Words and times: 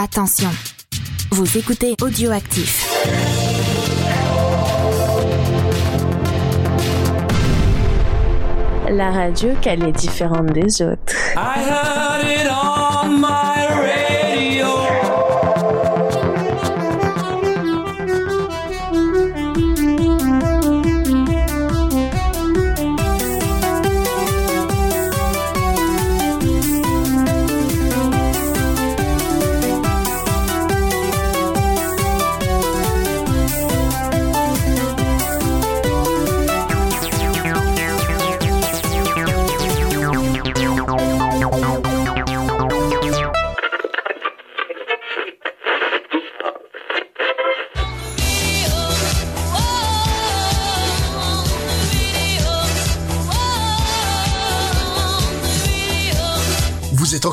Attention, 0.00 0.50
vous 1.32 1.58
écoutez 1.58 1.96
Audioactif. 2.00 2.86
La 8.88 9.10
radio 9.10 9.54
qu'elle 9.60 9.82
est 9.82 9.90
différente 9.90 10.52
des 10.52 10.82
autres. 10.82 11.16
I 11.36 11.64
heard 11.68 12.24
it 12.24 12.47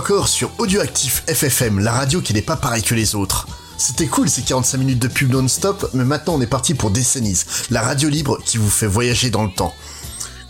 encore 0.06 0.28
sur 0.28 0.52
Audioactif 0.60 1.24
FFM, 1.28 1.80
la 1.80 1.92
radio 1.92 2.22
qui 2.22 2.36
n'est 2.36 2.44
pas 2.44 2.56
pareille 2.56 2.84
que 2.84 2.94
les 2.94 3.16
autres. 3.16 3.48
C'était 3.76 4.06
cool 4.06 4.30
ces 4.30 4.44
45 4.44 4.78
minutes 4.78 5.00
de 5.00 5.08
pub 5.08 5.32
non-stop, 5.32 5.90
mais 5.96 6.04
maintenant 6.04 6.36
on 6.36 6.42
est 6.42 6.46
parti 6.46 6.76
pour 6.76 6.92
Décennies, 6.92 7.42
la 7.72 7.82
radio 7.82 8.08
libre 8.08 8.38
qui 8.46 8.60
vous 8.60 8.70
fait 8.70 8.86
voyager 8.86 9.32
dans 9.32 9.44
le 9.44 9.52
temps. 9.52 9.74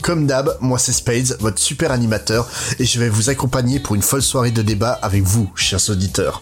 Comme 0.02 0.28
d'hab, 0.28 0.58
moi 0.60 0.78
c'est 0.78 0.92
Spades, 0.92 1.38
votre 1.40 1.58
super 1.58 1.94
animateur, 1.94 2.50
et 2.80 2.86
je 2.86 3.00
vais 3.00 3.08
vous 3.08 3.30
accompagner 3.30 3.80
pour 3.80 3.96
une 3.96 4.02
folle 4.02 4.22
soirée 4.22 4.52
de 4.52 4.62
débat 4.62 4.92
avec 4.92 5.24
vous, 5.24 5.50
chers 5.56 5.90
auditeurs. 5.90 6.42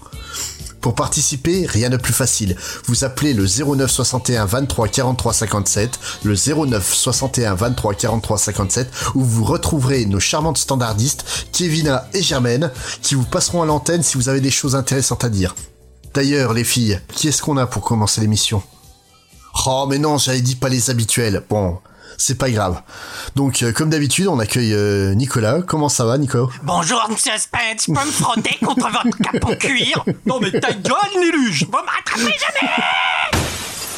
Pour 0.84 0.96
participer, 0.96 1.66
rien 1.66 1.90
de 1.90 1.96
plus 1.96 2.12
facile. 2.12 2.58
Vous 2.88 3.06
appelez 3.06 3.34
le 3.34 3.46
09 3.46 3.90
61 3.90 4.44
23 4.44 4.90
43 4.90 5.32
57, 5.32 6.00
le 6.24 6.36
09 6.36 6.94
61 6.94 7.56
23 7.56 7.94
43 7.94 8.38
57, 8.38 8.92
où 9.16 9.22
vous 9.22 9.46
retrouverez 9.46 10.06
nos 10.06 10.20
charmantes 10.20 10.58
standardistes, 10.58 11.48
Kevina 11.54 12.10
et 12.14 12.22
Germaine, 12.22 12.70
qui 13.02 13.16
vous 13.16 13.24
passeront 13.24 13.62
à 13.62 13.66
l'antenne 13.66 14.04
si 14.04 14.18
vous 14.18 14.28
avez 14.28 14.42
des 14.42 14.52
choses 14.52 14.76
intéressantes 14.76 15.24
à 15.24 15.30
dire. 15.30 15.56
D'ailleurs, 16.14 16.54
les 16.54 16.66
filles, 16.66 17.00
qui 17.14 17.30
est-ce 17.30 17.42
qu'on 17.42 17.56
a 17.56 17.66
pour 17.66 17.84
commencer 17.86 18.20
l'émission? 18.20 18.62
Oh, 19.66 19.86
mais 19.90 20.00
non, 20.00 20.18
j'avais 20.18 20.42
dit 20.42 20.58
pas 20.58 20.68
les 20.68 20.90
habituels. 20.90 21.44
Bon, 21.50 21.80
c'est 22.18 22.38
pas 22.38 22.50
grave. 22.50 22.82
Donc, 23.36 23.64
euh, 23.64 23.72
comme 23.72 23.90
d'habitude, 23.90 24.28
on 24.28 24.40
accueille 24.40 24.74
euh, 24.74 25.14
Nicolas. 25.14 25.62
Comment 25.66 25.90
ça 25.90 26.06
va, 26.06 26.18
Nico? 26.18 26.50
Bonjour, 26.64 27.06
monsieur 27.10 27.32
Spence, 27.38 27.86
je 27.88 27.94
peux 27.94 28.06
me 28.06 28.12
frotter 28.12 28.58
contre 28.64 28.90
votre 28.90 29.18
capot 29.18 29.56
cuir? 29.56 30.04
Non 30.26 30.40
mais 30.40 30.52
ta 30.52 30.72
gueule, 30.72 30.96
Néluge 31.20 31.66
Vous 31.66 31.72
m'attrapez 31.72 32.34
jamais 32.40 33.43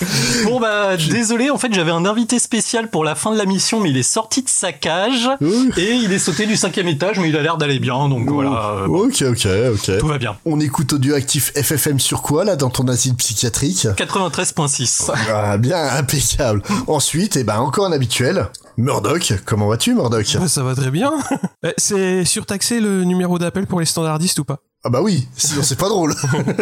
Bon 0.46 0.60
bah 0.60 0.98
désolé 0.98 1.50
en 1.50 1.58
fait 1.58 1.74
j'avais 1.74 1.92
un 1.92 2.06
invité 2.06 2.38
spécial 2.40 2.90
pour 2.90 3.04
la 3.04 3.16
fin 3.16 3.32
de 3.32 3.38
la 3.38 3.46
mission 3.46 3.80
mais 3.80 3.90
il 3.90 3.98
est 3.98 4.04
sorti 4.04 4.42
de 4.44 4.50
sa 4.50 4.72
cage 4.74 5.30
et 5.78 5.92
il 5.94 6.12
est 6.12 6.20
sauté 6.20 6.46
du 6.46 6.56
cinquième 6.56 6.88
étage 6.88 7.18
mais 7.20 7.30
il 7.30 7.38
a 7.38 7.42
l'air 7.42 7.58
d'aller 7.58 7.80
bien 7.80 8.10
donc 8.10 8.30
voilà 8.30 8.74
euh, 8.80 8.88
bon, 8.88 9.06
Ok, 9.08 9.22
ok, 9.22 9.48
ok. 9.74 9.98
tout 10.00 10.08
va 10.08 10.18
bien. 10.18 10.36
On 10.46 10.60
écoute 10.60 10.94
Audioactif 10.94 11.52
FFM 11.56 12.00
sur 12.00 12.22
quoi, 12.22 12.44
là, 12.44 12.56
dans 12.56 12.70
ton 12.70 12.88
asile 12.88 13.16
psychiatrique 13.16 13.86
93.6 13.86 15.12
Ah, 15.34 15.58
bien, 15.58 15.78
impeccable. 15.98 16.62
Ensuite, 16.88 17.36
eh 17.38 17.44
ben, 17.44 17.60
encore 17.60 17.86
un 17.86 17.92
habituel. 17.92 18.48
Murdoch, 18.78 19.34
comment 19.46 19.68
vas-tu, 19.68 19.94
Murdoch? 19.94 20.38
Ouais, 20.40 20.48
ça 20.48 20.64
va 20.64 20.76
très 20.76 20.92
bien. 20.92 21.12
Eh, 21.66 21.74
C'est 21.78 22.26
surtaxé 22.26 22.80
le 22.80 23.04
numéro 23.06 23.40
d'appel 23.40 23.66
pour 23.66 23.80
les 23.80 23.86
standardistes 23.88 24.38
ou 24.40 24.44
pas? 24.46 24.60
Ah 24.88 24.92
bah 24.92 25.02
oui, 25.02 25.28
sinon 25.36 25.64
c'est 25.64 25.80
pas 25.80 25.90
drôle. 25.90 26.14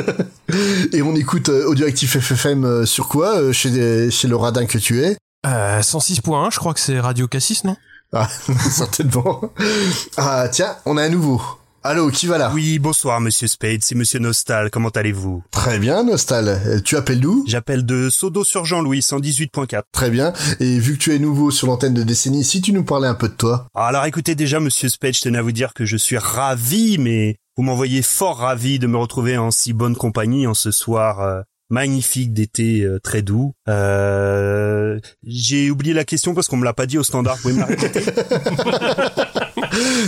Et 0.93 1.01
on 1.01 1.13
écoute 1.13 1.49
euh, 1.49 1.65
Audioactif 1.67 2.17
FFM 2.17 2.63
euh, 2.63 2.85
sur 2.85 3.09
quoi 3.09 3.35
euh, 3.35 3.51
chez, 3.51 4.09
chez 4.11 4.29
le 4.29 4.37
radin 4.37 4.65
que 4.65 4.77
tu 4.77 5.03
es 5.03 5.17
euh, 5.45 5.81
106.1, 5.81 6.49
je 6.53 6.57
crois 6.57 6.73
que 6.73 6.79
c'est 6.79 7.01
Radio 7.01 7.27
Cassis, 7.27 7.65
non? 7.65 7.75
Ah, 8.13 8.29
certainement. 8.71 9.41
Ah, 10.15 10.47
tiens, 10.49 10.73
on 10.85 10.95
a 10.95 11.03
un 11.03 11.09
nouveau. 11.09 11.41
Allô, 11.85 12.09
qui 12.11 12.27
va 12.27 12.37
là 12.37 12.49
Oui, 12.53 12.79
bonsoir 12.79 13.19
Monsieur 13.19 13.47
Spade, 13.47 13.81
c'est 13.83 13.93
Monsieur 13.95 14.19
Nostal, 14.19 14.69
comment 14.69 14.87
allez-vous 14.89 15.43
Très 15.51 15.79
bien, 15.79 16.03
Nostal. 16.05 16.47
Euh, 16.47 16.79
Tu 16.79 16.95
appelles 16.95 17.19
d'où 17.19 17.43
J'appelle 17.45 17.85
de 17.85 18.09
Sodo 18.09 18.45
sur 18.45 18.63
Jean-Louis, 18.63 18.99
118.4. 18.99 19.81
Très 19.91 20.09
bien. 20.09 20.31
Et 20.61 20.79
vu 20.79 20.93
que 20.93 20.99
tu 20.99 21.13
es 21.13 21.19
nouveau 21.19 21.51
sur 21.51 21.67
l'antenne 21.67 21.93
de 21.93 22.03
décennie, 22.03 22.45
si 22.45 22.61
tu 22.61 22.71
nous 22.71 22.85
parlais 22.85 23.09
un 23.09 23.15
peu 23.15 23.27
de 23.27 23.33
toi. 23.33 23.67
Alors 23.75 24.05
écoutez 24.05 24.33
déjà 24.33 24.61
Monsieur 24.61 24.87
Spade, 24.87 25.13
je 25.13 25.21
tenais 25.21 25.39
à 25.39 25.41
vous 25.41 25.51
dire 25.51 25.73
que 25.73 25.83
je 25.83 25.97
suis 25.97 26.17
ravi, 26.17 26.97
mais 26.99 27.35
vous 27.57 27.63
m'envoyez 27.63 28.01
fort 28.01 28.37
ravi 28.37 28.79
de 28.79 28.87
me 28.87 28.95
retrouver 28.97 29.37
en 29.37 29.51
si 29.51 29.73
bonne 29.73 29.97
compagnie 29.97 30.47
en 30.47 30.53
ce 30.53 30.71
soir 30.71 31.19
euh, 31.19 31.41
magnifique 31.69 32.31
d'été 32.31 32.83
euh, 32.83 32.99
très 33.03 33.21
doux. 33.23 33.51
Euh, 33.67 34.99
J'ai 35.27 35.69
oublié 35.69 35.93
la 35.93 36.05
question 36.05 36.33
parce 36.33 36.47
qu'on 36.47 36.57
me 36.57 36.63
l'a 36.65 36.73
pas 36.73 36.85
dit 36.85 36.97
au 36.97 37.03
standard, 37.03 37.35
vous 37.35 37.41
pouvez 37.41 37.53
me 37.55 37.59
la 37.59 37.65
répéter 37.65 37.99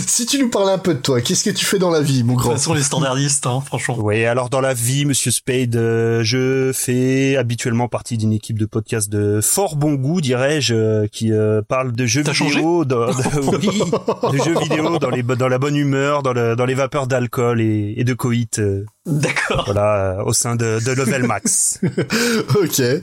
Si 0.06 0.26
tu 0.26 0.38
nous 0.38 0.48
parlais 0.48 0.72
un 0.72 0.78
peu 0.78 0.94
de 0.94 1.00
toi, 1.00 1.20
qu'est-ce 1.20 1.42
que 1.44 1.50
tu 1.50 1.64
fais 1.64 1.78
dans 1.78 1.90
la 1.90 2.00
vie, 2.00 2.22
mon 2.22 2.34
De 2.34 2.38
toute 2.38 2.42
grand 2.46 2.52
façon 2.52 2.74
les 2.74 2.82
standardistes 2.82 3.46
hein, 3.46 3.60
franchement. 3.64 3.96
Oui, 3.98 4.24
alors 4.24 4.48
dans 4.50 4.60
la 4.60 4.74
vie, 4.74 5.04
Monsieur 5.04 5.30
Spade, 5.30 5.74
euh, 5.76 6.22
je 6.22 6.70
fais 6.72 7.36
habituellement 7.36 7.88
partie 7.88 8.16
d'une 8.16 8.32
équipe 8.32 8.58
de 8.58 8.66
podcast 8.66 9.10
de 9.10 9.40
fort 9.42 9.76
bon 9.76 9.94
goût, 9.94 10.20
dirais-je, 10.20 10.74
euh, 10.74 11.06
qui 11.10 11.32
euh, 11.32 11.62
parle 11.66 11.92
de 11.92 12.06
jeux 12.06 12.22
vidéo, 12.22 12.84
dans, 12.84 13.06
de, 13.06 13.12
oui, 14.32 14.38
de 14.38 14.44
jeux 14.44 14.58
vidéo 14.60 14.98
dans 14.98 15.10
les 15.10 15.22
bo- 15.22 15.34
dans 15.36 15.48
la 15.48 15.58
bonne 15.58 15.76
humeur, 15.76 16.22
dans 16.22 16.32
le 16.32 16.54
dans 16.56 16.64
les 16.66 16.74
vapeurs 16.74 17.06
d'alcool 17.06 17.60
et, 17.60 17.94
et 17.96 18.04
de 18.04 18.14
coït, 18.14 18.58
euh, 18.58 18.84
D'accord. 19.06 19.64
voilà, 19.66 20.18
euh, 20.18 20.24
au 20.24 20.32
sein 20.32 20.56
de, 20.56 20.84
de 20.84 20.92
Level 20.92 21.22
Max. 21.22 21.80
ok. 22.60 22.80
Et 22.80 23.02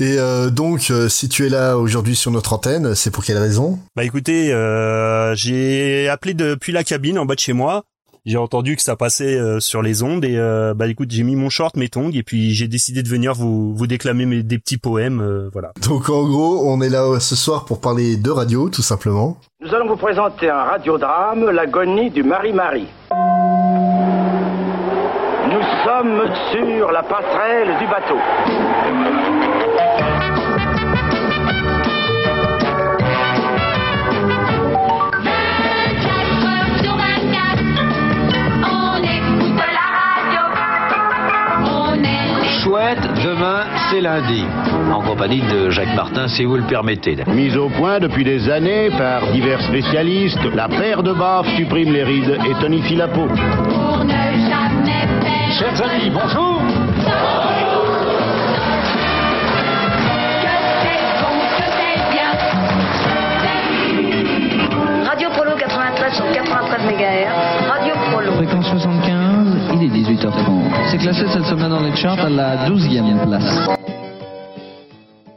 euh, 0.00 0.50
donc, 0.50 0.90
euh, 0.90 1.08
si 1.08 1.28
tu 1.28 1.46
es 1.46 1.48
là 1.48 1.76
aujourd'hui 1.78 2.14
sur 2.16 2.30
notre 2.30 2.52
antenne, 2.52 2.94
c'est 2.94 3.10
pour 3.10 3.24
quelle 3.24 3.38
raison? 3.38 3.78
Bah 3.96 4.04
écoutez, 4.04 4.52
euh, 4.52 5.34
j'ai 5.34 6.08
appelé 6.08 6.34
depuis 6.34 6.72
la 6.72 6.84
cabine 6.84 7.18
en 7.18 7.24
bas 7.26 7.34
de 7.34 7.40
chez 7.40 7.54
moi. 7.54 7.84
J'ai 8.26 8.36
entendu 8.36 8.76
que 8.76 8.82
ça 8.82 8.94
passait 8.94 9.38
euh, 9.38 9.58
sur 9.58 9.80
les 9.80 10.02
ondes 10.02 10.22
et 10.22 10.36
euh, 10.36 10.74
bah 10.74 10.86
écoute, 10.86 11.10
j'ai 11.10 11.22
mis 11.22 11.34
mon 11.34 11.48
short, 11.48 11.78
mes 11.78 11.88
tongs 11.88 12.10
et 12.12 12.22
puis 12.22 12.52
j'ai 12.52 12.68
décidé 12.68 13.02
de 13.02 13.08
venir 13.08 13.32
vous 13.32 13.74
vous 13.74 13.86
déclamer 13.86 14.26
mes, 14.26 14.42
des 14.42 14.58
petits 14.58 14.76
poèmes, 14.76 15.22
euh, 15.22 15.48
voilà. 15.50 15.72
Donc, 15.88 16.10
en 16.10 16.28
gros, 16.28 16.62
on 16.70 16.82
est 16.82 16.90
là 16.90 17.04
euh, 17.04 17.20
ce 17.20 17.34
soir 17.34 17.64
pour 17.64 17.80
parler 17.80 18.18
de 18.18 18.30
radio, 18.30 18.68
tout 18.68 18.82
simplement. 18.82 19.38
Nous 19.64 19.74
allons 19.74 19.88
vous 19.88 19.96
présenter 19.96 20.50
un 20.50 20.62
radiodrame, 20.62 21.48
l'agonie 21.50 22.10
du 22.10 22.22
Marie-Marie. 22.22 22.88
Sommes 25.88 26.30
sur 26.52 26.92
la 26.92 27.02
passerelle 27.02 27.78
du 27.78 27.86
bateau. 27.86 28.18
Chouette, 42.68 43.00
demain 43.24 43.62
c'est 43.88 44.02
lundi. 44.02 44.44
En 44.92 45.00
compagnie 45.00 45.40
de 45.40 45.70
Jacques 45.70 45.94
Martin, 45.96 46.28
si 46.28 46.44
vous 46.44 46.56
le 46.56 46.64
permettez. 46.64 47.16
Mise 47.26 47.56
au 47.56 47.70
point 47.70 47.98
depuis 47.98 48.24
des 48.24 48.50
années 48.50 48.90
par 48.90 49.26
divers 49.28 49.62
spécialistes, 49.62 50.44
la 50.54 50.68
paire 50.68 51.02
de 51.02 51.14
baffes 51.14 51.48
supprime 51.56 51.94
les 51.94 52.02
rides 52.04 52.36
et 52.46 52.52
tonifie 52.60 52.96
la 52.96 53.08
peau. 53.08 53.26
pour 53.26 54.04
ne 54.04 54.10
jamais 54.10 55.06
perdre. 55.22 55.52
Chers 55.58 55.82
amis, 55.82 56.10
bonjour 56.12 56.60
Que 60.42 60.52
c'est 60.82 61.02
bon, 61.22 61.38
que 61.56 61.64
c'est 61.72 61.98
bien. 62.12 62.32
Radio 65.08 65.30
Prolo 65.30 65.52
93 65.56 66.12
sur 66.14 66.30
93 66.30 66.84
MHz. 66.84 67.66
Radio 67.66 67.94
Prolo. 68.10 68.32
Fréquence 68.34 68.66
75, 68.66 69.17
il 69.88 69.96
est 69.96 70.14
18h30. 70.14 70.90
C'est 70.90 70.98
classé 70.98 71.20
cette 71.32 71.44
semaine 71.44 71.70
dans 71.70 71.82
les 71.82 71.96
charts 71.96 72.20
à 72.20 72.28
la 72.28 72.68
12e 72.68 73.26
place. 73.26 73.78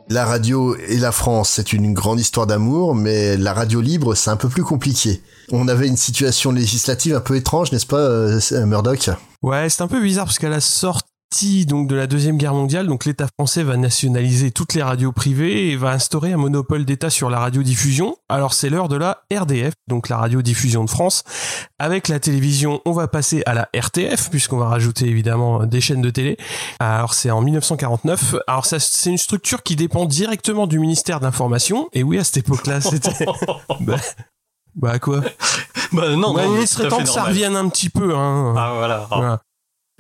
La 0.09 0.25
radio 0.25 0.75
et 0.75 0.97
la 0.97 1.13
France, 1.13 1.51
c'est 1.51 1.71
une 1.71 1.93
grande 1.93 2.19
histoire 2.19 2.45
d'amour, 2.45 2.95
mais 2.95 3.37
la 3.37 3.53
radio 3.53 3.79
libre, 3.79 4.13
c'est 4.13 4.29
un 4.29 4.35
peu 4.35 4.49
plus 4.49 4.63
compliqué. 4.63 5.21
On 5.51 5.69
avait 5.69 5.87
une 5.87 5.95
situation 5.95 6.51
législative 6.51 7.15
un 7.15 7.21
peu 7.21 7.37
étrange, 7.37 7.71
n'est-ce 7.71 7.85
pas, 7.85 7.97
euh, 7.97 8.39
Murdoch? 8.65 9.09
Ouais, 9.41 9.69
c'est 9.69 9.81
un 9.81 9.87
peu 9.87 10.01
bizarre 10.01 10.25
parce 10.25 10.37
qu'à 10.37 10.49
la 10.49 10.59
sortie 10.59 11.10
sortie 11.31 11.65
donc 11.65 11.87
de 11.87 11.95
la 11.95 12.07
deuxième 12.07 12.37
guerre 12.37 12.53
mondiale, 12.53 12.87
donc 12.87 13.05
l'État 13.05 13.27
français 13.27 13.63
va 13.63 13.77
nationaliser 13.77 14.51
toutes 14.51 14.73
les 14.73 14.83
radios 14.83 15.11
privées 15.11 15.69
et 15.69 15.77
va 15.77 15.91
instaurer 15.91 16.33
un 16.33 16.37
monopole 16.37 16.83
d'État 16.83 17.09
sur 17.09 17.29
la 17.29 17.39
radiodiffusion. 17.39 18.17
Alors 18.29 18.53
c'est 18.53 18.69
l'heure 18.69 18.89
de 18.89 18.97
la 18.97 19.23
RDF, 19.33 19.73
donc 19.87 20.09
la 20.09 20.17
radiodiffusion 20.17 20.83
de 20.83 20.89
France. 20.89 21.23
Avec 21.79 22.09
la 22.09 22.19
télévision, 22.19 22.81
on 22.85 22.91
va 22.91 23.07
passer 23.07 23.43
à 23.45 23.53
la 23.53 23.69
RTF 23.73 24.29
puisqu'on 24.29 24.57
va 24.57 24.67
rajouter 24.67 25.07
évidemment 25.07 25.65
des 25.65 25.79
chaînes 25.79 26.01
de 26.01 26.09
télé. 26.09 26.37
Alors 26.79 27.13
c'est 27.13 27.31
en 27.31 27.41
1949. 27.41 28.35
Alors 28.47 28.65
ça 28.65 28.79
c'est 28.79 29.09
une 29.09 29.17
structure 29.17 29.63
qui 29.63 29.75
dépend 29.75 30.05
directement 30.05 30.67
du 30.67 30.79
ministère 30.79 31.19
de 31.19 31.25
l'information. 31.25 31.87
Et 31.93 32.03
oui, 32.03 32.19
à 32.19 32.23
cette 32.23 32.37
époque-là, 32.37 32.81
c'était 32.81 33.25
bah, 33.79 33.97
bah 34.75 34.99
quoi? 34.99 35.21
Bah 35.93 36.15
non, 36.15 36.33
bah, 36.33 36.45
non, 36.45 36.59
il 36.59 36.67
serait 36.67 36.89
temps 36.89 36.99
que 36.99 37.09
ça 37.09 37.23
revienne 37.23 37.55
un 37.55 37.69
petit 37.69 37.89
peu. 37.89 38.15
Hein. 38.15 38.53
Ah 38.57 38.73
voilà. 38.75 39.07
Voilà. 39.09 39.41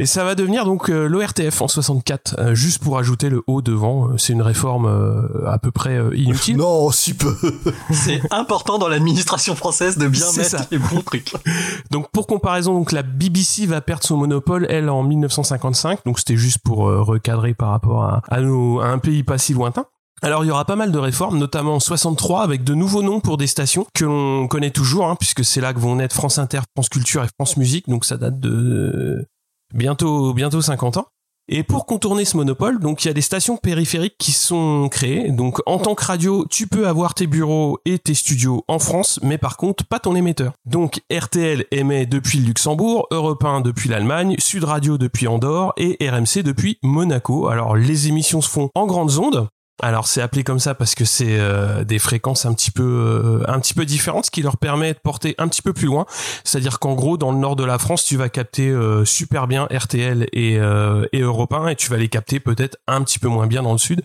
Et 0.01 0.07
ça 0.07 0.23
va 0.23 0.33
devenir 0.33 0.65
donc 0.65 0.89
euh, 0.89 1.07
l'ORTF 1.07 1.61
en 1.61 1.67
64, 1.67 2.35
euh, 2.39 2.55
juste 2.55 2.83
pour 2.83 2.97
ajouter 2.97 3.29
le 3.29 3.43
O 3.45 3.61
devant. 3.61 4.09
Euh, 4.09 4.17
C'est 4.17 4.33
une 4.33 4.41
réforme 4.41 4.87
euh, 4.87 5.47
à 5.47 5.59
peu 5.59 5.69
près 5.71 5.95
euh, 5.95 6.15
inutile. 6.17 6.57
Non, 6.57 6.89
si 6.89 7.13
peu. 7.13 7.35
C'est 7.91 8.19
important 8.31 8.79
dans 8.79 8.87
l'administration 8.87 9.55
française 9.55 9.97
de 9.99 10.07
bien 10.07 10.25
mettre 10.35 10.49
ça. 10.49 10.65
les 10.71 10.79
bons 10.79 11.01
trucs. 11.01 11.31
Donc 11.91 12.09
pour 12.11 12.25
comparaison, 12.25 12.73
donc 12.73 12.91
la 12.91 13.03
BBC 13.03 13.67
va 13.67 13.79
perdre 13.81 14.03
son 14.03 14.17
monopole 14.17 14.65
elle 14.69 14.89
en 14.89 15.03
1955. 15.03 15.99
Donc 16.05 16.17
c'était 16.19 16.35
juste 16.37 16.59
pour 16.63 16.89
euh, 16.89 17.01
recadrer 17.03 17.53
par 17.53 17.69
rapport 17.69 18.03
à, 18.03 18.21
à, 18.29 18.41
nos- 18.41 18.79
à 18.79 18.87
un 18.87 18.97
pays 18.97 19.21
pas 19.23 19.37
si 19.37 19.53
lointain. 19.53 19.85
Alors 20.23 20.43
il 20.43 20.47
y 20.47 20.51
aura 20.51 20.65
pas 20.65 20.75
mal 20.75 20.91
de 20.91 20.97
réformes, 20.99 21.37
notamment 21.37 21.75
en 21.75 21.79
63 21.79 22.41
avec 22.43 22.63
de 22.63 22.73
nouveaux 22.75 23.01
noms 23.03 23.19
pour 23.19 23.37
des 23.37 23.47
stations 23.47 23.85
que 23.93 24.05
l'on 24.05 24.47
connaît 24.47 24.69
toujours, 24.71 25.07
hein, 25.09 25.15
puisque 25.19 25.43
c'est 25.43 25.61
là 25.61 25.73
que 25.73 25.79
vont 25.79 25.95
naître 25.95 26.15
France 26.15 26.37
Inter, 26.37 26.59
France 26.75 26.89
Culture 26.89 27.23
et 27.23 27.27
France 27.39 27.57
Musique. 27.57 27.87
Donc 27.89 28.05
ça 28.05 28.17
date 28.17 28.39
de 28.39 29.25
bientôt 29.73 30.33
bientôt 30.33 30.61
50 30.61 30.97
ans. 30.97 31.07
Et 31.53 31.63
pour 31.63 31.85
contourner 31.85 32.23
ce 32.23 32.37
monopole, 32.37 32.79
donc 32.79 33.03
il 33.03 33.09
y 33.09 33.11
a 33.11 33.13
des 33.13 33.21
stations 33.21 33.57
périphériques 33.57 34.15
qui 34.17 34.31
sont 34.31 34.87
créées. 34.89 35.31
Donc 35.31 35.59
en 35.65 35.79
tant 35.79 35.95
que 35.95 36.05
radio, 36.05 36.45
tu 36.49 36.65
peux 36.65 36.87
avoir 36.87 37.13
tes 37.13 37.27
bureaux 37.27 37.79
et 37.83 37.99
tes 37.99 38.13
studios 38.13 38.63
en 38.69 38.79
France, 38.79 39.19
mais 39.21 39.37
par 39.37 39.57
contre 39.57 39.85
pas 39.85 39.99
ton 39.99 40.15
émetteur. 40.15 40.53
Donc 40.65 41.01
RTL 41.11 41.65
émet 41.71 42.05
depuis 42.05 42.39
le 42.39 42.45
Luxembourg, 42.45 43.07
Europe 43.11 43.43
1 43.43 43.61
depuis 43.61 43.89
l'Allemagne, 43.89 44.35
Sud 44.39 44.63
Radio 44.63 44.97
depuis 44.97 45.27
Andorre 45.27 45.73
et 45.75 45.97
RMC 45.99 46.41
depuis 46.43 46.77
Monaco. 46.83 47.49
Alors 47.49 47.75
les 47.75 48.07
émissions 48.07 48.39
se 48.39 48.49
font 48.49 48.69
en 48.73 48.85
grandes 48.85 49.17
ondes. 49.17 49.49
Alors 49.81 50.07
c'est 50.07 50.21
appelé 50.21 50.43
comme 50.43 50.59
ça 50.59 50.75
parce 50.75 50.93
que 50.93 51.05
c'est 51.05 51.39
euh, 51.39 51.83
des 51.83 51.97
fréquences 51.97 52.45
un 52.45 52.53
petit 52.53 52.71
peu 52.71 52.83
euh, 52.83 53.43
un 53.47 53.59
petit 53.59 53.73
peu 53.73 53.83
différentes, 53.83 54.25
ce 54.25 54.31
qui 54.31 54.43
leur 54.43 54.57
permet 54.57 54.93
de 54.93 54.99
porter 54.99 55.33
un 55.39 55.47
petit 55.47 55.61
peu 55.61 55.73
plus 55.73 55.87
loin. 55.87 56.05
C'est-à-dire 56.43 56.79
qu'en 56.79 56.93
gros, 56.93 57.17
dans 57.17 57.31
le 57.31 57.39
nord 57.39 57.55
de 57.55 57.63
la 57.63 57.79
France, 57.79 58.05
tu 58.05 58.15
vas 58.15 58.29
capter 58.29 58.69
euh, 58.69 59.05
super 59.05 59.47
bien 59.47 59.67
RTL 59.71 60.27
et, 60.33 60.53
et 60.53 61.19
Europe 61.19 61.53
1 61.53 61.69
et 61.69 61.75
tu 61.75 61.89
vas 61.89 61.97
les 61.97 62.09
capter 62.09 62.39
peut-être 62.39 62.77
un 62.87 63.01
petit 63.03 63.19
peu 63.19 63.27
moins 63.27 63.47
bien 63.47 63.63
dans 63.63 63.71
le 63.71 63.77
sud. 63.77 64.01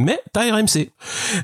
Mais 0.00 0.20
t'as 0.32 0.52
RMC. 0.52 0.90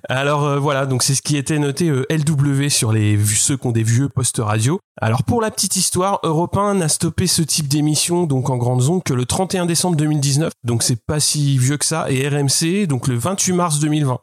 Alors 0.09 0.45
euh, 0.45 0.59
voilà, 0.59 0.87
donc 0.87 1.03
c'est 1.03 1.15
ce 1.17 1.23
qui 1.23 1.37
était 1.37 1.59
noté 1.59 1.89
euh, 1.89 2.07
LW 2.09 2.69
sur 2.69 2.93
les 2.93 3.19
ceux 3.25 3.57
qui 3.57 3.67
ont 3.67 3.73
des 3.73 3.83
vieux 3.83 4.09
postes 4.09 4.39
radio. 4.39 4.79
Alors 5.01 5.25
pour 5.25 5.41
la 5.41 5.51
petite 5.51 5.75
histoire, 5.77 6.21
Europe 6.23 6.57
1 6.57 6.75
n'a 6.75 6.89
stoppé 6.89 7.27
ce 7.27 7.43
type 7.43 7.67
d'émission 7.67 8.25
donc 8.25 8.51
en 8.51 8.57
grande 8.57 8.81
zone 8.81 9.03
que 9.03 9.13
le 9.13 9.27
31 9.27 9.67
décembre 9.67 9.97
2019. 9.97 10.53
Donc 10.63 10.85
c'est 10.85 11.05
pas 11.05 11.19
si 11.19 11.59
vieux 11.59 11.79
que 11.79 11.85
ça 11.85 12.09
et 12.11 12.29
RMC 12.29 12.87
donc 12.87 13.09
le 13.09 13.17
28 13.17 13.53
mars 13.55 13.81
2020. 13.81 14.21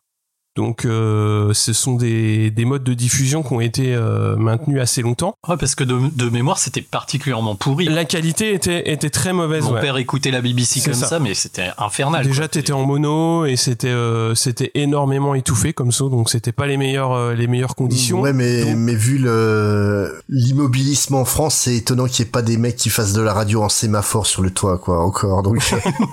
Donc 0.57 0.83
euh, 0.83 1.53
ce 1.53 1.71
sont 1.71 1.95
des, 1.95 2.51
des 2.51 2.65
modes 2.65 2.83
de 2.83 2.94
diffusion 2.94 3.42
qui 3.42 3.53
ont 3.53 3.62
été 3.62 3.95
euh, 3.95 4.36
maintenus 4.36 4.81
assez 4.81 5.01
longtemps. 5.01 5.33
Ouais, 5.48 5.56
parce 5.56 5.75
que 5.75 5.86
de, 5.86 5.98
de 6.13 6.30
mémoire, 6.30 6.57
c'était 6.57 6.81
particulièrement 6.81 7.56
pourri. 7.56 7.86
La 7.86 8.03
qualité 8.03 8.53
était, 8.53 8.92
était 8.92 9.09
très 9.09 9.31
mauvaise. 9.31 9.63
Mon 9.63 9.75
ouais. 9.75 9.81
père 9.81 9.95
écoutait 9.95 10.30
la 10.30 10.42
BBC 10.42 10.81
comme 10.81 10.94
ça. 10.94 11.07
ça. 11.07 11.19
mais 11.19 11.36
c'était 11.36 11.69
infernal. 11.77 12.25
Déjà, 12.25 12.50
t'étais 12.50 12.74
en 12.74 12.86
mono 12.86 13.45
et 13.45 13.56
c'était 13.56 13.88
euh, 13.88 14.36
c'était 14.36 14.71
énormément 14.75 15.36
étouffé 15.36 15.71
comme 15.71 15.94
ça, 15.94 16.06
donc 16.06 16.30
c'était 16.30 16.51
pas 16.51 16.68
les 16.68 16.75
meilleures 16.75 17.13
euh, 17.13 17.33
les 17.33 17.48
meilleures 17.48 17.75
conditions. 17.75 18.19
Ouais, 18.19 18.33
mais, 18.33 18.65
Donc, 18.65 18.75
mais 18.75 18.95
vu 18.95 19.19
le 19.19 20.21
l'immobilisme 20.27 21.15
en 21.15 21.25
France, 21.25 21.56
c'est 21.56 21.75
étonnant 21.75 22.07
qu'il 22.07 22.25
n'y 22.25 22.30
ait 22.30 22.31
pas 22.31 22.42
des 22.42 22.57
mecs 22.57 22.75
qui 22.75 22.89
fassent 22.89 23.13
de 23.13 23.21
la 23.21 23.33
radio 23.33 23.63
en 23.63 23.69
sémaphore 23.69 24.25
sur 24.25 24.42
le 24.42 24.51
toit, 24.51 24.77
quoi, 24.80 25.01
encore. 25.01 25.44
Donc, 25.44 25.62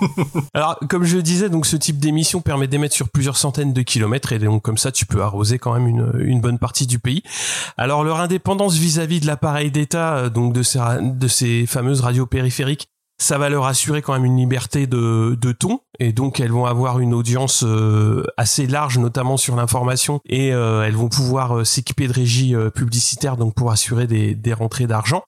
Alors, 0.55 0.79
comme 0.89 1.03
je 1.03 1.17
le 1.17 1.23
disais, 1.23 1.49
donc 1.49 1.67
ce 1.67 1.77
type 1.77 1.99
d'émission 1.99 2.41
permet 2.41 2.69
d'émettre 2.69 2.95
sur 2.95 3.09
plusieurs 3.09 3.37
centaines 3.37 3.73
de 3.73 3.83
kilomètres 3.83 4.28
et 4.33 4.39
donc 4.39 4.63
comme 4.63 4.79
ça, 4.79 4.93
tu 4.93 5.07
peux 5.07 5.23
arroser 5.23 5.59
quand 5.59 5.73
même 5.75 5.87
une, 5.87 6.13
une 6.21 6.41
bonne 6.41 6.59
partie 6.59 6.87
du 6.87 6.99
pays. 6.99 7.23
Alors, 7.77 8.05
leur 8.05 8.21
indépendance 8.21 8.77
vis-à-vis 8.77 9.21
de 9.21 9.27
l'appareil 9.27 9.71
d'État, 9.71 10.17
euh, 10.17 10.31
donc 10.31 10.53
de 10.53 10.63
ces, 10.63 10.81
de 11.01 11.29
ces 11.29 11.67
fameuses 11.67 12.01
radios 12.01 12.27
périphériques, 12.27 12.89
ça 13.21 13.37
va 13.37 13.49
leur 13.49 13.67
assurer 13.67 14.01
quand 14.01 14.13
même 14.13 14.25
une 14.25 14.37
liberté 14.37 14.87
de, 14.87 15.37
de 15.41 15.53
ton 15.53 15.81
et 15.99 16.13
donc 16.13 16.39
elles 16.39 16.53
vont 16.53 16.67
avoir 16.67 17.01
une 17.01 17.15
audience 17.15 17.65
euh, 17.67 18.25
assez 18.37 18.69
large, 18.69 18.99
notamment 18.99 19.37
sur 19.37 19.57
l'information 19.57 20.21
et 20.25 20.53
euh, 20.53 20.85
elles 20.85 20.95
vont 20.95 21.09
pouvoir 21.09 21.67
s'équiper 21.67 22.07
de 22.07 22.13
régies 22.13 22.55
publicitaires 22.75 23.37
donc 23.37 23.55
pour 23.55 23.73
assurer 23.73 24.07
des, 24.07 24.37
des 24.37 24.53
rentrées 24.53 24.87
d'argent. 24.87 25.25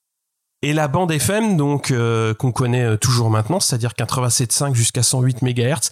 Et 0.63 0.73
la 0.73 0.87
bande 0.87 1.11
FM, 1.11 1.57
donc 1.57 1.89
euh, 1.89 2.35
qu'on 2.35 2.51
connaît 2.51 2.97
toujours 2.97 3.31
maintenant, 3.31 3.59
c'est-à-dire 3.59 3.93
87.5 3.97 4.75
jusqu'à 4.75 5.01
108 5.01 5.41
MHz, 5.41 5.89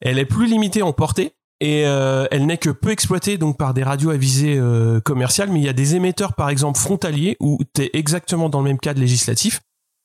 elle 0.00 0.18
est 0.18 0.24
plus 0.24 0.46
limitée 0.46 0.82
en 0.82 0.92
portée 0.92 1.32
et 1.64 1.86
euh, 1.86 2.26
elle 2.30 2.46
n'est 2.46 2.58
que 2.58 2.70
peu 2.70 2.90
exploitée 2.90 3.38
donc 3.38 3.56
par 3.56 3.72
des 3.72 3.82
radios 3.84 4.10
à 4.10 4.16
visée 4.16 4.56
euh, 4.58 5.00
commerciale. 5.00 5.48
Mais 5.50 5.60
il 5.60 5.64
y 5.64 5.68
a 5.68 5.72
des 5.72 5.94
émetteurs, 5.94 6.32
par 6.34 6.48
exemple 6.50 6.78
frontaliers, 6.78 7.36
où 7.40 7.58
tu 7.74 7.82
es 7.82 7.90
exactement 7.94 8.48
dans 8.48 8.58
le 8.60 8.64
même 8.64 8.78
cadre 8.78 9.00
législatif, 9.00 9.60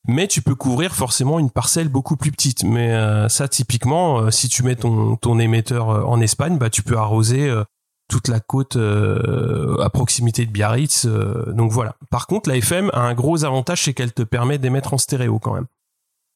mais 0.07 0.27
tu 0.27 0.42
peux 0.42 0.56
couvrir 0.56 0.94
forcément 0.95 1.39
une 1.39 1.50
parcelle 1.50 1.89
beaucoup 1.89 2.15
plus 2.15 2.31
petite. 2.31 2.63
Mais 2.63 2.92
euh, 2.94 3.27
ça, 3.27 3.48
typiquement, 3.48 4.19
euh, 4.19 4.31
si 4.31 4.48
tu 4.50 4.63
mets 4.63 4.75
ton, 4.75 5.15
ton 5.15 5.39
émetteur 5.39 5.89
euh, 5.89 6.04
en 6.04 6.21
Espagne, 6.21 6.57
bah 6.57 6.69
tu 6.69 6.83
peux 6.83 6.98
arroser 6.98 7.50
euh, 7.50 7.63
toute 8.09 8.27
la 8.30 8.39
côte 8.39 8.75
euh, 8.77 9.81
à 9.81 9.89
proximité 9.89 10.45
de 10.45 10.51
Biarritz. 10.51 11.06
euh, 11.06 11.51
donc 11.54 11.71
voilà. 11.71 11.95
Par 12.12 12.27
contre, 12.27 12.50
la 12.50 12.56
FM 12.57 12.89
a 12.94 13.01
un 13.01 13.13
gros 13.15 13.44
avantage, 13.44 13.83
c'est 13.83 13.94
qu'elle 13.94 14.13
te 14.13 14.21
permet 14.24 14.57
d'émettre 14.59 14.94
en 14.94 14.98
stéréo 14.98 15.39
quand 15.39 15.54
même. 15.56 15.65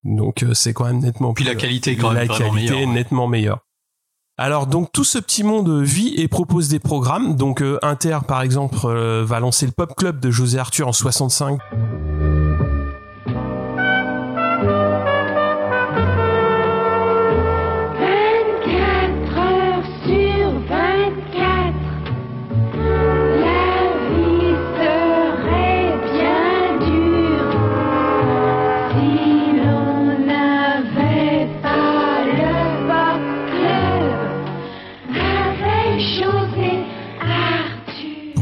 Donc 0.04 0.44
euh, 0.44 0.54
c'est 0.54 0.74
quand 0.74 0.86
même 0.86 1.00
nettement 1.00 1.34
Puis 1.34 1.46
plus- 1.46 1.54
la 1.54 1.60
qualité 1.60 1.92
est 1.92 1.96
quand 1.96 2.12
la 2.12 2.22
même 2.22 2.28
qualité 2.30 2.52
meilleure. 2.72 2.80
est 2.80 2.86
nettement 2.88 3.28
meilleure. 3.28 3.60
Alors 4.44 4.66
donc 4.66 4.92
tout 4.92 5.04
ce 5.04 5.20
petit 5.20 5.44
monde 5.44 5.84
vit 5.84 6.16
et 6.18 6.28
propose 6.28 6.68
des 6.68 6.80
programmes. 6.80 7.36
Donc 7.36 7.62
euh, 7.62 7.78
Inter 7.84 8.18
par 8.28 8.42
exemple 8.42 8.76
euh, 8.86 9.24
va 9.24 9.40
lancer 9.40 9.68
le 9.68 9.72
Pop 9.72 9.94
Club 9.96 10.20
de 10.20 10.32
José 10.32 10.58
Arthur 10.58 10.88
en 10.88 10.94
65. 10.94 11.60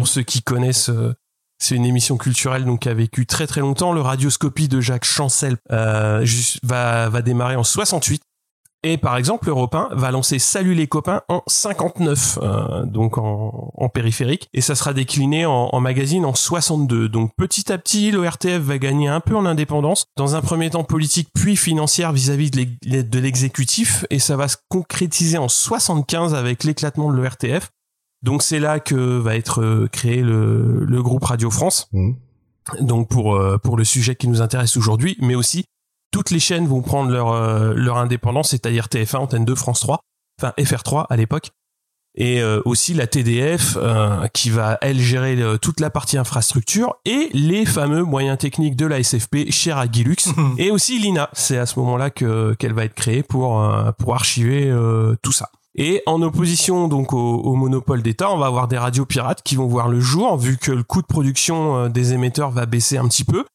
Ceux 0.09 0.23
qui 0.23 0.41
connaissent, 0.41 0.89
euh, 0.89 1.13
c'est 1.59 1.75
une 1.75 1.85
émission 1.85 2.17
culturelle 2.17 2.65
donc 2.65 2.81
qui 2.81 2.89
a 2.89 2.93
vécu 2.93 3.25
très 3.25 3.47
très 3.47 3.61
longtemps. 3.61 3.93
Le 3.93 4.01
Radioscopie 4.01 4.67
de 4.67 4.81
Jacques 4.81 5.05
Chancel 5.05 5.57
euh, 5.71 6.25
va, 6.63 7.21
démarrer 7.21 7.55
en 7.55 7.63
68. 7.63 8.21
Et 8.83 8.97
par 8.97 9.17
exemple, 9.17 9.49
Europe 9.49 9.75
1 9.75 9.89
va 9.91 10.09
lancer 10.09 10.39
Salut 10.39 10.73
les 10.73 10.87
copains 10.87 11.21
en 11.27 11.43
59, 11.47 12.39
euh, 12.41 12.85
donc 12.85 13.17
en, 13.17 13.89
périphérique, 13.93 14.47
et 14.53 14.61
ça 14.61 14.73
sera 14.73 14.93
décliné 14.93 15.45
en, 15.45 15.67
en 15.73 15.81
magazine 15.81 16.23
en 16.23 16.33
62. 16.33 17.09
Donc 17.09 17.31
petit 17.35 17.73
à 17.73 17.77
petit, 17.77 18.11
l'ORTF 18.11 18.59
va 18.59 18.77
gagner 18.77 19.09
un 19.09 19.19
peu 19.19 19.35
en 19.35 19.45
indépendance, 19.45 20.05
dans 20.15 20.37
un 20.37 20.41
premier 20.41 20.69
temps 20.69 20.85
politique 20.85 21.27
puis 21.35 21.57
financière 21.57 22.13
vis-à-vis 22.13 22.51
de 22.51 23.19
l'exécutif, 23.19 24.05
et 24.09 24.19
ça 24.19 24.37
va 24.37 24.47
se 24.47 24.55
concrétiser 24.69 25.37
en 25.37 25.49
75 25.49 26.33
avec 26.33 26.63
l'éclatement 26.63 27.11
de 27.11 27.17
l'ORTF. 27.17 27.71
Donc 28.21 28.43
c'est 28.43 28.59
là 28.59 28.79
que 28.79 29.17
va 29.17 29.35
être 29.35 29.61
euh, 29.61 29.87
créé 29.91 30.21
le, 30.21 30.83
le 30.85 31.03
groupe 31.03 31.23
Radio 31.23 31.49
France. 31.49 31.89
Donc 32.81 33.09
pour 33.09 33.35
euh, 33.35 33.57
pour 33.57 33.77
le 33.77 33.83
sujet 33.83 34.15
qui 34.15 34.27
nous 34.27 34.41
intéresse 34.41 34.77
aujourd'hui, 34.77 35.17
mais 35.21 35.35
aussi 35.35 35.65
toutes 36.11 36.29
les 36.31 36.39
chaînes 36.39 36.67
vont 36.67 36.81
prendre 36.81 37.11
leur 37.11 37.31
euh, 37.31 37.73
leur 37.73 37.97
indépendance, 37.97 38.49
c'est-à-dire 38.49 38.87
TF1, 38.87 39.17
Antenne 39.17 39.45
2, 39.45 39.55
France 39.55 39.79
3, 39.79 39.99
enfin 40.39 40.53
FR3 40.59 41.05
à 41.09 41.15
l'époque, 41.17 41.49
et 42.15 42.43
aussi 42.65 42.93
la 42.93 43.07
TDF 43.07 43.77
euh, 43.77 44.27
qui 44.33 44.49
va 44.49 44.77
elle 44.81 44.99
gérer 44.99 45.37
toute 45.61 45.79
la 45.79 45.89
partie 45.89 46.17
infrastructure 46.17 46.95
et 47.05 47.29
les 47.33 47.65
fameux 47.65 48.03
moyens 48.03 48.37
techniques 48.37 48.75
de 48.75 48.85
la 48.85 49.01
SFP 49.01 49.51
chez 49.51 49.71
Ragilux 49.71 50.17
et 50.57 50.69
aussi 50.71 50.99
l'INA. 50.99 51.29
C'est 51.33 51.57
à 51.57 51.65
ce 51.65 51.79
moment-là 51.79 52.09
que 52.09 52.53
qu'elle 52.55 52.73
va 52.73 52.83
être 52.85 52.95
créée 52.95 53.23
pour 53.23 53.63
pour 53.97 54.13
archiver 54.15 54.69
euh, 54.69 55.15
tout 55.23 55.31
ça. 55.31 55.49
Et 55.81 56.03
en 56.05 56.21
opposition 56.21 56.89
donc 56.89 57.13
au, 57.13 57.55
monopole 57.55 58.01
d'État, 58.01 58.29
on 58.31 58.37
va 58.37 58.47
avoir 58.47 58.67
des 58.67 58.77
radios 58.77 59.05
pirates 59.05 59.41
qui 59.43 59.55
vont 59.55 59.65
voir 59.65 59.87
le 59.87 60.01
jour 60.01 60.35
vu 60.35 60.57
que 60.57 60.73
le 60.73 60.83
coût 60.83 61.01
de 61.01 61.07
production 61.07 61.77
euh, 61.77 61.89
des 61.89 62.11
émetteurs 62.11 62.51
va 62.51 62.65
baisser 62.65 62.97
un 62.97 63.07
petit 63.07 63.23
peu. 63.23 63.45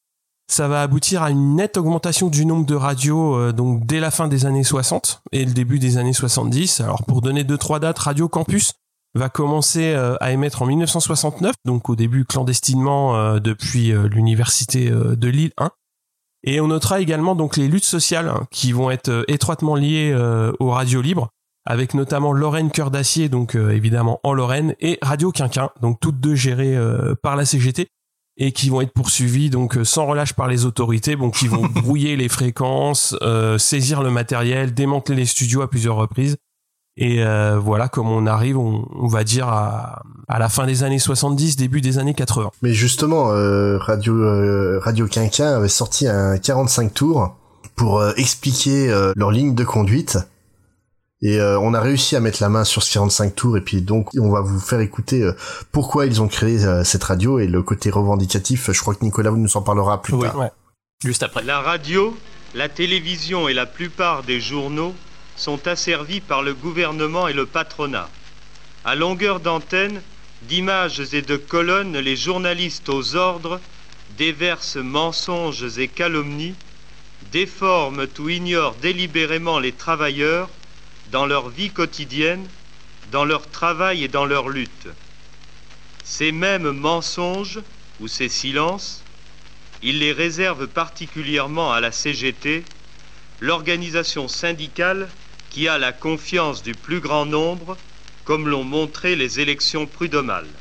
Ça 0.50 0.66
va 0.66 0.80
aboutir 0.80 1.22
à 1.22 1.30
une 1.30 1.56
nette 1.56 1.76
augmentation 1.76 2.28
du 2.28 2.46
nombre 2.46 2.64
de 2.64 2.74
radios 2.74 3.36
euh, 3.36 3.52
donc 3.52 3.84
dès 3.84 4.00
la 4.00 4.10
fin 4.10 4.26
des 4.26 4.46
années 4.46 4.64
60 4.64 5.20
et 5.32 5.44
le 5.44 5.52
début 5.52 5.78
des 5.78 5.98
années 5.98 6.14
70. 6.14 6.80
Alors 6.80 7.04
pour 7.04 7.20
donner 7.20 7.44
deux 7.44 7.58
trois 7.58 7.78
dates, 7.78 7.98
Radio 7.98 8.26
Campus 8.26 8.72
va 9.14 9.28
commencer 9.28 9.92
euh, 9.92 10.16
à 10.20 10.32
émettre 10.32 10.62
en 10.62 10.66
1969, 10.66 11.52
donc 11.66 11.90
au 11.90 11.94
début 11.94 12.24
clandestinement 12.24 13.38
depuis 13.38 13.92
l'université 13.92 14.90
de 14.90 15.28
Lille 15.28 15.52
1. 15.58 15.70
Et 16.44 16.62
on 16.62 16.68
notera 16.68 17.00
également 17.00 17.34
donc 17.34 17.58
les 17.58 17.68
luttes 17.68 17.84
sociales 17.84 18.30
hein, 18.30 18.46
qui 18.50 18.72
vont 18.72 18.90
être 18.90 19.24
étroitement 19.28 19.74
liées 19.74 20.14
aux 20.58 20.70
radios 20.70 21.02
libres, 21.02 21.28
avec 21.66 21.94
notamment 21.94 22.32
Lorraine 22.32 22.70
Cœur 22.70 22.90
d'Acier, 22.90 23.28
donc 23.28 23.54
évidemment 23.54 24.20
en 24.22 24.34
Lorraine, 24.34 24.74
et 24.80 24.98
Radio 25.02 25.32
Quinquin, 25.32 25.70
donc 25.80 25.98
toutes 26.00 26.20
deux 26.20 26.34
gérées 26.34 26.78
par 27.22 27.36
la 27.36 27.44
CGT 27.44 27.88
et 28.36 28.52
qui 28.52 28.70
vont 28.70 28.80
être 28.80 28.92
poursuivis 28.92 29.50
donc 29.50 29.76
euh, 29.76 29.84
sans 29.84 30.06
relâche 30.06 30.32
par 30.32 30.48
les 30.48 30.64
autorités, 30.64 31.16
bon 31.16 31.30
qui 31.30 31.48
vont 31.48 31.66
brouiller 31.74 32.16
les 32.16 32.28
fréquences, 32.28 33.16
euh, 33.22 33.58
saisir 33.58 34.02
le 34.02 34.10
matériel, 34.10 34.74
démanteler 34.74 35.16
les 35.16 35.26
studios 35.26 35.62
à 35.62 35.68
plusieurs 35.68 35.96
reprises. 35.96 36.36
Et 36.96 37.24
euh, 37.24 37.58
voilà 37.58 37.88
comme 37.88 38.08
on 38.08 38.24
arrive, 38.26 38.56
on, 38.56 38.86
on, 38.94 39.08
va 39.08 39.24
dire 39.24 39.48
à, 39.48 40.02
à 40.28 40.38
la 40.38 40.48
fin 40.48 40.64
des 40.64 40.84
années 40.84 41.00
70, 41.00 41.56
début 41.56 41.80
des 41.80 41.98
années 41.98 42.14
80. 42.14 42.52
Mais 42.62 42.72
justement, 42.72 43.32
euh, 43.32 43.78
Radio 43.78 44.14
Radio 44.80 45.08
Quinquin 45.08 45.56
avait 45.56 45.68
sorti 45.68 46.06
un 46.06 46.38
45 46.38 46.94
tours 46.94 47.34
pour 47.74 48.04
expliquer 48.16 48.86
leur 49.16 49.32
ligne 49.32 49.56
de 49.56 49.64
conduite 49.64 50.18
et 51.24 51.40
euh, 51.40 51.58
on 51.58 51.72
a 51.72 51.80
réussi 51.80 52.16
à 52.16 52.20
mettre 52.20 52.42
la 52.42 52.50
main 52.50 52.64
sur 52.64 52.82
ce 52.82 52.92
45 52.92 53.34
tours 53.34 53.56
et 53.56 53.62
puis 53.62 53.80
donc 53.80 54.10
on 54.20 54.30
va 54.30 54.42
vous 54.42 54.60
faire 54.60 54.80
écouter 54.80 55.22
euh, 55.22 55.32
pourquoi 55.72 56.04
ils 56.04 56.20
ont 56.20 56.28
créé 56.28 56.62
euh, 56.62 56.84
cette 56.84 57.02
radio 57.02 57.38
et 57.38 57.46
le 57.46 57.62
côté 57.62 57.88
revendicatif. 57.88 58.70
Je 58.70 58.78
crois 58.78 58.94
que 58.94 59.02
Nicolas 59.02 59.30
vous 59.30 59.38
nous 59.38 59.56
en 59.56 59.62
parlera 59.62 60.02
plus 60.02 60.18
tard. 60.18 60.36
Ouais. 60.36 60.50
Juste 61.02 61.22
après. 61.22 61.42
La 61.42 61.62
radio, 61.62 62.14
la 62.54 62.68
télévision 62.68 63.48
et 63.48 63.54
la 63.54 63.64
plupart 63.64 64.22
des 64.22 64.38
journaux 64.38 64.94
sont 65.34 65.66
asservis 65.66 66.20
par 66.20 66.42
le 66.42 66.52
gouvernement 66.52 67.26
et 67.26 67.32
le 67.32 67.46
patronat. 67.46 68.10
À 68.84 68.94
longueur 68.94 69.40
d'antenne, 69.40 70.02
d'images 70.42 71.14
et 71.14 71.22
de 71.22 71.36
colonnes, 71.38 71.96
les 71.96 72.16
journalistes 72.16 72.90
aux 72.90 73.16
ordres 73.16 73.60
déversent 74.18 74.76
mensonges 74.76 75.78
et 75.78 75.88
calomnies, 75.88 76.54
déforment 77.32 78.06
ou 78.18 78.28
ignorent 78.28 78.76
délibérément 78.82 79.58
les 79.58 79.72
travailleurs 79.72 80.50
dans 81.14 81.26
leur 81.26 81.48
vie 81.48 81.70
quotidienne, 81.70 82.44
dans 83.12 83.24
leur 83.24 83.48
travail 83.48 84.02
et 84.02 84.08
dans 84.08 84.26
leur 84.26 84.48
lutte. 84.48 84.88
Ces 86.02 86.32
mêmes 86.32 86.72
mensonges 86.72 87.60
ou 88.00 88.08
ces 88.08 88.28
silences, 88.28 89.04
ils 89.80 90.00
les 90.00 90.10
réservent 90.10 90.66
particulièrement 90.66 91.72
à 91.72 91.80
la 91.80 91.92
CGT, 91.92 92.64
l'organisation 93.38 94.26
syndicale 94.26 95.08
qui 95.50 95.68
a 95.68 95.78
la 95.78 95.92
confiance 95.92 96.64
du 96.64 96.74
plus 96.74 96.98
grand 96.98 97.26
nombre, 97.26 97.78
comme 98.24 98.48
l'ont 98.48 98.64
montré 98.64 99.14
les 99.14 99.38
élections 99.38 99.86
prud'homales. 99.86 100.58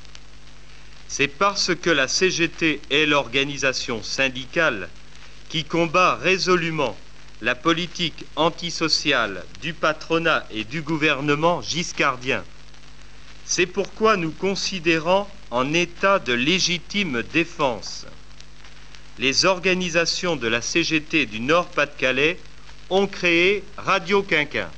C'est 1.08 1.28
parce 1.28 1.74
que 1.74 1.90
la 1.90 2.08
CGT 2.08 2.80
est 2.92 3.08
l'organisation 3.08 4.04
syndicale 4.04 4.92
qui 5.50 5.64
combat 5.64 6.14
résolument 6.14 6.96
la 7.44 7.56
politique 7.56 8.26
antisociale 8.38 9.44
du 9.62 9.74
patronat 9.74 10.46
et 10.50 10.64
du 10.64 10.82
gouvernement 10.82 11.62
giscardien. 11.62 12.42
C'est 13.44 13.66
pourquoi 13.66 14.16
nous 14.16 14.32
considérons 14.32 15.28
en 15.52 15.74
état 15.74 16.20
de 16.20 16.32
légitime 16.32 17.22
défense. 17.34 18.06
Les 19.20 19.44
organisations 19.44 20.38
de 20.38 20.48
la 20.48 20.62
CGT 20.62 21.26
du 21.26 21.42
Nord-Pas-de-Calais 21.42 22.40
ont 22.90 23.08
créé 23.08 23.66
Radio 23.76 24.24
Quinquin, 24.24 24.70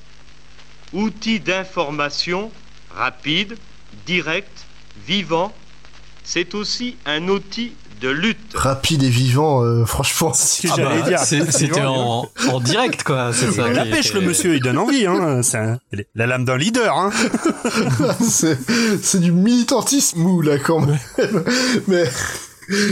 outil 0.91 1.39
d'information 1.39 2.51
rapide, 2.95 3.57
direct, 4.07 4.65
vivant. 5.05 5.55
C'est 6.23 6.55
aussi 6.55 6.97
un 7.05 7.27
outil 7.27 7.73
de 8.01 8.09
lutte. 8.09 8.37
Rapide 8.53 9.03
et 9.03 9.09
vivant, 9.09 9.63
euh, 9.63 9.85
franchement, 9.85 10.31
c'est 10.33 10.69
ah 10.71 10.75
bah, 10.77 11.01
dire. 11.01 11.19
C'était 11.19 11.81
en, 11.81 12.29
en, 12.49 12.59
direct, 12.59 13.03
quoi. 13.03 13.31
C'est 13.33 13.51
ça. 13.51 13.69
La 13.69 13.85
pêche, 13.85 14.13
le 14.13 14.21
monsieur, 14.21 14.55
il 14.55 14.61
donne 14.61 14.77
envie, 14.77 15.05
hein. 15.05 15.41
C'est 15.43 15.59
la 16.15 16.27
lame 16.27 16.45
d'un 16.45 16.57
leader, 16.57 16.97
hein. 16.97 17.11
c'est 18.21 19.19
du 19.19 19.31
militantisme 19.31 20.19
mou, 20.19 20.41
là, 20.41 20.57
quand 20.57 20.79
même. 20.79 20.97
mais, 21.87 22.05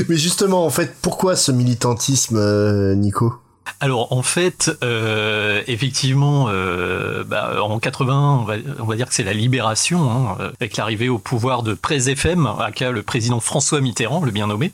mais 0.08 0.18
justement, 0.18 0.66
en 0.66 0.70
fait, 0.70 0.96
pourquoi 1.02 1.36
ce 1.36 1.52
militantisme, 1.52 2.38
euh, 2.38 2.96
Nico? 2.96 3.43
Alors 3.80 4.14
en 4.14 4.24
fait, 4.24 4.72
euh, 4.84 5.62
effectivement, 5.68 6.46
euh, 6.50 7.24
bah, 7.24 7.62
en 7.64 7.80
80, 7.80 8.46
on 8.80 8.86
va, 8.86 8.96
dire 8.96 9.08
que 9.08 9.14
c'est 9.14 9.24
la 9.24 9.34
libération, 9.34 10.10
hein, 10.12 10.38
avec 10.60 10.78
l'arrivée 10.78 11.10
au 11.10 11.18
pouvoir 11.18 11.64
de 11.64 11.74
Presse 11.74 12.08
FM, 12.08 12.48
aka 12.60 12.92
le 12.92 13.04
président 13.04 13.40
François 13.40 13.82
Mitterrand, 13.82 14.24
le 14.24 14.32
bien 14.32 14.48
nommé. 14.48 14.72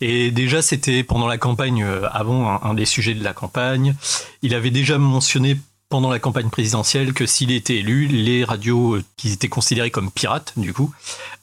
Et 0.00 0.30
déjà, 0.30 0.62
c'était 0.62 1.02
pendant 1.02 1.26
la 1.26 1.38
campagne, 1.38 1.82
euh, 1.82 2.08
avant 2.12 2.62
un, 2.62 2.74
des 2.74 2.86
sujets 2.86 3.14
de 3.14 3.24
la 3.24 3.32
campagne, 3.32 3.94
il 4.42 4.54
avait 4.54 4.70
déjà 4.70 4.98
mentionné 4.98 5.56
pendant 5.88 6.10
la 6.10 6.18
campagne 6.18 6.48
présidentielle 6.48 7.12
que 7.12 7.26
s'il 7.26 7.52
était 7.52 7.76
élu, 7.76 8.06
les 8.06 8.44
radios 8.44 8.98
qui 9.16 9.32
étaient 9.32 9.48
considérées 9.48 9.90
comme 9.90 10.10
pirates, 10.10 10.52
du 10.56 10.72
coup, 10.72 10.92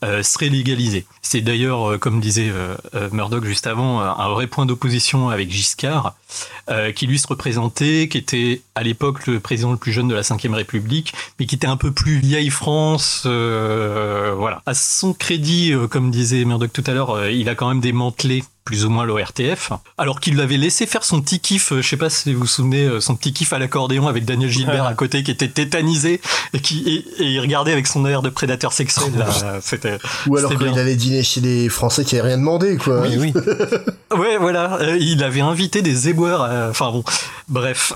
euh, 0.04 0.22
seraient 0.22 0.50
légalisées. 0.50 1.06
C'est 1.22 1.42
d'ailleurs, 1.42 1.92
euh, 1.92 1.98
comme 1.98 2.20
disait 2.20 2.52
euh, 2.52 2.76
Murdoch 3.12 3.46
juste 3.46 3.68
avant, 3.68 4.02
un 4.02 4.30
vrai 4.30 4.48
point 4.48 4.66
d'opposition 4.66 5.30
avec 5.30 5.50
Giscard, 5.50 6.16
qui 6.96 7.08
lui 7.08 7.20
se 7.20 7.28
représentait, 7.28 8.08
qui 8.10 8.18
était 8.18 8.62
à 8.76 8.84
l'époque 8.84 9.28
le 9.28 9.40
président 9.40 9.72
le 9.72 9.78
plus 9.78 9.92
jeune 9.92 10.08
de 10.08 10.16
la 10.16 10.22
Ve 10.22 10.54
République, 10.54 11.14
mais 11.40 11.46
qui 11.46 11.56
était 11.56 11.68
un 11.68 11.78
peu 11.78 11.92
plus 11.92 12.20
vieille 12.20 12.50
France. 12.50 13.22
voilà. 13.26 14.62
À 14.66 14.74
son 14.74 15.14
crédit, 15.14 15.74
comme 15.90 16.12
disait 16.12 16.46
Murdoch 16.46 16.72
tout 16.72 16.84
à 16.88 16.94
l'heure, 16.94 17.28
il 17.28 17.50
a 17.50 17.56
quand 17.56 17.68
même 17.68 17.82
démantelé 17.82 18.44
plus 18.64 18.86
ou 18.86 18.90
moins 18.90 19.06
l'ORTF, 19.06 19.72
alors 19.98 20.22
qu'il 20.22 20.38
l'avait 20.38 20.58
laissé 20.58 20.86
faire 20.86 21.04
son 21.04 21.22
petit 21.22 21.40
kiff, 21.40 21.74
euh, 21.74 21.82
je 21.82 21.90
sais 21.90 21.98
pas 21.98 22.10
si 22.10 22.34
vous 22.34 22.42
vous 22.42 22.48
souvenez, 22.48 22.86
euh, 22.86 23.02
son 23.02 23.16
petit 23.16 23.34
kiff 23.34 23.52
à 23.52 23.60
l'accordéon 23.60 24.08
avec 24.08 24.24
Daniel 24.24 24.50
Gilbert 24.50 24.86
à 24.88 24.94
côté 24.94 25.22
qui 25.24 25.32
était 25.32 25.50
tétanisé 25.50 26.22
et 26.54 26.60
qui 26.60 27.04
et, 27.20 27.24
il 27.24 27.40
regardait 27.42 27.74
avec 27.74 27.88
son 27.88 28.06
air 28.06 28.22
de 28.22 28.30
prédateur 28.30 28.72
sexuel. 28.72 29.12
c'était 29.62 29.98
ou 30.28 30.38
alors 30.38 30.58
qu'il 30.58 30.80
allait 30.80 30.96
dîner 30.96 31.24
chez 31.24 31.42
les 31.42 31.68
Français 31.68 32.06
qui 32.06 32.18
avaient 32.18 32.30
rien 32.30 32.38
demandé, 32.38 32.78
quoi. 32.78 33.02
Oui, 33.02 33.18
oui. 33.20 33.34
ouais, 34.18 34.38
voilà. 34.38 34.78
Euh, 34.80 34.98
il 34.98 35.24
avait 35.24 35.42
invité 35.42 35.82
des 35.82 36.08
éboueurs. 36.10 36.23
Enfin 36.32 36.92
bon, 36.92 37.04
bref, 37.48 37.94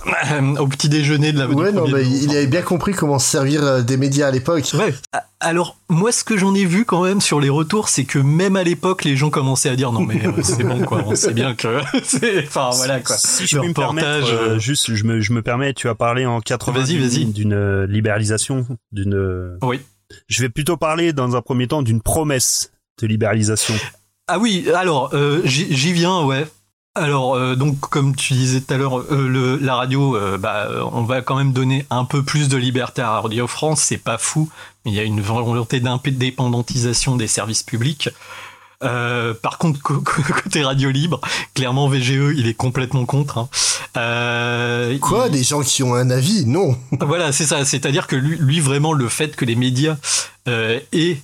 au 0.60 0.68
petit 0.68 0.90
déjeuner 0.90 1.32
de 1.32 1.40
la. 1.40 1.48
Ouais, 1.48 1.72
non, 1.72 1.88
mais 1.88 2.06
il 2.06 2.32
avait 2.32 2.48
bien 2.48 2.62
compris 2.62 2.94
comment 2.94 3.20
se 3.20 3.30
servir 3.30 3.84
des 3.84 3.98
médias 3.98 4.28
à 4.28 4.32
l'époque. 4.32 4.72
Ouais. 4.74 4.94
Alors 5.40 5.78
moi, 5.88 6.12
ce 6.12 6.24
que 6.24 6.36
j'en 6.36 6.56
ai 6.56 6.66
vu 6.66 6.84
quand 6.84 7.04
même 7.04 7.22
sur 7.22 7.40
les 7.40 7.50
retours, 7.50 7.90
c'est 7.90 8.06
que 8.06 8.18
même 8.18 8.56
à 8.56 8.64
l'époque, 8.64 9.04
les 9.04 9.16
gens 9.16 9.30
commençaient 9.30 9.70
à 9.70 9.76
dire 9.76 9.92
non 9.92 10.02
mais 10.02 10.20
c'est 10.42 10.64
bon 10.64 10.82
quoi, 10.84 11.04
on 11.06 11.16
sait 11.16 11.34
bien 11.34 11.54
que 11.54 11.80
c'est 12.04 12.46
enfin 12.48 12.72
voilà 12.74 13.00
quoi. 13.02 13.18
Si 13.18 13.46
je 13.46 13.60
peux 13.60 13.68
me 13.68 13.74
permettre 13.74 14.32
euh, 14.32 14.58
juste 14.58 14.96
je 14.96 15.04
me 15.04 15.22
je 15.22 15.34
me 15.34 15.44
permets, 15.44 15.74
tu 15.74 15.90
as 15.90 15.96
parlé 15.96 16.26
en 16.26 16.42
80 16.42 16.86
d'une 17.28 17.54
euh, 17.54 17.86
libéralisation, 17.86 18.66
d'une 18.92 19.14
euh, 19.14 19.58
Oui. 19.62 19.80
Je 20.28 20.42
vais 20.42 20.50
plutôt 20.50 20.78
parler 20.78 21.14
dans 21.14 21.36
un 21.36 21.42
premier 21.42 21.68
temps 21.68 21.84
d'une 21.84 22.02
promesse 22.02 22.72
de 23.00 23.08
libéralisation. 23.08 23.76
Ah 24.28 24.40
oui, 24.40 24.68
alors 24.74 25.14
j'y 25.44 25.94
viens 25.94 26.24
ouais. 26.24 26.48
Alors 26.98 27.56
donc 27.56 27.80
comme 27.80 28.16
tu 28.16 28.34
disais 28.34 28.62
tout 28.62 28.74
à 28.74 28.78
l'heure, 28.78 29.00
euh, 29.12 29.58
la 29.62 29.76
radio, 29.76 30.18
bah, 30.40 30.68
on 30.92 31.04
va 31.04 31.22
quand 31.22 31.36
même 31.36 31.54
donner 31.54 31.86
un 31.90 32.06
peu 32.06 32.24
plus 32.24 32.50
de 32.50 32.58
liberté 32.58 33.02
à 33.02 33.22
Radio 33.22 33.48
France, 33.48 33.82
c'est 33.82 33.98
pas 33.98 34.18
fou, 34.18 34.50
mais 34.84 34.92
il 34.92 34.96
y 34.96 35.00
a 35.00 35.04
une 35.04 35.22
volonté 35.22 35.80
d'indépendantisation 35.80 37.16
des 37.16 37.28
services 37.28 37.64
publics. 37.64 38.10
Euh, 38.84 39.34
par 39.34 39.58
contre, 39.58 39.82
côté 39.82 40.64
radio 40.64 40.92
libre, 40.92 41.20
clairement 41.54 41.88
VGE, 41.88 42.34
il 42.36 42.48
est 42.48 42.54
complètement 42.54 43.06
contre. 43.06 43.40
Hein. 43.40 43.50
Euh, 43.98 44.98
Quoi 45.00 45.30
Des 45.30 45.44
gens 45.44 45.62
qui 45.62 45.84
ont 45.84 45.96
un 45.96 46.10
avis? 46.10 46.46
Non. 46.46 46.78
voilà, 47.02 47.32
c'est 47.32 47.46
ça. 47.46 47.66
C'est-à-dire 47.66 48.08
que 48.08 48.16
lui, 48.16 48.38
lui, 48.38 48.60
vraiment, 48.60 48.94
le 48.94 49.10
fait 49.10 49.36
que 49.36 49.46
les 49.46 49.56
médias 49.56 49.98
euh, 50.48 50.80
aient 50.94 51.18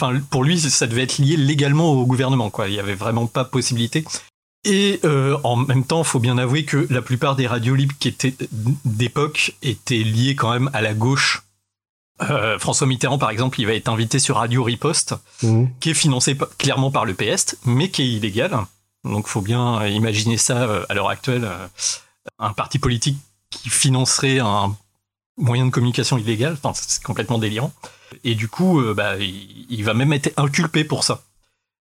Enfin, 0.00 0.20
pour 0.30 0.44
lui, 0.44 0.60
ça 0.60 0.86
devait 0.86 1.02
être 1.02 1.18
lié 1.18 1.36
légalement 1.36 1.90
au 1.90 2.06
gouvernement, 2.06 2.50
quoi. 2.50 2.68
Il 2.68 2.74
y 2.74 2.78
avait 2.78 2.94
vraiment 2.94 3.26
pas 3.26 3.44
possibilité. 3.44 4.04
Et 4.64 5.00
euh, 5.04 5.38
en 5.44 5.56
même 5.56 5.84
temps, 5.84 6.02
faut 6.04 6.18
bien 6.18 6.36
avouer 6.36 6.64
que 6.64 6.86
la 6.90 7.00
plupart 7.00 7.36
des 7.36 7.46
radios 7.46 7.74
libres 7.74 7.94
qui 7.98 8.08
étaient 8.08 8.34
d'époque 8.84 9.54
étaient 9.62 10.02
liées 10.02 10.34
quand 10.34 10.52
même 10.52 10.70
à 10.72 10.82
la 10.82 10.94
gauche 10.94 11.42
euh, 12.22 12.58
François 12.58 12.86
Mitterrand, 12.86 13.18
par 13.18 13.30
exemple, 13.30 13.60
il 13.60 13.66
va 13.66 13.74
être 13.74 13.88
invité 13.88 14.18
sur 14.18 14.36
Radio 14.36 14.62
Riposte, 14.64 15.14
mmh. 15.42 15.64
qui 15.80 15.90
est 15.90 15.94
financé 15.94 16.36
clairement 16.58 16.90
par 16.90 17.04
le 17.04 17.14
PS, 17.14 17.56
mais 17.64 17.90
qui 17.90 18.02
est 18.02 18.08
illégal. 18.08 18.58
Donc, 19.04 19.28
faut 19.28 19.40
bien 19.40 19.86
imaginer 19.86 20.36
ça 20.36 20.62
euh, 20.62 20.84
à 20.88 20.94
l'heure 20.94 21.08
actuelle, 21.08 21.44
euh, 21.44 21.68
un 22.38 22.52
parti 22.52 22.78
politique 22.78 23.18
qui 23.50 23.70
financerait 23.70 24.40
un 24.40 24.76
moyen 25.36 25.66
de 25.66 25.70
communication 25.70 26.18
illégal. 26.18 26.56
Enfin, 26.62 26.72
c'est 26.74 27.02
complètement 27.02 27.38
délirant. 27.38 27.72
Et 28.24 28.34
du 28.34 28.48
coup, 28.48 28.82
bah, 28.94 29.16
il, 29.18 29.84
va 29.84 29.94
même 29.94 30.12
être 30.12 30.32
inculpé 30.38 30.82
pour 30.82 31.04
ça. 31.04 31.22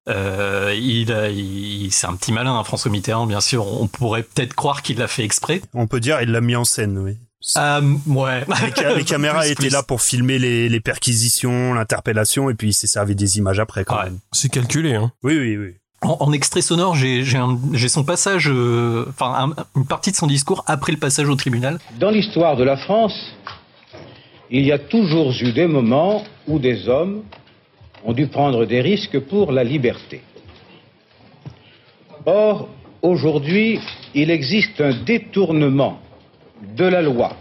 Euh, 0.10 0.74
il, 0.78 1.90
c'est 1.92 2.08
un 2.08 2.16
petit 2.16 2.32
malin, 2.32 2.56
hein, 2.58 2.64
François 2.64 2.90
Mitterrand, 2.92 3.26
bien 3.28 3.42
sûr. 3.42 3.66
On 3.82 3.88
pourrait 3.88 4.24
peut-être 4.24 4.54
croire 4.54 4.82
qu'il 4.82 4.98
l'a 5.00 5.08
fait 5.08 5.24
exprès. 5.24 5.62
On 5.74 5.88
peut 5.88 6.00
dire, 6.00 6.22
il 6.22 6.32
l'a 6.32 6.42
mis 6.42 6.56
en 6.56 6.64
scène, 6.64 6.98
oui. 6.98 7.18
Ah, 7.56 7.82
ouais. 8.08 8.46
Les, 8.66 8.72
ca- 8.76 8.94
les 8.96 9.04
caméras 9.06 9.42
Plus, 9.42 9.52
étaient 9.52 9.56
plus. 9.68 9.70
là 9.70 9.84
pour 9.84 10.02
filmer 10.02 10.40
les, 10.40 10.70
les 10.70 10.80
perquisitions, 10.80 11.74
l'interpellation, 11.74 12.50
et 12.50 12.54
puis 12.56 12.70
il 12.70 12.74
s'est 12.74 12.88
servi 12.88 13.16
des 13.16 13.38
images 13.38 13.60
après 13.60 13.86
quand 13.86 14.02
même. 14.04 14.20
C'est 14.32 14.50
calculé, 14.52 14.96
hein. 14.96 15.12
Oui, 15.24 15.38
oui, 15.38 15.58
oui. 15.58 15.74
En, 16.02 16.18
en 16.20 16.32
extrait 16.32 16.62
sonore, 16.62 16.96
j'ai, 16.96 17.24
son 17.90 18.04
passage, 18.04 18.50
euh, 18.50 19.06
enfin 19.10 19.52
un- 19.58 19.64
une 19.80 19.86
partie 19.86 20.12
de 20.12 20.16
son 20.16 20.28
discours 20.28 20.64
après 20.68 20.92
le 20.92 20.98
passage 21.00 21.28
au 21.28 21.36
tribunal. 21.36 21.80
Dans 22.00 22.12
l'histoire 22.12 22.56
de 22.56 22.64
la 22.64 22.78
France, 22.78 23.14
il 24.50 24.66
y 24.66 24.72
a 24.72 24.80
toujours 24.80 25.32
eu 25.42 25.54
des 25.54 25.68
moments 25.68 26.24
où 26.48 26.60
des 26.60 26.88
hommes 26.88 27.24
ont 28.04 28.14
dû 28.14 28.28
prendre 28.28 28.66
des 28.66 28.82
risques 28.82 29.20
pour 29.20 29.52
la 29.52 29.64
liberté. 29.64 30.22
Or, 32.26 32.70
aujourd'hui, 33.02 33.80
il 34.14 34.32
existe 34.32 34.82
un 34.82 34.94
détournement 35.04 36.00
de 36.76 36.86
la 36.86 37.02
loi 37.02 37.36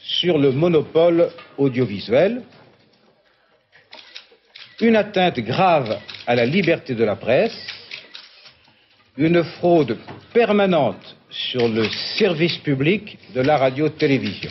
sur 0.00 0.38
le 0.38 0.52
monopole 0.52 1.30
audiovisuel, 1.58 2.42
une 4.80 4.96
atteinte 4.96 5.38
grave 5.40 5.98
à 6.26 6.34
la 6.34 6.44
liberté 6.44 6.94
de 6.94 7.04
la 7.04 7.16
presse, 7.16 7.56
une 9.16 9.42
fraude 9.44 9.98
permanente 10.32 11.16
sur 11.30 11.68
le 11.68 11.88
service 12.18 12.58
public 12.58 13.18
de 13.34 13.40
la 13.40 13.56
radio-télévision. 13.56 14.50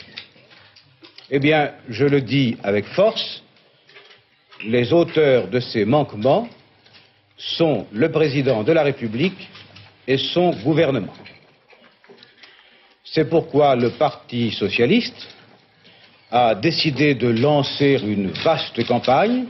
Eh 1.30 1.40
bien, 1.40 1.72
je 1.90 2.06
le 2.06 2.22
dis 2.22 2.58
avec 2.63 2.86
force, 2.88 3.44
les 4.65 4.94
auteurs 4.94 5.48
de 5.48 5.60
ces 5.60 5.86
manquements 5.86 6.48
sont 7.38 7.88
le 7.91 8.12
président 8.12 8.63
de 8.63 8.72
la 8.72 8.84
République 8.84 9.50
et 10.08 10.18
son 10.18 10.51
gouvernement. 10.51 11.13
C'est 13.03 13.30
pourquoi 13.30 13.75
le 13.75 13.89
Parti 13.91 14.51
socialiste 14.51 15.27
a 16.30 16.56
décidé 16.56 17.15
de 17.15 17.27
lancer 17.27 18.00
une 18.03 18.30
vaste 18.30 18.86
campagne 18.88 19.46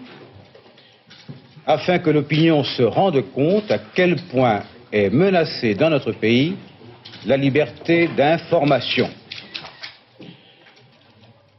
afin 1.65 1.99
que 1.99 2.09
l'opinion 2.09 2.63
se 2.63 2.81
rende 2.81 3.21
compte 3.33 3.69
à 3.71 3.77
quel 3.93 4.15
point 4.31 4.63
est 4.91 5.09
menacée 5.09 5.75
dans 5.75 5.89
notre 5.89 6.11
pays 6.11 6.55
la 7.25 7.37
liberté 7.37 8.09
d'information. 8.17 9.09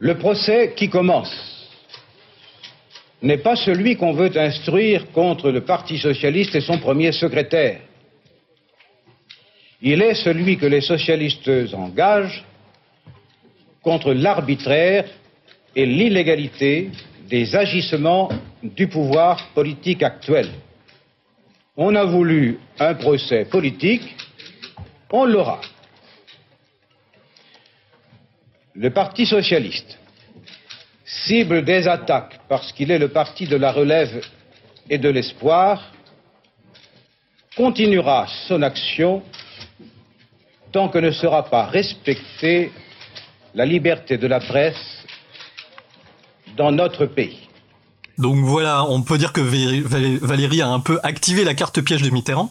Le 0.00 0.18
procès 0.18 0.72
qui 0.74 0.88
commence 0.88 1.51
n'est 3.22 3.38
pas 3.38 3.56
celui 3.56 3.96
qu'on 3.96 4.12
veut 4.12 4.36
instruire 4.36 5.10
contre 5.12 5.50
le 5.50 5.60
Parti 5.60 5.98
socialiste 5.98 6.54
et 6.56 6.60
son 6.60 6.78
premier 6.78 7.12
secrétaire. 7.12 7.80
Il 9.80 10.02
est 10.02 10.14
celui 10.14 10.56
que 10.56 10.66
les 10.66 10.80
socialistes 10.80 11.50
engagent 11.72 12.44
contre 13.82 14.12
l'arbitraire 14.12 15.04
et 15.74 15.86
l'illégalité 15.86 16.90
des 17.28 17.56
agissements 17.56 18.28
du 18.62 18.88
pouvoir 18.88 19.48
politique 19.54 20.02
actuel. 20.02 20.48
On 21.76 21.94
a 21.94 22.04
voulu 22.04 22.58
un 22.78 22.94
procès 22.94 23.44
politique, 23.46 24.14
on 25.10 25.24
l'aura. 25.24 25.60
Le 28.74 28.90
Parti 28.90 29.26
socialiste 29.26 29.98
cible 31.26 31.64
des 31.64 31.86
attaques 31.88 32.40
parce 32.48 32.72
qu'il 32.72 32.90
est 32.90 32.98
le 32.98 33.08
parti 33.08 33.46
de 33.46 33.56
la 33.56 33.72
relève 33.72 34.24
et 34.88 34.98
de 34.98 35.08
l'espoir, 35.08 35.92
continuera 37.56 38.26
son 38.48 38.62
action 38.62 39.22
tant 40.72 40.88
que 40.88 40.98
ne 40.98 41.10
sera 41.10 41.44
pas 41.44 41.66
respectée 41.66 42.72
la 43.54 43.66
liberté 43.66 44.16
de 44.16 44.26
la 44.26 44.40
presse 44.40 45.04
dans 46.56 46.72
notre 46.72 47.06
pays. 47.06 47.48
Donc 48.18 48.36
voilà, 48.44 48.84
on 48.88 49.02
peut 49.02 49.18
dire 49.18 49.32
que 49.32 49.40
Valérie 49.40 50.62
a 50.62 50.68
un 50.68 50.80
peu 50.80 50.98
activé 51.02 51.44
la 51.44 51.54
carte 51.54 51.80
piège 51.82 52.02
de 52.02 52.10
Mitterrand. 52.10 52.50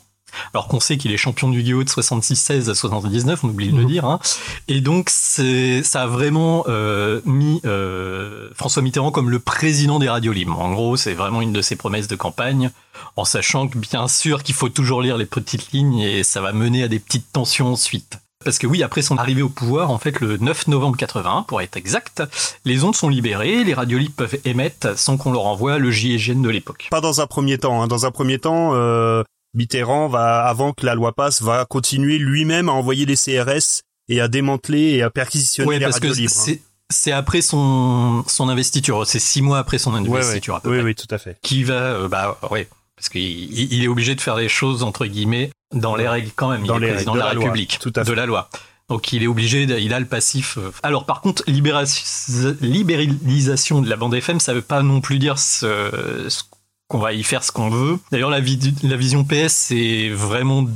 Alors 0.53 0.67
qu'on 0.67 0.79
sait 0.79 0.97
qu'il 0.97 1.11
est 1.11 1.17
champion 1.17 1.49
du 1.49 1.61
Guillaume 1.61 1.83
de 1.83 1.89
76 1.89 2.69
à 2.69 2.75
79, 2.75 3.43
on 3.43 3.49
oublie 3.49 3.71
de 3.71 3.77
le 3.77 3.85
dire. 3.85 4.05
Hein. 4.05 4.19
Et 4.67 4.81
donc 4.81 5.09
c'est, 5.09 5.83
ça 5.83 6.03
a 6.03 6.07
vraiment 6.07 6.65
euh, 6.67 7.21
mis 7.25 7.61
euh, 7.65 8.49
François 8.55 8.81
Mitterrand 8.81 9.11
comme 9.11 9.29
le 9.29 9.39
président 9.39 9.99
des 9.99 10.09
radios 10.09 10.33
libres. 10.33 10.59
En 10.59 10.71
gros, 10.71 10.97
c'est 10.97 11.13
vraiment 11.13 11.41
une 11.41 11.53
de 11.53 11.61
ses 11.61 11.75
promesses 11.75 12.07
de 12.07 12.15
campagne, 12.15 12.71
en 13.15 13.25
sachant 13.25 13.67
que 13.67 13.77
bien 13.77 14.07
sûr 14.07 14.43
qu'il 14.43 14.55
faut 14.55 14.69
toujours 14.69 15.01
lire 15.01 15.17
les 15.17 15.25
petites 15.25 15.71
lignes 15.71 15.99
et 15.99 16.23
ça 16.23 16.41
va 16.41 16.51
mener 16.51 16.83
à 16.83 16.87
des 16.87 16.99
petites 16.99 17.31
tensions 17.31 17.73
ensuite. 17.73 18.19
Parce 18.43 18.57
que 18.57 18.67
oui, 18.67 18.83
après 18.83 19.01
son 19.01 19.17
arrivée 19.17 19.41
au 19.41 19.49
pouvoir, 19.49 19.91
en 19.91 19.99
fait, 19.99 20.19
le 20.19 20.37
9 20.37 20.67
novembre 20.67 20.97
81, 20.97 21.43
pour 21.43 21.61
être 21.61 21.77
exact, 21.77 22.23
les 22.65 22.83
ondes 22.83 22.95
sont 22.95 23.09
libérées, 23.09 23.63
les 23.63 23.73
radios 23.73 23.99
libres 23.99 24.15
peuvent 24.15 24.39
émettre 24.45 24.97
sans 24.97 25.17
qu'on 25.17 25.31
leur 25.31 25.45
envoie 25.45 25.77
le 25.77 25.91
GIGN 25.91 26.41
de 26.41 26.49
l'époque. 26.49 26.87
Pas 26.89 27.01
dans 27.01 27.21
un 27.21 27.27
premier 27.27 27.57
temps. 27.57 27.81
Hein. 27.81 27.87
Dans 27.87 28.05
un 28.05 28.11
premier 28.11 28.39
temps, 28.39 28.71
euh, 28.73 29.23
Mitterrand 29.53 30.07
va, 30.07 30.45
avant 30.45 30.73
que 30.73 30.85
la 30.85 30.95
loi 30.95 31.13
passe, 31.13 31.41
va 31.41 31.65
continuer 31.65 32.17
lui-même 32.17 32.69
à 32.69 32.71
envoyer 32.71 33.05
les 33.05 33.15
CRS 33.15 33.81
et 34.09 34.21
à 34.21 34.27
démanteler 34.27 34.91
et 34.93 35.01
à 35.01 35.09
perquisitionner 35.09 35.67
Ouais, 35.69 35.79
les 35.79 35.85
parce 35.85 35.99
que 35.99 36.07
libres. 36.07 36.19
hein. 36.23 36.27
c'est 36.45 36.61
c'est 36.89 37.11
après 37.13 37.41
son 37.41 38.23
son 38.27 38.49
investiture, 38.49 39.05
c'est 39.07 39.19
six 39.19 39.41
mois 39.41 39.59
après 39.59 39.77
son 39.77 39.93
ouais. 39.93 39.99
investiture 40.19 40.55
à 40.55 40.59
peu 40.59 40.69
Oui, 40.69 40.75
près. 40.77 40.85
oui, 40.85 40.95
tout 40.95 41.07
à 41.09 41.17
fait. 41.17 41.37
Qui 41.41 41.63
va, 41.63 41.73
euh, 41.73 42.07
bah 42.09 42.37
ouais, 42.51 42.67
parce 42.97 43.07
qu'il 43.09 43.21
il 43.21 43.83
est 43.83 43.87
obligé 43.87 44.13
de 44.15 44.21
faire 44.21 44.35
les 44.35 44.49
choses 44.49 44.83
entre 44.83 45.05
guillemets 45.05 45.51
dans 45.73 45.95
les 45.95 46.07
règles 46.07 46.31
quand 46.35 46.49
même. 46.49 46.65
Dans 46.65 46.77
il 46.77 46.83
est 46.83 46.87
les 46.87 46.93
président 46.93 47.13
de 47.13 47.19
la, 47.19 47.33
loi, 47.33 47.43
République, 47.45 47.79
tout 47.81 47.93
à 47.95 48.03
de 48.03 48.11
la 48.11 48.25
loi. 48.25 48.49
Donc 48.89 49.13
il 49.13 49.23
est 49.23 49.27
obligé, 49.27 49.65
de- 49.67 49.77
il 49.79 49.93
a 49.93 49.99
le 50.01 50.05
passif. 50.05 50.57
euh. 50.57 50.69
Alors 50.83 51.05
par 51.05 51.21
contre, 51.21 51.43
libéralisation 51.47 53.81
de 53.81 53.89
la 53.89 53.95
bande 53.95 54.13
FM, 54.13 54.39
ça 54.41 54.53
veut 54.53 54.61
pas 54.61 54.83
non 54.83 54.99
plus 55.01 55.17
dire 55.19 55.39
ce, 55.39 56.25
ce 56.29 56.43
qu'on 56.91 56.99
va 56.99 57.13
y 57.13 57.23
faire 57.23 57.41
ce 57.41 57.53
qu'on 57.53 57.69
veut. 57.69 57.97
D'ailleurs, 58.11 58.29
la, 58.29 58.41
vision 58.41 59.23
PS, 59.23 59.53
c'est 59.53 60.09
vraiment 60.09 60.67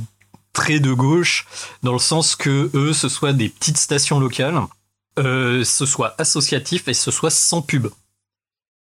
très 0.54 0.80
de 0.80 0.94
gauche, 0.94 1.46
dans 1.82 1.92
le 1.92 1.98
sens 1.98 2.36
que 2.36 2.70
eux, 2.72 2.94
ce 2.94 3.10
soit 3.10 3.34
des 3.34 3.50
petites 3.50 3.76
stations 3.76 4.18
locales, 4.18 4.58
euh, 5.18 5.62
ce 5.62 5.84
soit 5.84 6.14
associatif 6.16 6.88
et 6.88 6.94
ce 6.94 7.10
soit 7.10 7.28
sans 7.28 7.60
pub. 7.60 7.88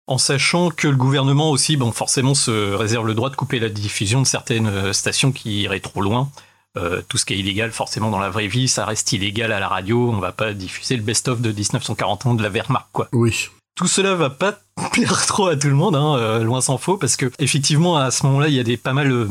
En 0.09 0.19
sachant 0.19 0.71
que 0.71 0.88
le 0.88 0.97
gouvernement 0.97 1.53
aussi, 1.53 1.77
bon, 1.77 1.93
forcément, 1.93 2.35
se 2.35 2.73
réserve 2.75 3.07
le 3.07 3.14
droit 3.14 3.31
de 3.31 3.37
couper 3.37 3.61
la 3.61 3.69
diffusion 3.69 4.23
de 4.23 4.27
certaines 4.27 4.66
euh, 4.66 4.93
stations 4.93 5.31
qui 5.31 5.62
iraient 5.62 5.79
trop 5.79 6.03
loin. 6.03 6.29
Euh, 6.77 7.01
tout 7.09 7.16
ce 7.16 7.25
qui 7.25 7.35
est 7.35 7.38
illégal, 7.38 7.71
forcément, 7.71 8.11
dans 8.11 8.19
la 8.19 8.31
vraie 8.31 8.49
vie, 8.49 8.66
ça 8.66 8.85
reste 8.85 9.12
illégal 9.12 9.53
à 9.53 9.61
la 9.61 9.69
radio. 9.69 10.11
On 10.11 10.19
va 10.19 10.33
pas 10.33 10.53
diffuser 10.53 10.97
le 10.97 11.03
best-of 11.05 11.40
de 11.40 11.51
1941 11.51 12.35
de 12.35 12.43
la 12.43 12.49
Wehrmacht, 12.49 12.87
quoi. 12.93 13.09
Oui. 13.12 13.51
Tout 13.81 13.88
cela 13.88 14.14
va 14.14 14.29
pas 14.29 14.59
plaire 14.93 15.25
trop 15.25 15.47
à 15.47 15.57
tout 15.57 15.69
le 15.69 15.75
monde, 15.75 15.97
hein, 15.97 16.14
euh, 16.19 16.45
loin 16.45 16.61
s'en 16.61 16.77
faut, 16.77 16.99
parce 16.99 17.16
que 17.16 17.33
effectivement 17.38 17.97
à 17.97 18.11
ce 18.11 18.27
moment-là, 18.27 18.49
il 18.49 18.55
y 18.55 18.61
a 18.61 18.62
des 18.62 18.77
pas 18.77 18.93
mal, 18.93 19.11
euh, 19.11 19.27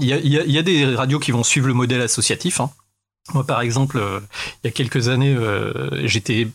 il 0.00 0.08
y, 0.08 0.58
a, 0.58 0.62
des 0.62 0.94
radios 0.94 1.18
qui 1.18 1.32
vont 1.32 1.44
suivre 1.44 1.66
le 1.66 1.74
modèle 1.74 2.00
associatif. 2.00 2.60
hein. 2.60 2.70
Moi, 3.34 3.44
par 3.44 3.60
exemple, 3.60 3.98
euh, 3.98 4.20
il 4.64 4.68
y 4.68 4.68
a 4.68 4.70
quelques 4.70 5.08
années, 5.08 5.36
j'étais 6.04 6.48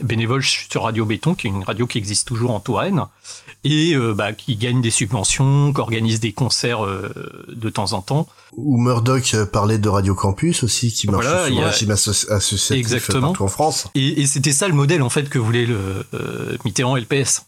bénévole 0.00 0.44
sur 0.44 0.84
Radio 0.84 1.04
Béton, 1.06 1.34
qui 1.34 1.48
est 1.48 1.50
une 1.50 1.64
radio 1.64 1.88
qui 1.88 1.98
existe 1.98 2.28
toujours 2.28 2.52
en 2.52 2.60
Touraine, 2.60 3.04
et 3.64 3.94
euh, 3.94 4.12
bah, 4.14 4.32
qui 4.32 4.56
gagne 4.56 4.80
des 4.82 4.90
subventions, 4.90 5.72
qui 5.72 5.80
organise 5.80 6.18
des 6.20 6.32
concerts 6.32 6.84
euh, 6.84 7.12
de 7.54 7.70
temps 7.70 7.92
en 7.92 8.02
temps. 8.02 8.26
Ou 8.56 8.76
Murdoch 8.80 9.34
euh, 9.34 9.46
parlait 9.46 9.78
de 9.78 9.88
Radio 9.88 10.14
Campus 10.14 10.62
aussi, 10.64 10.92
qui 10.92 11.08
marche 11.08 11.24
Voilà, 11.26 11.48
le 11.48 11.58
a- 11.58 11.68
régime 11.70 11.90
asso- 11.92 12.30
associatif 12.30 12.76
Exactement. 12.84 13.28
partout 13.28 13.44
en 13.44 13.48
France. 13.48 13.88
Et, 13.94 14.20
et 14.20 14.26
c'était 14.26 14.52
ça 14.52 14.68
le 14.68 14.74
modèle 14.74 15.02
en 15.02 15.10
fait 15.10 15.28
que 15.28 15.38
voulait 15.38 15.66
le 15.66 16.04
euh, 16.14 16.56
Mitterrand 16.64 16.96
et 16.96 17.00
le 17.00 17.06
PS. 17.06 17.42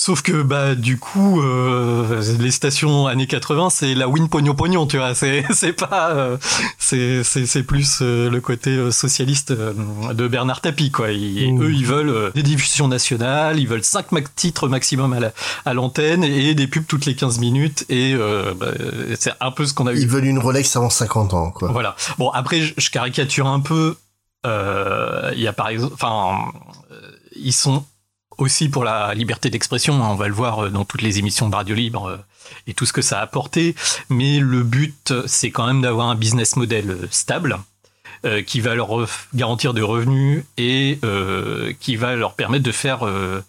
Sauf 0.00 0.22
que 0.22 0.42
bah 0.42 0.76
du 0.76 0.96
coup 0.96 1.40
euh, 1.42 2.22
les 2.38 2.52
stations 2.52 3.08
années 3.08 3.26
80 3.26 3.68
c'est 3.70 3.96
la 3.96 4.08
win 4.08 4.28
pognon 4.28 4.54
pognon 4.54 4.86
tu 4.86 4.96
vois 4.96 5.12
c'est 5.16 5.44
c'est 5.52 5.72
pas 5.72 6.10
euh, 6.12 6.36
c'est 6.78 7.24
c'est 7.24 7.46
c'est 7.46 7.64
plus 7.64 7.98
euh, 8.00 8.30
le 8.30 8.40
côté 8.40 8.70
euh, 8.70 8.92
socialiste 8.92 9.50
euh, 9.50 9.72
de 10.14 10.28
Bernard 10.28 10.60
Tapie 10.60 10.92
quoi 10.92 11.10
Ils- 11.10 11.52
Mmh. 11.52 11.62
eux 11.64 11.72
ils 11.74 11.84
veulent 11.84 12.10
euh, 12.10 12.30
des 12.32 12.44
diffusions 12.44 12.86
nationales 12.86 13.58
ils 13.58 13.66
veulent 13.66 13.82
5 13.82 14.06
titres 14.36 14.68
maximum 14.68 15.12
à 15.14 15.18
la- 15.18 15.32
à 15.64 15.74
l'antenne 15.74 16.22
et 16.22 16.54
des 16.54 16.68
pubs 16.68 16.86
toutes 16.86 17.04
les 17.04 17.16
15 17.16 17.40
minutes 17.40 17.84
et 17.88 18.14
euh, 18.14 18.54
bah, 18.54 18.68
c'est 19.18 19.32
un 19.40 19.50
peu 19.50 19.66
ce 19.66 19.74
qu'on 19.74 19.88
a 19.88 19.92
eu 19.94 19.98
Ils 19.98 20.06
veulent 20.08 20.26
une 20.26 20.38
Rolex 20.38 20.76
avant 20.76 20.90
50 20.90 21.34
ans, 21.34 21.50
quoi. 21.50 21.72
voilà. 21.72 21.96
Bon, 22.18 22.30
après, 22.30 22.60
je, 22.60 22.72
je 22.76 22.90
caricature 22.90 23.48
un 23.48 23.58
peu. 23.58 23.96
Euh, 24.46 25.32
Il 25.34 25.40
y 25.40 25.48
a 25.48 25.52
par 25.52 25.68
exemple, 25.70 25.94
enfin, 25.94 26.52
ils 27.34 27.52
sont 27.52 27.84
aussi 28.38 28.68
pour 28.68 28.84
la 28.84 29.14
liberté 29.14 29.50
d'expression. 29.50 30.02
hein, 30.02 30.08
on 30.10 30.14
va 30.14 30.28
le 30.28 30.34
voir 30.34 30.64
euh, 30.66 30.70
dans 30.70 30.84
toutes 30.84 31.02
les 31.02 31.18
émissions 31.18 31.48
de 31.48 31.54
Radio 31.56 31.74
Libre 31.74 32.06
euh, 32.08 32.16
et 32.66 32.74
tout 32.74 32.86
ce 32.86 32.92
que 32.92 33.02
ça 33.02 33.18
a 33.18 33.22
apporté. 33.22 33.74
Mais 34.08 34.38
le 34.40 34.62
but, 34.62 35.10
euh, 35.10 35.22
c'est 35.26 35.50
quand 35.50 35.66
même 35.66 35.82
d'avoir 35.82 36.08
un 36.08 36.14
business 36.14 36.56
model 36.56 36.96
stable. 37.10 37.58
euh, 38.24 38.42
qui 38.42 38.58
va 38.60 38.74
leur 38.74 38.90
garantir 39.32 39.74
des 39.74 39.80
revenus 39.82 40.42
et 40.56 40.98
euh, 41.04 41.72
qui 41.78 41.94
va 41.94 42.16
leur 42.16 42.34
permettre 42.34 42.64
de 42.64 42.72
faire 42.72 43.06
euh, 43.06 43.40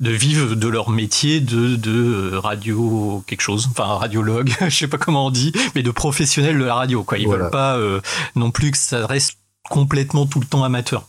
de 0.00 0.10
vivre 0.10 0.54
de 0.54 0.68
leur 0.68 0.88
métier 0.88 1.40
de, 1.40 1.76
de 1.76 2.34
radio 2.34 3.22
quelque 3.26 3.42
chose, 3.42 3.68
enfin 3.70 3.84
radiologue, 3.84 4.50
je 4.62 4.70
sais 4.74 4.88
pas 4.88 4.96
comment 4.96 5.26
on 5.26 5.30
dit, 5.30 5.52
mais 5.74 5.82
de 5.82 5.90
professionnels 5.90 6.58
de 6.58 6.64
la 6.64 6.74
radio. 6.76 7.04
Quoi. 7.04 7.18
Ils 7.18 7.26
Voilà. 7.26 7.42
veulent 7.44 7.50
pas 7.50 7.76
euh, 7.76 8.00
non 8.36 8.50
plus 8.50 8.70
que 8.70 8.78
ça 8.78 9.06
reste 9.06 9.36
complètement 9.68 10.24
tout 10.24 10.40
le 10.40 10.46
temps 10.46 10.64
amateur. 10.64 11.06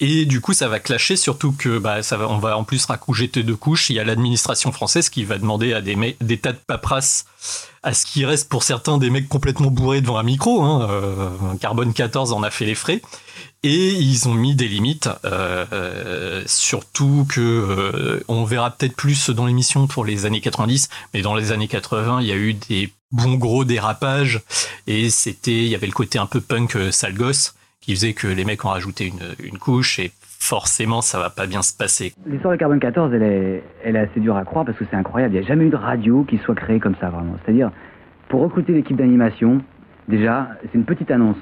Et 0.00 0.24
du 0.24 0.40
coup, 0.40 0.54
ça 0.54 0.66
va 0.68 0.80
clasher, 0.80 1.16
surtout 1.16 1.52
que 1.52 1.78
bah, 1.78 2.02
ça 2.02 2.16
va, 2.16 2.28
on 2.28 2.38
va 2.38 2.56
en 2.56 2.64
plus 2.64 2.84
raccoucher 2.86 3.28
deux 3.28 3.56
couches. 3.56 3.90
Il 3.90 3.96
y 3.96 4.00
a 4.00 4.04
l'administration 4.04 4.72
française 4.72 5.10
qui 5.10 5.24
va 5.24 5.36
demander 5.36 5.74
à 5.74 5.82
des, 5.82 5.94
mecs- 5.94 6.16
des 6.22 6.38
tas 6.38 6.52
de 6.52 6.58
paperasses 6.66 7.26
à 7.82 7.92
ce 7.92 8.06
qui 8.06 8.24
reste 8.24 8.48
pour 8.48 8.62
certains 8.62 8.98
des 8.98 9.10
mecs 9.10 9.28
complètement 9.28 9.70
bourrés 9.70 10.00
devant 10.00 10.16
un 10.18 10.22
micro. 10.22 10.62
Hein. 10.62 10.88
Euh, 10.90 11.28
Carbone 11.60 11.92
14 11.92 12.32
en 12.32 12.42
a 12.42 12.50
fait 12.50 12.64
les 12.64 12.74
frais. 12.74 13.02
Et 13.62 13.90
ils 13.90 14.26
ont 14.26 14.32
mis 14.32 14.54
des 14.54 14.68
limites, 14.68 15.10
euh, 15.26 15.66
euh, 15.74 16.42
surtout 16.46 17.26
que 17.28 17.40
euh, 17.40 18.24
on 18.26 18.44
verra 18.44 18.70
peut-être 18.70 18.96
plus 18.96 19.28
dans 19.28 19.44
l'émission 19.44 19.86
pour 19.86 20.06
les 20.06 20.24
années 20.24 20.40
90, 20.40 20.88
mais 21.12 21.20
dans 21.20 21.34
les 21.34 21.52
années 21.52 21.68
80, 21.68 22.22
il 22.22 22.26
y 22.26 22.32
a 22.32 22.36
eu 22.36 22.54
des 22.54 22.90
bons 23.12 23.34
gros 23.34 23.66
dérapages 23.66 24.40
et 24.86 25.10
c'était, 25.10 25.64
il 25.64 25.68
y 25.68 25.74
avait 25.74 25.86
le 25.86 25.92
côté 25.92 26.18
un 26.18 26.24
peu 26.24 26.40
punk 26.40 26.78
sale 26.90 27.12
gosse 27.12 27.52
qui 27.80 27.94
faisait 27.94 28.12
que 28.12 28.26
les 28.26 28.44
mecs 28.44 28.64
ont 28.64 28.68
rajouté 28.68 29.08
une, 29.08 29.46
une 29.46 29.58
couche 29.58 29.98
et 29.98 30.10
forcément 30.22 31.00
ça 31.00 31.18
va 31.18 31.30
pas 31.30 31.46
bien 31.46 31.62
se 31.62 31.76
passer. 31.76 32.12
L'histoire 32.26 32.52
de 32.52 32.58
Carbone 32.58 32.80
14, 32.80 33.12
elle 33.14 33.22
est, 33.22 33.62
elle 33.84 33.96
est 33.96 34.00
assez 34.00 34.20
dure 34.20 34.36
à 34.36 34.44
croire 34.44 34.64
parce 34.64 34.76
que 34.76 34.84
c'est 34.90 34.96
incroyable. 34.96 35.34
Il 35.34 35.40
n'y 35.40 35.44
a 35.44 35.48
jamais 35.48 35.66
eu 35.66 35.70
de 35.70 35.76
radio 35.76 36.24
qui 36.24 36.38
soit 36.38 36.54
créée 36.54 36.80
comme 36.80 36.96
ça, 37.00 37.10
vraiment. 37.10 37.36
C'est-à-dire, 37.44 37.70
pour 38.28 38.42
recruter 38.42 38.72
l'équipe 38.72 38.96
d'animation, 38.96 39.62
déjà, 40.08 40.48
c'est 40.62 40.74
une 40.74 40.84
petite 40.84 41.10
annonce 41.10 41.36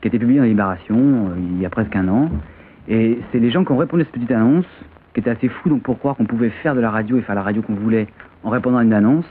qui 0.00 0.06
a 0.06 0.08
été 0.08 0.18
publiée 0.18 0.40
dans 0.40 0.46
Libération 0.46 0.96
euh, 0.96 1.34
il 1.38 1.60
y 1.60 1.66
a 1.66 1.70
presque 1.70 1.94
un 1.96 2.08
an. 2.08 2.30
Et 2.88 3.18
c'est 3.30 3.38
les 3.38 3.50
gens 3.50 3.64
qui 3.64 3.72
ont 3.72 3.76
répondu 3.76 4.02
à 4.02 4.04
cette 4.06 4.14
petite 4.14 4.30
annonce 4.30 4.66
qui 5.12 5.20
étaient 5.20 5.30
assez 5.30 5.48
fous 5.48 5.68
donc 5.68 5.82
pour 5.82 5.98
croire 5.98 6.16
qu'on 6.16 6.24
pouvait 6.24 6.50
faire 6.62 6.74
de 6.74 6.80
la 6.80 6.90
radio 6.90 7.18
et 7.18 7.22
faire 7.22 7.34
la 7.34 7.42
radio 7.42 7.62
qu'on 7.62 7.74
voulait 7.74 8.06
en 8.44 8.50
répondant 8.50 8.78
à 8.78 8.84
une 8.84 8.92
annonce 8.92 9.26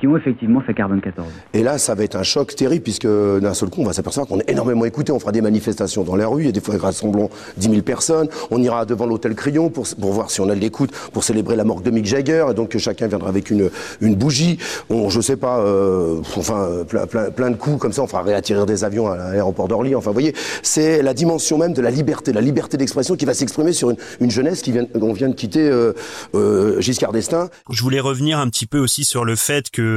qui 0.00 0.06
ont 0.06 0.16
effectivement 0.16 0.60
fait 0.62 0.74
Carbone 0.74 1.00
14. 1.00 1.28
Et 1.52 1.62
là, 1.62 1.78
ça 1.78 1.94
va 1.94 2.04
être 2.04 2.16
un 2.16 2.22
choc 2.22 2.56
terrible 2.56 2.82
puisque 2.82 3.06
d'un 3.06 3.54
seul 3.54 3.68
coup, 3.68 3.82
on 3.82 3.84
va 3.84 3.92
s'apercevoir 3.92 4.26
qu'on 4.26 4.40
est 4.40 4.50
énormément 4.50 4.84
écouté. 4.86 5.12
On 5.12 5.20
fera 5.20 5.32
des 5.32 5.42
manifestations 5.42 6.02
dans 6.02 6.16
la 6.16 6.26
rue, 6.26 6.42
il 6.42 6.46
y 6.46 6.48
a 6.48 6.52
des 6.52 6.60
fois 6.60 6.76
rassemblons 6.78 7.28
10 7.58 7.68
000 7.68 7.82
personnes. 7.82 8.28
On 8.50 8.62
ira 8.62 8.86
devant 8.86 9.06
l'hôtel 9.06 9.34
Crillon 9.34 9.68
pour, 9.68 9.86
pour 10.00 10.12
voir 10.12 10.30
si 10.30 10.40
on 10.40 10.48
a 10.48 10.54
de 10.54 10.60
l'écoute, 10.60 10.90
pour 11.12 11.22
célébrer 11.22 11.54
la 11.54 11.64
mort 11.64 11.82
de 11.82 11.90
Mick 11.90 12.06
Jagger. 12.06 12.46
Et 12.50 12.54
donc 12.54 12.76
chacun 12.78 13.06
viendra 13.06 13.28
avec 13.28 13.50
une, 13.50 13.70
une 14.00 14.14
bougie. 14.14 14.58
On, 14.88 15.10
je 15.10 15.20
sais 15.20 15.36
pas, 15.36 15.60
euh, 15.60 16.20
enfin 16.36 16.84
plein, 16.88 17.06
plein, 17.06 17.30
plein 17.30 17.50
de 17.50 17.56
coups 17.56 17.78
comme 17.78 17.92
ça. 17.92 18.02
On 18.02 18.06
fera 18.06 18.22
réattirer 18.22 18.64
des 18.64 18.84
avions 18.84 19.08
à 19.08 19.16
l'aéroport 19.16 19.68
d'Orly. 19.68 19.94
Enfin, 19.94 20.10
vous 20.10 20.14
voyez, 20.14 20.34
c'est 20.62 21.02
la 21.02 21.12
dimension 21.12 21.58
même 21.58 21.74
de 21.74 21.82
la 21.82 21.90
liberté, 21.90 22.32
la 22.32 22.40
liberté 22.40 22.76
d'expression 22.76 23.16
qui 23.16 23.26
va 23.26 23.34
s'exprimer 23.34 23.72
sur 23.72 23.90
une, 23.90 23.96
une 24.20 24.30
jeunesse 24.30 24.62
qui 24.62 24.72
vient, 24.72 24.86
on 24.94 25.12
vient 25.12 25.28
de 25.28 25.34
quitter 25.34 25.68
euh, 25.68 25.92
euh, 26.34 26.80
Giscard 26.80 27.12
d'Estaing. 27.12 27.48
Je 27.70 27.82
voulais 27.82 28.00
revenir 28.00 28.38
un 28.38 28.48
petit 28.48 28.66
peu 28.66 28.78
aussi 28.78 29.04
sur 29.04 29.24
le 29.24 29.36
fait 29.36 29.70
que 29.70 29.89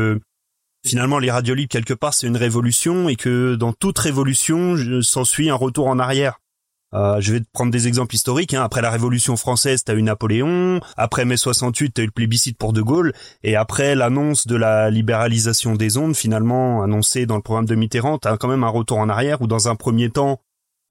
finalement 0.86 1.20
les 1.20 1.32
radios 1.32 1.56
libres 1.56 1.70
quelque 1.70 1.94
part 1.94 2.14
c'est 2.14 2.28
une 2.28 2.38
révolution 2.38 3.08
et 3.10 3.16
que 3.16 3.56
dans 3.56 3.74
toute 3.74 3.98
révolution 4.00 4.76
s'ensuit 5.02 5.50
un 5.50 5.56
retour 5.56 5.88
en 5.88 6.00
arrière. 6.00 6.40
Euh, 6.94 7.20
je 7.20 7.34
vais 7.34 7.40
te 7.40 7.48
prendre 7.52 7.72
des 7.72 7.88
exemples 7.88 8.14
historiques. 8.14 8.54
hein. 8.54 8.64
Après 8.64 8.82
la 8.84 8.92
Révolution 8.92 9.36
française, 9.36 9.84
t'as 9.84 9.96
eu 9.96 10.04
Napoléon. 10.04 10.80
Après 10.96 11.26
mai 11.26 11.38
68, 11.38 11.92
t'as 11.92 12.04
eu 12.04 12.06
le 12.06 12.12
plébiscite 12.12 12.56
pour 12.56 12.72
De 12.72 12.84
Gaulle. 12.84 13.14
Et 13.42 13.56
après 13.56 13.96
l'annonce 13.96 14.46
de 14.46 14.56
la 14.56 14.92
libéralisation 14.92 15.74
des 15.74 15.98
ondes, 15.98 16.16
finalement 16.16 16.84
annoncée 16.84 17.26
dans 17.26 17.36
le 17.36 17.42
programme 17.42 17.66
de 17.66 17.74
Mitterrand, 17.74 18.20
t'as 18.20 18.38
quand 18.38 18.48
même 18.48 18.64
un 18.64 18.70
retour 18.70 19.00
en 19.00 19.10
arrière 19.10 19.42
où 19.42 19.48
dans 19.48 19.70
un 19.70 19.76
premier 19.76 20.12
temps, 20.12 20.42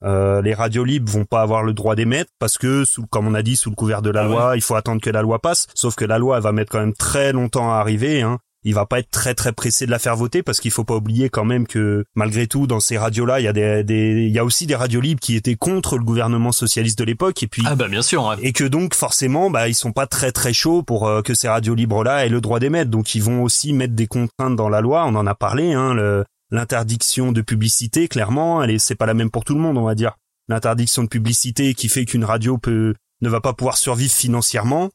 euh, 0.04 0.42
les 0.42 0.54
radios 0.54 0.82
libres 0.82 1.12
vont 1.12 1.24
pas 1.24 1.40
avoir 1.42 1.62
le 1.62 1.72
droit 1.72 1.94
d'émettre 1.94 2.32
parce 2.40 2.58
que, 2.58 2.84
sous, 2.84 3.06
comme 3.06 3.28
on 3.28 3.34
a 3.34 3.42
dit, 3.42 3.54
sous 3.54 3.70
le 3.70 3.76
couvert 3.76 4.02
de 4.02 4.10
la 4.10 4.24
loi, 4.24 4.56
il 4.56 4.62
faut 4.62 4.74
attendre 4.74 5.00
que 5.00 5.10
la 5.10 5.22
loi 5.22 5.38
passe. 5.38 5.68
Sauf 5.74 5.94
que 5.94 6.04
la 6.04 6.18
loi, 6.18 6.38
elle 6.38 6.42
va 6.42 6.50
mettre 6.50 6.72
quand 6.72 6.80
même 6.80 6.94
très 6.94 7.32
longtemps 7.32 7.72
à 7.72 7.76
arriver. 7.76 8.22
Hein. 8.22 8.40
Il 8.64 8.74
va 8.74 8.86
pas 8.86 9.00
être 9.00 9.10
très 9.10 9.34
très 9.34 9.52
pressé 9.52 9.86
de 9.86 9.90
la 9.90 9.98
faire 9.98 10.14
voter 10.16 10.42
parce 10.44 10.60
qu'il 10.60 10.70
faut 10.70 10.84
pas 10.84 10.94
oublier 10.94 11.28
quand 11.28 11.44
même 11.44 11.66
que 11.66 12.04
malgré 12.14 12.46
tout 12.46 12.66
dans 12.68 12.78
ces 12.80 12.96
radios-là, 12.96 13.40
il 13.40 13.44
y 13.44 13.48
a 13.48 13.52
des, 13.52 13.82
des- 13.82 14.24
il 14.26 14.32
y 14.32 14.38
a 14.38 14.44
aussi 14.44 14.66
des 14.66 14.76
radios 14.76 15.00
libres 15.00 15.20
qui 15.20 15.34
étaient 15.34 15.56
contre 15.56 15.98
le 15.98 16.04
gouvernement 16.04 16.52
socialiste 16.52 16.98
de 16.98 17.04
l'époque 17.04 17.42
et 17.42 17.48
puis 17.48 17.62
Ah 17.66 17.74
bah 17.74 17.88
bien 17.88 18.02
sûr. 18.02 18.24
ouais. 18.24 18.36
et 18.40 18.52
que 18.52 18.64
donc 18.64 18.94
forcément 18.94 19.50
bah 19.50 19.68
ils 19.68 19.74
sont 19.74 19.90
pas 19.92 20.06
très 20.06 20.30
très 20.30 20.52
chauds 20.52 20.82
pour 20.84 21.08
euh, 21.08 21.22
que 21.22 21.34
ces 21.34 21.48
radios 21.48 21.74
libres 21.74 22.04
là 22.04 22.24
aient 22.24 22.28
le 22.28 22.40
droit 22.40 22.60
d'émettre 22.60 22.90
donc 22.90 23.14
ils 23.16 23.22
vont 23.22 23.42
aussi 23.42 23.72
mettre 23.72 23.94
des 23.94 24.06
contraintes 24.06 24.54
dans 24.56 24.68
la 24.68 24.80
loi 24.80 25.04
on 25.06 25.14
en 25.16 25.26
a 25.26 25.34
parlé 25.34 25.72
hein 25.72 25.92
le- 25.94 26.24
l'interdiction 26.50 27.32
de 27.32 27.40
publicité 27.40 28.06
clairement 28.06 28.62
elle 28.62 28.70
est 28.70 28.78
c'est 28.78 28.94
pas 28.94 29.06
la 29.06 29.14
même 29.14 29.30
pour 29.30 29.44
tout 29.44 29.54
le 29.54 29.60
monde 29.60 29.76
on 29.78 29.84
va 29.84 29.94
dire 29.96 30.12
l'interdiction 30.48 31.02
de 31.02 31.08
publicité 31.08 31.74
qui 31.74 31.88
fait 31.88 32.04
qu'une 32.04 32.24
radio 32.24 32.58
peut 32.58 32.94
ne 33.22 33.28
va 33.28 33.40
pas 33.40 33.54
pouvoir 33.54 33.76
survivre 33.76 34.12
financièrement 34.12 34.90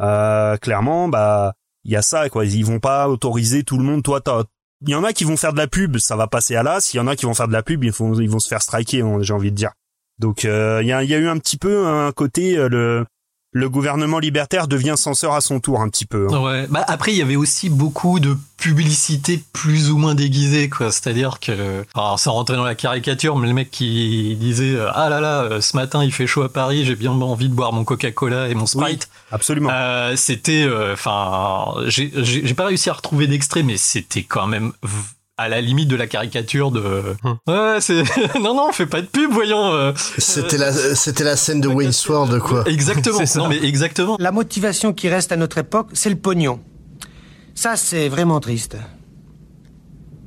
euh, 0.00 0.56
clairement 0.58 1.08
bah 1.08 1.54
il 1.84 1.92
y 1.92 1.96
a 1.96 2.02
ça 2.02 2.28
quoi. 2.28 2.44
Ils 2.44 2.64
vont 2.64 2.80
pas 2.80 3.08
autoriser 3.08 3.62
tout 3.64 3.78
le 3.78 3.84
monde. 3.84 4.02
Toi 4.02 4.20
t'as 4.20 4.44
il 4.82 4.90
y 4.90 4.94
en 4.94 5.02
a 5.02 5.12
qui 5.12 5.24
vont 5.24 5.36
faire 5.36 5.52
de 5.52 5.58
la 5.58 5.66
pub 5.66 5.98
ça 5.98 6.16
va 6.16 6.26
passer 6.26 6.54
à 6.56 6.62
l'as. 6.62 6.92
Il 6.94 6.98
y 6.98 7.00
en 7.00 7.06
a 7.06 7.16
qui 7.16 7.26
vont 7.26 7.34
faire 7.34 7.48
de 7.48 7.52
la 7.52 7.62
pub 7.62 7.84
ils 7.84 7.92
vont 7.92 8.14
ils 8.14 8.30
vont 8.30 8.38
se 8.38 8.48
faire 8.48 8.62
striker 8.62 9.02
hein, 9.02 9.18
j'ai 9.20 9.32
envie 9.32 9.50
de 9.50 9.56
dire. 9.56 9.72
Donc 10.18 10.44
euh, 10.44 10.80
il 10.82 10.88
y, 10.88 10.92
a, 10.92 11.02
y 11.04 11.14
a 11.14 11.18
eu 11.18 11.28
un 11.28 11.38
petit 11.38 11.56
peu 11.56 11.86
un 11.86 12.10
côté 12.12 12.56
euh, 12.56 12.68
le 12.68 13.06
le 13.58 13.68
gouvernement 13.68 14.18
libertaire 14.20 14.68
devient 14.68 14.94
censeur 14.96 15.34
à 15.34 15.40
son 15.40 15.58
tour 15.60 15.80
un 15.80 15.88
petit 15.88 16.06
peu. 16.06 16.28
hein. 16.30 16.38
Ouais. 16.40 16.66
Bah 16.70 16.84
après, 16.86 17.12
il 17.12 17.18
y 17.18 17.22
avait 17.22 17.36
aussi 17.36 17.68
beaucoup 17.68 18.20
de 18.20 18.36
publicité 18.56 19.42
plus 19.52 19.90
ou 19.90 19.98
moins 19.98 20.14
déguisée, 20.14 20.68
quoi. 20.68 20.90
C'est-à-dire 20.92 21.38
que, 21.40 21.84
alors, 21.94 22.18
sans 22.18 22.32
rentrer 22.32 22.56
dans 22.56 22.64
la 22.64 22.74
caricature, 22.74 23.36
mais 23.36 23.48
le 23.48 23.54
mec 23.54 23.70
qui 23.70 24.36
disait 24.36 24.74
euh, 24.74 24.90
ah 24.94 25.08
là 25.08 25.20
là, 25.20 25.42
euh, 25.42 25.60
ce 25.60 25.76
matin 25.76 26.04
il 26.04 26.12
fait 26.12 26.26
chaud 26.26 26.42
à 26.42 26.48
Paris, 26.48 26.84
j'ai 26.84 26.94
bien 26.96 27.10
envie 27.12 27.48
de 27.48 27.54
boire 27.54 27.72
mon 27.72 27.84
Coca-Cola 27.84 28.48
et 28.48 28.54
mon 28.54 28.66
Sprite. 28.66 29.08
absolument. 29.32 29.70
Euh, 29.72 30.14
c'était, 30.16 30.66
enfin, 30.92 31.74
j'ai 31.86 32.54
pas 32.54 32.66
réussi 32.66 32.90
à 32.90 32.92
retrouver 32.92 33.26
d'extrait, 33.26 33.62
mais 33.62 33.76
c'était 33.76 34.22
quand 34.22 34.46
même 34.46 34.72
à 35.38 35.48
la 35.48 35.60
limite 35.60 35.88
de 35.88 35.96
la 35.96 36.06
caricature 36.08 36.70
de. 36.72 37.14
Ouais, 37.46 37.78
c'est 37.80 38.02
non 38.40 38.54
non, 38.54 38.66
on 38.68 38.72
fait 38.72 38.86
pas 38.86 39.00
de 39.00 39.06
pub, 39.06 39.30
voyons. 39.30 39.72
euh. 39.72 39.92
C'était 40.18 40.58
la, 40.58 40.72
c'était 40.72 41.24
la 41.24 41.36
scène 41.36 41.60
de 41.60 41.68
Wayne's 41.68 42.06
World, 42.08 42.38
quoi. 42.40 42.64
Exactement. 42.68 43.18
Non 43.36 43.48
mais 43.48 43.62
exactement. 43.64 44.16
La 44.18 44.32
motivation 44.32 44.92
qui 44.92 45.08
reste 45.08 45.30
à 45.32 45.36
notre 45.36 45.58
époque, 45.58 45.88
c'est 45.92 46.10
le 46.10 46.16
pognon. 46.16 46.60
Ça, 47.54 47.76
c'est 47.76 48.08
vraiment 48.08 48.40
triste. 48.40 48.76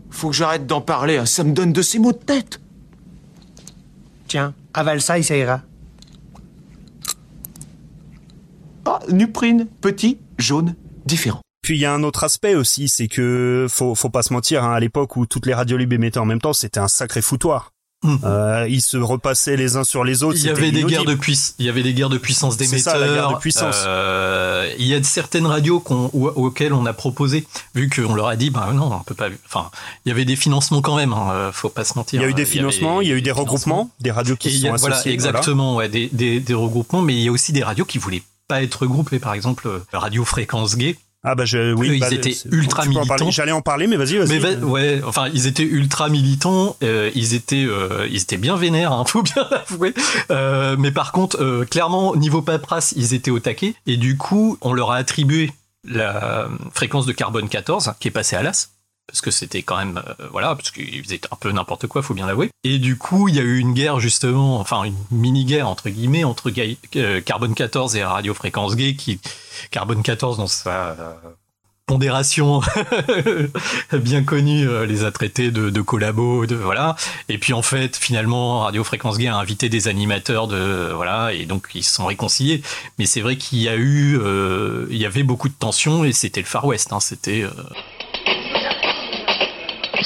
Faut 0.10 0.30
que 0.30 0.36
j'arrête 0.36 0.66
d'en 0.66 0.82
parler, 0.82 1.18
hein, 1.18 1.26
ça 1.26 1.44
me 1.44 1.52
donne 1.54 1.74
de 1.74 1.82
ces 1.82 2.00
maux 2.00 2.12
de 2.14 2.18
tête. 2.18 2.60
Tiens, 4.28 4.54
avale 4.74 5.02
ça 5.02 5.20
et 5.20 5.24
ça 5.24 5.36
ira. 5.36 5.62
Ah, 8.86 9.00
Nuprine, 9.10 9.68
petit, 9.82 10.18
jaune, 10.38 10.76
différent. 11.06 11.42
Puis 11.62 11.78
il 11.78 11.82
y 11.82 11.86
a 11.86 11.94
un 11.94 12.04
autre 12.04 12.24
aspect 12.24 12.56
aussi, 12.56 12.88
c'est 12.88 13.08
que 13.08 13.68
faut 13.70 13.94
faut 13.96 14.10
pas 14.10 14.24
se 14.24 14.34
mentir, 14.34 14.64
hein, 14.64 14.74
à 14.74 14.80
l'époque 14.80 15.16
où 15.16 15.26
toutes 15.26 15.46
les 15.46 15.54
radios 15.54 15.78
libres 15.78 15.94
émettaient 15.94 16.18
en 16.20 16.26
même 16.26 16.42
temps, 16.42 16.54
c'était 16.54 16.80
un 16.80 16.88
sacré 16.88 17.22
foutoir. 17.22 17.72
Euh, 18.24 18.66
ils 18.68 18.82
se 18.82 18.98
repassaient 18.98 19.56
les 19.58 19.76
uns 19.76 19.84
sur 19.84 20.04
les 20.04 20.24
autres. 20.24 20.36
Il 20.40 20.46
y 20.46 20.50
avait 20.50 20.72
des 20.72 20.84
guerres 20.84 21.06
de 21.06 21.14
puissance. 21.14 21.54
Il 21.60 21.68
y 21.68 21.70
avait 21.70 21.84
des 21.84 21.94
guerres 21.94 22.10
de 22.10 22.18
puissance 22.18 22.58
d'émetteurs. 22.58 22.94
ça, 22.94 22.98
la 22.98 23.08
guerre 23.14 23.32
de 23.34 23.38
puissance. 23.38 23.84
Euh, 23.86 24.68
il 24.80 24.88
y 24.88 24.96
a 24.96 25.00
de 25.00 25.06
certaines 25.06 25.46
radios 25.46 25.80
qu'on- 25.80 26.08
auxquelles 26.12 26.74
on 26.74 26.88
a 26.88 26.94
proposé, 26.94 27.46
vu 27.76 27.92
qu'on 27.92 28.16
leur 28.16 28.26
a 28.28 28.36
dit, 28.36 28.50
ben 28.50 28.74
non, 28.74 28.92
on 28.92 29.04
peut 29.04 29.14
pas. 29.14 29.28
Enfin, 29.46 29.70
il 30.04 30.10
y 30.10 30.12
avait 30.12 30.26
des 30.26 30.36
financements 30.36 30.82
quand 30.82 30.96
même. 30.96 31.14
Hein, 31.14 31.28
euh, 31.32 31.52
faut 31.52 31.70
pas 31.70 31.84
se 31.84 31.96
mentir. 31.96 32.20
Il 32.20 32.24
y 32.24 32.26
a 32.26 32.30
eu 32.30 32.34
des 32.34 32.42
avait 32.42 32.50
financements, 32.50 33.02
il 33.02 33.10
y 33.10 33.12
a 33.12 33.16
eu 33.16 33.22
des 33.22 33.30
regroupements, 33.32 33.92
des 34.00 34.10
radios 34.10 34.36
qui 34.36 34.50
se 34.50 34.56
il 34.56 34.62
y 34.64 34.68
a- 34.68 34.72
sont 34.72 34.78
voilà, 34.78 34.96
associées. 34.96 35.14
exactement, 35.14 35.76
ouais, 35.76 35.88
des, 35.88 36.10
des, 36.12 36.40
des 36.40 36.54
regroupements, 36.56 37.04
mais 37.04 37.14
il 37.14 37.22
y 37.22 37.28
a 37.28 37.32
aussi 37.32 37.54
des 37.54 37.62
radios 37.64 37.86
qui 37.86 38.00
voulaient 38.00 38.24
pas 38.48 38.64
être 38.64 38.82
regroupées. 38.82 39.20
Par 39.20 39.36
exemple, 39.36 39.70
Radio 39.94 40.26
Fréquence 40.26 40.76
Gay. 40.76 40.98
Ah 41.24 41.36
bah 41.36 41.46
je, 41.46 41.74
oui, 41.74 41.98
Eux, 41.98 42.00
bah, 42.00 42.08
ils 42.10 42.16
étaient 42.16 42.36
ultra 42.52 42.86
militants. 42.86 43.30
J'allais 43.30 43.52
en 43.52 43.62
parler, 43.62 43.86
mais 43.86 43.96
vas-y, 43.96 44.18
vas-y. 44.18 44.40
Mais 44.40 44.56
ouais, 44.56 45.02
enfin, 45.06 45.28
ils 45.32 45.46
étaient 45.46 45.64
ultra 45.64 46.10
militants, 46.10 46.76
euh, 46.82 47.12
ils 47.14 47.36
étaient, 47.36 47.64
euh, 47.64 48.08
ils 48.10 48.24
étaient 48.24 48.38
bien 48.38 48.56
vénères, 48.56 48.92
hein, 48.92 49.04
faut 49.08 49.22
bien 49.22 49.46
l'avouer. 49.52 49.94
Euh, 50.32 50.76
mais 50.80 50.92
par 50.92 51.12
contre, 51.12 51.40
euh, 51.40 51.64
clairement, 51.64 52.16
niveau 52.16 52.42
paperasse, 52.42 52.94
ils 52.98 53.14
étaient 53.14 53.30
au 53.30 53.40
taquet, 53.40 53.76
et 53.86 53.98
du 53.98 54.18
coup, 54.18 54.58
on 54.62 54.74
leur 54.74 54.92
a 54.92 54.96
attribué 54.96 55.52
la 55.84 56.48
fréquence 56.74 57.06
de 57.06 57.12
carbone 57.12 57.50
14, 57.50 57.94
qui 58.00 58.08
est 58.08 58.12
passée 58.12 58.36
à 58.36 58.42
l'as, 58.42 58.70
parce 59.12 59.22
que 59.22 59.30
c'était 59.32 59.62
quand 59.62 59.78
même, 59.78 60.02
euh, 60.08 60.28
voilà, 60.32 60.56
parce 60.56 60.72
qu'ils 60.72 61.04
faisaient 61.04 61.20
un 61.32 61.36
peu 61.36 61.52
n'importe 61.52 61.88
quoi, 61.88 62.02
faut 62.02 62.14
bien 62.14 62.28
l'avouer. 62.28 62.50
Et 62.64 62.78
du 62.80 62.98
coup, 62.98 63.28
il 63.28 63.36
y 63.36 63.40
a 63.40 63.44
eu 63.44 63.58
une 63.58 63.74
guerre 63.74 64.00
justement, 64.00 64.60
enfin 64.60 64.84
une 64.86 64.96
mini-guerre 65.12 65.68
entre 65.68 65.90
guillemets 65.90 66.24
entre 66.24 66.50
Ga- 66.50 66.64
euh, 66.96 67.20
Carbone 67.22 67.54
14 67.54 67.96
et 67.98 68.04
Radio 68.06 68.34
Fréquence 68.34 68.76
Gay, 68.76 68.96
qui 68.96 69.20
Carbone 69.70 70.02
14 70.02 70.38
dans 70.38 70.48
sa 70.48 70.92
euh, 70.92 71.14
pondération 71.88 72.62
bien 73.94 74.24
connue 74.24 74.86
les 74.88 75.04
a 75.04 75.12
traités 75.12 75.52
de, 75.52 75.70
de 75.70 75.82
collabos, 75.82 76.46
de 76.46 76.56
voilà. 76.56 76.96
Et 77.28 77.38
puis 77.38 77.52
en 77.52 77.62
fait, 77.62 77.98
finalement, 77.98 78.62
Radio 78.62 78.84
Fréquence 78.86 79.18
Gay 79.18 79.28
a 79.28 79.36
invité 79.36 79.68
des 79.68 79.88
animateurs 79.90 80.48
de 80.48 80.92
voilà, 80.96 81.34
et 81.34 81.46
donc 81.46 81.68
ils 81.74 81.84
se 81.84 81.94
sont 81.96 82.06
réconciliés. 82.06 82.62
Mais 82.98 83.06
c'est 83.06 83.20
vrai 83.22 83.36
qu'il 83.36 83.60
y 83.60 83.68
a 83.68 83.76
eu, 83.76 84.18
il 84.90 84.98
y 84.98 85.06
avait 85.06 85.24
beaucoup 85.24 85.50
de 85.50 85.54
tensions 85.58 86.06
et 86.06 86.14
c'était 86.14 86.40
le 86.42 86.48
Far 86.48 86.66
West. 86.66 86.94
Hein, 86.94 87.00
c'était 87.02 87.46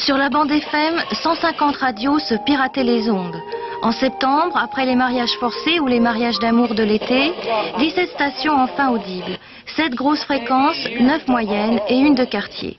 Sur 0.06 0.18
la 0.18 0.30
bande 0.30 0.52
FM, 0.52 1.02
150 1.14 1.78
radios 1.78 2.20
se 2.20 2.36
pirataient 2.46 2.84
les 2.84 3.10
ondes. 3.10 3.42
En 3.82 3.92
septembre, 3.92 4.56
après 4.56 4.86
les 4.86 4.94
mariages 4.94 5.36
forcés 5.40 5.80
ou 5.80 5.88
les 5.88 6.00
mariages 6.00 6.38
d'amour 6.38 6.76
de 6.76 6.84
l'été, 6.84 7.32
17 7.80 8.10
stations 8.12 8.54
enfin 8.54 8.92
audibles, 8.92 9.40
7 9.76 9.96
grosses 9.96 10.24
fréquences, 10.24 10.78
9 11.00 11.28
moyennes 11.28 11.80
et 11.90 11.98
une 11.98 12.14
de 12.14 12.24
quartier. 12.24 12.78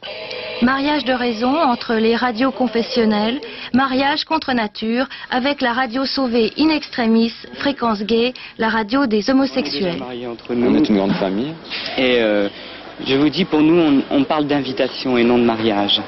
Mariage 0.62 1.04
de 1.04 1.14
raison 1.14 1.52
entre 1.52 1.94
les 1.94 2.14
radios 2.14 2.52
confessionnelles, 2.52 3.40
mariage 3.74 4.24
contre 4.24 4.52
nature 4.52 5.08
avec 5.28 5.62
la 5.62 5.72
radio 5.72 6.04
sauvée 6.04 6.52
in 6.56 6.68
extremis, 6.68 7.32
fréquence 7.54 8.04
gay, 8.04 8.34
la 8.58 8.68
radio 8.68 9.06
des 9.06 9.28
homosexuels. 9.30 10.00
Entre 10.30 10.54
nous, 10.54 10.70
on 10.70 10.74
est 10.76 10.88
une 10.88 10.96
grande 10.96 11.14
famille. 11.14 11.54
Et 11.98 12.20
euh, 12.20 12.48
je 13.04 13.16
vous 13.16 13.30
dis, 13.30 13.44
pour 13.44 13.62
nous, 13.62 13.80
on, 13.80 14.16
on 14.16 14.22
parle 14.22 14.46
d'invitation 14.46 15.18
et 15.18 15.24
non 15.24 15.38
de 15.38 15.44
mariage. 15.44 16.00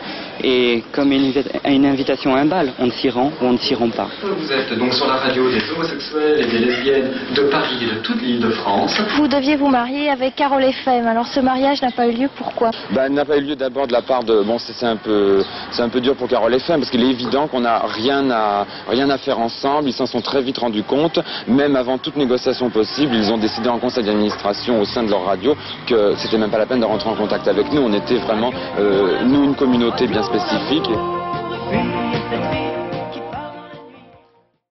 Et 0.42 0.82
comme 0.92 1.12
une, 1.12 1.30
invi- 1.32 1.44
une 1.66 1.86
invitation 1.86 2.34
à 2.34 2.40
un 2.40 2.46
bal, 2.46 2.72
on 2.78 2.90
s'y 2.90 3.10
rend 3.10 3.32
ou 3.40 3.44
on 3.46 3.52
ne 3.52 3.58
s'y 3.58 3.74
rend 3.74 3.90
pas. 3.90 4.08
Vous 4.22 4.52
êtes 4.52 4.78
donc 4.78 4.92
sur 4.94 5.06
la 5.06 5.14
radio 5.14 5.50
des 5.50 5.62
homosexuels 5.74 6.40
et 6.40 6.46
des 6.46 6.58
lesbiennes 6.58 7.10
de 7.34 7.42
Paris 7.42 7.78
et 7.82 7.94
de 7.96 8.00
toute 8.00 8.20
l'île 8.22 8.40
de 8.40 8.50
France. 8.50 8.96
Vous 9.16 9.26
deviez 9.28 9.56
vous 9.56 9.68
marier 9.68 10.10
avec 10.10 10.36
Carole 10.36 10.64
FM, 10.64 11.06
alors 11.06 11.26
ce 11.26 11.40
mariage 11.40 11.82
n'a 11.82 11.90
pas 11.90 12.06
eu 12.06 12.12
lieu, 12.12 12.28
pourquoi? 12.36 12.70
Ben, 12.90 13.06
il 13.08 13.14
n'a 13.14 13.24
pas 13.24 13.36
eu 13.38 13.42
lieu 13.42 13.56
d'abord 13.56 13.86
de 13.86 13.92
la 13.92 14.02
part 14.02 14.22
de... 14.24 14.42
Bon, 14.42 14.58
c'est 14.58 14.86
un 14.86 14.96
peu, 14.96 15.42
c'est 15.72 15.82
un 15.82 15.88
peu 15.88 16.00
dur 16.00 16.14
pour 16.14 16.28
Carole 16.28 16.54
FM, 16.54 16.80
parce 16.80 16.90
qu'il 16.90 17.02
est 17.02 17.10
évident 17.10 17.46
qu'on 17.48 17.60
n'a 17.60 17.78
rien 17.86 18.30
à, 18.30 18.66
rien 18.88 19.10
à 19.10 19.18
faire 19.18 19.38
ensemble. 19.40 19.88
Ils 19.88 19.92
s'en 19.92 20.06
sont 20.06 20.20
très 20.20 20.40
vite 20.42 20.58
rendus 20.58 20.82
compte. 20.84 21.18
Même 21.48 21.76
avant 21.76 21.98
toute 21.98 22.16
négociation 22.16 22.70
possible, 22.70 23.14
ils 23.14 23.32
ont 23.32 23.38
décidé 23.38 23.68
en 23.68 23.78
conseil 23.78 24.04
d'administration 24.04 24.80
au 24.80 24.84
sein 24.84 25.02
de 25.02 25.10
leur 25.10 25.24
radio 25.24 25.56
que 25.86 26.14
c'était 26.16 26.38
même 26.38 26.50
pas 26.50 26.58
la 26.58 26.66
peine 26.66 26.80
de 26.80 26.84
rentrer 26.84 27.10
en 27.10 27.14
contact 27.16 27.48
avec 27.48 27.72
nous. 27.72 27.82
On 27.82 27.92
était 27.92 28.16
vraiment, 28.16 28.52
euh, 28.78 29.22
nous, 29.24 29.44
une 29.44 29.54
communauté 29.54 30.06
bien 30.06 30.22
spécifique. 30.28 30.90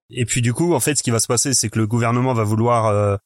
Et 0.10 0.26
puis 0.26 0.42
du 0.42 0.54
coup, 0.54 0.74
en 0.74 0.80
fait, 0.80 0.96
ce 0.96 1.04
qui 1.04 1.12
va 1.12 1.20
se 1.20 1.28
passer, 1.28 1.54
c'est 1.54 1.70
que 1.70 1.80
le 1.80 1.88
gouvernement 1.88 2.34
va 2.34 2.44
vouloir, 2.44 2.88
euh, 2.88 3.18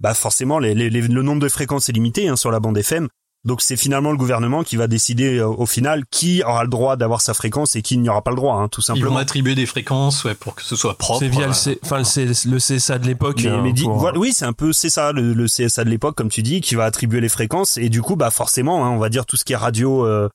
bah 0.00 0.14
forcément, 0.14 0.58
les, 0.58 0.74
les- 0.74 0.90
les- 0.90 1.02
le 1.02 1.22
nombre 1.22 1.40
de 1.40 1.48
fréquences 1.48 1.88
est 1.88 1.92
limité 1.92 2.28
hein, 2.28 2.36
sur 2.36 2.50
la 2.50 2.60
bande 2.60 2.78
FM. 2.78 3.08
Donc 3.44 3.62
c'est 3.62 3.76
finalement 3.76 4.10
le 4.10 4.18
gouvernement 4.18 4.62
qui 4.64 4.76
va 4.76 4.86
décider 4.86 5.38
euh, 5.38 5.46
au 5.48 5.64
final 5.64 6.04
qui 6.10 6.42
aura 6.42 6.62
le 6.62 6.68
droit 6.68 6.96
d'avoir 6.96 7.22
sa 7.22 7.32
fréquence 7.32 7.74
et 7.74 7.80
qui 7.80 7.96
n'y 7.96 8.08
aura 8.10 8.20
pas 8.22 8.30
le 8.30 8.36
droit, 8.36 8.56
hein, 8.56 8.68
tout 8.68 8.82
Ils 8.82 8.88
vont 8.92 8.96
simplement. 8.96 9.16
attribuer 9.16 9.54
des 9.54 9.64
fréquences 9.64 10.24
ouais, 10.24 10.34
pour 10.34 10.54
que 10.54 10.62
ce 10.62 10.76
soit 10.76 10.96
propre. 10.98 11.20
C'est 11.20 11.28
via 11.28 11.46
le, 11.46 11.50
euh, 11.50 11.54
C- 11.54 11.78
enfin, 11.82 11.98
le, 11.98 12.04
C- 12.04 12.26
le 12.26 12.56
CSA 12.58 12.98
de 12.98 13.06
l'époque. 13.06 13.40
Mais, 13.42 13.48
hein, 13.50 13.60
mais 13.62 13.72
dis- 13.72 13.84
pour- 13.84 13.96
voilà, 13.96 14.18
oui, 14.18 14.32
c'est 14.34 14.44
un 14.44 14.52
peu, 14.52 14.74
c'est 14.74 14.90
ça, 14.90 15.12
le, 15.12 15.32
le 15.32 15.46
CSA 15.46 15.84
de 15.84 15.90
l'époque, 15.90 16.16
comme 16.16 16.28
tu 16.28 16.42
dis, 16.42 16.60
qui 16.60 16.74
va 16.74 16.84
attribuer 16.84 17.20
les 17.22 17.30
fréquences 17.30 17.78
et 17.78 17.88
du 17.88 18.02
coup, 18.02 18.14
bah 18.16 18.30
forcément, 18.30 18.84
hein, 18.84 18.90
on 18.90 18.98
va 18.98 19.08
dire 19.08 19.24
tout 19.24 19.36
ce 19.36 19.44
qui 19.44 19.54
est 19.54 19.56
radio 19.56 20.04
euh, 20.04 20.28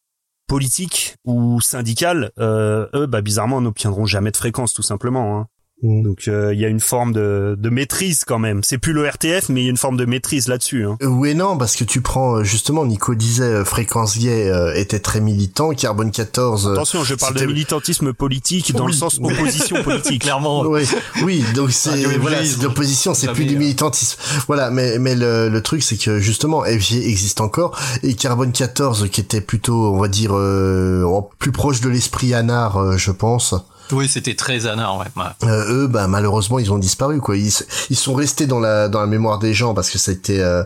politique 0.47 1.15
ou 1.25 1.59
syndicale, 1.61 2.31
euh, 2.39 2.87
eux, 2.93 3.05
bah 3.05 3.21
bizarrement, 3.21 3.61
n'obtiendront 3.61 4.05
jamais 4.05 4.31
de 4.31 4.37
fréquence, 4.37 4.73
tout 4.73 4.83
simplement. 4.83 5.39
Hein. 5.39 5.47
Donc 5.83 6.27
euh, 6.29 6.53
il 6.53 6.59
y 6.59 6.65
a 6.65 6.69
une 6.69 6.79
forme 6.79 7.11
de, 7.11 7.55
de 7.59 7.69
maîtrise 7.69 8.23
quand 8.25 8.39
même. 8.39 8.61
C'est 8.63 8.77
plus 8.77 8.93
le 8.93 9.05
RTF, 9.07 9.49
mais 9.49 9.61
il 9.61 9.63
y 9.65 9.67
a 9.67 9.69
une 9.69 9.77
forme 9.77 9.97
de 9.97 10.05
maîtrise 10.05 10.47
là-dessus. 10.47 10.85
Hein. 10.85 10.97
Euh, 11.03 11.07
Oui 11.07 11.31
et 11.31 11.33
non, 11.33 11.57
parce 11.57 11.75
que 11.75 11.83
tu 11.83 12.01
prends, 12.01 12.37
euh, 12.37 12.43
justement, 12.43 12.85
Nico 12.85 13.13
disait, 13.13 13.63
Fréquence 13.65 14.17
Gay 14.17 14.49
euh, 14.49 14.73
était 14.73 14.99
très 14.99 15.19
militant, 15.19 15.71
Carbone 15.73 16.11
14... 16.11 16.67
euh, 16.67 16.71
Attention, 16.73 17.03
je 17.03 17.13
parle 17.15 17.35
de 17.35 17.45
militantisme 17.45 18.13
politique 18.13 18.73
dans 18.73 18.85
Oui. 18.85 18.93
le 18.93 18.97
sens 18.97 19.19
opposition 19.21 19.83
politique. 19.83 20.21
Clairement. 20.23 20.61
Oui, 20.61 20.87
oui, 21.23 21.43
donc 21.53 21.71
c'est 21.71 21.91
FG, 21.91 22.19
voilà, 22.19 22.37
l'opposition, 22.63 23.13
c'est 23.13 23.31
plus 23.33 23.45
du 23.45 23.57
militantisme. 23.57 24.17
Voilà, 24.47 24.71
mais 24.71 24.97
mais 24.97 25.13
le, 25.15 25.49
le 25.49 25.61
truc 25.61 25.83
c'est 25.83 25.97
que 25.97 26.19
justement 26.19 26.63
FG 26.63 26.93
existe 27.05 27.41
encore 27.41 27.77
et 28.01 28.13
Carbone 28.15 28.53
14 28.53 29.09
qui 29.11 29.19
était 29.21 29.41
plutôt, 29.41 29.93
on 29.93 29.99
va 29.99 30.07
dire, 30.07 30.31
euh, 30.35 31.03
plus 31.37 31.51
proche 31.51 31.81
de 31.81 31.89
l'esprit 31.89 32.33
anard, 32.33 32.77
euh, 32.77 32.97
je 32.97 33.11
pense. 33.11 33.53
Oui, 33.91 34.07
c'était 34.09 34.35
très 34.35 34.67
anard, 34.67 34.97
ouais. 34.97 35.05
ouais. 35.15 35.47
Euh, 35.49 35.83
eux, 35.83 35.87
bah 35.87 36.07
malheureusement, 36.07 36.59
ils 36.59 36.71
ont 36.71 36.77
disparu 36.79 37.19
quoi. 37.19 37.37
Ils, 37.37 37.51
ils 37.89 37.95
sont 37.97 38.13
restés 38.13 38.47
dans 38.47 38.59
la 38.59 38.87
dans 38.89 38.99
la 38.99 39.07
mémoire 39.07 39.39
des 39.39 39.53
gens 39.53 39.73
parce 39.73 39.89
que 39.89 39.97
ça 39.97 40.11
a 40.11 40.13
été 40.13 40.41
euh, 40.41 40.63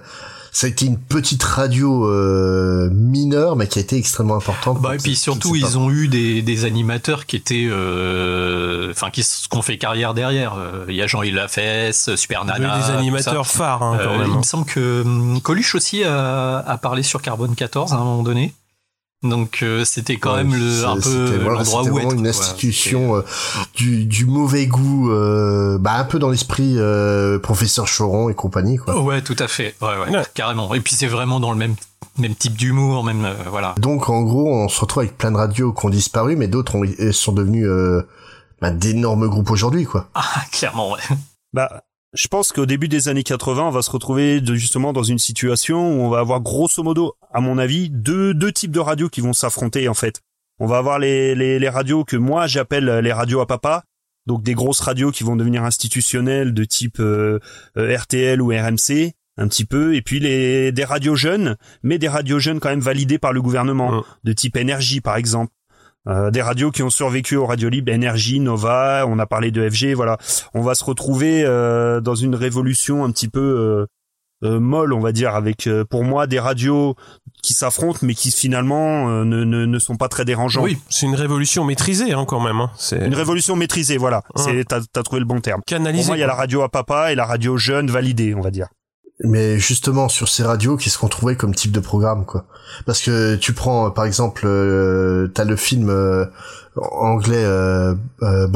ça 0.52 0.66
a 0.66 0.70
été 0.72 0.86
une 0.86 0.98
petite 0.98 1.44
radio 1.44 2.08
euh, 2.08 2.90
mineure 2.92 3.56
mais 3.56 3.68
qui 3.68 3.78
a 3.78 3.82
été 3.84 3.98
extrêmement 3.98 4.36
importante. 4.36 4.82
Bah, 4.82 4.96
et 4.96 4.98
puis 4.98 5.16
surtout, 5.16 5.56
ils 5.56 5.78
ont 5.78 5.92
eu 5.92 6.08
des, 6.08 6.42
des 6.42 6.66
animateurs 6.66 7.28
qui 7.28 7.36
étaient, 7.36 7.68
euh, 7.70 8.90
enfin, 8.92 9.10
qui, 9.12 9.24
ont 9.52 9.62
fait 9.62 9.78
carrière 9.78 10.14
derrière. 10.16 10.56
Euh, 10.58 10.86
Il 10.90 10.96
y 10.96 11.02
a 11.02 11.08
Jean-Yves 11.08 11.36
Lafesse, 11.36 12.16
Super 12.16 12.42
Il 12.46 12.50
y 12.50 12.52
a 12.52 12.58
eu 12.58 12.62
Nana. 12.62 12.80
des 12.80 12.92
animateurs 12.92 13.46
phares, 13.48 13.84
hein, 13.84 14.00
quand 14.04 14.10
Euh, 14.14 14.18
même, 14.20 14.32
Il 14.32 14.38
me 14.38 14.44
semble 14.44 14.66
que 14.66 15.02
hum, 15.04 15.40
Coluche 15.42 15.76
aussi 15.76 16.04
a, 16.04 16.58
a 16.60 16.78
parlé 16.78 17.04
sur 17.04 17.22
Carbone 17.22 17.54
14 17.56 17.94
à 17.94 17.98
un 17.98 18.00
moment 18.00 18.24
donné. 18.24 18.54
Donc 19.22 19.60
euh, 19.64 19.84
c'était 19.84 20.16
quand 20.16 20.32
Ouais, 20.36 20.44
même 20.46 20.56
le, 20.58 20.86
un 20.86 20.96
peu 21.00 21.38
voilà, 21.44 21.60
l'endroit 21.60 21.84
où 21.84 22.00
être. 22.00 22.14
une 22.14 22.26
institution 22.28 23.18
euh, 23.18 23.22
du, 23.76 24.06
du 24.06 24.26
mauvais 24.26 24.66
goût, 24.66 25.12
euh, 25.12 25.78
bah 25.78 25.96
un 25.96 26.06
peu 26.06 26.20
dans 26.20 26.30
l'esprit 26.30 26.76
euh, 26.78 27.38
professeur 27.38 27.86
Choron 27.86 28.30
et 28.30 28.34
compagnie 28.34 28.78
quoi. 28.78 29.02
Ouais, 29.02 29.22
tout 29.22 29.36
à 29.40 29.50
fait. 29.50 29.76
Ouais, 29.82 29.98
ouais, 30.10 30.24
carrément. 30.34 30.74
Et 30.74 30.80
puis 30.80 30.96
c'est 30.96 31.08
vraiment 31.08 31.42
dans 31.42 31.52
le 31.52 31.58
même 31.58 31.76
même 32.18 32.34
type 32.36 32.56
d'humour, 32.56 33.04
même 33.04 33.26
euh, 33.26 33.34
voilà. 33.50 33.76
Donc 33.78 34.08
en 34.10 34.22
gros, 34.22 34.54
on 34.54 34.70
se 34.70 34.80
retrouve 34.80 35.04
avec 35.04 35.18
plein 35.18 35.32
de 35.32 35.38
radios 35.38 35.74
qui 35.74 35.86
ont 35.86 35.90
disparu, 35.90 36.38
mais 36.38 36.48
d'autres 36.48 36.76
ont- 36.76 37.12
sont 37.12 37.34
devenus 37.34 37.66
euh, 37.68 38.08
bah, 38.62 38.72
d'énormes 38.72 39.28
groupes 39.28 39.52
aujourd'hui 39.52 39.84
quoi. 39.84 40.08
Ah, 40.16 40.24
clairement, 40.54 40.92
ouais. 40.94 41.00
Bah, 41.54 41.84
je 42.14 42.28
pense 42.28 42.52
qu'au 42.52 42.66
début 42.66 42.88
des 42.88 43.08
années 43.08 43.24
80, 43.24 43.64
on 43.68 43.70
va 43.70 43.82
se 43.82 43.92
retrouver 43.92 44.42
de, 44.42 44.56
justement 44.56 44.94
dans 44.94 45.04
une 45.04 45.20
situation 45.20 45.78
où 45.80 46.02
on 46.02 46.10
va 46.10 46.20
avoir 46.20 46.42
grosso 46.42 46.82
modo, 46.82 47.14
à 47.32 47.40
mon 47.40 47.58
avis, 47.58 47.90
deux, 47.90 48.34
deux 48.34 48.52
types 48.52 48.72
de 48.72 48.80
radios 48.80 49.10
qui 49.10 49.22
vont 49.22 49.34
s'affronter 49.34 49.88
en 49.88 49.94
fait. 49.94 50.22
On 50.60 50.66
va 50.66 50.78
avoir 50.78 51.00
les, 51.00 51.36
les, 51.36 51.60
les 51.60 51.70
radios 51.70 52.04
que 52.04 52.18
moi 52.18 52.48
j'appelle 52.48 52.86
les 52.86 53.14
radios 53.14 53.42
à 53.42 53.48
papa, 53.48 53.84
donc 54.26 54.44
des 54.44 54.54
grosses 54.54 54.80
radios 54.80 55.12
qui 55.12 55.24
vont 55.24 55.36
devenir 55.36 55.64
institutionnelles 55.64 56.54
de 56.54 56.64
type 56.64 57.00
euh, 57.00 57.40
euh, 57.78 57.96
RTL 57.96 58.42
ou 58.42 58.48
RMC, 58.48 59.14
un 59.38 59.48
petit 59.48 59.66
peu, 59.66 59.96
et 59.96 60.02
puis 60.02 60.20
les 60.20 60.72
des 60.72 60.84
radios 60.84 61.16
jeunes, 61.16 61.58
mais 61.84 62.00
des 62.00 62.10
radios 62.10 62.40
jeunes 62.40 62.60
quand 62.60 62.70
même 62.70 62.80
validées 62.80 63.20
par 63.20 63.34
le 63.34 63.42
gouvernement, 63.42 64.04
de 64.24 64.34
type 64.34 64.58
énergie 64.58 65.00
par 65.00 65.16
exemple. 65.16 65.54
Euh, 66.08 66.32
des 66.32 66.42
radios 66.42 66.72
qui 66.72 66.82
ont 66.82 66.90
survécu 66.90 67.36
aux 67.36 67.46
radios 67.46 67.70
libres, 67.70 67.92
Énergie, 67.92 68.40
Nova, 68.40 69.06
on 69.08 69.20
a 69.20 69.26
parlé 69.26 69.52
de 69.52 69.70
FG, 69.70 69.94
voilà. 69.94 70.18
On 70.54 70.62
va 70.62 70.74
se 70.74 70.84
retrouver 70.84 71.44
euh, 71.46 72.00
dans 72.00 72.16
une 72.16 72.36
révolution 72.36 73.04
un 73.04 73.12
petit 73.12 73.28
peu 73.28 73.40
euh, 73.42 73.86
euh, 74.48 74.60
molle, 74.62 74.94
on 74.94 75.02
va 75.02 75.12
dire, 75.12 75.36
avec 75.36 75.68
euh, 75.68 75.84
pour 75.84 76.06
moi 76.06 76.26
des 76.26 76.40
radios 76.40 76.96
qui 77.44 77.54
s'affrontent, 77.54 78.00
mais 78.04 78.16
qui 78.16 78.32
finalement 78.32 79.10
euh, 79.10 79.26
ne, 79.26 79.44
ne, 79.44 79.66
ne 79.66 79.80
sont 79.80 79.98
pas 79.98 80.08
très 80.08 80.24
dérangeants. 80.24 80.64
Oui, 80.64 80.78
c'est 80.90 81.06
une 81.06 81.16
révolution 81.16 81.66
maîtrisée 81.66 82.14
hein, 82.14 82.24
quand 82.26 82.40
même. 82.40 82.62
Hein. 82.62 82.72
C'est 82.78 83.06
Une 83.06 83.16
révolution 83.16 83.58
maîtrisée, 83.58 83.98
voilà. 83.98 84.24
C'est 84.38 84.64
t'as 84.66 84.80
as 84.96 85.04
trouvé 85.04 85.20
le 85.20 85.26
bon 85.26 85.42
terme. 85.42 85.62
Canalisée, 85.68 86.04
Pour 86.04 86.12
moi, 86.12 86.18
il 86.18 86.22
y 86.22 86.24
a 86.24 86.28
la 86.28 86.36
radio 86.36 86.62
à 86.62 86.70
papa 86.70 87.12
et 87.12 87.16
la 87.16 87.26
radio 87.26 87.58
jeune 87.58 87.92
validée, 87.92 88.34
on 88.34 88.42
va 88.42 88.52
dire. 88.52 88.68
Mais 89.22 89.60
justement 89.60 90.08
sur 90.08 90.30
ces 90.30 90.44
radios, 90.44 90.78
qu'est-ce 90.78 90.98
qu'on 90.98 91.10
trouvait 91.10 91.36
comme 91.36 91.54
type 91.54 91.72
de 91.72 91.82
programme 91.82 92.26
quoi? 92.26 92.46
Parce 92.86 93.02
que 93.02 93.36
tu 93.36 93.54
prends 93.54 93.88
euh, 93.88 93.90
par 93.90 94.06
exemple, 94.06 94.44
euh, 94.46 95.28
t'as 95.28 95.44
le 95.44 95.58
film 95.58 95.90
euh, 95.90 96.26
anglais 96.78 97.44
euh, 97.44 97.96
euh, 98.24 98.48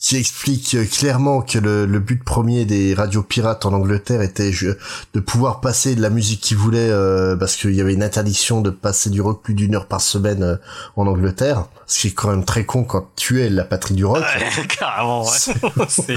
qui 0.00 0.16
explique 0.16 0.74
euh, 0.76 0.84
clairement 0.84 1.42
que 1.42 1.58
le, 1.58 1.84
le 1.84 1.98
but 1.98 2.22
premier 2.22 2.64
des 2.64 2.94
radios 2.94 3.22
pirates 3.24 3.66
en 3.66 3.72
Angleterre 3.72 4.22
était 4.22 4.52
je- 4.52 4.70
de 5.14 5.20
pouvoir 5.20 5.60
passer 5.60 5.96
de 5.96 6.00
la 6.00 6.08
musique 6.10 6.40
qu'ils 6.40 6.56
voulaient 6.56 6.88
euh, 6.90 7.34
parce 7.36 7.56
qu'il 7.56 7.74
y 7.74 7.80
avait 7.80 7.94
une 7.94 8.02
interdiction 8.04 8.60
de 8.60 8.70
passer 8.70 9.10
du 9.10 9.20
rock 9.20 9.42
plus 9.42 9.54
d'une 9.54 9.74
heure 9.74 9.86
par 9.86 10.00
semaine 10.00 10.42
euh, 10.44 10.56
en 10.96 11.06
Angleterre, 11.08 11.66
ce 11.86 12.00
qui 12.02 12.06
est 12.08 12.12
quand 12.12 12.28
même 12.30 12.44
très 12.44 12.64
con 12.64 12.84
quand 12.84 13.10
tu 13.16 13.42
es 13.42 13.50
la 13.50 13.64
patrie 13.64 13.94
du 13.94 14.04
rock. 14.04 14.22
Carrément, 14.78 15.24
ouais. 15.24 15.36
C'est- 15.88 16.14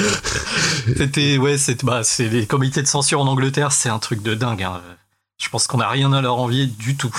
C'était, 0.97 1.37
ouais, 1.37 1.57
c'est, 1.57 1.83
bah, 1.83 2.01
c'est 2.03 2.27
les 2.29 2.45
comités 2.45 2.81
de 2.81 2.87
censure 2.87 3.19
en 3.21 3.27
Angleterre, 3.27 3.71
c'est 3.71 3.89
un 3.89 3.99
truc 3.99 4.21
de 4.21 4.35
dingue. 4.35 4.63
Hein. 4.63 4.79
Je 5.37 5.49
pense 5.49 5.65
qu'on 5.67 5.77
n'a 5.79 5.89
rien 5.89 6.13
à 6.13 6.21
leur 6.21 6.37
envier 6.37 6.67
du 6.67 6.95
tout. 6.95 7.15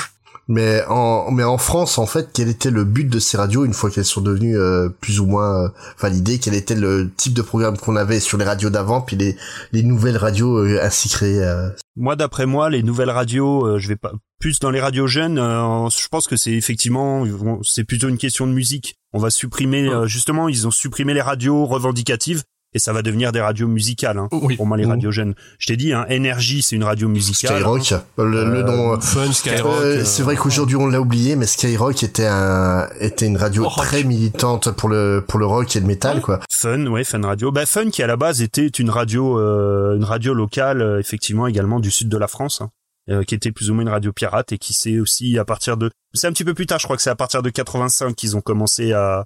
Mais 0.48 0.82
en, 0.88 1.30
mais 1.30 1.44
en 1.44 1.58
France, 1.58 1.98
en 1.98 2.06
fait, 2.06 2.30
quel 2.32 2.48
était 2.48 2.70
le 2.70 2.84
but 2.84 3.04
de 3.08 3.18
ces 3.18 3.36
radios 3.36 3.64
une 3.64 3.72
fois 3.72 3.90
qu'elles 3.90 4.04
sont 4.04 4.20
devenues 4.20 4.58
euh, 4.58 4.88
plus 4.88 5.20
ou 5.20 5.26
moins 5.26 5.64
euh, 5.64 5.68
validées? 6.00 6.38
Quel 6.38 6.54
était 6.54 6.74
le 6.74 7.10
type 7.16 7.32
de 7.32 7.42
programme 7.42 7.78
qu'on 7.78 7.96
avait 7.96 8.20
sur 8.20 8.38
les 8.38 8.44
radios 8.44 8.70
d'avant, 8.70 9.00
puis 9.00 9.16
les, 9.16 9.36
les 9.72 9.82
nouvelles 9.82 10.16
radios 10.16 10.58
euh, 10.58 10.80
ainsi 10.82 11.08
créées 11.08 11.42
euh, 11.42 11.68
Moi, 11.96 12.16
d'après 12.16 12.46
moi, 12.46 12.70
les 12.70 12.82
nouvelles 12.82 13.10
radios, 13.10 13.66
euh, 13.66 13.78
je 13.78 13.88
vais 13.88 13.96
pas 13.96 14.12
plus 14.40 14.58
dans 14.58 14.72
les 14.72 14.80
radios 14.80 15.06
jeunes. 15.06 15.38
euh, 15.38 15.88
je 15.88 16.08
pense 16.08 16.26
que 16.26 16.36
c'est 16.36 16.50
effectivement, 16.52 17.24
c'est 17.62 17.84
plutôt 17.84 18.08
une 18.08 18.18
question 18.18 18.46
de 18.48 18.52
musique. 18.52 18.96
On 19.12 19.20
va 19.20 19.30
supprimer, 19.30 19.88
euh, 19.88 20.06
justement, 20.06 20.48
ils 20.48 20.66
ont 20.66 20.72
supprimé 20.72 21.14
les 21.14 21.20
radios 21.20 21.64
revendicatives 21.64 22.42
et 22.74 22.78
ça 22.78 22.92
va 22.92 23.02
devenir 23.02 23.32
des 23.32 23.40
radios 23.40 23.68
musicales. 23.68 24.18
Hein, 24.18 24.28
Pour 24.56 24.66
moi, 24.66 24.76
les 24.76 24.84
radios 24.86 25.10
jeunes. 25.10 25.34
Je 25.58 25.66
t'ai 25.66 25.76
dit, 25.76 25.92
hein, 25.92 26.06
Énergie, 26.08 26.62
c'est 26.62 26.76
une 26.76 26.84
radio 26.84 27.08
musicale. 27.08 27.56
Skyrock. 27.60 27.94
Le, 28.18 28.24
le 28.24 28.38
Euh, 28.58 28.62
nom. 28.62 29.00
Fun, 29.00 29.32
Skyrock, 29.32 29.64
Euh, 29.82 30.00
euh, 30.00 30.04
c'est 30.04 30.22
vrai 30.22 30.36
qu'aujourd'hui 30.36 30.76
on 30.76 30.86
l'a 30.86 31.00
oublié, 31.00 31.36
mais 31.36 31.46
Skyrock 31.46 32.02
était 32.02 32.26
un 32.26 32.88
était 33.00 33.26
une 33.26 33.36
radio 33.36 33.66
très 33.76 34.04
militante 34.04 34.70
pour 34.70 34.88
le 34.88 35.24
pour 35.26 35.38
le 35.38 35.46
rock 35.46 35.74
et 35.76 35.80
le 35.80 35.86
métal 35.86 36.20
quoi. 36.20 36.40
Fun, 36.50 36.86
ouais, 36.86 37.04
Fun 37.04 37.20
Radio. 37.22 37.52
Bah, 37.52 37.66
Fun 37.66 37.90
qui 37.90 38.02
à 38.02 38.06
la 38.06 38.16
base 38.16 38.42
était 38.42 38.66
une 38.66 38.90
radio, 38.90 39.38
euh, 39.38 39.96
une 39.96 40.04
radio 40.04 40.32
locale, 40.34 40.80
euh, 40.82 40.98
effectivement 41.00 41.46
également 41.46 41.80
du 41.80 41.90
sud 41.90 42.08
de 42.08 42.16
la 42.18 42.26
France. 42.28 42.60
hein. 42.62 42.70
euh, 43.10 43.24
qui 43.24 43.34
était 43.34 43.50
plus 43.52 43.68
ou 43.70 43.74
moins 43.74 43.82
une 43.82 43.88
radio 43.88 44.12
pirate 44.12 44.52
et 44.52 44.58
qui 44.58 44.72
s'est 44.72 45.00
aussi 45.00 45.36
à 45.36 45.44
partir 45.44 45.76
de 45.76 45.90
c'est 46.14 46.28
un 46.28 46.32
petit 46.32 46.44
peu 46.44 46.54
plus 46.54 46.66
tard 46.66 46.78
je 46.78 46.84
crois 46.86 46.96
que 46.96 47.02
c'est 47.02 47.10
à 47.10 47.16
partir 47.16 47.42
de 47.42 47.50
85 47.50 48.14
qu'ils 48.14 48.36
ont 48.36 48.40
commencé 48.40 48.92
à 48.92 49.24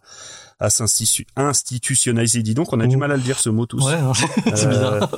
à 0.59 0.71
s'institutionnaliser 0.71 2.42
dis 2.42 2.55
donc 2.55 2.73
on 2.73 2.81
a 2.81 2.87
du 2.87 2.97
mal 2.97 3.12
à 3.12 3.16
le 3.16 3.23
dire 3.23 3.38
ce 3.38 3.51
mot 3.51 3.66
tous. 3.66 3.85
Ouais, 3.85 3.99
c'est 4.55 4.69
bizarre. 4.69 5.09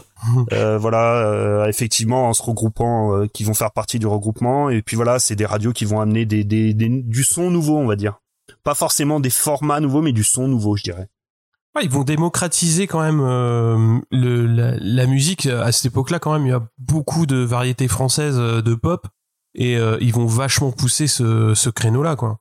euh, 0.52 0.78
voilà 0.78 1.26
euh, 1.26 1.66
effectivement 1.66 2.28
en 2.28 2.32
se 2.32 2.42
regroupant 2.42 3.14
euh, 3.14 3.26
qui 3.26 3.44
vont 3.44 3.54
faire 3.54 3.70
partie 3.72 3.98
du 3.98 4.06
regroupement. 4.06 4.70
Et 4.70 4.82
puis 4.82 4.96
voilà 4.96 5.18
c'est 5.18 5.36
des 5.36 5.46
radios 5.46 5.72
qui 5.72 5.84
vont 5.84 6.00
amener 6.00 6.24
des, 6.26 6.44
des, 6.44 6.74
des 6.74 6.88
du 6.88 7.24
son 7.24 7.50
nouveau 7.50 7.76
on 7.76 7.86
va 7.86 7.96
dire. 7.96 8.20
Pas 8.64 8.74
forcément 8.74 9.20
des 9.20 9.30
formats 9.30 9.80
nouveaux 9.80 10.02
mais 10.02 10.12
du 10.12 10.24
son 10.24 10.48
nouveau 10.48 10.76
je 10.76 10.82
dirais. 10.82 11.08
Ouais, 11.76 11.84
ils 11.84 11.90
vont 11.90 12.02
démocratiser 12.02 12.86
quand 12.86 13.00
même 13.00 13.20
euh, 13.20 13.98
le, 14.10 14.46
la, 14.46 14.72
la 14.78 15.06
musique. 15.06 15.46
À 15.46 15.70
cette 15.70 15.84
époque-là, 15.92 16.18
quand 16.18 16.32
même, 16.32 16.46
il 16.46 16.48
y 16.48 16.52
a 16.52 16.66
beaucoup 16.78 17.26
de 17.26 17.36
variétés 17.36 17.88
françaises 17.88 18.38
euh, 18.38 18.62
de 18.62 18.74
pop. 18.74 19.06
Et 19.54 19.76
euh, 19.76 19.98
ils 20.00 20.14
vont 20.14 20.24
vachement 20.24 20.72
pousser 20.72 21.06
ce, 21.06 21.52
ce 21.54 21.68
créneau-là, 21.68 22.16
quoi. 22.16 22.38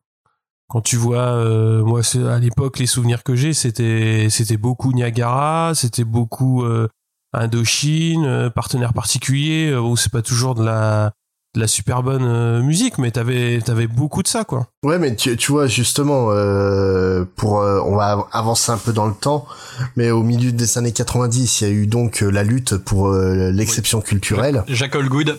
Quand 0.70 0.82
tu 0.82 0.98
vois, 0.98 1.34
euh, 1.34 1.84
moi, 1.84 2.02
à 2.30 2.40
l'époque, 2.40 2.80
les 2.80 2.88
souvenirs 2.88 3.24
que 3.24 3.36
j'ai, 3.36 3.54
c'était 3.54 4.28
c'était 4.30 4.58
beaucoup 4.58 4.92
Niagara, 4.92 5.72
c'était 5.74 6.04
beaucoup 6.04 6.64
euh, 6.64 6.90
Indochine, 7.34 8.26
euh, 8.26 8.50
partenaire 8.50 8.94
particulier, 8.94 9.70
euh, 9.72 9.80
où 9.80 9.96
c'est 9.96 10.12
pas 10.12 10.22
toujours 10.22 10.56
de 10.56 10.64
la 10.64 11.14
de 11.58 11.62
la 11.62 11.68
super 11.68 12.04
bonne 12.04 12.24
euh, 12.24 12.62
musique, 12.62 12.98
mais 13.00 13.12
t'avais 13.12 13.60
t'avais 13.66 13.88
beaucoup 13.88 14.24
de 14.24 14.28
ça, 14.28 14.44
quoi. 14.46 14.68
Ouais, 14.84 15.00
mais 15.00 15.16
tu, 15.16 15.36
tu 15.36 15.52
vois 15.52 15.68
justement, 15.68 16.28
euh, 16.30 17.26
pour 17.36 17.60
euh, 17.62 17.82
on 17.86 17.96
va 17.96 18.12
av- 18.14 18.24
avancer 18.32 18.72
un 18.72 18.78
peu 18.78 18.94
dans 18.94 19.08
le 19.08 19.14
temps, 19.14 19.46
mais 19.96 20.12
au 20.12 20.24
milieu 20.24 20.52
des 20.52 20.78
années 20.78 20.92
90, 20.94 21.62
il 21.62 21.68
y 21.68 21.70
a 21.70 21.74
eu 21.74 21.88
donc 21.88 22.22
euh, 22.24 22.30
la 22.30 22.44
lutte 22.44 22.78
pour 22.78 23.08
euh, 23.08 23.52
l'exception 23.52 24.02
culturelle. 24.02 24.64
Jacques 24.68 24.96
Allgood. 24.96 25.38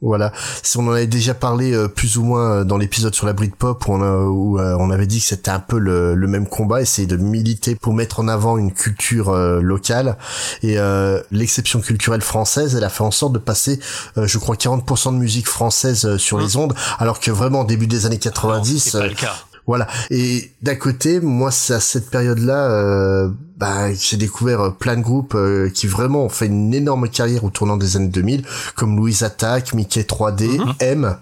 Voilà, 0.00 0.32
si 0.62 0.78
on 0.78 0.88
en 0.88 0.92
avait 0.92 1.06
déjà 1.06 1.34
parlé 1.34 1.72
euh, 1.74 1.86
plus 1.86 2.16
ou 2.16 2.24
moins 2.24 2.64
dans 2.64 2.78
l'épisode 2.78 3.14
sur 3.14 3.26
la 3.26 3.34
Britpop 3.34 3.86
où 3.86 3.92
on, 3.92 4.02
a- 4.02 4.22
où, 4.24 4.58
euh, 4.58 4.74
on 4.80 4.90
avait 4.90 5.06
dit 5.06 5.18
que 5.20 5.26
c'était 5.26 5.50
un 5.50 5.60
peu 5.60 5.78
le, 5.78 6.14
le 6.14 6.26
même 6.26 6.46
combat, 6.48 6.80
essayer 6.80 7.06
de 7.06 7.16
militer 7.16 7.74
pour 7.74 7.92
mettre 7.92 8.20
en 8.20 8.28
avant 8.28 8.56
une 8.56 8.72
culture 8.72 9.28
euh, 9.28 9.60
locale 9.60 10.16
et 10.62 10.78
euh, 10.78 11.20
l'exception 11.30 11.80
culturelle 11.80 12.22
française, 12.22 12.74
elle 12.74 12.84
a 12.84 12.88
fait 12.88 13.04
en 13.04 13.10
sorte 13.10 13.34
de 13.34 13.38
passer, 13.38 13.78
euh, 14.16 14.26
je 14.26 14.38
crois, 14.38 14.56
40% 14.56 15.12
de 15.12 15.18
musique 15.18 15.46
française 15.46 15.57
euh, 15.62 16.18
sur 16.18 16.38
les 16.38 16.56
ondes, 16.56 16.74
alors 16.98 17.20
que 17.20 17.30
vraiment 17.30 17.64
début 17.64 17.86
des 17.86 18.06
années 18.06 18.18
90, 18.18 18.78
c'est 18.82 18.92
pas 18.92 19.04
euh, 19.04 19.08
le 19.08 19.14
cas. 19.14 19.34
voilà. 19.66 19.86
Et 20.10 20.50
d'un 20.62 20.74
côté, 20.76 21.20
moi, 21.20 21.50
c'est 21.50 21.74
à 21.74 21.80
cette 21.80 22.10
période-là, 22.10 22.70
euh, 22.70 23.28
bah, 23.56 23.92
j'ai 23.94 24.16
découvert 24.16 24.60
euh, 24.60 24.70
plein 24.70 24.96
de 24.96 25.02
groupes 25.02 25.34
euh, 25.34 25.68
qui 25.70 25.86
vraiment 25.86 26.24
ont 26.24 26.28
fait 26.28 26.46
une 26.46 26.72
énorme 26.74 27.08
carrière 27.08 27.44
au 27.44 27.50
tournant 27.50 27.76
des 27.76 27.96
années 27.96 28.08
2000, 28.08 28.44
comme 28.76 28.96
Louise 28.96 29.22
Attack, 29.24 29.74
Mickey 29.74 30.02
3D, 30.02 30.60
M, 30.80 31.16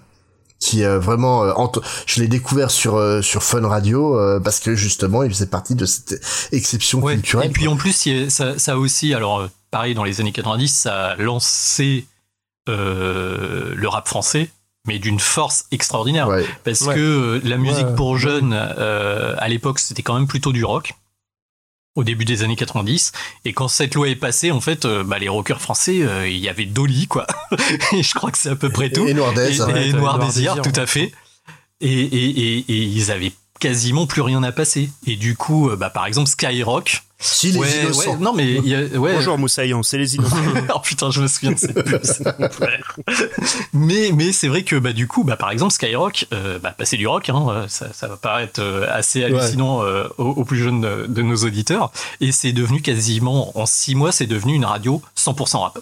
qui 0.59 0.83
euh, 0.83 0.97
vraiment, 0.99 1.43
euh, 1.43 1.53
ent- 1.55 1.71
je 2.07 2.19
l'ai 2.21 2.27
découvert 2.27 2.71
sur 2.71 2.95
euh, 2.95 3.21
sur 3.21 3.43
Fun 3.43 3.67
Radio 3.67 4.17
euh, 4.19 4.39
parce 4.39 4.59
que 4.59 4.73
justement, 4.75 5.21
il 5.23 5.29
faisait 5.29 5.45
partie 5.45 5.75
de 5.75 5.85
cette 5.85 6.19
exception 6.51 6.99
Ouais, 6.99 7.13
culturelle. 7.15 7.49
Et 7.49 7.51
puis 7.53 7.67
en 7.67 7.75
plus, 7.75 8.07
ça, 8.29 8.57
ça 8.57 8.77
aussi, 8.77 9.13
alors 9.13 9.47
pareil, 9.69 9.93
dans 9.93 10.03
les 10.03 10.19
années 10.21 10.31
90, 10.31 10.67
ça 10.67 11.09
a 11.09 11.15
lancé 11.17 12.05
euh, 12.67 13.73
le 13.75 13.87
rap 13.87 14.07
français, 14.07 14.49
mais 14.87 14.99
d'une 14.99 15.19
force 15.19 15.65
extraordinaire. 15.71 16.27
Parce 16.63 16.81
Ouais. 16.81 16.95
que 16.95 16.99
euh, 16.99 17.41
la 17.43 17.57
musique 17.57 17.87
Ouais. 17.87 17.95
pour 17.95 18.17
jeunes, 18.17 18.53
euh, 18.53 19.35
à 19.37 19.47
l'époque, 19.49 19.79
c'était 19.79 20.01
quand 20.03 20.13
même 20.15 20.27
plutôt 20.27 20.51
du 20.53 20.63
rock. 20.63 20.93
Au 21.95 22.03
début 22.03 22.25
des 22.25 22.43
années 22.43 22.55
90, 22.55 23.11
et 23.43 23.53
quand 23.53 23.67
cette 23.67 23.95
loi 23.95 24.07
est 24.07 24.15
passée, 24.15 24.51
en 24.51 24.61
fait, 24.61 24.85
euh, 24.85 25.03
bah, 25.03 25.17
les 25.17 25.29
rockers 25.29 25.59
français, 25.59 26.03
euh, 26.03 26.29
il 26.29 26.37
y 26.37 26.47
avait 26.47 26.65
Dolly, 26.67 27.07
quoi. 27.07 27.25
et 27.91 28.03
je 28.03 28.13
crois 28.13 28.29
que 28.29 28.37
c'est 28.37 28.49
à 28.49 28.55
peu 28.55 28.69
près 28.69 28.91
tout. 28.91 29.07
et 29.07 29.15
Noir 29.15 29.33
Désir. 29.33 29.67
Et, 29.75 29.93
Noir 29.93 30.19
Désir, 30.19 30.55
Désir, 30.57 30.71
tout 30.71 30.79
à 30.79 30.85
fait. 30.85 31.11
Et, 31.81 31.91
et, 31.91 32.29
et, 32.29 32.57
et 32.59 32.83
ils 32.83 33.09
avaient 33.11 33.31
quasiment 33.59 34.07
plus 34.07 34.21
rien 34.21 34.43
à 34.43 34.51
passer. 34.51 34.89
Et 35.05 35.15
du 35.15 35.35
coup, 35.35 35.69
euh, 35.69 35.75
bah, 35.75 35.89
par 35.89 36.05
exemple, 36.05 36.29
Skyrock. 36.29 37.03
Si, 37.19 37.51
les 37.51 37.57
ouais, 37.57 37.81
innocents. 37.81 38.11
ouais, 38.11 38.17
non, 38.17 38.31
mais 38.31 38.45
il 38.45 38.67
y 38.67 38.75
a, 38.75 38.81
ouais. 38.81 39.15
bonjour 39.15 39.39
Moussaillon 39.39 39.81
c'est 39.81 39.97
les 39.97 40.13
innocents 40.15 40.37
oh 40.75 40.79
putain, 40.83 41.09
je 41.09 41.23
me 41.23 41.27
souviens 41.27 41.53
de 41.53 41.57
cette 41.57 41.73
pub. 41.73 41.99
Mais, 43.73 44.11
mais 44.13 44.31
c'est 44.31 44.47
vrai 44.47 44.63
que 44.63 44.75
bah, 44.75 44.93
du 44.93 45.07
coup, 45.07 45.23
bah, 45.23 45.35
par 45.35 45.49
exemple, 45.49 45.73
Skyrock, 45.73 46.27
euh, 46.31 46.59
bah, 46.59 46.75
passer 46.77 46.95
du 46.95 47.07
rock, 47.07 47.29
hein, 47.29 47.47
euh, 47.49 47.67
ça, 47.67 47.91
ça 47.91 48.07
va 48.07 48.17
paraître 48.17 48.61
assez 48.91 49.23
hallucinant 49.23 49.81
euh, 49.81 50.07
aux, 50.19 50.29
aux 50.29 50.45
plus 50.45 50.59
jeunes 50.59 50.81
de, 50.81 51.05
de 51.07 51.21
nos 51.23 51.37
auditeurs. 51.37 51.91
Et 52.21 52.31
c'est 52.31 52.51
devenu 52.51 52.81
quasiment, 52.81 53.57
en 53.57 53.65
six 53.65 53.95
mois, 53.95 54.11
c'est 54.11 54.27
devenu 54.27 54.53
une 54.53 54.65
radio 54.65 55.01
100% 55.17 55.57
rap. 55.57 55.79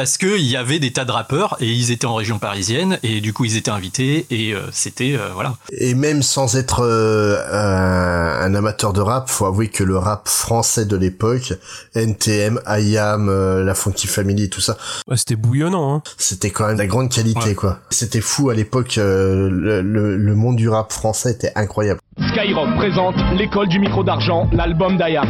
Parce 0.00 0.16
que 0.16 0.38
il 0.38 0.46
y 0.46 0.56
avait 0.56 0.78
des 0.78 0.94
tas 0.94 1.04
de 1.04 1.12
rappeurs 1.12 1.58
et 1.60 1.66
ils 1.70 1.90
étaient 1.90 2.06
en 2.06 2.14
région 2.14 2.38
parisienne 2.38 2.98
et 3.02 3.20
du 3.20 3.34
coup 3.34 3.44
ils 3.44 3.58
étaient 3.58 3.70
invités 3.70 4.24
et 4.30 4.54
euh, 4.54 4.60
c'était 4.72 5.14
euh, 5.14 5.28
voilà. 5.34 5.56
Et 5.72 5.92
même 5.92 6.22
sans 6.22 6.56
être 6.56 6.80
euh, 6.82 7.36
un, 7.52 8.46
un 8.46 8.54
amateur 8.54 8.94
de 8.94 9.02
rap, 9.02 9.28
faut 9.28 9.44
avouer 9.44 9.68
que 9.68 9.84
le 9.84 9.98
rap 9.98 10.26
français 10.26 10.86
de 10.86 10.96
l'époque, 10.96 11.52
NTM, 11.94 12.60
IAM, 12.66 13.28
euh, 13.28 13.62
la 13.62 13.74
Funky 13.74 14.06
Family, 14.06 14.48
tout 14.48 14.62
ça, 14.62 14.78
Ouais, 15.06 15.18
c'était 15.18 15.36
bouillonnant, 15.36 15.96
hein. 15.96 16.02
c'était 16.16 16.48
quand 16.50 16.66
même 16.68 16.76
de 16.76 16.80
la 16.80 16.86
grande 16.86 17.10
qualité, 17.10 17.54
quoi. 17.54 17.80
C'était 17.90 18.22
fou 18.22 18.48
à 18.48 18.54
l'époque, 18.54 18.96
euh, 18.96 19.50
le, 19.50 19.82
le, 19.82 20.16
le 20.16 20.34
monde 20.34 20.56
du 20.56 20.70
rap 20.70 20.92
français 20.92 21.32
était 21.32 21.52
incroyable. 21.56 22.00
Skyrock 22.28 22.74
présente 22.76 23.14
l'école 23.36 23.68
du 23.68 23.78
micro 23.78 24.04
d'argent, 24.04 24.48
l'album 24.52 24.96
d'Ayam. 24.96 25.26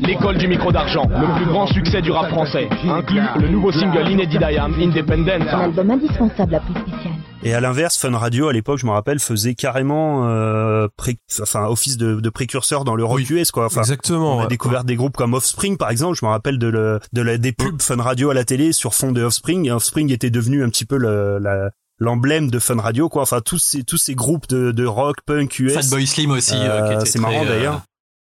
L'école 0.00 0.38
du 0.38 0.48
micro 0.48 0.70
d'argent, 0.70 1.06
le 1.08 1.36
plus 1.36 1.46
grand 1.46 1.66
succès 1.66 2.02
du 2.02 2.10
rap 2.10 2.28
français, 2.28 2.68
inclut 2.88 3.22
le 3.40 3.48
nouveau 3.48 3.72
single 3.72 4.10
inédit 4.10 4.38
d'Ayam, 4.38 4.74
Independent. 4.80 5.48
Un 5.52 5.60
album 5.60 5.90
indispensable 5.90 6.54
à 6.54 6.60
prix 6.60 6.74
spécial. 6.74 7.12
Et 7.44 7.54
à 7.54 7.60
l'inverse, 7.60 7.96
Fun 7.98 8.16
Radio 8.16 8.46
à 8.48 8.52
l'époque, 8.52 8.78
je 8.78 8.86
me 8.86 8.92
rappelle, 8.92 9.18
faisait 9.18 9.54
carrément 9.54 10.28
euh, 10.28 10.86
pré- 10.96 11.18
enfin 11.40 11.66
office 11.66 11.96
de, 11.96 12.20
de 12.20 12.30
précurseur 12.30 12.84
dans 12.84 12.94
le 12.94 13.04
rock 13.04 13.28
US 13.30 13.50
quoi. 13.50 13.66
Enfin, 13.66 13.80
Exactement, 13.80 14.36
On 14.36 14.38
a 14.38 14.42
ouais. 14.42 14.48
découvert 14.48 14.84
des 14.84 14.94
groupes 14.94 15.16
comme 15.16 15.34
Offspring 15.34 15.76
par 15.76 15.90
exemple. 15.90 16.16
Je 16.20 16.24
me 16.24 16.30
rappelle 16.30 16.58
de, 16.58 16.68
le, 16.68 17.00
de 17.12 17.20
la, 17.22 17.38
des 17.38 17.50
pubs 17.52 17.82
Fun 17.82 18.00
Radio 18.00 18.30
à 18.30 18.34
la 18.34 18.44
télé 18.44 18.72
sur 18.72 18.94
fond 18.94 19.10
de 19.10 19.22
Offspring. 19.24 19.66
Et 19.66 19.72
Offspring 19.72 20.12
était 20.12 20.30
devenu 20.30 20.62
un 20.62 20.68
petit 20.68 20.84
peu 20.84 20.96
le, 20.96 21.38
la 21.38 21.70
l'emblème 21.98 22.48
de 22.50 22.58
Fun 22.60 22.80
Radio 22.80 23.08
quoi. 23.08 23.22
Enfin 23.22 23.40
tous 23.44 23.58
ces 23.58 23.82
tous 23.82 23.98
ces 23.98 24.14
groupes 24.14 24.48
de, 24.48 24.70
de 24.70 24.86
rock 24.86 25.16
punk 25.26 25.58
US. 25.58 25.72
Fatboy 25.74 26.06
Slim 26.06 26.30
aussi, 26.30 26.54
euh, 26.56 26.88
qui 26.88 26.94
était 26.94 27.06
c'est 27.06 27.18
marrant 27.18 27.44
euh, 27.44 27.48
d'ailleurs. 27.48 27.80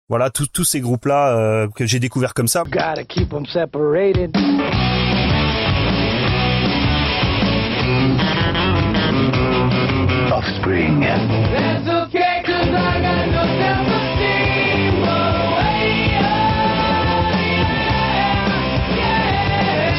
Voilà 0.10 0.30
tous 0.30 0.48
tous 0.48 0.64
ces 0.66 0.82
groupes 0.82 1.06
là 1.06 1.68
que 1.76 1.86
j'ai 1.86 2.00
découvert 2.00 2.34
comme 2.34 2.48
ça. 2.50 2.64
Gotta 2.66 3.06
keep 3.06 3.30
them 3.30 3.46
separated. 3.46 4.32
Offspring. 10.48 11.02
That's 11.02 11.90
okay, 12.06 12.42
cause 12.46 12.70
I 12.70 13.02
got 13.02 13.28
no 13.28 13.44
self-esteem. 13.60 15.04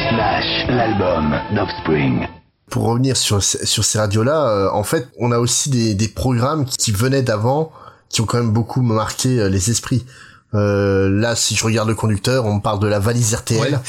Slash, 0.09 0.67
l'album 0.69 1.39
d'Offspring. 1.55 2.27
Pour 2.71 2.85
revenir 2.85 3.15
sur, 3.15 3.43
sur 3.43 3.85
ces 3.85 3.99
radios-là, 3.99 4.47
euh, 4.47 4.69
en 4.71 4.83
fait, 4.83 5.07
on 5.19 5.31
a 5.31 5.37
aussi 5.37 5.69
des, 5.69 5.93
des 5.93 6.07
programmes 6.07 6.65
qui, 6.65 6.77
qui 6.77 6.91
venaient 6.93 7.21
d'avant, 7.21 7.71
qui 8.09 8.21
ont 8.21 8.25
quand 8.25 8.39
même 8.39 8.51
beaucoup 8.51 8.81
marqué 8.81 9.39
euh, 9.39 9.49
les 9.49 9.69
esprits. 9.69 10.03
Euh, 10.55 11.09
là, 11.09 11.35
si 11.35 11.55
je 11.55 11.63
regarde 11.63 11.89
le 11.89 11.95
conducteur, 11.95 12.45
on 12.45 12.59
parle 12.59 12.79
de 12.79 12.87
la 12.87 12.97
valise 12.97 13.35
RTL. 13.35 13.59
Ouais. 13.59 13.79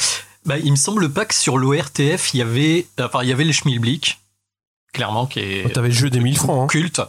Bah, 0.44 0.59
il 0.59 0.70
me 0.73 0.77
semble 0.77 1.11
pas 1.11 1.25
que 1.25 1.35
sur 1.35 1.57
l'ORTF, 1.57 2.35
il 2.35 2.38
y 2.38 2.42
avait, 2.42 2.87
enfin, 2.99 3.20
il 3.23 3.29
y 3.29 3.33
avait 3.33 3.44
le 3.44 3.53
Schmilblick, 3.53 4.19
clairement, 4.92 5.26
qui 5.26 5.40
est. 5.40 5.62
Oh, 5.66 5.68
t'avais 5.68 5.88
le 5.88 5.94
jeu 5.94 6.11
des 6.11 6.20
1000 6.20 6.37
francs, 6.37 6.64
hein. 6.64 6.66
Culte. 6.66 7.00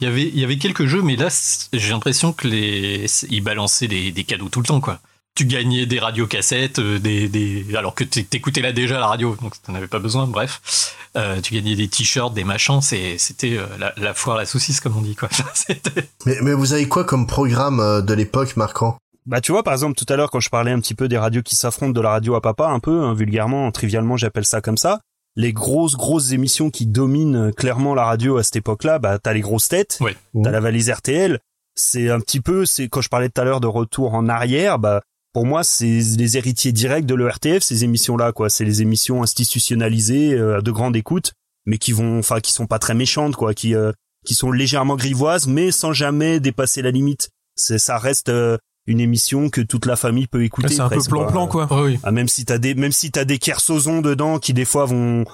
Il 0.00 0.04
y 0.04 0.06
avait, 0.10 0.22
il 0.28 0.38
y 0.38 0.44
avait 0.44 0.58
quelques 0.58 0.86
jeux, 0.86 1.02
mais 1.02 1.16
là, 1.16 1.28
j'ai 1.72 1.90
l'impression 1.90 2.32
que 2.32 2.46
les, 2.48 3.06
ils 3.30 3.40
balançaient 3.42 3.88
des, 3.88 4.12
des 4.12 4.24
cadeaux 4.24 4.48
tout 4.48 4.60
le 4.60 4.66
temps, 4.66 4.80
quoi. 4.80 4.98
Tu 5.34 5.46
gagnais 5.46 5.86
des 5.86 5.98
radiocassettes, 5.98 6.78
euh, 6.78 6.98
des, 6.98 7.26
des, 7.26 7.64
alors 7.74 7.94
que 7.94 8.04
t'é- 8.04 8.22
t'écoutais 8.24 8.60
là 8.60 8.72
déjà 8.72 8.98
la 9.00 9.06
radio, 9.06 9.34
donc 9.40 9.54
t'en 9.62 9.74
avais 9.74 9.86
pas 9.86 9.98
besoin, 9.98 10.26
bref. 10.26 10.94
Euh, 11.16 11.40
tu 11.40 11.54
gagnais 11.54 11.74
des 11.74 11.88
t-shirts, 11.88 12.34
des 12.34 12.44
machins, 12.44 12.80
c'est, 12.82 13.16
c'était 13.16 13.56
euh, 13.56 13.64
la, 13.78 13.94
la 13.96 14.12
foire, 14.12 14.36
la 14.36 14.44
saucisse, 14.44 14.80
comme 14.80 14.96
on 14.96 15.00
dit, 15.00 15.14
quoi. 15.16 15.30
Mais, 16.26 16.36
mais 16.42 16.52
vous 16.52 16.72
avez 16.74 16.86
quoi 16.86 17.04
comme 17.04 17.26
programme 17.26 17.80
euh, 17.80 18.02
de 18.02 18.12
l'époque 18.14 18.56
marquant? 18.56 18.96
Bah 19.24 19.40
tu 19.40 19.52
vois 19.52 19.62
par 19.62 19.72
exemple 19.72 19.94
tout 19.94 20.06
à 20.12 20.16
l'heure 20.16 20.30
quand 20.32 20.40
je 20.40 20.50
parlais 20.50 20.72
un 20.72 20.80
petit 20.80 20.96
peu 20.96 21.06
des 21.06 21.16
radios 21.16 21.42
qui 21.42 21.54
s'affrontent 21.54 21.92
de 21.92 22.00
la 22.00 22.10
radio 22.10 22.34
à 22.34 22.40
papa 22.40 22.66
un 22.66 22.80
peu 22.80 23.04
hein, 23.04 23.14
vulgairement 23.14 23.70
trivialement 23.70 24.16
j'appelle 24.16 24.44
ça 24.44 24.60
comme 24.60 24.76
ça 24.76 24.98
les 25.36 25.52
grosses 25.52 25.96
grosses 25.96 26.32
émissions 26.32 26.70
qui 26.70 26.86
dominent 26.86 27.48
euh, 27.48 27.50
clairement 27.52 27.94
la 27.94 28.04
radio 28.04 28.36
à 28.36 28.42
cette 28.42 28.56
époque-là 28.56 28.98
bah 28.98 29.18
t'as 29.18 29.32
les 29.32 29.40
grosses 29.40 29.68
têtes 29.68 29.98
t'as 30.42 30.50
la 30.50 30.60
valise 30.60 30.90
RTL 30.90 31.38
c'est 31.74 32.10
un 32.10 32.20
petit 32.20 32.40
peu 32.40 32.66
c'est 32.66 32.88
quand 32.88 33.00
je 33.00 33.08
parlais 33.08 33.28
tout 33.28 33.40
à 33.40 33.44
l'heure 33.44 33.60
de 33.60 33.66
retour 33.66 34.14
en 34.14 34.28
arrière 34.28 34.78
bah 34.78 35.02
pour 35.32 35.46
moi 35.46 35.64
c'est 35.64 36.00
les 36.18 36.36
héritiers 36.36 36.72
directs 36.72 37.06
de 37.06 37.14
l'ERTF 37.14 37.62
ces 37.62 37.84
émissions 37.84 38.16
là 38.16 38.32
quoi. 38.32 38.50
C'est 38.50 38.64
les 38.64 38.82
émissions 38.82 39.22
institutionnalisées 39.22 40.34
euh, 40.34 40.60
de 40.60 40.70
grande 40.70 40.96
écoute 40.96 41.32
mais 41.66 41.78
qui 41.78 41.92
vont 41.92 42.18
enfin 42.18 42.40
qui 42.40 42.52
sont 42.52 42.66
pas 42.66 42.78
très 42.78 42.94
méchantes 42.94 43.36
quoi 43.36 43.54
qui 43.54 43.74
euh, 43.74 43.92
qui 44.24 44.34
sont 44.34 44.52
légèrement 44.52 44.96
grivoises 44.96 45.46
mais 45.46 45.70
sans 45.70 45.92
jamais 45.92 46.40
dépasser 46.40 46.82
la 46.82 46.90
limite. 46.90 47.30
C'est 47.56 47.78
ça 47.78 47.98
reste 47.98 48.28
euh, 48.28 48.58
une 48.86 49.00
émission 49.00 49.48
que 49.48 49.60
toute 49.60 49.86
la 49.86 49.96
famille 49.96 50.26
peut 50.26 50.44
écouter. 50.44 50.74
C'est 50.74 50.80
un 50.80 50.88
peu 50.88 51.02
plan-plan, 51.02 51.46
quoi. 51.46 51.68
Ah, 52.02 52.10
même 52.10 52.28
si 52.28 52.44
t'as 52.44 52.58
des 52.58 52.74
même 52.74 52.92
si 52.92 53.10
t'as 53.10 53.24
des 53.24 53.38
kersozons 53.38 54.00
dedans 54.00 54.38
qui 54.38 54.52
des 54.54 54.64
fois 54.64 54.84
vont 54.86 55.24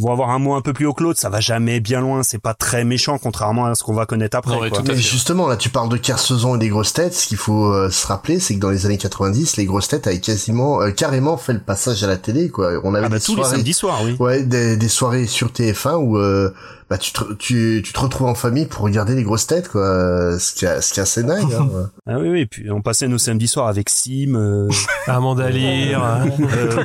vont 0.00 0.12
avoir 0.12 0.30
un 0.30 0.38
mot 0.38 0.54
un 0.54 0.60
peu 0.60 0.72
plus 0.72 0.86
haut 0.86 0.94
que 0.94 1.02
l'autre, 1.02 1.18
ça 1.18 1.28
va 1.28 1.40
jamais 1.40 1.80
bien 1.80 2.00
loin. 2.00 2.22
C'est 2.22 2.38
pas 2.40 2.54
très 2.54 2.84
méchant 2.84 3.18
contrairement 3.18 3.66
à 3.66 3.74
ce 3.74 3.82
qu'on 3.82 3.94
va 3.94 4.06
connaître 4.06 4.36
après. 4.36 4.70
quoi. 4.70 4.82
Mais 4.86 4.96
justement, 4.96 5.48
là, 5.48 5.56
tu 5.56 5.70
parles 5.70 5.88
de 5.88 5.96
Kersozon 5.96 6.54
et 6.54 6.58
des 6.58 6.68
grosses 6.68 6.92
têtes. 6.92 7.14
Ce 7.14 7.26
qu'il 7.26 7.36
faut 7.36 7.72
euh, 7.72 7.90
se 7.90 8.06
rappeler, 8.06 8.38
c'est 8.38 8.54
que 8.54 8.60
dans 8.60 8.70
les 8.70 8.86
années 8.86 8.96
90, 8.98 9.56
les 9.56 9.64
grosses 9.64 9.88
têtes 9.88 10.06
avaient 10.06 10.20
quasiment, 10.20 10.80
euh, 10.82 10.92
carrément 10.92 11.36
fait 11.36 11.52
le 11.52 11.58
passage 11.58 12.04
à 12.04 12.06
la 12.06 12.16
télé, 12.16 12.48
quoi. 12.48 12.74
On 12.84 12.94
avait 12.94 13.06
Ah 13.06 13.08
bah, 13.08 13.18
des 13.18 13.24
tous 13.24 13.34
les 13.34 13.42
samedis 13.42 13.74
soirs, 13.74 14.00
oui. 14.04 14.14
Ouais, 14.20 14.44
des, 14.44 14.76
des 14.76 14.88
soirées 14.88 15.26
sur 15.26 15.48
TF1 15.48 15.96
où, 15.96 16.16
euh, 16.16 16.54
bah, 16.90 16.96
tu 16.98 17.12
te, 17.12 17.32
tu, 17.34 17.82
tu 17.84 17.92
te 17.92 18.00
retrouves 18.00 18.26
en 18.28 18.34
famille 18.34 18.66
pour 18.66 18.82
regarder 18.84 19.14
les 19.14 19.22
grosses 19.22 19.46
têtes, 19.46 19.68
quoi. 19.68 19.82
Euh, 19.82 20.38
Ce 20.38 20.54
qui 20.54 20.64
est, 20.64 20.80
ce 20.80 20.92
qui 20.94 21.00
est 21.00 21.02
assez 21.02 21.22
dingue, 21.22 21.52
hein. 21.52 21.90
Ah 22.06 22.18
oui, 22.18 22.28
oui. 22.30 22.46
Puis 22.46 22.70
on 22.70 22.80
passait 22.80 23.08
nos 23.08 23.18
samedis 23.18 23.48
soirs 23.48 23.68
avec 23.68 23.88
Sim, 23.90 24.34
euh, 24.34 24.68
Amanda 25.06 25.50
Lear, 25.50 26.22
euh, 26.40 26.84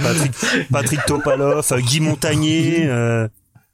Patrick, 0.00 0.32
Patrick 0.72 1.00
Topalov, 1.06 1.64
euh, 1.72 1.78
Guy 1.80 2.00
Montagnier. 2.00 2.86
euh, 2.86 3.28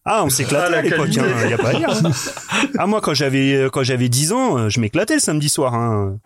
Ah, 0.05 0.23
on 0.25 0.29
s'éclatait 0.31 0.75
Ah, 0.75 0.79
à 0.79 0.83
l'époque, 0.83 1.09
hein, 1.19 1.49
y 1.49 1.53
a 1.53 1.59
pas 1.59 1.71
à 1.71 1.75
dire. 1.75 1.89
Ah 2.79 2.87
moi, 2.87 3.01
quand 3.01 3.15
j'avais 3.15 3.55
euh, 3.55 3.69
quand 3.71 3.83
j'avais 3.83 4.09
10 4.09 4.33
ans, 4.33 4.59
euh, 4.59 4.69
je 4.69 4.81
m'éclatais 4.81 5.15
le 5.15 5.21
samedi 5.21 5.49
soir. 5.49 5.75
Hein. 5.75 6.19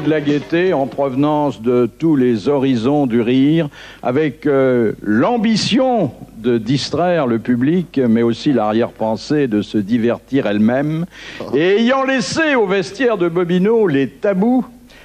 Rue 0.00 0.04
de 0.06 0.10
la 0.10 0.20
Gaîté 0.20 0.72
en 0.72 0.86
provenance 0.86 1.60
de 1.62 1.88
tous 1.98 2.16
les 2.16 2.48
horizons 2.48 3.06
du 3.06 3.20
rire, 3.20 3.68
avec 4.02 4.46
euh, 4.46 4.92
l'ambition 5.02 6.12
de 6.38 6.58
distraire 6.58 7.26
le 7.26 7.38
public, 7.38 8.00
mais 8.08 8.22
aussi 8.22 8.52
l'arrière-pensée 8.52 9.46
de 9.46 9.62
se 9.62 9.78
divertir 9.78 10.46
elle-même, 10.46 11.06
et 11.54 11.76
ayant 11.80 12.04
laissé 12.04 12.54
au 12.54 12.66
vestiaire 12.66 13.18
de 13.18 13.28
Bobino 13.28 13.86
les 13.86 14.08
tabous, 14.08 14.64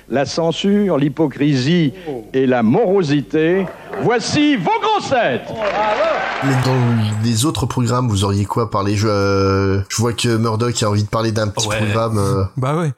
la 0.10 0.26
censure, 0.26 0.98
l'hypocrisie 0.98 1.94
et 2.34 2.46
la 2.46 2.62
morosité, 2.64 3.66
voici 4.04 4.56
vos 4.56 4.70
grossettes 4.82 5.52
Mais 6.44 6.54
dans 6.64 7.24
les 7.24 7.46
autres 7.46 7.66
programmes, 7.66 8.08
vous 8.08 8.24
auriez 8.24 8.46
quoi 8.46 8.70
parler 8.70 8.96
je, 8.96 9.08
euh, 9.08 9.80
je 9.90 9.98
vois 9.98 10.14
que 10.14 10.38
Murdoch 10.38 10.84
a 10.84 10.90
envie 10.90 11.04
de 11.04 11.10
parler 11.10 11.32
d'un 11.32 11.48
petit 11.48 11.68
Ouais. 11.68 11.78
programme. 11.78 12.18
euh, 12.20 12.44
Bah 12.56 12.78
ouais. 12.78 12.92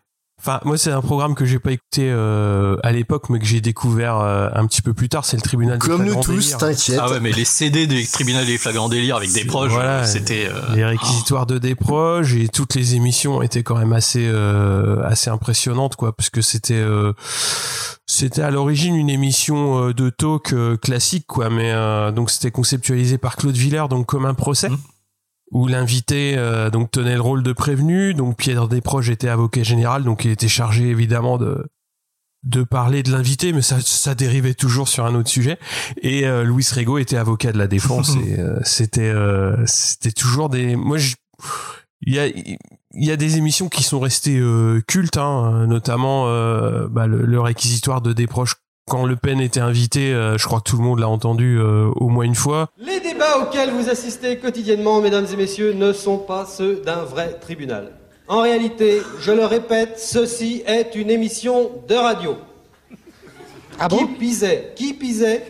Enfin, 0.47 0.61
moi, 0.63 0.77
c'est 0.77 0.91
un 0.91 1.01
programme 1.01 1.35
que 1.35 1.43
j'ai 1.45 1.59
pas 1.59 1.73
écouté 1.73 2.09
euh, 2.09 2.77
à 2.81 2.93
l'époque, 2.93 3.29
mais 3.29 3.37
que 3.37 3.45
j'ai 3.45 3.59
découvert 3.59 4.17
euh, 4.19 4.47
un 4.53 4.65
petit 4.65 4.81
peu 4.81 4.93
plus 4.93 5.09
tard. 5.09 5.25
C'est 5.25 5.35
le 5.35 5.41
tribunal. 5.41 5.77
des 5.77 5.85
Comme 5.85 6.03
nous 6.05 6.13
flagrants 6.13 6.21
tous, 6.21 6.55
t'inquiète. 6.57 6.99
Ah 7.01 7.09
ouais, 7.11 7.19
mais 7.19 7.33
les 7.33 7.43
CD 7.43 7.85
des 7.85 8.05
tribunaux 8.07 8.45
des 8.45 8.57
flagrants 8.57 8.87
délires 8.87 9.17
avec 9.17 9.33
des 9.33 9.43
proches, 9.43 9.73
Voilà, 9.73 10.05
c'était. 10.05 10.47
euh, 10.49 10.73
les 10.73 10.85
réquisitoires 10.85 11.47
de 11.47 11.57
Desproges 11.57 12.33
et 12.35 12.47
toutes 12.47 12.75
les 12.75 12.95
émissions 12.95 13.41
étaient 13.41 13.63
quand 13.63 13.77
même 13.77 13.91
assez 13.91 14.25
euh, 14.25 15.03
assez 15.03 15.29
impressionnantes 15.29 15.97
quoi 15.97 16.15
parce 16.15 16.29
que 16.29 16.41
c'était 16.41 16.75
euh, 16.75 17.11
c'était 18.05 18.41
à 18.41 18.51
l'origine 18.51 18.95
une 18.95 19.09
émission 19.09 19.87
euh, 19.89 19.93
de 19.93 20.09
talk 20.09 20.53
euh, 20.53 20.77
classique 20.77 21.25
quoi 21.27 21.49
mais 21.49 21.71
euh, 21.73 22.11
donc 22.11 22.29
c'était 22.31 22.51
conceptualisé 22.51 23.17
par 23.17 23.35
Claude 23.35 23.55
Villers 23.57 23.87
donc 23.89 24.05
comme 24.05 24.25
un 24.25 24.33
procès 24.33 24.69
où 25.51 25.67
l'invité 25.67 26.35
euh, 26.37 26.69
donc 26.69 26.91
tenait 26.91 27.15
le 27.15 27.21
rôle 27.21 27.43
de 27.43 27.53
prévenu 27.53 28.13
donc 28.13 28.37
Pierre 28.37 28.67
Desproges 28.67 29.09
était 29.09 29.29
avocat 29.29 29.63
général 29.63 30.03
donc 30.03 30.25
il 30.25 30.31
était 30.31 30.47
chargé 30.47 30.87
évidemment 30.89 31.37
de 31.37 31.65
de 32.43 32.63
parler 32.63 33.01
de 33.03 33.11
l'invité, 33.11 33.51
mais 33.51 33.63
ça, 33.63 33.81
ça 33.81 34.13
dérivait 34.15 34.53
toujours 34.53 34.87
sur 34.87 35.05
un 35.05 35.15
autre 35.15 35.27
sujet. 35.27 35.57
Et 36.01 36.25
euh, 36.27 36.43
Louis 36.43 36.65
Rego 36.71 36.99
était 36.99 37.17
avocat 37.17 37.51
de 37.51 37.57
la 37.57 37.67
défense 37.67 38.15
et 38.27 38.39
euh, 38.39 38.59
c'était 38.63 39.09
euh, 39.09 39.57
c'était 39.65 40.11
toujours 40.11 40.47
des. 40.47 40.75
Moi, 40.75 40.97
je- 40.97 41.15
il 42.01 42.13
y 42.13 42.19
a 42.19 42.27
il 42.27 42.57
y 42.93 43.11
a 43.11 43.17
des 43.17 43.37
émissions 43.37 43.69
qui 43.69 43.83
sont 43.83 43.99
restées 43.99 44.37
euh, 44.39 44.81
cultes, 44.87 45.17
hein, 45.17 45.65
notamment 45.67 46.27
euh, 46.27 46.87
bah, 46.87 47.07
le, 47.07 47.25
le 47.25 47.41
réquisitoire 47.41 48.01
de 48.01 48.13
Desproges. 48.13 48.55
Quand 48.87 49.05
Le 49.05 49.17
Pen 49.17 49.41
était 49.41 49.59
invité, 49.59 50.13
euh, 50.13 50.37
je 50.37 50.45
crois 50.45 50.59
que 50.59 50.69
tout 50.69 50.77
le 50.77 50.83
monde 50.83 50.99
l'a 50.99 51.09
entendu 51.09 51.59
euh, 51.59 51.89
au 51.97 52.07
moins 52.07 52.23
une 52.23 52.35
fois. 52.35 52.69
Les 52.77 53.01
débats 53.01 53.39
auxquels 53.39 53.69
vous 53.69 53.89
assistez 53.89 54.37
quotidiennement, 54.37 55.01
mesdames 55.01 55.25
et 55.31 55.35
messieurs, 55.35 55.73
ne 55.73 55.91
sont 55.91 56.17
pas 56.17 56.45
ceux 56.45 56.77
d'un 56.77 57.03
vrai 57.03 57.37
tribunal. 57.41 57.91
En 58.29 58.39
réalité, 58.39 59.01
je 59.19 59.33
le 59.33 59.43
répète, 59.43 59.99
ceci 59.99 60.63
est 60.65 60.95
une 60.95 61.09
émission 61.09 61.71
de 61.89 61.95
radio. 61.95 62.37
Ah 63.77 63.89
bon? 63.89 63.97
Qui 63.97 64.05
pisait 64.05 64.71
Qui 64.73 64.93
pisait 64.93 65.45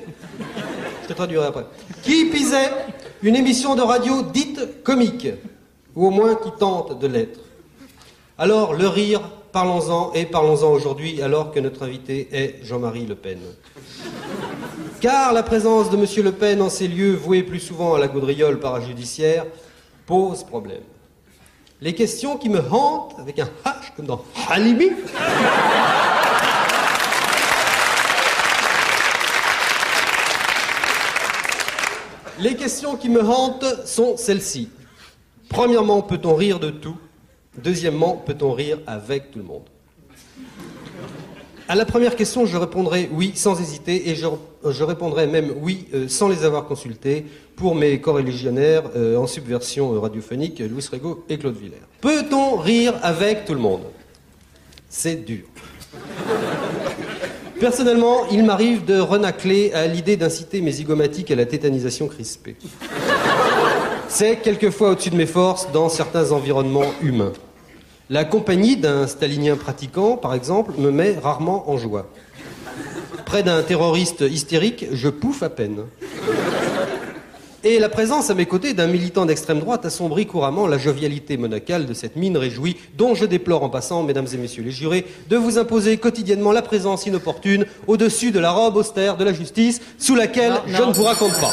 Je 1.03 1.07
te 1.07 1.13
traduirai 1.13 1.45
après. 1.45 1.67
Qui 2.01 2.25
pisait 2.25 2.71
Une 3.21 3.35
émission 3.35 3.75
de 3.75 3.83
radio 3.83 4.23
dite 4.23 4.83
comique, 4.83 5.27
ou 5.95 6.07
au 6.07 6.09
moins 6.09 6.33
qui 6.33 6.49
tente 6.57 6.99
de 6.99 7.05
l'être. 7.05 7.39
Alors, 8.39 8.73
le 8.73 8.87
rire, 8.87 9.21
parlons-en, 9.51 10.13
et 10.13 10.25
parlons-en 10.25 10.71
aujourd'hui, 10.71 11.21
alors 11.21 11.51
que 11.51 11.59
notre 11.59 11.83
invité 11.83 12.27
est 12.31 12.63
Jean-Marie 12.63 13.05
Le 13.05 13.15
Pen. 13.15 13.39
Car 14.99 15.33
la 15.33 15.43
présence 15.43 15.89
de 15.89 15.97
M. 15.97 16.05
Le 16.23 16.31
Pen 16.31 16.61
en 16.61 16.69
ces 16.69 16.87
lieux 16.87 17.13
voués 17.13 17.43
plus 17.43 17.59
souvent 17.59 17.93
à 17.95 17.99
la 17.99 18.07
gaudriole 18.07 18.59
parajudiciaire 18.59 19.45
pose 20.05 20.43
problème. 20.43 20.83
Les 21.81 21.93
questions 21.93 22.37
qui 22.37 22.49
me 22.49 22.59
hantent, 22.71 23.15
avec 23.19 23.37
un 23.39 23.49
H 23.65 23.95
comme 23.95 24.07
dans 24.07 24.23
Halimi, 24.49 24.89
les 32.39 32.55
questions 32.55 32.95
qui 32.95 33.09
me 33.09 33.21
hantent 33.21 33.85
sont 33.85 34.17
celles-ci. 34.17 34.69
Premièrement, 35.49 36.01
peut-on 36.01 36.35
rire 36.35 36.59
de 36.59 36.71
tout? 36.71 36.97
Deuxièmement, 37.57 38.21
peut-on 38.25 38.53
rire 38.53 38.79
avec 38.85 39.31
tout 39.31 39.39
le 39.39 39.45
monde 39.45 39.63
à 41.69 41.75
la 41.75 41.83
première 41.83 42.15
question, 42.15 42.45
je 42.45 42.55
répondrai 42.55 43.09
oui 43.11 43.33
sans 43.35 43.59
hésiter 43.59 44.09
et 44.09 44.15
je, 44.15 44.83
répondrai 44.83 45.27
même 45.27 45.51
oui 45.61 45.85
euh, 45.93 46.07
sans 46.07 46.29
les 46.29 46.45
avoir 46.45 46.65
consultés 46.65 47.25
pour 47.57 47.75
mes 47.75 47.99
corréligionnaires 47.99 48.83
euh, 48.95 49.17
en 49.17 49.27
subversion 49.27 49.93
euh, 49.93 49.99
radiophonique, 49.99 50.59
Louis 50.59 50.87
Rego 50.89 51.25
et 51.27 51.37
Claude 51.37 51.57
Villers. 51.57 51.81
Peut-on 51.99 52.55
rire 52.55 52.93
avec 53.03 53.43
tout 53.43 53.53
le 53.53 53.59
monde? 53.59 53.81
C'est 54.87 55.25
dur. 55.25 55.43
Personnellement, 57.59 58.27
il 58.31 58.45
m'arrive 58.45 58.85
de 58.85 58.99
renacler 58.99 59.73
à 59.73 59.87
l'idée 59.87 60.15
d'inciter 60.15 60.61
mes 60.61 60.71
zygomatiques 60.71 61.31
à 61.31 61.35
la 61.35 61.45
tétanisation 61.45 62.07
crispée. 62.07 62.55
C'est 64.07 64.37
quelquefois 64.37 64.91
au-dessus 64.91 65.09
de 65.09 65.17
mes 65.17 65.25
forces 65.25 65.69
dans 65.73 65.89
certains 65.89 66.31
environnements 66.31 66.93
humains. 67.01 67.33
La 68.09 68.23
compagnie 68.23 68.77
d'un 68.77 69.05
stalinien 69.05 69.57
pratiquant, 69.57 70.15
par 70.15 70.33
exemple, 70.33 70.71
me 70.77 70.91
met 70.91 71.17
rarement 71.21 71.69
en 71.69 71.77
joie. 71.77 72.07
Près 73.25 73.43
d'un 73.43 73.61
terroriste 73.63 74.21
hystérique, 74.21 74.85
je 74.93 75.09
pouffe 75.09 75.43
à 75.43 75.49
peine. 75.49 75.79
Et 77.65 77.79
la 77.79 77.89
présence 77.89 78.29
à 78.29 78.33
mes 78.33 78.45
côtés 78.45 78.73
d'un 78.73 78.87
militant 78.87 79.25
d'extrême 79.25 79.59
droite 79.59 79.85
assombrit 79.85 80.25
couramment 80.25 80.67
la 80.67 80.77
jovialité 80.77 81.35
monacale 81.35 81.85
de 81.85 81.93
cette 81.93 82.15
mine 82.15 82.37
réjouie, 82.37 82.77
dont 82.97 83.13
je 83.13 83.25
déplore 83.25 83.63
en 83.63 83.69
passant, 83.69 84.03
mesdames 84.03 84.27
et 84.31 84.37
messieurs 84.37 84.63
les 84.63 84.71
jurés, 84.71 85.05
de 85.29 85.35
vous 85.35 85.57
imposer 85.57 85.97
quotidiennement 85.97 86.53
la 86.53 86.61
présence 86.61 87.07
inopportune 87.07 87.65
au-dessus 87.87 88.31
de 88.31 88.39
la 88.39 88.51
robe 88.51 88.77
austère 88.77 89.17
de 89.17 89.25
la 89.25 89.33
justice, 89.33 89.81
sous 89.97 90.15
laquelle 90.15 90.53
je 90.65 90.81
ne 90.81 90.93
vous 90.93 91.03
raconte 91.03 91.37
pas. 91.41 91.51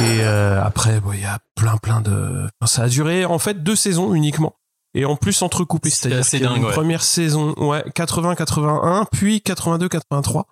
Et 0.00 0.24
euh, 0.24 0.60
après, 0.64 0.98
bon, 1.00 1.12
il 1.12 1.20
y 1.20 1.26
a 1.26 1.38
plein, 1.54 1.76
plein 1.76 2.00
de. 2.00 2.48
Ça 2.66 2.82
a 2.82 2.88
duré 2.88 3.24
en 3.24 3.38
fait 3.38 3.62
deux 3.62 3.76
saisons 3.76 4.14
uniquement. 4.14 4.54
Et 4.94 5.04
en 5.06 5.16
plus 5.16 5.40
entrecoupé, 5.42 5.88
c'est-à-dire 5.90 6.48
dingue, 6.48 6.56
une 6.58 6.64
ouais. 6.66 6.72
première 6.72 7.02
saison, 7.02 7.54
ouais, 7.56 7.82
80-81, 7.96 9.06
puis 9.10 9.42
82-83. 9.44 10.44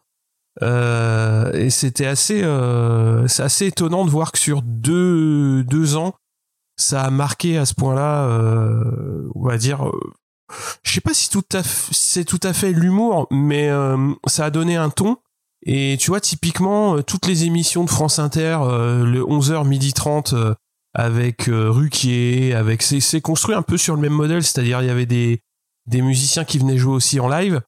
Euh, 0.62 1.52
et 1.52 1.70
c'était 1.70 2.06
assez, 2.06 2.42
euh, 2.42 3.26
c'est 3.28 3.42
assez 3.42 3.66
étonnant 3.66 4.04
de 4.04 4.10
voir 4.10 4.32
que 4.32 4.38
sur 4.38 4.62
deux, 4.62 5.62
deux 5.64 5.96
ans, 5.96 6.14
ça 6.76 7.02
a 7.02 7.10
marqué 7.10 7.58
à 7.58 7.66
ce 7.66 7.74
point-là, 7.74 8.24
euh, 8.28 9.28
on 9.34 9.44
va 9.46 9.58
dire, 9.58 9.86
euh, 9.86 10.12
je 10.82 10.92
sais 10.92 11.00
pas 11.00 11.14
si 11.14 11.28
tout 11.30 11.44
à 11.52 11.60
f- 11.60 11.88
c'est 11.92 12.24
tout 12.24 12.40
à 12.42 12.52
fait 12.52 12.72
l'humour, 12.72 13.26
mais 13.30 13.68
euh, 13.68 13.96
ça 14.26 14.46
a 14.46 14.50
donné 14.50 14.76
un 14.76 14.90
ton. 14.90 15.18
Et 15.66 15.96
tu 16.00 16.10
vois, 16.10 16.20
typiquement, 16.20 16.96
euh, 16.96 17.02
toutes 17.02 17.26
les 17.26 17.44
émissions 17.44 17.84
de 17.84 17.90
France 17.90 18.18
Inter, 18.18 18.58
euh, 18.62 19.04
le 19.04 19.22
11h, 19.22 19.66
midi 19.68 19.92
30, 19.92 20.32
euh, 20.32 20.54
avec 20.94 21.48
euh, 21.48 21.70
Ruquier, 21.70 22.54
avec 22.54 22.82
c'est 22.82 23.20
construit 23.20 23.54
un 23.54 23.62
peu 23.62 23.76
sur 23.76 23.94
le 23.94 24.00
même 24.00 24.12
modèle, 24.12 24.42
c'est-à-dire 24.42 24.82
il 24.82 24.86
y 24.86 24.90
avait 24.90 25.06
des 25.06 25.40
des 25.86 26.02
musiciens 26.02 26.44
qui 26.44 26.58
venaient 26.58 26.78
jouer 26.78 26.94
aussi 26.94 27.20
en 27.20 27.28
live. 27.28 27.60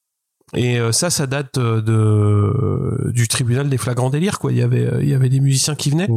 Et 0.54 0.78
euh, 0.78 0.92
ça, 0.92 1.10
ça 1.10 1.26
date 1.26 1.56
euh, 1.58 1.80
de 1.80 3.10
du 3.12 3.26
tribunal 3.26 3.68
des 3.68 3.78
flagrants 3.78 4.10
délires, 4.10 4.38
quoi. 4.38 4.52
Il 4.52 4.58
y 4.58 4.62
avait, 4.62 4.86
euh, 4.86 5.02
il 5.02 5.08
y 5.08 5.14
avait 5.14 5.30
des 5.30 5.40
musiciens 5.40 5.74
qui 5.74 5.90
venaient. 5.90 6.08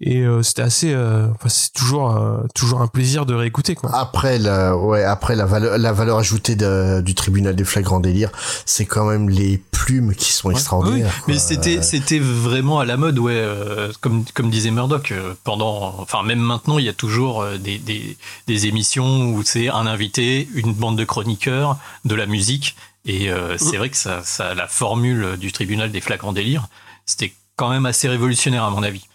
Et 0.00 0.20
euh, 0.22 0.42
c'était 0.42 0.62
assez 0.62 0.92
euh, 0.92 1.26
enfin 1.34 1.48
c'est 1.48 1.72
toujours 1.72 2.16
euh, 2.16 2.38
toujours 2.54 2.80
un 2.80 2.86
plaisir 2.86 3.26
de 3.26 3.34
réécouter 3.34 3.74
quoi 3.74 3.90
Après 3.94 4.38
la, 4.38 4.76
ouais, 4.76 5.02
après 5.02 5.34
la 5.34 5.44
valeur, 5.44 5.76
la 5.76 5.92
valeur 5.92 6.18
ajoutée 6.18 6.54
de- 6.54 7.00
du 7.00 7.14
tribunal 7.14 7.56
des 7.56 7.64
flagrants 7.64 7.98
délires, 7.98 8.30
c'est 8.64 8.84
quand 8.86 9.04
même 9.06 9.28
les 9.28 9.58
plumes 9.72 10.14
qui 10.14 10.32
sont 10.32 10.50
extraordinaires. 10.50 11.12
Oui, 11.26 11.34
mais 11.34 11.38
c'était 11.40 11.82
c'était 11.82 12.20
vraiment 12.20 12.78
à 12.78 12.84
la 12.84 12.96
mode, 12.96 13.18
ouais. 13.18 13.32
euh, 13.34 13.90
comme 14.00 14.24
comme 14.34 14.50
disait 14.50 14.70
Murdoch, 14.70 15.10
euh, 15.12 15.34
pendant, 15.42 15.96
enfin 15.98 16.22
même 16.22 16.38
maintenant, 16.40 16.78
il 16.78 16.84
y 16.84 16.88
a 16.88 16.92
toujours 16.92 17.42
euh, 17.42 17.58
des 17.58 17.78
des, 17.78 18.16
des 18.46 18.66
émissions 18.66 19.30
où 19.32 19.42
c'est 19.42 19.68
un 19.68 19.86
invité, 19.86 20.48
une 20.54 20.72
bande 20.74 20.96
de 20.96 21.04
chroniqueurs, 21.04 21.76
de 22.04 22.14
la 22.14 22.26
musique, 22.26 22.76
et 23.04 23.30
euh, 23.32 23.54
Mm. 23.54 23.58
c'est 23.58 23.76
vrai 23.78 23.88
que 23.88 23.96
ça, 23.96 24.20
ça 24.22 24.54
la 24.54 24.68
formule 24.68 25.36
du 25.38 25.50
tribunal 25.50 25.90
des 25.90 26.00
flagrants 26.00 26.32
délires, 26.32 26.68
c'était 27.06 27.32
quand 27.56 27.70
même 27.70 27.86
assez 27.86 28.06
révolutionnaire 28.08 28.62
à 28.62 28.70
mon 28.70 28.82
avis. 28.84 29.06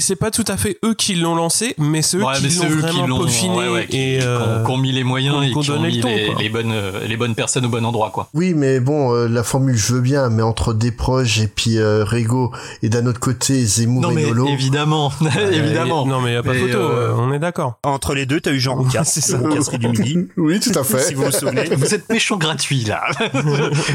C'est 0.00 0.16
pas 0.16 0.30
tout 0.30 0.44
à 0.48 0.56
fait 0.56 0.78
eux 0.84 0.94
qui 0.94 1.14
l'ont 1.14 1.34
lancé 1.34 1.74
mais 1.78 2.02
c'est 2.02 2.16
eux 2.18 2.24
Ouais, 2.24 2.34
qui 2.38 2.48
l'ont 2.58 2.68
vraiment 2.68 3.18
peaufiné 3.18 3.56
ouais, 3.56 3.68
ouais, 3.68 3.86
qui- 3.86 3.96
et 3.98 4.18
qui 4.18 4.24
ont- 4.26 4.28
euh, 4.28 4.64
qui 4.64 4.70
ont 4.70 4.76
mis 4.78 4.92
les 4.92 5.04
moyens 5.04 5.34
qu'on- 5.36 5.42
et 5.42 5.50
qu'on 5.52 5.60
qui 5.60 5.70
ont 5.70 5.80
mis 5.80 5.96
le 5.96 6.02
ton, 6.02 6.08
les, 6.38 6.48
bonnes 6.48 6.74
les 7.06 7.16
bonnes 7.16 7.34
personnes 7.34 7.64
au 7.66 7.68
bon 7.68 7.84
endroit, 7.84 8.10
quoi. 8.10 8.28
Oui, 8.34 8.54
mais 8.54 8.80
bon, 8.80 9.12
euh, 9.14 9.28
la 9.28 9.42
formule 9.42 9.76
je 9.76 9.94
veux 9.94 10.00
bien, 10.00 10.28
mais 10.30 10.42
entre 10.42 10.72
Desproges 10.74 11.40
et 11.40 11.46
puis 11.48 11.78
euh, 11.78 12.04
Rego 12.04 12.52
et 12.82 12.88
d'un 12.88 13.06
autre 13.06 13.20
côté 13.20 13.64
Zemmour 13.64 14.02
Non 14.02 14.10
et 14.10 14.14
mais 14.14 14.22
Nolo. 14.26 14.48
évidemment, 14.48 15.12
évidemment. 15.52 16.06
non 16.06 16.20
mais 16.20 16.32
y 16.34 16.36
a 16.36 16.42
pas 16.42 16.52
Mais, 16.52 16.58
photo 16.60 16.78
euh, 16.78 17.08
euh, 17.10 17.14
on 17.16 17.32
est 17.32 17.38
d'accord 17.38 17.78
Entre 17.84 18.14
les 18.14 18.26
deux, 18.26 18.40
t'as 18.40 18.52
eu 18.52 18.60
Jean 18.60 18.74
Roucas, 18.76 19.04
C'est 19.04 19.20
ça. 19.20 19.38
Roucasserie 19.38 19.78
du 19.78 19.88
Midi. 19.88 20.18
Oui, 20.36 20.58
tout 20.60 20.76
à 20.78 20.82
fait. 20.84 20.98
Si 21.00 21.14
vous 21.14 21.24
vous 21.24 21.30
souvenez. 21.30 21.68
Vous 21.76 21.94
êtes 21.94 22.08
méchant 22.10 22.36
gratuit 22.36 22.84
là, 22.84 23.02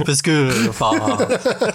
parce 0.06 0.22
que 0.22 0.70
enfin 0.70 0.92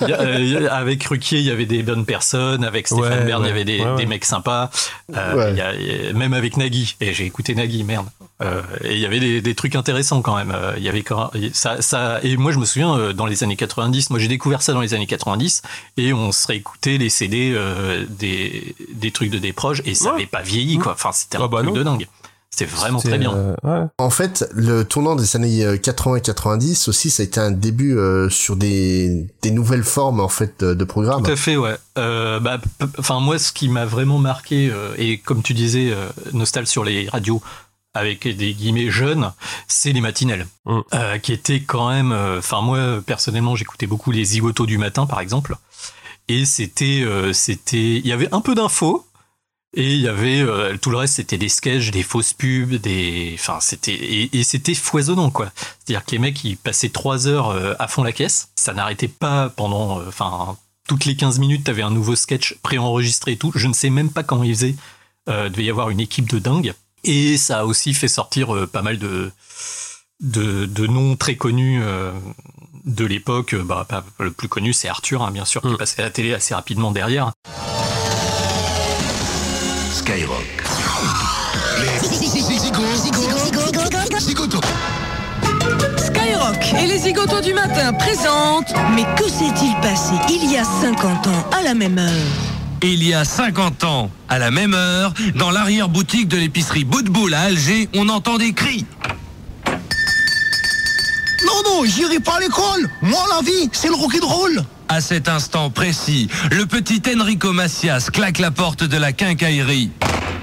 euh, 0.03 0.69
avec 0.71 1.05
Ruquier 1.05 1.39
il 1.39 1.45
y 1.47 1.51
avait 1.51 1.67
des 1.67 1.83
bonnes 1.83 2.05
personnes, 2.05 2.65
avec 2.65 2.87
Stéphane 2.89 3.21
Ouais, 3.21 3.25
Bern 3.27 3.43
il 3.45 3.49
y 3.49 3.51
avait 3.51 3.65
des, 3.65 3.81
Ouais. 3.85 3.97
des 3.97 4.07
mecs 4.07 4.25
sympas, 4.25 4.71
Euh, 5.15 5.35
Ouais. 5.37 5.51
il 5.53 5.57
y 5.59 5.61
a- 5.61 5.75
il 5.75 6.05
y 6.05 6.09
a- 6.09 6.13
même 6.13 6.33
avec 6.35 6.57
Nagui 6.57 6.97
et 7.01 7.13
j'ai 7.13 7.25
écouté 7.27 7.55
Nagui 7.55 7.85
merde. 7.85 8.07
Euh, 8.43 8.61
et 8.83 8.95
il 8.95 8.99
y 8.99 9.07
avait 9.07 9.21
des, 9.21 9.41
des 9.41 9.55
trucs 9.55 9.77
intéressants 9.77 10.21
quand 10.23 10.35
même. 10.37 10.53
Euh, 10.55 10.73
Il 10.77 10.83
y 10.83 10.89
avait 10.89 11.03
quand 11.03 11.31
ça, 11.53 11.81
ça 11.81 12.19
et 12.25 12.37
moi 12.37 12.51
je 12.51 12.59
me 12.59 12.65
souviens 12.65 12.97
euh, 12.97 13.13
dans 13.13 13.27
les 13.27 13.45
années 13.45 13.57
90, 13.57 14.11
moi 14.11 14.19
j'ai 14.19 14.27
découvert 14.29 14.63
ça 14.63 14.73
dans 14.73 14.81
les 14.81 14.95
années 14.95 15.07
90 15.07 15.63
et 15.97 16.13
on 16.13 16.33
se 16.33 16.47
réécoutait 16.49 16.99
les 16.99 17.09
CD 17.09 17.53
euh, 17.55 18.05
des 18.09 18.75
des 18.93 19.11
trucs 19.13 19.31
de 19.31 19.39
des 19.39 19.53
proches 19.53 19.83
et 19.85 19.95
ça 19.95 20.07
Ouais. 20.11 20.15
avait 20.17 20.27
pas 20.27 20.43
vieilli 20.43 20.79
quoi. 20.79 20.93
Enfin 20.93 21.13
c'était 21.13 21.37
un 21.37 21.43
Ah 21.45 21.49
bah 21.49 21.59
truc 21.59 21.69
non. 21.71 21.75
de 21.77 21.83
dingue. 21.85 22.07
C'était 22.55 22.71
vraiment 22.71 23.01
très 23.01 23.17
bien. 23.17 23.33
euh, 23.35 23.55
ouais. 23.63 23.87
En 23.97 24.11
fait, 24.11 24.47
le 24.53 24.85
tournant 24.85 25.17
des 25.17 25.37
années 25.37 25.65
euh, 25.65 25.79
80 25.79 26.17
et 26.17 26.21
90 26.21 26.87
aussi, 26.89 27.09
ça 27.11 27.23
a 27.23 27.25
été 27.25 27.41
un 27.41 27.51
début 27.51 27.97
euh, 27.97 28.29
sur 28.29 28.57
des, 28.57 29.27
des 29.41 29.51
nouvelles 29.51 29.85
formes 29.85 30.21
en 30.21 30.29
fait 30.29 30.61
de, 30.61 30.75
de 30.75 30.85
programmes. 30.85 31.23
Tout 31.23 31.31
à 31.31 31.37
fait, 31.37 31.57
ouais. 31.57 31.77
Euh, 31.97 32.41
bah, 32.41 32.61
enfin 32.99 33.21
moi, 33.21 33.39
ce 33.39 33.53
qui 33.53 33.69
m'a 33.71 33.87
vraiment 33.87 34.19
marqué 34.19 34.69
euh, 34.71 34.95
et 34.99 35.17
comme 35.17 35.43
tu 35.43 35.55
disais, 35.55 35.91
euh, 35.93 36.09
Nostal 36.35 36.67
sur 36.67 36.85
les 36.85 37.09
radios 37.09 37.43
avec 37.95 38.29
des 38.29 38.53
guillemets 38.53 38.91
jeunes, 38.91 39.33
c'est 39.67 39.93
les 39.93 40.01
matinelles, 40.03 40.47
Mm. 40.67 40.79
euh, 40.95 41.19
qui 41.19 41.33
étaient 41.33 41.61
quand 41.63 41.89
même. 41.89 42.13
euh, 42.13 42.39
Enfin 42.39 42.61
moi 42.61 43.01
personnellement, 43.05 43.57
j'écoutais 43.57 43.87
beaucoup 43.87 44.11
les 44.11 44.25
zigotos 44.25 44.67
du 44.67 44.77
matin, 44.77 45.07
par 45.07 45.21
exemple, 45.21 45.57
et 46.29 46.45
c'était, 46.45 47.03
euh, 47.03 47.33
c'était, 47.33 47.97
il 47.97 48.07
y 48.07 48.13
avait 48.13 48.29
un 48.33 48.41
peu 48.43 48.55
d'infos. 48.55 49.07
Et 49.75 49.95
il 49.95 50.01
y 50.01 50.09
avait 50.09 50.41
euh, 50.41 50.77
tout 50.77 50.91
le 50.91 50.99
reste, 50.99 51.15
c'était 51.15 51.39
des 51.39 51.49
sketchs, 51.49 51.91
des 51.91 52.03
fausses 52.03 52.35
pubs, 52.35 52.75
des, 52.75 53.33
enfin 53.39 53.59
c'était 53.61 53.95
et, 53.95 54.39
et 54.39 54.45
c'était 54.45 54.75
foisonnant 54.75 55.31
quoi. 55.31 55.51
C'est-à-dire 55.57 56.05
que 56.05 56.11
les 56.11 56.19
mecs 56.19 56.45
ils 56.45 56.59
passaient 56.59 56.91
trois 56.91 57.27
heures 57.27 57.49
euh, 57.49 57.75
à 57.79 57.89
fond 57.89 58.03
la 58.03 58.13
caisse, 58.13 58.51
ça 58.55 58.75
n'arrêtait 58.75 59.09
pas 59.09 59.49
pendant, 59.49 59.99
euh, 59.99 60.05
enfin 60.09 60.59
toutes 60.89 61.05
les 61.07 61.17
15 61.17 61.39
minutes, 61.39 61.65
t'avais 61.65 61.83
un 61.83 61.91
nouveau 61.91 62.17
sketch 62.17 62.57
préenregistré 62.63 63.33
et 63.33 63.37
tout. 63.37 63.53
Je 63.55 63.67
ne 63.67 63.73
sais 63.73 63.89
même 63.89 64.11
pas 64.11 64.23
comment 64.23 64.45
ils 64.45 64.55
faisaient. 64.55 64.75
Euh, 65.29 65.49
devait 65.49 65.65
y 65.65 65.71
avoir 65.71 65.91
une 65.91 66.01
équipe 66.01 66.29
de 66.29 66.41
dingue. 66.41 66.75
Et 67.05 67.37
ça 67.37 67.61
a 67.61 67.65
aussi 67.65 67.95
fait 67.95 68.09
sortir 68.09 68.55
euh, 68.55 68.67
pas 68.67 68.83
mal 68.83 68.99
de, 68.99 69.31
de, 70.21 70.67
de 70.67 70.87
noms 70.89 71.15
très 71.15 71.37
connus 71.37 71.81
euh, 71.81 72.13
de 72.85 73.05
l'époque. 73.05 73.55
Bah, 73.55 73.87
le 74.19 74.33
plus 74.33 74.49
connu, 74.49 74.73
c'est 74.73 74.89
Arthur, 74.89 75.23
hein, 75.23 75.31
bien 75.31 75.45
sûr, 75.45 75.63
qui 75.63 75.69
est 75.69 75.77
passé 75.77 76.01
à 76.03 76.07
la 76.07 76.11
télé 76.11 76.35
assez 76.35 76.55
rapidement 76.55 76.91
derrière. 76.91 77.33
Skyrock. 80.03 80.65
Skyrock 85.97 86.75
et 86.83 86.87
les 86.89 86.99
zigotos 86.99 87.41
du 87.41 87.55
matin 87.55 87.93
présentent 87.93 88.75
Mais 88.97 89.05
que 89.17 89.29
s'est-il 89.29 89.73
passé 89.81 90.15
il 90.29 90.51
y 90.51 90.57
a 90.57 90.65
50 90.65 91.29
ans 91.29 91.49
à 91.57 91.63
la 91.63 91.75
même 91.75 91.99
heure 91.99 92.11
Il 92.83 93.07
y 93.07 93.15
a 93.15 93.25
50 93.25 93.85
ans, 93.85 94.11
à 94.29 94.41
la 94.41 94.51
même 94.51 94.75
heure, 94.75 95.15
dans 95.37 95.53
l'arrière-boutique 95.53 96.27
de 96.27 96.37
l'épicerie 96.37 96.85
Boutboul 96.85 97.33
à 97.33 97.43
Alger, 97.43 97.89
on 97.95 98.09
entend 98.09 98.39
des 98.39 98.53
cris. 98.55 98.85
Non, 101.47 101.63
non, 101.65 101.85
j'irai 101.85 102.19
pas 102.19 102.39
à 102.39 102.41
l'école. 102.41 102.91
Moi, 103.03 103.25
la 103.31 103.41
vie, 103.43 103.71
c'est 103.73 103.89
le 103.89 103.95
rock'n'roll. 103.95 104.65
À 104.93 105.01
cet 105.01 105.27
instant 105.31 105.71
précis, 105.71 106.29
le 106.51 106.67
petit 106.67 107.01
Enrico 107.19 107.55
Macias 107.55 108.11
claque 108.13 108.39
la 108.39 108.51
porte 108.51 108.85
de 108.85 108.99
la 108.99 109.15
quincaillerie. 109.15 109.91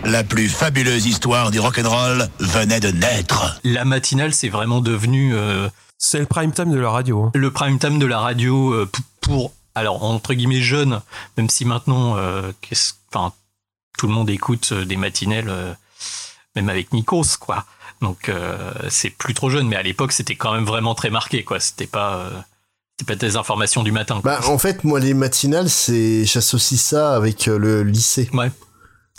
La 0.06 0.24
plus 0.24 0.50
fabuleuse 0.50 1.06
histoire 1.06 1.52
du 1.52 1.60
rock'n'roll 1.60 2.28
venait 2.40 2.80
de 2.80 2.90
naître. 2.90 3.60
La 3.64 3.86
matinale, 3.86 4.34
c'est 4.34 4.50
vraiment 4.50 4.82
devenu 4.82 5.36
euh, 5.36 5.70
c'est 6.00 6.18
le 6.18 6.26
prime 6.26 6.52
time 6.52 6.72
de 6.72 6.80
la 6.80 6.90
radio 6.90 7.26
hein. 7.26 7.32
le 7.36 7.52
prime 7.52 7.78
time 7.78 8.00
de 8.00 8.08
la 8.08 8.18
radio 8.20 8.74
euh, 8.74 8.90
pour, 9.22 9.54
alors 9.76 10.04
entre 10.04 10.34
guillemets 10.34 10.62
jeunes, 10.62 11.00
même 11.38 11.50
si 11.52 11.64
maintenant, 11.66 12.18
euh, 12.18 12.52
qu'est-ce- 12.62 12.94
enfin, 13.14 13.34
tout 14.00 14.08
le 14.08 14.14
monde 14.14 14.32
écoute 14.32 14.70
euh, 14.72 14.84
des 14.84 14.96
matinelles, 14.98 15.50
euh, 15.50 15.74
même 16.56 16.70
avec 16.70 16.92
Nikos, 16.92 17.38
quoi. 17.40 17.66
Donc 18.02 18.30
euh, 18.30 18.58
c'est 18.90 19.12
plus 19.12 19.36
trop 19.36 19.52
jeune, 19.52 19.68
mais 19.68 19.76
à 19.76 19.84
l'époque 19.84 20.12
c'était 20.12 20.36
quand 20.36 20.54
même 20.56 20.66
vraiment 20.66 20.96
très 20.96 21.12
marqué, 21.12 21.44
quoi. 21.44 21.60
C'était 21.60 21.86
pas, 21.86 22.32
euh, 23.00 23.06
c'était 23.06 23.14
pas 23.16 23.16
des 23.28 23.36
informations 23.36 23.84
du 23.84 23.92
matin. 23.92 24.20
quoi. 24.22 24.40
Bah, 24.40 24.48
en 24.48 24.58
fait, 24.58 24.84
moi, 24.84 25.00
les 25.00 25.14
matinales, 25.14 25.70
c'est, 25.70 26.26
j'associe 26.26 26.80
ça 26.80 27.16
avec 27.16 27.48
euh, 27.48 27.58
le 27.58 27.84
lycée. 27.84 28.30
Ouais. 28.34 28.52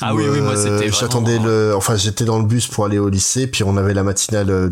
Ah 0.02 0.14
oui, 0.14 0.24
oui, 0.30 0.40
moi 0.40 0.52
euh, 0.52 0.56
c'était. 0.56 0.88
vraiment- 0.88 0.92
J'attendais 0.98 1.38
le, 1.38 1.74
enfin, 1.76 1.94
j'étais 1.94 2.24
dans 2.24 2.38
le 2.38 2.46
bus 2.46 2.66
pour 2.68 2.86
aller 2.86 2.98
au 2.98 3.10
lycée, 3.10 3.46
puis 3.46 3.64
on 3.64 3.76
avait 3.76 3.92
la 3.92 4.02
matinale. 4.02 4.48
euh, 4.50 4.70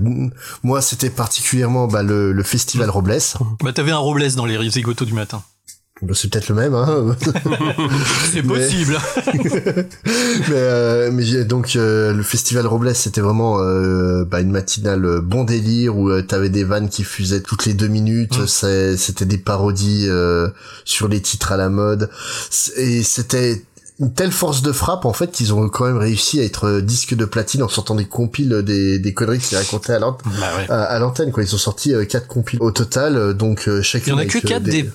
moi, 0.63 0.81
c'était 0.81 1.11
particulièrement 1.11 1.87
bah, 1.87 2.03
le, 2.03 2.33
le 2.33 2.43
festival 2.43 2.89
Robles. 2.89 3.19
Bah 3.63 3.73
t'avais 3.75 3.91
un 3.93 3.99
Robles 3.99 4.33
dans 4.37 4.47
les 4.47 4.71
zigotos 4.71 5.05
du 5.05 5.13
matin. 5.13 5.43
Bah, 6.01 6.13
c'est 6.15 6.31
peut-être 6.31 6.49
le 6.49 6.55
même, 6.55 6.75
hein. 6.75 7.17
C'est 8.33 8.43
possible. 8.43 8.97
mais 9.35 9.85
euh, 10.53 11.11
mais 11.13 11.25
j'ai- 11.25 11.45
donc 11.45 11.75
euh, 11.77 12.13
le 12.13 12.23
festival 12.23 12.67
Robles 12.67 12.95
c'était 12.95 13.21
vraiment 13.21 13.59
euh, 13.61 14.25
bah, 14.25 14.41
une 14.41 14.51
matinale 14.53 15.05
euh, 15.05 15.21
bon 15.21 15.45
délire 15.45 15.97
où 15.97 16.09
euh, 16.11 16.23
t'avais 16.23 16.51
des 16.51 16.65
vannes 16.65 16.89
qui 16.89 17.03
fusaient 17.05 17.41
toutes 17.41 17.67
les 17.67 17.75
deux 17.75 17.89
minutes 17.89 18.47
c'est- 18.47 18.97
c'était 18.97 19.25
des 19.25 19.39
parodies 19.39 20.07
euh, 20.09 20.49
sur 20.85 21.09
les 21.09 21.21
titres 21.21 21.53
à 21.53 21.57
la 21.57 21.69
mode 21.69 22.11
et 22.77 23.03
c'était 23.03 23.65
une 24.01 24.13
telle 24.15 24.31
force 24.31 24.63
de 24.63 24.71
frappe 24.71 25.05
en 25.05 25.13
fait 25.13 25.33
qu'ils 25.33 25.53
ont 25.53 25.69
quand 25.69 25.87
même 25.87 25.97
réussi 25.99 26.39
à 26.39 26.45
être 26.45 26.67
euh, 26.69 26.81
disque 26.81 27.15
de 27.15 27.25
platine 27.25 27.65
en 27.65 27.69
sortant 27.69 27.97
des 27.97 28.05
compiles 28.07 28.63
des, 28.65 29.01
des 29.01 29.13
conneries 29.15 29.41
qu'ils 29.41 29.59
racontaient 29.59 29.95
à 29.95 29.99
Bah 29.99 30.17
ouais. 30.59 30.67
à, 30.71 30.85
à 30.85 30.99
l'antenne 31.01 31.33
quoi 31.33 31.43
ils 31.43 31.53
ont 31.55 31.59
sorti 31.59 31.93
euh, 31.93 32.05
quatre 32.05 32.29
compiles 32.29 32.61
au 32.63 32.71
total 32.71 33.17
euh, 33.17 33.33
donc 33.33 33.67
euh, 33.67 33.83
Il 33.95 34.09
y 34.09 34.13
en 34.13 34.19
a 34.19 34.27
que 34.27 34.39
euh, 34.39 34.41
4 34.43 34.63
des 34.63 34.89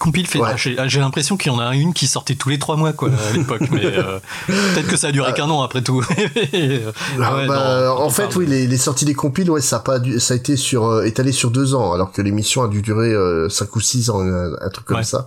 compiles 0.00 0.26
faits. 0.26 0.42
Ouais. 0.42 0.48
J'ai 0.56 0.76
j'ai 0.86 1.00
l'impression 1.00 1.36
qu'il 1.36 1.52
y 1.52 1.54
en 1.54 1.58
a 1.60 1.72
une 1.74 1.94
qui 1.94 2.06
sortait 2.08 2.34
tous 2.34 2.48
les 2.48 2.58
3 2.58 2.76
mois, 2.76 2.92
quoi, 2.92 3.10
à 3.10 3.32
l'époque. 3.36 3.62
mais 3.70 3.84
euh, 3.84 4.18
peut-être 4.46 4.88
que 4.88 4.96
ça 4.96 5.06
a 5.08 5.12
duré 5.12 5.32
qu'un 5.34 5.48
an 5.48 5.62
après 5.62 5.82
tout. 5.82 6.04
Euh, 6.54 6.92
Ah, 7.22 7.36
ouais, 7.36 7.46
bah, 7.46 7.84
non, 7.86 8.02
en 8.04 8.10
fait, 8.10 8.22
parle- 8.24 8.36
oui, 8.38 8.46
les, 8.46 8.66
les 8.66 8.76
sorties 8.76 9.04
des 9.04 9.14
compiles, 9.14 9.50
ouais, 9.50 9.60
ça 9.60 9.76
a 9.76 9.80
pas 9.80 9.98
dû, 9.98 10.18
ça 10.20 10.34
a 10.34 10.36
été 10.36 10.56
sur 10.56 10.84
euh, 10.86 11.04
étalé 11.04 11.32
sur 11.32 11.50
deux 11.50 11.74
ans, 11.74 11.92
alors 11.92 12.12
que 12.12 12.22
l'émission 12.22 12.62
a 12.62 12.68
dû 12.68 12.82
durer 12.82 13.08
euh, 13.08 13.48
cinq 13.48 13.74
ou 13.76 13.80
six 13.80 14.10
ans, 14.10 14.20
un, 14.20 14.52
un 14.60 14.68
truc 14.70 14.84
comme 14.86 14.98
Ouais. 14.98 15.04
ça. 15.04 15.26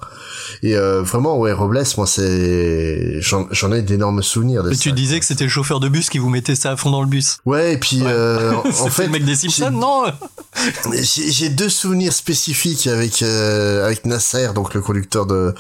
Et 0.64 0.76
euh, 0.76 1.02
vraiment, 1.02 1.38
ouais, 1.38 1.52
Robles, 1.54 1.84
moi, 1.98 2.08
c'est, 2.08 3.20
j'en 3.22 3.72
ai 3.72 3.82
d'énormes 3.82 4.22
souvenirs 4.24 4.64
de 4.64 4.70
Mais 4.70 4.76
ça. 4.76 4.82
tu 4.84 4.92
disais 4.92 5.20
que 5.20 5.26
c'était 5.26 5.44
le 5.46 5.50
chauffeur 5.50 5.80
de 5.80 5.90
bus 5.90 6.10
qui 6.10 6.18
vous 6.18 6.30
mettait 6.30 6.56
ça 6.56 6.72
à 6.72 6.76
fond 6.78 6.90
dans 6.92 7.02
le 7.02 7.08
bus. 7.08 7.38
Ouais, 7.46 7.74
et 7.74 7.78
puis 7.78 8.02
euh, 8.04 8.54
en- 8.82 8.90
fait, 8.90 9.06
le 9.06 9.12
mec 9.12 9.26
des 9.26 9.36
Simpsons, 9.36 9.72
non? 9.72 10.04
J'ai 11.02 11.50
deux 11.50 11.70
souvenirs 11.70 12.14
spécifiques 12.14 12.88
avec 12.88 13.22
euh, 13.22 13.86
avec 13.86 14.06
Nasser, 14.06 14.50
donc 14.58 14.74
le 14.74 14.82
conducteur 14.82 15.28
de 15.28 15.54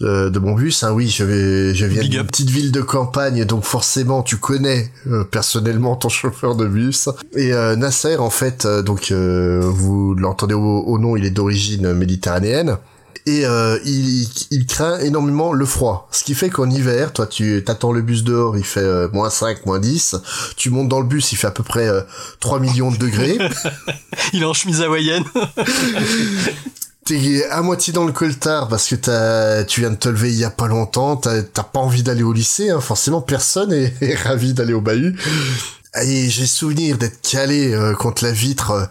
de, 0.00 0.28
de 0.28 0.38
mon 0.40 0.54
bus. 0.54 0.82
Hein, 0.82 0.92
oui, 0.92 1.08
je 1.08 1.22
vais 1.22 1.74
je 1.74 1.86
viens 1.86 2.02
d'une 2.02 2.26
petite 2.26 2.50
ville 2.50 2.72
de 2.72 2.82
campagne, 2.82 3.44
donc 3.44 3.62
forcément 3.64 4.22
tu 4.24 4.38
connais 4.38 4.90
euh, 5.06 5.22
personnellement 5.22 5.94
ton 5.94 6.08
chauffeur 6.20 6.56
de 6.56 6.66
bus. 6.66 7.08
Et 7.36 7.52
euh, 7.52 7.76
Nasser, 7.76 8.16
en 8.16 8.30
fait, 8.30 8.64
euh, 8.64 8.82
donc 8.82 9.12
vous 9.12 10.14
l'entendez 10.14 10.54
au, 10.54 10.80
au 10.80 10.98
nom, 10.98 11.16
il 11.16 11.24
est 11.24 11.30
d'origine 11.30 11.92
méditerranéenne. 11.92 12.76
Et 13.26 13.44
il, 13.84 14.28
il 14.50 14.66
craint 14.66 14.98
énormément 14.98 15.52
le 15.52 15.64
froid. 15.66 16.08
Ce 16.10 16.24
qui 16.24 16.34
fait 16.34 16.48
qu'en 16.48 16.68
hiver, 16.68 17.12
toi 17.12 17.26
tu 17.26 17.62
t'attends 17.64 17.92
le 17.92 18.02
bus 18.02 18.24
dehors, 18.24 18.56
il 18.56 18.64
fait 18.64 19.08
moins 19.12 19.30
5, 19.30 19.66
moins 19.66 19.78
10. 19.78 20.16
Tu 20.56 20.70
montes 20.70 20.88
dans 20.88 20.98
le 21.00 21.06
bus, 21.06 21.30
il 21.30 21.36
fait 21.36 21.46
à 21.46 21.52
peu 21.52 21.62
près 21.62 21.86
euh, 21.86 22.00
3 22.40 22.58
millions 22.58 22.90
de 22.90 22.96
degrés. 22.96 23.38
Il 24.32 24.42
est 24.42 24.46
en 24.46 24.54
chemise 24.54 24.80
hawaïenne. 24.80 25.24
t'es 27.04 27.44
à 27.50 27.62
moitié 27.62 27.92
dans 27.92 28.04
le 28.04 28.12
coltard 28.12 28.68
parce 28.68 28.88
que 28.88 28.94
t'as, 28.94 29.64
tu 29.64 29.80
viens 29.80 29.90
de 29.90 29.96
te 29.96 30.08
lever 30.08 30.30
il 30.30 30.38
y 30.38 30.44
a 30.44 30.50
pas 30.50 30.68
longtemps, 30.68 31.16
t'as, 31.16 31.42
t'as 31.42 31.62
pas 31.64 31.80
envie 31.80 32.02
d'aller 32.02 32.22
au 32.22 32.32
lycée, 32.32 32.70
hein, 32.70 32.80
forcément 32.80 33.20
personne 33.20 33.72
est, 33.72 33.94
est 34.02 34.14
ravi 34.14 34.52
d'aller 34.54 34.74
au 34.74 34.80
bahut. 34.80 35.16
Et 36.02 36.30
j'ai 36.30 36.46
souvenir 36.46 36.98
d'être 36.98 37.20
calé 37.22 37.72
euh, 37.74 37.94
contre 37.94 38.22
la 38.24 38.30
vitre 38.30 38.88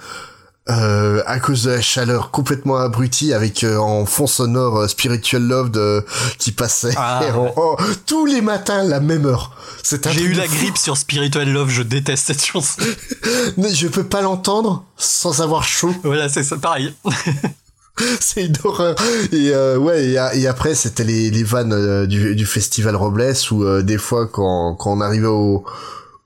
euh, 0.69 1.23
à 1.25 1.39
cause 1.39 1.63
de 1.63 1.71
la 1.71 1.81
chaleur 1.81 2.29
complètement 2.29 2.75
abrutie 2.77 3.33
avec 3.33 3.63
euh, 3.63 3.77
en 3.77 4.05
fond 4.05 4.27
sonore 4.27 4.79
euh, 4.81 4.87
Spiritual 4.87 5.41
Love 5.41 5.71
de, 5.71 6.05
qui 6.37 6.51
passait 6.51 6.93
Ah, 6.97 7.21
en- 7.35 7.45
ouais. 7.45 7.85
tous 8.05 8.25
les 8.25 8.41
matins 8.41 8.79
à 8.79 8.83
la 8.83 8.99
même 8.99 9.25
heure. 9.25 9.55
C'est 9.81 10.05
un 10.07 10.11
J'ai 10.11 10.21
eu 10.23 10.33
la 10.33 10.43
fou. 10.43 10.55
grippe 10.57 10.77
sur 10.77 10.97
Spiritual 10.97 11.49
Love, 11.49 11.69
je 11.69 11.81
déteste 11.83 12.27
cette 12.27 12.43
chanson. 12.45 12.81
Mais 13.57 13.73
je 13.73 13.87
peux 13.87 14.03
pas 14.03 14.21
l'entendre 14.21 14.83
sans 14.97 15.41
avoir 15.41 15.63
chaud. 15.63 15.95
Voilà, 16.03 16.27
c'est 16.29 16.43
ça, 16.43 16.57
pareil. 16.57 16.93
c'est 18.19 18.45
une 18.45 18.55
horreur. 18.63 18.95
Et 19.31 19.51
euh, 19.53 19.77
ouais, 19.77 20.05
et, 20.05 20.17
a- 20.17 20.35
et 20.35 20.47
après 20.47 20.75
c'était 20.75 21.03
les, 21.03 21.29
les 21.31 21.43
vannes 21.43 21.73
euh, 21.73 22.05
du, 22.05 22.35
du 22.35 22.45
festival 22.45 22.95
Robles 22.95 23.33
où 23.51 23.63
euh, 23.63 23.81
des 23.81 23.97
fois 23.97 24.27
quand, 24.27 24.75
quand 24.75 24.91
on 24.93 25.01
arrivait 25.01 25.27
au 25.27 25.65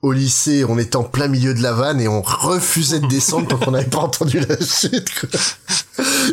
au 0.02 0.12
lycée, 0.12 0.66
on 0.68 0.78
était 0.78 0.96
en 0.96 1.02
plein 1.02 1.28
milieu 1.28 1.54
de 1.54 1.62
la 1.62 1.72
vanne 1.72 1.98
et 1.98 2.08
on 2.08 2.20
refusait 2.20 3.00
de 3.00 3.06
descendre 3.06 3.48
tant 3.48 3.56
qu'on 3.56 3.70
n'avait 3.70 3.88
pas 3.88 4.00
entendu 4.00 4.38
la 4.38 4.56
chute. 4.58 5.08
quoi. 5.18 5.30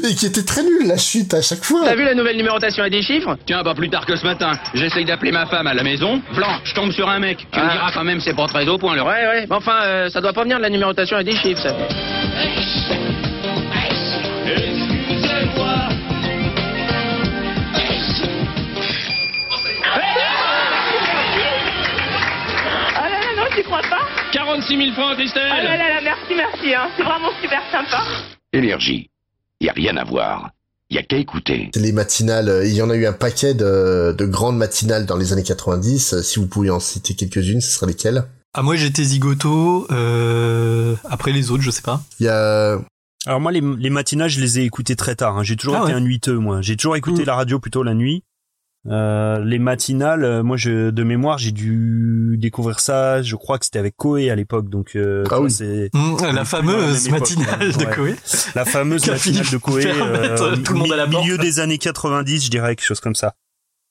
Et 0.10 0.14
qui 0.14 0.26
était 0.26 0.44
très 0.44 0.62
nul 0.62 0.88
la 0.90 0.98
chute 0.98 1.34
à 1.34 1.42
chaque 1.42 1.64
fois. 1.64 1.80
T'as 1.86 1.96
vu 1.96 2.04
la 2.04 2.14
nouvelle 2.14 2.36
numérotation 2.36 2.84
et 2.84 2.90
des 2.90 3.02
chiffres? 3.02 3.38
Tiens, 3.48 3.64
pas 3.64 3.74
plus 3.74 3.90
tard 3.90 4.06
que 4.06 4.18
ce 4.18 4.26
matin. 4.26 4.52
J'essaye 4.74 5.06
d'appeler 5.06 5.32
ma 5.32 5.46
femme 5.46 5.68
à 5.68 5.74
la 5.74 5.84
maison. 5.84 6.22
Blanc, 6.36 6.60
je 6.66 6.74
tombe 6.74 6.92
sur 6.92 7.08
un 7.08 7.20
mec. 7.20 7.48
Tu 7.50 7.60
me 7.62 7.72
diras 7.72 7.92
quand 7.94 8.04
même, 8.04 8.20
c'est 8.20 8.36
pas 8.36 8.48
très 8.48 8.68
au 8.68 8.78
point, 8.78 8.94
le 8.94 9.04
Ouais, 9.04 9.08
ouais. 9.08 9.46
Mais 9.50 9.56
enfin, 9.56 9.80
euh, 9.84 10.10
ça 10.10 10.20
doit 10.20 10.34
pas 10.34 10.44
venir 10.44 10.58
de 10.58 10.64
la 10.64 10.70
numérotation 10.70 11.18
et 11.20 11.24
des 11.24 11.38
chiffres, 11.38 11.62
ça. 11.64 11.74
Crois 23.72 23.90
pas 23.90 24.06
46 24.34 24.78
000 24.78 24.92
francs, 24.94 25.16
Christelle 25.18 25.50
Ah 25.52 25.64
là 25.64 25.78
là 25.78 25.90
là, 25.90 26.02
merci, 26.04 26.34
merci, 26.36 26.74
hein. 26.76 26.90
c'est 26.98 27.04
vraiment 27.04 27.30
super 27.42 27.62
sympa. 27.72 28.04
Énergie. 28.54 29.10
Y 29.62 29.70
a 29.70 29.74
rien 29.74 29.96
à 29.98 30.04
voir. 30.04 30.50
Y 30.90 30.98
a 30.98 31.04
qu'à 31.04 31.16
écouter. 31.18 31.70
Les 31.76 31.92
matinales, 31.94 32.50
euh, 32.50 32.66
il 32.68 32.74
y 32.74 32.82
en 32.82 32.90
a 32.90 32.96
eu 32.96 33.06
un 33.06 33.14
paquet 33.14 33.54
de, 33.54 34.14
de 34.18 34.26
grandes 34.26 34.58
matinales 34.58 35.06
dans 35.06 35.16
les 35.16 35.32
années 35.32 35.44
90. 35.44 36.14
Euh, 36.14 36.22
Si 36.22 36.40
vous 36.40 36.48
pouviez 36.48 36.72
en 36.72 36.80
citer 36.82 37.14
quelques-unes, 37.16 37.62
ce 37.62 37.72
seraient 37.72 37.88
lesquelles? 37.88 38.26
Ah, 38.54 38.62
moi 38.62 38.76
j'étais 38.76 39.04
zigoto, 39.04 39.88
euh... 39.92 40.96
après 41.10 41.32
les 41.32 41.52
autres, 41.52 41.64
je 41.64 41.72
sais 41.72 41.82
pas. 41.82 42.02
Il 42.20 42.26
y 42.26 42.30
a... 42.30 42.78
Alors 43.26 43.40
moi, 43.40 43.52
les, 43.54 43.62
les 43.62 43.90
matinales, 43.90 44.30
je 44.30 44.42
les 44.42 44.60
ai 44.60 44.64
écoutées 44.64 44.96
très 44.98 45.16
tard. 45.16 45.38
hein. 45.38 45.44
J'ai 45.44 45.56
toujours 45.56 45.76
Ah 45.78 45.84
été 45.84 45.92
ouais. 45.92 45.98
un 45.98 46.02
nuiteux, 46.02 46.38
moi. 46.40 46.62
J'ai 46.62 46.76
toujours 46.76 46.96
écouté 46.98 47.24
la 47.24 47.36
radio 47.36 47.60
plutôt 47.60 47.84
la 47.84 47.94
nuit. 47.94 48.24
Euh, 48.88 49.44
les 49.46 49.60
matinales, 49.60 50.24
euh, 50.24 50.42
moi, 50.44 50.58
je, 50.58 50.90
de 50.90 51.04
mémoire, 51.04 51.38
j'ai 51.38 51.52
dû 51.52 52.36
découvrir 52.40 52.80
ça. 52.80 53.22
Je 53.22 53.36
crois 53.36 53.60
que 53.60 53.66
c'était 53.66 53.78
avec 53.80 53.96
Coé 53.96 54.32
à 54.32 54.36
l'époque, 54.36 54.70
donc. 54.70 54.96
Euh, 54.96 55.24
vois, 55.30 55.50
c'est 55.50 55.90
Mmh, 55.94 56.18
la 56.34 56.46
fameuse 56.46 57.08
époque, 57.08 57.20
matinale 57.20 57.72
de 57.74 57.86
ouais. 57.86 57.96
Coé. 57.96 58.16
La 58.56 58.66
fameuse 58.66 59.08
matinale 59.08 59.46
de 59.52 60.20
mettre 60.20 60.44
euh, 60.44 60.56
tout 60.58 60.74
le 60.74 60.80
monde 60.80 60.92
à 60.94 60.96
la 60.96 61.06
porte. 61.08 61.24
milieu 61.24 61.38
des 61.38 61.60
années 61.60 61.78
90, 61.78 62.46
je 62.46 62.50
dirais 62.50 62.76
quelque 62.76 62.86
chose 62.86 63.00
comme 63.00 63.16
ça. 63.16 63.36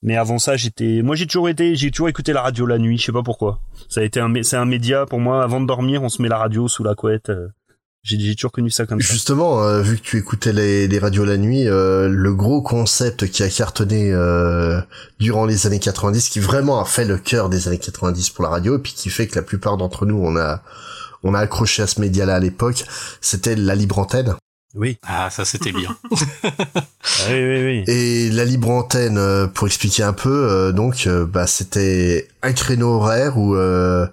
Mais 0.02 0.16
avant 0.16 0.38
ça, 0.38 0.56
j'étais, 0.56 1.02
moi, 1.02 1.14
j'ai 1.14 1.26
toujours 1.26 1.48
été, 1.50 1.76
j'ai 1.76 1.90
toujours 1.90 2.08
écouté 2.08 2.32
la 2.32 2.40
radio 2.42 2.64
la 2.66 2.78
nuit. 2.78 2.96
Je 2.98 3.04
sais 3.04 3.12
pas 3.12 3.22
pourquoi. 3.22 3.60
Ça 3.88 4.00
a 4.00 4.04
été 4.04 4.18
un, 4.18 4.32
c'est 4.42 4.56
un 4.56 4.64
média 4.64 5.04
pour 5.06 5.20
moi. 5.20 5.44
Avant 5.44 5.60
de 5.60 5.66
dormir, 5.66 6.02
on 6.02 6.08
se 6.08 6.20
met 6.22 6.28
la 6.28 6.38
radio 6.38 6.68
sous 6.68 6.82
la 6.82 6.94
couette. 6.94 7.28
euh. 7.28 7.48
J'ai, 8.02 8.18
j'ai 8.18 8.34
toujours 8.34 8.52
connu 8.52 8.70
ça 8.70 8.86
comme 8.86 9.00
ça. 9.00 9.12
Justement, 9.12 9.62
euh, 9.62 9.82
vu 9.82 9.96
que 9.98 10.02
tu 10.02 10.16
écoutais 10.16 10.52
les, 10.52 10.88
les 10.88 10.98
radios 10.98 11.24
la 11.24 11.36
nuit, 11.36 11.68
euh, 11.68 12.08
le 12.08 12.34
gros 12.34 12.62
concept 12.62 13.28
qui 13.28 13.42
a 13.42 13.48
cartonné 13.48 14.10
euh, 14.12 14.80
durant 15.18 15.44
les 15.44 15.66
années 15.66 15.78
90, 15.78 16.30
qui 16.30 16.40
vraiment 16.40 16.80
a 16.80 16.84
fait 16.84 17.04
le 17.04 17.18
cœur 17.18 17.50
des 17.50 17.68
années 17.68 17.78
90 17.78 18.30
pour 18.30 18.44
la 18.44 18.50
radio, 18.50 18.76
et 18.76 18.80
puis 18.80 18.94
qui 18.94 19.10
fait 19.10 19.26
que 19.26 19.34
la 19.34 19.42
plupart 19.42 19.76
d'entre 19.76 20.06
nous, 20.06 20.16
on 20.16 20.36
a 20.36 20.62
on 21.22 21.34
a 21.34 21.40
accroché 21.40 21.82
à 21.82 21.86
ce 21.86 22.00
média-là 22.00 22.36
à 22.36 22.40
l'époque, 22.40 22.84
c'était 23.20 23.56
la 23.56 23.74
libre 23.74 23.98
antenne. 23.98 24.34
Oui. 24.74 24.98
Ah, 25.02 25.30
ça 25.30 25.44
c'était 25.44 25.72
bien. 25.72 25.96
oui, 26.12 27.30
oui, 27.30 27.64
oui. 27.64 27.84
Et 27.88 28.30
la 28.30 28.44
libre 28.44 28.70
antenne, 28.70 29.18
euh, 29.18 29.46
pour 29.48 29.66
expliquer 29.66 30.04
un 30.04 30.12
peu, 30.12 30.30
euh, 30.30 30.72
donc, 30.72 31.06
euh, 31.06 31.26
bah, 31.26 31.46
c'était 31.46 32.28
un 32.42 32.52
créneau 32.52 32.94
horaire 32.94 33.36
où 33.36 33.56
euh, 33.56 34.06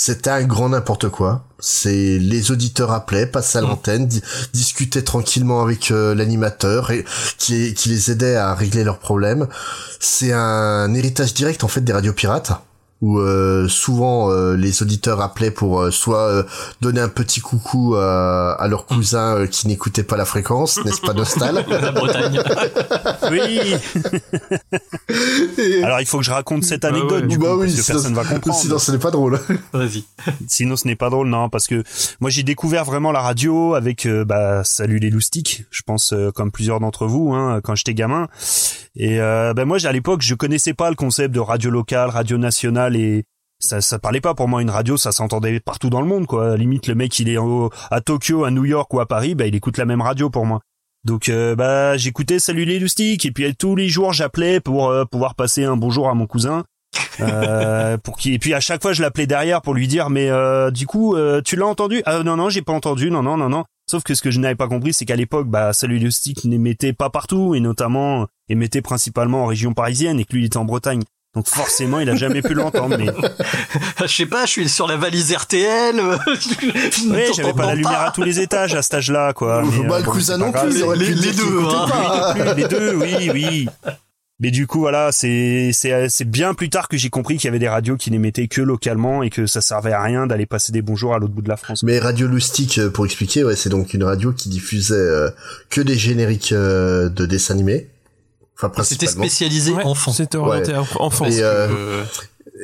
c'était 0.00 0.30
un 0.30 0.44
grand 0.44 0.68
n'importe 0.68 1.08
quoi. 1.08 1.44
C'est 1.58 2.18
les 2.20 2.52
auditeurs 2.52 2.92
appelaient, 2.92 3.26
passaient 3.26 3.58
à 3.58 3.62
l'antenne, 3.62 4.06
di- 4.06 4.22
discutaient 4.52 5.02
tranquillement 5.02 5.60
avec 5.60 5.90
euh, 5.90 6.14
l'animateur 6.14 6.92
et 6.92 7.04
qui, 7.36 7.74
qui 7.74 7.88
les 7.88 8.12
aidait 8.12 8.36
à 8.36 8.54
régler 8.54 8.84
leurs 8.84 9.00
problèmes. 9.00 9.48
C'est 9.98 10.32
un 10.32 10.94
héritage 10.94 11.34
direct 11.34 11.64
en 11.64 11.68
fait 11.68 11.80
des 11.80 11.92
radios 11.92 12.12
pirates 12.12 12.52
où 13.00 13.18
euh, 13.18 13.68
souvent 13.68 14.30
euh, 14.30 14.56
les 14.56 14.82
auditeurs 14.82 15.20
appelaient 15.20 15.50
pour 15.52 15.80
euh, 15.82 15.90
soit 15.92 16.28
euh, 16.28 16.42
donner 16.80 17.00
un 17.00 17.08
petit 17.08 17.40
coucou 17.40 17.94
à, 17.94 18.52
à 18.60 18.66
leurs 18.68 18.86
cousins 18.86 19.36
euh, 19.36 19.46
qui 19.46 19.68
n'écoutaient 19.68 20.02
pas 20.02 20.16
la 20.16 20.24
fréquence, 20.24 20.84
n'est-ce 20.84 21.00
pas 21.00 21.12
Nostal 21.12 21.64
La 21.68 21.92
Bretagne. 21.92 22.40
Oui. 23.30 23.74
Alors 25.82 26.00
il 26.00 26.06
faut 26.06 26.18
que 26.18 26.24
je 26.24 26.30
raconte 26.30 26.64
cette 26.64 26.84
anecdote 26.84 27.26
du 27.26 27.38
coup, 27.38 27.44
bah 27.44 27.54
oui, 27.56 27.66
parce 27.66 27.76
que 27.76 27.82
sinon- 27.82 27.98
personne 27.98 28.14
va 28.14 28.24
comprendre. 28.34 28.58
Sinon, 28.58 28.78
ce 28.78 28.92
n'est 28.92 28.98
pas 28.98 29.10
drôle. 29.10 29.38
Vas-y. 29.72 30.04
Sinon, 30.46 30.76
ce 30.76 30.86
n'est 30.86 30.96
pas 30.96 31.10
drôle, 31.10 31.28
non, 31.28 31.48
parce 31.48 31.66
que 31.66 31.82
moi 32.20 32.30
j'ai 32.30 32.42
découvert 32.42 32.84
vraiment 32.84 33.12
la 33.12 33.20
radio 33.20 33.74
avec 33.74 34.06
euh, 34.06 34.24
bah 34.24 34.62
salut 34.64 34.98
les 34.98 35.10
loustiques, 35.10 35.64
je 35.70 35.82
pense 35.82 36.12
euh, 36.12 36.30
comme 36.30 36.50
plusieurs 36.50 36.80
d'entre 36.80 37.06
vous, 37.06 37.32
hein, 37.34 37.60
quand 37.62 37.74
j'étais 37.74 37.94
gamin. 37.94 38.28
Et 38.96 39.20
euh, 39.20 39.54
ben 39.54 39.64
moi, 39.64 39.78
à 39.84 39.92
l'époque, 39.92 40.22
je 40.22 40.34
connaissais 40.34 40.74
pas 40.74 40.90
le 40.90 40.96
concept 40.96 41.32
de 41.34 41.40
radio 41.40 41.70
locale, 41.70 42.10
radio 42.10 42.36
nationale 42.38 42.87
et 42.96 43.24
ça, 43.60 43.80
ça 43.80 43.98
parlait 43.98 44.20
pas 44.20 44.34
pour 44.34 44.46
moi 44.48 44.62
une 44.62 44.70
radio, 44.70 44.96
ça 44.96 45.10
s'entendait 45.12 45.58
partout 45.60 45.90
dans 45.90 46.00
le 46.00 46.06
monde, 46.06 46.26
quoi. 46.26 46.56
Limite, 46.56 46.86
le 46.86 46.94
mec, 46.94 47.18
il 47.18 47.28
est 47.28 47.36
au- 47.38 47.70
à 47.90 48.00
Tokyo, 48.00 48.44
à 48.44 48.50
New 48.50 48.64
York 48.64 48.92
ou 48.94 49.00
à 49.00 49.06
Paris, 49.06 49.34
bah 49.34 49.46
il 49.46 49.54
écoute 49.54 49.78
la 49.78 49.84
même 49.84 50.00
radio 50.00 50.30
pour 50.30 50.46
moi. 50.46 50.60
Donc 51.04 51.28
euh, 51.28 51.54
bah 51.54 51.96
j'écoutais 51.96 52.38
Salut 52.40 52.64
les 52.64 52.78
loustiques 52.80 53.24
et 53.24 53.30
puis 53.30 53.44
euh, 53.44 53.52
tous 53.56 53.76
les 53.76 53.88
jours 53.88 54.12
j'appelais 54.12 54.58
pour 54.60 54.88
euh, 54.88 55.04
pouvoir 55.04 55.34
passer 55.36 55.64
un 55.64 55.76
bonjour 55.76 56.08
à 56.08 56.14
mon 56.14 56.26
cousin. 56.26 56.64
Euh, 57.20 57.98
pour 57.98 58.16
qui 58.16 58.32
et 58.34 58.38
puis 58.38 58.54
à 58.54 58.60
chaque 58.60 58.80
fois 58.80 58.92
je 58.92 59.02
l'appelais 59.02 59.26
derrière 59.26 59.60
pour 59.60 59.74
lui 59.74 59.88
dire 59.88 60.08
mais 60.08 60.30
euh, 60.30 60.70
du 60.70 60.86
coup 60.86 61.16
euh, 61.16 61.42
tu 61.44 61.56
l'as 61.56 61.66
entendu? 61.66 62.00
Ah 62.06 62.22
non 62.22 62.36
non 62.36 62.48
j'ai 62.48 62.62
pas 62.62 62.72
entendu 62.72 63.10
non 63.10 63.24
non 63.24 63.36
non 63.36 63.48
non 63.48 63.64
sauf 63.90 64.04
que 64.04 64.14
ce 64.14 64.22
que 64.22 64.30
je 64.30 64.38
n'avais 64.38 64.54
pas 64.54 64.68
compris 64.68 64.92
c'est 64.92 65.04
qu'à 65.04 65.16
l'époque 65.16 65.48
bah 65.48 65.72
Salut 65.72 65.98
les 65.98 66.04
loustiques 66.04 66.44
n'émettait 66.44 66.92
pas 66.92 67.10
partout 67.10 67.56
et 67.56 67.60
notamment 67.60 68.26
émettait 68.48 68.82
principalement 68.82 69.42
en 69.42 69.46
région 69.46 69.74
parisienne 69.74 70.20
et 70.20 70.24
que 70.24 70.32
lui 70.34 70.42
il 70.42 70.46
était 70.46 70.58
en 70.58 70.64
Bretagne 70.64 71.02
donc 71.38 71.46
forcément 71.48 72.00
il 72.00 72.10
a 72.10 72.16
jamais 72.16 72.42
pu 72.42 72.54
l'entendre 72.54 72.98
mais 72.98 73.06
Je 74.02 74.06
sais 74.12 74.26
pas, 74.26 74.44
je 74.46 74.50
suis 74.50 74.68
sur 74.68 74.86
la 74.88 74.96
valise 74.96 75.32
RTL. 75.32 76.00
oui 77.10 77.20
j'avais 77.36 77.52
pas 77.52 77.66
la 77.66 77.74
lumière 77.74 78.00
à 78.00 78.10
tous 78.10 78.22
les 78.22 78.40
étages 78.40 78.74
à 78.74 78.82
cet 78.82 78.94
âge-là 78.94 79.32
quoi 79.32 79.62
Mais, 79.62 79.86
Bah, 79.88 79.96
euh, 79.96 79.98
le 80.00 80.04
bon, 80.04 80.10
cousin 80.10 80.36
non 80.38 80.50
plus, 80.52 80.68
les- 80.96 81.32
deux, 81.32 81.62
hein. 81.64 82.54
les 82.56 82.64
deux, 82.68 82.94
oui, 82.96 83.30
oui. 83.32 83.68
Mais 84.40 84.52
du 84.52 84.68
coup, 84.68 84.78
voilà, 84.78 85.10
c'est 85.10 85.70
c'est 85.72 86.08
c'est 86.08 86.24
bien 86.24 86.54
plus 86.54 86.70
tard 86.70 86.86
que 86.86 86.96
j'ai 86.96 87.10
compris 87.10 87.36
qu'il 87.38 87.46
y 87.46 87.48
avait 87.48 87.58
des 87.58 87.68
radios 87.68 87.96
qui 87.96 88.12
n'émettaient 88.12 88.46
que 88.46 88.60
localement 88.60 89.24
et 89.24 89.30
que 89.30 89.46
ça 89.46 89.60
servait 89.60 89.92
à 89.92 90.00
rien 90.00 90.28
d'aller 90.28 90.46
passer 90.46 90.70
des 90.70 90.80
bonjours 90.80 91.12
à 91.12 91.18
l'autre 91.18 91.32
bout 91.34 91.42
de 91.42 91.48
la 91.48 91.56
France. 91.56 91.82
Mais 91.82 91.98
Radio 91.98 92.28
Loustic, 92.28 92.78
euh, 92.78 92.88
pour 92.88 93.04
expliquer, 93.04 93.42
ouais, 93.42 93.56
c'est 93.56 93.68
donc 93.68 93.94
une 93.94 94.04
radio 94.04 94.32
qui 94.32 94.48
diffusait 94.48 94.94
euh, 94.94 95.28
que 95.70 95.80
des 95.80 95.96
génériques 95.96 96.52
euh, 96.52 97.08
de 97.08 97.26
dessins 97.26 97.54
animés. 97.54 97.88
Enfin, 98.62 98.82
C'était 98.82 99.06
spécialisé 99.06 99.72
Ouais, 99.72 99.84
enfant. 99.84 100.12
C'était 100.12 100.36
orienté 100.38 100.72
Ouais. 100.72 100.78
enfance. 100.98 101.34
Et, 101.36 101.42
euh, 101.42 101.68
Euh, 101.70 102.04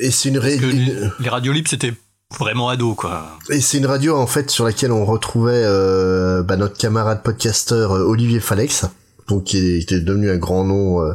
et 0.01 0.11
c'est 0.11 0.29
une, 0.29 0.39
ré- 0.39 0.59
les, 0.59 1.29
radios 1.29 1.53
libres, 1.53 1.69
c'était 1.71 1.93
vraiment 2.39 2.69
ado, 2.69 2.95
quoi. 2.95 3.27
et 3.51 3.61
c'est 3.61 3.79
une 3.79 3.87
radio 3.87 4.17
en 4.17 4.27
fait 4.27 4.51
sur 4.51 4.65
laquelle 4.65 4.91
on 4.91 5.05
retrouvait 5.05 5.63
euh, 5.65 6.43
bah, 6.43 6.57
notre 6.57 6.77
camarade 6.77 7.23
podcasteur 7.23 7.93
euh, 7.93 8.03
Olivier 8.03 8.41
Falex, 8.41 8.87
donc 9.29 9.45
qui 9.45 9.57
est 9.59 9.93
devenu 10.01 10.31
un 10.31 10.37
grand 10.37 10.65
nom 10.65 11.01
euh, 11.01 11.13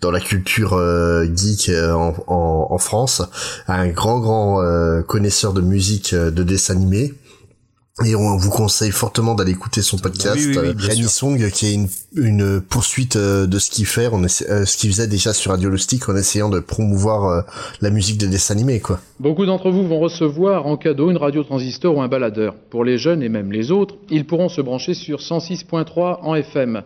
dans 0.00 0.12
la 0.12 0.20
culture 0.20 0.74
euh, 0.74 1.26
geek 1.34 1.70
euh, 1.70 1.92
en, 1.94 2.14
en, 2.28 2.68
en 2.70 2.78
France, 2.78 3.22
un 3.66 3.88
grand 3.88 4.20
grand 4.20 4.62
euh, 4.62 5.02
connaisseur 5.02 5.52
de 5.54 5.60
musique 5.60 6.12
euh, 6.12 6.30
de 6.30 6.44
dessins 6.44 6.74
animés. 6.74 7.14
Et 8.06 8.14
on 8.14 8.36
vous 8.36 8.50
conseille 8.50 8.92
fortement 8.92 9.34
d'aller 9.34 9.50
écouter 9.52 9.82
son 9.82 9.98
podcast, 9.98 10.36
Oui, 10.36 10.46
oui, 10.56 10.56
oui, 10.56 11.42
euh, 11.42 11.50
qui 11.50 11.66
est 11.66 11.74
une, 11.74 11.88
une 12.14 12.60
poursuite 12.62 13.16
euh, 13.16 13.46
de 13.46 13.58
ce 13.58 13.70
qu'il 13.70 13.84
fait, 13.84 14.08
on 14.10 14.22
essa- 14.24 14.46
euh, 14.48 14.64
ce 14.64 14.78
qu'il 14.78 14.90
faisait 14.90 15.06
déjà 15.06 15.34
sur 15.34 15.50
Radio 15.50 15.68
Loustic 15.68 16.08
en 16.08 16.16
essayant 16.16 16.48
de 16.48 16.60
promouvoir 16.60 17.44
la 17.82 17.90
musique 17.90 18.16
de 18.16 18.26
dessins 18.26 18.54
animés, 18.54 18.80
quoi. 18.80 19.00
Beaucoup 19.18 19.44
d'entre 19.44 19.70
vous 19.70 19.86
vont 19.86 19.98
recevoir 20.00 20.66
en 20.66 20.76
cadeau 20.78 21.10
une 21.10 21.18
radio 21.18 21.42
transistor 21.44 21.94
ou 21.96 22.00
un 22.00 22.08
baladeur. 22.08 22.54
Pour 22.70 22.84
les 22.84 22.96
jeunes 22.96 23.22
et 23.22 23.28
même 23.28 23.52
les 23.52 23.70
autres, 23.70 23.96
ils 24.08 24.26
pourront 24.26 24.48
se 24.48 24.62
brancher 24.62 24.94
sur 24.94 25.18
106.3 25.20 26.20
en 26.22 26.34
FM. 26.34 26.82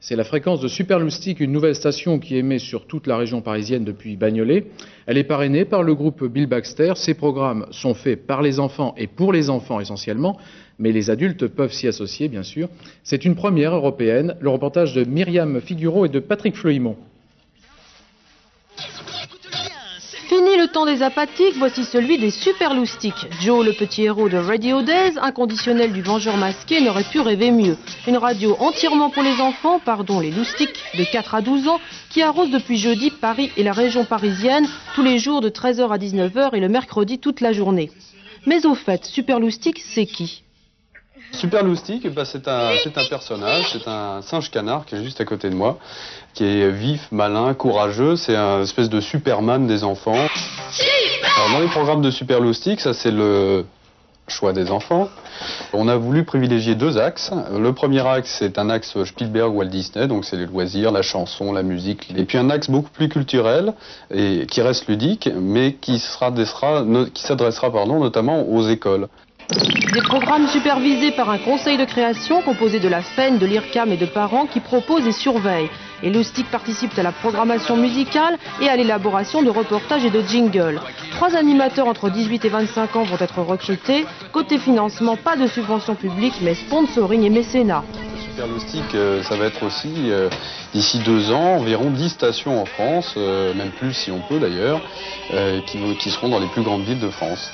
C'est 0.00 0.14
la 0.14 0.22
fréquence 0.22 0.60
de 0.60 0.68
Superloustic, 0.68 1.40
une 1.40 1.50
nouvelle 1.50 1.74
station 1.74 2.20
qui 2.20 2.36
émet 2.36 2.60
sur 2.60 2.86
toute 2.86 3.08
la 3.08 3.16
région 3.16 3.40
parisienne 3.40 3.84
depuis 3.84 4.14
Bagnolet. 4.14 4.66
Elle 5.06 5.18
est 5.18 5.24
parrainée 5.24 5.64
par 5.64 5.82
le 5.82 5.92
groupe 5.96 6.24
Bill 6.24 6.46
Baxter. 6.46 6.92
Ces 6.94 7.14
programmes 7.14 7.66
sont 7.72 7.94
faits 7.94 8.24
par 8.24 8.40
les 8.40 8.60
enfants 8.60 8.94
et 8.96 9.08
pour 9.08 9.32
les 9.32 9.50
enfants 9.50 9.80
essentiellement, 9.80 10.38
mais 10.78 10.92
les 10.92 11.10
adultes 11.10 11.48
peuvent 11.48 11.72
s'y 11.72 11.88
associer, 11.88 12.28
bien 12.28 12.44
sûr. 12.44 12.68
C'est 13.02 13.24
une 13.24 13.34
première 13.34 13.74
européenne. 13.74 14.36
Le 14.40 14.50
reportage 14.50 14.94
de 14.94 15.02
Myriam 15.02 15.60
Figuro 15.60 16.06
et 16.06 16.08
de 16.08 16.20
Patrick 16.20 16.54
Fleuimont. 16.54 16.96
Fini 20.28 20.58
le 20.58 20.68
temps 20.68 20.84
des 20.84 21.02
apathiques, 21.02 21.56
voici 21.56 21.84
celui 21.84 22.18
des 22.18 22.30
super 22.30 22.74
loustiques. 22.74 23.26
Joe, 23.40 23.64
le 23.64 23.72
petit 23.72 24.02
héros 24.02 24.28
de 24.28 24.36
Radio 24.36 24.82
Days, 24.82 25.18
inconditionnel 25.22 25.90
du 25.90 26.02
vengeur 26.02 26.36
masqué, 26.36 26.82
n'aurait 26.82 27.04
pu 27.10 27.20
rêver 27.20 27.50
mieux. 27.50 27.78
Une 28.06 28.18
radio 28.18 28.54
entièrement 28.60 29.08
pour 29.08 29.22
les 29.22 29.40
enfants, 29.40 29.78
pardon, 29.82 30.20
les 30.20 30.30
loustiques, 30.30 30.76
de 30.98 31.04
4 31.04 31.36
à 31.36 31.40
12 31.40 31.68
ans, 31.68 31.80
qui 32.10 32.20
arrose 32.20 32.50
depuis 32.50 32.76
jeudi 32.76 33.10
Paris 33.10 33.50
et 33.56 33.62
la 33.62 33.72
région 33.72 34.04
parisienne, 34.04 34.68
tous 34.94 35.02
les 35.02 35.18
jours 35.18 35.40
de 35.40 35.48
13h 35.48 35.88
à 35.90 35.96
19h 35.96 36.54
et 36.54 36.60
le 36.60 36.68
mercredi 36.68 37.18
toute 37.18 37.40
la 37.40 37.54
journée. 37.54 37.90
Mais 38.44 38.66
au 38.66 38.74
fait, 38.74 39.06
super 39.06 39.40
loustique, 39.40 39.80
c'est 39.82 40.04
qui? 40.04 40.42
Super 41.32 41.62
Loustic, 41.62 42.08
bah, 42.08 42.24
c'est 42.24 42.48
un 42.48 43.04
personnage, 43.08 43.66
c'est 43.72 43.86
un 43.86 44.22
singe 44.22 44.50
canard 44.50 44.86
qui 44.86 44.94
est 44.94 45.04
juste 45.04 45.20
à 45.20 45.24
côté 45.24 45.50
de 45.50 45.54
moi, 45.54 45.78
qui 46.34 46.44
est 46.44 46.70
vif, 46.70 47.08
malin, 47.10 47.54
courageux, 47.54 48.16
c'est 48.16 48.36
un 48.36 48.62
espèce 48.62 48.88
de 48.88 49.00
Superman 49.00 49.66
des 49.66 49.84
enfants. 49.84 50.14
Alors, 51.36 51.50
dans 51.52 51.60
les 51.60 51.68
programmes 51.68 52.02
de 52.02 52.10
Super 52.10 52.40
Loustic, 52.40 52.80
ça 52.80 52.94
c'est 52.94 53.10
le 53.10 53.64
choix 54.28 54.52
des 54.52 54.70
enfants. 54.70 55.08
On 55.72 55.88
a 55.88 55.96
voulu 55.96 56.24
privilégier 56.24 56.74
deux 56.74 56.98
axes. 56.98 57.30
Le 57.56 57.72
premier 57.72 58.06
axe, 58.06 58.36
c'est 58.38 58.58
un 58.58 58.70
axe 58.70 59.02
Spielberg 59.04 59.54
Walt 59.54 59.66
Disney, 59.66 60.06
donc 60.06 60.24
c'est 60.24 60.36
les 60.36 60.46
loisirs, 60.46 60.92
la 60.92 61.02
chanson, 61.02 61.52
la 61.52 61.62
musique. 61.62 62.12
Et 62.16 62.24
puis 62.24 62.38
un 62.38 62.50
axe 62.50 62.70
beaucoup 62.70 62.90
plus 62.90 63.08
culturel 63.08 63.72
et 64.12 64.46
qui 64.50 64.60
reste 64.60 64.86
ludique, 64.88 65.30
mais 65.34 65.74
qui 65.74 65.98
sera, 65.98 66.32
qui 67.14 67.22
s'adressera 67.22 67.72
pardon, 67.72 68.00
notamment 68.00 68.42
aux 68.48 68.68
écoles. 68.68 69.08
Des 69.50 70.02
programmes 70.02 70.46
supervisés 70.46 71.10
par 71.12 71.30
un 71.30 71.38
conseil 71.38 71.78
de 71.78 71.86
création 71.86 72.42
composé 72.42 72.80
de 72.80 72.88
la 72.88 73.00
FEN, 73.00 73.38
de 73.38 73.46
l'IRCAM 73.46 73.90
et 73.90 73.96
de 73.96 74.04
parents 74.04 74.44
qui 74.44 74.60
proposent 74.60 75.06
et 75.06 75.12
surveillent. 75.12 75.70
Et 76.02 76.10
Loustic 76.10 76.50
participe 76.50 76.98
à 76.98 77.02
la 77.02 77.12
programmation 77.12 77.78
musicale 77.78 78.36
et 78.60 78.68
à 78.68 78.76
l'élaboration 78.76 79.42
de 79.42 79.48
reportages 79.48 80.04
et 80.04 80.10
de 80.10 80.20
jingles. 80.20 80.82
Trois 81.12 81.34
animateurs 81.34 81.88
entre 81.88 82.10
18 82.10 82.44
et 82.44 82.48
25 82.50 82.96
ans 82.96 83.04
vont 83.04 83.16
être 83.18 83.40
recrutés. 83.40 84.04
Côté 84.32 84.58
financement, 84.58 85.16
pas 85.16 85.36
de 85.36 85.46
subvention 85.46 85.94
publique, 85.94 86.34
mais 86.42 86.54
sponsoring 86.54 87.22
et 87.22 87.30
mécénat. 87.30 87.84
Super 88.20 88.46
Loustic, 88.48 88.94
euh, 88.94 89.22
ça 89.22 89.36
va 89.36 89.46
être 89.46 89.62
aussi, 89.62 90.10
euh, 90.10 90.28
d'ici 90.74 90.98
deux 90.98 91.32
ans, 91.32 91.56
environ 91.56 91.90
10 91.90 92.10
stations 92.10 92.60
en 92.60 92.66
France, 92.66 93.14
euh, 93.16 93.54
même 93.54 93.70
plus 93.70 93.94
si 93.94 94.12
on 94.12 94.20
peut 94.20 94.38
d'ailleurs, 94.38 94.82
qui, 95.66 95.78
qui 95.98 96.10
seront 96.10 96.28
dans 96.28 96.38
les 96.38 96.46
plus 96.48 96.62
grandes 96.62 96.84
villes 96.84 97.00
de 97.00 97.10
France. 97.10 97.50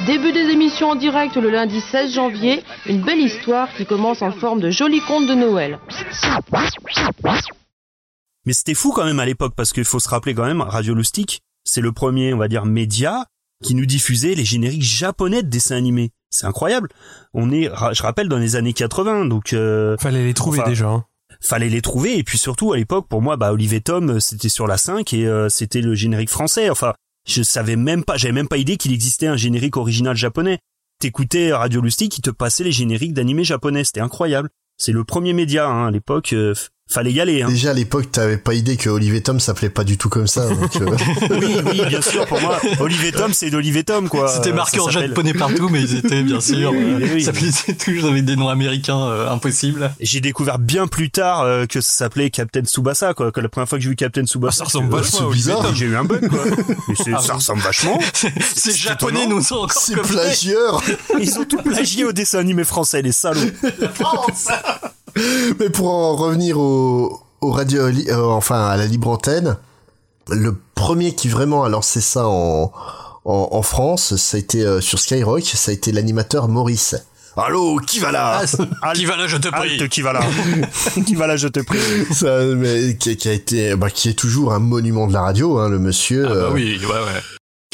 Début 0.00 0.32
des 0.32 0.50
émissions 0.50 0.90
en 0.90 0.96
direct 0.96 1.36
le 1.36 1.48
lundi 1.48 1.80
16 1.80 2.12
janvier, 2.12 2.62
une 2.86 3.02
belle 3.02 3.20
histoire 3.20 3.68
qui 3.74 3.86
commence 3.86 4.20
en 4.22 4.32
forme 4.32 4.60
de 4.60 4.68
joli 4.68 5.00
conte 5.00 5.26
de 5.26 5.34
Noël. 5.34 5.78
Mais 8.44 8.52
c'était 8.52 8.74
fou 8.74 8.92
quand 8.92 9.04
même 9.04 9.20
à 9.20 9.24
l'époque 9.24 9.54
parce 9.56 9.72
qu'il 9.72 9.84
faut 9.84 10.00
se 10.00 10.08
rappeler 10.08 10.34
quand 10.34 10.44
même, 10.44 10.60
Radio 10.60 10.94
Loustic, 10.94 11.40
c'est 11.62 11.80
le 11.80 11.92
premier, 11.92 12.34
on 12.34 12.38
va 12.38 12.48
dire, 12.48 12.66
média 12.66 13.24
qui 13.62 13.74
nous 13.74 13.86
diffusait 13.86 14.34
les 14.34 14.44
génériques 14.44 14.82
japonais 14.82 15.42
de 15.42 15.48
dessins 15.48 15.76
animés. 15.76 16.10
C'est 16.28 16.46
incroyable. 16.46 16.88
On 17.32 17.50
est, 17.50 17.70
je 17.92 18.02
rappelle, 18.02 18.28
dans 18.28 18.38
les 18.38 18.56
années 18.56 18.72
80, 18.74 19.26
donc 19.26 19.52
euh, 19.52 19.96
fallait 19.98 20.24
les 20.24 20.34
trouver 20.34 20.60
déjà. 20.66 20.88
Hein. 20.88 21.04
Fallait 21.40 21.68
les 21.68 21.80
trouver 21.80 22.18
et 22.18 22.24
puis 22.24 22.36
surtout 22.36 22.72
à 22.72 22.76
l'époque, 22.76 23.06
pour 23.08 23.22
moi, 23.22 23.36
bah 23.36 23.52
Olivier 23.52 23.80
Tom, 23.80 24.20
c'était 24.20 24.48
sur 24.48 24.66
la 24.66 24.76
5 24.76 25.14
et 25.14 25.26
euh, 25.26 25.48
c'était 25.48 25.80
le 25.80 25.94
générique 25.94 26.30
français. 26.30 26.68
Enfin, 26.68 26.92
je 27.26 27.42
savais 27.42 27.76
même 27.76 28.04
pas, 28.04 28.16
j'avais 28.16 28.32
même 28.32 28.48
pas 28.48 28.58
idée 28.58 28.76
qu'il 28.76 28.92
existait 28.92 29.26
un 29.26 29.36
générique 29.36 29.76
original 29.76 30.16
japonais. 30.16 30.58
T'écoutais 31.00 31.52
Radio 31.52 31.80
Lustig 31.80 32.10
qui 32.10 32.22
te 32.22 32.30
passait 32.30 32.64
les 32.64 32.72
génériques 32.72 33.14
d'animés 33.14 33.44
japonais, 33.44 33.84
c'était 33.84 34.00
incroyable. 34.00 34.50
C'est 34.76 34.92
le 34.92 35.04
premier 35.04 35.32
média 35.32 35.68
hein, 35.68 35.88
à 35.88 35.90
l'époque. 35.90 36.32
Euh, 36.32 36.54
fallait 36.88 37.12
y 37.12 37.20
aller. 37.20 37.42
Hein. 37.42 37.48
Déjà 37.48 37.70
à 37.70 37.74
l'époque, 37.74 38.12
t'avais 38.12 38.36
pas 38.36 38.54
idée 38.54 38.76
que 38.76 38.88
Olivier 38.90 39.20
Tom 39.22 39.40
s'appelait 39.40 39.70
pas 39.70 39.84
du 39.84 39.96
tout 39.98 40.08
comme 40.08 40.26
ça. 40.26 40.48
Donc, 40.48 40.76
euh. 40.76 40.86
oui, 41.30 41.56
oui, 41.66 41.82
bien 41.88 42.00
sûr. 42.00 42.26
Pour 42.26 42.40
moi, 42.40 42.60
Olivier 42.80 43.10
Tom, 43.10 43.32
c'est 43.32 43.50
d'Olivier 43.50 43.84
Tom, 43.84 44.08
quoi. 44.08 44.28
C'était 44.28 44.52
marqué 44.52 44.78
en 44.80 44.88
japonais 44.90 45.34
partout, 45.34 45.68
mais 45.70 45.80
ils 45.82 45.96
étaient 45.96 46.22
bien 46.22 46.40
sûr. 46.40 46.72
euh, 46.74 47.18
ça 47.20 47.32
s'appelait 47.32 47.74
toujours 47.74 48.10
avec 48.10 48.24
des 48.24 48.36
noms 48.36 48.48
américains 48.48 49.00
euh, 49.08 49.30
impossibles. 49.30 49.92
Et 49.98 50.06
J'ai 50.06 50.20
découvert 50.20 50.58
bien 50.58 50.86
plus 50.86 51.10
tard 51.10 51.40
euh, 51.42 51.66
que 51.66 51.80
ça 51.80 51.92
s'appelait 51.92 52.30
Captain 52.30 52.62
Tsubasa, 52.64 53.14
quoi. 53.14 53.32
Que 53.32 53.40
la 53.40 53.48
première 53.48 53.68
fois 53.68 53.78
que 53.78 53.82
j'ai 53.84 53.90
vu 53.90 53.96
Captain 53.96 54.24
Tsubasa, 54.24 54.58
ça 54.58 54.64
ressemble 54.64 54.90
vachement 54.94 55.20
à 55.20 55.26
Olivier 55.26 55.52
Tom. 55.54 55.74
J'ai 55.74 55.86
eu 55.86 55.96
un 55.96 56.04
bug, 56.04 56.28
quoi. 56.28 56.44
Mais 56.88 56.94
Ah, 57.14 57.20
ça 57.20 57.32
oui. 57.32 57.38
ressemble 57.38 57.62
vachement. 57.62 57.98
Ces 58.54 58.72
japonais 58.72 59.26
nous 59.26 59.52
ont 59.52 59.62
encore 59.62 59.72
C'est 59.72 59.96
plagieur. 59.96 60.82
Ils 61.18 61.38
ont 61.38 61.44
tout 61.44 61.58
plagié 61.62 62.04
au 62.04 62.12
dessin 62.12 62.38
animé 62.38 62.64
français, 62.64 63.02
les 63.02 63.12
salauds. 63.12 63.40
Mais 65.60 65.70
pour 65.70 65.88
en 65.90 66.16
revenir 66.16 66.58
au, 66.58 67.20
au 67.40 67.50
radio, 67.52 67.88
li- 67.88 68.08
euh, 68.10 68.24
enfin 68.24 68.66
à 68.66 68.76
la 68.76 68.86
libre 68.86 69.08
antenne, 69.08 69.56
le 70.30 70.56
premier 70.74 71.14
qui 71.14 71.28
vraiment 71.28 71.64
a 71.64 71.68
lancé 71.68 72.00
ça 72.00 72.26
en, 72.26 72.72
en, 73.24 73.48
en 73.52 73.62
France, 73.62 74.16
ça 74.16 74.36
a 74.36 74.40
été 74.40 74.62
euh, 74.64 74.80
sur 74.80 74.98
Skyrock, 74.98 75.44
ça 75.44 75.70
a 75.70 75.74
été 75.74 75.92
l'animateur 75.92 76.48
Maurice. 76.48 76.96
Allô, 77.36 77.78
qui 77.84 77.98
va 77.98 78.12
là 78.12 78.42
Qui 78.94 79.04
va 79.06 79.16
là, 79.16 79.26
je 79.26 79.36
te 79.36 79.48
prie. 79.48 79.72
Halte, 79.80 79.88
qui 79.88 80.02
va 80.02 80.12
là 80.12 80.20
Qui 81.06 81.14
va 81.16 81.26
là, 81.26 81.36
je 81.36 81.48
te 81.48 81.58
prie 81.60 81.78
Ça, 82.12 82.44
mais, 82.44 82.96
qui, 82.96 83.16
qui 83.16 83.28
a 83.28 83.32
été, 83.32 83.74
bah, 83.74 83.90
qui 83.90 84.08
est 84.08 84.14
toujours 84.18 84.52
un 84.52 84.60
monument 84.60 85.08
de 85.08 85.12
la 85.12 85.22
radio, 85.22 85.58
hein, 85.58 85.68
le 85.68 85.80
monsieur. 85.80 86.26
Ah 86.26 86.28
bah 86.28 86.34
euh, 86.34 86.50
oui, 86.52 86.78
ouais, 86.80 86.86
ouais. 86.86 87.20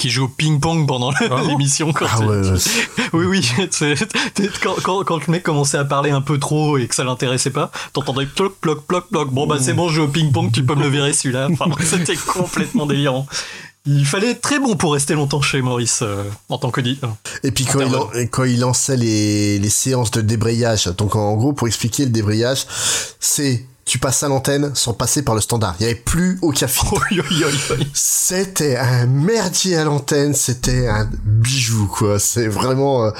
Qui 0.01 0.09
joue 0.09 0.25
au 0.25 0.29
ping-pong 0.29 0.87
pendant 0.89 1.13
l'émission 1.47 1.93
Ah 2.01 2.21
ouais, 2.21 2.27
ouais. 2.27 2.59
Oui, 3.13 3.27
oui. 3.27 3.51
Quand, 4.63 4.75
quand, 4.83 5.05
quand 5.05 5.27
le 5.27 5.31
mec 5.31 5.43
commençait 5.43 5.77
à 5.77 5.85
parler 5.85 6.11
un 6.11 6.23
peu 6.23 6.39
trop 6.39 6.79
et 6.79 6.87
que 6.87 6.95
ça 6.95 7.05
l'intéressait 7.05 7.51
pas, 7.51 7.71
t'entendais 7.93 8.25
ploc, 8.25 8.55
ploc, 8.63 8.87
ploc, 8.87 9.09
ploc. 9.11 9.31
Bon, 9.31 9.47
bah, 9.47 9.59
c'est 9.61 9.75
bon, 9.75 9.89
je 9.91 9.97
joue 9.97 10.03
au 10.05 10.09
ping-pong, 10.09 10.51
tu 10.53 10.65
peux 10.65 10.75
me 10.75 10.85
le 10.85 10.89
virer 10.89 11.13
celui-là. 11.13 11.49
Enfin, 11.53 11.67
c'était 11.85 12.17
complètement 12.17 12.87
délirant. 12.87 13.27
Il 13.85 14.07
fallait 14.07 14.31
être 14.31 14.41
très 14.41 14.59
bon 14.59 14.75
pour 14.77 14.95
rester 14.95 15.13
longtemps 15.15 15.43
chez 15.43 15.61
Maurice 15.61 16.01
euh, 16.03 16.23
en 16.49 16.57
tant 16.57 16.71
qu'auditeur. 16.71 17.15
Et 17.45 17.51
puis 17.51 17.67
quand 17.67 17.81
il, 17.81 17.91
lan- 17.93 18.09
quand 18.31 18.45
il 18.45 18.61
lançait 18.61 18.97
les, 18.97 19.59
les 19.59 19.71
séances 19.71 20.11
de 20.13 20.23
débrayage, 20.23 20.87
donc 20.97 21.15
en 21.15 21.35
gros 21.35 21.53
pour 21.53 21.67
expliquer 21.67 22.05
le 22.05 22.11
débrayage, 22.11 22.65
c'est 23.21 23.67
tu 23.85 23.99
passes 23.99 24.23
à 24.23 24.29
l'antenne 24.29 24.73
sans 24.75 24.95
passer 24.95 25.23
par 25.23 25.35
le 25.35 25.41
standard. 25.41 25.75
Il 25.81 25.85
n'y 25.85 25.91
avait 25.91 26.01
plus 26.01 26.39
aucun 26.43 26.69
filtre. 26.69 27.05
C'était 27.93 28.77
un 28.77 29.07
merdier 29.07 29.77
à 29.77 29.85
l'antenne, 29.85 30.35
c'était 30.35 30.87
un 30.87 31.11
bijou 31.25 31.87
quoi. 31.87 32.19
C'est 32.19 32.47
vraiment 32.47 33.05
euh, 33.05 33.11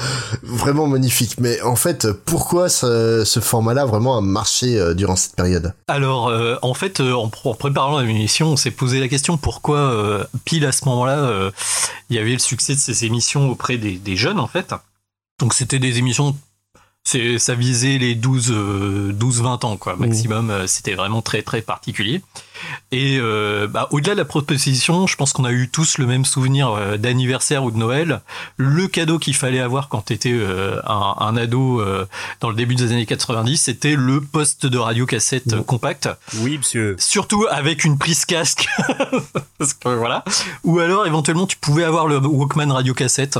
vraiment 0.43 0.87
magnifique. 0.87 1.35
Mais 1.39 1.61
en 1.61 1.75
fait, 1.75 2.11
pourquoi 2.11 2.69
ce, 2.69 3.23
ce 3.25 3.39
format-là 3.39 3.85
vraiment 3.85 4.17
a 4.17 4.21
marché 4.21 4.79
euh, 4.79 4.93
durant 4.93 5.15
cette 5.15 5.35
période? 5.35 5.73
Alors, 5.87 6.29
euh, 6.29 6.55
en 6.61 6.73
fait, 6.73 7.01
en, 7.01 7.27
pr- 7.27 7.49
en 7.49 7.55
préparant 7.55 7.99
l'émission, 7.99 8.47
on 8.47 8.55
s'est 8.55 8.71
posé 8.71 8.99
la 8.99 9.07
question 9.07 9.37
pourquoi, 9.37 10.29
pile 10.45 10.65
à 10.65 10.71
ce 10.71 10.85
moment-là, 10.85 11.51
il 12.09 12.15
y 12.15 12.19
avait 12.19 12.33
le 12.33 12.39
succès 12.39 12.75
de 12.75 12.79
ces 12.79 13.05
émissions 13.05 13.49
auprès 13.49 13.77
des, 13.77 13.93
des 13.97 14.15
jeunes, 14.15 14.39
en 14.39 14.47
fait? 14.47 14.73
Donc, 15.39 15.53
c'était 15.53 15.79
des 15.79 15.97
émissions, 15.97 16.35
ça 17.03 17.55
visait 17.55 17.97
les 17.97 18.15
12, 18.15 18.51
euh, 18.51 19.11
12-20 19.13 19.65
ans, 19.65 19.77
quoi, 19.77 19.95
maximum. 19.95 20.49
Euh, 20.49 20.67
C'était 20.67 20.93
vraiment 20.93 21.21
très, 21.21 21.41
très 21.41 21.61
particulier. 21.61 22.21
Et 22.91 23.17
euh, 23.19 23.67
bah, 23.67 23.87
au-delà 23.91 24.13
de 24.13 24.19
la 24.19 24.25
proposition, 24.25 25.07
je 25.07 25.15
pense 25.15 25.33
qu'on 25.33 25.43
a 25.43 25.51
eu 25.51 25.67
tous 25.67 25.97
le 25.97 26.05
même 26.05 26.25
souvenir 26.25 26.69
euh, 26.69 26.97
d'anniversaire 26.97 27.63
ou 27.63 27.71
de 27.71 27.77
Noël. 27.77 28.21
Le 28.55 28.87
cadeau 28.87 29.17
qu'il 29.17 29.35
fallait 29.35 29.59
avoir 29.59 29.89
quand 29.89 30.05
tu 30.05 30.13
étais 30.13 30.39
un, 30.85 31.15
un 31.19 31.37
ado 31.37 31.81
euh, 31.81 32.05
dans 32.39 32.49
le 32.49 32.55
début 32.55 32.75
des 32.75 32.91
années 32.91 33.07
90, 33.07 33.57
c'était 33.57 33.95
le 33.95 34.21
poste 34.21 34.67
de 34.67 34.77
radio 34.77 35.05
cassette 35.07 35.53
euh, 35.53 35.63
compact. 35.63 36.07
Oui, 36.37 36.59
monsieur. 36.59 36.95
Surtout 36.99 37.45
avec 37.49 37.83
une 37.83 37.97
prise 37.97 38.25
casque. 38.25 38.67
Parce 39.57 39.73
que 39.73 39.89
voilà. 39.89 40.23
Ou 40.63 40.79
alors 40.79 41.07
éventuellement 41.07 41.47
tu 41.47 41.57
pouvais 41.57 41.83
avoir 41.83 42.07
le 42.07 42.17
Walkman 42.19 42.71
radio 42.71 42.93
cassette. 42.93 43.39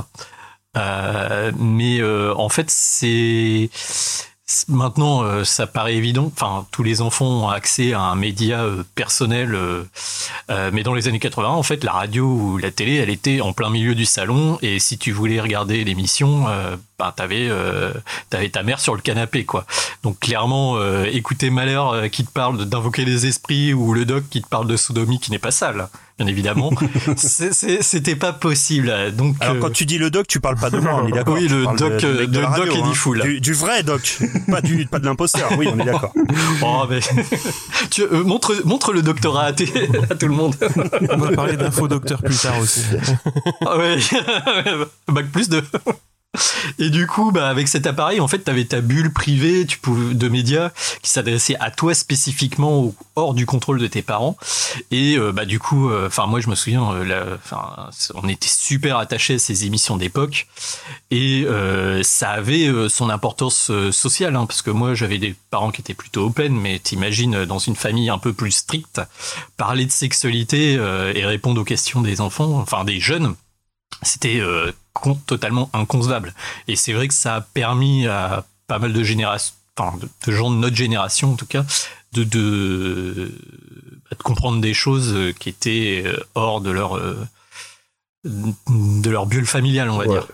Euh, 0.78 1.52
mais 1.58 2.00
euh, 2.00 2.34
en 2.36 2.48
fait 2.48 2.70
c'est 2.70 3.70
maintenant 4.70 5.24
euh, 5.24 5.44
ça 5.44 5.68
paraît 5.68 5.96
évident. 5.96 6.32
Enfin 6.34 6.66
tous 6.72 6.84
les 6.84 7.02
enfants 7.02 7.44
ont 7.46 7.50
accès 7.50 7.94
à 7.94 8.02
un 8.02 8.16
média 8.16 8.64
euh, 8.64 8.84
personnel. 8.96 9.54
euh, 9.56 9.84
euh, 10.50 10.70
mais 10.74 10.84
dans 10.84 10.94
les 10.94 11.08
années 11.08 11.20
80 11.20 11.50
en 11.50 11.64
fait 11.64 11.84
la 11.84 11.92
radio 11.92 12.26
ou 12.26 12.58
la 12.58 12.72
télé 12.72 12.96
elle 12.96 13.10
était 13.10 13.42
en 13.42 13.54
plein 13.54 13.70
milieu 13.70 13.96
du 13.96 14.06
salon 14.06 14.58
et 14.62 14.80
si 14.80 14.98
tu 14.98 15.12
voulais 15.12 15.40
regarder 15.42 15.84
l'émission 15.84 16.46
ben, 17.02 17.12
t'avais 17.16 17.48
euh, 17.50 17.92
t'avais 18.30 18.50
ta 18.50 18.62
mère 18.62 18.80
sur 18.80 18.94
le 18.96 19.02
canapé 19.02 19.44
quoi. 19.44 19.66
Donc 20.04 20.20
clairement, 20.20 20.76
euh, 20.78 21.06
écouter 21.12 21.50
Malheur 21.50 21.90
euh, 21.94 22.08
qui 22.10 22.24
te 22.26 22.32
parle 22.32 22.58
de- 22.60 22.64
d'invoquer 22.64 23.06
les 23.06 23.26
esprits 23.26 23.74
ou 23.74 23.94
le 23.94 24.06
doc 24.06 24.24
qui 24.30 24.42
te 24.42 24.48
parle 24.48 24.68
de 24.68 24.78
sodomie 24.78 25.20
qui 25.20 25.32
n'est 25.32 25.40
pas 25.40 25.50
sale, 25.52 25.88
bien 26.20 26.28
évidemment, 26.28 26.72
c'était 27.18 28.16
pas 28.16 28.34
possible. 28.34 28.94
Donc 29.14 29.36
Alors 29.40 29.56
euh, 29.56 29.60
quand 29.60 29.72
tu 29.72 29.86
dis 29.86 29.98
le 29.98 30.10
doc, 30.12 30.28
tu 30.28 30.40
parles 30.40 30.58
pas 30.58 30.70
de 30.70 30.78
moi, 30.78 31.02
on 31.04 31.08
est 31.08 31.12
d'accord. 31.12 31.34
Oui, 31.36 31.48
le 31.48 31.66
doc, 31.76 31.94
de- 32.02 32.08
de 32.22 32.26
de 32.26 32.42
doc 32.42 32.68
Eddie 32.68 32.82
hein. 32.82 33.24
Du, 33.24 33.42
du 33.42 33.54
vrai 33.54 33.82
doc, 33.84 34.20
pas 34.50 34.62
du 34.62 34.86
pas 34.86 35.00
de 35.00 35.06
l'imposteur. 35.06 35.50
Oui, 35.58 35.68
on 35.74 35.80
est 35.80 35.86
d'accord. 35.86 36.14
Oh, 36.64 36.86
mais 36.90 37.00
tu 37.90 38.04
euh, 38.04 38.24
montre 38.24 38.54
montre 38.66 38.94
le 38.94 39.02
doctorat 39.02 39.46
à, 39.46 39.54
tout 39.54 39.66
le 40.28 40.28
monde. 40.34 40.56
On 41.10 41.18
va 41.18 41.32
parler 41.32 41.58
d'infodocteur 41.58 42.22
plus 42.22 42.38
tard 42.38 42.58
aussi. 42.60 42.82
Ah 43.66 43.78
ouais, 43.78 43.98
bac 45.08 45.26
plus 45.32 45.50
2. 45.50 45.64
Et 46.80 46.90
du 46.90 47.08
coup, 47.08 47.32
bah, 47.32 47.50
avec 47.50 47.68
cet 47.68 47.86
appareil, 47.88 48.20
en 48.22 48.28
fait, 48.28 48.44
tu 48.44 48.50
avais 48.50 48.66
ta 48.66 48.82
bulle 48.82 49.12
privée 49.12 49.66
tu 49.66 49.78
pouvais, 49.78 50.14
de 50.14 50.30
médias 50.30 50.72
qui 51.02 51.10
s'adressait 51.10 51.58
à 51.60 51.72
toi 51.72 51.94
spécifiquement 51.94 52.94
hors 53.16 53.34
du 53.34 53.46
contrôle 53.46 53.80
de 53.80 53.88
tes 53.88 54.02
parents. 54.02 54.38
Et 54.92 55.18
euh, 55.18 55.32
bah, 55.32 55.46
du 55.46 55.60
coup, 55.60 55.92
enfin 55.92 56.28
moi 56.28 56.40
je 56.40 56.50
me 56.50 56.56
souviens, 56.56 56.94
euh, 56.94 57.38
on 58.16 58.30
était 58.30 58.48
super 58.48 58.98
attachés 58.98 59.36
à 59.36 59.40
ces 59.40 59.66
émissions 59.66 59.98
d'époque 59.98 60.48
et 61.10 61.44
euh, 61.46 62.04
ça 62.04 62.32
avait 62.32 62.68
euh, 62.68 62.90
son 62.90 63.10
importance 63.10 63.70
euh, 63.70 63.92
sociale, 63.92 64.36
hein, 64.36 64.46
parce 64.46 64.62
que 64.62 64.72
moi 64.72 64.94
j'avais 64.94 65.18
des 65.18 65.36
parents 65.50 65.72
qui 65.72 65.82
étaient 65.82 65.94
plutôt 65.94 66.26
open, 66.28 66.54
mais 66.54 66.80
t'imagines 66.80 67.36
euh, 67.36 67.46
dans 67.46 67.60
une 67.60 67.76
famille 67.76 68.10
un 68.10 68.18
peu 68.18 68.34
plus 68.34 68.52
stricte, 68.52 69.02
parler 69.58 69.86
de 69.86 69.92
sexualité 69.92 70.78
euh, 70.78 71.14
et 71.14 71.26
répondre 71.26 71.62
aux 71.62 71.66
questions 71.66 72.02
des 72.02 72.22
enfants, 72.22 72.60
enfin 72.60 72.84
des 72.86 73.00
jeunes 73.00 73.36
c'était 74.04 74.40
euh, 74.40 74.72
totalement 75.28 75.70
inconcevable. 75.74 76.34
Et 76.68 76.76
c'est 76.76 76.94
vrai 76.94 77.08
que 77.08 77.14
ça 77.14 77.36
a 77.36 77.42
permis 77.42 78.08
à 78.08 78.46
pas 78.68 78.80
mal 78.80 78.94
de 78.94 79.04
générations, 79.04 79.54
enfin 79.78 79.98
de, 79.98 80.08
de 80.28 80.32
gens 80.36 80.52
de 80.52 80.56
notre 80.58 80.76
génération 80.76 81.34
en 81.34 81.36
tout 81.36 81.46
cas, 81.46 81.66
de 82.14 82.24
de, 82.24 83.32
bah, 84.10 84.18
de 84.18 84.24
comprendre 84.24 84.60
des 84.62 84.74
choses 84.74 85.14
euh, 85.14 85.32
qui 85.32 85.50
étaient 85.50 86.04
euh, 86.06 86.18
hors 86.36 86.62
de 86.62 86.72
leur 86.72 86.98
euh, 86.98 87.18
de 88.24 89.10
leur 89.10 89.26
bulle 89.26 89.46
familiale, 89.48 89.90
on 89.90 89.98
va 89.98 90.06
dire. 90.06 90.28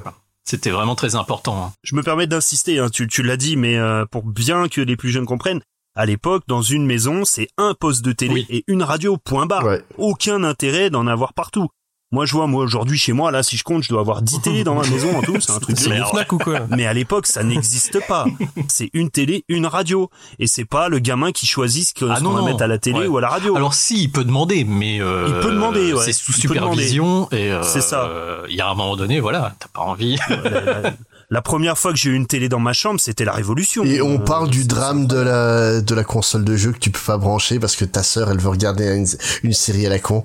C'était 0.43 0.70
vraiment 0.72 0.95
très 0.95 1.16
important. 1.16 1.62
hein. 1.66 1.74
Je 1.84 1.95
me 1.95 2.03
permets 2.03 2.28
d'insister, 2.28 2.80
hein, 2.80 2.89
tu, 2.89 3.08
tu 3.08 3.22
l'as 3.22 3.38
dit, 3.38 3.58
mais 3.58 3.76
euh, 3.78 4.05
pour 4.05 4.24
bien 4.24 4.68
que 4.70 4.80
les 4.82 4.95
plus 4.95 5.10
jeunes 5.10 5.26
comprennent, 5.26 5.62
à 5.95 6.05
l'époque, 6.05 6.43
dans 6.47 6.62
une 6.62 6.86
maison, 6.86 7.26
c'est 7.26 7.49
un 7.58 7.74
poste 7.74 8.03
de 8.05 8.12
télé 8.12 8.45
et 8.49 8.64
une 8.68 8.84
radio, 8.84 9.18
point 9.18 9.45
barre. 9.45 9.64
Aucun 9.97 10.43
intérêt 10.43 10.89
d'en 10.89 11.08
avoir 11.08 11.34
partout. 11.34 11.68
Moi, 12.12 12.26
je 12.26 12.32
vois, 12.32 12.47
moi, 12.47 12.64
aujourd'hui, 12.64 12.97
chez 12.97 13.12
moi, 13.12 13.32
là, 13.32 13.43
si 13.43 13.58
je 13.58 13.64
compte, 13.66 13.84
je 13.84 13.89
dois 13.89 13.99
avoir 13.99 14.22
10 14.22 14.39
télés 14.41 14.64
dans 14.64 14.76
ma 14.76 14.88
maison 14.88 15.18
en 15.18 15.22
tout, 15.22 15.36
c'est 15.41 15.51
un 15.51 15.60
truc 15.60 15.76
de 15.76 15.89
merde. 15.89 16.08
Ou 16.32 16.38
quoi? 16.38 16.62
Mais 16.70 16.86
à 16.86 16.93
l'époque, 16.93 17.28
ça 17.28 17.43
n'existe 17.43 17.99
pas. 18.08 18.26
C'est 18.70 18.89
une 18.93 19.10
télé, 19.10 19.43
une 19.49 19.66
radio. 19.66 20.10
Et 20.39 20.47
c'est 20.47 20.64
pas 20.66 20.88
le 20.88 20.99
gamin 20.99 21.32
qui 21.34 21.45
choisit 21.45 21.88
ce 21.89 21.93
qu'on 21.93 22.10
Ah 22.12 22.20
va 22.22 22.41
mettre 22.43 22.64
à 22.64 22.68
la 22.68 22.78
télé 22.78 22.99
Ouais. 22.99 23.08
ou 23.08 23.18
à 23.18 23.22
la 23.22 23.28
radio. 23.30 23.55
Alors 23.58 23.74
si, 23.74 24.03
il 24.03 24.12
peut 24.12 24.24
demander, 24.24 24.64
mais 24.64 25.01
euh, 25.01 25.26
Il 25.28 25.34
peut 25.41 25.51
demander, 25.53 25.93
ouais. 25.93 26.01
c'est 26.05 26.14
sous 26.14 26.32
Il 26.32 26.41
supervision 26.41 27.28
et 27.32 27.51
euh, 27.51 27.62
C'est 27.64 27.82
ça. 27.82 28.10
Il 28.49 28.55
y 28.55 28.62
a 28.62 28.70
un 28.70 28.74
moment 28.76 28.95
donné, 28.95 29.20
voilà, 29.20 29.53
t'as 29.60 29.68
pas 29.74 29.82
envie. 29.82 30.18
La 31.30 31.41
première 31.41 31.78
fois 31.78 31.91
que 31.91 31.97
j'ai 31.97 32.10
eu 32.12 32.16
une 32.16 32.26
télé 32.28 32.47
dans 32.47 32.60
ma 32.60 32.72
chambre, 32.72 33.01
c'était 33.01 33.26
la 33.26 33.34
révolution. 33.34 33.84
Et 33.84 34.01
on 34.01 34.16
Euh, 34.16 34.18
parle 34.20 34.49
du 34.49 34.64
drame 34.66 35.08
de 35.08 35.18
la, 35.18 35.82
de 35.82 35.93
la 35.95 36.03
console 36.05 36.45
de 36.45 36.55
jeu 36.55 36.72
que 36.72 36.80
tu 36.80 36.89
peux 36.89 37.01
pas 37.05 37.18
brancher 37.18 37.60
parce 37.60 37.76
que 37.76 37.84
ta 37.84 38.01
sœur, 38.01 38.32
elle 38.32 38.39
veut 38.39 38.47
regarder 38.49 38.86
une, 38.95 39.05
une 39.43 39.53
série 39.53 39.86
à 39.86 39.89
la 39.89 39.99
con. 39.99 40.24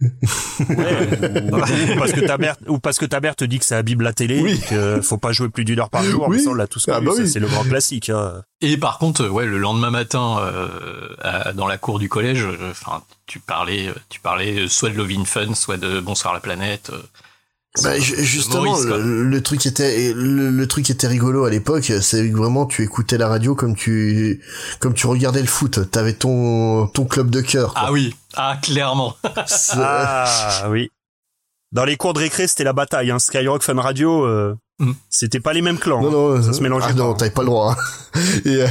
Ou 0.00 1.96
parce 1.98 2.12
que 2.12 2.26
ta 2.26 2.38
mère 2.38 2.56
ou 2.66 2.78
parce 2.78 2.98
que 2.98 3.06
ta 3.06 3.20
mère 3.20 3.34
te 3.36 3.44
dit 3.44 3.58
que 3.58 3.64
ça 3.64 3.78
abîme 3.78 4.00
la 4.02 4.12
télé 4.12 4.38
et 4.54 4.58
que 4.58 5.00
faut 5.00 5.18
pas 5.18 5.32
jouer 5.32 5.48
plus 5.48 5.64
d'une 5.64 5.80
heure 5.80 5.90
par 5.90 6.02
jour 6.04 6.26
Oui. 6.28 6.36
mais 6.36 6.42
ça 6.42 6.50
on 6.50 6.54
l'a 6.54 6.66
tous 6.66 6.86
Ah 6.88 7.00
bah 7.00 7.12
ça, 7.14 7.22
oui. 7.22 7.28
c'est 7.28 7.40
le 7.40 7.48
grand 7.48 7.64
classique 7.64 8.08
hein. 8.10 8.42
Et 8.60 8.76
par 8.76 8.98
contre, 8.98 9.22
euh, 9.24 9.28
ouais, 9.28 9.46
le 9.46 9.58
lendemain 9.58 9.90
matin, 9.90 10.38
euh, 10.40 10.68
à- 11.20 11.52
dans 11.52 11.66
la 11.68 11.78
cour 11.78 11.98
du 12.00 12.08
collège, 12.08 12.42
euh, 12.44 12.70
enfin, 12.72 13.02
tu 13.26 13.38
parlais, 13.38 13.86
euh, 13.88 13.94
tu 14.08 14.18
parlais 14.20 14.66
soit 14.68 14.90
de 14.90 14.96
Lovin 14.96 15.24
Fun, 15.24 15.54
soit 15.54 15.76
de 15.76 16.00
Bonsoir 16.00 16.34
la 16.34 16.40
planète. 16.40 16.90
euh, 16.92 16.98
Bah, 17.84 17.98
justement, 17.98 18.64
Maurice, 18.64 18.86
le, 18.86 19.22
le 19.24 19.42
truc 19.42 19.64
était 19.66 20.12
le, 20.12 20.50
le 20.50 20.66
truc 20.66 20.90
était 20.90 21.06
rigolo 21.06 21.44
à 21.44 21.50
l'époque, 21.50 21.92
c'est 22.00 22.28
que 22.30 22.36
vraiment 22.36 22.66
tu 22.66 22.82
écoutais 22.82 23.18
la 23.18 23.28
radio 23.28 23.54
comme 23.54 23.76
tu 23.76 24.42
comme 24.80 24.94
tu 24.94 25.06
regardais 25.06 25.42
le 25.42 25.46
foot. 25.46 25.88
T'avais 25.90 26.14
ton 26.14 26.86
ton 26.88 27.04
club 27.04 27.30
de 27.30 27.40
cœur. 27.40 27.74
quoi. 27.74 27.82
Ah 27.86 27.92
oui, 27.92 28.14
ah 28.34 28.56
clairement. 28.62 29.14
ah 29.76 30.66
oui 30.70 30.90
dans 31.70 31.84
les 31.84 31.96
cours 31.98 32.14
de 32.14 32.20
récré 32.20 32.46
c'était 32.48 32.64
la 32.64 32.72
bataille 32.72 33.10
hein. 33.10 33.18
Skyrock 33.18 33.62
Fun 33.62 33.78
Radio 33.80 34.24
euh, 34.24 34.56
c'était 35.10 35.38
pas 35.40 35.52
les 35.52 35.60
mêmes 35.60 35.78
clans 35.78 36.00
Non, 36.02 36.10
non, 36.10 36.36
hein. 36.36 36.42
ça 36.42 36.54
se 36.54 36.62
mélangeait 36.62 36.86
ah 36.90 36.94
non, 36.94 37.12
pas. 37.12 37.18
t'avais 37.18 37.30
pas 37.30 37.42
le 37.42 37.48
droit. 37.48 37.76
hein. 37.76 38.20
et 38.46 38.62
euh, 38.62 38.66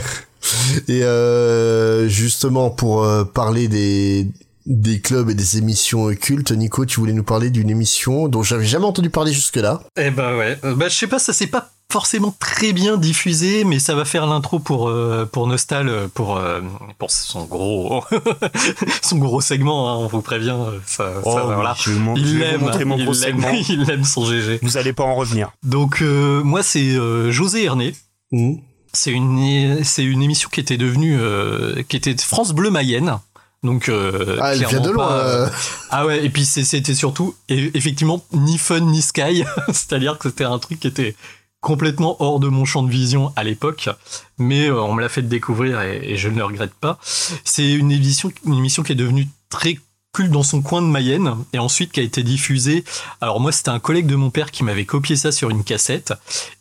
et 0.87 1.03
euh, 1.03 2.07
justement 2.09 2.71
pour 2.71 3.03
euh, 3.03 3.23
parler 3.23 3.67
des 3.67 4.27
des 4.67 4.99
clubs 4.99 5.29
et 5.29 5.33
des 5.33 5.57
émissions 5.57 6.13
cultes, 6.13 6.51
Nico, 6.51 6.85
tu 6.85 6.99
voulais 6.99 7.13
nous 7.13 7.23
parler 7.23 7.49
d'une 7.49 7.69
émission 7.69 8.27
dont 8.27 8.43
j'avais 8.43 8.65
jamais 8.65 8.85
entendu 8.85 9.09
parler 9.09 9.31
jusque-là. 9.31 9.81
Eh 9.97 10.11
ben 10.11 10.35
ouais, 10.37 10.57
Euh, 10.63 10.75
bah 10.75 10.89
je 10.89 10.95
sais 10.95 11.07
pas, 11.07 11.19
ça 11.19 11.31
s'est 11.33 11.47
pas 11.47 11.71
forcément 11.89 12.35
très 12.37 12.73
bien 12.73 12.97
diffusé, 12.97 13.63
mais 13.63 13.79
ça 13.79 13.95
va 13.95 14.03
faire 14.03 14.25
l'intro 14.27 14.59
pour 14.59 14.89
euh, 14.89 15.25
pour 15.25 15.47
Nostal 15.47 15.87
euh, 15.87 16.07
pour 16.13 16.35
euh, 16.35 16.59
pour 16.97 17.09
son 17.11 17.45
gros 17.45 18.03
son 19.01 19.17
gros 19.17 19.39
segment. 19.39 19.89
Hein, 19.89 19.95
on 20.03 20.07
vous 20.07 20.21
prévient, 20.21 20.57
ça, 20.85 21.13
Oh, 21.23 21.33
ça, 21.33 21.43
voilà. 21.45 21.75
il 21.87 22.57
montrer 22.59 22.83
mon 22.83 22.97
il 22.97 23.15
segment. 23.15 23.47
il 23.69 23.89
aime 23.89 24.03
son 24.03 24.25
GG. 24.25 24.59
vous 24.61 24.75
allez 24.75 24.91
pas 24.91 25.03
en 25.05 25.15
revenir 25.15 25.51
Donc 25.63 26.01
euh, 26.01 26.43
moi 26.43 26.61
c'est 26.61 26.95
euh, 26.97 27.31
José 27.31 27.63
Herné. 27.63 27.95
Mmh. 28.33 28.55
C'est 28.93 29.11
une 29.11 29.83
c'est 29.83 30.03
une 30.03 30.23
émission 30.23 30.49
qui 30.51 30.59
était 30.59 30.77
devenue 30.77 31.17
euh, 31.19 31.83
qui 31.87 31.95
était 31.95 32.15
France 32.17 32.51
Bleu 32.51 32.69
Mayenne. 32.71 33.19
Donc 33.63 33.89
euh, 33.89 34.37
Ah, 34.41 34.53
elle 34.53 34.65
vient 34.65 34.79
de 34.79 34.89
loin, 34.91 35.07
pas, 35.07 35.19
euh. 35.25 35.49
Ah 35.89 36.05
ouais 36.05 36.23
et 36.25 36.29
puis 36.29 36.45
c'était 36.45 36.93
surtout 36.93 37.35
et- 37.49 37.71
effectivement 37.75 38.23
ni 38.33 38.57
fun 38.57 38.79
ni 38.81 39.01
sky, 39.01 39.43
c'est-à-dire 39.67 40.17
que 40.17 40.29
c'était 40.29 40.43
un 40.43 40.59
truc 40.59 40.79
qui 40.79 40.87
était 40.87 41.15
complètement 41.59 42.21
hors 42.21 42.39
de 42.39 42.47
mon 42.47 42.65
champ 42.65 42.83
de 42.83 42.89
vision 42.89 43.33
à 43.35 43.43
l'époque, 43.43 43.89
mais 44.37 44.67
euh, 44.69 44.81
on 44.81 44.93
me 44.93 45.01
l'a 45.01 45.09
fait 45.09 45.23
découvrir 45.23 45.81
et, 45.81 46.11
et 46.11 46.17
je 46.17 46.29
ne 46.29 46.37
le 46.37 46.45
regrette 46.45 46.73
pas. 46.75 46.99
C'est 47.43 47.69
une 47.71 47.91
émission, 47.91 48.31
une 48.45 48.53
émission 48.53 48.83
qui 48.83 48.91
est 48.91 48.95
devenue 48.95 49.27
très 49.49 49.79
culte 50.13 50.31
dans 50.31 50.43
son 50.43 50.61
coin 50.61 50.81
de 50.81 50.87
Mayenne 50.87 51.35
et 51.53 51.59
ensuite 51.59 51.91
qui 51.91 51.99
a 51.99 52.03
été 52.03 52.21
diffusée. 52.23 52.83
Alors 53.21 53.39
moi, 53.39 53.51
c'était 53.51 53.69
un 53.69 53.79
collègue 53.79 54.05
de 54.05 54.15
mon 54.15 54.29
père 54.29 54.51
qui 54.51 54.63
m'avait 54.63 54.85
copié 54.85 55.15
ça 55.15 55.31
sur 55.31 55.49
une 55.49 55.63
cassette 55.63 56.13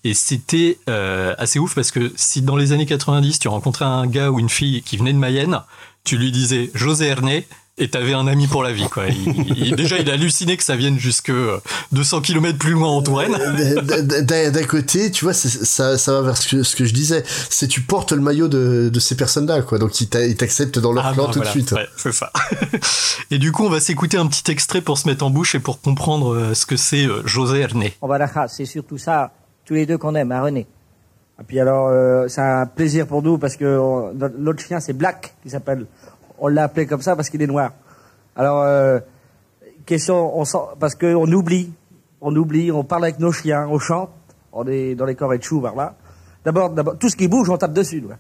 et 0.03 0.15
c'était 0.15 0.79
euh, 0.89 1.35
assez 1.39 1.59
ouf 1.59 1.75
parce 1.75 1.91
que 1.91 2.13
si 2.17 2.41
dans 2.43 2.57
les 2.57 2.73
années 2.73 2.87
90 2.87 3.39
tu 3.39 3.49
rencontrais 3.49 3.85
un 3.85 4.07
gars 4.07 4.31
ou 4.31 4.41
une 4.41 4.49
fille 4.51 4.83
qui 4.83 4.97
venait 4.97 5.13
de 5.13 5.19
Mayenne, 5.19 5.61
tu 6.07 6.17
lui 6.17 6.33
disais 6.33 6.71
José 6.75 7.07
Herné 7.07 7.47
et 7.79 7.89
t'avais 7.91 8.15
un 8.15 8.27
ami 8.27 8.47
pour 8.47 8.63
la 8.63 8.73
vie 8.73 8.89
quoi. 8.89 9.05
Il- 9.09 9.55
il- 9.59 9.77
déjà 9.77 9.99
il 9.99 10.09
hallucinait 10.11 10.57
que 10.57 10.65
ça 10.65 10.77
vienne 10.77 10.99
jusque 10.99 11.29
euh, 11.29 11.61
200 11.93 12.23
km 12.23 12.57
plus 12.57 12.71
loin 12.73 12.89
en 12.89 13.03
Touraine. 13.03 13.37
D'un- 13.83 14.51
D'un 14.51 14.65
côté, 14.65 15.11
tu 15.11 15.25
vois, 15.27 15.35
ça, 15.35 15.99
ça 15.99 16.13
va 16.13 16.23
vers 16.23 16.37
ce 16.39 16.49
que, 16.49 16.63
ce 16.63 16.75
que 16.75 16.87
je 16.87 16.95
disais. 16.95 17.23
C'est 17.51 17.69
tu 17.69 17.83
portes 17.83 18.13
le 18.13 18.23
maillot 18.23 18.49
de, 18.49 18.89
de 18.91 19.01
ces 19.01 19.15
personnes-là, 19.15 19.61
quoi. 19.61 19.79
Donc 19.79 20.01
ils 20.01 20.09
t'a- 20.09 20.25
ils 20.25 20.37
t'acceptent 20.37 20.79
dans 20.79 20.93
leur 20.93 21.05
Ah, 21.07 21.13
clan 21.13 21.25
bah, 21.27 21.33
tout 21.35 21.39
voilà. 21.41 21.51
de 21.53 21.59
suite. 21.59 21.73
Ouais, 21.73 21.87
c'est 21.99 22.13
ça. 22.13 22.33
et 23.31 23.37
du 23.39 23.53
coup, 23.53 23.67
on 23.67 23.71
va 23.71 23.81
s'écouter 23.81 24.17
un 24.17 24.27
petit 24.27 24.51
extrait 24.51 24.81
pour 24.81 24.97
se 24.97 25.07
mettre 25.07 25.25
en 25.27 25.31
bouche 25.31 25.55
et 25.55 25.61
pour 25.61 25.83
comprendre 25.83 26.35
euh, 26.35 26.55
ce 26.55 26.65
que 26.65 26.77
c'est 26.79 27.05
euh, 27.07 27.21
José 27.27 27.59
Herné. 27.59 27.95
On 28.01 28.09
va 28.09 28.17
c'est 28.49 28.65
surtout 28.65 28.97
ça, 28.97 29.33
tous 29.67 29.75
les 29.75 29.85
deux 29.85 29.99
qu'on 29.99 30.15
aime, 30.15 30.33
hein, 30.33 30.41
René. 30.43 30.67
Et 31.41 31.45
puis 31.45 31.61
alors, 31.61 31.89
euh, 31.89 32.29
c'est 32.29 32.41
un 32.41 32.67
plaisir 32.67 33.07
pour 33.07 33.23
nous 33.23 33.37
parce 33.39 33.57
que 33.57 33.79
on- 33.79 34.13
notre- 34.15 34.37
l'autre 34.39 34.61
chien, 34.63 34.81
c'est 34.81 34.93
Black, 34.95 35.35
qui 35.43 35.51
s'appelle. 35.51 35.87
On 36.39 36.49
l'a 36.49 36.65
appelé 36.65 36.87
comme 36.87 37.03
ça 37.03 37.15
parce 37.17 37.29
qu'il 37.31 37.43
est 37.43 37.47
noir. 37.47 37.73
Alors, 38.35 38.63
euh, 38.63 38.99
question, 39.85 40.39
on 40.39 40.45
sent, 40.45 40.59
parce 40.81 40.95
qu'on 40.95 41.31
oublie, 41.33 41.73
on 42.21 42.35
oublie, 42.35 42.71
on 42.73 42.85
parle 42.85 43.05
avec 43.05 43.19
nos 43.19 43.33
chiens, 43.33 43.67
on 43.71 43.79
chante, 43.79 44.11
on 44.53 44.67
est 44.67 44.95
dans 44.95 45.05
les 45.05 45.15
corées 45.15 45.39
de 45.39 45.43
choux 45.43 45.61
par 45.61 45.75
là. 45.75 45.95
D'abord, 46.45 46.71
d'abord, 46.71 46.97
tout 46.99 47.09
ce 47.11 47.17
qui 47.17 47.29
bouge, 47.29 47.51
on 47.51 47.57
tape 47.59 47.73
dessus. 47.73 48.03
hein. 48.11 48.17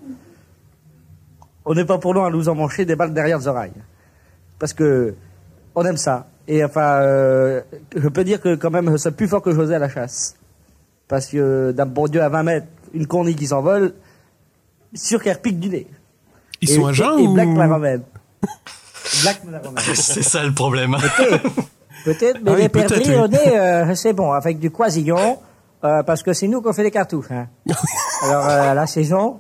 On 1.65 1.75
n'est 1.75 1.85
pas 1.85 1.99
pour 1.99 2.15
nous 2.15 2.21
à 2.23 2.31
nous 2.31 2.49
emmancher 2.49 2.85
des 2.85 2.97
balles 2.97 3.13
derrière 3.13 3.39
les 3.39 3.49
oreilles. 3.49 3.73
Parce 4.59 4.73
que 4.73 5.15
on 5.75 5.85
aime 5.85 5.97
ça. 5.97 6.27
Et 6.49 6.65
enfin, 6.65 7.01
euh, 7.03 7.61
je 7.95 8.09
peux 8.09 8.25
dire 8.25 8.41
que 8.41 8.55
quand 8.55 8.71
même, 8.71 8.97
c'est 8.99 9.11
plus 9.11 9.27
fort 9.29 9.43
que 9.43 9.53
José 9.53 9.75
à 9.75 9.79
la 9.79 9.89
chasse. 9.89 10.37
Parce 11.09 11.27
que 11.27 11.73
d'un 11.73 11.87
bon 11.87 12.07
Dieu 12.07 12.23
à 12.23 12.29
20 12.29 12.43
mètres, 12.45 12.67
une 12.97 13.07
cornille 13.07 13.37
qui 13.37 13.47
s'envole, 13.47 13.95
sûr 14.95 15.23
qu'elle 15.23 15.41
pique 15.41 15.61
du 15.61 15.69
nez. 15.69 15.87
Ils 16.63 16.71
Et- 16.71 16.75
sont 16.75 16.87
à 16.87 16.93
jeun 16.93 17.19
et, 17.19 17.23
et 17.25 17.27
ou- 17.27 17.35
Black 17.35 17.49
me 17.49 17.59
la 17.59 17.69
ramène. 17.69 18.03
Black 19.23 19.45
me 19.45 19.53
la 19.53 19.59
ramène. 19.59 19.79
c'est 19.95 20.23
ça 20.23 20.43
le 20.45 20.53
problème. 20.53 20.97
Peut-être, 22.05 22.41
mais 22.43 22.51
Ah 22.51 22.55
oui, 22.55 22.61
les 22.63 22.69
perdrix 22.69 23.05
oui. 23.09 23.17
au 23.17 23.27
nez, 23.29 23.59
euh, 23.59 23.95
c'est 23.95 24.13
bon, 24.13 24.33
avec 24.33 24.59
du 24.59 24.71
croisillon, 24.71 25.39
euh, 25.85 26.03
parce 26.05 26.23
que 26.23 26.33
c'est 26.33 26.47
nous 26.49 26.61
qu'on 26.63 26.73
fait 26.73 26.85
les 26.85 26.91
cartouches. 26.91 27.31
Hein. 27.31 27.49
Alors, 28.23 28.47
euh, 28.49 28.71
à 28.71 28.75
la 28.75 28.87
saison, 28.87 29.39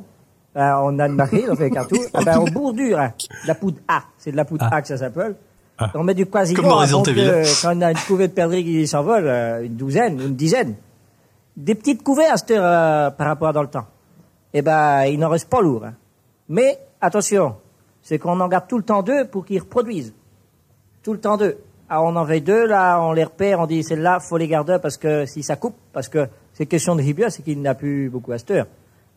euh, 0.56 0.72
on 0.82 0.98
a 0.98 1.06
une 1.06 1.14
marqué, 1.14 1.44
on 1.48 1.54
fait 1.54 1.64
les 1.64 1.70
cartouches. 1.70 2.06
Ah 2.12 2.22
ben, 2.24 2.38
on 2.40 2.44
bourdure, 2.50 2.98
hein. 2.98 3.12
de 3.42 3.48
la 3.48 3.54
poudre 3.54 3.78
A, 3.88 4.02
c'est 4.18 4.32
de 4.32 4.36
la 4.36 4.44
poudre 4.44 4.68
A 4.70 4.82
que 4.82 4.88
ça 4.88 4.96
s'appelle. 4.98 5.36
Ah. 5.78 5.90
On 5.94 6.02
met 6.02 6.14
du 6.14 6.26
croisillon. 6.26 6.56
Comme 6.60 6.70
dans 6.70 6.78
Resident 6.78 7.02
Evil. 7.04 7.30
quand 7.62 7.76
on 7.76 7.80
a 7.82 7.90
une 7.92 7.98
couvée 7.98 8.28
de 8.28 8.32
perdrix 8.32 8.64
qui 8.64 8.86
s'envole, 8.86 9.26
euh, 9.26 9.62
une 9.64 9.76
douzaine, 9.76 10.18
une 10.20 10.34
dizaine, 10.34 10.74
des 11.56 11.74
petites 11.74 12.02
couverts 12.02 12.32
à 12.32 12.36
cette 12.36 12.50
heure, 12.50 13.14
par 13.14 13.26
rapport 13.26 13.52
dans 13.52 13.62
le 13.62 13.68
temps. 13.68 13.86
Eh 14.52 14.62
ben, 14.62 15.04
il 15.04 15.18
n'en 15.18 15.28
reste 15.28 15.48
pas 15.48 15.60
lourd. 15.60 15.84
hein. 15.84 15.94
Mais 16.48 16.78
attention, 17.00 17.56
c'est 18.02 18.18
qu'on 18.18 18.38
en 18.40 18.48
garde 18.48 18.68
tout 18.68 18.78
le 18.78 18.84
temps 18.84 19.02
deux 19.02 19.26
pour 19.26 19.44
qu'ils 19.44 19.60
reproduisent. 19.60 20.14
Tout 21.02 21.12
le 21.12 21.20
temps 21.20 21.36
deux. 21.36 21.58
Ah, 21.88 22.02
on 22.02 22.16
en 22.16 22.24
veille 22.24 22.40
deux, 22.40 22.66
là, 22.66 23.00
on 23.00 23.12
les 23.12 23.24
repère, 23.24 23.60
on 23.60 23.66
dit 23.66 23.84
celle-là, 23.84 24.18
faut 24.18 24.36
les 24.36 24.48
garder 24.48 24.78
parce 24.82 24.96
que 24.96 25.24
si 25.24 25.42
ça 25.42 25.56
coupe, 25.56 25.76
parce 25.92 26.08
que 26.08 26.28
c'est 26.52 26.66
question 26.66 26.96
de 26.96 27.02
ribia, 27.02 27.30
c'est 27.30 27.42
qu'il 27.42 27.60
n'y 27.60 27.68
a 27.68 27.74
plus 27.74 28.10
beaucoup 28.10 28.32
à 28.32 28.38
cette 28.38 28.50
heure. 28.50 28.66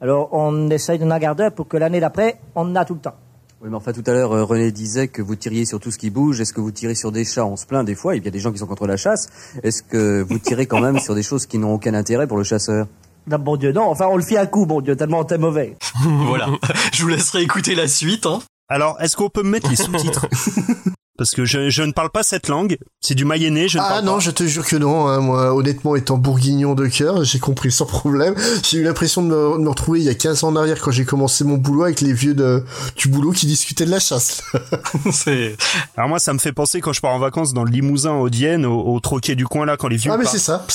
Alors, 0.02 0.30
on 0.32 0.70
essaye 0.70 1.00
de 1.00 1.06
en 1.06 1.18
garder 1.18 1.50
pour 1.56 1.68
que 1.68 1.78
l'année 1.78 2.00
d'après, 2.00 2.38
on 2.56 2.62
en 2.62 2.76
a 2.76 2.86
tout 2.86 2.94
le 2.94 3.00
temps. 3.00 3.16
Oui, 3.62 3.68
mais 3.70 3.76
enfin, 3.76 3.92
tout 3.92 4.04
à 4.08 4.14
l'heure, 4.14 4.32
euh, 4.32 4.46
René 4.46 4.72
disait 4.72 5.10
que 5.10 5.22
vous 5.22 5.36
tiriez 5.36 5.66
sur 5.66 5.82
tout 5.82 5.92
ce 5.92 5.98
qui 5.98 6.10
bouge. 6.10 6.40
Est-ce 6.40 6.54
que 6.54 6.62
vous 6.62 6.72
tirez 6.72 6.96
sur 6.96 7.12
des 7.12 7.26
chats 7.26 7.46
On 7.46 7.58
se 7.58 7.66
plaint 7.66 7.86
des 7.86 7.96
fois, 7.96 8.16
il 8.16 8.24
y 8.24 8.28
a 8.28 8.32
des 8.32 8.40
gens 8.40 8.54
qui 8.54 8.58
sont 8.58 8.68
contre 8.68 8.88
la 8.88 8.96
chasse. 8.96 9.28
Est-ce 9.64 9.84
que 9.84 10.26
vous 10.28 10.40
tirez 10.40 10.66
quand 10.66 10.80
même 10.80 10.98
sur 11.00 11.14
des 11.14 11.24
choses 11.24 11.46
qui 11.46 11.58
n'ont 11.58 11.74
aucun 11.74 11.94
intérêt 11.94 12.26
pour 12.26 12.38
le 12.38 12.46
chasseur? 12.46 12.88
Non, 13.28 13.38
bon 13.38 13.58
Dieu, 13.58 13.74
non. 13.74 13.90
Enfin, 13.90 14.08
on 14.10 14.16
le 14.16 14.24
fait 14.24 14.38
un 14.38 14.46
coup, 14.46 14.66
bon 14.66 14.80
Dieu, 14.80 14.96
tellement 14.96 15.28
est 15.28 15.38
mauvais. 15.38 15.76
voilà. 16.28 16.48
Je 16.94 17.04
vous 17.04 17.10
laisserai 17.10 17.42
écouter 17.42 17.76
la 17.76 17.90
suite. 17.90 18.26
Hein. 18.26 18.40
Alors, 18.70 18.96
est-ce 19.02 19.18
qu'on 19.18 19.30
peut 19.30 19.44
me 19.44 19.50
mettre 19.50 19.70
les 19.70 19.76
sous-titres? 19.76 20.28
Parce 21.20 21.32
que 21.32 21.44
je, 21.46 21.70
je 21.70 21.84
ne 21.84 21.92
parle 21.92 22.10
pas 22.10 22.24
cette 22.24 22.48
langue. 22.48 22.78
C'est 23.02 23.14
du 23.14 23.26
mayennais, 23.26 23.68
je 23.68 23.78
ne 23.78 23.84
Ah 23.84 23.90
parle 23.90 24.06
non, 24.06 24.14
pas. 24.16 24.20
je 24.20 24.32
te 24.32 24.44
jure 24.46 24.66
que 24.66 24.76
non. 24.78 25.08
hein. 25.08 25.20
Moi, 25.20 25.54
honnêtement, 25.54 25.96
étant 25.96 26.18
bourguignon 26.18 26.74
de 26.76 26.88
cœur, 26.88 27.24
j'ai 27.26 27.40
compris 27.40 27.72
sans 27.72 27.86
problème. 27.86 28.34
J'ai 28.68 28.78
eu 28.80 28.84
l'impression 28.84 29.22
de 29.22 29.28
me, 29.28 29.58
de 29.58 29.62
me 29.62 29.70
retrouver 29.70 30.00
il 30.00 30.06
y 30.06 30.10
a 30.10 30.16
15 30.16 30.44
ans 30.46 30.48
en 30.48 30.56
arrière 30.56 30.80
quand 30.80 30.92
j'ai 30.92 31.06
commencé 31.06 31.44
mon 31.44 31.58
boulot 31.58 31.84
avec 31.84 32.00
les 32.02 32.14
vieux 32.14 32.34
de, 32.34 32.64
du 32.96 33.10
boulot 33.10 33.32
qui 33.34 33.46
discutaient 33.48 33.86
de 33.86 33.92
la 33.92 34.00
chasse. 34.00 34.42
c'est... 35.12 35.56
Alors 35.98 36.10
moi, 36.10 36.20
ça 36.20 36.34
me 36.34 36.40
fait 36.40 36.54
penser 36.54 36.80
quand 36.82 36.94
je 36.94 37.02
pars 37.02 37.12
en 37.14 37.20
vacances 37.20 37.54
dans 37.54 37.66
le 37.66 37.72
Limousin, 37.72 38.14
au 38.14 38.30
Dienne, 38.30 38.66
au, 38.66 38.80
au 38.82 39.00
troquet 39.02 39.36
du 39.36 39.46
coin 39.46 39.66
là, 39.66 39.76
quand 39.78 39.90
les 39.90 39.98
vieux 39.98 40.12
Ah, 40.14 40.18
mais 40.18 40.26
c'est 40.26 40.40
ça, 40.40 40.66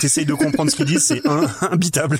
T'essayes 0.00 0.26
de 0.26 0.34
comprendre 0.34 0.70
ce 0.70 0.76
qu'ils 0.76 0.84
disent, 0.86 1.04
c'est 1.04 1.26
un, 1.28 1.46
imbitable. 1.70 2.18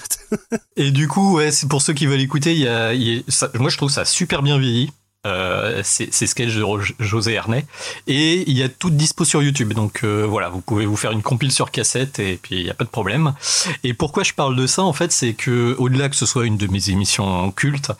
Et 0.76 0.91
du 0.91 1.07
coup, 1.07 1.35
ouais, 1.37 1.51
c'est 1.51 1.68
pour 1.68 1.82
ceux 1.82 1.93
qui 1.93 2.07
veulent 2.07 2.20
écouter, 2.20 2.53
il 2.55 2.61
y 2.61 2.68
a, 2.68 2.95
il 2.95 3.03
y 3.03 3.18
a- 3.18 3.22
ça- 3.28 3.51
moi 3.59 3.68
je 3.68 3.76
trouve 3.76 3.91
ça 3.91 4.05
super 4.07 4.43
bien 4.43 4.59
vieilli. 4.59 4.91
Euh, 5.27 5.81
c'est 5.85 6.11
sketch 6.27 6.55
de 6.55 6.64
José 7.01 7.33
Hernet. 7.33 7.66
Et 8.07 8.49
il 8.49 8.57
y 8.57 8.62
a 8.62 8.68
tout 8.68 8.91
dispo 8.91 9.25
sur 9.25 9.43
YouTube. 9.43 9.72
Donc 9.72 10.05
euh, 10.05 10.27
voilà 10.29 10.49
vous 10.49 10.61
pouvez 10.61 10.87
vous 10.87 10.97
faire 10.97 11.12
une 11.12 11.22
compile 11.22 11.53
sur 11.53 11.70
cassette 11.70 12.18
et 12.18 12.37
puis 12.37 12.57
il 12.57 12.66
y 12.66 12.70
a 12.70 12.75
pas 12.75 12.85
de 12.85 12.91
problème. 12.91 13.35
Et 13.83 13.95
pourquoi 13.95 14.22
je 14.22 14.33
parle 14.33 14.57
de 14.57 14.66
ça 14.66 14.83
en 14.83 14.93
fait 14.93 15.12
c'est 15.12 15.35
que 15.35 15.75
au-delà 15.79 16.09
que 16.09 16.16
ce 16.16 16.27
soit 16.27 16.47
une 16.47 16.57
de 16.57 16.66
mes 16.66 16.91
émissions 16.91 17.51
cultes 17.53 17.93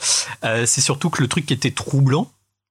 euh, 0.45 0.67
c'est 0.67 0.81
surtout 0.81 1.11
que 1.11 1.23
le 1.23 1.29
truc 1.29 1.47
qui 1.47 1.55
était 1.55 1.71
troublant 1.71 2.31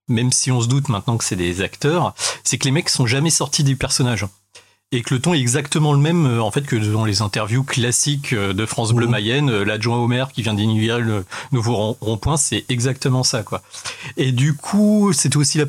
même 0.09 0.31
si 0.31 0.51
on 0.51 0.61
se 0.61 0.67
doute 0.67 0.89
maintenant 0.89 1.17
que 1.17 1.23
c'est 1.23 1.35
des 1.35 1.61
acteurs 1.61 2.13
c'est 2.43 2.57
que 2.57 2.65
les 2.65 2.71
mecs 2.71 2.89
sont 2.89 3.05
jamais 3.05 3.29
sortis 3.29 3.63
du 3.63 3.75
personnage 3.75 4.25
et 4.93 5.01
que 5.01 5.13
le 5.13 5.19
ton 5.19 5.33
est 5.33 5.39
exactement 5.39 5.91
le 5.91 5.99
même 5.99 6.25
euh, 6.27 6.41
en 6.41 6.51
fait 6.51 6.61
que 6.65 6.75
dans 6.75 7.03
les 7.03 7.21
interviews 7.21 7.63
classiques 7.63 8.31
euh, 8.33 8.53
de 8.53 8.65
France 8.65 8.93
Bleu 8.93 9.07
Mayenne, 9.07 9.49
euh, 9.49 9.65
l'adjoint 9.65 9.97
au 9.97 10.07
maire 10.07 10.31
qui 10.31 10.43
vient 10.43 10.53
d'inaugurer 10.53 11.01
le 11.01 11.25
nouveau 11.51 11.75
rond- 11.75 11.97
rond-point, 11.99 12.37
c'est 12.37 12.63
exactement 12.69 13.23
ça 13.23 13.41
quoi. 13.41 13.63
Et 14.17 14.31
du 14.31 14.53
coup, 14.53 15.11
c'était 15.11 15.37
aussi 15.37 15.57
la, 15.57 15.65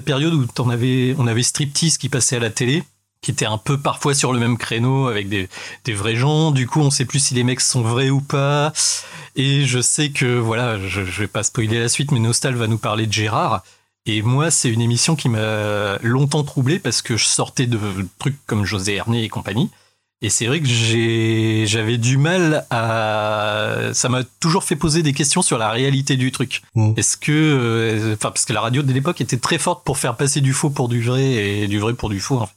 période 0.00 0.32
où 0.32 0.46
t'en 0.46 0.70
avais, 0.70 1.14
on 1.18 1.26
avait 1.26 1.42
Striptease 1.42 1.98
qui 1.98 2.08
passait 2.08 2.36
à 2.36 2.40
la 2.40 2.50
télé 2.50 2.84
qui 3.20 3.32
était 3.32 3.46
un 3.46 3.58
peu 3.58 3.76
parfois 3.78 4.14
sur 4.14 4.32
le 4.32 4.38
même 4.38 4.56
créneau 4.56 5.08
avec 5.08 5.28
des, 5.28 5.48
des 5.84 5.92
vrais 5.92 6.14
gens. 6.14 6.52
Du 6.52 6.68
coup, 6.68 6.78
on 6.80 6.90
sait 6.90 7.04
plus 7.04 7.18
si 7.18 7.34
les 7.34 7.42
mecs 7.42 7.60
sont 7.60 7.82
vrais 7.82 8.10
ou 8.10 8.20
pas. 8.20 8.72
Et 9.34 9.64
je 9.64 9.80
sais 9.80 10.10
que, 10.10 10.38
voilà, 10.38 10.78
je, 10.78 11.04
je 11.04 11.20
vais 11.22 11.26
pas 11.26 11.42
spoiler 11.42 11.80
la 11.80 11.88
suite, 11.88 12.12
mais 12.12 12.20
Nostal 12.20 12.54
va 12.54 12.68
nous 12.68 12.78
parler 12.78 13.08
de 13.08 13.12
Gérard. 13.12 13.64
Et 14.08 14.22
moi, 14.22 14.50
c'est 14.50 14.70
une 14.70 14.80
émission 14.80 15.14
qui 15.16 15.28
m'a 15.28 15.98
longtemps 16.02 16.42
troublé 16.42 16.78
parce 16.78 17.02
que 17.02 17.16
je 17.16 17.26
sortais 17.26 17.66
de 17.66 17.78
trucs 18.18 18.36
comme 18.46 18.64
José 18.64 18.94
Herné 18.94 19.22
et 19.22 19.28
compagnie. 19.28 19.68
Et 20.22 20.30
c'est 20.30 20.46
vrai 20.46 20.60
que 20.60 20.66
j'ai, 20.66 21.64
j'avais 21.68 21.96
du 21.98 22.16
mal 22.16 22.66
à, 22.70 23.90
ça 23.92 24.08
m'a 24.08 24.24
toujours 24.40 24.64
fait 24.64 24.74
poser 24.76 25.02
des 25.02 25.12
questions 25.12 25.42
sur 25.42 25.58
la 25.58 25.70
réalité 25.70 26.16
du 26.16 26.32
truc. 26.32 26.62
Est-ce 26.96 27.16
que, 27.16 27.30
euh, 27.32 28.14
enfin, 28.14 28.30
parce 28.30 28.44
que 28.44 28.52
la 28.52 28.60
radio 28.62 28.82
de 28.82 28.92
l'époque 28.92 29.20
était 29.20 29.36
très 29.36 29.58
forte 29.58 29.84
pour 29.84 29.96
faire 29.98 30.16
passer 30.16 30.40
du 30.40 30.52
faux 30.52 30.70
pour 30.70 30.88
du 30.88 31.02
vrai 31.02 31.22
et 31.24 31.68
du 31.68 31.78
vrai 31.78 31.94
pour 31.94 32.08
du 32.08 32.18
faux. 32.18 32.38
en 32.38 32.46
fait. 32.46 32.54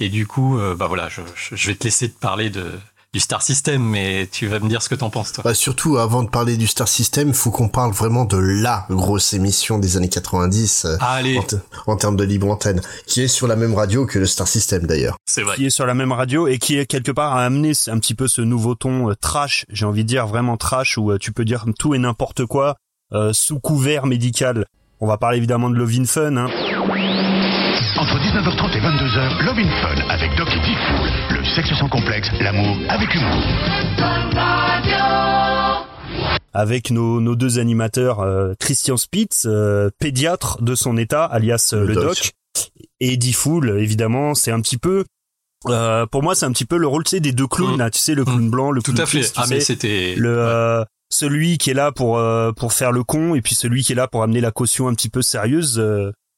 Et 0.00 0.08
du 0.10 0.26
coup, 0.26 0.58
euh, 0.58 0.74
bah 0.74 0.86
voilà, 0.88 1.08
je- 1.08 1.22
je 1.56 1.68
vais 1.68 1.76
te 1.76 1.84
laisser 1.84 2.10
te 2.10 2.18
parler 2.18 2.50
de 2.50 2.72
du 3.12 3.20
Star 3.20 3.42
System, 3.42 3.82
mais 3.82 4.26
tu 4.32 4.46
vas 4.46 4.58
me 4.58 4.68
dire 4.70 4.80
ce 4.80 4.88
que 4.88 4.94
t'en 4.94 5.10
penses 5.10 5.32
toi. 5.32 5.42
Bah 5.44 5.52
surtout, 5.52 5.98
avant 5.98 6.22
de 6.22 6.30
parler 6.30 6.56
du 6.56 6.66
Star 6.66 6.88
System, 6.88 7.34
faut 7.34 7.50
qu'on 7.50 7.68
parle 7.68 7.92
vraiment 7.92 8.24
de 8.24 8.38
la 8.38 8.86
grosse 8.88 9.34
émission 9.34 9.78
des 9.78 9.98
années 9.98 10.08
90 10.08 10.86
euh, 10.86 10.96
Allez. 11.00 11.36
En, 11.38 11.42
te- 11.42 11.56
en 11.86 11.96
termes 11.96 12.16
de 12.16 12.24
libre 12.24 12.48
antenne, 12.48 12.80
qui 13.06 13.20
est 13.20 13.28
sur 13.28 13.46
la 13.46 13.56
même 13.56 13.74
radio 13.74 14.06
que 14.06 14.18
le 14.18 14.24
Star 14.24 14.48
System 14.48 14.86
d'ailleurs. 14.86 15.16
C'est 15.26 15.42
vrai. 15.42 15.56
Qui 15.56 15.66
est 15.66 15.70
sur 15.70 15.84
la 15.84 15.92
même 15.92 16.10
radio 16.10 16.48
et 16.48 16.58
qui 16.58 16.78
est 16.78 16.86
quelque 16.86 17.12
part 17.12 17.36
a 17.36 17.44
amené 17.44 17.72
un 17.88 17.98
petit 17.98 18.14
peu 18.14 18.28
ce 18.28 18.40
nouveau 18.40 18.74
ton 18.74 19.10
euh, 19.10 19.14
trash, 19.14 19.66
j'ai 19.68 19.84
envie 19.84 20.04
de 20.04 20.08
dire 20.08 20.26
vraiment 20.26 20.56
trash 20.56 20.96
où 20.96 21.10
euh, 21.10 21.18
tu 21.18 21.32
peux 21.32 21.44
dire 21.44 21.66
tout 21.78 21.94
et 21.94 21.98
n'importe 21.98 22.46
quoi 22.46 22.76
euh, 23.12 23.34
sous 23.34 23.60
couvert 23.60 24.06
médical. 24.06 24.64
On 25.00 25.06
va 25.06 25.18
parler 25.18 25.36
évidemment 25.36 25.68
de 25.68 25.76
Love 25.76 25.92
in 25.98 26.06
Fun. 26.06 26.36
Hein. 26.38 26.46
Entre 27.98 28.18
19h30 28.18 28.74
et 28.74 28.80
22h, 28.80 29.44
Love 29.44 29.58
in 29.58 29.82
Fun 29.82 30.08
avec 30.08 30.34
Doc 30.38 30.48
et. 30.48 31.21
Sexe 31.54 31.74
sans 31.78 31.88
complexe, 31.88 32.28
l'amour 32.40 32.76
avec 32.88 33.14
humour. 33.14 33.42
avec 36.54 36.90
nos, 36.90 37.20
nos 37.20 37.34
deux 37.34 37.58
animateurs 37.58 38.20
euh, 38.20 38.54
Christian 38.58 38.96
Spitz, 38.96 39.44
euh, 39.46 39.90
pédiatre 39.98 40.62
de 40.62 40.74
son 40.74 40.96
état, 40.96 41.24
alias 41.24 41.70
euh, 41.74 41.80
le, 41.80 41.86
Le 41.88 41.94
doc. 41.94 42.04
doc. 42.04 42.30
et 43.00 43.14
Eddie 43.14 43.32
Fool, 43.32 43.78
évidemment, 43.78 44.34
c'est 44.34 44.50
un 44.52 44.60
petit 44.60 44.78
peu 44.78 45.04
euh, 45.68 46.06
pour 46.06 46.22
moi 46.24 46.34
c'est 46.34 46.44
un 46.44 46.50
petit 46.52 46.64
peu 46.64 46.76
le 46.76 46.88
rôle 46.88 47.04
tu 47.04 47.10
sais 47.10 47.20
des 47.20 47.30
deux 47.30 47.46
clowns 47.46 47.78
là, 47.78 47.88
tu 47.88 48.00
sais 48.00 48.14
le 48.16 48.24
clown 48.24 48.50
blanc, 48.50 48.72
le 48.72 48.80
Mmh. 48.80 48.82
Tout 48.82 48.92
clown 48.94 49.02
à 49.04 49.06
fait. 49.06 49.32
Ah, 49.36 49.44
mais 49.48 49.60
c'était- 49.60 50.14
le 50.16 50.36
euh, 50.38 50.84
celui 51.08 51.56
qui 51.58 51.70
est 51.70 51.74
là 51.74 51.92
pour 51.92 52.18
euh, 52.18 52.50
pour 52.52 52.72
faire 52.72 52.90
le 52.90 53.04
con 53.04 53.34
et 53.36 53.42
puis 53.42 53.54
celui 53.54 53.84
qui 53.84 53.92
est 53.92 53.94
là 53.94 54.08
pour 54.08 54.22
amener 54.24 54.40
la 54.40 54.50
caution 54.50 54.88
un 54.88 54.94
petit 54.94 55.08
peu 55.10 55.22
sérieuse 55.22 55.78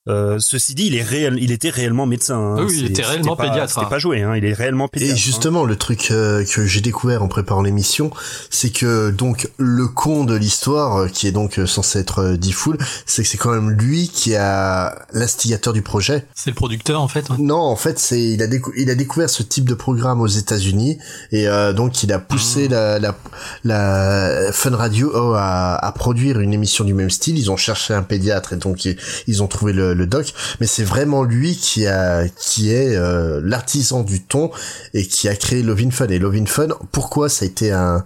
euh, 0.09 0.37
ceci 0.39 0.75
dit, 0.75 0.87
il 0.89 0.95
est 0.97 1.03
réel, 1.03 1.39
il 1.41 1.51
était 1.51 1.71
réellement 1.71 2.05
médecin. 2.07 2.37
hein. 2.39 2.57
Ah 2.59 2.63
oui, 2.65 2.77
il 2.79 2.87
était 2.87 3.03
réellement 3.03 3.37
pas- 3.37 3.45
pédiatre, 3.45 3.73
C'était 3.73 3.87
hein. 3.87 3.89
pas 3.89 3.99
joué, 3.99 4.23
hein. 4.23 4.35
Il 4.37 4.45
est 4.45 4.53
réellement 4.53 4.87
pédiatre. 4.89 5.15
Et 5.15 5.19
justement, 5.19 5.65
le 5.65 5.77
truc 5.77 6.09
euh, 6.11 6.45
que 6.45 6.67
j'ai 6.67 6.81
découvert 6.83 7.23
en 7.23 7.29
préparant 7.29 7.63
l'émission, 7.63 8.11
c'est 8.51 8.71
que 8.71 9.11
donc 9.11 9.49
le 9.57 9.89
con 9.89 10.25
de 10.25 10.35
l'histoire, 10.35 10.97
euh, 10.99 11.09
qui 11.09 11.27
est 11.27 11.33
donc 11.33 11.59
censé 11.67 11.99
être 12.01 12.19
euh, 12.19 12.37
Diffoul, 12.37 12.77
c'est 13.07 13.23
que 13.23 13.29
c'est 13.29 13.39
quand 13.39 13.53
même 13.53 13.71
lui 13.71 14.09
qui 14.09 14.35
a 14.37 14.95
l'instigateur 15.13 15.73
du 15.73 15.81
projet. 15.83 16.27
C'est 16.35 16.51
le 16.51 16.57
producteur 16.57 17.01
en 17.01 17.09
fait. 17.09 17.31
Non, 17.39 17.57
en 17.63 17.77
fait, 17.77 17.99
c'est 17.99 18.21
il 18.23 18.43
a 18.43 18.47
décou- 18.47 18.73
il 18.77 18.91
a 18.91 18.95
découvert 18.95 19.31
ce 19.31 19.43
type 19.43 19.69
de 19.69 19.75
programme 19.75 20.21
aux 20.21 20.27
États-Unis 20.27 20.99
et 21.33 21.49
euh, 21.49 21.73
donc 21.73 22.03
il 22.03 22.13
a 22.13 22.19
poussé 22.19 22.69
la, 22.69 22.99
la 22.99 23.17
la 23.65 24.53
Fun 24.53 24.77
Radio 24.77 25.11
oh, 25.15 25.33
à, 25.37 25.75
à 25.77 25.93
produire 25.93 26.41
une 26.41 26.53
émission 26.53 26.85
du 26.85 26.93
même 26.95 27.11
style. 27.11 27.39
Ils 27.39 27.51
ont 27.51 27.57
cherché 27.57 27.95
un 27.95 28.03
pédiatre 28.03 28.53
et 28.53 28.57
donc 28.57 28.85
ils, 28.85 28.97
ils 29.27 29.43
ont 29.43 29.47
trouvé 29.47 29.73
le, 29.73 29.94
le 29.95 30.07
doc. 30.07 30.35
Mais 30.61 30.67
c'est 30.67 30.85
vraiment 30.85 31.23
lui 31.23 31.57
qui 31.57 31.87
a 31.87 32.29
qui 32.29 32.73
est 32.73 32.97
euh, 32.97 33.41
l'artisan 33.43 34.03
du 34.03 34.23
ton 34.23 34.51
et 34.93 35.07
qui 35.07 35.29
a 35.29 35.37
créé 35.37 35.63
Love 35.63 35.81
in 35.81 35.91
Fun. 35.91 36.09
Et 36.09 36.19
Love 36.19 36.35
in 36.37 36.47
Fun, 36.47 36.69
pourquoi 36.93 37.29
ça 37.29 37.45
a 37.45 37.49
été 37.49 37.73
un 37.73 38.05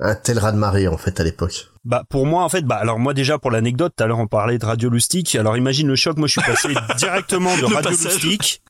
un 0.00 0.14
tel 0.14 0.38
raz-de-marée 0.38 0.88
en 0.88 0.96
fait 0.96 1.20
à 1.20 1.24
l'époque? 1.24 1.68
Bah 1.84 2.04
pour 2.08 2.26
moi 2.26 2.44
en 2.44 2.48
fait 2.48 2.62
bah 2.62 2.76
alors 2.76 2.98
moi 2.98 3.14
déjà 3.14 3.38
pour 3.38 3.50
l'anecdote 3.50 3.94
tout 3.96 4.04
à 4.04 4.06
l'heure 4.06 4.18
on 4.18 4.26
parlait 4.26 4.58
de 4.58 4.64
Radio 4.66 4.90
Loustic 4.90 5.34
alors 5.34 5.56
imagine 5.56 5.88
le 5.88 5.96
choc 5.96 6.16
moi 6.18 6.26
je 6.28 6.32
suis 6.32 6.42
passé 6.42 6.68
directement 6.98 7.56
de 7.56 7.64
Radio. 7.64 7.90
Loustic 7.90 8.62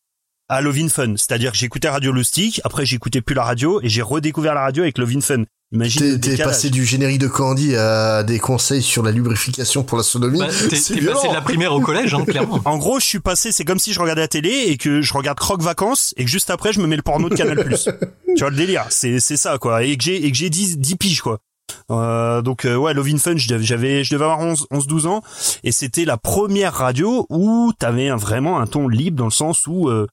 à 0.48 0.60
Lovin 0.60 0.88
Fun 0.88 1.14
c'est-à-dire 1.16 1.52
que 1.52 1.58
j'écoutais 1.58 1.88
Radio 1.88 2.12
Loustic 2.12 2.60
après 2.64 2.86
j'écoutais 2.86 3.20
plus 3.20 3.34
la 3.34 3.42
radio 3.42 3.80
et 3.82 3.88
j'ai 3.88 4.02
redécouvert 4.02 4.54
la 4.54 4.62
radio 4.62 4.84
avec 4.84 4.98
Lovin 4.98 5.20
Fun 5.20 5.44
imagine 5.72 6.18
T'es 6.20 6.36
passé 6.36 6.70
du 6.70 6.84
générique 6.84 7.18
de 7.18 7.28
Candy 7.28 7.76
à 7.76 8.22
des 8.22 8.38
conseils 8.38 8.82
sur 8.82 9.02
la 9.02 9.10
lubrification 9.12 9.82
pour 9.84 9.96
la 9.98 10.04
sodomie. 10.04 10.38
Bah, 10.40 10.48
t'es- 10.68 10.76
C'est 10.76 10.94
t'es 10.94 11.00
violent. 11.00 11.16
passé 11.16 11.28
de 11.28 11.34
la 11.34 11.40
primaire 11.40 11.72
au 11.74 11.80
collège, 11.80 12.14
hein, 12.14 12.24
clairement. 12.24 12.60
En 12.64 12.78
gros, 12.78 12.98
je 13.00 13.06
suis 13.06 13.20
passé, 13.20 13.52
c'est 13.52 13.64
comme 13.64 13.78
si 13.78 13.92
je 13.92 14.00
regardais 14.00 14.22
la 14.22 14.28
télé 14.28 14.50
et 14.66 14.76
que 14.76 15.00
je 15.00 15.14
regarde 15.14 15.38
Croque 15.38 15.62
Vacances 15.62 16.12
et 16.16 16.24
que 16.24 16.30
juste 16.30 16.50
après 16.50 16.72
je 16.72 16.80
me 16.80 16.86
mets 16.86 16.96
le 16.96 17.02
porno 17.02 17.28
de 17.28 17.34
Canal+. 17.34 17.56
tu 17.86 18.40
vois 18.40 18.50
le 18.50 18.56
délire, 18.56 18.86
c'est 18.90 19.20
c'est 19.20 19.36
ça 19.36 19.58
quoi 19.58 19.82
et 19.84 19.96
que 19.96 20.02
j'ai 20.04 20.24
et 20.26 20.30
que 20.30 20.36
j'ai 20.36 20.50
10 20.50 20.78
10 20.78 20.96
piges 20.96 21.20
quoi. 21.20 21.38
Euh, 21.92 22.42
donc 22.42 22.64
euh, 22.64 22.74
ouais, 22.74 22.94
Love 22.94 23.06
in 23.08 23.18
Fun, 23.18 23.36
je 23.36 23.46
devais- 23.48 23.62
j'avais 23.64 24.02
je 24.02 24.12
devais 24.12 24.24
avoir 24.24 24.40
11 24.40 24.66
11 24.72 24.88
12 24.88 25.06
ans 25.06 25.22
et 25.62 25.70
c'était 25.70 26.04
la 26.04 26.16
première 26.16 26.74
radio 26.74 27.26
où 27.30 27.72
t'avais 27.78 28.08
un, 28.08 28.16
vraiment 28.16 28.58
un 28.60 28.66
ton 28.66 28.88
libre 28.88 29.16
dans 29.16 29.26
le 29.26 29.30
sens 29.30 29.68
où 29.68 29.88
euh, 29.88 30.08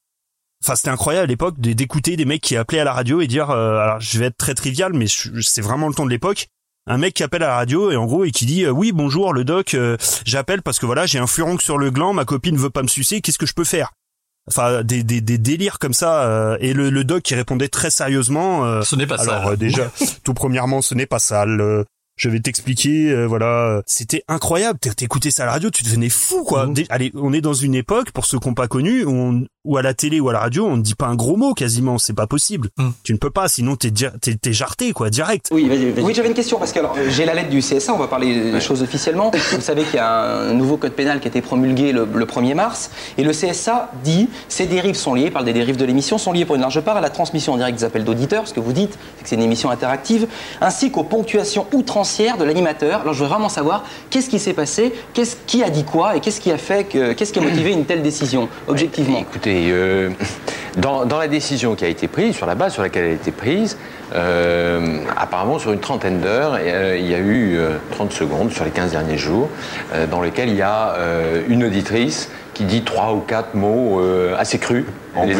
Enfin, 0.64 0.76
c'était 0.76 0.89
incroyable 0.89 1.26
à 1.26 1.28
l'époque 1.28 1.60
d'écouter 1.60 2.16
des 2.18 2.26
mecs 2.26 2.41
qui 2.41 2.58
appelaient 2.58 2.80
à 2.80 2.84
la 2.84 2.93
radio 2.93 3.22
et 3.22 3.28
dire, 3.28 3.49
euh, 3.51 3.78
alors 3.80 3.99
je 3.99 4.18
vais 4.20 4.26
être 4.26 4.38
très 4.38 4.55
trivial, 4.55 4.93
mais 4.93 5.05
c'est 5.08 5.62
vraiment 5.62 5.88
le 5.88 5.93
ton 5.93 6.05
de 6.05 6.10
l'époque. 6.10 6.47
Un 6.89 6.97
mec 6.97 7.14
qui 7.14 7.24
appelle 7.24 7.43
à 7.43 7.47
la 7.47 7.55
radio 7.55 7.91
et 7.91 7.95
en 7.97 8.05
gros 8.05 8.24
et 8.26 8.32
qui 8.32 8.45
dit, 8.45 8.64
euh, 8.66 8.72
oui 8.72 8.91
bonjour 8.91 9.34
le 9.34 9.43
doc, 9.43 9.74
euh, 9.74 9.97
j'appelle 10.26 10.62
parce 10.62 10.80
que 10.80 10.86
voilà 10.86 11.05
j'ai 11.05 11.20
un 11.20 11.28
furoncle 11.28 11.64
sur 11.64 11.78
le 11.78 11.91
gland, 11.91 12.14
ma 12.14 12.26
copine 12.26 12.58
veut 12.58 12.70
pas 12.70 12.82
me 12.82 12.88
sucer, 12.88 13.22
qu'est-ce 13.22 13.38
que 13.38 13.45
je 13.45 13.53
peux 13.53 13.66
faire? 13.66 13.91
Enfin 14.49 14.82
des, 14.84 15.03
des, 15.03 15.20
des 15.20 15.38
délires 15.38 15.78
comme 15.80 15.93
ça 15.93 16.24
euh, 16.24 16.58
et 16.62 16.74
le, 16.74 16.89
le 16.89 17.03
doc 17.03 17.22
qui 17.24 17.36
répondait 17.36 17.68
très 17.68 17.89
sérieusement. 17.89 18.64
euh, 18.66 18.82
Ce 18.84 18.95
n'est 18.95 19.05
pas 19.05 19.20
alors, 19.22 19.43
ça. 19.43 19.49
euh, 19.49 19.55
déjà, 19.58 19.91
tout 20.24 20.34
premièrement, 20.34 20.82
ce 20.82 20.95
n'est 20.95 21.05
pas 21.05 21.20
ça. 21.20 21.45
Le, 21.45 21.84
je 22.18 22.30
vais 22.30 22.39
t'expliquer, 22.39 23.11
euh, 23.11 23.26
voilà, 23.28 23.82
c'était 23.86 24.24
incroyable. 24.28 24.80
T'é- 24.80 24.89
T'écoutais 24.93 25.32
ça 25.32 25.43
à 25.43 25.45
la 25.45 25.51
radio, 25.53 25.70
tu 25.70 25.84
devenais 25.84 26.09
fou, 26.09 26.43
quoi. 26.43 26.68
Dé- 26.68 26.86
Allez, 26.89 27.11
on 27.15 27.32
est 27.32 27.41
dans 27.41 27.53
une 27.53 27.76
époque, 27.76 28.11
pour 28.11 28.26
ceux 28.26 28.39
qui 28.39 28.47
n'ont 28.47 28.53
pas 28.55 28.68
connu, 28.68 29.03
où, 29.05 29.11
on- 29.11 29.43
où 29.63 29.78
à 29.78 29.82
la 29.82 29.93
télé 29.93 30.20
ou 30.20 30.30
à 30.30 30.34
la 30.34 30.39
radio, 30.39 30.65
on 30.65 30.78
ne 30.78 30.82
dit 30.82 30.95
pas 30.95 31.05
un 31.07 31.15
gros 31.15 31.36
mot 31.36 31.53
quasiment, 31.53 31.97
c'est 31.97 32.13
pas 32.15 32.26
possible. 32.28 32.70
Tu 33.03 33.13
ne 33.13 33.18
peux 33.18 33.30
pas, 33.30 33.47
sinon 33.47 33.76
t'es 33.76 33.91
di- 33.91 34.05
t'es 34.22 34.36
t'es 34.36 34.53
jarté, 34.53 34.93
quoi, 34.93 35.09
direct. 35.09 35.47
Oui, 35.51 35.70
Oui, 36.01 36.13
j'avais 36.13 36.28
une 36.30 36.34
question 36.34 36.57
parce 36.57 36.72
que 36.72 36.80
alors, 36.80 36.95
j'ai 37.09 37.26
la 37.26 37.34
lettre 37.36 37.49
du 37.49 37.59
CSA, 37.61 37.93
on 37.93 37.97
va 37.97 38.07
parler 38.07 38.51
des 38.51 38.61
choses 38.61 38.82
officiellement. 38.82 39.32
Vous 39.53 39.61
savez 39.61 39.84
qu'il 39.84 39.95
y 39.95 39.99
a 39.99 40.49
un 40.49 40.53
nouveau 40.53 40.78
code 40.78 40.93
pénal 40.93 41.20
qui 41.20 41.28
a 41.28 41.30
été 41.30 41.41
promulgué 41.41 41.91
le, 41.91 42.07
le 42.11 42.26
1er 42.26 42.55
mars 42.55 42.89
et 43.18 43.24
le 43.24 43.32
CSA 43.32 43.91
dit 44.03 44.30
ces 44.49 44.65
dérives 44.65 44.95
sont 44.95 45.13
liées, 45.13 45.30
par 45.32 45.43
des 45.43 45.53
dérives 45.53 45.78
de 45.78 45.86
l'émission, 45.86 46.18
sont 46.18 46.32
liées 46.32 46.45
pour 46.45 46.55
une 46.55 46.61
large 46.61 46.82
part 46.82 46.97
à 46.97 47.01
la 47.01 47.09
transmission 47.09 47.53
en 47.53 47.57
direct 47.57 47.78
des 47.78 47.84
appels 47.84 48.03
d'auditeurs, 48.05 48.47
ce 48.47 48.53
que 48.53 48.59
vous 48.59 48.74
dites, 48.74 48.97
c'est 49.18 49.24
que 49.24 49.30
c'est 49.30 49.36
une 49.36 49.41
émission 49.41 49.70
interactive, 49.70 50.28
ainsi 50.61 50.91
qu'aux 50.91 51.03
ponctuations 51.03 51.68
de 52.38 52.43
l'animateur. 52.43 53.01
Alors 53.01 53.14
je 53.14 53.24
veux 53.24 53.30
vraiment 53.30 53.49
savoir 53.49 53.84
qu'est-ce 54.10 54.30
qui 54.30 54.39
s'est 54.39 54.53
passé, 54.53 54.93
qu'est-ce 55.14 55.36
qui 55.45 55.64
a 55.64 55.70
dit 55.70 55.84
quoi 55.84 56.16
et 56.16 56.20
qu'est-ce 56.20 56.39
qui 56.39 56.51
a 56.51 56.58
fait 56.58 56.86
que, 56.86 57.14
qu'est-ce 57.14 57.34
qui 57.34 57.39
a 57.39 57.41
motivé 57.41 57.72
une 57.74 57.86
telle 57.86 58.01
décision, 58.01 58.47
objectivement? 58.68 59.20
Écoutez, 59.20 59.68
euh, 59.70 60.10
dans, 60.78 61.05
dans 61.05 61.18
la 61.18 61.28
décision 61.28 61.76
qui 61.76 61.86
a 61.86 61.89
été 61.89 62.08
prise, 62.08 62.36
sur 62.36 62.45
la 62.45 62.55
base 62.55 62.74
sur 62.74 62.82
laquelle 62.82 63.05
elle 63.05 63.12
a 63.12 63.16
été 63.16 63.32
prise, 63.32 63.78
euh, 64.16 64.99
apparemment 65.18 65.60
sur 65.60 65.74
une 65.74 65.80
trentaine 65.80 66.22
d'heures, 66.22 66.58
euh, 66.60 66.97
il 66.97 67.10
y 67.10 67.14
a 67.14 67.18
eu 67.18 67.58
euh, 67.58 67.78
30 67.91 68.14
secondes 68.14 68.51
sur 68.51 68.64
les 68.64 68.72
15 68.72 68.91
derniers 68.91 69.18
jours, 69.18 69.49
dans 70.10 70.22
lesquelles 70.22 70.49
il 70.49 70.55
y 70.55 70.62
a 70.62 70.95
une 71.47 71.64
auditrice 71.64 72.30
qui 72.58 72.64
dit 72.66 72.84
trois 72.84 73.14
ou 73.14 73.20
quatre 73.20 73.53
mots 73.53 74.01
euh, 74.01 74.36
assez 74.38 74.58
crus. 74.58 74.84
Des 75.26 75.34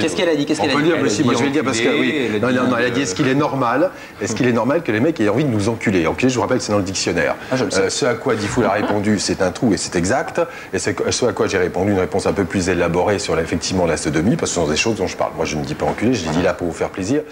Qu'est-ce 0.00 0.16
qu'elle 0.16 0.28
a 0.28 0.34
dit 0.36 0.44
Qu'est-ce 0.46 0.60
On 0.60 0.64
qu'elle 0.64 0.72
a 0.72 0.74
peut 0.76 0.82
dit 0.82 0.88
dire, 0.88 0.96
Elle 0.96 1.02
mais 1.02 1.08
a 1.08 1.10
si, 1.10 1.22
dit 1.22 1.24
moi 1.24 1.34
je 1.34 1.38
vais 1.40 1.46
le 1.46 1.50
dire 1.52 1.64
parce 1.64 1.80
que 1.80 2.00
oui. 2.00 2.40
Non, 2.40 2.52
non, 2.52 2.68
non, 2.68 2.76
elle 2.76 2.86
a 2.86 2.90
dit 2.90 3.02
est-ce 3.02 3.14
qu'il 3.14 3.28
est 3.28 3.34
normal 3.34 3.90
Est-ce 4.20 4.34
qu'il 4.34 4.46
est 4.48 4.52
normal 4.52 4.82
que 4.82 4.90
les 4.92 5.00
mecs 5.00 5.20
aient 5.20 5.28
envie 5.28 5.44
de 5.44 5.50
nous 5.50 5.68
enculer 5.68 6.06
Enculer, 6.06 6.30
je 6.30 6.34
vous 6.36 6.40
rappelle 6.40 6.58
que 6.58 6.64
c'est 6.64 6.72
dans 6.72 6.78
le 6.78 6.84
dictionnaire. 6.84 7.36
Euh, 7.52 7.90
ce 7.90 8.06
à 8.06 8.14
quoi 8.14 8.34
Diffoul 8.34 8.64
a 8.64 8.70
répondu, 8.72 9.18
c'est 9.18 9.42
un 9.42 9.50
trou 9.52 9.72
et 9.72 9.76
c'est 9.76 9.94
exact. 9.96 10.40
Et 10.72 10.78
ce 10.78 11.24
à 11.26 11.32
quoi 11.32 11.46
j'ai 11.46 11.58
répondu, 11.58 11.92
une 11.92 11.98
réponse 11.98 12.26
un 12.26 12.32
peu 12.32 12.44
plus 12.44 12.68
élaborée 12.68 13.18
sur 13.18 13.38
effectivement 13.38 13.86
la 13.86 13.96
sodomie, 13.96 14.36
parce 14.36 14.50
que 14.50 14.54
ce 14.56 14.60
sont 14.66 14.70
des 14.70 14.76
choses 14.76 14.96
dont 14.96 15.06
je 15.06 15.16
parle. 15.16 15.32
Moi, 15.36 15.44
je 15.44 15.56
ne 15.56 15.64
dis 15.64 15.74
pas 15.74 15.86
enculé, 15.86 16.14
je 16.14 16.28
dis 16.28 16.42
là 16.42 16.54
pour 16.54 16.66
vous 16.68 16.72
faire 16.74 16.90
plaisir. 16.90 17.22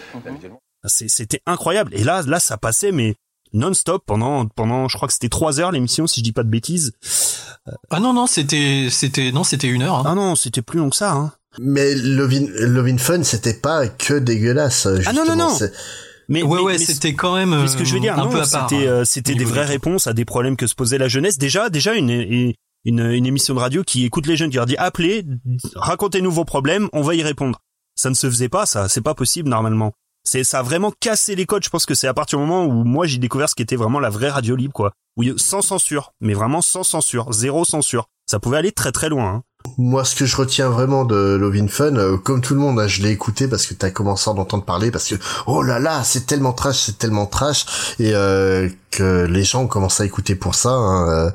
C'est- 0.85 1.09
C'était 1.09 1.41
incroyable. 1.47 1.91
Et 1.95 2.05
là, 2.05 2.23
là, 2.27 2.39
ça 2.41 2.57
passait, 2.57 2.93
mais 2.93 3.15
non-stop 3.53 4.03
pendant, 4.07 4.47
pendant, 4.47 4.89
je 4.89 4.97
crois 4.97 5.07
que 5.09 5.15
c'était 5.15 5.29
trois 5.29 5.61
heures 5.61 5.73
l'émission, 5.73 6.07
si 6.07 6.21
je 6.21 6.25
dis 6.25 6.33
pas 6.33 6.43
de 6.43 6.49
bêtises. 6.51 6.93
Ah 7.91 8.01
non, 8.01 8.13
non, 8.13 8.27
c'était, 8.27 8.89
c'était, 8.91 9.33
non, 9.33 9.45
c'était 9.45 9.69
une 9.69 9.83
heure. 9.83 10.07
Ah 10.07 10.15
non, 10.15 10.35
c'était 10.35 10.63
plus 10.63 10.79
long 10.79 10.91
que 10.91 10.97
ça. 10.97 11.13
Hein. 11.13 11.33
Mais 11.61 11.95
Lovin, 11.95 12.47
Lovin 12.61 12.99
Fun, 12.99 13.23
c'était 13.25 13.55
pas 13.55 13.89
que 13.89 14.15
dégueulasse. 14.15 14.87
Ah 15.07 15.13
non, 15.13 15.25
non, 15.27 15.37
non. 15.37 15.57
Mais, 16.31 16.43
Ouais, 16.43 16.57
mais- 16.59 16.63
ouais, 16.63 16.79
c'était 16.79 17.15
quand 17.15 17.35
même, 17.37 17.59
mais 17.59 17.69
ce 17.69 17.77
que 17.77 17.85
je 17.85 17.95
veux 17.95 18.01
dire, 18.01 18.17
euh, 18.19 18.21
un 18.21 18.25
non, 18.27 18.31
peu 18.31 18.41
à 18.43 18.47
part, 18.47 18.69
c'était, 18.69 18.87
hein, 18.87 18.91
euh, 18.93 19.05
c'était 19.05 19.35
des 19.35 19.45
vraies 19.45 19.65
réponses 19.65 20.07
à 20.07 20.13
des 20.13 20.27
problèmes 20.27 20.57
que 20.57 20.67
se 20.67 20.75
posait 20.75 20.99
la 20.99 21.09
jeunesse. 21.09 21.39
Déjà, 21.39 21.71
déjà 21.71 21.95
une, 21.95 22.11
une, 22.11 22.53
une, 22.85 23.01
une 23.01 23.27
émission 23.27 23.55
de 23.55 23.61
radio 23.61 23.83
qui 23.83 24.05
écoute 24.05 24.27
les 24.27 24.37
jeunes, 24.37 24.51
qui 24.51 24.57
leur 24.57 24.67
dit 24.67 24.77
appelez, 24.77 25.25
racontez-nous 25.75 26.31
vos 26.31 26.45
problèmes, 26.45 26.89
on 26.93 27.01
va 27.03 27.15
y 27.15 27.23
répondre. 27.23 27.59
Ça 27.95 28.11
ne 28.11 28.15
se 28.15 28.29
faisait 28.29 28.51
pas, 28.51 28.67
ça, 28.67 28.89
c'est 28.89 29.01
pas 29.01 29.15
possible 29.15 29.49
normalement. 29.49 29.93
C'est, 30.29 30.45
ça 30.45 30.59
a 30.59 30.63
vraiment 30.63 30.93
cassé 31.01 31.35
les 31.35 31.47
codes. 31.47 31.65
Je 31.65 31.71
pense 31.71 31.87
que 31.87 31.95
c'est 31.95 32.07
à 32.07 32.15
partir 32.15 32.39
du 32.39 32.45
moment 32.45 32.67
où 32.67 32.85
moi 32.85 33.07
j'ai 33.07 33.19
découvert 33.19 33.49
ce 33.49 33.55
qui 33.55 33.63
était 33.63 33.77
vraiment 33.77 33.99
la 33.99 34.11
vraie 34.11 34.29
radio 34.31 34.55
libre, 34.57 34.75
quoi. 34.75 34.93
A- 35.21 35.23
sans 35.37 35.63
censure, 35.63 36.13
mais 36.21 36.35
vraiment 36.35 36.61
sans 36.63 36.83
censure, 36.83 37.33
zéro 37.33 37.65
censure. 37.65 38.09
Ça 38.31 38.39
pouvait 38.39 38.59
aller 38.59 38.73
très 38.73 38.93
très 38.93 39.09
loin. 39.09 39.37
Hein. 39.37 39.43
Moi, 39.79 40.05
ce 40.05 40.15
que 40.15 40.27
je 40.27 40.37
retiens 40.37 40.69
vraiment 40.69 41.05
de 41.05 41.37
Lovin 41.41 41.67
Fun, 41.67 41.97
euh, 41.97 42.17
comme 42.19 42.41
tout 42.43 42.55
le 42.55 42.61
monde, 42.61 42.79
hein, 42.79 42.87
je 42.87 43.03
l'ai 43.03 43.11
écouté 43.11 43.49
parce 43.49 43.67
que 43.67 43.75
t'as 43.75 43.91
commencé 43.91 44.29
à 44.29 44.33
en 44.35 44.39
entendre 44.39 44.65
parler, 44.65 44.91
parce 44.91 45.09
que 45.09 45.15
oh 45.47 45.63
là 45.63 45.79
là, 45.79 46.05
c'est 46.05 46.27
tellement 46.27 46.53
trash, 46.53 46.77
c'est 46.77 46.99
tellement 46.99 47.27
trash, 47.27 47.65
et 47.99 48.13
euh, 48.15 48.69
que 48.91 49.27
les 49.27 49.45
gens 49.45 49.67
commencent 49.67 50.01
à 50.01 50.05
écouter 50.07 50.35
pour 50.35 50.55
ça. 50.55 50.71
hein, 50.71 51.09
euh, 51.11 51.31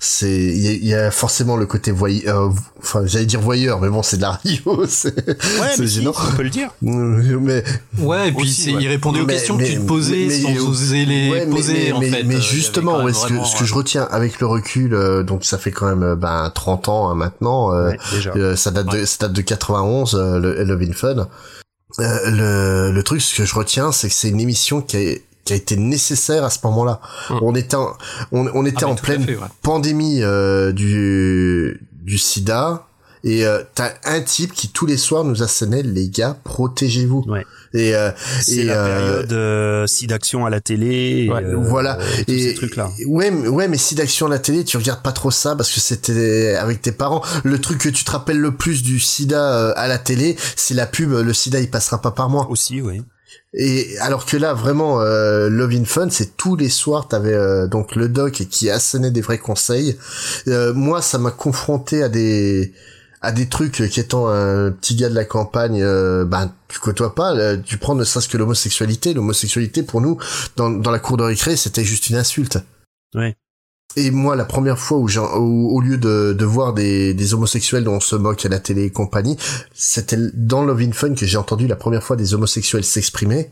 c'est, 0.00 0.30
il 0.30 0.58
y, 0.58 0.68
a- 0.68 0.72
il 0.72 0.86
y 0.86 0.94
a 0.94 1.10
forcément 1.10 1.56
le 1.56 1.66
côté 1.66 1.90
voyeur, 1.90 2.52
enfin, 2.82 3.02
j'allais 3.04 3.26
dire 3.26 3.40
voyeur, 3.40 3.80
mais 3.80 3.88
bon, 3.90 4.02
c'est 4.02 4.16
de 4.16 4.22
la 4.22 4.32
radio, 4.32 4.84
c'est, 4.88 5.14
si, 5.76 5.86
gênant. 5.86 6.12
on 6.16 6.36
peut 6.36 6.42
le 6.44 6.50
dire. 6.50 6.70
mais 6.82 7.62
Ouais, 7.98 8.28
et 8.28 8.32
puis 8.32 8.42
Aussi, 8.44 8.62
c'est- 8.62 8.74
ouais. 8.74 8.82
il 8.82 8.88
répondait 8.88 9.20
aux 9.20 9.26
Mais- 9.26 9.34
questions 9.34 9.56
mais- 9.56 9.64
que 9.64 9.70
tu 9.72 9.78
te 9.80 9.84
posais 9.86 10.26
mais- 10.28 10.40
sans 10.40 10.50
mais- 10.50 10.58
oser 10.60 11.04
les 11.04 11.30
ouais, 11.30 11.46
mais- 11.46 11.54
poser 11.54 11.72
mais, 11.74 11.92
en 11.92 12.00
mais- 12.00 12.10
fait. 12.10 12.22
mais 12.24 12.36
Euh, 12.36 12.40
justement, 12.40 13.04
ouais, 13.04 13.12
ce, 13.12 13.26
que, 13.26 13.44
ce 13.44 13.56
que 13.58 13.64
je 13.64 13.74
retiens 13.74 14.08
avec 14.10 14.40
le 14.40 14.46
recul, 14.46 14.94
euh, 14.94 15.22
donc 15.22 15.44
ça 15.44 15.58
fait 15.58 15.70
quand 15.72 15.86
même 15.86 16.02
euh, 16.02 16.16
ben 16.16 16.50
30 16.54 16.88
ans 16.88 17.10
hein, 17.10 17.14
maintenant. 17.14 17.72
euh, 17.74 17.90
Ouais, 17.90 17.98
déjà. 18.12 18.32
euh, 18.36 18.56
ça 18.56 18.70
date 18.70 18.90
de 18.90 19.04
ça 19.04 19.16
date 19.28 19.32
de 19.34 19.42
91, 19.42 20.14
euh, 20.14 20.38
le 20.38 20.64
Love 20.64 20.82
in 20.82 20.92
Fun. 20.92 21.28
Euh, 22.00 22.30
le, 22.30 22.92
le 22.92 23.02
truc, 23.04 23.20
ce 23.20 23.34
que 23.36 23.44
je 23.44 23.54
retiens, 23.54 23.92
c'est 23.92 24.08
que 24.08 24.14
c'est 24.14 24.28
une 24.30 24.40
émission 24.40 24.80
qui 24.80 24.96
a, 24.96 25.14
qui 25.44 25.52
a 25.52 25.56
été 25.56 25.76
nécessaire 25.76 26.44
à 26.44 26.50
ce 26.50 26.58
moment-là. 26.64 27.00
On 27.42 27.54
était 27.54 27.76
en, 27.76 27.92
on, 28.32 28.46
on 28.54 28.64
était 28.64 28.84
Ah, 28.84 28.88
en 28.88 28.94
pleine 28.94 29.24
fait, 29.24 29.36
ouais. 29.36 29.46
pandémie 29.62 30.22
euh, 30.22 30.72
du 30.72 31.86
du 32.02 32.18
SIDA. 32.18 32.86
Et 33.26 33.46
euh, 33.46 33.62
t'as 33.74 33.88
un 34.04 34.20
type 34.20 34.52
qui 34.52 34.68
tous 34.68 34.84
les 34.84 34.98
soirs 34.98 35.24
nous 35.24 35.42
assénait 35.42 35.82
les 35.82 36.10
gars 36.10 36.36
protégez-vous 36.44 37.24
et 37.72 37.94
euh, 37.94 38.10
C'est 38.42 38.64
la 38.64 38.74
euh, 38.84 38.98
période 39.22 39.32
euh, 39.32 39.86
d'action 40.08 40.44
à 40.44 40.50
la 40.50 40.60
télé. 40.60 41.24
et, 41.26 41.30
euh, 41.30 41.56
voilà. 41.56 41.98
et 42.28 42.38
ces 42.50 42.54
trucs 42.54 42.76
là. 42.76 42.90
Ouais, 43.06 43.30
mais- 43.30 43.48
ouais, 43.48 43.66
mais 43.66 43.78
si 43.78 43.94
d'action 43.94 44.26
à 44.26 44.28
la 44.28 44.38
télé, 44.38 44.62
tu 44.64 44.76
regardes 44.76 45.00
pas 45.02 45.12
trop 45.12 45.30
ça 45.30 45.56
parce 45.56 45.72
que 45.72 45.80
c'était 45.80 46.54
avec 46.60 46.82
tes 46.82 46.92
parents. 46.92 47.22
Le 47.44 47.58
truc 47.58 47.78
que 47.78 47.88
tu 47.88 48.04
te 48.04 48.10
rappelles 48.10 48.38
le 48.40 48.54
plus 48.54 48.82
du 48.82 49.00
SIDA 49.00 49.40
euh, 49.54 49.72
à 49.76 49.88
la 49.88 49.96
télé, 49.96 50.36
c'est 50.54 50.74
la 50.74 50.86
pub. 50.86 51.10
Le 51.12 51.32
SIDA, 51.32 51.60
il 51.60 51.70
passera 51.70 52.02
pas 52.02 52.10
par 52.10 52.28
moi. 52.28 52.46
Aussi, 52.50 52.82
oui. 52.82 53.00
Et 53.52 53.96
alors 54.00 54.26
que 54.26 54.36
là, 54.36 54.52
vraiment, 54.52 55.00
euh, 55.00 55.48
Love 55.48 55.72
in 55.72 55.84
Fun, 55.84 56.08
c'est 56.10 56.36
tous 56.36 56.56
les 56.56 56.68
soirs, 56.68 57.06
t'avais 57.06 57.34
euh, 57.34 57.68
donc 57.68 57.94
le 57.94 58.08
doc 58.08 58.32
qui 58.32 58.68
assénait 58.68 59.12
des 59.12 59.20
vrais 59.20 59.38
conseils. 59.38 59.96
Euh, 60.48 60.74
moi, 60.74 61.02
ça 61.02 61.18
m'a 61.18 61.30
confronté 61.30 62.02
à 62.02 62.08
des 62.08 62.72
à 63.20 63.32
des 63.32 63.48
trucs 63.48 63.80
euh, 63.80 63.86
qui 63.86 64.00
étant 64.00 64.28
un 64.28 64.70
petit 64.70 64.96
gars 64.96 65.08
de 65.08 65.14
la 65.14 65.24
campagne, 65.24 65.80
euh, 65.82 66.24
ben 66.24 66.52
tu 66.68 66.78
côtoies 66.78 67.14
pas, 67.14 67.32
là, 67.32 67.56
tu 67.56 67.78
prends 67.78 67.94
ne 67.94 68.04
serait-ce 68.04 68.28
que 68.28 68.36
l'homosexualité. 68.36 69.14
L'homosexualité 69.14 69.82
pour 69.82 70.00
nous, 70.00 70.18
dans, 70.56 70.70
dans 70.70 70.90
la 70.90 70.98
cour 70.98 71.16
de 71.16 71.22
récré, 71.22 71.56
c'était 71.56 71.84
juste 71.84 72.10
une 72.10 72.16
insulte. 72.16 72.58
Ouais. 73.14 73.36
Et 73.96 74.10
moi, 74.10 74.34
la 74.34 74.44
première 74.44 74.78
fois 74.78 74.98
où, 74.98 75.76
au 75.76 75.80
lieu 75.80 75.98
de, 75.98 76.32
de 76.32 76.44
voir 76.44 76.74
des, 76.74 77.14
des 77.14 77.34
homosexuels 77.34 77.84
dont 77.84 77.94
on 77.94 78.00
se 78.00 78.16
moque 78.16 78.44
à 78.44 78.48
la 78.48 78.58
télé 78.58 78.84
et 78.84 78.90
compagnie, 78.90 79.36
c'était 79.72 80.18
dans 80.34 80.64
Love 80.64 80.80
in 80.80 80.92
Fun 80.92 81.14
que 81.14 81.26
j'ai 81.26 81.36
entendu 81.36 81.68
la 81.68 81.76
première 81.76 82.02
fois 82.02 82.16
des 82.16 82.34
homosexuels 82.34 82.84
s'exprimer. 82.84 83.50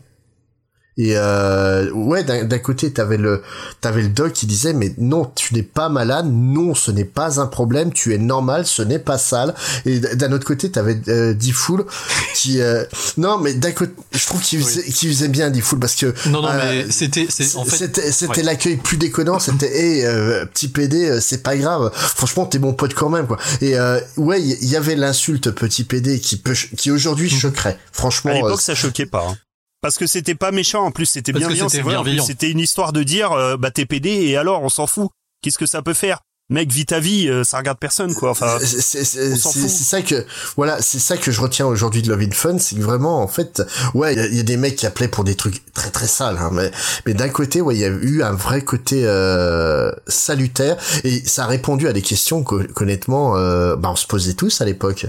Et 0.97 1.13
euh, 1.17 1.89
ouais, 1.91 2.23
d'un, 2.23 2.43
d'un 2.43 2.59
côté, 2.59 2.93
t'avais 2.93 3.17
le, 3.17 3.41
t'avais 3.81 4.03
le 4.03 4.09
doc 4.09 4.31
qui 4.33 4.45
disait, 4.45 4.73
mais 4.73 4.93
non, 4.99 5.25
tu 5.35 5.55
n'es 5.55 5.63
pas 5.63 5.89
malade, 5.89 6.27
non, 6.31 6.75
ce 6.75 6.91
n'est 6.91 7.03
pas 7.03 7.39
un 7.39 7.47
problème, 7.47 7.91
tu 7.91 8.13
es 8.13 8.19
normal, 8.19 8.67
ce 8.67 8.83
n'est 8.83 8.99
pas 8.99 9.17
sale. 9.17 9.55
Et 9.85 9.99
d'un 9.99 10.31
autre 10.33 10.45
côté, 10.45 10.69
t'avais 10.69 10.99
euh, 11.07 11.33
Diffoul 11.33 11.85
qui, 12.35 12.61
euh, 12.61 12.83
non, 13.17 13.39
mais 13.39 13.55
d'un 13.55 13.71
côté, 13.71 13.93
je 14.11 14.25
trouve 14.27 14.41
qu'il 14.41 14.63
faisait, 14.63 14.83
qu'il 14.83 15.09
faisait 15.09 15.29
bien 15.29 15.49
Diffoul 15.49 15.79
parce 15.79 15.95
que 15.95 16.13
Non, 16.29 16.41
non, 16.43 16.49
euh, 16.49 16.83
mais 16.85 16.91
c'était, 16.91 17.25
c'est, 17.29 17.55
en 17.55 17.65
fait, 17.65 17.77
c'était 17.77 18.11
c'était 18.11 18.37
ouais. 18.37 18.43
l'accueil 18.43 18.77
plus 18.77 18.97
déconnant 18.97 19.39
c'était 19.39 19.75
hey 19.75 20.05
euh, 20.05 20.45
petit 20.45 20.67
PD 20.67 21.09
euh, 21.09 21.19
c'est 21.21 21.41
pas 21.43 21.55
grave 21.57 21.91
franchement 21.93 22.45
t'es 22.45 22.59
mon 22.59 22.73
pote 22.73 22.93
quand 22.93 23.09
même 23.09 23.27
quoi 23.27 23.37
et 23.61 23.77
euh, 23.77 23.99
ouais 24.17 24.41
il 24.41 24.63
y, 24.63 24.67
y 24.69 24.75
avait 24.75 24.95
l'insulte 24.95 25.51
petit 25.51 25.83
PD 25.83 26.19
qui 26.19 26.37
peut 26.37 26.53
qui 26.77 26.91
aujourd'hui 26.91 27.29
choquerait 27.29 27.77
franchement 27.91 28.31
À 28.31 28.33
euh, 28.35 28.37
l'époque, 28.37 28.61
ça 28.61 28.75
choquait 28.75 29.05
pas. 29.05 29.25
hein. 29.29 29.37
Parce 29.83 29.97
que 29.99 30.07
c'était 30.07 30.33
pas 30.33 30.51
méchant, 30.51 30.83
en 30.85 30.91
plus 30.91 31.05
c'était 31.05 31.31
bienveillant. 31.33 31.69
c'était 32.25 32.49
une 32.49 32.59
histoire 32.59 32.91
de 32.93 33.03
dire, 33.03 33.31
euh, 33.33 33.57
bah 33.57 33.69
t'es 33.69 33.85
PD 33.85 34.09
et 34.09 34.37
alors 34.37 34.63
on 34.63 34.69
s'en 34.69 34.87
fout. 34.87 35.09
Qu'est-ce 35.43 35.59
que 35.59 35.67
ça 35.67 35.83
peut 35.83 35.93
faire? 35.93 36.21
Mec, 36.49 36.71
vis 36.71 36.85
ta 36.85 36.99
vie, 36.99 37.29
euh, 37.29 37.43
ça 37.45 37.57
regarde 37.57 37.77
personne 37.79 38.13
quoi. 38.13 38.29
Enfin, 38.31 38.57
c'est 38.59 38.81
c'est- 38.81 39.03
c'est- 39.05 39.31
on 39.33 39.35
s'en 39.37 39.51
c'est- 39.51 39.59
fout. 39.61 39.69
c'est 39.69 39.83
ça 39.83 40.01
que 40.01 40.25
voilà 40.57 40.81
c'est 40.81 40.99
ça 40.99 41.15
que 41.17 41.31
je 41.31 41.39
retiens 41.39 41.65
aujourd'hui 41.65 42.01
de 42.01 42.09
Love 42.09 42.21
in 42.21 42.31
Fun 42.31 42.59
c'est 42.59 42.75
que 42.75 42.81
vraiment 42.81 43.21
en 43.21 43.27
fait 43.29 43.61
ouais 43.93 44.13
il 44.13 44.17
y 44.19 44.21
a- 44.21 44.25
il 44.27 44.35
y, 44.35 44.39
a 44.39 44.43
des 44.43 44.57
mecs 44.57 44.75
qui 44.75 44.85
appelaient 44.85 45.07
pour 45.07 45.23
des 45.23 45.35
trucs 45.35 45.63
très 45.73 45.89
très 45.89 46.05
sales 46.07 46.37
hein, 46.37 46.49
mais 46.51 46.69
mais 47.05 47.13
d'un 47.13 47.29
côté 47.29 47.61
ouais 47.61 47.75
il 47.75 47.79
y 47.79 47.85
a 47.85 47.87
eu 47.87 48.23
un 48.23 48.33
vrai 48.33 48.61
côté 48.61 49.03
euh, 49.05 49.91
salutaire 50.07 50.75
et 51.05 51.23
ça 51.25 51.45
a 51.45 51.47
répondu 51.47 51.87
à 51.87 51.93
des 51.93 52.01
questions 52.01 52.43
qu'hon- 52.43 52.67
qu'honnêtement 52.75 53.37
euh, 53.37 53.75
bah 53.77 53.89
on 53.91 53.95
se 53.95 54.05
posait 54.07 54.33
tous 54.33 54.59
à 54.61 54.65
l'époque 54.65 55.07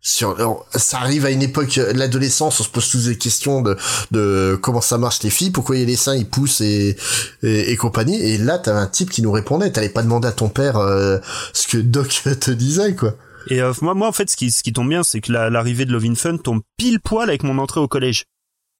sur 0.00 0.64
ça 0.74 0.98
arrive 1.00 1.26
à 1.26 1.30
une 1.30 1.42
époque 1.42 1.76
euh, 1.78 1.92
l'adolescence 1.92 2.60
on 2.60 2.64
se 2.64 2.68
pose 2.68 2.88
tous 2.88 3.06
des 3.06 3.18
questions 3.18 3.62
de 3.62 3.76
de 4.12 4.58
comment 4.62 4.80
ça 4.80 4.96
marche 4.96 5.22
les 5.24 5.30
filles 5.30 5.50
pourquoi 5.50 5.76
il 5.76 5.80
y 5.80 5.82
a 5.82 5.86
les 5.86 5.96
seins 5.96 6.14
ils 6.14 6.28
poussent 6.28 6.60
et 6.60 6.96
et, 7.42 7.72
et 7.72 7.76
compagnie 7.76 8.16
et 8.22 8.38
là 8.38 8.58
t'avais 8.58 8.78
un 8.78 8.86
type 8.86 9.10
qui 9.10 9.22
nous 9.22 9.32
répondait 9.32 9.72
t'allais 9.72 9.88
pas 9.88 10.02
demander 10.02 10.28
à 10.28 10.32
ton 10.32 10.48
père 10.48 10.76
euh, 10.76 11.18
ce 11.52 11.66
que 11.66 11.78
Doc 11.78 12.08
te 12.40 12.50
disait 12.52 12.94
quoi 12.94 13.14
Et 13.50 13.60
euh, 13.60 13.72
moi, 13.80 13.94
moi, 13.94 14.08
en 14.08 14.12
fait, 14.12 14.28
ce 14.30 14.36
qui, 14.36 14.50
ce 14.50 14.62
qui 14.62 14.72
tombe 14.72 14.88
bien, 14.90 15.02
c'est 15.02 15.20
que 15.22 15.32
la- 15.32 15.48
l'arrivée 15.48 15.84
de 15.86 15.92
Love 15.92 16.04
in 16.04 16.14
Fun 16.14 16.36
tombe 16.36 16.60
pile 16.76 17.00
poil 17.00 17.28
avec 17.28 17.42
mon 17.44 17.56
entrée 17.58 17.80
au 17.80 17.88
collège. 17.88 18.24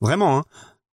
Vraiment, 0.03 0.39
hein. 0.39 0.45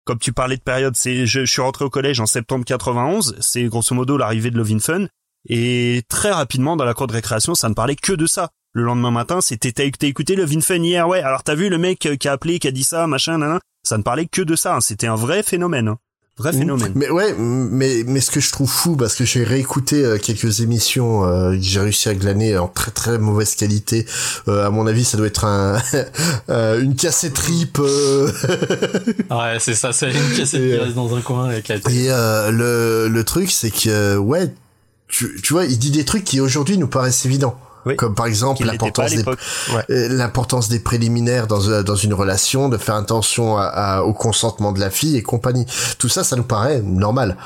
Comme 0.05 0.19
tu 0.19 0.31
parlais 0.31 0.55
de 0.55 0.61
période, 0.61 0.95
c'est, 0.95 1.25
je, 1.25 1.41
je 1.45 1.51
suis 1.51 1.61
rentré 1.61 1.83
au 1.83 1.89
collège 1.89 2.19
en 2.21 2.25
septembre 2.25 2.63
91, 2.63 3.35
c'est 3.41 3.63
grosso 3.65 3.93
modo 3.93 4.17
l'arrivée 4.17 4.49
de 4.51 4.57
Love 4.57 4.71
in 4.71 4.79
Fun. 4.79 5.07
Et 5.49 6.03
très 6.09 6.31
rapidement, 6.31 6.77
dans 6.77 6.85
la 6.85 6.93
cour 6.93 7.07
de 7.07 7.13
récréation, 7.13 7.53
ça 7.53 7.67
ne 7.67 7.73
parlait 7.73 7.95
que 7.97 8.13
de 8.13 8.27
ça. 8.27 8.49
Le 8.77 8.83
lendemain 8.83 9.09
matin, 9.09 9.39
c'était, 9.39 9.71
t'as 9.71 9.89
t'as 9.97 10.07
écouté 10.07 10.35
Love 10.35 10.51
in 10.53 10.59
Fun 10.59 10.75
hier, 10.83 11.07
ouais. 11.07 11.21
Alors 11.21 11.43
t'as 11.43 11.55
vu 11.55 11.69
le 11.69 11.77
mec 11.77 12.05
euh, 12.05 12.17
qui 12.17 12.27
a 12.27 12.33
appelé, 12.33 12.59
qui 12.59 12.67
a 12.67 12.71
dit 12.71 12.83
ça, 12.83 13.07
machin, 13.07 13.37
nan, 13.37 13.49
nan. 13.51 13.59
Ça 13.87 13.97
ne 13.97 14.03
parlait 14.03 14.25
que 14.25 14.41
de 14.41 14.55
ça. 14.57 14.75
hein. 14.75 14.81
C'était 14.81 15.07
un 15.07 15.15
vrai 15.15 15.43
phénomène. 15.43 15.87
hein. 15.87 15.97
Vrai 16.37 16.51
phénomène. 16.51 16.91
Mais 16.95 17.09
ouais, 17.09 17.33
mais 17.37 18.03
mais 18.05 18.19
ce 18.19 18.29
que 18.29 18.41
je 18.41 18.51
trouve 18.51 18.69
fou, 18.69 18.97
parce 18.97 19.15
que 19.15 19.23
j'ai 19.23 19.45
réécouté 19.45 20.03
euh, 20.03 20.17
quelques 20.17 20.59
émissions 20.59 21.23
euh, 21.25 21.51
que 21.55 21.61
j'ai 21.61 21.79
réussi 21.79 22.09
à 22.09 22.13
glaner 22.15 22.57
en 22.57 22.67
très 22.67 22.91
très 22.91 23.17
mauvaise 23.17 23.55
qualité. 23.55 24.05
Euh, 24.49 24.67
à 24.67 24.69
mon 24.69 24.85
avis, 24.85 25.05
ça 25.05 25.15
doit 25.15 25.27
être 25.27 25.45
un 25.45 25.81
euh, 26.49 26.81
une 26.81 26.95
cassette 26.97 27.37
rip. 27.37 27.79
euh, 27.79 28.29
Ouais, 29.31 29.57
c'est 29.59 29.75
ça, 29.75 29.93
c'est 29.93 30.11
une 30.11 30.35
cassette 30.37 30.59
Et, 30.61 30.71
qui 30.71 30.75
reste 30.75 30.95
dans 30.95 31.15
un 31.15 31.21
coin 31.21 31.45
avec 31.47 31.69
la 31.69 31.75
Et 31.77 32.11
euh, 32.11 32.51
le 32.51 33.07
le 33.07 33.23
truc, 33.23 33.49
c'est 33.49 33.71
que 33.71 34.17
ouais, 34.17 34.53
tu 35.07 35.39
tu 35.41 35.53
vois, 35.53 35.63
il 35.63 35.79
dit 35.79 35.91
des 35.91 36.03
trucs 36.03 36.25
qui 36.25 36.41
aujourd'hui 36.41 36.77
nous 36.77 36.87
paraissent 36.87 37.25
évidents. 37.25 37.57
Comme 37.95 38.15
par 38.15 38.25
exemple 38.25 38.63
l'importance 38.71 39.11
des. 39.11 39.23
Ouais. 39.75 39.83
euh, 39.91 40.07
l'importance 40.09 40.69
des 40.69 40.79
préliminaires 40.79 41.45
dans 41.47 41.67
euh, 41.69 41.83
dans 41.83 41.95
une 41.95 42.13
relation, 42.15 42.67
de 42.69 42.77
faire 42.77 42.95
attention 42.95 43.57
à- 43.57 43.65
à- 43.65 44.01
au 44.01 44.13
consentement 44.13 44.71
de 44.71 44.79
la 44.79 44.89
fille 44.89 45.15
et 45.17 45.21
compagnie. 45.21 45.65
Tout 45.99 46.09
ça, 46.09 46.23
ça 46.23 46.35
nous 46.35 46.43
paraît 46.43 46.81
normal. 46.81 47.37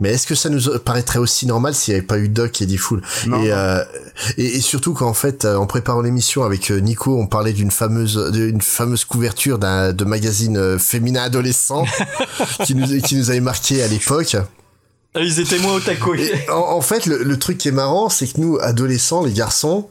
Mais 0.00 0.14
est-ce 0.14 0.26
que 0.26 0.34
ça 0.34 0.48
nous 0.48 0.78
paraîtrait 0.80 1.20
aussi 1.20 1.46
normal 1.46 1.74
s'il 1.74 1.92
n'y 1.94 1.98
avait 1.98 2.06
pas 2.06 2.18
eu 2.18 2.28
Doc 2.28 2.60
et 2.60 2.66
Diffoul 2.66 3.02
et, 3.44 3.52
euh, 3.52 3.84
et, 4.36 4.56
et 4.56 4.60
surtout 4.60 4.94
qu'en 4.94 5.12
fait, 5.14 5.44
euh, 5.44 5.54
en 5.56 5.66
préparant 5.66 6.00
l'émission 6.00 6.42
avec 6.42 6.70
Nico, 6.70 7.16
on 7.16 7.26
parlait 7.28 7.52
d'une 7.52 7.70
fameuse 7.70 8.30
d'une 8.32 8.60
fameuse 8.62 9.04
couverture 9.04 9.58
d'un 9.58 9.92
de 9.92 10.04
magazine 10.04 10.78
féminin 10.78 11.22
adolescent 11.24 11.84
qui 12.64 12.74
nous 12.74 13.00
qui 13.02 13.14
nous 13.16 13.30
avait 13.30 13.40
marqué 13.40 13.80
à 13.82 13.86
l'époque. 13.86 14.36
Ah, 15.14 15.20
Ils 15.20 15.40
étaient 15.40 15.58
moins 15.58 15.74
au 15.74 15.80
taco. 15.80 16.14
Et 16.14 16.48
en, 16.50 16.54
en 16.54 16.80
fait, 16.80 17.06
le, 17.06 17.22
le 17.22 17.38
truc 17.38 17.58
qui 17.58 17.68
est 17.68 17.72
marrant, 17.72 18.08
c'est 18.08 18.26
que 18.32 18.40
nous, 18.40 18.58
adolescents, 18.60 19.22
les 19.24 19.32
garçons, 19.32 19.88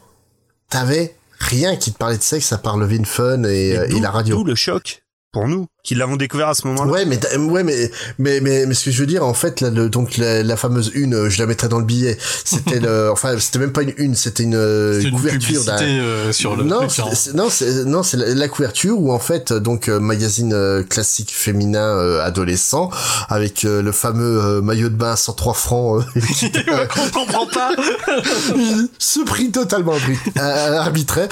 t'avais 0.70 1.16
rien 1.40 1.76
qui 1.76 1.92
te 1.92 1.98
parlait 1.98 2.18
de 2.18 2.24
sexe 2.24 2.52
à 2.54 2.58
part 2.58 2.78
le 2.78 2.86
Vin 2.86 3.04
Fun 3.04 3.44
et, 3.44 3.78
euh, 3.78 3.88
et 3.90 4.00
la 4.00 4.12
radio. 4.12 4.38
D'où 4.38 4.44
le 4.44 4.56
choc 4.56 5.04
pour 5.32 5.48
nous? 5.48 5.68
Qui 5.84 5.96
l'avons 5.96 6.16
découvert 6.16 6.50
à 6.50 6.54
ce 6.54 6.68
moment-là. 6.68 6.92
Ouais, 6.92 7.06
mais 7.06 7.20
ouais, 7.38 7.64
mais 7.64 7.90
mais 8.20 8.40
mais 8.40 8.66
mais 8.68 8.74
ce 8.76 8.86
que 8.86 8.92
je 8.92 9.00
veux 9.00 9.08
dire, 9.08 9.26
en 9.26 9.34
fait, 9.34 9.62
là, 9.62 9.70
le, 9.72 9.90
donc 9.90 10.18
la, 10.18 10.44
la 10.44 10.56
fameuse 10.56 10.92
une, 10.94 11.16
euh, 11.16 11.30
je 11.30 11.40
la 11.40 11.48
mettrai 11.48 11.68
dans 11.70 11.80
le 11.80 11.86
billet. 11.86 12.18
C'était 12.46 12.80
le, 12.82 13.10
enfin, 13.12 13.36
c'était 13.40 13.58
même 13.60 13.72
pas 13.72 13.82
une 13.82 13.94
une, 13.98 14.14
c'était 14.16 14.44
une, 14.44 14.54
euh, 14.56 15.02
une 15.02 15.12
couverture 15.12 15.64
d'un. 15.64 15.82
euh, 15.82 16.32
sur 16.32 16.56
le 16.56 16.64
non, 16.66 16.82
hein. 16.84 16.88
non, 17.34 17.50
c'est 17.50 17.84
non, 17.86 18.04
c'est 18.04 18.18
la, 18.18 18.34
la 18.36 18.48
couverture 18.48 19.00
où 19.00 19.12
en 19.12 19.18
fait, 19.20 19.54
donc 19.54 19.90
euh, 19.90 20.00
magazine 20.00 20.54
euh, 20.54 20.84
classique 20.84 21.32
féminin 21.34 21.98
euh, 21.98 22.22
adolescent 22.24 22.90
avec 23.30 23.66
euh, 23.66 23.82
le 23.82 23.92
fameux 23.92 24.40
euh, 24.40 24.62
maillot 24.62 24.90
de 24.90 24.96
bain 24.96 25.14
à 25.14 25.16
103 25.16 25.54
francs. 25.56 26.04
euh, 26.16 26.22
On 26.98 27.10
comprend 27.10 27.48
pas. 27.48 27.72
ce 29.00 29.20
prix 29.26 29.50
totalement 29.52 29.94
arbit- 29.96 30.40
arbitraire. 30.40 31.28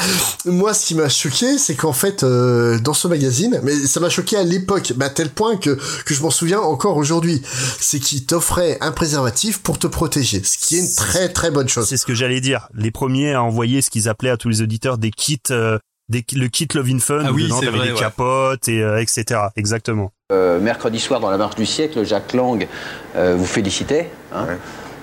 Moi, 0.46 0.74
ce 0.74 0.88
qui 0.88 0.96
m'a 0.96 1.10
choqué, 1.10 1.58
c'est 1.58 1.76
qu'en 1.76 1.94
fait, 1.94 2.24
euh, 2.24 2.80
dans 2.80 2.94
ce 2.94 3.08
magazine, 3.08 3.60
mais 3.64 3.74
ça 3.86 4.00
m'a 4.00 4.10
choqué 4.10 4.38
à 4.40 4.44
l'époque, 4.44 4.94
mais 4.98 5.06
à 5.06 5.10
tel 5.10 5.30
point 5.30 5.58
que, 5.58 5.78
que 6.06 6.14
je 6.14 6.22
m'en 6.22 6.32
souviens 6.32 6.60
encore 6.60 6.98
aujourd'hui, 6.98 7.42
c'est 7.80 8.00
qu'il 8.00 8.26
t'offrait 8.26 8.78
un 8.82 8.92
préservatif 8.92 9.60
pour 9.60 9.78
te 9.80 9.88
protéger, 9.88 10.42
ce 10.44 10.58
qui 10.58 10.78
est 10.78 10.80
une 10.80 10.96
très 10.96 11.30
très 11.30 11.52
bonne 11.52 11.70
chose. 11.70 11.88
C'est 11.88 11.98
ce 11.98 12.06
que 12.06 12.16
j'allais 12.16 12.42
dire. 12.42 12.68
Les 12.74 12.92
premiers 12.92 13.34
à 13.34 13.44
envoyer 13.44 13.82
ce 13.82 13.90
qu'ils 13.90 14.10
appelaient 14.10 14.30
à 14.30 14.38
tous 14.38 14.50
les 14.50 14.62
auditeurs 14.62 14.98
des 14.98 15.12
kits, 15.12 15.40
euh, 15.52 15.78
des, 16.10 16.26
le 16.34 16.48
kit 16.48 16.68
Love 16.74 16.90
in 16.90 17.00
Fun, 17.00 17.24
Ah 17.26 17.32
où 17.32 17.36
oui, 17.36 17.44
dedans 17.44 17.58
vrai, 17.58 17.88
des 17.88 17.94
ouais. 17.94 18.00
capotes 18.00 18.68
et 18.68 18.82
euh, 18.82 19.02
etc. 19.02 19.42
Exactement. 19.56 20.12
Euh, 20.32 20.60
mercredi 20.60 21.00
soir, 21.00 21.20
dans 21.20 21.30
la 21.32 21.38
marche 21.38 21.56
du 21.56 21.66
siècle, 21.66 22.06
Jacques 22.06 22.34
Lang 22.34 22.68
euh, 23.16 23.36
vous 23.36 23.46
félicitait 23.46 24.10
hein, 24.34 24.46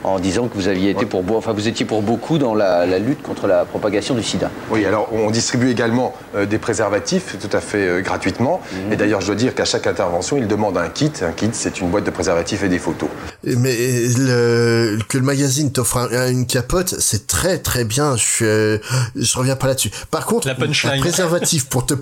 en 0.05 0.19
disant 0.19 0.49
que 0.49 0.55
vous 0.55 0.69
aviez 0.69 0.91
été 0.91 1.05
pour, 1.07 1.23
beau- 1.23 1.37
enfin, 1.37 1.53
vous 1.53 1.69
étiez 1.69 1.85
pour 1.85 2.03
beaucoup 2.03 2.39
dans 2.39 2.55
la, 2.55 2.87
la 2.87 2.99
lutte 2.99 3.23
contre 3.23 3.47
la 3.47 3.65
propagation 3.65 4.15
du 4.15 4.23
sida. 4.23 4.51
Oui, 4.71 4.85
alors 4.85 5.09
on 5.13 5.31
distribue 5.31 5.71
également 5.71 6.15
euh, 6.35 6.47
des 6.47 6.59
préservatifs 6.59 7.37
tout 7.41 7.55
à 7.57 7.61
fait 7.61 7.87
euh, 7.89 8.01
gratuitement. 8.03 8.61
Mhm. 8.87 8.93
Et 8.93 8.97
d'ailleurs, 8.97 9.21
je 9.21 9.27
dois 9.27 9.35
dire 9.35 9.55
qu'à 9.55 9.65
chaque 9.65 9.87
intervention, 9.87 10.37
il 10.37 10.47
demande 10.47 10.77
un 10.79 10.89
kit. 10.89 11.11
Un 11.23 11.33
kit, 11.33 11.49
c'est 11.53 11.81
une 11.81 11.89
boîte 11.91 12.05
de 12.05 12.11
préservatifs 12.11 12.63
et 12.63 12.69
des 12.69 12.79
photos. 12.79 13.09
Mais 13.45 13.75
le, 14.19 14.99
que 15.09 15.19
le 15.19 15.25
magazine 15.25 15.73
t'offre 15.73 15.97
un- 15.99 16.31
une 16.31 16.47
capote, 16.47 16.95
c'est 16.99 17.27
très 17.27 17.59
très 17.59 17.85
bien. 17.85 18.17
Je, 18.17 18.45
euh, 18.45 18.79
je 19.17 19.39
reviens 19.39 19.57
pas 19.57 19.67
là-dessus. 19.67 19.91
Par 20.11 20.27
contre, 20.27 20.47
La 20.49 20.55
un 20.55 20.99
préservatif 21.01 21.67
pour 21.69 21.87
te 21.87 21.95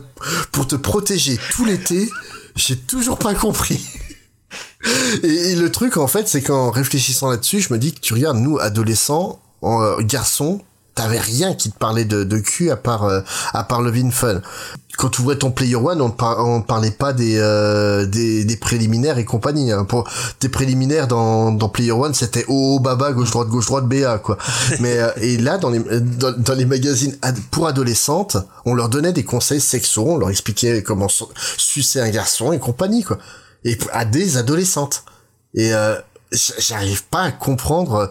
pour 0.53 0.67
te 0.67 0.77
protéger 0.77 1.39
tout 1.53 1.65
l'été, 1.65 2.09
j'ai 2.57 2.77
toujours 2.77 3.19
pas 3.19 3.35
compris. 3.35 3.85
Et, 5.23 5.55
le 5.57 5.71
truc 5.73 5.97
en 5.97 6.07
fait, 6.07 6.29
c'est 6.29 6.43
qu'en 6.43 6.71
réfléchissant 6.71 7.31
là-dessus, 7.31 7.61
je 7.61 7.73
me 7.73 7.79
dis 7.79 7.93
que 7.93 8.01
tu 8.01 8.15
regardes 8.15 8.39
nous 8.39 8.59
adolescents, 8.59 9.41
en, 9.63 9.83
euh, 9.83 9.97
garçons, 10.01 10.61
t'avais 10.95 11.19
rien 11.19 11.55
qui 11.55 11.71
te 11.73 11.79
parlait 11.79 12.05
de, 12.05 12.23
de 12.23 12.39
cul 12.39 12.71
à 12.71 12.77
part 12.77 13.05
euh, 13.05 13.21
à 13.53 13.65
part 13.65 13.83
le 13.83 13.91
Vin 13.91 14.11
Fun. 14.11 14.41
Quand 14.97 15.09
tu 15.09 15.23
ouvrais 15.23 15.37
ton 15.37 15.51
Player 15.51 15.75
One, 15.75 16.01
on 16.01 16.11
par- 16.11 16.65
parlait 16.67 16.93
pas 16.93 17.13
des, 17.13 17.37
euh, 17.39 18.07
des 18.07 18.45
des 18.45 18.57
préliminaires 18.57 19.19
et 19.19 19.25
compagnie. 19.25 19.73
Hein. 19.73 19.85
Pour 19.87 20.09
tes 20.39 20.49
préliminaires 20.49 21.09
dans 21.09 21.51
dans 21.51 21.69
Player 21.69 21.91
One, 21.91 22.15
c'était 22.15 22.45
oh 22.47 22.79
baba 22.79 23.13
gauche 23.13 23.31
droite 23.33 23.49
gauche 23.49 23.67
droite 23.67 23.87
BA 23.89 24.19
quoi. 24.19 24.39
Mais 24.81 24.99
euh, 24.99 25.11
et 25.17 25.37
là 25.39 25.59
dans 25.59 25.71
les 25.71 25.81
dans, 25.81 26.55
les 26.55 26.67
magazines 26.67 27.17
pour 27.51 27.67
adolescentes, 27.67 28.37
on 28.67 28.75
leur 28.75 28.89
donnait 28.89 29.13
des 29.13 29.25
conseils 29.25 29.61
sexuels, 29.61 30.05
on 30.07 30.19
leur 30.19 30.31
expliquait 30.31 30.83
comment 30.85 31.09
su- 31.09 31.25
sucer 31.57 32.01
un 32.01 32.11
garçon 32.11 32.53
et 32.53 32.61
compagnie 32.61 33.03
quoi. 33.03 33.19
Et 33.65 33.79
à 33.93 34.05
des 34.05 34.37
adolescentes. 34.37 35.05
Et 35.55 35.73
euh, 35.73 35.97
j'arrive 36.59 37.05
pas 37.05 37.23
à 37.23 37.33
comprendre 37.33 37.95
euh, 37.95 38.07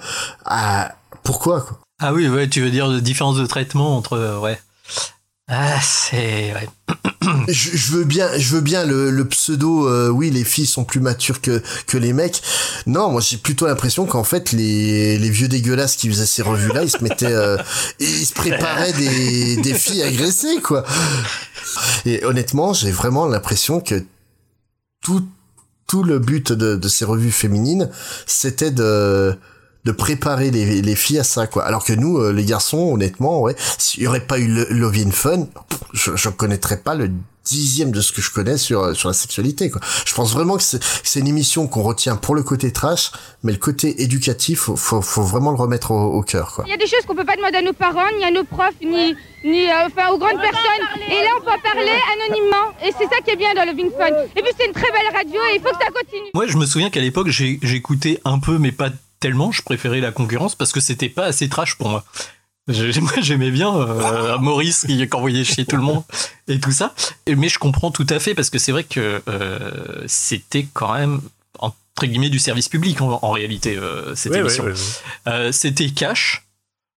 à 0.45 0.95
pourquoi 1.23 1.61
quoi. 1.61 1.79
Ah 2.01 2.13
oui, 2.13 2.27
ouais, 2.27 2.49
tu 2.49 2.61
veux 2.61 2.71
dire 2.71 2.89
de 2.89 2.99
différence 2.99 3.37
de 3.37 3.45
traitement 3.45 3.95
entre, 3.97 4.13
euh, 4.13 4.39
ouais. 4.39 4.59
Ah, 5.49 5.79
c'est, 5.81 6.53
ouais. 6.53 6.69
je, 7.49 7.69
je 7.77 7.91
veux 7.93 8.05
bien, 8.05 8.29
je 8.37 8.55
veux 8.55 8.61
bien 8.61 8.85
le, 8.85 9.11
le 9.11 9.27
pseudo. 9.27 9.87
euh, 9.87 10.09
oui, 10.09 10.31
les 10.31 10.43
filles 10.45 10.65
sont 10.65 10.85
plus 10.85 10.99
matures 11.01 11.41
que 11.41 11.61
que 11.85 11.97
les 11.97 12.13
mecs. 12.13 12.41
Non, 12.87 13.11
moi 13.11 13.21
j'ai 13.21 13.37
plutôt 13.37 13.67
l'impression 13.67 14.05
qu'en 14.05 14.23
fait 14.23 14.51
les 14.53 15.17
les 15.17 15.29
vieux 15.29 15.49
dégueulasses 15.49 15.97
qui 15.97 16.07
faisaient 16.09 16.25
ces 16.25 16.41
revues 16.41 16.71
là, 16.73 16.83
ils 16.83 16.89
se 16.89 17.03
mettaient, 17.03 17.25
euh, 17.27 17.57
ils 17.99 18.25
se 18.25 18.33
préparaient 18.33 18.93
des 18.93 19.57
des 19.57 19.73
filles 19.73 20.03
agressées 20.03 20.61
quoi. 20.61 20.85
Et 22.05 22.23
honnêtement, 22.25 22.73
j'ai 22.73 22.91
vraiment 22.91 23.27
l'impression 23.27 23.81
que 23.81 24.03
tout 25.01 25.25
tout 25.87 26.03
le 26.03 26.19
but 26.19 26.51
de 26.51 26.87
ces 26.87 27.05
revues 27.05 27.31
féminines, 27.31 27.89
c'était 28.25 28.71
de 28.71 29.37
de 29.85 29.91
préparer 29.91 30.51
les, 30.51 30.81
les 30.81 30.95
filles 30.95 31.19
à 31.19 31.23
ça 31.23 31.47
quoi. 31.47 31.65
Alors 31.65 31.83
que 31.83 31.93
nous 31.93 32.17
euh, 32.17 32.31
les 32.31 32.45
garçons 32.45 32.93
honnêtement 32.93 33.41
ouais 33.41 33.55
s'il 33.77 34.03
y 34.03 34.07
aurait 34.07 34.25
pas 34.25 34.39
eu 34.39 34.47
Love 34.47 34.95
in 34.95 35.11
Fun 35.11 35.47
je, 35.93 36.15
je 36.15 36.29
connaîtrais 36.29 36.77
pas 36.77 36.95
le 36.95 37.11
dixième 37.45 37.91
de 37.91 38.01
ce 38.01 38.11
que 38.11 38.21
je 38.21 38.31
connais 38.31 38.57
sur 38.57 38.81
euh, 38.81 38.93
sur 38.93 39.09
la 39.09 39.13
sexualité 39.13 39.69
quoi 39.69 39.81
je 40.05 40.13
pense 40.13 40.33
vraiment 40.33 40.57
que 40.57 40.63
c'est 40.63 40.79
que 40.79 40.85
c'est 41.03 41.19
une 41.19 41.27
émission 41.27 41.67
qu'on 41.67 41.83
retient 41.83 42.15
pour 42.15 42.35
le 42.35 42.43
côté 42.43 42.71
trash 42.71 43.11
mais 43.43 43.51
le 43.51 43.57
côté 43.57 44.01
éducatif 44.03 44.59
faut 44.59 44.75
faut, 44.75 45.01
faut 45.01 45.23
vraiment 45.23 45.51
le 45.51 45.57
remettre 45.57 45.91
au, 45.91 46.13
au 46.13 46.21
cœur 46.21 46.53
quoi 46.53 46.63
Il 46.67 46.71
y 46.71 46.73
a 46.73 46.77
des 46.77 46.87
choses 46.87 47.01
qu'on 47.05 47.15
peut 47.15 47.25
pas 47.25 47.35
demander 47.35 47.57
à 47.57 47.61
nos 47.61 47.73
parents, 47.73 48.09
ni 48.17 48.23
à 48.23 48.31
nos 48.31 48.43
profs, 48.43 48.79
ni, 48.81 49.15
ni 49.43 49.69
euh, 49.69 49.87
enfin, 49.87 50.09
aux 50.11 50.17
grandes 50.17 50.39
personnes. 50.39 50.85
Et 51.07 51.21
là, 51.23 51.29
on 51.37 51.43
peut 51.43 51.51
en 51.51 51.59
parler 51.59 51.91
anonymement. 52.13 52.71
Et 52.85 52.91
c'est 52.97 53.05
ça 53.05 53.21
qui 53.23 53.31
est 53.31 53.35
bien 53.35 53.53
dans 53.53 53.65
le 53.65 53.71
Vin 53.75 53.89
Fun. 53.97 54.15
Et 54.35 54.41
puis, 54.41 54.51
c'est 54.57 54.67
une 54.67 54.73
très 54.73 54.91
belle 54.91 55.13
radio 55.13 55.39
et 55.51 55.55
il 55.55 55.61
faut 55.61 55.69
que 55.69 55.83
ça 55.83 55.91
continue. 55.91 56.29
Moi, 56.33 56.47
je 56.47 56.57
me 56.57 56.65
souviens 56.65 56.89
qu'à 56.89 57.01
l'époque, 57.01 57.27
j'écoutais 57.29 58.19
un 58.25 58.39
peu, 58.39 58.57
mais 58.57 58.71
pas 58.71 58.89
tellement. 59.19 59.51
Je 59.51 59.61
préférais 59.61 59.99
la 59.99 60.11
concurrence 60.11 60.55
parce 60.55 60.71
que 60.71 60.79
c'était 60.79 61.09
pas 61.09 61.25
assez 61.25 61.49
trash 61.49 61.75
pour 61.77 61.89
moi. 61.89 62.03
Moi, 63.01 63.11
j'aimais 63.21 63.51
bien 63.51 63.75
euh, 63.75 64.37
Maurice 64.37 64.85
qui, 64.87 65.07
envoyait 65.11 65.43
chier 65.43 65.65
tout 65.65 65.75
le 65.75 65.81
monde 65.81 66.03
et 66.47 66.59
tout 66.59 66.71
ça. 66.71 66.93
Mais 67.27 67.49
je 67.49 67.59
comprends 67.59 67.91
tout 67.91 68.07
à 68.09 68.19
fait 68.19 68.33
parce 68.35 68.49
que 68.49 68.57
c'est 68.57 68.71
vrai 68.71 68.83
que 68.85 69.21
euh, 69.27 70.03
c'était 70.07 70.65
quand 70.73 70.93
même 70.93 71.19
entre 71.59 71.75
guillemets 72.05 72.29
du 72.29 72.39
service 72.39 72.69
public 72.69 73.01
en, 73.01 73.19
en 73.21 73.31
réalité 73.31 73.75
euh, 73.77 74.15
cette 74.15 74.31
Ouais, 74.31 74.39
émission. 74.39 74.63
ouais, 74.63 74.71
ouais. 74.71 74.77
Euh, 75.27 75.51
c'était 75.51 75.89
cash. 75.89 76.45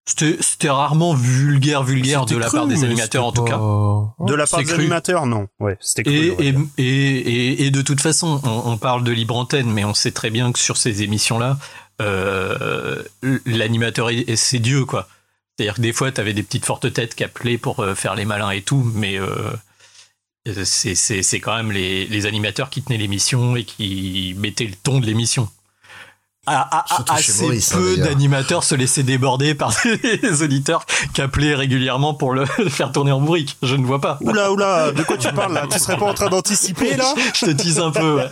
C'était 0.08 0.70
rarement 0.70 1.14
vulgaire, 1.14 1.82
vulgaire 1.82 2.26
de 2.26 2.36
la 2.36 2.46
cru, 2.46 2.58
part 2.58 2.68
des 2.68 2.84
animateurs 2.84 3.24
en 3.26 3.32
tout 3.32 3.42
pas- 3.44 3.50
cas. 3.50 4.24
De 4.24 4.34
la 4.36 4.46
part 4.46 4.60
des 4.60 4.64
cru. 4.66 4.74
animateurs, 4.74 5.26
non. 5.26 5.48
Ouais, 5.58 5.76
c'était 5.80 6.04
cru. 6.04 6.14
Et, 6.14 6.30
on 6.30 6.36
va 6.36 6.44
et, 6.44 6.52
dire. 6.52 6.60
et, 6.78 6.84
et, 6.84 7.66
et 7.66 7.70
de 7.72 7.82
toute 7.82 8.00
façon, 8.00 8.40
on, 8.44 8.70
on 8.70 8.76
parle 8.78 9.02
de 9.02 9.10
libre 9.10 9.34
antenne, 9.36 9.68
mais 9.68 9.84
on 9.84 9.94
sait 9.94 10.12
très 10.12 10.30
bien 10.30 10.52
que 10.52 10.60
sur 10.60 10.76
ces 10.76 11.02
émissions-là, 11.02 11.58
euh, 12.00 13.02
l'animateur, 13.46 14.10
est- 14.10 14.28
est- 14.30 14.36
c'est 14.36 14.60
Dieu, 14.60 14.84
quoi. 14.84 15.08
C'est-à-dire 15.58 15.74
que 15.74 15.80
des 15.80 15.92
fois, 15.92 16.12
tu 16.12 16.20
avais 16.20 16.34
des 16.34 16.42
petites 16.42 16.66
fortes 16.66 16.92
têtes 16.92 17.14
qui 17.14 17.24
appelaient 17.24 17.58
pour 17.58 17.80
euh, 17.80 17.94
faire 17.94 18.14
les 18.14 18.24
malins 18.26 18.50
et 18.50 18.62
tout, 18.62 18.82
mais 18.94 19.18
euh, 19.18 19.52
c'est 20.64 20.94
c'est- 20.94 21.22
c'est 21.22 21.40
quand 21.40 21.56
même 21.56 21.72
les, 21.72 22.06
les 22.06 22.26
animateurs 22.26 22.70
qui 22.70 22.82
tenaient 22.82 22.98
l'émission 22.98 23.56
et 23.56 23.64
qui 23.64 24.34
mettaient 24.38 24.66
le 24.66 24.76
ton 24.76 25.00
de 25.00 25.06
l'émission. 25.06 25.48
À, 26.46 26.78
à- 26.80 26.84
Surtout 26.94 27.16
chez 27.16 27.30
assez 27.32 27.42
Maurice, 27.42 27.72
hein, 27.72 27.78
peu 27.78 27.96
d'animateurs 27.98 28.64
se 28.64 28.74
laissaient 28.74 29.02
déborder 29.02 29.54
par 29.54 29.74
des 30.22 30.42
auditeurs 30.42 30.84
qui 31.14 31.20
appelaient 31.20 31.54
régulièrement 31.54 32.14
pour 32.14 32.32
le 32.32 32.44
le 32.58 32.68
faire 32.70 32.92
tourner 32.92 33.12
en 33.12 33.20
bourrique. 33.20 33.56
Je 33.62 33.74
ne 33.76 33.84
vois 33.84 34.00
pas. 34.00 34.18
Oula, 34.22 34.52
oula, 34.52 34.92
de 34.92 35.02
quoi 35.02 35.16
tu 35.16 35.32
parles 35.32 35.52
là? 35.54 35.66
Tu 35.70 35.78
serais 35.78 35.96
pas 35.96 36.06
en 36.06 36.14
train 36.14 36.28
d'anticiper 36.28 36.96
là? 36.96 37.12
Je 37.34 37.46
te 37.46 37.50
tease 37.50 37.78
un 37.80 37.90
peu. 37.90 38.16
ouais. 38.16 38.28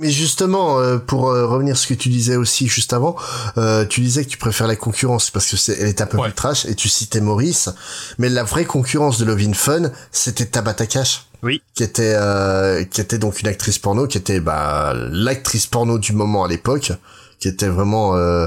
Mais 0.00 0.10
justement, 0.10 0.78
euh, 0.78 0.98
pour 0.98 1.30
euh, 1.30 1.46
revenir 1.46 1.72
à 1.74 1.76
ce 1.76 1.86
que 1.86 1.94
tu 1.94 2.08
disais 2.08 2.36
aussi 2.36 2.68
juste 2.68 2.92
avant, 2.92 3.16
euh, 3.58 3.84
tu 3.86 4.00
disais 4.00 4.24
que 4.24 4.30
tu 4.30 4.38
préfères 4.38 4.66
la 4.66 4.76
concurrence 4.76 5.30
parce 5.30 5.46
que 5.50 5.56
c'est, 5.56 5.78
elle 5.80 5.88
est 5.88 6.00
un 6.00 6.06
peu 6.06 6.18
plus 6.18 6.32
trash 6.32 6.64
et 6.66 6.74
tu 6.74 6.88
citais 6.88 7.20
Maurice. 7.20 7.68
Mais 8.18 8.28
la 8.28 8.42
vraie 8.44 8.64
concurrence 8.64 9.18
de 9.18 9.24
Love 9.24 9.40
in 9.40 9.52
Fun, 9.54 9.90
c'était 10.12 10.46
Tabata 10.46 10.86
Cash. 10.86 11.24
Oui. 11.42 11.60
Qui 11.74 11.82
était, 11.82 12.14
euh, 12.16 12.84
qui 12.84 13.00
était 13.02 13.18
donc 13.18 13.40
une 13.40 13.48
actrice 13.48 13.78
porno, 13.78 14.06
qui 14.06 14.16
était 14.16 14.40
bah, 14.40 14.94
l'actrice 15.10 15.66
porno 15.66 15.98
du 15.98 16.12
moment 16.14 16.44
à 16.44 16.48
l'époque, 16.48 16.92
qui 17.44 17.48
était 17.50 17.68
vraiment, 17.68 18.16
euh, 18.16 18.46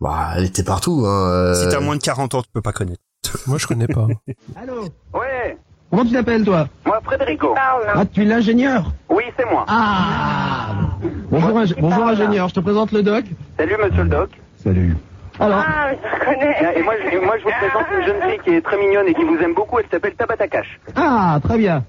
bah, 0.00 0.30
elle 0.38 0.44
était 0.44 0.62
partout. 0.64 1.04
Hein, 1.06 1.28
euh. 1.28 1.54
Si 1.54 1.68
t'as 1.68 1.80
moins 1.80 1.96
de 1.96 2.00
40 2.00 2.34
ans, 2.34 2.40
tu 2.40 2.48
peux 2.50 2.62
pas 2.62 2.72
connaître. 2.72 3.02
Moi, 3.46 3.58
je 3.58 3.66
connais 3.66 3.86
pas. 3.86 4.06
Allô? 4.58 4.84
Ouais. 5.12 5.58
Comment 5.90 6.06
tu 6.06 6.12
t'appelles, 6.12 6.42
toi? 6.42 6.66
Moi, 6.86 6.98
Frédérico. 7.04 7.54
Ah, 7.58 8.02
tu 8.10 8.22
es 8.22 8.24
l'ingénieur? 8.24 8.90
Oui, 9.10 9.24
c'est 9.36 9.44
moi. 9.44 9.66
Ah 9.68 10.70
Bonjour, 11.30 11.50
ingé- 11.58 11.74
bonjour 11.78 12.06
ingénieur, 12.06 12.48
je 12.48 12.54
te 12.54 12.60
présente 12.60 12.92
le 12.92 13.02
doc. 13.02 13.26
Salut, 13.58 13.76
monsieur 13.84 14.04
le 14.04 14.08
doc. 14.08 14.30
Salut. 14.64 14.96
Alors 15.38 15.62
Ah, 15.68 15.90
je 15.92 16.24
connais. 16.24 16.78
Et 16.78 16.82
moi, 16.82 16.94
je, 17.04 17.14
et 17.14 17.20
moi, 17.20 17.34
je 17.38 17.44
vous 17.44 17.50
présente 17.50 17.86
une 17.98 18.06
jeune 18.06 18.22
fille 18.30 18.40
qui 18.42 18.50
est 18.54 18.62
très 18.62 18.78
mignonne 18.78 19.08
et 19.08 19.12
qui 19.14 19.24
vous 19.24 19.36
aime 19.42 19.52
beaucoup. 19.54 19.78
Elle 19.78 19.84
s'appelle 19.90 20.14
Tabata 20.14 20.48
Cash. 20.48 20.80
Ah, 20.96 21.38
très 21.44 21.58
bien. 21.58 21.84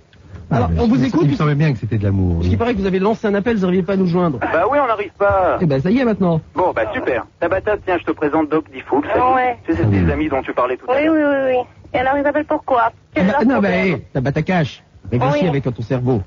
Alors, 0.53 0.69
on 0.79 0.87
vous 0.87 1.03
écoute 1.03 1.21
Il 1.25 1.31
me 1.31 1.35
semblait 1.35 1.55
bien 1.55 1.73
que 1.73 1.79
c'était 1.79 1.97
de 1.97 2.03
l'amour. 2.03 2.35
Parce 2.37 2.47
qu'il 2.49 2.57
paraît 2.57 2.73
que 2.73 2.79
vous 2.79 2.85
avez 2.85 2.99
lancé 2.99 3.27
un 3.27 3.33
appel, 3.35 3.55
vous 3.55 3.61
n'arriviez 3.61 3.83
pas 3.83 3.93
à 3.93 3.97
nous 3.97 4.07
joindre. 4.07 4.39
Bah 4.39 4.65
oui, 4.71 4.77
on 4.83 4.87
n'arrive 4.87 5.11
pas. 5.17 5.57
Eh 5.61 5.65
ben, 5.65 5.79
ça 5.81 5.89
y 5.89 5.99
est 5.99 6.05
maintenant. 6.05 6.41
Bon, 6.55 6.71
bah 6.75 6.83
super. 6.93 7.25
Tabata, 7.39 7.77
tiens, 7.85 7.97
je 7.99 8.03
te 8.05 8.11
présente 8.11 8.49
Doc 8.49 8.65
Diffoul. 8.71 9.03
Ouais. 9.35 9.57
Tu 9.65 9.73
sais, 9.73 9.79
c'est 9.83 9.89
tes 10.05 10.11
amis 10.11 10.29
dont 10.29 10.41
tu 10.41 10.53
parlais 10.53 10.77
tout 10.77 10.89
à 10.89 10.95
Oui, 10.95 11.05
l'heure. 11.05 11.13
oui, 11.15 11.21
oui, 11.23 11.57
oui. 11.57 11.65
Et 11.95 11.99
alors, 11.99 12.17
ils 12.17 12.25
appellent 12.27 12.45
pourquoi 12.45 12.91
Quel 13.13 13.25
est 13.25 13.27
leur 13.27 13.37
Ah, 13.41 13.45
non, 13.45 13.59
bah, 13.59 13.69
hé, 13.71 14.03
t'as 14.13 14.21
battu 14.21 14.35
ta 14.35 14.41
cache. 14.41 14.83
Réfléchis 15.11 15.39
Oui. 15.43 15.47
avec 15.49 15.63
ton 15.63 15.81
cerveau. 15.81 16.21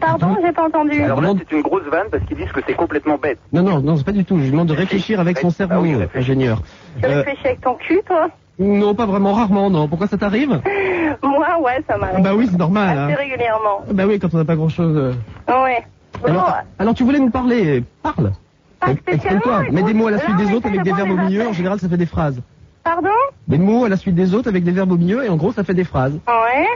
Pardon, 0.00 0.36
j'ai 0.44 0.52
pas 0.52 0.64
entendu. 0.66 1.02
Alors 1.02 1.20
là, 1.20 1.30
c'est 1.38 1.56
une 1.56 1.62
grosse 1.62 1.82
vanne 1.90 2.06
parce 2.10 2.22
qu'ils 2.24 2.36
disent 2.36 2.52
que 2.52 2.60
c'est 2.66 2.74
complètement 2.74 3.18
bête. 3.18 3.38
Non, 3.52 3.62
non, 3.62 3.80
non, 3.80 3.96
c'est 3.96 4.04
pas 4.06 4.12
du 4.12 4.24
tout. 4.24 4.38
Je 4.38 4.44
lui 4.44 4.50
demande 4.52 4.68
de 4.68 4.74
réfléchir 4.74 5.18
avec 5.18 5.38
son 5.38 5.50
cerveau, 5.50 5.74
Ah 5.76 5.80
oui, 5.80 5.96
réfléchis. 5.96 6.30
ingénieur. 6.30 6.62
Tu 7.00 7.06
Euh, 7.06 7.16
réfléchis 7.18 7.46
avec 7.48 7.60
ton 7.62 7.74
cul, 7.74 8.00
toi 8.06 8.28
non, 8.62 8.94
pas 8.94 9.06
vraiment, 9.06 9.32
rarement, 9.32 9.70
non. 9.70 9.88
Pourquoi 9.88 10.06
ça 10.06 10.16
t'arrive 10.16 10.60
Moi, 11.22 11.46
ouais, 11.60 11.82
ça 11.88 11.96
m'arrive. 11.96 12.22
Bah 12.24 12.34
oui, 12.34 12.48
c'est 12.50 12.58
normal. 12.58 12.98
Assez 12.98 13.12
Hein. 13.12 13.16
régulièrement. 13.16 13.82
Bah 13.92 14.04
oui, 14.06 14.18
quand 14.18 14.28
on 14.34 14.38
n'a 14.38 14.44
pas 14.44 14.56
grand-chose. 14.56 15.14
Ouais. 15.48 15.84
Bon, 16.20 16.28
Alors, 16.28 16.56
alors, 16.78 16.94
tu 16.94 17.04
voulais 17.04 17.18
nous 17.18 17.30
parler. 17.30 17.82
Parle. 18.02 18.32
Exprime-toi. 19.06 19.64
Mets 19.70 19.82
des 19.82 19.94
mots 19.94 20.08
à 20.08 20.12
la 20.12 20.18
suite 20.18 20.36
des 20.36 20.52
autres 20.52 20.66
avec 20.66 20.82
des 20.82 20.90
de 20.90 20.96
verbes 20.96 21.10
au 21.10 21.16
milieu. 21.16 21.48
En 21.48 21.52
général, 21.52 21.78
ça 21.78 21.88
fait 21.88 21.96
des 21.96 22.06
phrases. 22.06 22.40
Pardon 22.84 23.08
Des 23.46 23.58
mots 23.58 23.84
à 23.84 23.88
la 23.88 23.96
suite 23.96 24.14
des 24.16 24.34
autres 24.34 24.48
avec 24.48 24.64
des 24.64 24.72
verbes 24.72 24.90
au 24.92 24.96
milieu 24.96 25.24
et 25.24 25.28
en 25.28 25.36
gros, 25.36 25.52
ça 25.52 25.62
fait 25.64 25.74
des 25.74 25.84
phrases. 25.84 26.18
Ouais. 26.26 26.66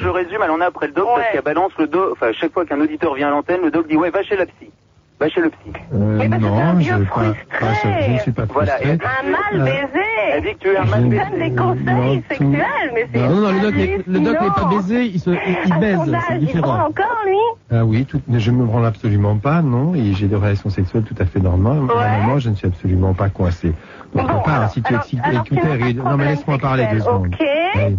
Je 0.00 0.08
résume, 0.08 0.38
elle 0.42 0.50
en 0.50 0.60
a 0.62 0.66
après 0.66 0.86
le 0.86 0.94
doc 0.94 1.06
parce 1.14 1.30
qu'elle 1.32 1.42
balance 1.42 1.72
le 1.78 1.86
dos. 1.86 2.12
Enfin, 2.12 2.32
chaque 2.32 2.52
fois 2.52 2.64
qu'un 2.64 2.80
auditeur 2.80 3.14
vient 3.14 3.28
à 3.28 3.30
l'antenne, 3.30 3.60
le 3.62 3.70
doc 3.70 3.86
dit 3.86 3.96
Ouais, 3.96 4.08
va 4.10 4.22
chez 4.22 4.36
la 4.36 4.46
psy. 4.46 4.70
Va 5.20 5.28
chez 5.28 5.40
le 5.42 5.50
psy. 5.50 5.70
Euh, 5.94 6.26
non, 6.28 6.80
je, 6.80 6.90
pas, 7.04 7.20
pas, 7.60 7.66
je 7.84 8.12
ne 8.14 8.18
suis 8.18 8.32
pas 8.32 8.44
Voilà. 8.52 8.72
frustré. 8.72 8.98
Un 8.98 9.30
mal 9.30 9.64
baisé. 9.64 10.04
Elle 10.32 10.42
dit 10.42 10.54
que 10.54 10.58
tu 10.58 10.68
es 10.68 10.76
un 10.76 10.84
mal 10.84 11.02
Il 11.04 11.08
baisé. 11.10 11.22
donne 11.30 11.38
des 11.38 11.54
conseils 11.54 12.22
sexuels, 12.28 12.90
mais 12.92 13.06
c'est 13.12 13.20
Non, 13.20 13.28
non, 13.28 13.40
non, 13.42 13.52
le 13.52 13.60
doc, 13.60 13.74
n'est- 13.76 13.98
le 14.08 14.18
doc 14.20 14.40
n'est 14.40 14.48
pas 14.48 14.68
baisé, 14.70 15.04
il, 15.04 15.20
se, 15.20 15.30
il, 15.30 15.56
il 15.66 15.74
baise, 15.78 16.00
c'est 16.28 16.34
il 16.34 16.40
différent. 16.40 16.62
prend 16.74 16.86
encore, 16.88 17.22
lui 17.26 17.36
Ah 17.70 17.84
oui, 17.84 18.04
tout, 18.06 18.20
mais 18.26 18.40
je 18.40 18.50
me 18.50 18.64
branle 18.64 18.86
absolument 18.86 19.36
pas, 19.36 19.62
non, 19.62 19.94
et 19.94 20.14
j'ai 20.14 20.26
des 20.26 20.34
relations 20.34 20.68
sexuelles 20.70 21.04
tout 21.04 21.14
à 21.20 21.26
fait 21.26 21.38
normales. 21.40 21.76
Normalement, 21.78 22.40
je 22.40 22.50
ne 22.50 22.56
suis 22.56 22.66
absolument 22.66 23.14
pas 23.14 23.28
coincé. 23.28 23.72
Donc, 24.16 24.28
à 24.28 24.34
part, 24.34 24.70
si 24.72 24.82
tu 24.82 24.92
alors- 24.92 25.06
écoutes, 25.06 25.20
alors 25.22 25.44
tu 25.44 25.54
n'as 25.54 25.60
pas 25.60 25.66
de 25.68 25.78
non, 25.78 25.84
mais 25.86 25.92
problème 26.02 26.28
laisse-moi 26.30 26.58
parler 26.58 26.86
deux 26.92 27.00
secondes. 27.00 27.26
Ok. 27.32 27.46
Oui. 27.76 27.96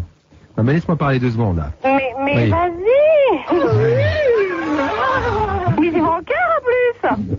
Non, 0.57 0.63
mais 0.65 0.73
laisse-moi 0.73 0.97
parler 0.97 1.19
deux 1.19 1.31
secondes, 1.31 1.57
là. 1.57 1.71
Mais, 1.85 2.13
mais 2.25 2.43
Oui. 2.43 2.49
vas-y 2.49 3.55
Mais 3.77 4.03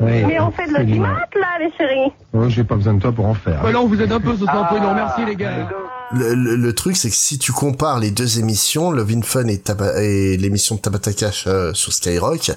Oui, 0.00 0.24
Mais 0.26 0.40
on 0.40 0.50
fait 0.50 0.66
de 0.68 0.72
l'audimat 0.78 1.14
là, 1.34 1.58
les 1.60 1.70
chéris 1.76 2.12
Oh, 2.32 2.48
j'ai 2.48 2.64
pas 2.64 2.76
besoin 2.76 2.94
de 2.94 3.00
toi 3.00 3.12
pour 3.12 3.26
en 3.26 3.34
faire. 3.34 3.62
Ouais, 3.64 3.72
là, 3.72 3.80
on 3.80 3.86
vous 3.86 4.00
aide 4.00 4.12
un 4.12 4.20
peu 4.20 4.32
ce 4.34 4.44
pouvez 4.68 4.80
nous 4.80 4.90
remercier, 4.90 5.24
les 5.26 5.36
gars. 5.36 5.68
Le, 6.12 6.34
le- 6.34 6.56
le 6.56 6.72
truc, 6.74 6.96
c'est 6.96 7.10
que 7.10 7.16
si 7.16 7.38
tu 7.38 7.50
compares 7.52 7.98
les 7.98 8.10
deux 8.12 8.38
émissions, 8.38 8.90
Love 8.92 9.10
in 9.10 9.22
Fun 9.22 9.46
et, 9.48 10.36
l'émission 10.36 10.76
de 10.76 10.80
Tabata 10.80 11.12
Cash 11.12 11.44
euh, 11.48 11.72
sur 11.74 11.92
Skyrock, 11.92 12.52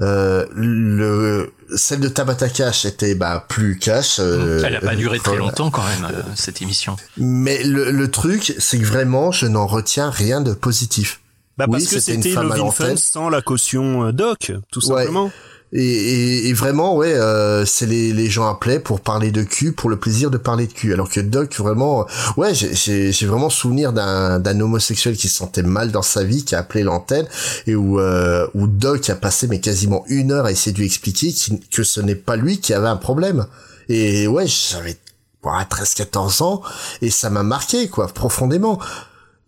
euh, 0.00 0.44
le, 0.54 1.52
celle 1.76 2.00
de 2.00 2.08
Tabata 2.08 2.48
Cash 2.48 2.84
était 2.84 3.14
bah, 3.14 3.44
plus 3.48 3.78
cash. 3.78 4.16
euh, 4.18 4.62
Elle 4.64 4.76
a 4.76 4.80
pas 4.80 4.96
duré 4.96 5.18
très 5.18 5.36
longtemps 5.36 5.70
quand 5.70 5.84
même, 5.84 6.10
euh, 6.12 6.22
cette 6.34 6.62
émission. 6.62 6.96
Mais 7.16 7.62
le, 7.64 7.90
le 7.90 8.10
truc, 8.10 8.54
c'est 8.58 8.78
que 8.78 8.84
vraiment, 8.84 9.30
je 9.32 9.46
n'en 9.46 9.66
retiens 9.66 10.10
rien 10.10 10.40
de 10.40 10.52
positif. 10.52 11.20
Bah 11.56 11.66
Oui, 11.68 11.78
parce 11.78 11.84
que 11.92 12.00
c'était 12.00 12.14
une 12.16 12.22
c'était 12.22 12.34
femme 12.34 12.50
à 12.50 12.56
Love 12.56 12.66
in 12.66 12.70
Fun 12.72 12.96
sans 12.96 13.28
la 13.28 13.40
caution 13.40 14.06
euh, 14.06 14.12
doc, 14.12 14.50
tout 14.72 14.80
simplement. 14.80 15.30
Et, 15.76 16.52
vraiment, 16.52 16.94
ouais, 16.96 17.14
euh, 17.14 17.66
c'est 17.66 17.86
les, 17.86 18.30
gens 18.30 18.48
appelaient 18.48 18.78
pour 18.78 19.00
parler 19.00 19.32
de 19.32 19.42
cul, 19.42 19.72
pour 19.72 19.90
le 19.90 19.96
plaisir 19.96 20.30
de 20.30 20.38
parler 20.38 20.68
de 20.68 20.72
cul. 20.72 20.92
Alors 20.92 21.10
que 21.10 21.18
Doc, 21.20 21.52
vraiment, 21.56 22.02
euh, 22.02 22.04
ouais, 22.36 22.54
j'ai- 22.54 23.26
vraiment 23.26 23.50
souvenir 23.50 23.92
d'un 23.92 24.60
homosexuel 24.60 25.16
qui 25.16 25.28
se 25.28 25.36
sentait 25.36 25.64
mal 25.64 25.90
dans 25.90 26.02
sa 26.02 26.22
vie, 26.22 26.44
qui 26.44 26.54
a 26.54 26.60
appelé 26.60 26.84
l'antenne, 26.84 27.26
et 27.66 27.74
où, 27.74 27.98
euh, 27.98 28.46
où 28.54 28.68
Doc 28.68 29.10
a 29.10 29.16
passé 29.16 29.48
mais 29.48 29.58
quasiment 29.60 30.04
une 30.08 30.30
heure 30.30 30.46
à 30.46 30.52
essayer 30.52 30.72
de 30.72 30.78
lui 30.78 30.86
expliquer 30.86 31.34
que 31.72 31.82
ce 31.82 32.00
n'est 32.00 32.14
pas 32.14 32.36
lui 32.36 32.60
qui 32.60 32.72
avait 32.72 32.88
un 32.88 32.96
problème. 32.96 33.46
Et 33.88 34.28
ouais, 34.28 34.46
j'avais 34.46 34.96
ouais, 35.42 35.64
13-14 35.68 36.40
ans, 36.42 36.62
et 37.02 37.10
ça 37.10 37.30
m'a 37.30 37.42
marqué, 37.42 37.88
quoi, 37.88 38.06
profondément. 38.06 38.78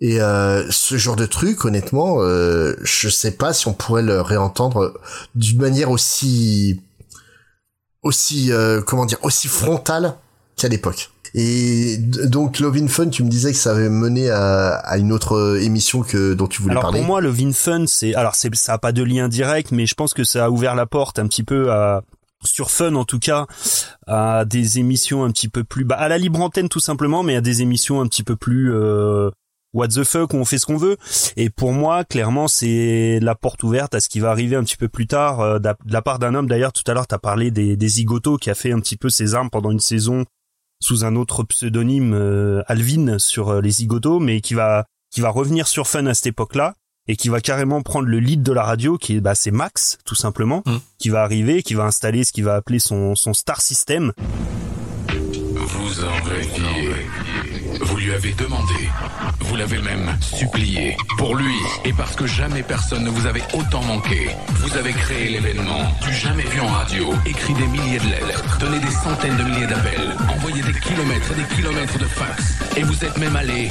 Et 0.00 0.20
euh, 0.20 0.70
ce 0.70 0.96
genre 0.98 1.16
de 1.16 1.26
truc, 1.26 1.64
honnêtement, 1.64 2.20
euh, 2.20 2.74
je 2.82 3.08
sais 3.08 3.30
pas 3.30 3.52
si 3.52 3.66
on 3.66 3.72
pourrait 3.72 4.02
le 4.02 4.20
réentendre 4.20 4.92
d'une 5.34 5.60
manière 5.60 5.90
aussi, 5.90 6.82
aussi, 8.02 8.52
euh, 8.52 8.82
comment 8.82 9.06
dire, 9.06 9.18
aussi 9.22 9.48
frontale 9.48 10.16
qu'à 10.56 10.68
l'époque. 10.68 11.10
Et 11.34 11.98
donc 11.98 12.60
Love 12.60 12.76
in 12.76 12.88
Fun, 12.88 13.08
tu 13.08 13.22
me 13.22 13.28
disais 13.28 13.52
que 13.52 13.58
ça 13.58 13.72
avait 13.72 13.90
mené 13.90 14.30
à, 14.30 14.76
à 14.76 14.96
une 14.96 15.12
autre 15.12 15.58
émission 15.60 16.02
que 16.02 16.34
dont 16.34 16.46
tu 16.46 16.62
voulais 16.62 16.72
Alors 16.72 16.84
parler. 16.84 17.00
pour 17.00 17.06
moi, 17.06 17.20
le 17.20 17.28
Vin 17.28 17.52
Fun, 17.52 17.84
c'est 17.86 18.14
alors 18.14 18.34
c'est 18.34 18.54
ça 18.54 18.74
a 18.74 18.78
pas 18.78 18.92
de 18.92 19.02
lien 19.02 19.28
direct, 19.28 19.70
mais 19.70 19.86
je 19.86 19.94
pense 19.94 20.14
que 20.14 20.24
ça 20.24 20.46
a 20.46 20.50
ouvert 20.50 20.74
la 20.74 20.86
porte 20.86 21.18
un 21.18 21.26
petit 21.26 21.42
peu 21.42 21.72
à 21.72 22.02
sur 22.44 22.70
Fun 22.70 22.94
en 22.94 23.04
tout 23.04 23.18
cas 23.18 23.46
à 24.06 24.44
des 24.44 24.78
émissions 24.78 25.24
un 25.24 25.30
petit 25.30 25.48
peu 25.48 25.64
plus 25.64 25.84
bah, 25.84 25.96
à 25.96 26.08
la 26.08 26.16
libre 26.16 26.40
antenne 26.40 26.68
tout 26.68 26.80
simplement, 26.80 27.22
mais 27.22 27.36
à 27.36 27.40
des 27.40 27.60
émissions 27.60 28.00
un 28.00 28.06
petit 28.06 28.22
peu 28.22 28.36
plus 28.36 28.72
euh, 28.72 29.30
what 29.76 29.88
the 29.88 30.04
fuck 30.04 30.34
on 30.34 30.44
fait 30.44 30.58
ce 30.58 30.66
qu'on 30.66 30.78
veut. 30.78 30.96
Et 31.36 31.50
pour 31.50 31.72
moi, 31.72 32.04
clairement, 32.04 32.48
c'est 32.48 33.20
la 33.20 33.34
porte 33.34 33.62
ouverte 33.62 33.94
à 33.94 34.00
ce 34.00 34.08
qui 34.08 34.18
va 34.18 34.30
arriver 34.30 34.56
un 34.56 34.64
petit 34.64 34.76
peu 34.76 34.88
plus 34.88 35.06
tard 35.06 35.40
euh, 35.40 35.58
de 35.58 35.70
la 35.86 36.02
part 36.02 36.18
d'un 36.18 36.34
homme. 36.34 36.48
D'ailleurs, 36.48 36.72
tout 36.72 36.82
à 36.86 36.94
l'heure, 36.94 37.06
t'as 37.06 37.18
parlé 37.18 37.50
des, 37.50 37.76
des 37.76 37.88
zigotos 37.88 38.38
qui 38.38 38.50
a 38.50 38.54
fait 38.54 38.72
un 38.72 38.80
petit 38.80 38.96
peu 38.96 39.10
ses 39.10 39.34
armes 39.34 39.50
pendant 39.50 39.70
une 39.70 39.80
saison 39.80 40.24
sous 40.80 41.04
un 41.04 41.14
autre 41.14 41.44
pseudonyme 41.44 42.14
euh, 42.14 42.62
Alvin 42.66 43.18
sur 43.18 43.50
euh, 43.50 43.60
les 43.60 43.70
zigotos, 43.70 44.18
mais 44.18 44.40
qui 44.40 44.54
va 44.54 44.86
qui 45.10 45.20
va 45.20 45.28
revenir 45.28 45.68
sur 45.68 45.86
Fun 45.86 46.06
à 46.06 46.14
cette 46.14 46.26
époque-là 46.26 46.74
et 47.06 47.16
qui 47.16 47.28
va 47.28 47.40
carrément 47.40 47.80
prendre 47.82 48.08
le 48.08 48.18
lead 48.18 48.42
de 48.42 48.52
la 48.52 48.64
radio, 48.64 48.98
qui 48.98 49.16
est 49.16 49.20
bah, 49.20 49.34
c'est 49.34 49.52
Max 49.52 49.98
tout 50.04 50.16
simplement, 50.16 50.64
qui 50.98 51.08
va 51.08 51.22
arriver, 51.22 51.62
qui 51.62 51.74
va 51.74 51.84
installer 51.84 52.24
ce 52.24 52.32
qu'il 52.32 52.44
va 52.44 52.56
appeler 52.56 52.80
son 52.80 53.14
son 53.14 53.32
star 53.32 53.60
system. 53.60 54.12
Vous 55.58 56.04
en 56.04 56.22
rêviez. 56.28 56.94
Vous 57.80 57.96
lui 57.96 58.12
avez 58.12 58.32
demandé. 58.32 58.74
Vous 59.40 59.56
l'avez 59.56 59.78
même 59.78 60.14
supplié. 60.20 60.96
Pour 61.16 61.34
lui, 61.34 61.54
et 61.84 61.92
parce 61.92 62.14
que 62.14 62.26
jamais 62.26 62.62
personne 62.62 63.04
ne 63.04 63.10
vous 63.10 63.26
avait 63.26 63.42
autant 63.54 63.82
manqué, 63.82 64.28
vous 64.56 64.76
avez 64.76 64.92
créé 64.92 65.30
l'événement 65.30 65.90
du 66.02 66.12
jamais 66.12 66.42
vu 66.42 66.60
en 66.60 66.68
radio. 66.68 67.14
Écrit 67.24 67.54
des 67.54 67.66
milliers 67.66 67.98
de 67.98 68.08
lettres, 68.08 68.58
donné 68.58 68.78
des 68.80 68.90
centaines 68.90 69.36
de 69.36 69.44
milliers 69.44 69.66
d'appels, 69.66 70.16
envoyé 70.28 70.62
des 70.62 70.78
kilomètres 70.78 71.32
et 71.32 71.42
des 71.42 71.54
kilomètres 71.56 71.98
de 71.98 72.04
fax. 72.04 72.54
Et 72.76 72.82
vous 72.82 73.04
êtes 73.04 73.16
même 73.18 73.36
allé 73.36 73.68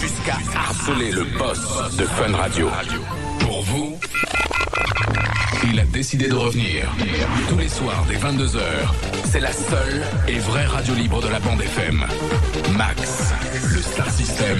jusqu'à 0.00 0.38
harceler 0.56 1.12
le 1.12 1.24
boss 1.38 1.96
de 1.96 2.04
Fun 2.04 2.34
Radio. 2.34 2.70
Pour 3.40 3.62
vous, 3.62 3.98
il 5.70 5.78
a 5.78 5.84
décidé 5.84 6.28
de 6.28 6.34
revenir. 6.34 6.90
Tous 7.48 7.58
les 7.58 7.68
soirs 7.68 8.04
dès 8.08 8.16
22h, 8.16 8.60
c'est 9.24 9.40
la 9.40 9.52
seule 9.52 10.02
et 10.28 10.38
vraie 10.38 10.66
radio 10.66 10.94
libre 10.94 11.22
de 11.22 11.28
la 11.28 11.40
bande 11.40 11.60
FM. 11.60 12.04
Max, 12.76 13.32
le 13.74 13.82
Star 13.82 14.10
System, 14.10 14.58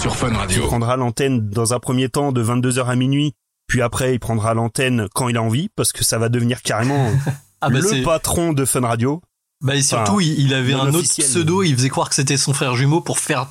sur 0.00 0.16
Fun 0.16 0.30
Il 0.30 0.36
Radio. 0.36 0.66
prendra 0.66 0.96
l'antenne 0.96 1.48
dans 1.50 1.74
un 1.74 1.78
premier 1.80 2.08
temps 2.08 2.32
de 2.32 2.42
22h 2.42 2.84
à 2.86 2.96
minuit, 2.96 3.34
puis 3.66 3.82
après 3.82 4.14
il 4.14 4.20
prendra 4.20 4.54
l'antenne 4.54 5.08
quand 5.14 5.28
il 5.28 5.36
a 5.36 5.42
envie, 5.42 5.68
parce 5.74 5.92
que 5.92 6.04
ça 6.04 6.18
va 6.18 6.28
devenir 6.28 6.62
carrément 6.62 7.10
Ah 7.60 7.70
bah 7.70 7.80
le 7.80 8.04
patron 8.04 8.52
de 8.52 8.64
Fun 8.64 8.82
Radio. 8.82 9.20
Bah 9.60 9.74
et 9.74 9.82
surtout, 9.82 10.12
Enfin, 10.12 10.22
il, 10.22 10.38
il 10.46 10.54
avait 10.54 10.74
un 10.74 10.86
autre 10.86 10.98
officiel. 10.98 11.26
pseudo, 11.26 11.64
il 11.64 11.74
faisait 11.74 11.88
croire 11.88 12.08
que 12.08 12.14
c'était 12.14 12.36
son 12.36 12.52
frère 12.52 12.76
jumeau 12.76 13.00
pour 13.00 13.18
faire 13.18 13.48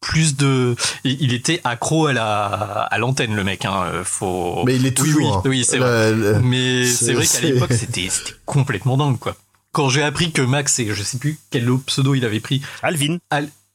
plus 0.00 0.36
de. 0.36 0.74
Il 1.04 1.32
était 1.34 1.60
accro 1.64 2.06
à 2.06 2.12
la 2.12 2.44
à 2.90 2.98
l'antenne, 2.98 3.34
le 3.34 3.44
mec. 3.44 3.64
Hein. 3.64 3.84
Faut. 4.04 4.62
Mais 4.64 4.76
il 4.76 4.86
est 4.86 4.96
toujours, 4.96 5.42
Oui, 5.44 5.50
oui, 5.58 5.64
c'est 5.64 5.76
hein. 5.76 5.80
vrai. 5.80 6.12
Le- 6.12 6.32
le- 6.32 6.38
Mais 6.40 6.86
c'est- 6.86 7.12
vrai 7.12 7.26
qu'à 7.26 7.40
l'époque, 7.40 7.72
c'était 7.72 8.08
c'était 8.10 8.34
complètement 8.46 8.96
dingue, 8.96 9.18
quoi. 9.18 9.36
Quand 9.72 9.88
j'ai 9.88 10.02
appris 10.02 10.32
que 10.32 10.42
Max, 10.42 10.78
et 10.80 10.88
je 10.92 11.02
sais 11.02 11.18
plus 11.18 11.38
quel 11.50 11.68
pseudo 11.86 12.14
il 12.14 12.24
avait 12.24 12.40
pris. 12.40 12.60
Alvin. 12.82 13.18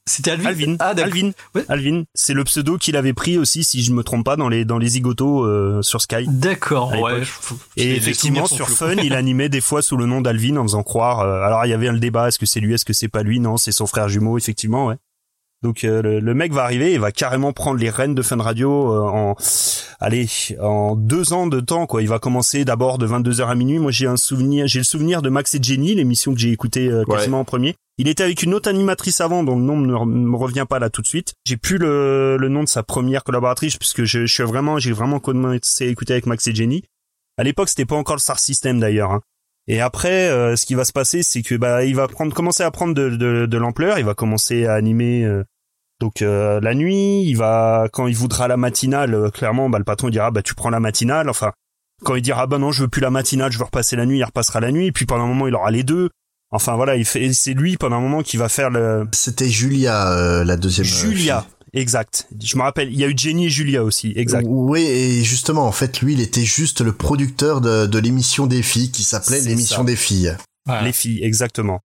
C'était 0.08 0.30
Alvin? 0.30 0.46
Alvin. 0.50 0.76
Ah, 0.78 0.94
d'accord. 0.94 1.12
Alvin. 1.14 1.30
Alvin. 1.68 2.02
C'est 2.14 2.32
le 2.34 2.44
pseudo 2.44 2.78
qu'il 2.78 2.96
avait 2.96 3.12
pris 3.12 3.38
aussi, 3.38 3.64
si 3.64 3.82
je 3.82 3.90
me 3.90 4.04
trompe 4.04 4.24
pas, 4.24 4.36
dans 4.36 4.48
les 4.48 4.64
dans 4.64 4.78
les 4.78 4.86
zigotos 4.88 5.44
euh, 5.44 5.82
sur 5.82 6.00
Sky. 6.00 6.26
D'accord. 6.28 6.92
Ouais. 7.00 7.22
Et 7.76 7.86
les 7.86 7.96
effectivement, 7.96 8.46
sur. 8.46 8.68
Fun, 8.68 8.94
il 9.02 9.14
animait 9.14 9.48
des 9.48 9.60
fois 9.60 9.82
sous 9.82 9.96
le 9.96 10.06
nom 10.06 10.20
d'Alvin 10.20 10.58
en 10.58 10.62
faisant 10.62 10.84
croire. 10.84 11.20
euh, 11.22 11.40
alors 11.42 11.64
il 11.66 11.70
y 11.70 11.72
avait 11.72 11.90
le 11.90 11.98
débat 11.98 12.28
est-ce 12.28 12.38
que 12.38 12.46
c'est 12.46 12.60
lui, 12.60 12.74
est-ce 12.74 12.84
que 12.84 12.92
c'est 12.92 13.08
pas 13.08 13.22
lui? 13.24 13.40
Non, 13.40 13.56
c'est 13.56 13.72
son 13.72 13.86
frère 13.86 14.08
jumeau, 14.08 14.38
effectivement, 14.38 14.86
ouais. 14.86 14.96
Donc 15.62 15.84
euh, 15.84 16.02
le, 16.02 16.20
le 16.20 16.34
mec 16.34 16.52
va 16.52 16.62
arriver, 16.64 16.92
il 16.92 17.00
va 17.00 17.12
carrément 17.12 17.52
prendre 17.52 17.78
les 17.80 17.90
rênes 17.90 18.14
de 18.14 18.22
Fun 18.22 18.36
Radio 18.36 18.92
euh, 18.92 19.00
en, 19.08 19.34
allez, 20.00 20.28
en 20.60 20.94
deux 20.96 21.32
ans 21.32 21.46
de 21.46 21.60
temps 21.60 21.86
quoi. 21.86 22.02
Il 22.02 22.08
va 22.08 22.18
commencer 22.18 22.64
d'abord 22.64 22.98
de 22.98 23.06
22h 23.06 23.46
à 23.48 23.54
minuit. 23.54 23.78
Moi 23.78 23.90
j'ai 23.90 24.06
un 24.06 24.16
souvenir, 24.16 24.66
j'ai 24.66 24.80
le 24.80 24.84
souvenir 24.84 25.22
de 25.22 25.28
Max 25.30 25.54
et 25.54 25.62
Jenny, 25.62 25.94
l'émission 25.94 26.34
que 26.34 26.38
j'ai 26.40 26.52
écoutée 26.52 26.88
euh, 26.88 27.04
quasiment 27.16 27.40
en 27.40 27.44
premier. 27.44 27.74
Il 27.98 28.08
était 28.08 28.22
avec 28.22 28.42
une 28.42 28.52
autre 28.52 28.68
animatrice 28.68 29.22
avant, 29.22 29.42
dont 29.42 29.56
le 29.56 29.62
nom 29.64 29.78
ne 29.78 29.86
me 30.04 30.36
revient 30.36 30.66
pas 30.68 30.78
là 30.78 30.90
tout 30.90 31.00
de 31.00 31.06
suite. 31.06 31.32
J'ai 31.46 31.56
plus 31.56 31.78
le, 31.78 32.36
le 32.36 32.48
nom 32.50 32.62
de 32.62 32.68
sa 32.68 32.82
première 32.82 33.24
collaboratrice 33.24 33.78
puisque 33.78 34.04
je, 34.04 34.26
je 34.26 34.32
suis 34.32 34.42
vraiment, 34.42 34.78
j'ai 34.78 34.92
vraiment 34.92 35.18
commencé 35.18 35.86
à 35.86 35.88
écouter 35.88 36.12
avec 36.12 36.26
Max 36.26 36.46
et 36.46 36.54
Jenny. 36.54 36.82
À 37.38 37.42
l'époque, 37.44 37.70
c'était 37.70 37.86
pas 37.86 37.96
encore 37.96 38.16
le 38.16 38.20
Star 38.20 38.38
System 38.38 38.78
d'ailleurs. 38.80 39.10
hein. 39.12 39.20
Et 39.68 39.80
après, 39.80 40.28
euh, 40.30 40.54
ce 40.56 40.64
qui 40.64 40.74
va 40.74 40.84
se 40.84 40.92
passer, 40.92 41.22
c'est 41.22 41.42
que 41.42 41.54
bah 41.56 41.84
il 41.84 41.96
va 41.96 42.06
prendre, 42.08 42.32
commencer 42.34 42.62
à 42.62 42.70
prendre 42.70 42.94
de, 42.94 43.10
de, 43.10 43.46
de 43.46 43.58
l'ampleur. 43.58 43.98
Il 43.98 44.04
va 44.04 44.14
commencer 44.14 44.66
à 44.66 44.74
animer 44.74 45.24
euh, 45.24 45.42
donc 46.00 46.22
euh, 46.22 46.60
la 46.60 46.74
nuit. 46.74 47.22
Il 47.24 47.34
va 47.36 47.88
quand 47.92 48.06
il 48.06 48.14
voudra 48.14 48.46
la 48.48 48.56
matinale, 48.56 49.14
euh, 49.14 49.30
clairement, 49.30 49.68
bah 49.68 49.78
le 49.78 49.84
patron 49.84 50.08
dira 50.08 50.30
bah 50.30 50.42
tu 50.42 50.54
prends 50.54 50.70
la 50.70 50.78
matinale. 50.80 51.28
Enfin, 51.28 51.52
quand 52.04 52.14
il 52.14 52.22
dira 52.22 52.46
bah 52.46 52.58
non 52.58 52.70
je 52.70 52.82
veux 52.82 52.88
plus 52.88 53.00
la 53.00 53.10
matinale, 53.10 53.50
je 53.50 53.58
veux 53.58 53.64
repasser 53.64 53.96
la 53.96 54.06
nuit, 54.06 54.18
il 54.18 54.24
repassera 54.24 54.60
la 54.60 54.70
nuit. 54.70 54.86
Et 54.86 54.92
puis 54.92 55.04
pendant 55.06 55.24
un 55.24 55.28
moment, 55.28 55.48
il 55.48 55.54
aura 55.54 55.70
les 55.72 55.82
deux. 55.82 56.10
Enfin 56.52 56.76
voilà, 56.76 56.94
il 56.94 57.04
fait, 57.04 57.32
c'est 57.32 57.54
lui 57.54 57.76
pendant 57.76 57.96
un 57.96 58.00
moment 58.00 58.22
qui 58.22 58.36
va 58.36 58.48
faire 58.48 58.70
le. 58.70 59.08
C'était 59.10 59.48
Julia 59.48 60.12
euh, 60.12 60.44
la 60.44 60.56
deuxième. 60.56 60.86
euh, 60.86 60.88
Julia, 60.88 61.44
exact. 61.76 62.26
Je 62.42 62.56
me 62.56 62.62
rappelle, 62.62 62.92
il 62.92 62.98
y 62.98 63.04
a 63.04 63.08
eu 63.08 63.14
Jenny 63.16 63.46
et 63.46 63.50
Julia 63.50 63.84
aussi, 63.84 64.12
exact. 64.16 64.46
Oui, 64.48 64.82
et 64.82 65.22
justement, 65.22 65.66
en 65.66 65.72
fait, 65.72 66.00
lui, 66.00 66.14
il 66.14 66.20
était 66.20 66.44
juste 66.44 66.80
le 66.80 66.92
producteur 66.92 67.60
de, 67.60 67.86
de 67.86 67.98
l'émission 67.98 68.46
des 68.46 68.62
filles 68.62 68.90
qui 68.90 69.04
s'appelait 69.04 69.40
l'émission 69.40 69.84
des 69.84 69.96
filles. 69.96 70.36
Les 70.82 70.92
filles, 70.92 71.22
exactement. 71.22 71.80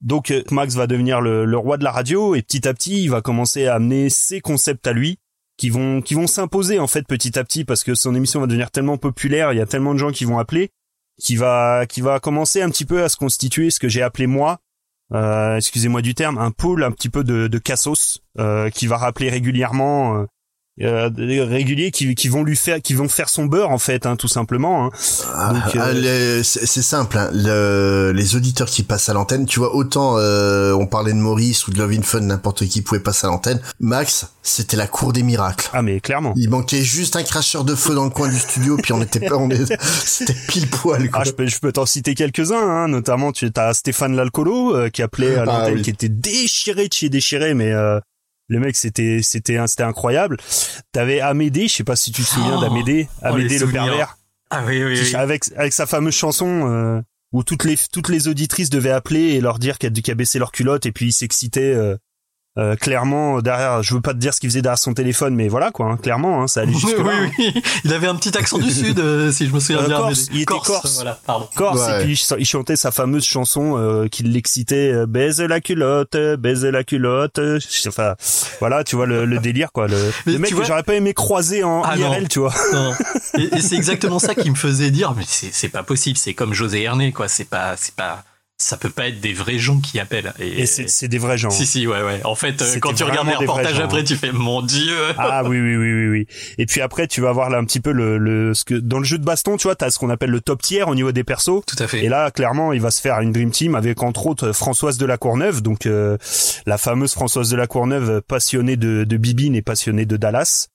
Donc 0.00 0.30
euh, 0.30 0.42
Max 0.50 0.74
va 0.76 0.86
devenir 0.86 1.20
le, 1.20 1.44
le 1.44 1.58
roi 1.58 1.76
de 1.76 1.84
la 1.84 1.90
radio 1.90 2.34
et 2.34 2.42
petit 2.42 2.66
à 2.66 2.74
petit, 2.74 3.02
il 3.02 3.10
va 3.10 3.20
commencer 3.20 3.66
à 3.66 3.74
amener 3.74 4.08
ses 4.08 4.40
concepts 4.40 4.86
à 4.86 4.92
lui 4.92 5.18
qui 5.58 5.68
vont 5.68 6.00
qui 6.00 6.14
vont 6.14 6.26
s'imposer 6.26 6.78
en 6.78 6.86
fait 6.86 7.06
petit 7.06 7.38
à 7.38 7.44
petit 7.44 7.64
parce 7.64 7.84
que 7.84 7.94
son 7.94 8.14
émission 8.14 8.40
va 8.40 8.46
devenir 8.46 8.70
tellement 8.70 8.96
populaire, 8.96 9.52
il 9.52 9.58
y 9.58 9.60
a 9.60 9.66
tellement 9.66 9.92
de 9.92 9.98
gens 9.98 10.10
qui 10.10 10.24
vont 10.24 10.38
appeler, 10.38 10.70
qui 11.20 11.36
va 11.36 11.84
qui 11.86 12.00
va 12.00 12.18
commencer 12.18 12.62
un 12.62 12.70
petit 12.70 12.86
peu 12.86 13.02
à 13.04 13.10
se 13.10 13.16
constituer 13.16 13.70
ce 13.70 13.78
que 13.78 13.88
j'ai 13.88 14.00
appelé 14.00 14.26
moi 14.26 14.58
excusez-moi 15.12 16.02
du 16.02 16.14
terme, 16.14 16.38
un 16.38 16.50
pôle 16.50 16.84
un 16.84 16.92
petit 16.92 17.08
peu 17.08 17.24
de, 17.24 17.48
de 17.48 17.58
cassos 17.58 18.20
euh, 18.38 18.70
qui 18.70 18.86
va 18.86 18.96
rappeler 18.96 19.28
régulièrement 19.28 20.26
euh, 20.82 21.06
euh, 21.06 21.10
des 21.10 21.42
réguliers 21.42 21.90
qui, 21.90 22.14
qui 22.14 22.28
vont 22.28 22.42
lui 22.42 22.56
faire 22.56 22.80
qui 22.82 22.94
vont 22.94 23.08
faire 23.08 23.28
son 23.28 23.46
beurre 23.46 23.70
en 23.70 23.78
fait 23.78 24.06
hein, 24.06 24.16
tout 24.16 24.28
simplement 24.28 24.86
hein. 24.86 24.90
Ah, 25.34 25.52
euh, 25.76 26.40
ah, 26.40 26.42
c'est 26.44 26.66
c'est 26.66 26.82
simple, 26.82 27.16
hein. 27.18 27.30
Le- 27.32 28.12
les 28.14 28.36
auditeurs 28.36 28.68
qui 28.68 28.82
passent 28.82 29.08
à 29.08 29.12
l'antenne, 29.12 29.46
tu 29.46 29.58
vois, 29.60 29.74
autant 29.74 30.16
euh, 30.18 30.72
on 30.72 30.86
parlait 30.86 31.12
de 31.12 31.18
Maurice 31.18 31.66
ou 31.68 31.72
de 31.72 31.78
Love 31.78 31.92
in 31.92 32.02
Fun, 32.02 32.20
n'importe 32.20 32.64
qui 32.66 32.82
pouvait 32.82 33.00
passer 33.00 33.26
à 33.26 33.30
l'antenne. 33.30 33.60
Max, 33.78 34.26
c'était 34.42 34.76
la 34.76 34.86
cour 34.86 35.12
des 35.12 35.22
miracles. 35.22 35.68
Ah 35.72 35.82
mais 35.82 36.00
clairement. 36.00 36.32
Il 36.36 36.50
manquait 36.50 36.82
juste 36.82 37.16
un 37.16 37.22
cracheur 37.22 37.64
de 37.64 37.74
feu 37.74 37.94
dans 37.94 38.04
le 38.04 38.10
coin 38.10 38.28
du 38.28 38.38
studio, 38.38 38.76
puis 38.82 38.92
on 38.92 39.02
était 39.02 39.20
pas, 39.20 39.36
on 39.36 39.50
est, 39.50 39.64
c'était 40.04 40.34
pile 40.48 40.68
poil. 40.68 41.10
Quoi. 41.10 41.20
Ah, 41.22 41.24
je 41.24 41.32
peux, 41.32 41.46
je 41.46 41.58
peux 41.58 41.72
t'en 41.72 41.86
citer 41.86 42.14
quelques-uns, 42.14 42.56
hein. 42.68 42.88
notamment 42.88 43.32
tu 43.32 43.50
as 43.56 43.74
Stéphane 43.74 44.16
Lalcolo 44.16 44.74
euh, 44.76 44.88
qui 44.88 45.02
appelait 45.02 45.36
à 45.36 45.42
Ah, 45.42 45.44
l'antenne, 45.44 45.74
oui. 45.74 45.82
qui 45.82 45.90
était 45.90 46.08
déchiré 46.08 46.88
de 46.88 46.92
chez 46.92 47.08
déchiré, 47.08 47.54
mais 47.54 47.72
euh, 47.72 48.00
le 48.50 48.58
mec 48.60 48.76
c'était 48.76 49.20
c'était 49.22 49.56
un- 49.56 49.66
c'était 49.66 49.84
incroyable. 49.84 50.36
T'avais 50.92 51.20
Amédée, 51.20 51.68
je 51.68 51.76
sais 51.76 51.84
pas 51.84 51.96
si 51.96 52.12
tu 52.12 52.22
te 52.22 52.26
souviens 52.28 52.56
Oh, 52.58 52.60
d'Amédée, 52.60 53.08
oh, 53.22 53.26
Amédée 53.26 53.58
le 53.58 53.66
pervers, 53.68 54.18
Ah 54.50 54.64
oui, 54.66 54.84
oui, 54.84 54.94
qui- 54.96 55.02
oui. 55.08 55.14
avec 55.14 55.44
avec 55.56 55.72
sa 55.72 55.86
fameuse 55.86 56.14
chanson 56.14 56.68
euh, 56.68 57.00
où 57.32 57.44
toutes 57.44 57.64
les 57.64 57.78
toutes 57.92 58.08
les 58.08 58.26
auditrices 58.28 58.68
devaient 58.68 58.90
appeler 58.90 59.20
et 59.34 59.40
leur 59.40 59.58
dire 59.60 59.78
qu'elle 59.78 59.92
qu'elle 59.92 60.16
baissait 60.16 60.38
leur 60.40 60.52
culotte 60.52 60.84
et 60.84 60.92
puis 60.92 61.06
il 61.06 61.12
s'excitait. 61.12 61.72
euh, 61.74 61.96
euh, 62.58 62.74
clairement 62.76 63.40
derrière, 63.40 63.82
je 63.82 63.94
veux 63.94 64.00
pas 64.00 64.12
te 64.12 64.18
dire 64.18 64.34
ce 64.34 64.40
qu'il 64.40 64.50
faisait 64.50 64.60
derrière 64.62 64.78
son 64.78 64.92
téléphone, 64.92 65.34
mais 65.36 65.48
voilà 65.48 65.70
quoi, 65.70 65.86
hein, 65.86 65.96
clairement, 65.96 66.42
hein, 66.42 66.48
ça 66.48 66.62
allait 66.62 66.72
jusque 66.72 66.98
là. 66.98 67.04
oui, 67.04 67.30
oui. 67.54 67.62
Il 67.84 67.92
avait 67.92 68.08
un 68.08 68.16
petit 68.16 68.36
accent 68.36 68.58
du 68.58 68.70
sud, 68.70 68.98
euh, 68.98 69.30
si 69.30 69.46
je 69.46 69.52
me 69.54 69.60
souviens 69.60 69.82
Euh, 69.82 69.86
bien. 69.86 69.96
Corse, 69.98 70.26
mais- 70.30 70.36
il 70.36 70.42
était 70.42 70.54
corse. 70.58 70.94
Voilà, 70.96 71.18
pardon. 71.26 71.48
Corse 71.54 71.80
Ouais. 71.80 72.02
et 72.02 72.04
puis 72.06 72.26
il 72.38 72.44
chantait 72.44 72.76
sa 72.76 72.90
fameuse 72.90 73.24
chanson 73.24 73.76
euh, 73.78 74.08
qui 74.08 74.24
l'excitait 74.24 74.92
euh, 74.92 75.06
baise 75.06 75.40
la 75.40 75.60
culotte 75.60 76.16
baise 76.38 76.64
la 76.64 76.82
culotte 76.84 77.38
enfin 77.86 78.14
voilà 78.58 78.82
tu 78.84 78.96
vois 78.96 79.06
le, 79.06 79.24
le 79.24 79.38
délire 79.38 79.70
quoi 79.72 79.86
le, 79.86 79.96
Mais 80.26 80.32
le 80.32 80.38
mec 80.40 80.50
que 80.50 80.56
vois- 80.56 80.64
j'aurais 80.64 80.82
pas 80.82 80.94
aimé 80.94 81.14
croiser 81.14 81.62
en 81.64 81.82
Ah, 81.82 81.96
IRL 81.96 82.22
non. 82.22 82.28
tu 82.28 82.38
vois 82.40 82.54
Non. 82.72 82.92
Et, 83.38 83.56
et 83.56 83.60
c'est 83.60 83.76
exactement 83.76 84.18
ça 84.18 84.34
qui 84.34 84.50
me 84.50 84.56
faisait 84.56 84.90
dire, 84.90 85.14
mais 85.16 85.22
c'est 85.26 85.50
c'est 85.52 85.68
pas 85.68 85.84
possible. 85.84 86.18
C'est 86.18 86.34
comme 86.34 86.52
José 86.52 86.82
Herné, 86.82 87.12
quoi. 87.12 87.28
C'est 87.28 87.44
pas, 87.48 87.76
c'est 87.76 87.94
pas, 87.94 88.24
ça 88.62 88.76
peut 88.76 88.90
pas 88.90 89.08
être 89.08 89.20
des 89.20 89.32
vrais 89.32 89.58
gens 89.58 89.78
qui 89.80 89.98
appellent. 89.98 90.34
Et, 90.38 90.60
et 90.62 90.66
c'est 90.66 90.86
c'est 90.88 91.08
des 91.08 91.16
vrais 91.16 91.38
gens 91.38 91.48
Si, 91.48 91.64
si, 91.64 91.86
ouais, 91.86 92.02
ouais. 92.02 92.20
En 92.24 92.34
fait, 92.34 92.60
euh, 92.60 92.78
quand 92.78 92.92
tu 92.92 93.04
regardes 93.04 93.26
les 93.28 93.34
reportages 93.34 93.80
après, 93.80 94.00
hein. 94.00 94.04
tu 94.06 94.16
fais, 94.16 94.32
mon 94.32 94.60
dieu. 94.60 94.94
ah 95.16 95.42
oui 95.44 95.58
oui 95.60 95.76
oui 95.76 95.92
oui 95.94 96.08
oui 96.08 96.26
et 96.58 96.66
puis 96.66 96.82
après 96.82 97.06
tu 97.06 97.20
vas 97.22 97.32
voir 97.32 97.48
là 97.48 97.56
un 97.58 97.64
petit 97.64 97.80
peu 97.80 97.92
le, 97.92 98.18
le 98.18 98.52
ce 98.52 98.64
que 98.64 98.74
dans 98.74 98.98
le 98.98 99.04
jeu 99.04 99.16
de 99.18 99.24
baston 99.24 99.56
tu 99.56 99.62
vois 99.66 99.76
t'as 99.76 99.90
ce 99.90 99.98
qu'on 99.98 100.10
appelle 100.10 100.30
le 100.30 100.40
top 100.42 100.60
tier 100.60 100.82
au 100.82 100.94
niveau 100.94 101.10
des 101.12 101.24
persos 101.24 101.64
Tout 101.66 101.76
à 101.82 101.88
fait. 101.88 102.04
et 102.04 102.08
là 102.10 102.30
clairement 102.30 102.72
il 102.74 102.80
va 102.82 102.90
se 102.90 103.00
faire 103.00 103.18
une 103.20 103.32
dream 103.32 103.50
team 103.50 103.74
avec 103.74 104.02
entre 104.02 104.26
autres 104.26 104.52
Françoise 104.52 104.98
de 104.98 105.06
la 105.06 105.16
Courneuve 105.16 105.62
donc 105.62 105.86
euh, 105.86 106.18
la 106.66 106.76
fameuse 106.76 107.12
Françoise 107.14 107.48
de 107.48 107.56
la 107.56 107.66
Courneuve 107.66 108.20
passionnée 108.22 108.76
de, 108.76 109.04
de 109.04 109.16
Bibine 109.16 109.54
et 109.54 109.62
passionnée 109.62 110.04
de 110.06 110.16
Dallas 110.18 110.68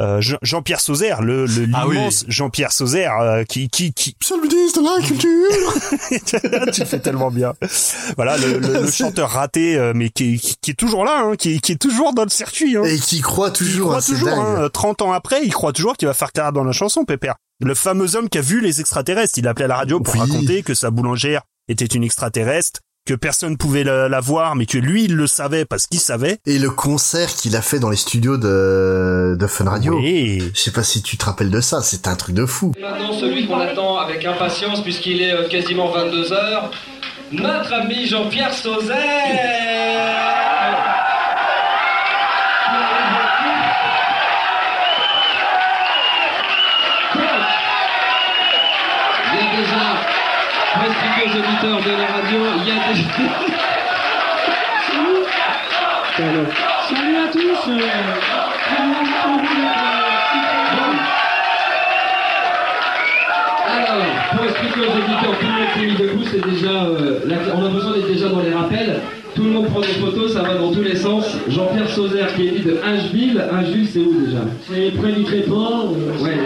Euh, 0.00 0.22
Jean- 0.22 0.38
Jean-Pierre 0.40 0.80
Sauzère, 0.80 1.20
le, 1.20 1.44
le 1.44 1.68
Ah 1.74 1.86
oui. 1.86 1.98
Jean-Pierre 2.26 2.72
Sauzère, 2.72 3.18
euh, 3.20 3.44
qui 3.44 3.68
qui 3.68 3.92
qui 3.92 4.16
Monsieur 4.22 4.36
le 4.36 4.48
ministre 4.48 4.80
de 4.80 5.00
la 5.02 5.06
culture. 5.06 6.70
tu 6.72 6.80
le 6.80 6.86
fais 6.86 6.98
tellement 6.98 7.30
bien. 7.30 7.52
Voilà 8.16 8.38
le, 8.38 8.58
le- 8.58 8.82
le 8.84 8.90
chanteur 8.90 9.30
raté, 9.30 9.76
euh, 9.76 9.92
mais 9.94 10.08
qui, 10.08 10.38
qui, 10.38 10.56
qui 10.62 10.70
est 10.70 10.74
toujours 10.74 11.04
là, 11.04 11.20
hein, 11.24 11.36
qui, 11.36 11.60
qui 11.60 11.72
est 11.72 11.76
toujours 11.80 12.14
dans 12.14 12.24
le 12.24 12.30
circuit. 12.30 12.76
Hein. 12.76 12.84
Et 12.84 12.98
qui 12.98 13.20
croit 13.20 13.48
Il 13.48 13.52
toujours, 13.52 13.88
croit 13.88 13.98
hein, 13.98 14.02
toujours, 14.06 14.28
dingue. 14.30 14.60
hein, 14.64 14.68
30 14.72 15.02
ans 15.02 15.12
après, 15.12 15.42
il 15.44 15.52
croit 15.52 15.72
toujours 15.74 15.96
qu'il 15.98 16.08
va 16.08 16.14
faire 16.14 16.32
carrière 16.32 16.52
dans 16.52 16.64
la 16.64 16.72
chanson, 16.72 17.04
Pépère. 17.04 17.34
Le 17.60 17.74
fameux 17.74 18.16
homme 18.16 18.28
qui 18.30 18.38
a 18.38 18.42
vu 18.42 18.60
les 18.60 18.80
extraterrestres, 18.80 19.34
il 19.36 19.46
appelait 19.46 19.66
à 19.66 19.68
la 19.68 19.76
radio 19.76 20.00
pour 20.00 20.14
Oui. 20.14 20.20
raconter 20.20 20.62
que 20.62 20.72
sa 20.74 20.90
boulangère 20.90 21.42
était 21.68 21.84
une 21.84 22.02
extraterrestre, 22.02 22.80
que 23.04 23.14
personne 23.14 23.56
pouvait 23.56 23.84
la, 23.84 24.08
la 24.08 24.20
voir, 24.20 24.54
mais 24.54 24.66
que 24.66 24.78
lui, 24.78 25.04
il 25.04 25.16
le 25.16 25.26
savait 25.26 25.64
parce 25.64 25.86
qu'il 25.86 26.00
savait. 26.00 26.38
Et 26.46 26.58
le 26.58 26.70
concert 26.70 27.34
qu'il 27.34 27.56
a 27.56 27.62
fait 27.62 27.78
dans 27.78 27.90
les 27.90 27.96
studios 27.96 28.36
de, 28.36 29.36
de 29.38 29.46
Fun 29.46 29.64
Radio. 29.64 29.98
Oui. 29.98 30.42
Je 30.54 30.60
sais 30.60 30.70
pas 30.70 30.84
si 30.84 31.02
tu 31.02 31.16
te 31.16 31.24
rappelles 31.24 31.50
de 31.50 31.60
ça, 31.60 31.82
c'était 31.82 32.08
un 32.08 32.16
truc 32.16 32.34
de 32.34 32.46
fou. 32.46 32.72
Maintenant, 32.80 33.12
celui 33.12 33.46
qu'on 33.46 33.58
attend 33.58 33.98
avec 33.98 34.24
impatience, 34.24 34.82
puisqu'il 34.82 35.20
est 35.20 35.32
euh, 35.32 35.48
quasiment 35.48 35.92
22h, 35.92 36.70
notre 37.32 37.72
ami 37.72 38.06
Jean-Pierre 38.06 38.54
Sauzet 38.54 38.92
déjà, 49.56 49.84
respectueux 50.80 51.40
auditeurs 51.40 51.82
de 51.82 51.96
la 51.96 52.06
radio. 52.06 52.21
Salut. 56.16 56.46
Salut 56.88 57.16
à 57.16 57.32
tous 57.32 57.70
Alors, 63.66 64.04
pour 64.36 64.44
expliquer 64.44 64.80
aux 64.80 64.92
auditeurs, 64.92 65.38
tout 65.38 65.46
le 65.46 65.52
monde 65.52 65.68
s'est 65.74 65.86
mis 65.86 66.08
debout, 66.08 66.24
c'est 66.30 66.50
déjà, 66.50 66.84
euh, 66.84 67.20
la- 67.26 67.54
on 67.54 67.64
a 67.64 67.68
besoin 67.68 67.92
d'être 67.92 68.08
déjà 68.08 68.28
dans 68.28 68.40
les 68.40 68.52
rappels. 68.52 69.00
Tout 69.34 69.44
le 69.44 69.50
monde 69.50 69.66
prend 69.68 69.80
des 69.80 69.86
photos, 69.88 70.34
ça 70.34 70.42
va 70.42 70.54
dans 70.54 70.70
tous 70.72 70.82
les 70.82 70.96
sens. 70.96 71.24
Jean-Pierre 71.48 71.88
Sauzère 71.88 72.34
qui 72.34 72.48
est 72.48 72.50
né 72.52 72.58
de 72.60 72.80
Ingeville. 72.84 73.42
Ingeville, 73.50 73.88
c'est 73.88 74.00
où 74.00 74.12
déjà? 74.26 74.40
C'est 74.70 74.90
près 75.00 75.12
du 75.12 75.24
Tréport. 75.24 75.92
Ouais. 76.20 76.36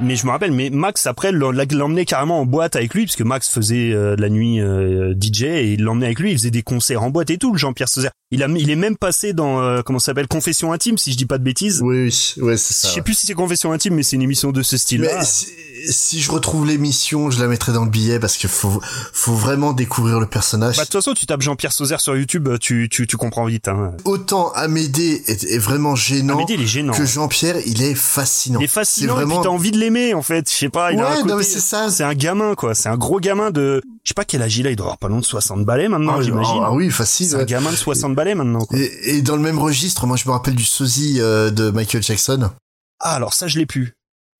Mais 0.00 0.14
je 0.14 0.26
me 0.26 0.30
rappelle, 0.30 0.52
mais 0.52 0.70
Max 0.70 1.06
après 1.08 1.32
l'emmenait 1.32 2.04
carrément 2.04 2.40
en 2.40 2.46
boîte 2.46 2.76
avec 2.76 2.94
lui, 2.94 3.04
parce 3.06 3.16
que 3.16 3.24
Max 3.24 3.48
faisait 3.48 3.90
euh, 3.92 4.14
de 4.14 4.22
la 4.22 4.28
nuit 4.28 4.60
euh, 4.60 5.12
DJ 5.20 5.42
et 5.42 5.72
il 5.72 5.82
l'emmenait 5.82 6.06
avec 6.06 6.20
lui, 6.20 6.30
il 6.30 6.38
faisait 6.38 6.52
des 6.52 6.62
concerts 6.62 7.02
en 7.02 7.10
boîte 7.10 7.30
et 7.30 7.38
tout, 7.38 7.52
le 7.52 7.58
Jean-Pierre 7.58 7.88
Sauzère. 7.88 8.12
Il 8.30 8.42
a, 8.44 8.48
il 8.48 8.70
est 8.70 8.76
même 8.76 8.96
passé 8.96 9.32
dans 9.32 9.60
euh, 9.60 9.82
comment 9.82 9.98
ça 9.98 10.06
s'appelle 10.06 10.28
Confession 10.28 10.72
intime, 10.72 10.98
si 10.98 11.10
je 11.12 11.16
dis 11.16 11.26
pas 11.26 11.38
de 11.38 11.42
bêtises. 11.42 11.80
Oui, 11.82 12.04
oui, 12.36 12.42
ouais, 12.44 12.56
c'est 12.56 12.74
ça. 12.74 12.88
Je 12.88 12.94
sais 12.94 13.02
plus 13.02 13.14
si 13.14 13.26
c'est 13.26 13.34
Confession 13.34 13.72
intime, 13.72 13.94
mais 13.94 14.02
c'est 14.04 14.16
une 14.16 14.22
émission 14.22 14.52
de 14.52 14.62
ce 14.62 14.76
style-là. 14.76 15.18
Mais 15.18 15.24
c'est- 15.24 15.48
si 15.90 16.20
je 16.20 16.30
retrouve 16.32 16.66
l'émission, 16.66 17.30
je 17.30 17.40
la 17.40 17.46
mettrai 17.46 17.72
dans 17.72 17.84
le 17.84 17.90
billet 17.90 18.18
parce 18.18 18.36
qu'il 18.36 18.50
faut, 18.50 18.80
faut 19.12 19.34
vraiment 19.34 19.72
découvrir 19.72 20.18
le 20.20 20.26
personnage. 20.26 20.76
Bah, 20.76 20.82
de 20.82 20.86
toute 20.88 20.94
façon, 21.00 21.14
tu 21.14 21.24
tapes 21.24 21.40
Jean-Pierre 21.40 21.72
Sauzère 21.72 22.00
sur 22.00 22.16
YouTube, 22.16 22.48
tu, 22.60 22.88
tu, 22.90 23.06
tu 23.06 23.16
comprends 23.16 23.44
vite. 23.46 23.68
Hein. 23.68 23.92
Autant 24.04 24.50
Amédée 24.52 25.22
est, 25.28 25.44
est 25.44 25.58
vraiment 25.58 25.94
gênant, 25.94 26.34
Amédée, 26.34 26.54
il 26.54 26.62
est 26.62 26.66
gênant. 26.66 26.92
que 26.92 27.06
Jean-Pierre, 27.06 27.56
il 27.64 27.80
est 27.82 27.94
fascinant. 27.94 28.58
Il 28.60 28.64
est 28.64 28.68
fascinant 28.68 29.20
et 29.20 29.24
puis 29.24 29.36
t'as 29.42 29.48
envie 29.48 29.70
de 29.70 29.78
en 30.14 30.22
fait. 30.22 30.50
Je 30.50 30.54
sais 30.56 30.68
pas, 30.68 30.92
il 30.92 31.00
a 31.00 31.04
Ouais, 31.10 31.18
un 31.18 31.22
côté- 31.22 31.34
mais 31.36 31.42
c'est 31.42 31.60
ça. 31.60 31.90
C'est 31.90 32.04
un 32.04 32.14
gamin 32.14 32.54
quoi. 32.54 32.74
C'est 32.74 32.88
un 32.88 32.96
gros 32.96 33.20
gamin 33.20 33.50
de. 33.50 33.80
Je 34.04 34.08
sais 34.10 34.14
pas 34.14 34.24
quel 34.24 34.42
âge 34.42 34.56
il 34.58 34.66
a. 34.66 34.70
Il 34.70 34.76
doit 34.76 34.86
avoir 34.86 34.98
pas 34.98 35.08
loin 35.08 35.18
de 35.20 35.24
60 35.24 35.64
balais 35.64 35.88
maintenant, 35.88 36.16
Ah, 36.18 36.22
j'imagine. 36.22 36.60
ah 36.62 36.72
oui, 36.72 36.90
facile. 36.90 37.26
C'est 37.28 37.34
un 37.34 37.38
ouais. 37.40 37.46
gamin 37.46 37.70
de 37.70 37.76
60 37.76 38.14
balais 38.14 38.34
maintenant. 38.34 38.64
Quoi. 38.64 38.78
Et, 38.78 39.16
et 39.16 39.22
dans 39.22 39.36
le 39.36 39.42
même 39.42 39.58
registre, 39.58 40.06
moi 40.06 40.16
je 40.16 40.26
me 40.26 40.32
rappelle 40.32 40.54
du 40.54 40.64
sosie 40.64 41.18
euh, 41.20 41.50
de 41.50 41.70
Michael 41.70 42.02
Jackson. 42.02 42.50
Ah 43.00 43.14
alors 43.14 43.34
ça 43.34 43.46
je 43.48 43.58
l'ai 43.58 43.66
pu. 43.66 43.94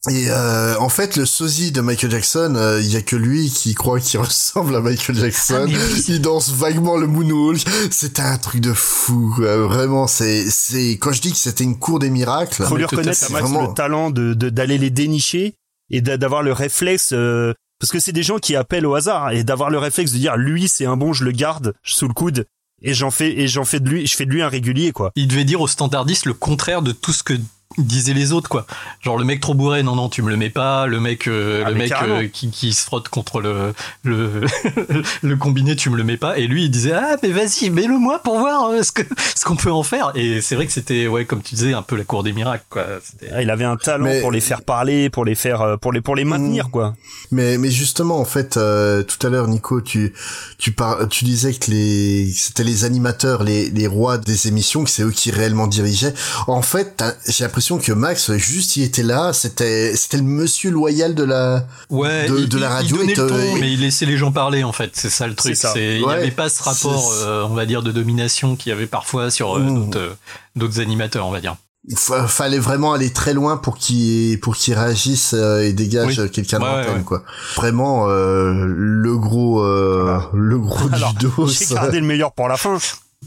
Et 0.09 0.27
euh, 0.31 0.79
en 0.79 0.89
fait, 0.89 1.17
le 1.17 1.27
sosie 1.27 1.73
de 1.73 1.81
Michael 1.81 2.13
Jackson, 2.13 2.55
euh, 2.57 2.81
il 2.81 2.87
y 2.93 2.97
a 2.97 3.03
que 3.03 3.17
lui 3.17 3.51
qui 3.51 3.75
croit 3.75 3.99
qu'il 3.99 4.21
ressemble 4.21 4.77
à 4.77 4.81
Michael 4.81 5.17
Jackson. 5.17 5.67
il 6.07 6.21
danse 6.21 6.51
vaguement 6.51 6.97
le 6.97 7.09
moonwalk. 7.09 7.67
C'était 7.91 8.23
un 8.23 8.39
truc 8.39 8.61
de 8.61 8.73
fou. 8.73 9.35
Vraiment, 9.37 10.07
c'est 10.07 10.49
c'est 10.51 10.93
quand 10.99 11.11
je 11.13 11.21
dis 11.21 11.33
que 11.33 11.37
c'était 11.37 11.65
une 11.65 11.79
cour 11.79 11.99
des 11.99 12.11
miracles. 12.11 12.63
Faut 12.65 12.77
lui 12.77 12.85
reconnaître 12.85 13.11
à 13.11 13.15
c'est 13.27 13.33
Max 13.33 13.45
vraiment- 13.49 13.67
le 13.69 13.75
talent 13.75 14.11
de 14.11 14.35
de- 14.35 14.51
d'aller 14.51 14.79
les 14.79 14.91
dénicher 14.91 15.55
et 15.91 16.01
d'a- 16.01 16.17
d'avoir 16.17 16.43
le 16.45 16.53
réflexe. 16.53 17.11
euh, 17.13 17.53
parce 17.81 17.91
que 17.93 17.99
c'est 18.01 18.13
des 18.13 18.23
gens 18.25 18.39
qui 18.39 18.55
appellent 18.57 18.87
au 18.87 18.95
hasard 18.95 19.31
et 19.33 19.43
d'avoir 19.45 19.69
le 19.71 19.79
réflexe 19.79 20.13
de 20.13 20.19
dire 20.19 20.37
lui 20.37 20.69
c'est 20.69 20.85
un 20.87 20.97
bon, 20.97 21.13
je 21.13 21.25
le 21.25 21.31
garde 21.33 21.75
sous 21.85 22.07
le 22.09 22.15
coude 22.15 22.45
et 22.83 22.93
j'en 22.95 23.11
fais 23.13 23.37
et 23.39 23.47
j'en 23.49 23.65
fais 23.65 23.79
de 23.81 23.89
lui, 23.89 24.07
je 24.07 24.15
fais 24.17 24.27
de 24.27 24.31
lui 24.33 24.43
un 24.43 24.49
régulier 24.49 24.93
quoi. 24.93 25.11
Il 25.17 25.27
devait 25.29 25.45
dire 25.45 25.61
aux 25.61 25.69
standardistes 25.69 26.27
le 26.27 26.35
contraire 26.35 26.83
de 26.83 26.91
tout 26.93 27.13
ce 27.13 27.23
que 27.25 27.35
disaient 27.77 28.15
les 28.15 28.33
autres 28.33 28.49
quoi. 28.49 28.67
Genre 29.03 29.19
le 29.19 29.25
mec 29.25 29.41
trop 29.41 29.55
bourré, 29.55 29.83
non 29.83 29.95
non 29.95 30.09
tu 30.09 30.23
me 30.23 30.31
le 30.31 30.37
mets 30.37 30.51
pas. 30.51 30.87
Le 30.87 31.01
mec, 31.01 31.29
euh, 31.29 31.63
Ah, 31.67 31.71
le 31.71 31.77
mec 31.77 31.93
euh, 32.03 32.27
qui, 32.27 32.51
qui 32.51 32.73
se 32.73 32.83
frotte 32.85 33.09
contre 33.09 33.41
le 33.41 33.75
le 34.03 34.43
le 35.23 35.37
combiné, 35.37 35.77
tu 35.77 35.91
me 35.91 35.97
le 35.97 36.03
mets 36.03 36.17
pas. 36.17 36.39
Et 36.39 36.47
lui 36.47 36.65
il 36.65 36.71
disait 36.71 36.93
ah 36.93 37.17
mais 37.23 37.29
vas-y 37.31 37.71
mets-le 37.71 37.99
moi 37.99 38.21
pour 38.21 38.39
voir 38.39 38.71
euh, 38.71 38.83
ce 38.83 38.91
que 38.91 39.03
ce 39.37 39.45
qu'on 39.45 39.55
peut 39.57 39.71
en 39.71 39.83
faire. 39.83 40.13
Et 40.15 40.41
c'est 40.41 40.55
vrai 40.57 40.67
que 40.67 40.73
c'était 40.73 41.07
ouais 41.07 41.25
comme 41.27 41.43
tu 41.43 41.55
disais 41.55 41.73
un 41.75 41.83
peu 41.83 41.97
la 41.97 42.05
cour 42.05 42.23
des 42.23 42.33
miracles 42.33 42.65
quoi. 42.71 42.85
Ah, 43.33 43.43
il 43.43 43.51
avait 43.51 43.65
un 43.67 43.77
talent 43.77 44.07
Mais- 44.07 44.21
pour 44.23 44.33
les 44.33 44.41
faire 44.41 44.63
parler, 44.63 45.11
pour 45.11 45.25
les 45.25 45.35
faire, 45.35 45.77
pour 45.81 45.93
les 45.93 46.01
pour 46.01 46.17
les 46.17 46.25
maintenir 46.25 46.71
quoi. 46.71 46.95
Mais 47.31 47.59
mais 47.59 47.71
justement 47.71 48.19
en 48.19 48.25
fait 48.25 48.57
euh, 48.57 49.03
tout 49.03 49.25
à 49.27 49.31
l'heure 49.31 49.47
Nico 49.47 49.81
tu 49.83 50.15
tu 50.59 50.73
par, 50.73 51.07
tu 51.09 51.25
disais 51.25 51.53
que 51.53 51.71
les 51.71 52.33
c'était 52.33 52.65
les 52.65 52.85
animateurs 52.85 53.45
les 53.45 53.71
les 53.71 53.87
rois 53.87 54.17
des 54.19 54.49
émissions 54.49 54.83
que 54.85 54.91
c'est 54.91 55.03
eux 55.03 55.11
qui 55.13 55.31
réellement 55.31 55.67
dirigeaient. 55.67 56.15
En 56.47 56.63
fait 56.63 57.05
j'ai 57.29 57.45
l'impression 57.59 57.79
que 57.79 57.93
Max 57.93 58.33
juste 58.37 58.77
il 58.77 58.85
était 58.85 59.03
là 59.03 59.33
c'était 59.33 59.97
c'était 59.97 60.17
le 60.19 60.23
monsieur 60.23 60.71
loyal 60.71 61.15
de 61.15 61.25
la 61.25 61.67
Ouais, 61.91 62.29
de, 62.29 62.39
il, 62.39 62.49
de 62.49 62.59
la 62.59 62.69
radio 62.69 62.97
il 62.97 63.01
donnait 63.01 63.13
et 63.13 63.17
te- 63.17 63.21
le 63.23 63.29
ton, 63.29 63.57
mais 63.61 63.73
il 63.73 63.81
laissait 63.81 64.07
les 64.07 64.17
gens 64.17 64.31
parler 64.31 64.63
en 64.63 64.73
fait. 64.73 64.91
C'est 64.95 65.11
ça 65.11 65.27
le 65.27 65.35
truc. 65.35 65.57
Ça. 65.57 65.73
Il 65.77 65.99
n'y 66.07 66.13
avait 66.13 66.31
pas 66.31 66.49
ce 66.49 66.63
rapport, 66.63 67.13
euh, 67.23 67.45
on 67.49 67.55
va 67.55 67.67
dire, 67.67 67.83
de 67.83 67.91
domination 67.91 68.55
qu'il 68.57 68.71
y 68.71 68.73
avait 68.73 68.87
parfois 68.87 69.31
sur 69.31 69.57
euh, 69.57 69.61
Mmh. 69.61 69.75
d'autres, 69.91 69.99
euh, 69.99 70.15
d'autres 70.57 70.81
animateurs, 70.81 71.27
on 71.27 71.31
va 71.33 71.41
dire. 71.41 71.57
Fa- 71.97 72.29
fallait 72.29 72.59
vraiment 72.59 72.93
aller 72.93 73.13
très 73.13 73.33
loin 73.35 73.57
pour 73.57 73.77
qu'il 73.79 74.39
pour 74.41 74.57
qu'il 74.57 74.75
réagisse 74.75 75.35
euh, 75.35 75.63
et 75.65 75.73
dégage 75.73 76.19
Oui. 76.21 76.31
quelqu'un 76.31 76.59
de 76.61 76.65
Ouais, 76.65 76.71
l'antenne 76.71 76.99
ouais. 76.99 77.03
quoi. 77.05 77.23
Vraiment 77.57 78.09
euh, 78.09 78.53
le 78.67 79.17
gros 79.19 79.63
euh, 79.65 80.21
le 80.33 80.59
gros 80.59 80.89
Alors, 80.93 81.15
du 81.15 81.27
dos. 81.27 81.47
j'ai 81.49 81.75
gardé 81.75 81.99
le 82.01 82.07
meilleur 82.07 82.33
pour 82.33 82.47
la 82.49 82.57
fin. 82.57 82.79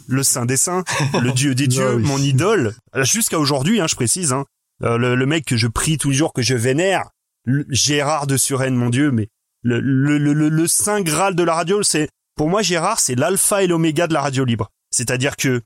Le 0.08 0.24
saint 0.24 0.46
des 0.46 0.58
saints, 0.58 0.84
le 1.22 1.32
dieu 1.34 1.54
des 1.56 1.68
dieux, 1.68 1.96
oui. 1.96 2.04
mon 2.04 2.18
idole. 2.18 2.76
Jusqu'à 3.04 3.40
aujourd'hui, 3.40 3.82
hein, 3.82 3.88
je 3.88 3.96
précise, 3.96 4.32
hein, 4.34 4.46
euh, 4.84 4.98
le, 4.98 5.16
le 5.16 5.26
mec 5.26 5.46
que 5.46 5.58
je 5.58 5.68
prie 5.68 5.98
tous 5.98 6.12
les 6.12 6.16
jours, 6.18 6.34
que 6.34 6.42
je 6.42 6.56
vénère, 6.56 7.10
le- 7.44 7.66
Gérard 7.70 8.26
de 8.28 8.38
Suresnes, 8.38 8.76
mon 8.76 8.90
dieu, 8.90 9.12
mais 9.12 9.28
le, 9.64 9.80
le, 9.80 10.18
le, 10.18 10.34
le, 10.34 10.50
le 10.50 10.68
saint 10.68 11.02
graal 11.02 11.36
de 11.36 11.44
la 11.44 11.54
radio, 11.56 11.84
c'est 11.84 12.10
pour 12.36 12.50
moi 12.50 12.62
Gérard, 12.62 13.00
c'est 13.00 13.16
l'alpha 13.16 13.64
et 13.64 13.68
l'oméga 13.68 14.08
de 14.08 14.14
la 14.14 14.22
radio 14.22 14.46
libre. 14.46 14.70
C'est-à-dire 14.92 15.36
que 15.36 15.62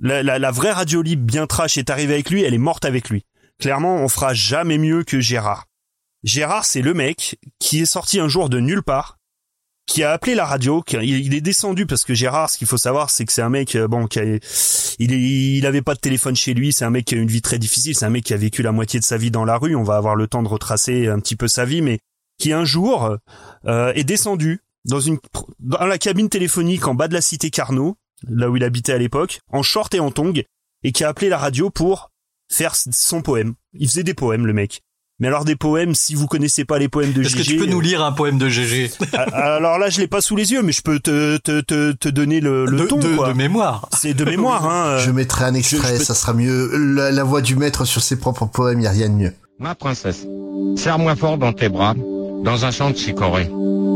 la, 0.00 0.22
la, 0.22 0.38
la 0.38 0.50
vraie 0.50 0.72
radio 0.72 1.02
libre 1.02 1.24
bien 1.24 1.46
trash 1.46 1.78
est 1.78 1.90
arrivée 1.90 2.14
avec 2.14 2.30
lui, 2.30 2.42
elle 2.42 2.54
est 2.54 2.58
morte 2.58 2.84
avec 2.84 3.08
lui. 3.10 3.24
Clairement, 3.60 3.96
on 3.96 4.08
fera 4.08 4.34
jamais 4.34 4.78
mieux 4.78 5.04
que 5.04 5.20
Gérard. 5.20 5.66
Gérard, 6.22 6.64
c'est 6.64 6.82
le 6.82 6.94
mec 6.94 7.38
qui 7.58 7.80
est 7.80 7.86
sorti 7.86 8.18
un 8.20 8.28
jour 8.28 8.48
de 8.48 8.58
nulle 8.60 8.82
part, 8.82 9.18
qui 9.86 10.02
a 10.02 10.12
appelé 10.12 10.34
la 10.34 10.46
radio, 10.46 10.82
il 11.02 11.34
est 11.34 11.40
descendu 11.40 11.86
parce 11.86 12.04
que 12.04 12.14
Gérard, 12.14 12.50
ce 12.50 12.58
qu'il 12.58 12.66
faut 12.66 12.78
savoir, 12.78 13.10
c'est 13.10 13.24
que 13.24 13.32
c'est 13.32 13.42
un 13.42 13.50
mec, 13.50 13.76
euh, 13.76 13.86
bon, 13.86 14.06
il, 14.98 15.66
avait 15.66 15.82
pas 15.82 15.94
de 15.94 16.00
téléphone 16.00 16.34
chez 16.34 16.54
lui, 16.54 16.72
c'est 16.72 16.84
un 16.84 16.90
mec 16.90 17.04
qui 17.04 17.14
a 17.14 17.18
une 17.18 17.28
vie 17.28 17.42
très 17.42 17.58
difficile, 17.58 17.94
c'est 17.94 18.06
un 18.06 18.10
mec 18.10 18.24
qui 18.24 18.32
a 18.32 18.36
vécu 18.38 18.62
la 18.62 18.72
moitié 18.72 18.98
de 18.98 19.04
sa 19.04 19.18
vie 19.18 19.30
dans 19.30 19.44
la 19.44 19.56
rue, 19.56 19.76
on 19.76 19.82
va 19.82 19.96
avoir 19.96 20.16
le 20.16 20.26
temps 20.26 20.42
de 20.42 20.48
retracer 20.48 21.08
un 21.08 21.18
petit 21.20 21.36
peu 21.36 21.48
sa 21.48 21.64
vie, 21.64 21.82
mais 21.82 21.98
qui 22.38 22.52
un 22.52 22.64
jour 22.64 23.16
euh, 23.66 23.92
est 23.94 24.04
descendu 24.04 24.60
dans 24.84 25.00
une 25.00 25.18
la 25.60 25.98
cabine 25.98 26.28
téléphonique 26.28 26.86
en 26.86 26.94
bas 26.94 27.08
de 27.08 27.14
la 27.14 27.20
cité 27.20 27.50
Carnot, 27.50 27.96
là 28.28 28.50
où 28.50 28.56
il 28.56 28.64
habitait 28.64 28.92
à 28.92 28.98
l'époque, 28.98 29.40
en 29.50 29.62
short 29.62 29.94
et 29.94 30.00
en 30.00 30.10
tongs, 30.10 30.42
et 30.82 30.92
qui 30.92 31.04
a 31.04 31.08
appelé 31.08 31.28
la 31.28 31.38
radio 31.38 31.70
pour 31.70 32.10
faire 32.50 32.74
son 32.74 33.22
poème. 33.22 33.54
Il 33.72 33.88
faisait 33.88 34.02
des 34.02 34.14
poèmes, 34.14 34.46
le 34.46 34.52
mec. 34.52 34.82
Mais 35.20 35.28
alors 35.28 35.44
des 35.44 35.54
poèmes, 35.54 35.94
si 35.94 36.14
vous 36.16 36.26
connaissez 36.26 36.64
pas 36.64 36.78
les 36.78 36.88
poèmes 36.88 37.12
de 37.12 37.22
Est-ce 37.22 37.36
que 37.36 37.42
tu 37.42 37.56
peux 37.56 37.66
nous 37.66 37.80
lire 37.80 38.02
un 38.04 38.10
poème 38.10 38.36
de 38.36 38.48
GG 38.48 38.90
ah, 39.12 39.22
alors 39.54 39.78
là, 39.78 39.88
je 39.88 40.00
l'ai 40.00 40.08
pas 40.08 40.20
sous 40.20 40.34
les 40.34 40.50
yeux, 40.50 40.62
mais 40.62 40.72
je 40.72 40.82
peux 40.82 40.98
te 40.98 41.36
te 41.36 41.60
te, 41.60 41.92
te 41.92 42.08
donner 42.08 42.40
le, 42.40 42.66
le 42.66 42.78
de, 42.80 42.86
ton 42.86 42.96
de- 42.98 43.14
quoi. 43.14 43.28
de 43.28 43.32
mémoire 43.34 43.88
C'est 43.96 44.12
de 44.14 44.24
mémoire, 44.24 44.66
hein. 44.68 44.98
Je 44.98 45.12
mettrai 45.12 45.44
un 45.44 45.54
extrait, 45.54 45.92
je 45.94 45.98
peux- 45.98 46.04
ça 46.04 46.14
sera 46.14 46.32
mieux. 46.32 46.68
La, 46.96 47.12
la 47.12 47.22
voix 47.24 47.42
du 47.42 47.54
maître 47.54 47.84
sur 47.84 48.02
ses 48.02 48.16
propres 48.16 48.46
poèmes, 48.46 48.80
y 48.80 48.86
a 48.88 48.90
rien 48.90 49.08
de 49.08 49.14
mieux. 49.14 49.32
Ma 49.60 49.76
princesse, 49.76 50.26
serre-moi 50.76 51.14
fort 51.14 51.38
dans 51.38 51.52
tes 51.52 51.68
bras, 51.68 51.94
dans 52.42 52.64
un 52.64 52.72
champ 52.72 52.90
de 52.90 52.96
chicorée. 52.96 53.48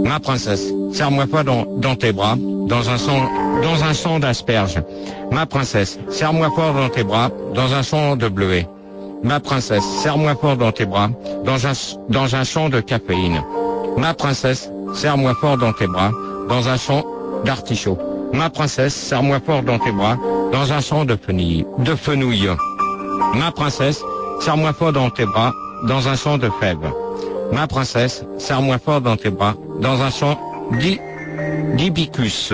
Ma 0.05 0.21
princesse, 0.21 0.67
serre-moi 0.93 1.27
fort 1.27 1.43
dans, 1.43 1.65
dans 1.79 1.97
tes 1.97 2.13
bras, 2.13 2.37
dans 2.39 2.89
un 2.91 2.97
champ, 2.97 3.29
dans 3.63 3.83
un 3.83 3.93
champ 3.93 4.21
d'asperges. 4.21 4.81
Ma 5.33 5.47
princesse, 5.47 5.99
serre-moi 6.11 6.49
fort 6.55 6.75
dans 6.75 6.89
tes 6.89 7.03
bras, 7.03 7.33
dans 7.57 7.73
un 7.75 7.83
champ 7.83 8.15
de 8.15 8.29
bleuets. 8.29 8.69
Ma 9.23 9.41
princesse, 9.41 9.85
serre-moi 10.03 10.35
fort 10.37 10.57
dans 10.57 10.73
tes 10.73 10.87
bras, 10.87 11.09
dans 11.45 11.67
un, 11.67 11.73
dans 12.09 12.35
un 12.37 12.45
champ 12.45 12.69
de 12.69 12.81
caféine. 12.81 13.43
Ma 13.97 14.15
princesse, 14.15 14.71
serre-moi 14.95 15.35
fort 15.41 15.59
dans 15.59 15.73
tes 15.73 15.87
bras, 15.87 16.11
dans 16.49 16.69
un 16.69 16.77
champ 16.77 17.05
d'artichaut. 17.45 17.99
Ma 18.33 18.49
princesse, 18.51 18.95
serre-moi 18.95 19.41
fort 19.45 19.63
dans 19.63 19.79
tes 19.79 19.91
bras, 19.93 20.17
dans 20.53 20.73
un 20.73 20.81
champ 20.81 21.05
de 21.05 21.17
fenouil. 21.17 21.67
De 21.79 21.95
fenouil. 21.95 22.49
Ma 23.35 23.51
princesse, 23.51 24.03
serre-moi 24.41 24.73
fort 24.73 24.93
dans 24.93 25.11
tes 25.11 25.27
bras, 25.27 25.53
dans 25.85 26.09
un 26.09 26.17
champ 26.17 26.39
de 26.39 26.51
fèves. 26.61 26.93
Ma 27.53 27.67
princesse, 27.67 28.25
serre-moi 28.39 28.79
fort 28.79 29.01
dans 29.01 29.17
tes 29.17 29.31
bras, 29.31 29.55
dans 29.81 30.01
un 30.03 30.11
champ 30.11 30.39
d'i- 30.79 31.01
d'hibicus. 31.75 32.53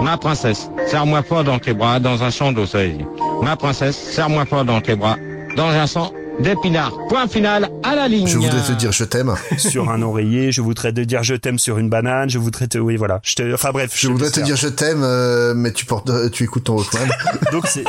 Ma 0.00 0.16
princesse, 0.16 0.70
serre-moi 0.86 1.22
fort 1.22 1.44
dans 1.44 1.58
tes 1.58 1.72
bras, 1.74 2.00
dans 2.00 2.22
un 2.22 2.30
champ 2.30 2.52
d'oseille. 2.52 3.06
Ma 3.42 3.54
princesse, 3.56 3.96
serre-moi 3.96 4.44
fort 4.46 4.64
dans 4.64 4.80
tes 4.80 4.96
bras, 4.96 5.16
dans 5.56 5.68
un 5.68 5.86
champ 5.86 6.12
d'épinards. 6.40 6.92
Point 7.08 7.28
final 7.28 7.70
à 7.82 7.94
la 7.94 8.08
ligne. 8.08 8.26
Je 8.26 8.38
voudrais 8.38 8.62
te 8.62 8.72
dire 8.72 8.90
je 8.92 9.04
t'aime. 9.04 9.34
sur 9.58 9.88
un 9.90 10.02
oreiller, 10.02 10.50
je 10.52 10.60
voudrais 10.62 10.92
te 10.92 11.00
dire 11.00 11.22
je 11.22 11.34
t'aime 11.34 11.58
sur 11.58 11.78
une 11.78 11.88
banane, 11.88 12.28
je 12.28 12.38
voudrais 12.38 12.66
te, 12.66 12.78
oui 12.78 12.96
voilà, 12.96 13.20
je 13.22 13.34
te, 13.36 13.54
enfin 13.54 13.70
bref, 13.70 13.92
Je 13.94 14.08
voudrais 14.08 14.30
te 14.30 14.40
dire 14.40 14.56
je 14.56 14.68
t'aime, 14.68 15.02
euh, 15.04 15.54
mais 15.54 15.72
tu 15.72 15.84
portes, 15.86 16.10
euh, 16.10 16.28
tu 16.28 16.42
écoutes 16.44 16.64
ton 16.64 16.76
Walkman. 16.76 17.08
Donc 17.52 17.66
c'est, 17.68 17.84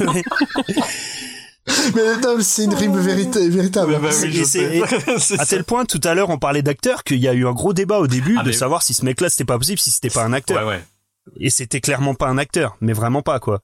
mais 1.94 2.16
non, 2.22 2.36
mais 2.36 2.42
c'est 2.42 2.64
une 2.64 2.74
rime 2.74 2.96
vérita- 3.00 3.48
véritable. 3.48 3.98
Et 4.24 4.44
c'est- 4.44 4.82
à 5.38 5.46
tel 5.46 5.64
point, 5.64 5.84
tout 5.84 6.00
à 6.04 6.14
l'heure, 6.14 6.30
on 6.30 6.38
parlait 6.38 6.62
d'acteurs, 6.62 7.04
qu'il 7.04 7.18
y 7.18 7.28
a 7.28 7.34
eu 7.34 7.46
un 7.46 7.52
gros 7.52 7.72
débat 7.72 7.98
au 7.98 8.06
début 8.06 8.36
Ah, 8.38 8.42
de 8.42 8.48
mais- 8.48 8.54
savoir 8.54 8.82
si 8.82 8.94
ce 8.94 9.04
mec-là 9.04 9.28
c'était 9.30 9.44
pas 9.44 9.58
possible, 9.58 9.78
si 9.78 9.90
c'était 9.90 10.10
pas 10.10 10.24
un 10.24 10.32
acteur. 10.32 10.64
Ouais, 10.66 10.74
ouais. 10.74 10.84
Et 11.38 11.50
c'était 11.50 11.80
clairement 11.80 12.14
pas 12.14 12.28
un 12.28 12.38
acteur, 12.38 12.76
mais 12.80 12.92
vraiment 12.92 13.22
pas 13.22 13.38
quoi. 13.40 13.60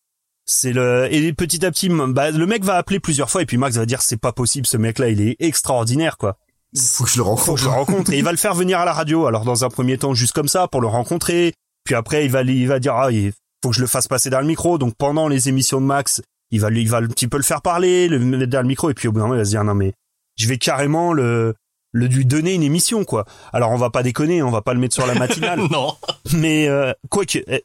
C'est 0.47 0.73
le 0.73 1.13
et 1.13 1.33
petit 1.33 1.67
à 1.67 1.73
petit, 1.73 1.89
bah, 1.89 2.31
le 2.31 2.47
mec 2.47 2.65
va 2.65 2.77
appeler 2.77 3.01
plusieurs 3.01 3.31
fois 3.31 3.43
et 3.43 3.47
puis 3.47 3.57
Max 3.57 3.77
va 3.77 3.85
dire 3.85 4.01
c'est 4.01 4.17
pas 4.17 4.33
possible, 4.33 4.65
ce 4.67 4.77
mec-là, 4.77 5.09
il 5.09 5.21
est 5.21 5.37
extraordinaire 5.41 6.17
quoi. 6.17 6.39
Faut 6.77 7.05
que 7.05 7.11
je 7.11 7.17
le 7.17 7.23
rencontre. 7.23 7.45
Faut 7.45 7.55
que 7.55 7.61
je 7.61 7.65
le 7.65 7.71
rencontre 7.71 8.13
et 8.13 8.19
il 8.19 8.25
va 8.25 8.31
le 8.31 8.37
faire 8.37 8.55
venir 8.55 8.79
à 8.79 8.85
la 8.85 8.93
radio. 8.93 9.27
Alors 9.27 9.45
dans 9.45 9.65
un 9.65 9.69
premier 9.69 9.99
temps 9.99 10.15
juste 10.15 10.33
comme 10.33 10.47
ça 10.47 10.69
pour 10.69 10.81
le 10.81 10.87
rencontrer, 10.87 11.53
puis 11.85 11.97
après 11.97 12.25
il 12.25 12.31
va 12.31 12.43
il 12.43 12.69
va 12.69 12.79
dire 12.79 12.95
ah 12.95 13.11
il 13.11 13.33
faut 13.63 13.71
que 13.71 13.77
je 13.77 13.81
le 13.81 13.89
fasse 13.89 14.07
passer 14.07 14.31
dans 14.31 14.41
le 14.41 14.47
micro. 14.47 14.79
Donc 14.79 14.95
pendant 14.97 15.27
les 15.27 15.49
émissions 15.49 15.81
de 15.81 15.87
Max, 15.87 16.23
il 16.53 16.61
va 16.61 16.71
lui 16.71 16.83
il 16.83 16.89
va 16.89 16.99
un 16.99 17.09
petit 17.09 17.27
peu 17.27 17.39
le 17.39 17.43
faire 17.43 17.61
parler, 17.61 18.07
le 18.07 18.21
mettre 18.21 18.47
dans 18.47 18.63
le 18.63 18.69
micro 18.69 18.89
et 18.89 18.95
puis 18.95 19.09
au 19.09 19.13
bout 19.13 19.19
d'un 19.19 19.25
moment 19.25 19.35
il 19.35 19.39
va 19.39 19.45
se 19.45 19.51
dire 19.51 19.65
non 19.65 19.75
mais 19.75 19.95
je 20.37 20.47
vais 20.47 20.59
carrément 20.59 21.13
le 21.13 21.55
le 21.97 22.07
lui 22.07 22.25
donner 22.27 22.53
une 22.55 22.63
émission 22.63 23.05
quoi. 23.05 23.25
Alors 23.53 23.71
on 23.71 23.77
va 23.77 23.91
pas 23.91 24.03
déconner, 24.03 24.43
on 24.43 24.51
va 24.51 24.61
pas 24.63 24.75
le 24.75 24.81
mettre 24.81 24.95
sur 24.95 25.07
la 25.07 25.15
matinale. 25.15 25.61
non. 25.71 25.95
Mais 26.35 26.69
euh, 26.69 26.93
quoi 27.09 27.25
que 27.25 27.39
euh, 27.49 27.59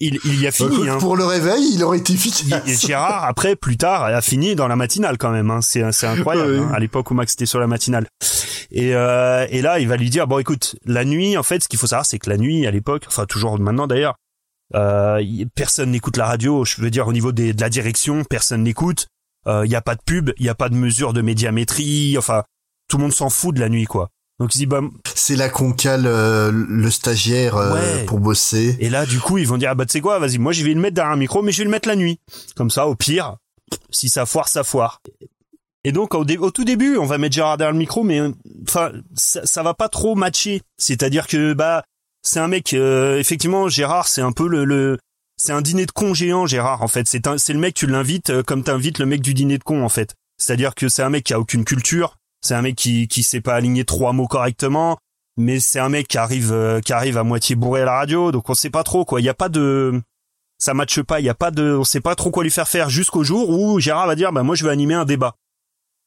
il, 0.00 0.18
il 0.24 0.40
y 0.40 0.46
a 0.46 0.50
fini. 0.52 0.88
hein. 0.88 0.98
Pour 0.98 1.16
le 1.16 1.24
réveil, 1.24 1.62
il 1.74 1.82
aurait 1.84 1.98
été 1.98 2.14
efficace. 2.14 2.62
Et 2.66 2.74
Gérard, 2.74 3.24
après, 3.24 3.56
plus 3.56 3.76
tard, 3.76 4.04
a 4.04 4.20
fini 4.22 4.54
dans 4.54 4.66
la 4.68 4.76
matinale 4.76 5.18
quand 5.18 5.30
même. 5.30 5.50
Hein. 5.50 5.60
C'est, 5.60 5.92
c'est 5.92 6.06
incroyable. 6.06 6.58
Hein, 6.58 6.70
à 6.74 6.78
l'époque 6.78 7.10
où 7.10 7.14
Max 7.14 7.34
était 7.34 7.46
sur 7.46 7.60
la 7.60 7.66
matinale. 7.66 8.06
Et, 8.70 8.94
euh, 8.94 9.46
et 9.50 9.62
là, 9.62 9.78
il 9.78 9.86
va 9.88 9.96
lui 9.96 10.10
dire 10.10 10.26
bon, 10.26 10.38
écoute, 10.38 10.76
la 10.86 11.04
nuit, 11.04 11.36
en 11.36 11.42
fait, 11.42 11.62
ce 11.62 11.68
qu'il 11.68 11.78
faut 11.78 11.86
savoir, 11.86 12.06
c'est 12.06 12.18
que 12.18 12.30
la 12.30 12.38
nuit, 12.38 12.66
à 12.66 12.70
l'époque, 12.70 13.04
enfin 13.06 13.26
toujours 13.26 13.58
maintenant 13.58 13.86
d'ailleurs, 13.86 14.14
euh, 14.74 15.22
personne 15.54 15.90
n'écoute 15.90 16.16
la 16.16 16.26
radio. 16.26 16.64
Je 16.64 16.80
veux 16.80 16.90
dire, 16.90 17.06
au 17.06 17.12
niveau 17.12 17.32
des, 17.32 17.52
de 17.52 17.60
la 17.60 17.68
direction, 17.68 18.24
personne 18.24 18.62
n'écoute. 18.62 19.06
Il 19.46 19.70
y 19.70 19.74
a 19.76 19.82
pas 19.82 19.94
de 19.94 20.00
pub, 20.04 20.30
il 20.38 20.46
y 20.46 20.48
a 20.48 20.54
pas 20.54 20.70
de 20.70 20.74
mesure 20.74 21.12
de 21.12 21.20
médiamétrie. 21.20 22.16
Enfin, 22.16 22.44
tout 22.94 22.98
le 22.98 23.02
monde 23.02 23.12
s'en 23.12 23.28
fout 23.28 23.52
de 23.52 23.58
la 23.58 23.68
nuit, 23.68 23.86
quoi. 23.86 24.08
Donc 24.38 24.54
il 24.54 24.58
dit 24.58 24.66
bah 24.66 24.80
C'est 25.16 25.34
là 25.34 25.48
qu'on 25.48 25.72
cale 25.72 26.04
euh, 26.06 26.52
le 26.52 26.88
stagiaire 26.92 27.56
euh, 27.56 27.74
Ouais. 27.74 28.04
pour 28.04 28.20
bosser. 28.20 28.76
et 28.78 28.88
là 28.88 29.04
du 29.04 29.18
coup 29.18 29.36
ils 29.38 29.48
vont 29.48 29.56
dire 29.58 29.70
ah 29.70 29.74
bah 29.74 29.84
tu 29.84 29.90
sais 29.92 30.00
quoi 30.00 30.20
vas-y 30.20 30.38
moi 30.38 30.52
je 30.52 30.64
vais 30.64 30.74
le 30.74 30.80
mettre 30.80 30.94
derrière 30.94 31.12
un 31.12 31.16
micro 31.16 31.42
mais 31.42 31.50
je 31.50 31.58
vais 31.58 31.64
le 31.64 31.70
mettre 31.70 31.88
la 31.88 31.96
nuit 31.96 32.18
comme 32.56 32.70
ça 32.70 32.86
au 32.86 32.94
pire 32.96 33.36
si 33.90 34.08
ça 34.08 34.26
foire 34.26 34.48
ça 34.48 34.62
foire 34.64 35.00
et 35.84 35.90
donc 35.92 36.14
au, 36.14 36.24
dé- 36.24 36.36
au 36.38 36.50
tout 36.50 36.64
début 36.64 36.96
on 36.98 37.06
va 37.06 37.18
mettre 37.18 37.34
Gérard 37.34 37.56
derrière 37.58 37.72
le 37.72 37.78
micro 37.78 38.02
mais 38.04 38.20
enfin 38.68 38.92
ça, 39.16 39.44
ça 39.44 39.62
va 39.64 39.74
pas 39.74 39.88
trop 39.88 40.14
matcher 40.16 40.62
c'est-à-dire 40.78 41.26
que 41.28 41.52
bah 41.52 41.82
c'est 42.22 42.40
un 42.40 42.48
mec 42.48 42.74
euh, 42.74 43.18
effectivement 43.20 43.68
Gérard 43.68 44.08
c'est 44.08 44.20
un 44.22 44.32
peu 44.32 44.48
le, 44.48 44.64
le 44.64 44.98
c'est 45.36 45.52
un 45.52 45.62
dîner 45.62 45.86
de 45.86 45.92
con 45.92 46.12
géant 46.14 46.46
Gérard 46.46 46.82
en 46.82 46.88
fait 46.88 47.06
c'est 47.08 47.26
un 47.28 47.38
c'est 47.38 47.52
le 47.52 47.58
mec 47.60 47.74
tu 47.74 47.86
l'invites 47.86 48.30
euh, 48.30 48.42
comme 48.42 48.64
t'invites 48.64 48.98
le 48.98 49.06
mec 49.06 49.20
du 49.20 49.32
dîner 49.32 49.58
de 49.58 49.64
con 49.64 49.84
en 49.84 49.88
fait 49.88 50.14
c'est-à-dire 50.38 50.74
que 50.74 50.88
c'est 50.88 51.02
un 51.04 51.10
mec 51.10 51.22
qui 51.24 51.34
a 51.34 51.38
aucune 51.38 51.64
culture 51.64 52.16
c'est 52.44 52.54
un 52.54 52.62
mec 52.62 52.76
qui 52.76 53.08
qui 53.08 53.22
sait 53.22 53.40
pas 53.40 53.54
aligner 53.54 53.84
trois 53.84 54.12
mots 54.12 54.28
correctement 54.28 54.98
mais 55.36 55.58
c'est 55.60 55.80
un 55.80 55.88
mec 55.88 56.08
qui 56.08 56.18
arrive 56.18 56.52
euh, 56.52 56.80
qui 56.80 56.92
arrive 56.92 57.18
à 57.18 57.24
moitié 57.24 57.56
bourré 57.56 57.82
à 57.82 57.84
la 57.86 57.96
radio 57.96 58.30
donc 58.30 58.48
on 58.48 58.54
sait 58.54 58.70
pas 58.70 58.84
trop 58.84 59.04
quoi. 59.04 59.20
Il 59.20 59.24
y 59.24 59.28
a 59.28 59.34
pas 59.34 59.48
de 59.48 60.00
ça 60.58 60.74
matche 60.74 61.02
pas. 61.02 61.20
Il 61.20 61.26
y 61.26 61.28
a 61.28 61.34
pas 61.34 61.50
de 61.50 61.76
on 61.76 61.84
sait 61.84 62.00
pas 62.00 62.14
trop 62.14 62.30
quoi 62.30 62.44
lui 62.44 62.50
faire 62.50 62.68
faire 62.68 62.88
jusqu'au 62.88 63.24
jour 63.24 63.50
où 63.50 63.80
Gérard 63.80 64.06
va 64.06 64.14
dire 64.14 64.32
bah 64.32 64.42
moi 64.42 64.54
je 64.54 64.64
vais 64.64 64.70
animer 64.70 64.94
un 64.94 65.04
débat. 65.04 65.36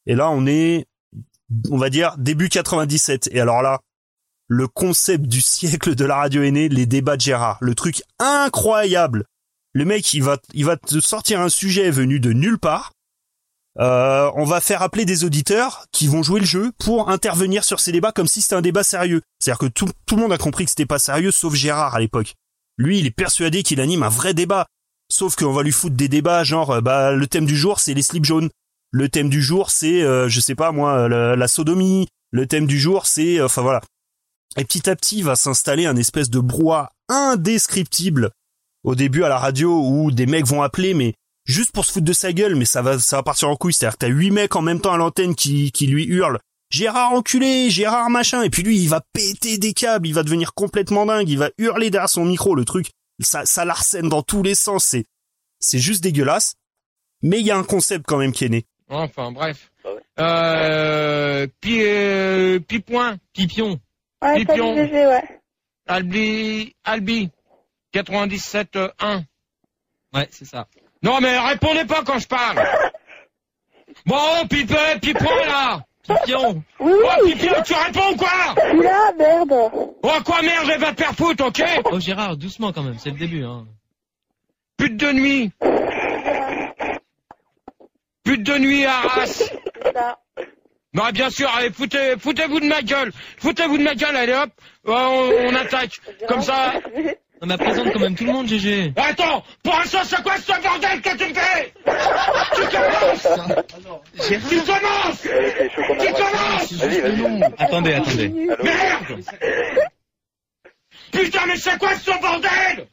Et 0.06 0.16
là 0.16 0.30
on 0.30 0.46
est 0.46 0.86
on 1.70 1.78
va 1.78 1.90
dire 1.90 2.16
début 2.18 2.50
97 2.50 3.30
et 3.32 3.42
alors 3.42 3.62
là 3.62 3.82
le 4.50 4.68
concept 4.70 5.26
du 5.26 5.42
siècle 5.42 5.94
de 5.94 6.06
la 6.06 6.16
radio 6.16 6.42
est 6.44 6.52
né 6.52 6.70
les 6.70 6.86
débats 6.86 7.18
de 7.18 7.22
Gérard. 7.22 7.58
Le 7.60 7.76
truc 7.76 8.02
incroyable. 8.20 9.26
Le 9.74 9.84
mec 9.84 10.14
il 10.14 10.24
va 10.24 10.38
il 10.54 10.64
va 10.64 10.78
te 10.78 11.02
sortir 11.02 11.42
un 11.42 11.50
sujet 11.50 11.92
venu 11.92 12.22
de 12.22 12.32
nulle 12.32 12.60
part 12.60 12.94
euh, 13.80 14.32
on 14.36 14.46
va 14.46 14.60
faire 14.60 14.82
appeler 14.82 15.06
des 15.06 15.24
auditeurs 15.24 15.86
qui 15.92 16.08
vont 16.08 16.24
jouer 16.24 16.40
le 16.40 16.46
jeu 16.46 16.72
pour 16.80 17.10
intervenir 17.10 17.64
sur 17.64 17.80
ces 17.80 17.92
débats 17.92 18.12
comme 18.12 18.28
si 18.28 18.42
c'était 18.42 18.56
un 18.56 18.62
débat 18.62 18.84
sérieux. 18.84 19.22
C'est-à-dire 19.40 19.60
que 19.60 19.68
tout, 19.68 19.90
tout 20.06 20.16
le 20.16 20.22
monde 20.24 20.34
a 20.34 20.38
compris 20.38 20.66
que 20.66 20.72
c'était 20.72 20.86
pas 20.86 21.00
sérieux, 21.00 21.32
sauf 21.32 21.54
Gérard 21.54 21.96
à 21.96 22.00
l'époque. 22.00 22.34
Lui, 22.78 23.00
il 23.00 23.06
est 23.06 23.12
persuadé 23.12 23.64
qu'il 23.64 23.82
anime 23.82 24.04
un 24.04 24.10
vrai 24.10 24.34
débat. 24.34 24.68
Sauf 25.10 25.36
qu'on 25.36 25.54
va 25.54 25.64
lui 25.64 25.72
foutre 25.72 25.96
des 25.96 26.10
débats 26.10 26.44
genre, 26.44 26.72
euh, 26.72 26.82
bah, 26.82 27.14
le 27.14 27.28
thème 27.28 27.46
du 27.46 27.56
jour, 27.56 27.80
c'est 27.80 27.94
les 27.94 28.02
slips 28.02 28.26
jaunes. 28.26 28.50
Le 28.92 29.10
thème 29.10 29.30
du 29.30 29.42
jour, 29.42 29.70
c'est, 29.70 30.02
euh, 30.02 30.30
je 30.30 30.40
sais 30.40 30.56
pas 30.56 30.72
moi, 30.72 31.08
la, 31.08 31.48
sodomie. 31.48 32.08
Le 32.32 32.46
thème 32.46 32.68
du 32.68 32.80
jour, 32.80 33.06
c'est, 33.06 33.40
euh, 33.40 33.46
enfin 33.46 33.62
voilà. 33.62 33.82
Et 34.58 34.66
petit 34.66 34.90
à 34.90 34.96
petit, 34.96 35.22
va 35.22 35.36
s'installer 35.36 35.86
un 35.86 35.96
espèce 35.96 36.30
de 36.30 36.40
brouhaha 36.40 36.92
indescriptible 37.10 38.32
au 38.84 38.96
début 38.96 39.24
à 39.24 39.30
la 39.30 39.38
radio 39.38 39.82
où 39.82 40.12
des 40.12 40.26
mecs 40.26 40.46
vont 40.46 40.62
appeler, 40.62 40.94
mais 40.94 41.14
juste 41.48 41.72
pour 41.72 41.86
se 41.86 41.92
foutre 41.94 42.06
de 42.06 42.14
sa 42.14 42.32
gueule, 42.34 42.56
mais 42.56 42.66
ça 42.66 42.82
va, 42.84 43.00
ça 43.00 43.16
va 43.16 43.24
partir 43.24 43.50
en 43.50 43.56
couille. 43.56 43.74
C'est-à-dire 43.74 43.98
que 43.98 44.06
t'as 44.06 44.12
huit 44.12 44.32
mecs 44.32 44.56
en 44.56 44.62
même 44.62 44.80
temps 44.82 44.94
à 44.94 44.98
l'antenne 44.98 45.34
qui, 45.34 45.72
qui 45.72 45.88
lui 45.88 46.06
hurlent 46.06 46.40
Gérard 46.70 47.14
enculé, 47.14 47.70
Gérard 47.70 48.10
machin, 48.10 48.44
et 48.44 48.50
puis 48.50 48.62
lui 48.62 48.78
il 48.78 48.90
va 48.90 49.02
péter 49.14 49.58
des 49.58 49.74
câbles, 49.74 50.06
il 50.06 50.14
va 50.14 50.24
devenir 50.24 50.54
complètement 50.54 51.06
dingue, 51.06 51.30
il 51.30 51.38
va 51.38 51.50
hurler 51.58 51.90
derrière 51.90 52.10
son 52.10 52.26
micro, 52.26 52.56
le 52.56 52.66
truc, 52.66 52.92
ça, 53.22 53.46
ça 53.46 53.64
l'arsène 53.64 54.10
dans 54.10 54.22
tous 54.22 54.44
les 54.44 54.54
sens, 54.54 54.84
c'est, 54.84 55.06
c'est 55.60 55.80
juste 55.80 56.04
dégueulasse. 56.04 56.56
Mais 57.22 57.40
il 57.40 57.46
y 57.46 57.52
a 57.52 57.58
un 57.58 57.64
concept 57.64 58.06
quand 58.06 58.18
même 58.18 58.34
qui 58.34 58.46
est 58.46 58.50
né. 58.50 58.66
Enfin, 58.90 59.32
bref. 59.32 59.72
Euh, 60.20 61.48
pi, 61.62 61.80
euh, 61.82 62.60
Pipoin, 62.60 63.18
Pipion. 63.34 63.80
Ouais, 64.22 64.46
Pipion. 64.46 64.76
ouais. 64.76 65.24
Albi, 65.88 66.76
Albi, 66.84 67.30
97.1. 67.94 69.24
Ouais, 70.14 70.28
c'est 70.32 70.46
ça. 70.46 70.68
Non, 71.04 71.20
mais 71.22 71.38
répondez 71.40 71.86
pas 71.86 72.04
quand 72.06 72.20
je 72.20 72.28
parle. 72.28 72.60
Bon, 74.06 74.48
Pipe, 74.50 74.74
Pipoin, 75.02 75.46
là. 75.48 75.82
Pipion. 76.08 76.64
Oui, 76.80 76.94
Oh, 77.04 77.26
Pipion, 77.26 77.62
tu 77.66 77.74
réponds 77.74 78.12
ou 78.14 78.16
quoi? 78.16 78.56
Là, 78.82 79.12
merde. 79.18 79.52
Oh, 79.74 80.12
quoi, 80.24 80.42
merde, 80.44 80.70
elle 80.74 80.80
va 80.80 80.94
te 80.94 81.02
faire 81.04 81.14
foutre, 81.14 81.46
ok? 81.46 81.64
Oh 81.92 82.00
Gérard, 82.00 82.38
doucement 82.38 82.72
quand 82.72 82.84
même, 82.84 82.98
c'est 83.00 83.10
le 83.10 83.18
début. 83.18 83.44
Hein. 83.44 83.66
Pute 84.78 84.96
de 84.98 85.12
nuit. 85.12 85.52
Pute 88.24 88.44
de 88.44 88.58
nuit 88.58 88.86
à 88.86 88.98
Arras. 88.98 89.44
Non, 90.94 91.10
bien 91.14 91.30
sûr, 91.30 91.50
allez, 91.56 91.72
foutez, 91.72 92.16
foutez-vous 92.18 92.60
de 92.60 92.66
ma 92.68 92.82
gueule. 92.82 93.12
Foutez-vous 93.40 93.78
de 93.78 93.84
ma 93.84 93.96
gueule, 93.96 94.16
allez 94.16 94.34
hop, 94.34 94.50
on, 94.86 94.94
on 94.94 95.56
attaque. 95.56 96.00
Comme 96.28 96.42
ça. 96.42 96.74
Non 97.42 97.48
mais 97.48 97.58
présente 97.58 97.94
quand 97.94 98.00
même 98.00 98.16
tout 98.16 98.26
le 98.26 98.34
monde, 98.34 98.48
GG. 98.48 98.94
Attends, 98.96 99.44
pour 99.64 99.76
un 99.76 99.86
sens, 99.86 100.08
c'est 100.08 100.24
quoi 100.24 100.38
ce 100.38 100.62
bordel 100.62 101.02
que 101.02 101.18
tu 101.18 101.34
fais? 101.36 101.74
Tu 102.56 102.62
commences! 102.76 103.28
Tu 104.28 104.62
commences! 104.64 105.22
Tu 105.22 106.14
commences! 106.14 106.74
Vas-y, 106.74 107.02
vas-y. 107.02 107.44
Attendez, 107.60 107.94
attendez. 107.94 108.30
Merde! 108.30 109.24
Putain, 111.12 111.46
mais 111.46 111.58
c'est 111.58 111.78
quoi 111.78 111.96
ce 111.96 112.12
bordel! 112.20 112.88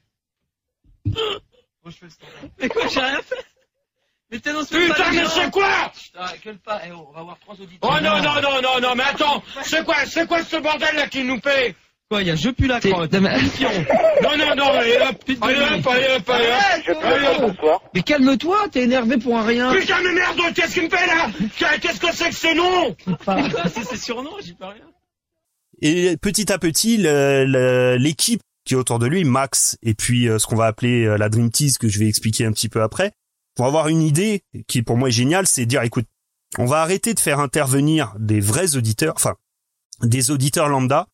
Mais 2.60 2.68
quoi, 2.68 2.86
j'ai 2.88 3.00
rien 3.00 3.22
fait. 3.22 3.44
Mais 4.30 4.38
pas 4.38 4.64
Putain, 4.64 5.10
mais 5.12 5.24
gens. 5.24 5.28
c'est 5.30 5.50
quoi? 5.50 5.92
Pas, 6.64 6.80
eh 6.86 6.90
oh, 6.92 7.06
on 7.08 7.12
va 7.12 7.22
voir 7.22 7.38
trois 7.38 7.54
auditeurs. 7.54 7.90
Oh 7.92 8.00
non, 8.02 8.22
non, 8.22 8.40
non, 8.40 8.62
non, 8.62 8.80
non, 8.80 8.94
mais 8.94 9.04
attends. 9.04 9.42
C'est 9.62 9.84
quoi, 9.84 9.96
c'est 10.06 10.26
quoi 10.26 10.42
ce 10.42 10.56
bordel 10.56 10.96
là 10.96 11.06
qu'il 11.08 11.26
nous 11.26 11.40
fait 11.40 11.76
Quoi, 12.10 12.22
y 12.22 12.30
a 12.30 12.36
je 12.36 12.50
pue 12.50 12.66
la 12.66 12.80
crotte. 12.80 13.12
Non, 13.12 13.20
non, 13.20 14.54
non, 14.56 14.66
allez 14.72 14.98
hop 15.08 15.24
Allez 15.40 15.60
hop, 15.60 15.86
allez 15.86 16.16
hop, 16.16 16.30
allez 16.30 16.88
hop 16.88 16.98
Allez 17.02 17.26
hop 17.44 17.82
Mais 17.94 18.02
calme-toi, 18.02 18.68
t'es 18.70 18.82
énervé 18.82 19.16
pour 19.16 19.38
un 19.38 19.44
rien. 19.44 19.72
Putain, 19.74 20.02
mais 20.02 20.12
merde, 20.12 20.54
qu'est-ce 20.54 20.74
qu'il 20.74 20.84
me 20.84 20.90
fait 20.90 21.06
là 21.06 21.30
Qu'est-ce 21.80 22.00
que 22.00 22.14
c'est 22.14 22.28
que 22.28 22.34
ces 22.34 22.54
noms 22.54 22.94
quoi, 23.24 23.36
c'est 23.74 23.84
ses 23.84 23.96
surnoms, 23.96 24.36
j'y 24.42 24.54
peux 24.54 24.66
rien. 24.66 24.84
Et 25.80 26.16
petit 26.18 26.52
à 26.52 26.58
petit, 26.58 26.98
l'équipe 26.98 28.40
qui 28.64 28.74
est 28.74 28.76
autour 28.76 28.98
de 28.98 29.06
lui, 29.06 29.24
Max, 29.24 29.76
et 29.82 29.94
puis 29.94 30.28
euh, 30.28 30.38
ce 30.38 30.46
qu'on 30.46 30.56
va 30.56 30.66
appeler 30.66 31.04
euh, 31.04 31.16
la 31.16 31.28
Dream 31.28 31.50
Tease, 31.50 31.78
que 31.78 31.88
je 31.88 31.98
vais 31.98 32.08
expliquer 32.08 32.46
un 32.46 32.52
petit 32.52 32.68
peu 32.68 32.82
après, 32.82 33.12
vont 33.58 33.66
avoir 33.66 33.88
une 33.88 34.02
idée 34.02 34.42
qui 34.66 34.82
pour 34.82 34.96
moi 34.96 35.08
est 35.08 35.12
géniale, 35.12 35.46
c'est 35.46 35.62
de 35.62 35.70
dire, 35.70 35.82
écoute, 35.82 36.06
on 36.58 36.64
va 36.64 36.80
arrêter 36.80 37.14
de 37.14 37.20
faire 37.20 37.40
intervenir 37.40 38.14
des 38.18 38.40
vrais 38.40 38.76
auditeurs, 38.76 39.12
enfin, 39.16 39.34
des 40.02 40.30
auditeurs 40.30 40.68
lambda, 40.68 41.08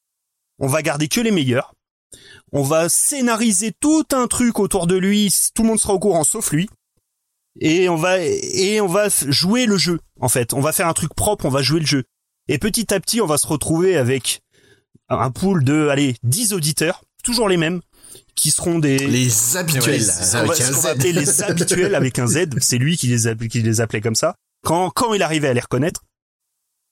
on 0.60 0.66
va 0.68 0.82
garder 0.82 1.08
que 1.08 1.20
les 1.20 1.30
meilleurs, 1.32 1.74
on 2.52 2.62
va 2.62 2.88
scénariser 2.88 3.72
tout 3.80 4.04
un 4.12 4.26
truc 4.28 4.58
autour 4.58 4.86
de 4.86 4.96
lui, 4.96 5.32
tout 5.54 5.62
le 5.62 5.68
monde 5.68 5.80
sera 5.80 5.94
au 5.94 5.98
courant 5.98 6.24
sauf 6.24 6.52
lui, 6.52 6.68
et 7.60 7.88
on 7.88 7.96
va 7.96 8.18
et 8.20 8.80
on 8.80 8.86
va 8.86 9.08
jouer 9.26 9.66
le 9.66 9.76
jeu 9.76 9.98
en 10.20 10.28
fait. 10.28 10.52
On 10.54 10.60
va 10.60 10.72
faire 10.72 10.86
un 10.88 10.92
truc 10.92 11.14
propre, 11.14 11.44
on 11.46 11.50
va 11.50 11.62
jouer 11.62 11.80
le 11.80 11.86
jeu. 11.86 12.04
Et 12.48 12.58
petit 12.58 12.92
à 12.94 13.00
petit, 13.00 13.20
on 13.20 13.26
va 13.26 13.38
se 13.38 13.46
retrouver 13.46 13.96
avec 13.96 14.40
un 15.08 15.30
pool 15.30 15.64
de 15.64 15.88
allez 15.88 16.16
10 16.22 16.52
auditeurs, 16.52 17.02
toujours 17.24 17.48
les 17.48 17.56
mêmes 17.56 17.80
qui 18.36 18.50
seront 18.50 18.78
des 18.78 18.98
Les 19.06 19.56
habituels, 19.56 20.00
on 20.32 20.36
avec 20.36 20.58
va- 20.60 20.66
un 20.68 20.72
Z. 20.72 20.86
appeler 20.86 21.12
les 21.12 21.42
habituels 21.42 21.94
avec 21.94 22.18
un 22.18 22.26
Z, 22.26 22.46
c'est 22.60 22.78
lui 22.78 22.96
qui 22.96 23.08
les, 23.08 23.48
qui 23.48 23.60
les 23.62 23.80
appelait 23.80 24.00
comme 24.00 24.14
ça. 24.14 24.34
Quand 24.64 24.90
quand 24.90 25.12
il 25.14 25.22
arrivait 25.22 25.48
à 25.48 25.52
les 25.52 25.60
reconnaître. 25.60 26.02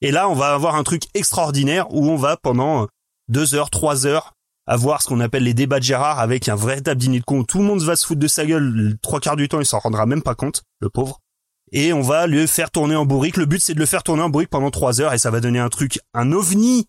Et 0.01 0.11
là, 0.13 0.29
on 0.29 0.35
va 0.35 0.55
avoir 0.55 0.77
un 0.77 0.85
truc 0.85 1.05
extraordinaire 1.15 1.93
où 1.93 2.09
on 2.09 2.17
va 2.17 2.37
pendant 2.37 2.87
deux 3.29 3.55
heures, 3.55 3.71
trois 3.71 4.07
heures 4.07 4.35
avoir 4.69 5.01
ce 5.01 5.09
qu'on 5.09 5.21
appelle 5.21 5.45
les 5.45 5.55
débats 5.55 5.79
de 5.79 5.85
Gérard 5.85 6.21
avec 6.21 6.49
un 6.49 6.55
véritable 6.55 7.01
dîner 7.01 7.21
de 7.21 7.25
con. 7.25 7.43
Tout 7.43 7.59
le 7.59 7.65
monde 7.65 7.81
va 7.81 7.97
se 7.97 8.07
foutre 8.07 8.21
de 8.21 8.29
sa 8.29 8.45
gueule. 8.45 8.65
Le 8.65 8.99
trois 8.99 9.19
quarts 9.19 9.37
du 9.37 9.49
temps, 9.49 9.61
il 9.61 9.67
s'en 9.67 9.79
rendra 9.79 10.05
même 10.05 10.23
pas 10.23 10.35
compte, 10.35 10.63
le 10.81 10.91
pauvre. 10.91 11.21
Et 11.73 11.93
on 11.95 12.03
va 12.03 12.27
le 12.27 12.47
faire 12.47 12.71
tourner 12.71 12.95
en 12.95 13.07
bourrique. 13.07 13.39
Le 13.39 13.47
but, 13.47 13.63
c'est 13.63 13.75
de 13.75 13.79
le 13.79 13.87
faire 13.87 14.03
tourner 14.03 14.23
en 14.23 14.29
bourrique 14.29 14.51
pendant 14.51 14.71
trois 14.71 15.01
heures 15.01 15.15
et 15.15 15.19
ça 15.19 15.31
va 15.31 15.41
donner 15.41 15.59
un 15.59 15.71
truc, 15.71 16.01
un 16.13 16.33
ovni. 16.33 16.87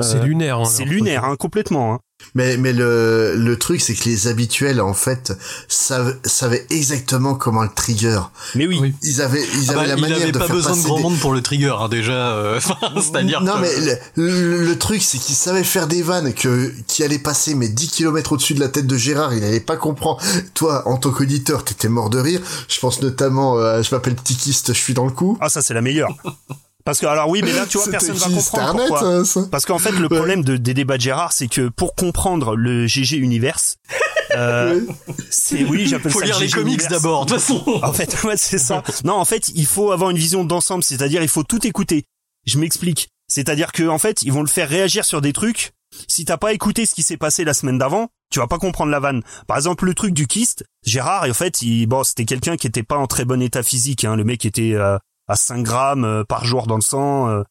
C'est 0.00 0.22
lunaire, 0.22 0.58
hein, 0.60 0.64
c'est 0.64 0.84
lunaire, 0.84 1.24
hein, 1.24 1.36
complètement. 1.36 1.94
Hein. 1.94 1.98
Mais 2.36 2.56
mais 2.56 2.72
le 2.72 3.34
le 3.36 3.58
truc 3.58 3.80
c'est 3.80 3.94
que 3.94 4.04
les 4.08 4.28
habituels 4.28 4.80
en 4.80 4.94
fait 4.94 5.32
savent, 5.68 6.16
savaient 6.24 6.64
exactement 6.70 7.34
comment 7.34 7.62
le 7.64 7.68
trigger. 7.68 8.20
Mais 8.54 8.66
oui. 8.68 8.94
Ils 9.02 9.20
avaient 9.20 9.42
ils 9.42 9.70
Ah 9.70 9.72
avaient 9.72 9.80
bah, 9.80 9.86
la 9.88 9.94
il 9.96 10.00
manière 10.00 10.16
avait 10.22 10.30
de 10.32 10.38
pas 10.38 10.46
faire 10.46 10.54
besoin 10.54 10.76
de 10.76 10.82
grand 10.82 10.96
des- 10.98 11.02
monde 11.02 11.18
pour 11.18 11.32
le 11.32 11.40
trigger, 11.42 11.74
hein, 11.80 11.88
déjà. 11.88 12.12
euh, 12.36 12.56
enfin, 12.64 12.76
C'est-à-dire. 13.00 13.40
Non 13.42 13.54
que- 13.54 13.60
mais 13.62 13.96
le, 14.16 14.28
le- 14.30 14.64
le 14.64 14.78
truc 14.78 15.02
c'est 15.02 15.18
qu'ils 15.18 15.34
savaient 15.34 15.64
faire 15.64 15.88
des 15.88 16.00
vannes 16.02 16.32
que 16.32 16.72
qui 16.86 17.02
allaient 17.02 17.18
passer 17.18 17.56
mais 17.56 17.68
10 17.68 17.88
km 17.88 18.32
au-dessus 18.34 18.54
de 18.54 18.60
la 18.60 18.68
tête 18.68 18.86
de 18.86 18.96
Gérard, 18.96 19.34
il 19.34 19.42
allait 19.42 19.58
pas 19.58 19.76
comprendre. 19.76 20.22
Toi 20.54 20.84
en 20.86 20.96
tant 20.98 21.10
qu'auditeur, 21.10 21.64
t'étais 21.64 21.88
mort 21.88 22.08
de 22.08 22.20
rire. 22.20 22.40
Je 22.68 22.78
pense 22.78 23.02
notamment 23.02 23.58
euh, 23.58 23.82
je 23.82 23.92
m'appelle 23.92 24.14
Tikiste, 24.14 24.68
je 24.74 24.78
suis 24.78 24.94
dans 24.94 25.06
le 25.06 25.12
coup. 25.12 25.36
Ah 25.40 25.48
ça 25.48 25.60
c'est 25.60 25.74
la 25.74 25.82
meilleure. 25.82 26.16
Parce 26.84 26.98
que 26.98 27.06
alors 27.06 27.28
oui, 27.28 27.42
mais 27.44 27.52
là 27.52 27.66
tu 27.66 27.78
vois 27.78 27.86
personne 27.90 28.16
va 28.16 28.26
comprendre 28.26 28.78
pourquoi. 28.78 29.04
euh, 29.04 29.24
ça 29.24 29.46
Parce 29.50 29.64
qu'en 29.64 29.78
fait 29.78 29.92
le 29.92 30.08
problème 30.08 30.42
de, 30.42 30.56
des 30.56 30.74
débats 30.74 30.96
de 30.96 31.02
Gérard, 31.02 31.32
c'est 31.32 31.48
que 31.48 31.68
pour 31.68 31.94
comprendre 31.94 32.56
le 32.56 32.86
GG 32.86 33.16
Universe, 33.16 33.76
euh, 34.36 34.80
c'est 35.30 35.64
oui, 35.64 35.86
j'appelle 35.86 36.12
Faut 36.12 36.20
ça 36.20 36.26
lire 36.26 36.38
le 36.38 36.46
les 36.46 36.50
comics 36.50 36.88
d'abord, 36.88 37.26
de 37.26 37.32
toute 37.32 37.40
façon. 37.40 37.62
En 37.82 37.92
fait, 37.92 38.22
ouais, 38.24 38.36
c'est 38.36 38.58
ça. 38.58 38.82
Non, 39.04 39.14
en 39.14 39.24
fait, 39.24 39.50
il 39.54 39.66
faut 39.66 39.92
avoir 39.92 40.10
une 40.10 40.16
vision 40.18 40.44
d'ensemble, 40.44 40.82
c'est-à-dire 40.82 41.22
il 41.22 41.28
faut 41.28 41.44
tout 41.44 41.66
écouter. 41.66 42.04
Je 42.46 42.58
m'explique. 42.58 43.08
C'est-à-dire 43.28 43.72
que 43.72 43.86
en 43.88 43.98
fait, 43.98 44.22
ils 44.22 44.32
vont 44.32 44.42
le 44.42 44.48
faire 44.48 44.68
réagir 44.68 45.04
sur 45.04 45.20
des 45.20 45.32
trucs. 45.32 45.72
Si 46.08 46.24
t'as 46.24 46.38
pas 46.38 46.52
écouté 46.54 46.86
ce 46.86 46.94
qui 46.94 47.02
s'est 47.02 47.18
passé 47.18 47.44
la 47.44 47.52
semaine 47.54 47.76
d'avant, 47.78 48.08
tu 48.30 48.38
vas 48.38 48.46
pas 48.46 48.58
comprendre 48.58 48.90
la 48.90 48.98
vanne. 49.00 49.22
Par 49.46 49.58
exemple, 49.58 49.84
le 49.84 49.94
truc 49.94 50.14
du 50.14 50.26
kyste, 50.26 50.64
Gérard, 50.84 51.26
en 51.28 51.34
fait, 51.34 51.60
il, 51.60 51.86
bon, 51.86 52.02
c'était 52.02 52.24
quelqu'un 52.24 52.56
qui 52.56 52.66
était 52.66 52.82
pas 52.82 52.96
en 52.96 53.06
très 53.06 53.26
bon 53.26 53.42
état 53.42 53.62
physique. 53.62 54.04
Hein. 54.04 54.16
Le 54.16 54.24
mec 54.24 54.46
était 54.46 54.72
euh, 54.72 54.96
à 55.28 55.36
5 55.36 55.62
grammes 55.62 56.04
euh, 56.04 56.24
par 56.24 56.44
jour 56.44 56.66
dans 56.66 56.76
le 56.76 56.82
sang. 56.82 57.28
euh. 57.28 57.42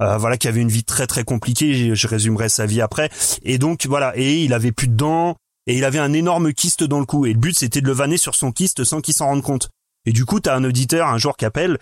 euh, 0.00 0.16
voilà, 0.16 0.36
qui 0.36 0.48
avait 0.48 0.60
une 0.60 0.68
vie 0.68 0.84
très 0.84 1.06
très 1.06 1.24
compliquée. 1.24 1.94
Je, 1.94 2.08
résumerai 2.08 2.48
sa 2.48 2.66
vie 2.66 2.80
après. 2.80 3.10
Et 3.42 3.58
donc 3.58 3.86
voilà, 3.86 4.12
et 4.16 4.42
il 4.42 4.52
avait 4.52 4.72
plus 4.72 4.88
de 4.88 4.96
dents 4.96 5.36
et 5.66 5.76
il 5.76 5.84
avait 5.84 5.98
un 5.98 6.12
énorme 6.12 6.52
kyste 6.52 6.84
dans 6.84 7.00
le 7.00 7.06
cou. 7.06 7.26
Et 7.26 7.32
le 7.32 7.38
but 7.38 7.56
c'était 7.56 7.80
de 7.80 7.86
le 7.86 7.92
vanner 7.92 8.16
sur 8.16 8.34
son 8.34 8.52
kyste 8.52 8.84
sans 8.84 9.00
qu'il 9.00 9.14
s'en 9.14 9.26
rende 9.26 9.42
compte. 9.42 9.70
Et 10.06 10.12
du 10.12 10.24
coup, 10.24 10.40
t'as 10.40 10.56
un 10.56 10.64
auditeur 10.64 11.08
un 11.08 11.18
jour 11.18 11.36
qui 11.36 11.44
appelle, 11.44 11.78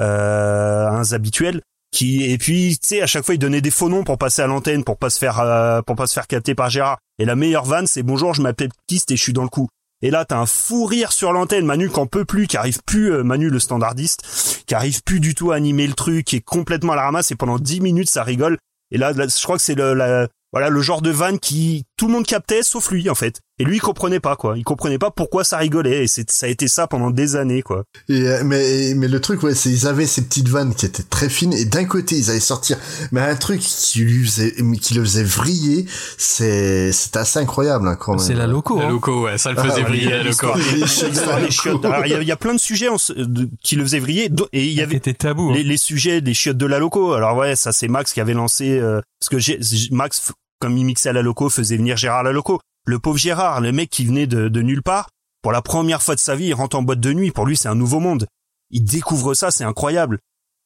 euh, 0.00 0.88
un 0.88 1.12
habituel, 1.12 1.62
qui 1.92 2.24
et 2.24 2.38
puis 2.38 2.78
tu 2.80 2.88
sais 2.88 3.02
à 3.02 3.06
chaque 3.06 3.24
fois 3.24 3.34
il 3.34 3.38
donnait 3.38 3.60
des 3.60 3.70
faux 3.70 3.88
noms 3.88 4.04
pour 4.04 4.18
passer 4.18 4.42
à 4.42 4.46
l'antenne, 4.46 4.84
pour 4.84 4.96
pas 4.96 5.10
se 5.10 5.18
faire 5.18 5.40
euh, 5.40 5.82
pour 5.82 5.96
pas 5.96 6.06
se 6.06 6.14
faire 6.14 6.26
capter 6.26 6.54
par 6.54 6.70
Gérard. 6.70 6.98
Et 7.18 7.24
la 7.24 7.36
meilleure 7.36 7.64
vanne 7.64 7.86
c'est 7.86 8.02
bonjour, 8.02 8.34
je 8.34 8.42
m'appelle 8.42 8.70
kyste 8.86 9.10
et 9.10 9.16
je 9.16 9.22
suis 9.22 9.32
dans 9.32 9.42
le 9.42 9.48
coup. 9.48 9.68
Et 10.02 10.10
là, 10.10 10.24
t'as 10.24 10.38
un 10.38 10.46
fou 10.46 10.86
rire 10.86 11.12
sur 11.12 11.32
l'antenne, 11.32 11.66
Manu 11.66 11.90
qu'en 11.90 12.06
peut 12.06 12.24
plus, 12.24 12.46
qui 12.46 12.56
arrive 12.56 12.82
plus, 12.84 13.12
euh, 13.12 13.22
Manu 13.22 13.50
le 13.50 13.60
standardiste, 13.60 14.62
qui 14.66 14.74
arrive 14.74 15.02
plus 15.02 15.20
du 15.20 15.34
tout 15.34 15.52
à 15.52 15.56
animer 15.56 15.86
le 15.86 15.92
truc, 15.92 16.24
qui 16.24 16.36
est 16.36 16.44
complètement 16.44 16.92
à 16.92 16.96
la 16.96 17.02
ramasse, 17.02 17.30
et 17.30 17.36
pendant 17.36 17.58
10 17.58 17.80
minutes, 17.80 18.10
ça 18.10 18.22
rigole. 18.22 18.56
Et 18.90 18.98
là, 18.98 19.12
là, 19.12 19.26
je 19.28 19.42
crois 19.42 19.56
que 19.56 19.62
c'est 19.62 19.74
le, 19.74 20.28
voilà, 20.52 20.68
le 20.70 20.80
genre 20.80 21.02
de 21.02 21.10
vanne 21.10 21.38
qui, 21.38 21.84
tout 21.96 22.06
le 22.06 22.12
monde 22.12 22.26
captait, 22.26 22.62
sauf 22.62 22.90
lui, 22.90 23.10
en 23.10 23.14
fait. 23.14 23.40
Et 23.60 23.64
lui, 23.64 23.76
il 23.76 23.80
comprenait 23.80 24.18
pas, 24.20 24.36
quoi. 24.36 24.56
Il 24.56 24.64
comprenait 24.64 24.98
pas 24.98 25.10
pourquoi 25.10 25.44
ça 25.44 25.58
rigolait, 25.58 26.04
et 26.04 26.06
c'est, 26.08 26.28
ça 26.30 26.46
a 26.46 26.48
été 26.48 26.66
ça 26.66 26.86
pendant 26.86 27.10
des 27.10 27.36
années, 27.36 27.60
quoi. 27.62 27.84
Et, 28.08 28.22
euh, 28.26 28.42
mais, 28.44 28.94
mais 28.96 29.06
le 29.06 29.20
truc, 29.20 29.42
ouais, 29.42 29.54
c'est 29.54 29.70
ils 29.70 29.86
avaient 29.86 30.06
ces 30.06 30.22
petites 30.22 30.48
vannes 30.48 30.74
qui 30.74 30.86
étaient 30.86 31.02
très 31.02 31.28
fines, 31.28 31.52
et 31.52 31.64
d'un 31.66 31.84
côté, 31.84 32.16
ils 32.16 32.30
allaient 32.30 32.40
sortir, 32.40 32.78
mais 33.12 33.20
un 33.20 33.36
truc 33.36 33.60
qui 33.60 34.00
lui 34.00 34.24
faisait, 34.24 34.54
qui 34.80 34.94
le 34.94 35.02
faisait 35.04 35.22
vriller, 35.24 35.84
c'est, 36.18 36.90
c'est 36.92 37.16
assez 37.16 37.38
incroyable, 37.38 37.86
hein, 37.86 37.96
quand 37.96 38.12
même. 38.12 38.18
C'est 38.26 38.34
la 38.34 38.46
loco. 38.46 38.78
La 38.78 38.86
hein. 38.86 38.88
loco, 38.90 39.24
ouais, 39.24 39.38
ça 39.38 39.52
le 39.52 39.60
faisait 39.62 39.82
Ah, 39.84 39.88
briller, 39.88 40.06
ouais, 40.06 40.16
la 40.18 40.22
loco. 40.24 40.46
il 40.74 42.10
y, 42.10 42.14
a- 42.14 42.20
il 42.22 42.28
y 42.28 42.32
a 42.32 42.36
plein 42.36 42.54
de 42.54 42.58
sujets 42.60 42.88
de- 43.16 43.48
qui 43.62 43.76
le 43.76 43.82
faisaient 43.84 43.98
vriller, 44.00 44.30
et 44.52 44.64
il 44.66 44.72
y 44.72 44.80
avait 44.80 44.94
C'était 44.94 45.14
tabou. 45.14 45.50
hein. 45.50 45.54
les, 45.54 45.62
les 45.62 45.76
sujets 45.76 46.20
des 46.20 46.34
chiottes 46.34 46.56
de 46.56 46.66
la 46.66 46.78
loco. 46.78 47.12
Alors 47.12 47.36
ouais, 47.36 47.56
ça 47.56 47.72
c'est 47.72 47.88
Max 47.88 48.12
qui 48.12 48.20
avait 48.20 48.34
lancé 48.34 48.78
euh, 48.78 49.00
parce 49.20 49.28
que 49.28 49.38
j'ai- 49.38 49.58
Max, 49.90 50.32
comme 50.60 50.76
il 50.76 50.84
mixait 50.84 51.08
à 51.10 51.12
la 51.12 51.22
loco, 51.22 51.48
faisait 51.50 51.76
venir 51.76 51.96
Gérard 51.96 52.20
à 52.20 52.22
la 52.22 52.32
loco. 52.32 52.60
Le 52.86 52.98
pauvre 52.98 53.18
Gérard, 53.18 53.60
le 53.60 53.72
mec 53.72 53.90
qui 53.90 54.04
venait 54.04 54.26
de, 54.26 54.62
nulle 54.62 54.82
part, 54.82 55.10
pour 55.42 55.52
la 55.52 55.62
première 55.62 56.02
fois 56.02 56.14
de 56.14 56.20
sa 56.20 56.34
vie, 56.34 56.46
il 56.46 56.54
rentre 56.54 56.76
en 56.76 56.82
boîte 56.82 57.00
de 57.00 57.12
nuit. 57.12 57.30
Pour 57.30 57.46
lui, 57.46 57.56
c'est 57.56 57.68
un 57.68 57.74
nouveau 57.74 58.00
monde. 58.00 58.26
Il 58.70 58.84
découvre 58.84 59.34
ça, 59.34 59.50
c'est 59.50 59.64
incroyable. 59.64 60.18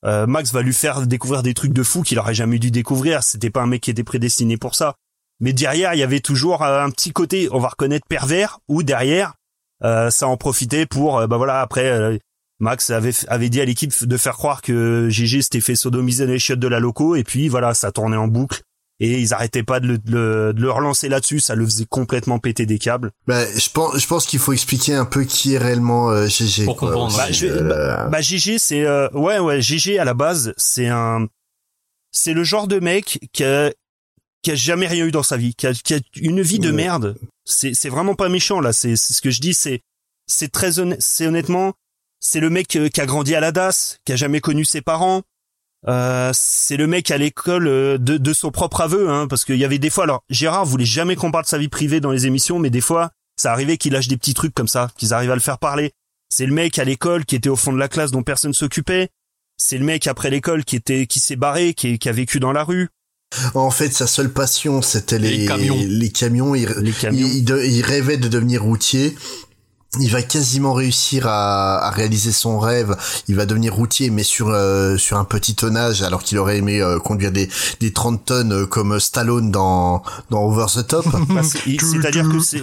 Euh, 0.04 0.26
Max 0.26 0.52
va 0.52 0.62
lui 0.62 0.74
faire 0.74 1.06
découvrir 1.06 1.42
des 1.42 1.54
trucs 1.54 1.72
de 1.72 1.82
fou 1.82 2.02
qu'il 2.02 2.18
aurait 2.18 2.34
jamais 2.34 2.58
dû 2.58 2.70
découvrir. 2.70 3.22
C'était 3.22 3.50
pas 3.50 3.62
un 3.62 3.66
mec 3.66 3.82
qui 3.82 3.90
était 3.90 4.04
prédestiné 4.04 4.56
pour 4.56 4.74
ça. 4.74 4.96
Mais 5.40 5.52
derrière, 5.52 5.94
il 5.94 5.98
y 5.98 6.02
avait 6.02 6.20
toujours 6.20 6.62
euh, 6.62 6.82
un 6.82 6.90
petit 6.90 7.12
côté, 7.12 7.48
on 7.52 7.58
va 7.58 7.68
reconnaître 7.68 8.06
pervers, 8.08 8.58
ou 8.68 8.82
derrière, 8.82 9.34
euh, 9.82 10.10
ça 10.10 10.28
en 10.28 10.36
profitait 10.36 10.86
pour, 10.86 11.18
euh, 11.18 11.26
bah 11.26 11.36
voilà, 11.36 11.60
après, 11.60 12.18
Max 12.60 12.90
avait, 12.90 13.12
avait 13.28 13.48
dit 13.48 13.60
à 13.60 13.64
l'équipe 13.64 13.92
de 14.04 14.16
faire 14.16 14.34
croire 14.34 14.62
que 14.62 15.08
GG 15.10 15.42
s'était 15.42 15.60
fait 15.60 15.74
sodomiser 15.74 16.26
dans 16.26 16.32
les 16.32 16.38
chiottes 16.38 16.60
de 16.60 16.68
la 16.68 16.80
loco, 16.80 17.16
et 17.16 17.24
puis 17.24 17.48
voilà, 17.48 17.74
ça 17.74 17.92
tournait 17.92 18.16
en 18.16 18.28
boucle. 18.28 18.62
Et 19.00 19.18
ils 19.20 19.34
arrêtaient 19.34 19.64
pas 19.64 19.80
de 19.80 19.88
le, 19.88 19.98
de 19.98 20.12
le, 20.12 20.52
de 20.52 20.60
le 20.62 20.70
relancer 20.70 21.08
là-dessus, 21.08 21.40
ça 21.40 21.56
le 21.56 21.64
faisait 21.64 21.84
complètement 21.84 22.38
péter 22.38 22.64
des 22.64 22.78
câbles. 22.78 23.10
Bah, 23.26 23.44
je 23.52 23.68
pense, 23.70 23.98
je 23.98 24.06
pense 24.06 24.24
qu'il 24.24 24.38
faut 24.38 24.52
expliquer 24.52 24.94
un 24.94 25.04
peu 25.04 25.24
qui 25.24 25.54
est 25.54 25.58
réellement 25.58 26.10
euh, 26.10 26.26
GG. 26.28 26.64
Pour 26.64 26.76
quoi, 26.76 26.90
comprendre. 26.92 27.16
Bah, 27.16 27.32
je- 27.32 27.46
Euh, 27.46 27.62
bah, 27.68 28.08
bah, 28.08 28.20
GG, 28.20 28.58
c'est 28.60 28.84
euh, 28.84 29.08
ouais 29.10 29.40
ouais 29.40 29.60
GG 29.60 29.98
à 29.98 30.04
la 30.04 30.14
base, 30.14 30.54
c'est 30.56 30.86
un 30.88 31.26
c'est 32.12 32.32
le 32.34 32.44
genre 32.44 32.68
de 32.68 32.78
mec 32.78 33.18
qui 33.32 33.42
a, 33.42 33.72
qui 34.42 34.52
a 34.52 34.54
jamais 34.54 34.86
rien 34.86 35.04
eu 35.06 35.10
dans 35.10 35.24
sa 35.24 35.36
vie, 35.36 35.54
qui 35.56 35.66
a, 35.66 35.72
qui 35.74 35.94
a 35.94 35.98
une 36.20 36.40
vie 36.40 36.60
de 36.60 36.70
merde. 36.70 37.16
C'est 37.44 37.74
c'est 37.74 37.88
vraiment 37.88 38.14
pas 38.14 38.28
méchant 38.28 38.60
là, 38.60 38.72
c'est 38.72 38.94
c'est 38.94 39.12
ce 39.12 39.20
que 39.20 39.30
je 39.30 39.40
dis, 39.40 39.54
c'est 39.54 39.80
c'est 40.28 40.52
très 40.52 40.78
honnête, 40.78 40.98
c'est 41.02 41.26
honnêtement, 41.26 41.72
c'est 42.20 42.38
le 42.40 42.48
mec 42.48 42.76
euh, 42.76 42.88
qui 42.88 43.00
a 43.00 43.06
grandi 43.06 43.34
à 43.34 43.40
la 43.40 43.50
DAS, 43.50 43.98
qui 44.06 44.12
a 44.12 44.16
jamais 44.16 44.40
connu 44.40 44.64
ses 44.64 44.80
parents. 44.82 45.22
Euh, 45.86 46.30
c'est 46.34 46.76
le 46.76 46.86
mec 46.86 47.10
à 47.10 47.18
l'école 47.18 47.68
euh, 47.68 47.98
de, 47.98 48.16
de 48.16 48.32
son 48.32 48.50
propre 48.50 48.80
aveu, 48.80 49.10
hein, 49.10 49.26
parce 49.28 49.44
qu'il 49.44 49.56
y 49.56 49.64
avait 49.64 49.78
des 49.78 49.90
fois. 49.90 50.04
Alors 50.04 50.22
Gérard 50.30 50.64
voulait 50.64 50.84
jamais 50.86 51.14
qu'on 51.16 51.30
parle 51.30 51.44
de 51.44 51.48
sa 51.48 51.58
vie 51.58 51.68
privée 51.68 52.00
dans 52.00 52.10
les 52.10 52.26
émissions, 52.26 52.58
mais 52.58 52.70
des 52.70 52.80
fois, 52.80 53.10
ça 53.36 53.52
arrivait 53.52 53.76
qu'il 53.76 53.92
lâche 53.92 54.08
des 54.08 54.16
petits 54.16 54.34
trucs 54.34 54.54
comme 54.54 54.68
ça, 54.68 54.90
qu'ils 54.96 55.12
arrivent 55.12 55.30
à 55.32 55.34
le 55.34 55.40
faire 55.40 55.58
parler. 55.58 55.92
C'est 56.30 56.46
le 56.46 56.52
mec 56.54 56.78
à 56.78 56.84
l'école 56.84 57.24
qui 57.26 57.36
était 57.36 57.50
au 57.50 57.56
fond 57.56 57.72
de 57.72 57.78
la 57.78 57.88
classe 57.88 58.10
dont 58.10 58.22
personne 58.22 58.54
s'occupait. 58.54 59.08
C'est 59.56 59.78
le 59.78 59.84
mec 59.84 60.06
après 60.06 60.30
l'école 60.30 60.64
qui 60.64 60.76
était 60.76 61.06
qui 61.06 61.20
s'est 61.20 61.36
barré, 61.36 61.74
qui, 61.74 61.98
qui 61.98 62.08
a 62.08 62.12
vécu 62.12 62.40
dans 62.40 62.52
la 62.52 62.64
rue. 62.64 62.88
En 63.54 63.70
fait, 63.70 63.92
sa 63.92 64.06
seule 64.06 64.32
passion, 64.32 64.80
c'était 64.80 65.18
les, 65.18 65.38
Les 65.38 65.46
camions. 65.46 65.76
Les 65.86 66.10
camions. 66.10 66.54
Il, 66.54 66.68
Les 66.80 66.92
camions. 66.92 67.28
il, 67.32 67.44
de- 67.44 67.62
il 67.64 67.82
rêvait 67.82 68.16
de 68.16 68.28
devenir 68.28 68.62
routier. 68.62 69.14
Il 70.00 70.10
va 70.10 70.22
quasiment 70.22 70.72
réussir 70.72 71.26
à, 71.26 71.86
à 71.86 71.90
réaliser 71.90 72.32
son 72.32 72.58
rêve. 72.58 72.96
Il 73.28 73.36
va 73.36 73.46
devenir 73.46 73.74
routier, 73.74 74.10
mais 74.10 74.22
sur 74.22 74.48
euh, 74.50 74.96
sur 74.96 75.16
un 75.16 75.24
petit 75.24 75.54
tonnage, 75.54 76.02
alors 76.02 76.22
qu'il 76.22 76.38
aurait 76.38 76.58
aimé 76.58 76.80
euh, 76.80 76.98
conduire 76.98 77.32
des 77.32 77.48
des 77.80 77.92
30 77.92 78.24
tonnes 78.24 78.52
euh, 78.52 78.66
comme 78.66 78.98
Stallone 79.00 79.50
dans 79.50 80.02
dans 80.30 80.42
Over 80.44 80.66
the 80.74 80.86
Top. 80.86 81.06
C'est-à-dire 81.42 82.28
que 82.28 82.40
c'est 82.40 82.62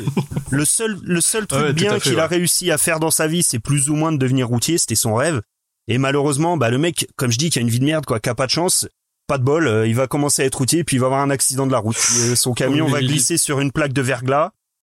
le 0.49 0.65
seul 0.65 0.99
le 1.03 1.21
seul 1.21 1.47
truc 1.47 1.61
Ouais, 1.61 1.73
bien 1.73 1.99
qu'il 1.99 2.19
a 2.19 2.27
réussi 2.27 2.71
à 2.71 2.77
faire 2.77 2.99
dans 2.99 3.11
sa 3.11 3.27
vie, 3.27 3.43
c'est 3.43 3.59
plus 3.59 3.89
ou 3.89 3.95
moins 3.95 4.11
de 4.11 4.17
devenir 4.17 4.47
routier. 4.47 4.77
C'était 4.77 4.95
son 4.95 5.15
rêve. 5.15 5.41
Et 5.87 5.97
malheureusement, 5.97 6.57
bah 6.57 6.69
le 6.69 6.77
mec, 6.77 7.07
comme 7.15 7.31
je 7.31 7.37
dis, 7.37 7.49
qui 7.49 7.59
a 7.59 7.61
une 7.61 7.69
vie 7.69 7.79
de 7.79 7.85
merde, 7.85 8.05
quoi, 8.05 8.19
qui 8.19 8.29
a 8.29 8.35
pas 8.35 8.45
de 8.45 8.51
chance, 8.51 8.87
pas 9.27 9.37
de 9.37 9.43
bol, 9.43 9.67
euh, 9.67 9.87
il 9.87 9.95
va 9.95 10.07
commencer 10.07 10.41
à 10.41 10.45
être 10.45 10.55
routier, 10.55 10.83
puis 10.83 10.97
il 10.97 10.99
va 10.99 11.07
avoir 11.07 11.21
un 11.21 11.29
accident 11.29 11.65
de 11.65 11.71
la 11.71 11.79
route. 11.79 11.97
Euh, 12.17 12.35
son 12.35 12.53
camion 12.55 12.85
Oui, 12.85 12.91
va 12.91 12.99
glisser 12.99 13.37
sur 13.37 13.59
une 13.59 13.71
plaque 13.71 13.93
de 13.93 14.01
verglas. 14.01 14.51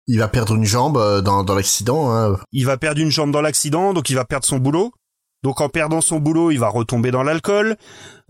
Il 0.08 0.18
va 0.18 0.28
perdre 0.28 0.54
une 0.54 0.64
jambe 0.64 0.96
euh, 0.98 1.20
dans 1.20 1.42
dans 1.44 1.54
l'accident. 1.54 2.10
Hein. 2.14 2.36
il 2.52 2.64
va 2.66 2.76
perdre 2.76 3.00
une 3.00 3.10
jambe 3.10 3.32
dans 3.32 3.40
l'accident, 3.42 3.92
donc 3.92 4.08
il 4.10 4.14
va 4.16 4.24
perdre 4.24 4.46
son 4.46 4.58
boulot. 4.58 4.92
Donc 5.42 5.60
en 5.60 5.68
perdant 5.68 6.00
son 6.00 6.18
boulot, 6.18 6.50
il 6.50 6.58
va 6.58 6.68
retomber 6.68 7.10
dans 7.10 7.22
l'alcool. 7.22 7.76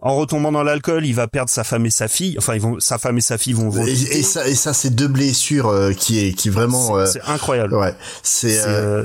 En 0.02 0.16
retombant 0.16 0.52
dans 0.52 0.62
l'alcool, 0.62 1.06
il 1.06 1.14
va 1.14 1.28
perdre 1.28 1.48
sa 1.48 1.64
femme 1.64 1.86
et 1.86 1.90
sa 1.90 2.08
fille. 2.08 2.34
Enfin, 2.36 2.54
ils 2.54 2.60
vont, 2.60 2.78
sa 2.80 2.98
femme 2.98 3.16
et 3.16 3.22
sa 3.22 3.38
fille 3.38 3.54
vont. 3.54 3.70
Et, 3.86 3.90
et 3.92 4.22
ça 4.22 4.46
et 4.48 4.54
ça 4.54 4.74
c'est 4.74 4.90
deux 4.90 5.08
blessures 5.08 5.68
euh, 5.68 5.92
qui 5.92 6.18
est 6.26 6.32
qui 6.34 6.50
vraiment. 6.50 6.96
euh, 6.98 7.06
c'est 7.06 7.22
incroyable. 7.22 7.74
ouais. 7.74 7.94
C'est 8.22 8.50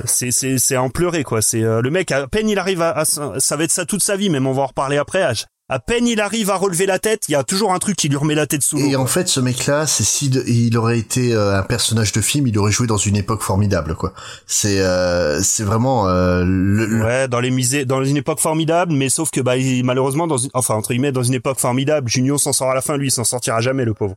C'est 0.04 0.44
euh, 0.46 0.58
c'est 0.58 0.76
en 0.76 0.90
pleurer 0.90 1.24
quoi. 1.24 1.40
C'est 1.40 1.62
euh, 1.62 1.80
le 1.80 1.90
mec 1.90 2.10
à 2.12 2.26
peine 2.26 2.48
il 2.50 2.58
arrive 2.58 2.82
à, 2.82 2.90
à- 2.98 3.04
ça 3.04 3.56
va 3.56 3.64
être 3.64 3.70
ça 3.72 3.86
toute 3.86 4.02
sa 4.02 4.16
vie. 4.16 4.28
Même 4.28 4.46
on 4.46 4.52
va 4.52 4.62
en 4.62 4.66
reparler 4.66 4.98
après. 4.98 5.22
À, 5.22 5.32
à 5.72 5.78
peine 5.78 6.06
il 6.06 6.20
arrive 6.20 6.50
à 6.50 6.56
relever 6.56 6.84
la 6.86 6.98
tête, 6.98 7.24
il 7.28 7.32
y 7.32 7.34
a 7.34 7.44
toujours 7.44 7.72
un 7.72 7.78
truc 7.78 7.96
qui 7.96 8.08
lui 8.08 8.16
remet 8.16 8.34
la 8.34 8.46
tête 8.46 8.62
sous 8.62 8.76
l'eau. 8.76 8.86
Et 8.86 8.96
en 8.96 9.06
fait, 9.06 9.26
ce 9.28 9.40
mec-là, 9.40 9.86
c'est 9.86 10.04
si 10.04 10.26
il 10.26 10.76
aurait 10.76 10.98
été 10.98 11.32
euh, 11.32 11.58
un 11.58 11.62
personnage 11.62 12.12
de 12.12 12.20
film, 12.20 12.46
il 12.46 12.58
aurait 12.58 12.72
joué 12.72 12.86
dans 12.86 12.96
une 12.98 13.16
époque 13.16 13.42
formidable, 13.42 13.94
quoi. 13.94 14.12
C'est 14.46 14.80
euh, 14.80 15.40
c'est 15.42 15.64
vraiment 15.64 16.08
euh, 16.08 16.44
le, 16.44 16.84
le- 16.86 17.04
Ouais, 17.04 17.26
dans 17.28 17.40
les 17.40 17.50
misées, 17.50 17.84
dans 17.84 18.04
une 18.04 18.16
époque 18.18 18.40
formidable, 18.40 18.92
mais 18.92 19.08
sauf 19.08 19.30
que 19.30 19.40
bah 19.40 19.56
il- 19.56 19.82
malheureusement 19.84 20.26
dans 20.26 20.36
une, 20.38 20.50
enfin 20.54 20.74
entre 20.74 20.90
guillemets 20.90 21.12
dans 21.12 21.22
une 21.22 21.34
époque 21.34 21.58
formidable, 21.58 22.08
Junio 22.08 22.36
s'en 22.38 22.52
sort 22.52 22.70
à 22.70 22.74
la 22.74 22.82
fin, 22.82 22.96
lui 22.96 23.08
il 23.08 23.10
s'en 23.10 23.24
sortira 23.24 23.60
jamais 23.60 23.84
le 23.84 23.94
pauvre. 23.94 24.14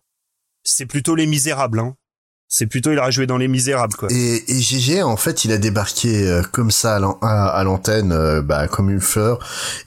C'est 0.64 0.86
plutôt 0.86 1.16
les 1.16 1.26
misérables, 1.26 1.80
hein. 1.80 1.96
C'est 2.58 2.68
plutôt 2.68 2.94
il 2.94 3.00
aurait 3.00 3.12
joué 3.12 3.28
dans 3.28 3.38
les 3.38 3.50
misérables 3.50 3.96
quoi. 3.96 4.08
Et, 4.14 4.44
et 4.50 4.62
GG, 4.62 5.04
en 5.04 5.18
fait, 5.18 5.44
il 5.44 5.52
a 5.52 5.58
débarqué 5.58 6.26
euh, 6.26 6.42
comme 6.54 6.72
ça 6.72 6.96
à 6.96 7.00
l'an- 7.00 7.20
à 7.22 7.48
à 7.50 7.64
l'antenne, 7.66 8.14
euh, 8.14 8.42
bah, 8.42 8.70
comme 8.70 8.90
une 8.90 9.02
fleur. 9.02 9.40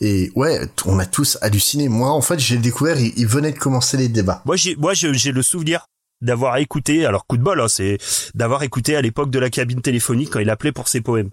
Et 0.02 0.30
ouais, 0.34 0.60
on 0.84 0.98
a 0.98 1.06
tous 1.06 1.38
halluciné. 1.40 1.88
Moi, 1.88 2.10
en 2.10 2.20
fait, 2.20 2.38
j'ai 2.38 2.58
découvert, 2.58 3.00
il, 3.00 3.14
il 3.16 3.26
venait 3.26 3.52
de 3.52 3.58
commencer 3.58 3.96
les 3.96 4.08
débats. 4.08 4.42
Moi 4.44 4.56
j'ai 4.56 4.76
moi 4.76 4.92
j'ai 4.92 5.32
le 5.32 5.42
souvenir 5.42 5.86
d'avoir 6.20 6.58
écouté, 6.58 7.06
alors 7.06 7.26
coup 7.26 7.38
de 7.38 7.42
bol, 7.42 7.58
hein, 7.58 7.68
c'est 7.68 7.96
d'avoir 8.34 8.62
écouté 8.64 8.96
à 8.96 9.00
l'époque 9.00 9.30
de 9.30 9.38
la 9.38 9.48
cabine 9.48 9.80
téléphonique 9.80 10.28
quand 10.30 10.40
il 10.40 10.50
appelait 10.50 10.72
pour 10.72 10.88
ses 10.88 11.00
poèmes. 11.00 11.30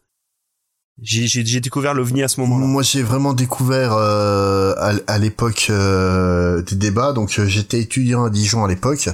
J'ai 1.01 1.27
j'ai 1.27 1.45
j'ai 1.45 1.59
découvert 1.59 1.93
l'ovni 1.93 2.23
à 2.23 2.29
ce 2.29 2.39
moment-là. 2.39 2.65
Moi, 2.65 2.81
j'ai 2.81 3.03
vraiment 3.03 3.33
découvert 3.33 3.91
euh, 3.93 4.73
à, 4.77 4.93
à 5.07 5.17
l'époque 5.17 5.67
euh, 5.69 6.61
des 6.61 6.77
débats. 6.77 7.11
Donc, 7.11 7.37
euh, 7.37 7.45
j'étais 7.45 7.81
étudiant 7.81 8.23
à 8.23 8.29
Dijon 8.29 8.63
à 8.63 8.69
l'époque. 8.69 9.09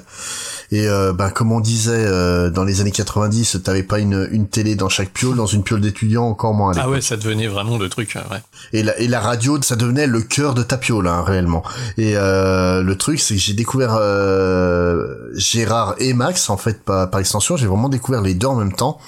Et 0.71 0.87
euh, 0.87 1.11
bah, 1.11 1.31
comme 1.31 1.51
on 1.51 1.59
disait 1.59 2.05
euh, 2.05 2.51
dans 2.51 2.63
les 2.63 2.81
années 2.81 2.91
90, 2.91 3.61
t'avais 3.63 3.81
pas 3.81 3.97
une, 3.97 4.27
une 4.31 4.47
télé 4.47 4.75
dans 4.75 4.89
chaque 4.89 5.09
piole. 5.09 5.35
Dans 5.35 5.47
une 5.47 5.63
piole 5.63 5.81
d'étudiant, 5.81 6.25
encore 6.25 6.53
moins. 6.53 6.69
À 6.69 6.73
Ah 6.73 6.77
l'époque. 6.81 6.93
ouais, 6.93 7.01
ça 7.01 7.17
devenait 7.17 7.47
vraiment 7.47 7.79
le 7.79 7.89
truc, 7.89 8.15
ouais. 8.15 8.37
Et 8.73 8.83
la, 8.83 8.97
et 8.99 9.07
la 9.07 9.19
radio, 9.19 9.59
ça 9.63 9.75
devenait 9.75 10.05
le 10.05 10.21
cœur 10.21 10.53
de 10.53 10.61
ta 10.61 10.77
piole, 10.77 11.07
hein, 11.07 11.23
réellement. 11.23 11.63
Et 11.97 12.13
euh, 12.15 12.83
le 12.83 12.95
truc, 12.95 13.19
c'est 13.19 13.33
que 13.33 13.41
j'ai 13.41 13.53
découvert 13.53 13.97
euh, 13.99 15.31
Gérard 15.35 15.95
et 15.97 16.13
Max, 16.13 16.51
en 16.51 16.57
fait, 16.57 16.83
par, 16.83 17.09
par 17.09 17.19
extension. 17.19 17.57
J'ai 17.57 17.65
vraiment 17.65 17.89
découvert 17.89 18.21
les 18.21 18.35
deux 18.35 18.47
en 18.47 18.55
même 18.55 18.73
temps. 18.73 18.99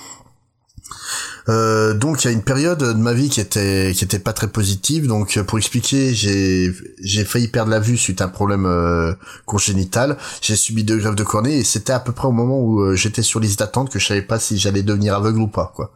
Euh, 1.50 1.94
donc 1.94 2.24
il 2.24 2.28
y 2.28 2.30
a 2.30 2.34
une 2.34 2.44
période 2.44 2.80
de 2.80 2.94
ma 2.94 3.14
vie 3.14 3.30
qui 3.30 3.42
était 3.42 3.92
qui 3.96 4.04
était 4.04 4.20
pas 4.20 4.34
très 4.34 4.48
positive. 4.48 5.08
Donc 5.08 5.40
pour 5.42 5.58
expliquer, 5.58 6.14
j'ai 6.14 6.74
j'ai 7.02 7.26
failli 7.26 7.48
perdre 7.48 7.72
la 7.72 7.80
vue 7.80 7.98
suite 7.98 8.22
à 8.22 8.26
un 8.26 8.30
problème 8.30 8.66
euh, 8.66 9.14
congénital. 9.46 10.18
J'ai 10.42 10.56
subi 10.56 10.84
deux 10.84 10.98
greffes 10.98 11.16
de 11.16 11.24
cornée 11.24 11.58
et 11.58 11.64
c'était 11.64 11.94
à 11.94 12.00
peu 12.00 12.12
près 12.12 12.28
au 12.28 12.32
moment 12.32 12.60
où 12.60 12.82
euh, 12.82 12.96
j'étais 12.96 13.24
sur 13.24 13.40
liste 13.40 13.60
d'attente 13.60 13.90
que 13.90 14.00
je 14.00 14.08
savais 14.08 14.22
pas 14.22 14.40
si 14.40 14.58
j'allais 14.58 14.84
devenir 14.84 15.16
aveugle 15.16 15.42
ou 15.42 15.48
pas 15.48 15.72
quoi. 15.76 15.92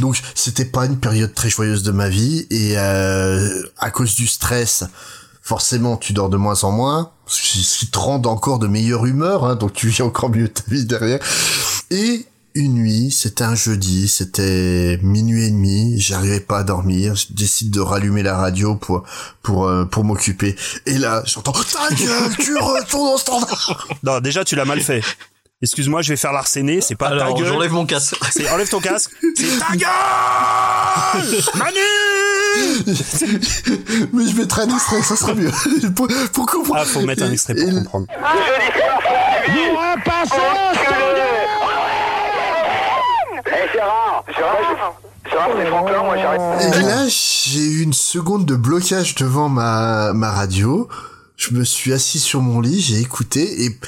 Donc 0.00 0.20
c'était 0.34 0.64
pas 0.64 0.86
une 0.86 0.98
période 0.98 1.34
très 1.34 1.48
joyeuse 1.48 1.82
de 1.82 1.92
ma 1.92 2.08
vie 2.08 2.46
et 2.50 2.78
euh, 2.78 3.62
à 3.78 3.90
cause 3.90 4.14
du 4.14 4.26
stress, 4.26 4.84
forcément 5.42 5.96
tu 5.96 6.12
dors 6.12 6.28
de 6.28 6.36
moins 6.36 6.62
en 6.64 6.70
moins, 6.70 7.10
ce 7.26 7.78
qui 7.78 7.90
te 7.90 7.98
rend 7.98 8.22
encore 8.26 8.58
de 8.58 8.66
meilleure 8.66 9.06
humeur, 9.06 9.44
hein, 9.44 9.56
donc 9.56 9.72
tu 9.72 9.88
vis 9.88 10.02
encore 10.02 10.30
mieux 10.30 10.48
ta 10.48 10.62
vie 10.68 10.84
derrière. 10.84 11.20
Et 11.90 12.26
une 12.54 12.74
nuit, 12.74 13.10
c'était 13.10 13.44
un 13.44 13.54
jeudi, 13.54 14.08
c'était 14.08 14.98
minuit 15.02 15.44
et 15.46 15.50
demi, 15.50 16.00
j'arrivais 16.00 16.40
pas 16.40 16.58
à 16.58 16.62
dormir, 16.64 17.14
je 17.14 17.26
décide 17.30 17.70
de 17.70 17.80
rallumer 17.80 18.22
la 18.22 18.36
radio 18.36 18.74
pour 18.74 19.04
pour 19.42 19.66
euh, 19.68 19.84
pour 19.84 20.04
m'occuper. 20.04 20.56
Et 20.86 20.98
là, 20.98 21.22
j'entends 21.26 21.52
ta 21.52 21.94
gueule, 21.94 22.36
tu 22.38 22.56
retournes 22.56 23.14
au 23.14 23.18
standard. 23.18 23.86
Non, 24.02 24.20
déjà 24.20 24.44
tu 24.44 24.56
l'as 24.56 24.64
mal 24.64 24.80
fait. 24.80 25.02
Excuse-moi, 25.60 26.02
je 26.02 26.10
vais 26.10 26.16
faire 26.16 26.32
l'arséné, 26.32 26.80
c'est 26.80 26.94
pas 26.94 27.08
Alors, 27.08 27.34
ta 27.34 27.40
gueule. 27.40 27.48
j'enlève 27.48 27.72
mon 27.72 27.84
casque. 27.84 28.14
C'est 28.30 28.48
enlève 28.48 28.68
ton 28.68 28.78
casque. 28.80 29.10
C'est 29.36 29.58
ta 29.58 29.74
gueule 29.76 29.88
Manu 31.56 31.78
Mais 34.12 34.26
je 34.30 34.36
mettrai 34.36 34.62
un 34.62 34.68
extrait, 34.74 35.02
ça 35.02 35.16
sera 35.16 35.34
mieux. 35.34 35.50
pour, 35.96 36.06
pour 36.32 36.46
comprendre. 36.46 36.80
Ah, 36.80 36.84
faut 36.84 37.00
mettre 37.02 37.22
un 37.24 37.32
extrait 37.32 37.54
pour 37.56 37.70
comprendre 37.74 38.06
Gérard, 39.44 39.96
Gérard, 40.32 40.74
je- 40.74 40.84
Gérard, 40.84 40.84
c'est 40.84 40.86
Franklin, 40.86 40.94
moi 40.96 41.12
j'arrête. 43.74 44.24
Et 46.60 46.82
là, 46.82 47.06
j'ai 47.08 47.60
eu 47.60 47.82
une 47.82 47.92
seconde 47.92 48.46
de 48.46 48.54
blocage 48.54 49.14
devant 49.14 49.48
ma, 49.48 50.12
ma 50.12 50.30
radio. 50.30 50.88
Je 51.36 51.54
me 51.54 51.64
suis 51.64 51.92
assis 51.92 52.18
sur 52.18 52.40
mon 52.40 52.60
lit, 52.60 52.80
j'ai 52.80 53.00
écouté 53.00 53.64
et 53.64 53.78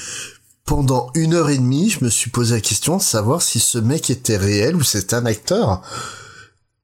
pendant 0.64 1.10
une 1.14 1.34
heure 1.34 1.50
et 1.50 1.58
demie, 1.58 1.90
je 1.90 2.04
me 2.04 2.10
suis 2.10 2.30
posé 2.30 2.54
la 2.54 2.60
question 2.60 2.96
de 2.96 3.02
savoir 3.02 3.42
si 3.42 3.58
ce 3.58 3.78
mec 3.78 4.08
était 4.08 4.36
réel 4.36 4.76
ou 4.76 4.82
c'était 4.82 5.16
un 5.16 5.26
acteur. 5.26 5.82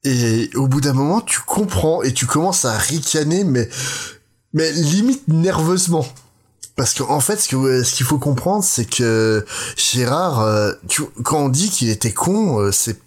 Et 0.03 0.51
au 0.55 0.67
bout 0.67 0.81
d'un 0.81 0.93
moment, 0.93 1.21
tu 1.21 1.41
comprends 1.41 2.03
et 2.03 2.13
tu 2.13 2.27
commences 2.27 2.65
à 2.65 2.77
ricaner, 2.77 3.45
mais, 3.45 3.69
mais 4.53 4.73
limite 4.73 5.29
nerveusement. 5.29 6.07
Parce 6.75 6.95
qu'en 6.95 7.21
fait, 7.21 7.37
ce 7.41 7.49
que 7.49 7.83
ce 7.85 7.95
qu'il 7.95 8.05
faut 8.05 8.19
comprendre, 8.19 8.65
c'est 8.65 8.85
que 8.85 9.47
Gérard, 9.77 10.41
euh, 10.41 10.73
tu, 10.89 11.03
quand 11.23 11.39
on 11.39 11.49
dit 11.49 11.71
qu'il 11.71 11.89
était 11.89 12.13
con, 12.13 12.61
euh, 12.61 12.73
c'est 12.73 12.99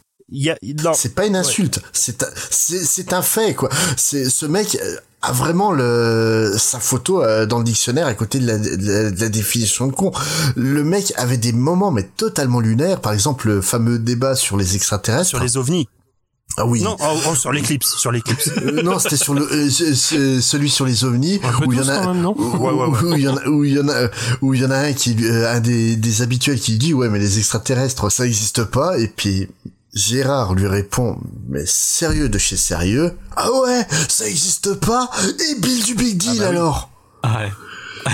c'est 0.93 1.15
pas 1.15 1.25
une 1.25 1.35
insulte, 1.35 1.79
c'est 1.93 2.23
un- 2.23 2.29
c'est 2.51 2.83
c'est 2.83 3.13
un 3.13 3.21
fait 3.21 3.53
quoi. 3.55 3.69
C'est 3.97 4.29
ce 4.29 4.45
mec 4.45 4.77
euh, 4.83 4.95
a 5.21 5.31
vraiment 5.33 5.71
le 5.71 6.53
sa 6.57 6.79
photo 6.79 7.21
euh, 7.23 7.45
dans 7.45 7.57
le 7.57 7.63
dictionnaire 7.63 8.07
à 8.07 8.13
côté 8.13 8.39
de 8.39 8.47
la, 8.47 8.57
de 8.57 8.69
la, 8.87 9.11
de 9.11 9.19
la 9.19 9.29
définition 9.29 9.87
de 9.87 9.91
con. 9.93 10.11
Le 10.55 10.83
mec 10.83 11.13
avait 11.17 11.37
des 11.37 11.51
moments 11.53 11.91
mais 11.91 12.03
totalement 12.15 12.59
lunaires, 12.59 13.01
par 13.01 13.13
exemple 13.13 13.47
le 13.47 13.61
fameux 13.61 13.99
débat 13.99 14.35
sur 14.35 14.55
les 14.57 14.75
extraterrestres, 14.75 15.29
Sur 15.29 15.39
les 15.41 15.57
ovnis. 15.57 15.87
Ah 16.57 16.65
oui. 16.65 16.81
Non, 16.81 16.97
oh, 16.99 17.15
oh, 17.29 17.35
sur 17.35 17.51
l'éclipse, 17.51 17.95
sur 17.97 18.11
l'éclipse. 18.11 18.49
Euh, 18.57 18.81
non, 18.81 18.97
c'était 18.97 19.17
sur 19.17 19.33
le 19.35 19.43
euh, 19.43 19.69
ce- 19.69 19.93
ce- 19.93 20.41
celui 20.41 20.69
sur 20.69 20.85
les 20.85 21.03
ovnis 21.03 21.39
où 21.65 21.71
il 21.71 21.77
y 21.77 21.81
en 21.81 21.87
a 21.89 22.11
où, 22.33 22.57
Ouais, 22.57 22.71
ouais, 22.71 22.87
ouais. 22.87 23.19
il 23.19 23.23
y 23.23 23.27
en 23.27 23.37
a 23.37 23.45
où 23.47 23.63
il 23.63 23.73
y 23.73 23.79
en 23.79 23.87
a 23.87 24.07
où 24.41 24.53
il 24.55 24.61
y 24.61 24.65
en 24.65 24.71
a 24.71 24.77
un 24.77 24.93
qui 24.93 25.15
euh, 25.25 25.53
un 25.53 25.59
des 25.59 25.95
des 25.95 26.21
habituels 26.21 26.59
qui 26.59 26.77
dit 26.77 26.93
ouais 26.93 27.07
mais 27.09 27.19
les 27.19 27.37
extraterrestres 27.37 28.11
ça 28.11 28.25
existe 28.25 28.63
pas 28.63 28.97
et 28.97 29.07
puis 29.07 29.47
Gérard 29.93 30.53
lui 30.53 30.67
répond 30.67 31.19
mais 31.47 31.65
sérieux 31.65 32.29
de 32.29 32.37
chez 32.37 32.57
sérieux 32.57 33.17
ah 33.35 33.49
ouais 33.51 33.87
ça 34.07 34.27
existe 34.27 34.75
pas 34.75 35.09
et 35.25 35.59
Bill 35.59 35.83
du 35.83 35.95
Big 35.95 36.17
Deal 36.17 36.43
alors 36.43 36.89
Ah 37.23 37.39
ouais. 38.05 38.11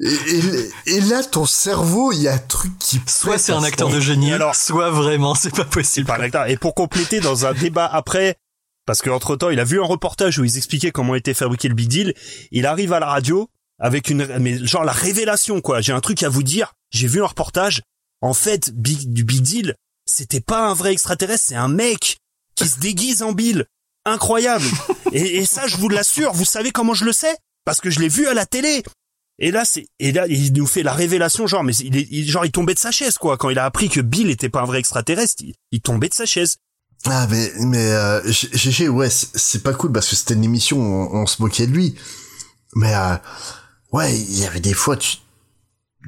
et, 0.00 0.08
et, 0.08 0.96
et 0.96 1.00
là 1.00 1.22
ton 1.24 1.46
cerveau 1.46 2.12
il 2.12 2.22
y 2.22 2.28
a 2.28 2.34
un 2.34 2.38
truc 2.38 2.72
qui 2.78 3.00
Soit 3.06 3.38
c'est 3.38 3.52
un 3.52 3.62
acteur 3.62 3.88
de 3.90 4.00
génie, 4.00 4.32
soit 4.54 4.90
vraiment 4.90 5.34
c'est 5.34 5.54
pas 5.54 5.64
possible. 5.64 6.06
Par 6.06 6.18
l'acteur. 6.18 6.46
Et 6.48 6.56
pour 6.56 6.74
compléter, 6.74 7.20
dans 7.20 7.44
un 7.46 7.52
débat 7.52 7.86
après, 7.86 8.36
parce 8.86 9.02
qu'entre 9.02 9.36
temps, 9.36 9.50
il 9.50 9.60
a 9.60 9.64
vu 9.64 9.80
un 9.80 9.84
reportage 9.84 10.38
où 10.38 10.44
ils 10.44 10.56
expliquaient 10.56 10.90
comment 10.90 11.14
était 11.14 11.34
fabriqué 11.34 11.68
le 11.68 11.74
Big 11.74 11.88
Deal. 11.88 12.14
Il 12.50 12.66
arrive 12.66 12.92
à 12.92 13.00
la 13.00 13.06
radio 13.06 13.48
avec 13.78 14.10
une, 14.10 14.26
mais 14.38 14.64
genre 14.66 14.84
la 14.84 14.92
révélation, 14.92 15.60
quoi. 15.60 15.80
J'ai 15.80 15.92
un 15.92 16.00
truc 16.00 16.22
à 16.22 16.28
vous 16.28 16.42
dire. 16.42 16.72
J'ai 16.90 17.06
vu 17.06 17.22
un 17.22 17.26
reportage. 17.26 17.82
En 18.22 18.34
fait, 18.34 18.72
Big, 18.74 19.12
du 19.12 19.24
Big 19.24 19.42
Deal, 19.42 19.76
c'était 20.10 20.40
pas 20.40 20.68
un 20.68 20.74
vrai 20.74 20.92
extraterrestre, 20.92 21.46
c'est 21.48 21.54
un 21.56 21.68
mec 21.68 22.18
qui 22.54 22.68
se 22.68 22.78
déguise 22.78 23.22
en 23.22 23.32
Bill. 23.32 23.66
Incroyable. 24.04 24.64
et, 25.12 25.38
et 25.38 25.46
ça, 25.46 25.66
je 25.66 25.76
vous 25.76 25.88
l'assure. 25.88 26.32
Vous 26.32 26.44
savez 26.44 26.70
comment 26.72 26.94
je 26.94 27.04
le 27.04 27.12
sais? 27.12 27.36
Parce 27.64 27.80
que 27.80 27.90
je 27.90 28.00
l'ai 28.00 28.08
vu 28.08 28.26
à 28.26 28.34
la 28.34 28.46
télé. 28.46 28.82
Et 29.38 29.50
là, 29.50 29.64
c'est, 29.64 29.86
et 29.98 30.12
là, 30.12 30.26
il 30.28 30.52
nous 30.52 30.66
fait 30.66 30.82
la 30.82 30.92
révélation, 30.92 31.46
genre, 31.46 31.64
mais 31.64 31.74
il 31.76 31.96
est, 31.96 32.06
il- 32.10 32.28
genre, 32.30 32.44
il 32.44 32.50
tombait 32.52 32.74
de 32.74 32.78
sa 32.78 32.90
chaise, 32.90 33.16
quoi. 33.16 33.38
Quand 33.38 33.48
il 33.50 33.58
a 33.58 33.64
appris 33.64 33.88
que 33.88 34.00
Bill 34.00 34.28
était 34.30 34.48
pas 34.50 34.60
un 34.62 34.66
vrai 34.66 34.78
extraterrestre, 34.80 35.42
il, 35.44 35.54
il 35.72 35.80
tombait 35.80 36.08
de 36.08 36.14
sa 36.14 36.26
chaise. 36.26 36.56
Ah 37.06 37.26
mais 37.30 37.50
mais 37.60 37.92
euh, 37.92 38.20
GG 38.30 38.90
ouais 38.90 39.08
c'est 39.08 39.28
c'est 39.34 39.62
pas 39.62 39.72
cool 39.72 39.90
parce 39.90 40.06
que 40.10 40.16
c'était 40.16 40.34
une 40.34 40.44
émission 40.44 40.76
où 40.76 40.82
on, 41.14 41.22
on 41.22 41.26
se 41.26 41.40
moquait 41.40 41.66
de 41.66 41.72
lui 41.72 41.94
mais 42.74 42.94
euh, 42.94 43.16
ouais 43.92 44.14
il 44.14 44.38
y 44.38 44.44
avait 44.44 44.60
des 44.60 44.74
fois 44.74 44.98
tu 44.98 45.16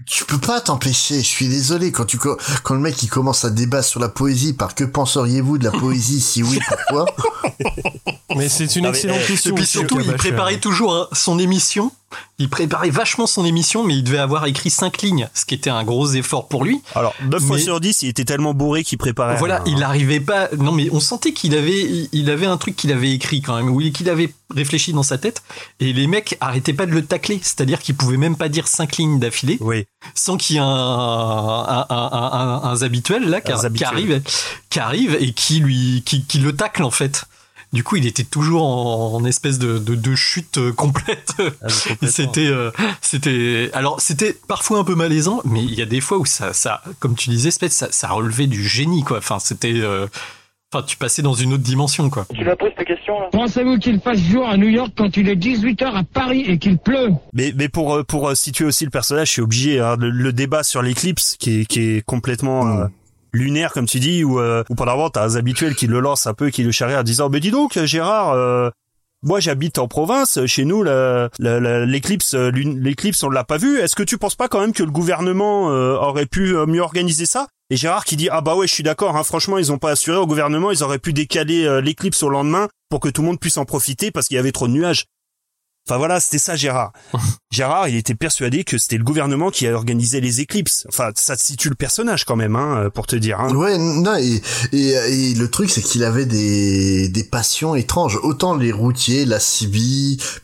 tu 0.06 0.24
peux 0.24 0.38
pas 0.38 0.60
t'empêcher 0.60 1.16
je 1.18 1.26
suis 1.26 1.48
désolé 1.48 1.92
quand 1.92 2.04
tu 2.06 2.18
co- 2.18 2.36
quand 2.62 2.74
le 2.74 2.80
mec 2.80 3.02
il 3.02 3.08
commence 3.08 3.44
à 3.44 3.50
débattre 3.50 3.86
sur 3.86 4.00
la 4.00 4.08
poésie 4.08 4.52
par 4.52 4.74
que 4.74 4.84
penseriez-vous 4.84 5.58
de 5.58 5.64
la 5.64 5.70
poésie 5.70 6.20
si 6.20 6.42
oui 6.42 6.58
pourquoi? 6.66 7.04
Mais 8.36 8.48
c'est 8.48 8.74
une 8.76 8.84
Non, 8.84 8.90
mais, 8.90 8.96
excellente 8.96 9.20
eh, 9.22 9.26
question. 9.26 9.50
Et 9.52 9.54
puis 9.54 9.66
surtout, 9.66 10.00
il 10.00 10.12
préparait 10.14 10.58
toujours 10.58 10.94
hein, 10.94 11.08
son 11.12 11.38
émission. 11.38 11.92
Il 12.38 12.48
préparait 12.48 12.90
vachement 12.90 13.26
son 13.26 13.44
émission, 13.44 13.84
mais 13.84 13.94
il 13.94 14.02
devait 14.02 14.18
avoir 14.18 14.46
écrit 14.46 14.70
cinq 14.70 15.02
lignes, 15.02 15.28
ce 15.34 15.44
qui 15.44 15.54
était 15.54 15.70
un 15.70 15.84
gros 15.84 16.08
effort 16.12 16.48
pour 16.48 16.64
lui. 16.64 16.80
Alors, 16.94 17.14
9 17.30 17.42
fois 17.42 17.58
sur 17.58 17.80
10, 17.80 18.02
il 18.02 18.08
était 18.08 18.24
tellement 18.24 18.54
bourré 18.54 18.82
qu'il 18.84 18.98
préparait. 18.98 19.36
Voilà, 19.36 19.60
un- 19.60 19.64
il 19.66 19.76
n'arrivait 19.76 20.20
pas. 20.20 20.48
Non, 20.58 20.72
mais 20.72 20.88
on 20.92 21.00
sentait 21.00 21.32
qu'il 21.32 21.54
avait, 21.54 22.08
il- 22.12 22.30
avait 22.30 22.46
un 22.46 22.56
truc 22.56 22.76
qu'il 22.76 22.92
avait 22.92 23.12
écrit 23.12 23.42
quand 23.42 23.56
même, 23.56 23.68
ou 23.70 23.78
qu'il 23.92 24.08
avait 24.10 24.32
réfléchi 24.54 24.92
dans 24.92 25.02
sa 25.02 25.18
tête. 25.18 25.42
Et 25.80 25.92
les 25.92 26.06
mecs 26.06 26.36
arrêtaient 26.40 26.72
pas 26.72 26.86
de 26.86 26.92
le 26.92 27.04
tacler, 27.04 27.38
c'est-à-dire 27.42 27.80
qu'il 27.80 27.94
pouvait 27.94 28.16
même 28.16 28.36
pas 28.36 28.48
dire 28.48 28.66
cinq 28.68 28.96
lignes 28.96 29.18
d'affilée, 29.18 29.58
sans 30.14 30.36
qu'il 30.36 30.56
y 30.56 30.58
ait 30.58 30.62
un, 30.62 30.66
un, 30.66 31.86
un, 31.88 32.60
un, 32.64 32.82
habituel 32.82 33.28
là 33.28 33.40
qui, 33.40 33.52
arrive, 33.84 34.22
qui 34.70 34.78
arrive 34.80 35.16
et 35.20 35.32
qui 35.32 35.60
lui, 35.60 36.02
qui, 36.04 36.24
qui 36.24 36.38
le 36.38 36.54
tacle 36.54 36.82
en 36.82 36.90
fait. 36.90 37.24
Du 37.72 37.82
coup, 37.84 37.96
il 37.96 38.06
était 38.06 38.24
toujours 38.24 38.64
en, 38.64 39.14
en 39.14 39.24
espèce 39.24 39.58
de, 39.58 39.78
de, 39.78 39.94
de 39.94 40.14
chute 40.14 40.58
euh, 40.58 40.72
complète. 40.72 41.34
Et 42.02 42.06
c'était, 42.06 42.46
euh, 42.46 42.70
c'était, 43.00 43.70
alors 43.72 44.00
c'était 44.00 44.36
parfois 44.46 44.78
un 44.78 44.84
peu 44.84 44.94
malaisant, 44.94 45.40
mais 45.44 45.62
il 45.64 45.74
y 45.74 45.80
a 45.80 45.86
des 45.86 46.00
fois 46.02 46.18
où 46.18 46.26
ça, 46.26 46.52
ça, 46.52 46.82
comme 46.98 47.14
tu 47.14 47.30
disais, 47.30 47.50
ça, 47.50 47.88
ça 47.90 48.08
relevait 48.08 48.46
du 48.46 48.62
génie, 48.62 49.02
quoi. 49.04 49.18
Enfin, 49.18 49.38
c'était, 49.38 49.72
euh, 49.74 50.06
enfin, 50.70 50.84
tu 50.86 50.98
passais 50.98 51.22
dans 51.22 51.32
une 51.32 51.54
autre 51.54 51.62
dimension, 51.62 52.10
quoi. 52.10 52.26
Tu 52.34 52.44
la 52.44 52.56
poses 52.56 52.74
ta 52.76 52.84
question 52.84 53.18
là? 53.20 53.28
Pensez-vous 53.32 53.78
qu'il 53.78 54.00
fasse 54.00 54.20
jour 54.20 54.46
à 54.46 54.58
New 54.58 54.68
York 54.68 54.92
quand 54.94 55.16
il 55.16 55.30
est 55.30 55.36
18h 55.36 55.84
à 55.94 56.02
Paris 56.04 56.44
et 56.46 56.58
qu'il 56.58 56.76
pleut? 56.76 57.12
Mais, 57.32 57.54
mais 57.56 57.70
pour, 57.70 57.94
euh, 57.94 58.04
pour 58.04 58.28
euh, 58.28 58.34
situer 58.34 58.66
aussi 58.66 58.84
le 58.84 58.90
personnage, 58.90 59.28
je 59.28 59.32
suis 59.32 59.42
obligé, 59.42 59.80
hein, 59.80 59.96
le, 59.98 60.10
le 60.10 60.32
débat 60.34 60.62
sur 60.62 60.82
l'éclipse, 60.82 61.36
qui 61.38 61.60
est, 61.60 61.64
qui 61.64 61.80
est 61.80 62.02
complètement 62.04 62.66
euh, 62.66 62.86
lunaire, 63.32 63.72
comme 63.72 63.86
tu 63.86 64.00
dis, 64.00 64.24
où, 64.24 64.40
euh, 64.40 64.64
où 64.68 64.74
pendant 64.74 65.10
t'as 65.10 65.24
un 65.24 65.36
habituel 65.36 65.74
qui 65.74 65.86
le 65.86 66.00
lance 66.00 66.26
un 66.26 66.34
peu, 66.34 66.50
qui 66.50 66.62
le 66.62 66.70
charrie 66.70 66.96
en 66.96 67.02
disant, 67.02 67.28
mais 67.28 67.40
dis 67.40 67.50
donc, 67.50 67.78
Gérard, 67.84 68.32
euh, 68.32 68.70
moi 69.22 69.38
j'habite 69.40 69.78
en 69.78 69.88
province, 69.88 70.44
chez 70.46 70.64
nous, 70.64 70.82
l'éclipse, 70.82 72.34
euh, 72.34 72.50
l'éclipse, 72.50 73.22
on 73.22 73.30
l'a 73.30 73.44
pas 73.44 73.56
vu. 73.56 73.78
Est-ce 73.78 73.94
que 73.94 74.02
tu 74.02 74.18
penses 74.18 74.34
pas 74.34 74.48
quand 74.48 74.60
même 74.60 74.72
que 74.72 74.82
le 74.82 74.90
gouvernement 74.90 75.70
euh, 75.70 75.94
aurait 75.94 76.26
pu 76.26 76.56
euh, 76.56 76.66
mieux 76.66 76.80
organiser 76.80 77.26
ça? 77.26 77.46
Et 77.70 77.76
Gérard 77.76 78.04
qui 78.04 78.16
dit, 78.16 78.28
ah 78.30 78.40
bah 78.40 78.54
ouais, 78.54 78.66
je 78.66 78.74
suis 78.74 78.82
d'accord, 78.82 79.16
hein, 79.16 79.22
franchement, 79.22 79.58
ils 79.58 79.72
ont 79.72 79.78
pas 79.78 79.92
assuré 79.92 80.18
au 80.18 80.26
gouvernement, 80.26 80.70
ils 80.72 80.82
auraient 80.82 80.98
pu 80.98 81.12
décaler 81.12 81.64
euh, 81.64 81.80
l'éclipse 81.80 82.22
au 82.22 82.28
lendemain 82.28 82.68
pour 82.90 83.00
que 83.00 83.08
tout 83.08 83.22
le 83.22 83.28
monde 83.28 83.40
puisse 83.40 83.56
en 83.56 83.64
profiter 83.64 84.10
parce 84.10 84.28
qu'il 84.28 84.34
y 84.34 84.40
avait 84.40 84.52
trop 84.52 84.66
de 84.66 84.72
nuages. 84.72 85.06
Enfin 85.88 85.98
voilà, 85.98 86.20
c'était 86.20 86.38
ça 86.38 86.54
Gérard. 86.54 86.92
Gérard, 87.52 87.88
il 87.88 87.96
était 87.96 88.14
persuadé 88.14 88.62
que 88.64 88.78
c'était 88.78 88.98
le 88.98 89.04
gouvernement 89.04 89.50
qui 89.50 89.66
a 89.66 89.72
organisé 89.74 90.20
les 90.20 90.40
éclipses. 90.40 90.86
Enfin, 90.88 91.10
ça 91.16 91.36
te 91.36 91.42
situe 91.42 91.68
le 91.68 91.74
personnage 91.74 92.24
quand 92.24 92.36
même, 92.36 92.54
hein, 92.56 92.88
pour 92.94 93.06
te 93.06 93.16
dire. 93.16 93.40
Hein. 93.40 93.54
Ouais, 93.54 93.76
non, 93.78 94.14
et, 94.16 94.40
et, 94.72 94.88
et 95.30 95.34
le 95.34 95.50
truc, 95.50 95.70
c'est 95.70 95.82
qu'il 95.82 96.04
avait 96.04 96.24
des, 96.26 97.08
des 97.08 97.24
passions 97.24 97.74
étranges. 97.74 98.18
Autant 98.22 98.54
les 98.56 98.70
routiers, 98.72 99.24
la 99.24 99.40
CB, 99.40 99.78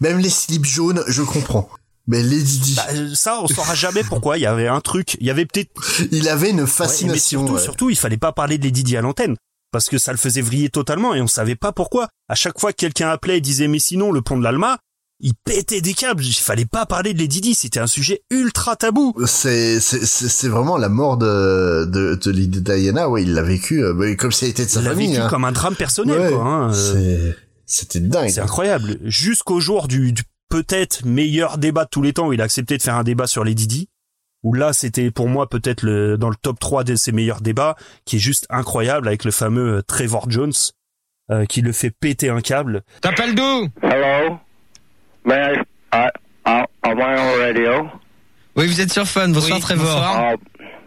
même 0.00 0.18
les 0.18 0.30
slips 0.30 0.64
jaunes, 0.66 1.04
je 1.06 1.22
comprends. 1.22 1.68
Mais 2.08 2.22
les 2.22 2.42
Didi. 2.42 2.74
Bah, 2.74 2.86
euh, 2.94 3.14
ça, 3.14 3.38
on 3.42 3.46
saura 3.46 3.74
jamais 3.74 4.02
pourquoi. 4.02 4.38
Il 4.38 4.40
y 4.40 4.46
avait 4.46 4.66
un 4.66 4.80
truc, 4.80 5.16
il 5.20 5.26
y 5.26 5.30
avait 5.30 5.44
peut-être. 5.46 5.70
Il 6.10 6.28
avait 6.28 6.50
une 6.50 6.62
Ouais, 6.62 6.66
fascination. 6.66 7.12
mais 7.12 7.18
surtout, 7.18 7.52
ouais. 7.54 7.60
surtout, 7.62 7.90
il 7.90 7.96
fallait 7.96 8.16
pas 8.16 8.32
parler 8.32 8.56
de 8.58 8.64
Lady 8.64 8.82
Di 8.82 8.96
à 8.96 9.02
l'antenne. 9.02 9.36
Parce 9.70 9.90
que 9.90 9.98
ça 9.98 10.12
le 10.12 10.16
faisait 10.18 10.40
vriller 10.40 10.70
totalement 10.70 11.14
et 11.14 11.20
on 11.20 11.26
savait 11.26 11.54
pas 11.54 11.72
pourquoi. 11.72 12.08
À 12.30 12.34
chaque 12.34 12.58
fois 12.58 12.72
que 12.72 12.78
quelqu'un 12.78 13.10
appelait 13.10 13.36
et 13.36 13.40
disait 13.42 13.68
mais 13.68 13.78
sinon 13.78 14.10
le 14.10 14.22
pont 14.22 14.38
de 14.38 14.42
l'Alma, 14.42 14.78
il 15.20 15.34
pétait 15.44 15.80
des 15.80 15.94
câbles. 15.94 16.24
Il 16.24 16.34
fallait 16.34 16.64
pas 16.66 16.86
parler 16.86 17.12
de 17.14 17.18
Lady 17.18 17.40
Di. 17.40 17.54
C'était 17.54 17.80
un 17.80 17.86
sujet 17.86 18.22
ultra 18.30 18.76
tabou. 18.76 19.14
C'est 19.26 19.80
c'est 19.80 20.04
c'est 20.06 20.28
c'est 20.28 20.48
vraiment 20.48 20.76
la 20.76 20.88
mort 20.88 21.16
de 21.16 21.84
de, 21.86 22.14
de 22.14 22.30
Lady 22.30 22.60
Diana. 22.60 23.08
Ouais, 23.08 23.22
il 23.22 23.34
l'a 23.34 23.42
vécu 23.42 23.82
euh, 23.82 23.94
bah, 23.94 24.14
comme 24.16 24.32
si 24.32 24.44
elle 24.44 24.50
était 24.52 24.64
de 24.64 24.70
sa 24.70 24.80
Il 24.80 24.84
l'a 24.84 24.90
famille. 24.90 25.08
vécu 25.08 25.20
hein. 25.20 25.28
comme 25.28 25.44
un 25.44 25.52
drame 25.52 25.74
personnel, 25.76 26.20
Ouais, 26.20 26.30
quoi. 26.32 26.42
hein, 26.44 26.70
euh. 26.70 26.72
c'est- 26.72 27.36
C'était 27.66 28.00
dingue. 28.00 28.30
C'est 28.30 28.40
incroyable. 28.40 28.98
Jusqu'au 29.04 29.60
jour 29.60 29.88
du, 29.88 30.12
du 30.12 30.22
peut-être 30.48 31.04
meilleur 31.04 31.58
débat 31.58 31.84
de 31.84 31.90
tous 31.90 32.00
les 32.02 32.12
temps 32.14 32.28
où 32.28 32.32
il 32.32 32.40
a 32.40 32.44
accepté 32.44 32.78
de 32.78 32.82
faire 32.82 32.94
un 32.96 33.04
débat 33.04 33.26
sur 33.26 33.44
les 33.44 33.54
Didi. 33.54 33.88
Où 34.44 34.54
là, 34.54 34.72
c'était 34.72 35.10
pour 35.10 35.28
moi 35.28 35.48
peut-être 35.48 35.82
le, 35.82 36.16
dans 36.16 36.30
le 36.30 36.36
top 36.40 36.60
3 36.60 36.84
de 36.84 36.94
ses 36.94 37.10
meilleurs 37.12 37.40
débats, 37.40 37.74
qui 38.04 38.16
est 38.16 38.18
juste 38.20 38.46
incroyable 38.50 39.08
avec 39.08 39.24
le 39.24 39.32
fameux 39.32 39.78
euh, 39.78 39.82
Trevor 39.82 40.30
Jones, 40.30 40.52
euh, 41.32 41.44
qui 41.44 41.60
le 41.60 41.72
fait 41.72 41.90
péter 41.90 42.30
un 42.30 42.40
câble. 42.40 42.82
T'appelles 43.02 43.34
d'où? 43.34 43.68
Hello? 43.82 44.38
May 45.28 45.34
I, 45.34 45.60
I, 45.92 46.08
I, 46.46 46.64
am 46.84 46.98
I 46.98 47.18
on 47.20 47.38
radio? 47.38 47.90
Oui, 48.56 48.66
vous 48.66 48.80
êtes 48.80 48.90
sur 48.90 49.06
Fun. 49.06 49.28
Bonsoir, 49.28 49.56
Oui, 49.58 49.60
Trevor. 49.62 49.84
bonsoir. 49.84 50.32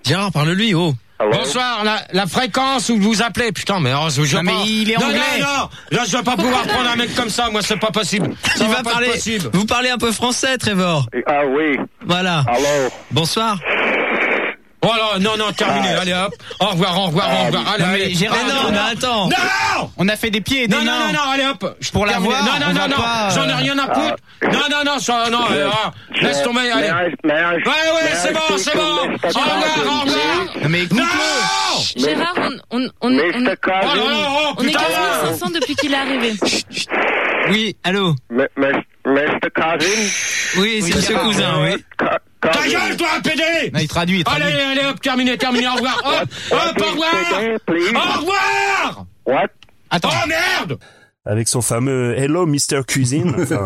Gérard, 0.04 0.32
parle-lui, 0.32 0.74
oh. 0.74 0.94
Bonsoir, 1.32 1.84
la, 1.84 2.00
la 2.14 2.26
fréquence 2.26 2.90
où 2.90 2.98
vous 2.98 3.22
appelez, 3.22 3.52
putain, 3.52 3.80
mais 3.80 3.92
oh, 3.94 4.08
je 4.10 4.22
veux 4.24 4.38
Non, 4.38 4.42
mais 4.44 4.66
il 4.66 4.90
est 4.90 4.98
non, 4.98 5.06
anglais. 5.06 5.20
Non, 5.40 5.46
non, 5.46 5.70
là, 5.92 6.02
je 6.08 6.18
vais 6.18 6.24
pas 6.24 6.36
pouvoir 6.36 6.64
prendre 6.64 6.90
un 6.90 6.96
mec 6.96 7.14
comme 7.14 7.30
ça, 7.30 7.52
moi, 7.52 7.62
c'est 7.62 7.78
pas 7.78 7.92
possible. 7.92 8.32
Ça 8.56 8.64
Il 8.66 8.70
va 8.72 8.78
pas 8.82 8.94
parler. 8.94 9.10
possible. 9.10 9.48
Vous 9.54 9.66
parlez 9.68 9.92
un 9.92 10.00
peu 10.00 10.12
français, 10.12 10.58
Trevor. 10.58 11.06
Ah 11.28 11.42
oui. 11.48 11.78
Voilà. 12.04 12.44
Bonsoir. 13.12 13.60
Oh 14.84 14.88
là, 14.88 15.20
non, 15.20 15.38
non, 15.38 15.52
terminé, 15.52 15.90
allez 15.90 16.14
hop. 16.14 16.34
Au 16.60 16.66
revoir, 16.68 16.98
au 17.00 17.06
revoir, 17.08 17.30
au 17.30 17.46
revoir. 17.46 17.64
Allez, 17.74 17.84
Non, 17.84 17.90
mais 17.90 17.94
allez. 18.04 18.16
Gérard, 18.16 18.38
allez, 18.44 18.52
non, 18.54 18.60
allez. 18.62 18.72
mais 18.72 18.92
attends. 18.98 19.28
Non 19.28 19.90
On 19.98 20.08
a 20.10 20.16
fait 20.16 20.32
des 20.32 20.42
pieds 20.42 20.64
et 20.64 20.68
des 20.68 20.76
Non, 20.76 20.82
non, 20.84 20.92
mains. 20.92 21.08
non, 21.08 21.14
non, 21.14 21.32
allez 21.32 21.46
hop. 21.46 21.76
Je 21.80 21.92
Pour 21.92 22.06
la 22.08 22.18
voir, 22.18 22.44
Non, 22.44 22.52
on 22.56 22.60
non, 22.74 22.80
non, 22.80 22.88
non, 22.88 23.04
j'en 23.36 23.48
ai 23.48 23.52
euh, 23.52 23.56
rien 23.58 23.78
à 23.78 23.94
foutre. 23.94 24.16
Non, 24.52 24.60
non, 24.72 24.84
non, 24.84 25.00
ça, 25.00 25.30
non, 25.32 25.42
euh, 25.52 25.70
ah, 25.72 25.92
laisse 26.20 26.42
tomber, 26.42 26.72
allez. 26.72 26.90
Ouais, 26.90 27.44
ouais, 27.64 28.16
c'est 28.16 28.34
bon, 28.34 28.58
c'est 28.58 28.76
bon. 28.76 28.82
Au 28.82 28.96
revoir, 29.04 29.58
au 29.86 30.00
revoir. 30.02 30.06
Non, 30.64 30.70
mais 30.70 30.82
Non 30.92 31.04
Gérard, 31.96 32.34
on, 32.38 32.78
on, 32.78 32.90
on, 33.02 33.12
on, 33.12 33.12
oh, 33.12 34.54
on 34.58 34.64
est 34.64 34.68
putain. 34.68 34.80
15 35.24 35.40
500 35.40 35.52
depuis 35.54 35.76
qu'il 35.76 35.94
est 35.94 35.98
arrivé. 35.98 36.34
Oui, 37.50 37.76
allô 37.84 38.16
Mr. 38.30 39.50
Cousin 39.54 39.78
Oui, 40.58 40.82
c'est 40.82 40.96
Monsieur 40.96 41.18
Cousin, 41.18 41.64
oui. 41.64 41.84
Ta 42.42 42.68
gueule, 42.68 42.98
toi, 42.98 43.08
PD 43.24 43.72
Non, 43.74 43.80
il 43.80 43.88
traduit, 43.88 44.20
il 44.20 44.24
traduit. 44.24 44.46
Allez, 44.46 44.62
allez, 44.62 44.86
hop, 44.86 45.00
terminé, 45.02 45.38
terminé, 45.38 45.68
au 45.68 45.74
revoir. 45.74 46.02
Hop, 46.06 46.30
hop, 46.52 46.82
au 46.82 46.92
revoir. 46.92 47.42
Au 47.68 48.20
revoir 48.20 49.06
What? 49.26 49.48
Attends. 49.90 50.10
Oh 50.12 50.28
merde 50.28 50.80
avec 51.24 51.48
son 51.48 51.62
fameux 51.62 52.18
Hello 52.18 52.48
Mr. 52.48 52.84
Cuisine. 52.88 53.36
enfin, 53.40 53.66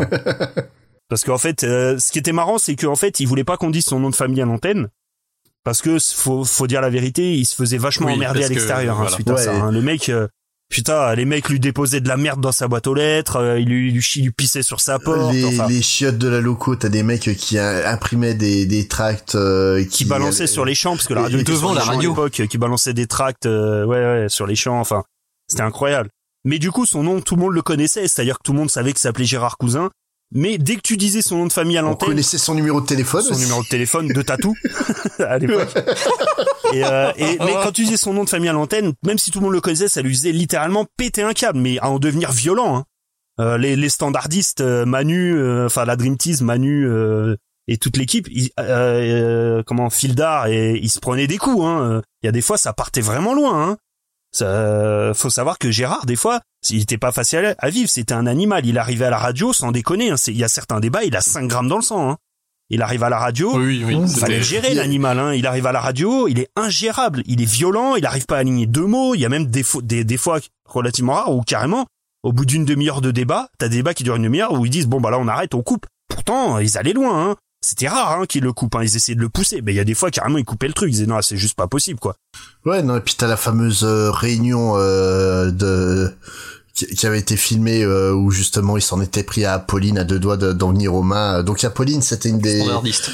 parce 1.08 1.24
qu'en 1.24 1.38
fait, 1.38 1.64
euh, 1.64 1.98
ce 1.98 2.12
qui 2.12 2.18
était 2.18 2.32
marrant, 2.32 2.58
c'est 2.58 2.76
qu'en 2.76 2.96
fait, 2.96 3.18
il 3.20 3.26
voulait 3.26 3.44
pas 3.44 3.56
qu'on 3.56 3.70
dise 3.70 3.86
son 3.86 3.98
nom 3.98 4.10
de 4.10 4.14
famille 4.14 4.42
à 4.42 4.44
l'antenne. 4.44 4.88
Parce 5.64 5.80
que 5.80 5.96
faut, 5.98 6.44
faut 6.44 6.66
dire 6.66 6.82
la 6.82 6.90
vérité, 6.90 7.32
il 7.34 7.46
se 7.46 7.54
faisait 7.54 7.78
vachement 7.78 8.08
Oui, 8.08 8.12
emmerder 8.14 8.44
à 8.44 8.48
l'extérieur 8.48 9.00
hein, 9.00 9.08
suite 9.08 9.30
à 9.30 9.36
ça. 9.38 9.54
hein. 9.54 9.72
Le 9.72 9.80
mec, 9.80 10.10
euh, 10.10 10.28
putain, 10.68 11.14
les 11.14 11.24
mecs 11.24 11.48
lui 11.48 11.60
déposaient 11.60 12.00
de 12.00 12.08
la 12.08 12.16
merde 12.16 12.40
dans 12.40 12.52
sa 12.52 12.68
boîte 12.68 12.86
aux 12.86 12.94
lettres, 12.94 13.36
euh, 13.36 13.60
il 13.60 13.68
lui, 13.68 13.92
lui, 13.92 14.04
lui 14.16 14.30
pissait 14.30 14.62
sur 14.62 14.80
sa 14.80 14.98
porte. 14.98 15.32
les, 15.32 15.44
enfin, 15.44 15.68
les 15.68 15.82
chiottes 15.82 16.18
de 16.18 16.28
la 16.28 16.40
loco, 16.40 16.76
t'as 16.76 16.88
des 16.88 17.02
mecs 17.02 17.34
qui 17.36 17.58
imprimaient 17.58 18.34
des, 18.34 18.66
des 18.66 18.86
tracts 18.88 19.34
euh, 19.34 19.82
qui, 19.84 19.88
qui 19.88 20.04
balançait 20.04 20.46
sur 20.46 20.64
les 20.64 20.74
champs 20.74 20.96
parce 20.96 21.06
que 21.06 21.14
la 21.14 21.22
radio 21.22 21.38
était 21.38 21.52
devant 21.52 21.72
la 21.72 21.82
radio. 21.84 22.10
l'époque, 22.10 22.42
qui 22.48 22.58
balançait 22.58 22.94
des 22.94 23.06
tracts 23.06 23.46
euh, 23.46 23.84
ouais 23.84 23.98
ouais 23.98 24.26
sur 24.28 24.46
les 24.46 24.56
champs 24.56 24.78
enfin 24.80 25.04
c'était 25.48 25.62
incroyable 25.62 26.10
mais 26.44 26.58
du 26.58 26.70
coup 26.70 26.86
son 26.86 27.02
nom 27.02 27.20
tout 27.20 27.36
le 27.36 27.42
monde 27.42 27.52
le 27.54 27.62
connaissait 27.62 28.08
c'est-à-dire 28.08 28.38
que 28.38 28.42
tout 28.44 28.52
le 28.52 28.58
monde 28.58 28.70
savait 28.70 28.92
qu'il 28.92 29.00
s'appelait 29.00 29.24
Gérard 29.24 29.56
Cousin 29.58 29.90
mais 30.34 30.58
dès 30.58 30.74
que 30.74 30.80
tu 30.80 30.96
disais 30.96 31.22
son 31.22 31.36
nom 31.36 31.46
de 31.46 31.52
famille 31.52 31.78
à 31.78 31.84
On 31.84 31.90
l'antenne 31.90 32.08
connaissait 32.08 32.38
son 32.38 32.54
numéro 32.54 32.80
de 32.80 32.86
téléphone. 32.86 33.22
son 33.22 33.38
numéro 33.38 33.62
de 33.62 33.68
téléphone 33.68 34.08
de 34.08 34.22
tatou 34.22 34.54
à 35.20 35.38
l'époque 35.38 35.72
et, 36.78 36.84
euh, 36.84 37.12
et 37.16 37.38
mais 37.44 37.52
quand 37.62 37.72
tu 37.72 37.84
disais 37.84 37.96
son 37.96 38.12
nom 38.12 38.24
de 38.24 38.28
famille 38.28 38.48
à 38.48 38.52
l'antenne 38.52 38.92
même 39.04 39.18
si 39.18 39.30
tout 39.30 39.38
le 39.40 39.44
monde 39.44 39.52
le 39.54 39.60
connaissait 39.60 39.88
ça 39.88 40.02
lui 40.02 40.14
faisait 40.14 40.32
littéralement 40.32 40.86
péter 40.96 41.22
un 41.22 41.32
câble 41.32 41.58
mais 41.58 41.78
à 41.78 41.88
en 41.90 41.98
devenir 41.98 42.32
violent 42.32 42.76
hein. 42.78 42.84
Euh, 43.38 43.58
les, 43.58 43.76
les 43.76 43.90
standardistes 43.90 44.62
euh, 44.62 44.86
Manu 44.86 45.34
euh, 45.36 45.66
enfin 45.66 45.84
la 45.84 45.96
Dream 45.96 46.16
Team 46.16 46.36
Manu 46.40 46.86
euh, 46.88 47.36
et 47.68 47.76
toute 47.76 47.98
l'équipe 47.98 48.28
euh, 48.58 48.62
euh, 49.58 49.62
comment 49.66 49.90
Fildar 49.90 50.46
et 50.46 50.78
ils 50.82 50.88
se 50.88 51.00
prenaient 51.00 51.26
des 51.26 51.36
coups 51.36 51.62
hein 51.62 52.00
il 52.22 52.26
y 52.26 52.28
a 52.30 52.32
des 52.32 52.40
fois 52.40 52.56
ça 52.56 52.72
partait 52.72 53.02
vraiment 53.02 53.34
loin 53.34 53.62
hein 53.70 53.76
ça, 54.32 55.12
faut 55.14 55.30
savoir 55.30 55.58
que 55.58 55.70
Gérard, 55.70 56.04
des 56.04 56.16
fois, 56.16 56.40
il 56.68 56.82
était 56.82 56.98
pas 56.98 57.10
facile 57.12 57.54
à- 57.58 57.70
vivre. 57.70 57.88
C'était 57.88 58.12
un 58.12 58.26
animal. 58.26 58.66
Il 58.66 58.76
arrivait 58.76 59.06
à 59.06 59.10
la 59.10 59.16
radio 59.16 59.54
sans 59.54 59.72
déconner. 59.72 60.10
hein. 60.10 60.16
Il 60.26 60.36
y 60.36 60.44
a 60.44 60.48
certains 60.48 60.78
débats, 60.78 61.04
il 61.04 61.16
a 61.16 61.22
5 61.22 61.46
grammes 61.48 61.68
dans 61.68 61.76
le 61.76 61.82
sang. 61.82 62.16
Il 62.68 62.82
arrive 62.82 63.02
à 63.04 63.08
la 63.08 63.18
radio. 63.18 63.56
Oui, 63.56 63.84
oui, 63.84 63.96
il 63.96 64.08
fallait 64.08 64.38
le 64.38 64.42
gérer 64.42 64.74
l'animal. 64.74 65.18
Hein. 65.20 65.34
Il 65.34 65.46
arrive 65.46 65.66
à 65.66 65.72
la 65.72 65.80
radio, 65.80 66.26
il 66.26 66.40
est 66.40 66.48
ingérable. 66.56 67.22
Il 67.26 67.40
est 67.40 67.50
violent. 67.50 67.94
Il 67.94 68.04
arrive 68.06 68.26
pas 68.26 68.36
à 68.36 68.40
aligner 68.40 68.66
deux 68.66 68.86
mots. 68.86 69.14
Il 69.14 69.20
y 69.20 69.24
a 69.24 69.28
même 69.28 69.46
des, 69.46 69.62
fo- 69.62 69.82
des, 69.82 70.02
des 70.02 70.16
fois 70.16 70.40
relativement 70.68 71.12
rares 71.14 71.32
où 71.34 71.42
carrément, 71.42 71.86
au 72.24 72.32
bout 72.32 72.44
d'une 72.44 72.64
demi-heure 72.64 73.00
de 73.00 73.12
débat, 73.12 73.48
t'as 73.58 73.68
des 73.68 73.76
débats 73.76 73.94
qui 73.94 74.02
durent 74.02 74.16
une 74.16 74.24
demi-heure 74.24 74.52
où 74.52 74.66
ils 74.66 74.70
disent 74.70 74.88
bon 74.88 75.00
bah 75.00 75.10
là 75.10 75.18
on 75.20 75.28
arrête, 75.28 75.54
on 75.54 75.62
coupe. 75.62 75.86
Pourtant, 76.08 76.58
ils 76.58 76.76
allaient 76.76 76.92
loin. 76.92 77.30
Hein. 77.30 77.36
C'était 77.64 77.88
rare 77.88 78.12
hein, 78.20 78.26
qu'ils 78.26 78.42
le 78.42 78.52
coupent. 78.52 78.74
Hein. 78.74 78.82
Ils 78.82 78.96
essayaient 78.96 79.14
de 79.16 79.20
le 79.20 79.28
pousser. 79.28 79.60
Mais 79.62 79.72
il 79.72 79.76
y 79.76 79.80
a 79.80 79.84
des 79.84 79.94
fois 79.94 80.10
carrément 80.10 80.38
ils 80.38 80.44
coupaient 80.44 80.66
le 80.66 80.72
truc. 80.74 80.88
Ils 80.88 80.92
disaient 80.92 81.06
non, 81.06 81.22
c'est 81.22 81.36
juste 81.36 81.54
pas 81.56 81.68
possible 81.68 82.00
quoi. 82.00 82.16
Ouais, 82.64 82.82
non, 82.82 82.96
et 82.96 83.00
puis 83.00 83.14
t'as 83.16 83.28
la 83.28 83.36
fameuse 83.36 83.84
euh, 83.84 84.10
réunion 84.10 84.72
euh, 84.76 85.52
de 85.52 86.12
qui, 86.76 87.06
avait 87.06 87.18
été 87.18 87.36
filmée 87.36 87.82
euh, 87.82 88.12
où 88.12 88.30
justement 88.30 88.76
il 88.76 88.82
s'en 88.82 89.00
était 89.00 89.22
pris 89.22 89.44
à 89.44 89.54
Apolline 89.54 89.98
à 89.98 90.04
deux 90.04 90.18
doigts 90.18 90.36
de- 90.36 90.52
d'en 90.52 90.70
venir 90.72 90.94
aux 90.94 91.02
mains. 91.02 91.42
Donc 91.42 91.64
Apolline, 91.64 92.02
c'était 92.02 92.28
une 92.28 92.38
des 92.38 92.60
Standardiste. 92.60 93.10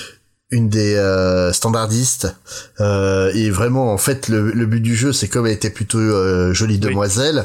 une 0.51 0.69
des 0.69 0.95
euh, 0.97 1.53
standardistes 1.53 2.35
Euh, 2.81 3.31
et 3.35 3.51
vraiment 3.51 3.93
en 3.93 3.99
fait 3.99 4.29
le, 4.29 4.51
le 4.51 4.67
but 4.67 4.81
du 4.81 4.95
jeu 4.97 5.13
c'est 5.13 5.29
comme 5.29 5.47
elle 5.47 5.53
était 5.53 5.71
plutôt 5.71 5.99
euh, 6.01 6.53
jolie 6.53 6.79
demoiselle 6.79 7.45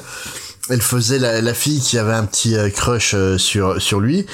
elle 0.69 0.81
faisait 0.81 1.19
la, 1.19 1.39
la 1.41 1.53
fille 1.53 1.80
qui 1.80 1.98
avait 1.98 2.14
un 2.14 2.26
petit 2.26 2.57
euh, 2.57 2.69
crush 2.69 3.15
sur 3.38 3.81
sur 3.81 3.99
lui 4.02 4.26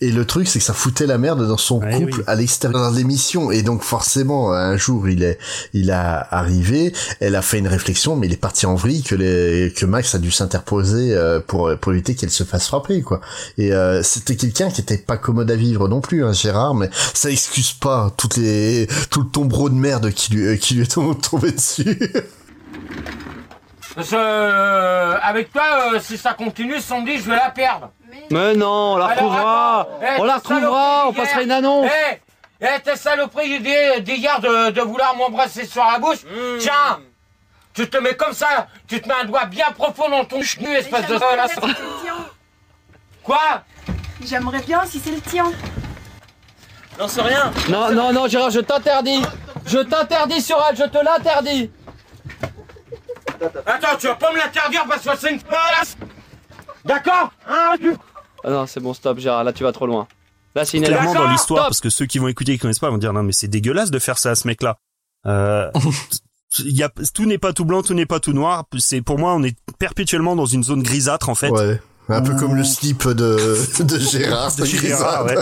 et 0.00 0.12
le 0.12 0.24
truc 0.24 0.46
c'est 0.46 0.58
que 0.58 0.64
ça 0.64 0.74
foutait 0.74 1.06
la 1.06 1.18
merde 1.18 1.46
dans 1.46 1.56
son 1.56 1.80
couple 1.80 2.22
à 2.26 2.34
l'extérieur 2.34 2.92
de 2.92 2.96
l'émission. 2.96 3.50
Et 3.50 3.62
donc 3.62 3.82
forcément 3.82 4.52
un 4.52 4.76
jour 4.76 5.08
il 5.08 5.22
est 5.22 5.38
il 5.72 5.90
a 5.90 6.26
arrivé 6.30 6.92
elle 7.20 7.34
a 7.34 7.42
fait 7.42 7.58
une 7.58 7.68
réflexion 7.68 8.16
mais 8.16 8.26
il 8.26 8.32
est 8.32 8.36
parti 8.36 8.66
en 8.66 8.74
vrille 8.74 9.02
que 9.02 9.14
les 9.14 9.72
que 9.74 9.86
Max 9.86 10.14
a 10.14 10.18
dû 10.18 10.30
s'interposer 10.30 11.14
euh, 11.14 11.40
pour 11.40 11.70
pour 11.80 11.92
éviter 11.92 12.14
qu'elle 12.14 12.30
se 12.30 12.44
fasse 12.44 12.68
frapper 12.68 13.02
quoi. 13.02 13.20
Et 13.56 13.72
euh, 13.72 14.02
c'était 14.02 14.36
quelqu'un 14.36 14.70
qui 14.70 14.80
était 14.80 14.98
pas 14.98 15.16
commode 15.16 15.50
à 15.50 15.56
vivre 15.56 15.88
non 15.88 16.00
plus 16.00 16.24
hein, 16.24 16.32
Gérard 16.32 16.74
mais 16.74 16.90
ça 17.14 17.30
excuse 17.30 17.72
pas 17.72 18.12
toutes 18.16 18.36
les 18.36 18.86
tout 19.10 19.22
le 19.22 19.28
tombereau 19.28 19.68
de 19.68 19.74
merde 19.74 20.10
qui 20.12 20.32
lui 20.32 20.46
euh, 20.46 20.56
qui 20.56 20.74
lui 20.74 20.82
est 20.82 20.94
tombé 21.30 21.52
dessus 21.52 21.98
Parce 23.98 24.10
que, 24.10 24.16
euh, 24.16 25.18
avec 25.20 25.52
toi, 25.52 25.90
euh, 25.94 25.98
si 25.98 26.16
ça 26.16 26.32
continue, 26.32 26.78
samedi, 26.80 27.18
je 27.18 27.28
vais 27.28 27.34
la 27.34 27.50
perdre. 27.50 27.90
Mais 28.30 28.54
non, 28.54 28.92
on 28.94 28.96
la 28.96 29.06
Alors, 29.06 29.16
retrouvera. 29.16 29.80
attends. 29.80 29.90
Eh, 30.02 30.20
on 30.20 30.24
la 30.24 30.32
t'es 30.34 30.38
retrouvera, 30.38 30.60
saloperie 31.00 31.08
on 31.08 31.12
passera 31.14 31.34
d'hier. 31.34 31.44
une 31.44 31.50
annonce. 31.50 31.90
Eh, 32.12 32.18
eh, 32.60 32.80
t'es 32.84 32.94
saloperie 32.94 33.58
d'hier 33.58 34.00
d'hier 34.00 34.40
de, 34.40 34.70
de 34.70 34.80
vouloir 34.82 35.16
m'embrasser 35.16 35.66
sur 35.66 35.82
la 35.84 35.98
bouche. 35.98 36.22
Hmm. 36.22 36.58
Tiens, 36.60 37.00
tu 37.74 37.90
te 37.90 37.96
mets 37.98 38.14
comme 38.14 38.34
ça, 38.34 38.68
tu 38.86 39.00
te 39.02 39.08
mets 39.08 39.14
un 39.20 39.24
doigt 39.24 39.46
bien 39.46 39.66
profond 39.76 40.08
dans 40.08 40.24
ton 40.24 40.42
chenu, 40.42 40.72
espèce 40.76 41.06
de... 41.08 41.18
Quoi? 43.24 43.62
J'aimerais 44.24 44.60
bien 44.60 44.82
si 44.86 45.00
c'est 45.00 45.10
le 45.10 45.20
tien. 45.20 45.50
Non, 47.00 47.08
c'est 47.08 47.22
rien. 47.22 47.50
Non, 47.68 47.90
non, 47.90 48.12
non, 48.12 48.28
Gérard, 48.28 48.50
je 48.50 48.60
t'interdis. 48.60 49.22
Je 49.66 49.78
t'interdis 49.78 50.40
sur 50.40 50.56
elle, 50.70 50.76
je 50.76 50.84
te 50.84 50.98
l'interdis. 51.04 51.70
Attends, 53.66 53.96
tu 53.98 54.06
vas 54.06 54.14
pas 54.14 54.32
me 54.32 54.38
l'interdire 54.38 54.84
parce 54.88 55.04
que 55.04 55.10
c'est 55.18 55.32
une... 55.32 55.40
D'accord 56.84 57.32
Hein, 57.48 57.76
Ah 58.44 58.50
non, 58.50 58.66
c'est 58.66 58.80
bon, 58.80 58.94
stop, 58.94 59.18
Gérard, 59.18 59.44
là 59.44 59.52
tu 59.52 59.62
vas 59.64 59.72
trop 59.72 59.86
loin. 59.86 60.06
Là, 60.54 60.64
c'est 60.64 60.78
une 60.78 60.84
clairement 60.84 61.14
dans 61.14 61.28
l'histoire 61.28 61.64
parce 61.66 61.80
que 61.80 61.90
ceux 61.90 62.06
qui 62.06 62.18
vont 62.18 62.28
écouter 62.28 62.52
qui 62.52 62.58
connaissent 62.58 62.78
pas 62.78 62.90
vont 62.90 62.98
dire 62.98 63.12
non 63.12 63.22
mais 63.22 63.32
c'est 63.32 63.48
dégueulasse 63.48 63.90
de 63.90 63.98
faire 63.98 64.18
ça 64.18 64.30
à 64.30 64.34
ce 64.34 64.46
mec 64.46 64.62
là 64.62 64.78
euh, 65.26 65.70
il 66.60 66.72
y 66.76 66.82
a 66.82 66.88
tout 66.88 67.26
n'est 67.26 67.38
pas 67.38 67.52
tout 67.52 67.64
blanc 67.64 67.82
tout 67.82 67.94
n'est 67.94 68.06
pas 68.06 68.18
tout 68.18 68.32
noir. 68.32 68.64
C'est 68.78 69.02
pour 69.02 69.18
moi 69.18 69.34
on 69.34 69.42
est 69.42 69.56
perpétuellement 69.78 70.34
dans 70.34 70.46
une 70.46 70.64
zone 70.64 70.82
grisâtre 70.82 71.28
en 71.28 71.34
fait. 71.34 71.50
Ouais 71.50 71.80
un 72.08 72.22
peu 72.22 72.34
comme 72.34 72.54
le 72.56 72.64
slip 72.64 73.06
de 73.08 73.82
de 73.82 73.98
Gérard 73.98 74.54
de 74.56 74.64
Gérard, 74.64 75.26
ouais. 75.26 75.34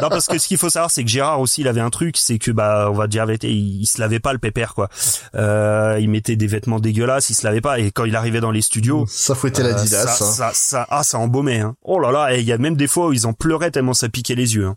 Non, 0.00 0.08
parce 0.08 0.26
que 0.26 0.38
ce 0.38 0.48
qu'il 0.48 0.58
faut 0.58 0.70
savoir, 0.70 0.90
c'est 0.90 1.04
que 1.04 1.10
Gérard 1.10 1.40
aussi, 1.40 1.60
il 1.60 1.68
avait 1.68 1.80
un 1.80 1.90
truc, 1.90 2.16
c'est 2.16 2.38
que, 2.38 2.50
bah, 2.50 2.88
on 2.90 2.94
va 2.94 3.06
dire 3.06 3.26
il, 3.30 3.82
il 3.82 3.86
se 3.86 4.00
lavait 4.00 4.20
pas 4.20 4.32
le 4.32 4.38
pépère, 4.38 4.74
quoi. 4.74 4.88
Euh, 5.34 5.98
il 6.00 6.08
mettait 6.08 6.36
des 6.36 6.46
vêtements 6.46 6.80
dégueulasses, 6.80 7.30
il 7.30 7.34
se 7.34 7.44
lavait 7.46 7.60
pas, 7.60 7.78
et 7.78 7.90
quand 7.90 8.04
il 8.04 8.16
arrivait 8.16 8.40
dans 8.40 8.50
les 8.50 8.62
studios. 8.62 9.04
Ça 9.08 9.34
fouettait 9.34 9.62
la 9.62 9.74
Didas, 9.74 10.06
Ça, 10.06 10.24
hein. 10.24 10.28
ça, 10.32 10.50
ça, 10.54 10.86
ah, 10.90 11.02
ça 11.02 11.18
embaumait, 11.18 11.60
hein. 11.60 11.74
Oh 11.82 11.98
là 12.00 12.10
là, 12.10 12.34
et 12.34 12.40
il 12.40 12.46
y 12.46 12.52
a 12.52 12.58
même 12.58 12.76
des 12.76 12.86
fois 12.88 13.08
où 13.08 13.12
ils 13.12 13.26
en 13.26 13.32
pleuraient 13.32 13.70
tellement 13.70 13.94
ça 13.94 14.08
piquait 14.08 14.34
les 14.34 14.54
yeux, 14.54 14.66
hein. 14.66 14.76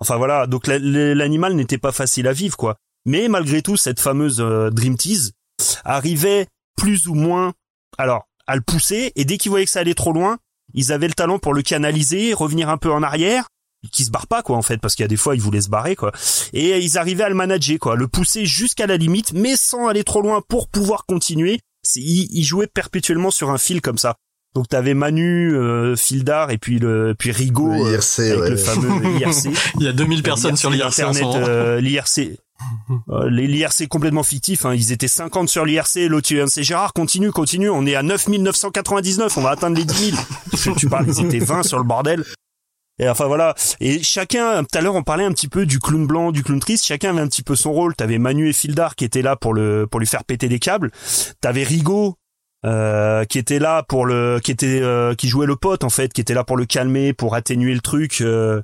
Enfin 0.00 0.16
voilà, 0.16 0.46
donc 0.46 0.66
la- 0.66 0.78
la- 0.78 1.14
l'animal 1.14 1.54
n'était 1.54 1.78
pas 1.78 1.92
facile 1.92 2.26
à 2.28 2.32
vivre, 2.32 2.56
quoi. 2.56 2.76
Mais 3.06 3.28
malgré 3.28 3.62
tout, 3.62 3.76
cette 3.76 4.00
fameuse 4.00 4.40
euh, 4.40 4.70
Dream 4.70 4.96
Tease 4.96 5.32
arrivait 5.84 6.46
plus 6.76 7.06
ou 7.06 7.14
moins, 7.14 7.52
alors, 7.98 8.26
à 8.46 8.56
le 8.56 8.62
pousser, 8.62 9.12
et 9.16 9.24
dès 9.24 9.38
qu'ils 9.38 9.50
voyaient 9.50 9.64
que 9.66 9.70
ça 9.70 9.80
allait 9.80 9.94
trop 9.94 10.12
loin, 10.12 10.38
ils 10.74 10.92
avaient 10.92 11.08
le 11.08 11.14
talent 11.14 11.38
pour 11.38 11.54
le 11.54 11.62
canaliser, 11.62 12.34
revenir 12.34 12.68
un 12.68 12.76
peu 12.76 12.92
en 12.92 13.02
arrière, 13.02 13.48
qui 13.92 14.04
se 14.04 14.10
barre 14.10 14.26
pas 14.26 14.42
quoi 14.42 14.56
en 14.56 14.62
fait 14.62 14.78
parce 14.78 14.94
qu'il 14.94 15.02
y 15.02 15.04
a 15.04 15.08
des 15.08 15.16
fois 15.16 15.34
ils 15.34 15.40
voulaient 15.40 15.60
se 15.60 15.68
barrer 15.68 15.96
quoi. 15.96 16.12
Et 16.52 16.78
ils 16.78 16.98
arrivaient 16.98 17.24
à 17.24 17.28
le 17.28 17.34
manager 17.34 17.78
quoi 17.78 17.96
le 17.96 18.08
pousser 18.08 18.46
jusqu'à 18.46 18.86
la 18.86 18.96
limite 18.96 19.32
mais 19.32 19.56
sans 19.56 19.88
aller 19.88 20.04
trop 20.04 20.22
loin 20.22 20.42
pour 20.46 20.68
pouvoir 20.68 21.04
continuer. 21.06 21.60
Ils, 21.96 22.28
ils 22.30 22.44
jouaient 22.44 22.66
perpétuellement 22.66 23.30
sur 23.30 23.50
un 23.50 23.58
fil 23.58 23.80
comme 23.80 23.98
ça. 23.98 24.16
Donc 24.54 24.68
t'avais 24.68 24.94
Manu 24.94 25.54
euh, 25.54 25.96
Fildar 25.96 26.50
et 26.50 26.58
puis 26.58 26.78
le 26.78 27.14
puis 27.18 27.32
Rigaud 27.32 27.72
Le 27.72 27.80
euh, 27.80 27.92
IRC, 27.92 28.20
avec 28.20 28.40
ouais. 28.40 28.50
le 28.50 28.56
fameux 28.56 29.18
IRC 29.18 29.48
Il 29.80 29.86
y 29.86 29.88
a 29.88 29.92
2000 29.92 30.22
personnes 30.22 30.56
sur 30.56 30.70
l'IRC 30.70 31.00
Internet, 31.00 31.48
euh, 31.48 31.80
l'IRC 31.80 32.38
euh, 33.08 33.28
les 33.30 33.46
l'IRC 33.46 33.88
complètement 33.88 34.22
fictif, 34.22 34.64
hein. 34.64 34.74
ils 34.74 34.92
étaient 34.92 35.08
50 35.08 35.48
sur 35.48 35.64
l'IRC, 35.64 36.08
l'autre 36.08 36.28
c'est 36.46 36.62
Gérard, 36.62 36.92
continue, 36.92 37.32
continue, 37.32 37.68
on 37.68 37.84
est 37.86 37.94
à 37.94 38.02
9999, 38.02 39.36
on 39.36 39.42
va 39.42 39.50
atteindre 39.50 39.76
les 39.76 39.84
10 39.84 40.10
000. 40.12 40.16
tu, 40.62 40.74
tu 40.74 40.88
parles, 40.88 41.06
ils 41.08 41.24
étaient 41.24 41.44
20 41.44 41.62
sur 41.62 41.78
le 41.78 41.84
bordel. 41.84 42.24
Et 43.00 43.08
enfin 43.08 43.26
voilà. 43.26 43.54
Et 43.80 44.02
chacun, 44.02 44.62
tout 44.62 44.78
à 44.78 44.80
l'heure 44.80 44.94
on 44.94 45.02
parlait 45.02 45.24
un 45.24 45.32
petit 45.32 45.48
peu 45.48 45.66
du 45.66 45.80
clown 45.80 46.06
blanc, 46.06 46.30
du 46.30 46.44
clown 46.44 46.60
triste. 46.60 46.84
Chacun 46.84 47.10
avait 47.10 47.22
un 47.22 47.26
petit 47.26 47.42
peu 47.42 47.56
son 47.56 47.72
rôle. 47.72 47.96
T'avais 47.96 48.18
Manu 48.18 48.48
et 48.48 48.52
Fildar 48.52 48.94
qui 48.94 49.04
étaient 49.04 49.22
là 49.22 49.34
pour 49.34 49.52
le 49.52 49.88
pour 49.90 49.98
lui 49.98 50.06
faire 50.06 50.24
péter 50.24 50.48
des 50.48 50.60
câbles. 50.60 50.92
T'avais 51.40 51.64
Rigaud 51.64 52.16
euh, 52.64 53.24
qui 53.24 53.38
était 53.38 53.58
là 53.58 53.82
pour 53.82 54.06
le 54.06 54.40
qui 54.42 54.50
était 54.50 54.80
euh, 54.80 55.14
qui 55.14 55.28
jouait 55.28 55.46
le 55.46 55.56
pote 55.56 55.84
en 55.84 55.90
fait, 55.90 56.12
qui 56.12 56.20
était 56.20 56.34
là 56.34 56.44
pour 56.44 56.56
le 56.56 56.66
calmer, 56.66 57.12
pour 57.12 57.34
atténuer 57.34 57.74
le 57.74 57.80
truc. 57.80 58.20
euh, 58.20 58.62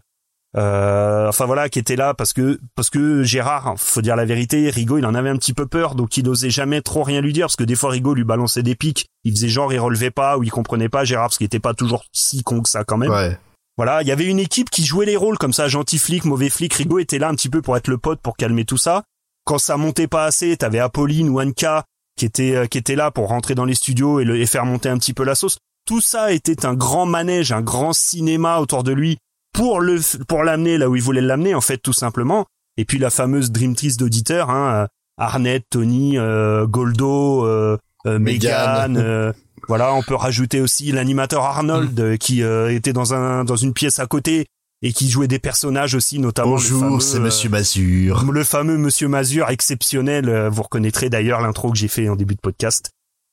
euh, 0.57 1.29
enfin 1.29 1.47
voilà, 1.47 1.69
qui 1.69 1.79
était 1.79 1.97
là 1.97 2.13
parce 2.13 2.33
que 2.33 2.59
parce 2.75 2.91
que 2.91 3.23
Gérard, 3.23 3.75
faut 3.77 4.03
dire 4.03 4.17
la 4.17 4.25
vérité, 4.25 4.69
Rigaud 4.69 4.99
il 4.99 5.07
en 5.07 5.15
avait 5.15 5.31
un 5.31 5.37
petit 5.37 5.55
peu 5.55 5.67
peur, 5.67 5.95
donc 5.95 6.17
il 6.17 6.25
n'osait 6.25 6.51
jamais 6.51 6.81
trop 6.81 7.05
rien 7.05 7.21
lui 7.21 7.33
dire 7.33 7.47
parce 7.47 7.57
que 7.57 7.65
des 7.65 7.77
fois 7.77 7.91
Rigaud 7.91 8.15
lui 8.15 8.25
balançait 8.25 8.65
des 8.65 8.75
pics, 8.75 9.07
il 9.25 9.33
faisait 9.33 9.49
genre 9.49 9.73
il 9.73 9.79
relevait 9.79 10.11
pas 10.11 10.39
ou 10.39 10.43
il 10.43 10.51
comprenait 10.51 10.89
pas 10.89 11.05
Gérard 11.05 11.27
parce 11.29 11.39
qu'il 11.39 11.47
était 11.47 11.61
pas 11.61 11.75
toujours 11.75 12.05
si 12.13 12.43
con 12.43 12.63
que 12.63 12.69
ça 12.69 12.83
quand 12.85 12.99
même. 12.99 13.11
Ouais. 13.11 13.39
Voilà, 13.77 14.03
il 14.03 14.09
y 14.09 14.13
avait 14.13 14.27
une 14.27 14.41
équipe 14.41 14.71
qui 14.71 14.85
jouait 14.85 15.07
les 15.07 15.17
rôles 15.17 15.39
comme 15.39 15.53
ça, 15.53 15.69
gentil 15.69 15.99
flic, 15.99 16.25
mauvais 16.25 16.51
flic. 16.51 16.75
Rigaud 16.75 16.99
était 16.99 17.19
là 17.19 17.29
un 17.29 17.35
petit 17.35 17.49
peu 17.49 17.63
pour 17.63 17.77
être 17.77 17.89
le 17.89 17.97
pote, 17.97 18.21
pour 18.21 18.37
calmer 18.37 18.65
tout 18.65 18.77
ça. 18.77 19.05
Quand 19.45 19.59
ça 19.59 19.77
montait 19.77 20.09
pas 20.09 20.25
assez, 20.25 20.57
t'avais 20.57 20.81
Apolline 20.81 21.29
ou 21.29 21.41
Anka 21.41 21.85
qui 22.17 22.27
était 22.27 22.55
euh, 22.57 22.67
qui 22.67 22.77
était 22.77 22.97
là 22.97 23.11
pour 23.11 23.29
rentrer 23.29 23.55
dans 23.55 23.65
les 23.65 23.75
studios 23.75 24.21
et, 24.21 24.25
le, 24.25 24.37
et 24.37 24.47
faire 24.47 24.67
monter 24.67 24.89
un 24.89 24.99
petit 24.99 25.15
peu 25.15 25.25
la 25.25 25.35
sauce. 25.35 25.59
Tout 25.87 26.01
ça 26.01 26.33
était 26.33 26.67
un 26.67 26.75
grand 26.75 27.07
manège, 27.07 27.53
un 27.53 27.63
grand 27.63 27.93
cinéma 27.93 28.59
autour 28.59 28.83
de 28.83 28.93
lui 28.93 29.19
pour 29.53 29.81
le 29.81 30.01
pour 30.27 30.43
l'amener 30.43 30.79
là 30.79 30.89
où 30.89 30.97
il 30.97 31.03
voulait 31.03 31.21
l'amener 31.21 31.55
en 31.55 31.61
fait 31.61 31.79
tout 31.79 31.93
simplement. 31.93 32.47
Et 32.77 32.85
puis 32.85 32.99
la 32.99 33.11
fameuse 33.11 33.51
dream 33.51 33.75
trist 33.75 33.99
d'auditeurs, 34.01 34.51
hein, 34.51 34.73
euh, 34.73 34.87
Arnett, 35.19 35.65
Tony, 35.69 36.19
euh, 36.19 36.67
Goldo, 36.67 37.45
euh, 37.45 37.77
euh. 38.07 38.19
Megan. 38.19 39.33
voilà, 39.69 39.93
on 39.95 40.03
peut 40.03 40.15
rajouter 40.15 40.61
aussi 40.61 40.93
l'animateur 40.93 41.45
Arnold 41.45 41.99
euh, 42.01 42.17
qui 42.17 42.43
était 42.43 42.93
dans 42.93 43.13
un 43.13 43.45
dans 43.45 43.57
une 43.57 43.75
pièce 43.75 43.99
à 43.99 44.07
côté 44.07 44.47
et 44.83 44.95
qui 44.95 45.11
jouait 45.11 45.29
des 45.29 45.39
personnages 45.39 45.95
aussi, 45.95 46.19
notamment 46.19 46.53
Bonjour, 46.53 47.03
c'est 47.03 47.19
Monsieur 47.21 47.51
Mazur. 47.51 48.25
le 48.33 48.45
fameux 48.45 48.79
Monsieur 48.79 49.09
Mazur 49.09 49.51
exceptionnel. 49.51 50.49
Vous 50.51 50.63
reconnaîtrez 50.63 51.11
d'ailleurs 51.11 51.43
l'intro 51.43 51.71
que 51.71 51.77
j'ai 51.77 51.89
fait 51.89 52.09
en 52.09 52.17
début 52.17 52.35
de 52.35 52.41
podcast. 52.41 52.91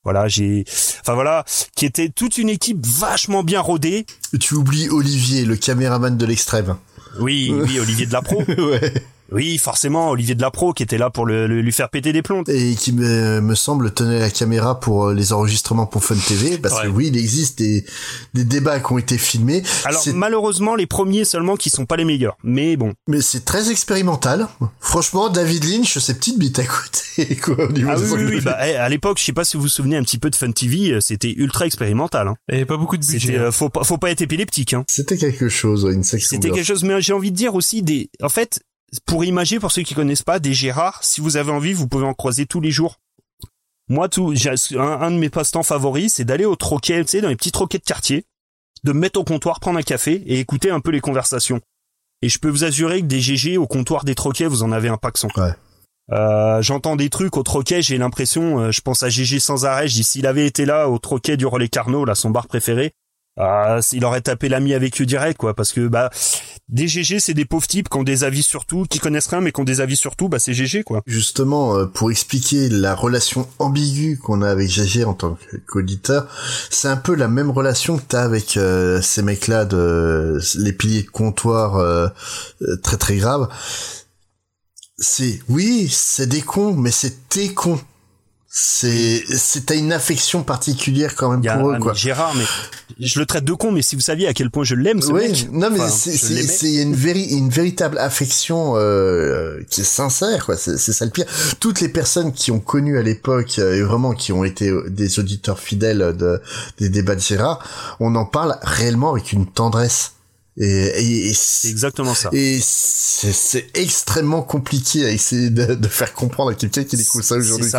Voilà, 0.08 0.26
j'ai, 0.26 0.64
enfin 1.02 1.12
voilà, 1.12 1.44
qui 1.76 1.84
était 1.84 2.08
toute 2.08 2.38
une 2.38 2.48
équipe 2.48 2.86
vachement 2.86 3.42
bien 3.42 3.60
rodée. 3.60 4.06
Tu 4.40 4.54
oublies 4.54 4.88
Olivier, 4.88 5.44
le 5.44 5.54
caméraman 5.54 6.16
de 6.16 6.24
l'extrême. 6.24 6.78
Oui, 7.20 7.52
oui, 7.52 7.78
Olivier 7.78 8.06
de 8.06 8.14
la 8.14 8.22
Pro. 8.22 8.42
ouais. 8.48 8.94
Oui, 9.30 9.58
forcément, 9.58 10.10
Olivier 10.10 10.34
de 10.34 10.40
la 10.42 10.50
Pro 10.50 10.72
qui 10.72 10.82
était 10.82 10.98
là 10.98 11.10
pour 11.10 11.26
le, 11.26 11.46
le- 11.46 11.60
lui 11.60 11.72
faire 11.72 11.90
péter 11.90 12.12
des 12.12 12.22
plombs. 12.22 12.44
Et 12.48 12.74
qui 12.74 12.92
me, 12.92 13.40
me 13.40 13.54
semble 13.54 13.92
tenait 13.92 14.20
la 14.20 14.30
caméra 14.30 14.80
pour 14.80 15.06
euh, 15.08 15.14
les 15.14 15.32
enregistrements 15.32 15.86
pour 15.86 16.04
Fun 16.04 16.16
TV, 16.16 16.58
parce 16.58 16.80
que 16.82 16.88
oui, 16.88 17.08
il 17.08 17.16
existe 17.16 17.58
des, 17.58 17.84
des 18.34 18.44
débats 18.44 18.80
qui 18.80 18.92
ont 18.92 18.98
été 18.98 19.18
filmés. 19.18 19.62
Alors 19.84 20.00
C'est- 20.02 20.12
malheureusement, 20.12 20.74
les 20.74 20.86
premiers 20.86 21.24
seulement 21.24 21.56
qui 21.56 21.70
sont 21.70 21.86
pas 21.86 21.96
les 21.96 22.04
meilleurs. 22.04 22.36
Mais 22.42 22.76
bon. 22.76 22.92
mais 23.06 23.20
c'est 23.20 23.44
très 23.44 23.70
expérimental. 23.70 24.48
Franchement, 24.80 25.28
David 25.28 25.64
Lynch, 25.64 25.98
c'est 25.98 26.14
petite 26.18 26.38
bite 26.38 26.58
à 26.58 26.64
côté, 26.64 27.36
quoi, 27.42 27.66
au 27.68 27.72
niveau 27.72 27.90
Ah 27.92 27.96
de 27.96 28.02
oui, 28.02 28.10
oui, 28.24 28.24
oui, 28.36 28.40
bah, 28.40 28.56
eh, 28.66 28.76
à 28.76 28.88
l'époque, 28.88 29.18
je 29.18 29.24
sais 29.24 29.32
pas 29.32 29.44
si 29.44 29.56
vous 29.56 29.64
vous 29.64 29.68
souvenez 29.68 29.96
un 29.96 30.02
petit 30.02 30.18
peu 30.18 30.30
de 30.30 30.36
Fun 30.36 30.52
TV, 30.52 30.92
euh, 30.92 31.00
c'était 31.00 31.32
ultra 31.32 31.66
expérimental. 31.66 32.28
Hein. 32.28 32.36
Et 32.50 32.64
pas 32.64 32.76
beaucoup 32.76 32.96
de 32.96 33.04
budget. 33.06 33.36
Hein. 33.36 33.40
euh, 33.42 33.52
faut 33.52 33.68
pas, 33.68 33.84
faut 33.84 33.98
pas 33.98 34.10
être 34.10 34.22
épileptique. 34.22 34.74
Hein. 34.74 34.84
C'était 34.88 35.16
quelque 35.18 35.48
chose, 35.48 35.88
une 35.92 36.04
section. 36.04 36.36
C'était 36.36 36.50
quelque 36.50 36.66
chose, 36.66 36.84
mais 36.84 37.00
j'ai 37.02 37.12
envie 37.12 37.30
de 37.30 37.36
dire 37.36 37.54
aussi 37.54 37.82
des, 37.82 38.10
en 38.22 38.28
fait, 38.28 38.60
pour 39.06 39.24
imager, 39.24 39.58
pour 39.58 39.72
ceux 39.72 39.82
qui 39.82 39.94
connaissent 39.94 40.22
pas, 40.22 40.38
des 40.38 40.54
Gérard, 40.54 41.02
si 41.04 41.20
vous 41.20 41.36
avez 41.36 41.52
envie, 41.52 41.72
vous 41.72 41.88
pouvez 41.88 42.06
en 42.06 42.14
croiser 42.14 42.46
tous 42.46 42.60
les 42.60 42.70
jours. 42.70 42.96
Moi, 43.88 44.08
tout, 44.08 44.34
j'ai 44.34 44.50
un, 44.78 44.82
un 44.82 45.10
de 45.10 45.16
mes 45.16 45.30
passe-temps 45.30 45.62
favoris, 45.62 46.14
c'est 46.14 46.24
d'aller 46.24 46.44
au 46.44 46.56
troquet, 46.56 47.04
tu 47.04 47.10
sais, 47.10 47.20
dans 47.20 47.28
les 47.28 47.36
petits 47.36 47.52
troquets 47.52 47.78
de 47.78 47.84
quartier, 47.84 48.24
de 48.84 48.92
me 48.92 49.00
mettre 49.00 49.18
au 49.18 49.24
comptoir, 49.24 49.60
prendre 49.60 49.78
un 49.78 49.82
café 49.82 50.22
et 50.26 50.40
écouter 50.40 50.70
un 50.70 50.80
peu 50.80 50.90
les 50.90 51.00
conversations. 51.00 51.60
Et 52.20 52.28
je 52.28 52.38
peux 52.38 52.48
vous 52.48 52.64
assurer 52.64 53.00
que 53.00 53.06
des 53.06 53.20
GG 53.20 53.56
au 53.58 53.66
comptoir 53.66 54.04
des 54.04 54.14
troquets, 54.14 54.46
vous 54.46 54.62
en 54.62 54.72
avez 54.72 54.88
un 54.88 54.96
paxon. 54.96 55.28
Ouais. 55.36 55.52
Euh, 56.10 56.62
j'entends 56.62 56.96
des 56.96 57.10
trucs 57.10 57.36
au 57.36 57.42
troquet, 57.42 57.82
j'ai 57.82 57.98
l'impression, 57.98 58.60
euh, 58.60 58.70
je 58.70 58.80
pense 58.80 59.02
à 59.02 59.10
GG 59.10 59.40
sans 59.40 59.66
arrêt, 59.66 59.88
je 59.88 59.94
dis 59.94 60.04
s'il 60.04 60.26
avait 60.26 60.46
été 60.46 60.64
là 60.64 60.88
au 60.88 60.98
troquet 60.98 61.36
du 61.36 61.46
Relais 61.46 61.68
Carnot, 61.68 62.04
là, 62.04 62.14
son 62.14 62.30
bar 62.30 62.46
préféré, 62.46 62.92
ah, 63.38 63.78
il 63.92 64.04
aurait 64.04 64.20
tapé 64.20 64.48
l'ami 64.48 64.74
avec 64.74 65.00
eux 65.00 65.06
direct, 65.06 65.38
quoi, 65.38 65.54
parce 65.54 65.72
que 65.72 65.86
bah 65.86 66.10
des 66.68 66.86
GG, 66.86 67.20
c'est 67.20 67.34
des 67.34 67.46
pauvres 67.46 67.66
types 67.66 67.88
qui 67.88 67.96
ont 67.96 68.02
des 68.02 68.24
avis 68.24 68.42
sur 68.42 68.66
tout, 68.66 68.84
qui 68.84 68.98
connaissent 68.98 69.28
rien, 69.28 69.40
mais 69.40 69.52
qui 69.52 69.60
ont 69.60 69.64
des 69.64 69.80
avis 69.80 69.96
sur 69.96 70.16
tout, 70.16 70.28
bah 70.28 70.38
c'est 70.38 70.52
GG, 70.52 70.82
quoi. 70.82 71.02
Justement, 71.06 71.76
euh, 71.76 71.86
pour 71.86 72.10
expliquer 72.10 72.68
la 72.68 72.94
relation 72.94 73.48
ambiguë 73.58 74.18
qu'on 74.18 74.42
a 74.42 74.50
avec 74.50 74.68
GG 74.68 75.04
en 75.04 75.14
tant 75.14 75.38
qu'auditeur, 75.66 76.26
c'est 76.70 76.88
un 76.88 76.96
peu 76.96 77.14
la 77.14 77.28
même 77.28 77.50
relation 77.50 77.96
que 77.96 78.02
t'as 78.06 78.22
avec 78.22 78.56
euh, 78.56 79.00
ces 79.00 79.22
mecs-là 79.22 79.64
de 79.64 80.40
les 80.58 80.72
piliers 80.72 81.02
de 81.02 81.10
comptoir 81.10 81.76
euh, 81.76 82.08
euh, 82.62 82.76
très 82.82 82.96
très 82.96 83.16
graves. 83.16 83.48
C'est 84.98 85.40
oui, 85.48 85.88
c'est 85.90 86.26
des 86.26 86.42
cons, 86.42 86.74
mais 86.74 86.90
c'est 86.90 87.28
tes 87.28 87.54
cons. 87.54 87.80
C'est 88.50 89.22
c'est 89.36 89.66
t'as 89.66 89.74
une 89.76 89.92
affection 89.92 90.42
particulière 90.42 91.14
quand 91.14 91.30
même 91.30 91.40
Il 91.42 91.46
y 91.46 91.48
a 91.50 91.58
pour 91.58 91.70
eux 91.70 91.78
quoi. 91.78 91.92
Gérard, 91.92 92.34
mais 92.34 92.44
je 92.98 93.18
le 93.20 93.26
traite 93.26 93.44
de 93.44 93.52
con, 93.52 93.72
mais 93.72 93.82
si 93.82 93.94
vous 93.94 94.00
saviez 94.00 94.26
à 94.26 94.32
quel 94.32 94.50
point 94.50 94.64
je 94.64 94.74
l'aime, 94.74 95.02
ce 95.02 95.12
Oui, 95.12 95.28
mec. 95.28 95.48
non 95.52 95.68
mais 95.70 95.80
Enfin, 95.80 95.90
c'est 95.90 96.74
une 96.76 96.94
véri- 96.96 97.28
une 97.36 97.50
véritable 97.50 97.98
affection 97.98 98.72
euh, 98.76 99.60
qui 99.68 99.82
est 99.82 99.84
sincère 99.84 100.46
quoi. 100.46 100.56
C'est 100.56 100.78
c'est 100.78 100.94
ça 100.94 101.04
le 101.04 101.10
pire. 101.10 101.26
Toutes 101.60 101.82
les 101.82 101.90
personnes 101.90 102.32
qui 102.32 102.50
ont 102.50 102.58
connu 102.58 102.96
à 102.98 103.02
l'époque 103.02 103.58
euh, 103.58 103.76
et 103.76 103.82
vraiment 103.82 104.14
qui 104.14 104.32
ont 104.32 104.44
été 104.44 104.70
euh, 104.70 104.88
des 104.88 105.18
auditeurs 105.18 105.58
fidèles 105.60 106.16
de 106.16 106.40
des 106.78 106.88
débats 106.88 107.16
de 107.16 107.20
Gérard, 107.20 107.62
on 108.00 108.14
en 108.14 108.24
parle 108.24 108.56
réellement 108.62 109.12
avec 109.12 109.32
une 109.32 109.44
tendresse. 109.46 110.12
Et, 110.56 110.66
et, 110.66 111.26
et 111.28 111.34
C'est 111.34 111.68
exactement 111.68 112.14
ça. 112.14 112.30
Et 112.32 112.58
c'est 112.62 113.32
c'est 113.34 113.66
extrêmement 113.74 114.40
compliqué 114.42 115.04
à 115.04 115.10
essayer 115.10 115.50
de, 115.50 115.74
de 115.74 115.88
faire 115.88 116.14
comprendre 116.14 116.50
à 116.52 116.54
quelqu'un 116.54 116.82
qui 116.84 116.96
découvre 116.96 117.22
ça 117.22 117.36
aujourd'hui. 117.36 117.70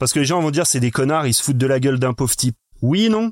Parce 0.00 0.12
que 0.12 0.18
les 0.18 0.24
gens 0.24 0.40
vont 0.40 0.50
dire 0.50 0.66
c'est 0.66 0.80
des 0.80 0.90
connards, 0.90 1.26
ils 1.28 1.34
se 1.34 1.42
foutent 1.44 1.58
de 1.58 1.66
la 1.66 1.78
gueule 1.78 2.00
d'un 2.00 2.12
pauvre 2.14 2.34
type. 2.34 2.56
Oui 2.82 3.08
non. 3.08 3.30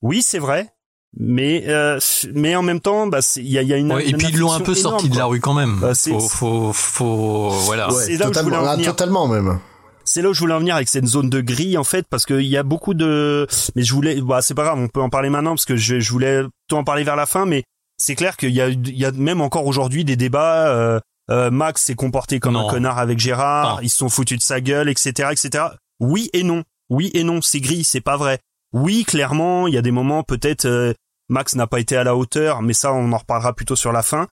Oui, 0.00 0.22
c'est 0.22 0.38
vrai. 0.38 0.70
Mais 1.16 1.64
euh, 1.68 1.98
mais 2.34 2.56
en 2.56 2.62
même 2.62 2.80
temps, 2.80 3.06
bah 3.06 3.22
c'est- 3.22 3.40
il 3.40 3.50
y 3.50 3.58
a, 3.58 3.62
il 3.62 3.68
y 3.68 3.72
a 3.72 3.76
une 3.76 3.92
Ouais, 3.92 4.04
et 4.06 4.10
une 4.10 4.16
puis 4.16 4.28
ils 4.30 4.38
l'ont 4.38 4.52
un 4.52 4.60
peu 4.60 4.74
sorti 4.74 5.06
énorme, 5.06 5.14
de 5.14 5.18
la 5.18 5.24
rue 5.26 5.40
quand 5.40 5.54
même. 5.54 5.76
Bah, 5.80 5.94
c'est- 5.94 6.10
faut, 6.10 6.20
faut, 6.20 6.72
faut, 6.72 7.48
voilà. 7.50 7.92
Ouais, 7.92 8.02
c'est 8.06 8.16
là 8.16 8.28
où 8.28 8.32
je 8.34 8.38
voulais 8.40 8.44
totalement, 8.50 8.58
en 8.62 8.66
ah, 8.66 8.74
venir. 8.76 8.90
totalement 8.90 9.28
même. 9.28 9.60
C'est 10.04 10.22
là 10.22 10.30
où 10.30 10.34
je 10.34 10.40
voulais 10.40 10.54
en 10.54 10.58
venir 10.58 10.74
avec 10.76 10.88
cette 10.88 11.06
zone 11.06 11.30
de 11.30 11.40
gris 11.40 11.78
en 11.78 11.84
fait 11.84 12.04
parce 12.10 12.26
qu'il 12.26 12.42
y 12.46 12.56
a 12.56 12.62
beaucoup 12.62 12.94
de 12.94 13.46
mais 13.74 13.82
je 13.82 13.94
voulais 13.94 14.20
bah 14.20 14.42
c'est 14.42 14.54
pas 14.54 14.64
grave 14.64 14.78
on 14.78 14.88
peut 14.88 15.00
en 15.00 15.08
parler 15.08 15.30
maintenant 15.30 15.52
parce 15.52 15.64
que 15.64 15.76
je, 15.76 15.98
je 15.98 16.10
voulais 16.12 16.42
tout 16.68 16.76
en 16.76 16.84
parler 16.84 17.04
vers 17.04 17.16
la 17.16 17.24
fin 17.26 17.46
mais 17.46 17.62
c'est 17.96 18.14
clair 18.14 18.36
qu'il 18.36 18.50
y 18.50 18.60
a 18.60 18.68
il 18.68 18.90
y 18.96 19.06
a 19.06 19.12
même 19.12 19.40
encore 19.40 19.66
aujourd'hui 19.66 20.04
des 20.04 20.16
débats 20.16 20.66
euh, 20.68 21.00
euh, 21.30 21.50
Max 21.50 21.84
s'est 21.84 21.94
comporté 21.94 22.38
comme 22.38 22.52
Non. 22.52 22.68
un 22.68 22.70
connard 22.70 22.98
avec 22.98 23.18
Gérard 23.18 23.76
Non. 23.76 23.80
ils 23.82 23.88
se 23.88 23.96
sont 23.96 24.10
foutus 24.10 24.36
de 24.38 24.42
sa 24.42 24.60
gueule 24.60 24.90
etc 24.90 25.30
etc 25.32 25.64
oui 26.00 26.30
et 26.32 26.42
non 26.42 26.62
oui 26.90 27.10
et 27.14 27.24
non 27.24 27.40
c'est 27.42 27.60
gris 27.60 27.84
c'est 27.84 28.00
pas 28.00 28.16
vrai 28.16 28.38
oui 28.72 29.04
clairement 29.04 29.66
il 29.68 29.74
y 29.74 29.78
a 29.78 29.82
des 29.82 29.90
moments 29.90 30.22
peut-être 30.22 30.64
euh, 30.66 30.92
Max 31.28 31.54
n'a 31.54 31.66
pas 31.66 31.80
été 31.80 31.96
à 31.96 32.04
la 32.04 32.16
hauteur 32.16 32.62
mais 32.62 32.74
ça 32.74 32.92
on 32.92 33.12
en 33.12 33.16
reparlera 33.18 33.52
plutôt 33.54 33.76
sur 33.76 33.92
la 33.92 34.02
fin 34.02 34.26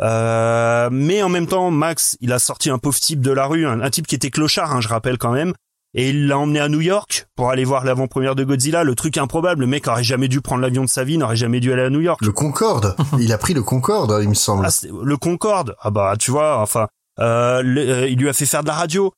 euh, 0.00 0.88
mais 0.92 1.22
en 1.22 1.28
même 1.30 1.46
temps, 1.46 1.70
Max, 1.70 2.16
il 2.20 2.32
a 2.32 2.38
sorti 2.38 2.68
un 2.70 2.78
pauvre 2.78 2.98
type 3.00 3.20
de 3.22 3.30
la 3.30 3.46
rue, 3.46 3.66
un, 3.66 3.80
un 3.80 3.90
type 3.90 4.06
qui 4.06 4.14
était 4.14 4.30
clochard, 4.30 4.72
hein, 4.74 4.80
je 4.82 4.88
rappelle 4.88 5.16
quand 5.16 5.32
même, 5.32 5.54
et 5.94 6.10
il 6.10 6.26
l'a 6.26 6.38
emmené 6.38 6.60
à 6.60 6.68
New 6.68 6.82
York 6.82 7.26
pour 7.34 7.48
aller 7.50 7.64
voir 7.64 7.84
l'avant-première 7.84 8.34
de 8.34 8.44
Godzilla. 8.44 8.84
Le 8.84 8.94
truc 8.94 9.16
improbable, 9.16 9.62
le 9.62 9.66
mec 9.66 9.88
aurait 9.88 10.04
jamais 10.04 10.28
dû 10.28 10.42
prendre 10.42 10.60
l'avion 10.60 10.84
de 10.84 10.88
sa 10.90 11.02
vie, 11.04 11.16
n'aurait 11.16 11.36
jamais 11.36 11.60
dû 11.60 11.72
aller 11.72 11.80
à 11.84 11.88
New 11.90 12.02
York. 12.02 12.20
Le 12.22 12.30
Concorde, 12.32 12.94
il 13.18 13.32
a 13.32 13.38
pris 13.38 13.54
le 13.54 13.62
Concorde, 13.62 14.18
il 14.22 14.28
me 14.28 14.34
semble. 14.34 14.66
Ah, 14.66 14.86
le 15.02 15.16
Concorde, 15.16 15.74
ah 15.80 15.90
bah 15.90 16.14
tu 16.18 16.30
vois, 16.30 16.58
enfin, 16.60 16.88
euh, 17.20 17.62
le- 17.62 17.88
euh, 17.88 18.08
il 18.08 18.18
lui 18.18 18.28
a 18.28 18.34
fait 18.34 18.44
faire 18.44 18.62
de 18.62 18.68
la 18.68 18.74
radio, 18.74 19.12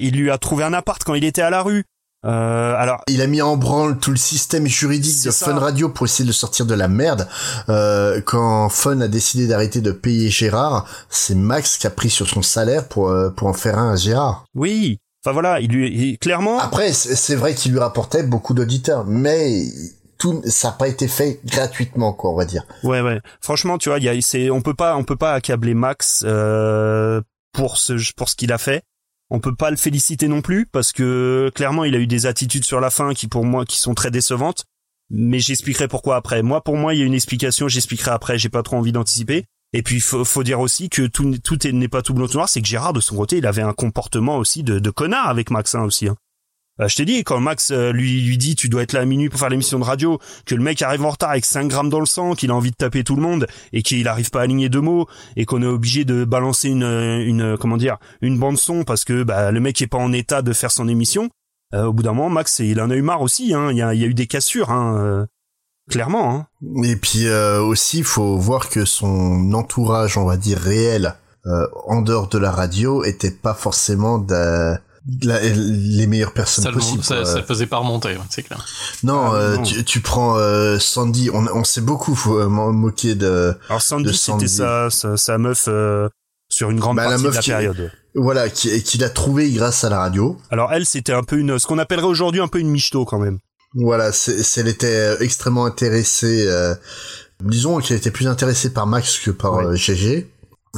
il 0.00 0.16
lui 0.16 0.30
a 0.30 0.38
trouvé 0.38 0.64
un 0.64 0.72
appart 0.72 1.02
quand 1.04 1.14
il 1.14 1.24
était 1.24 1.42
à 1.42 1.50
la 1.50 1.62
rue. 1.62 1.84
Euh, 2.24 2.74
alors, 2.76 3.02
Il 3.06 3.22
a 3.22 3.28
mis 3.28 3.40
en 3.42 3.56
branle 3.56 3.98
tout 3.98 4.10
le 4.10 4.16
système 4.16 4.66
juridique 4.66 5.24
de 5.24 5.30
ça. 5.30 5.46
Fun 5.46 5.58
Radio 5.58 5.88
pour 5.88 6.06
essayer 6.06 6.24
de 6.24 6.30
le 6.30 6.34
sortir 6.34 6.66
de 6.66 6.74
la 6.74 6.88
merde. 6.88 7.28
Euh, 7.68 8.20
quand 8.20 8.68
Fun 8.70 9.00
a 9.00 9.06
décidé 9.08 9.46
d'arrêter 9.46 9.80
de 9.80 9.92
payer 9.92 10.28
Gérard, 10.28 10.84
c'est 11.10 11.36
Max 11.36 11.76
qui 11.78 11.86
a 11.86 11.90
pris 11.90 12.10
sur 12.10 12.28
son 12.28 12.42
salaire 12.42 12.88
pour 12.88 13.08
euh, 13.10 13.30
pour 13.30 13.46
en 13.46 13.52
faire 13.52 13.78
un 13.78 13.92
à 13.92 13.96
Gérard. 13.96 14.44
oui, 14.56 14.98
enfin 15.24 15.32
voilà, 15.32 15.60
il 15.60 15.70
lui, 15.70 15.88
il- 15.94 16.18
clairement, 16.18 16.58
Après, 16.58 16.92
c'est 16.92 17.14
c'est 17.14 17.36
vrai 17.36 17.54
qu'il 17.54 17.70
lui 17.70 17.78
rapportait 17.78 18.24
beaucoup 18.24 18.52
d'auditeurs, 18.52 19.04
mais 19.06 19.62
tout 20.18 20.42
ça 20.46 20.68
n'a 20.70 20.74
pas 20.74 20.88
été 20.88 21.06
fait 21.06 21.38
gratuitement, 21.44 22.12
quoi, 22.12 22.30
on 22.32 22.36
va 22.36 22.44
dire. 22.46 22.64
Ouais, 22.82 23.00
ouais. 23.00 23.20
Franchement, 23.40 23.78
tu 23.78 23.90
vois, 23.90 23.98
il 23.98 24.04
y 24.04 24.08
a, 24.08 24.20
c'est, 24.22 24.50
on 24.50 24.60
peut 24.60 24.74
pas, 24.74 24.96
on 24.96 25.04
peut 25.04 25.14
pas 25.14 25.34
accabler 25.34 25.74
Max 25.74 26.24
euh, 26.26 27.20
pour 27.52 27.78
ce, 27.78 27.92
pour 28.16 28.28
ce 28.28 28.34
qu'il 28.34 28.50
a 28.52 28.58
fait. 28.58 28.82
On 29.30 29.40
peut 29.40 29.54
pas 29.54 29.70
le 29.70 29.76
féliciter 29.76 30.26
non 30.28 30.40
plus 30.40 30.66
parce 30.66 30.92
que 30.92 31.50
clairement, 31.54 31.84
il 31.84 31.94
a 31.94 31.98
eu 31.98 32.06
des 32.06 32.26
attitudes 32.26 32.64
sur 32.64 32.80
la 32.80 32.90
fin 32.90 33.12
qui, 33.14 33.28
pour 33.28 33.44
moi, 33.44 33.64
qui 33.66 33.78
sont 33.78 33.94
très 33.94 34.10
décevantes. 34.10 34.64
Mais 35.10 35.38
j'expliquerai 35.40 35.88
pourquoi 35.88 36.16
après. 36.16 36.42
Moi, 36.42 36.62
pour 36.62 36.76
moi, 36.76 36.94
il 36.94 37.00
y 37.00 37.02
a 37.02 37.06
une 37.06 37.14
explication. 37.14 37.68
J'expliquerai 37.68 38.10
après. 38.10 38.38
J'ai 38.38 38.48
pas 38.48 38.62
trop 38.62 38.76
envie 38.76 38.92
d'anticiper. 38.92 39.44
Et 39.74 39.82
puis, 39.82 40.00
faut, 40.00 40.24
faut 40.24 40.42
dire 40.44 40.60
aussi 40.60 40.88
que 40.88 41.06
tout, 41.06 41.36
tout 41.44 41.66
est- 41.66 41.72
n'est 41.72 41.88
pas 41.88 42.00
tout 42.02 42.14
blanc 42.14 42.26
tout 42.26 42.34
noir. 42.38 42.48
C'est 42.48 42.62
que 42.62 42.66
Gérard, 42.68 42.92
de 42.94 43.00
son 43.00 43.16
côté, 43.16 43.36
il 43.38 43.46
avait 43.46 43.62
un 43.62 43.72
comportement 43.74 44.36
aussi 44.38 44.62
de, 44.62 44.78
de 44.78 44.90
connard 44.90 45.28
avec 45.28 45.50
Max 45.50 45.74
hein, 45.74 45.82
aussi. 45.82 46.08
Euh, 46.80 46.88
je 46.88 46.96
t'ai 46.96 47.04
dit, 47.04 47.24
quand 47.24 47.40
Max 47.40 47.70
euh, 47.70 47.92
lui 47.92 48.22
lui 48.22 48.38
dit 48.38 48.54
tu 48.54 48.68
dois 48.68 48.82
être 48.82 48.92
là 48.92 49.00
à 49.00 49.04
minuit 49.04 49.28
pour 49.28 49.40
faire 49.40 49.48
l'émission 49.48 49.78
de 49.78 49.84
radio, 49.84 50.18
que 50.46 50.54
le 50.54 50.62
mec 50.62 50.80
arrive 50.82 51.04
en 51.04 51.10
retard 51.10 51.30
avec 51.30 51.44
5 51.44 51.66
grammes 51.68 51.90
dans 51.90 52.00
le 52.00 52.06
sang, 52.06 52.34
qu'il 52.34 52.50
a 52.50 52.54
envie 52.54 52.70
de 52.70 52.76
taper 52.76 53.04
tout 53.04 53.16
le 53.16 53.22
monde 53.22 53.46
et 53.72 53.82
qu'il 53.82 54.06
arrive 54.08 54.30
pas 54.30 54.40
à 54.40 54.42
aligner 54.44 54.68
deux 54.68 54.80
mots 54.80 55.06
et 55.36 55.44
qu'on 55.44 55.62
est 55.62 55.66
obligé 55.66 56.04
de 56.04 56.24
balancer 56.24 56.68
une 56.68 56.84
une 56.84 57.56
comment 57.58 57.76
dire 57.76 57.98
une 58.20 58.38
bande 58.38 58.58
son 58.58 58.84
parce 58.84 59.04
que 59.04 59.22
bah, 59.22 59.50
le 59.50 59.60
mec 59.60 59.80
est 59.82 59.86
pas 59.86 59.98
en 59.98 60.12
état 60.12 60.42
de 60.42 60.52
faire 60.52 60.70
son 60.70 60.88
émission. 60.88 61.30
euh, 61.74 61.84
au 61.84 61.92
bout 61.92 62.02
d'un 62.02 62.12
moment, 62.12 62.30
Max 62.30 62.60
il 62.60 62.80
en 62.80 62.90
a 62.90 62.94
eu 62.94 63.02
marre 63.02 63.22
aussi. 63.22 63.52
Hein. 63.54 63.70
Il 63.72 63.76
y 63.76 63.82
a 63.82 63.94
eu 63.94 64.14
des 64.14 64.26
cassures, 64.26 64.70
hein, 64.70 64.96
euh, 64.98 65.26
clairement. 65.90 66.34
Hein. 66.34 66.46
Et 66.84 66.96
puis 66.96 67.28
aussi, 67.30 67.98
il 67.98 68.04
faut 68.04 68.36
voir 68.38 68.68
que 68.68 68.84
son 68.84 69.52
entourage, 69.52 70.16
on 70.16 70.24
va 70.24 70.36
dire 70.36 70.58
réel, 70.58 71.14
en 71.86 72.02
dehors 72.02 72.28
de 72.28 72.38
la 72.38 72.50
radio, 72.50 73.04
était 73.04 73.30
pas 73.30 73.54
forcément 73.54 74.18
de 74.18 74.74
la- 75.22 75.40
les 75.42 76.06
meilleures 76.06 76.32
personnes 76.32 76.64
Ça, 76.64 76.70
le, 76.70 76.76
possibles. 76.76 77.02
ça, 77.04 77.24
ça 77.24 77.42
faisait 77.42 77.66
pas 77.66 77.78
remonter, 77.78 78.10
ouais, 78.10 78.18
c'est 78.30 78.42
clair. 78.42 78.64
Non, 79.02 79.30
Ah, 79.32 79.34
euh, 79.36 79.56
non. 79.56 79.62
Tu, 79.62 79.84
tu 79.84 80.00
prends 80.00 80.36
euh, 80.36 80.78
Sandy, 80.78 81.30
on, 81.32 81.46
on 81.54 81.64
s'est 81.64 81.80
beaucoup 81.80 82.16
euh, 82.36 82.48
mo- 82.48 82.72
moqué 82.72 83.14
de. 83.14 83.54
Alors 83.68 83.82
Sandy, 83.82 84.04
de 84.04 84.12
c'était 84.12 84.48
sa, 84.48 84.90
sa 84.90 85.16
sa 85.16 85.38
meuf 85.38 85.66
euh, 85.68 86.08
sur 86.48 86.70
une 86.70 86.78
grande 86.80 86.96
Bah, 86.96 87.04
la 87.04 87.10
partie 87.10 87.24
meuf 87.24 87.32
de 87.32 87.36
la 87.36 87.42
qui- 87.42 87.50
période. 87.50 87.92
Voilà, 88.14 88.48
qui, 88.48 88.82
qui 88.82 88.98
l'a 88.98 89.10
trouvé 89.10 89.50
grâce 89.50 89.84
à 89.84 89.90
la 89.90 89.98
radio. 90.00 90.36
Alors 90.50 90.72
elle, 90.72 90.86
c'était 90.86 91.12
un 91.12 91.22
peu 91.22 91.38
une, 91.38 91.58
ce 91.58 91.66
qu'on 91.66 91.78
appellerait 91.78 92.06
aujourd'hui 92.06 92.40
un 92.40 92.48
peu 92.48 92.58
une 92.58 92.70
michto 92.70 93.04
quand 93.04 93.18
même. 93.18 93.38
Voilà, 93.74 94.12
c'est, 94.12 94.42
c'est- 94.42 94.60
elle 94.62 94.68
était 94.68 94.86
euh, 94.86 95.16
extrêmement 95.20 95.66
intéressée. 95.66 96.44
euh, 96.48 96.74
disons 97.44 97.78
qu'elle 97.80 97.96
était 97.98 98.10
plus 98.10 98.26
intéressée 98.26 98.72
par 98.72 98.86
Max 98.86 99.18
que 99.18 99.30
par 99.30 99.54
euh, 99.56 99.74
GG. 99.74 100.26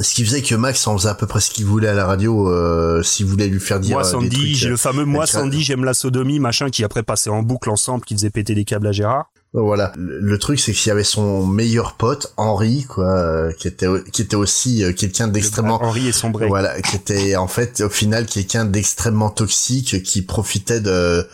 Ce 0.01 0.13
qui 0.13 0.25
faisait 0.25 0.41
que 0.41 0.55
Max 0.55 0.85
en 0.87 0.97
faisait 0.97 1.09
à 1.09 1.15
peu 1.15 1.27
près 1.27 1.39
ce 1.39 1.51
qu'il 1.51 1.65
voulait 1.65 1.87
à 1.87 1.93
la 1.93 2.05
radio, 2.05 2.49
euh, 2.49 3.03
s'il 3.03 3.25
voulait 3.25 3.47
lui 3.47 3.59
faire 3.59 3.79
dire 3.79 3.97
Moi 3.97 4.05
euh, 4.05 4.09
Sandy, 4.09 4.55
j'ai 4.55 4.69
le 4.69 4.77
fameux 4.77 5.05
moi 5.05 5.25
Sandy, 5.25 5.63
j'aime 5.63 5.83
la 5.83 5.93
sodomie, 5.93 6.39
machin, 6.39 6.69
qui 6.69 6.83
après 6.83 7.03
passait 7.03 7.29
en 7.29 7.43
boucle 7.43 7.69
ensemble, 7.69 8.03
qui 8.03 8.13
faisait 8.15 8.29
péter 8.29 8.55
des 8.55 8.65
câbles 8.65 8.87
à 8.87 8.91
Gérard. 8.91 9.31
Voilà. 9.53 9.91
Le, 9.97 10.37
truc, 10.37 10.61
c'est 10.61 10.71
qu'il 10.71 10.87
y 10.87 10.91
avait 10.91 11.03
son 11.03 11.45
meilleur 11.45 11.95
pote, 11.95 12.33
Henri, 12.37 12.85
quoi, 12.87 13.09
euh, 13.09 13.51
qui 13.51 13.67
était, 13.67 13.87
qui 14.13 14.21
était 14.21 14.37
aussi 14.37 14.83
euh, 14.83 14.93
quelqu'un 14.93 15.27
d'extrêmement. 15.27 15.83
Henri 15.83 16.07
et 16.07 16.13
son. 16.13 16.31
Voilà, 16.31 16.81
qui 16.81 16.95
était 16.95 17.35
en 17.35 17.47
fait 17.47 17.81
au 17.81 17.89
final 17.89 18.25
quelqu'un 18.25 18.63
d'extrêmement 18.63 19.29
toxique, 19.29 20.03
qui 20.03 20.21
profitait 20.21 20.79
de 20.79 21.27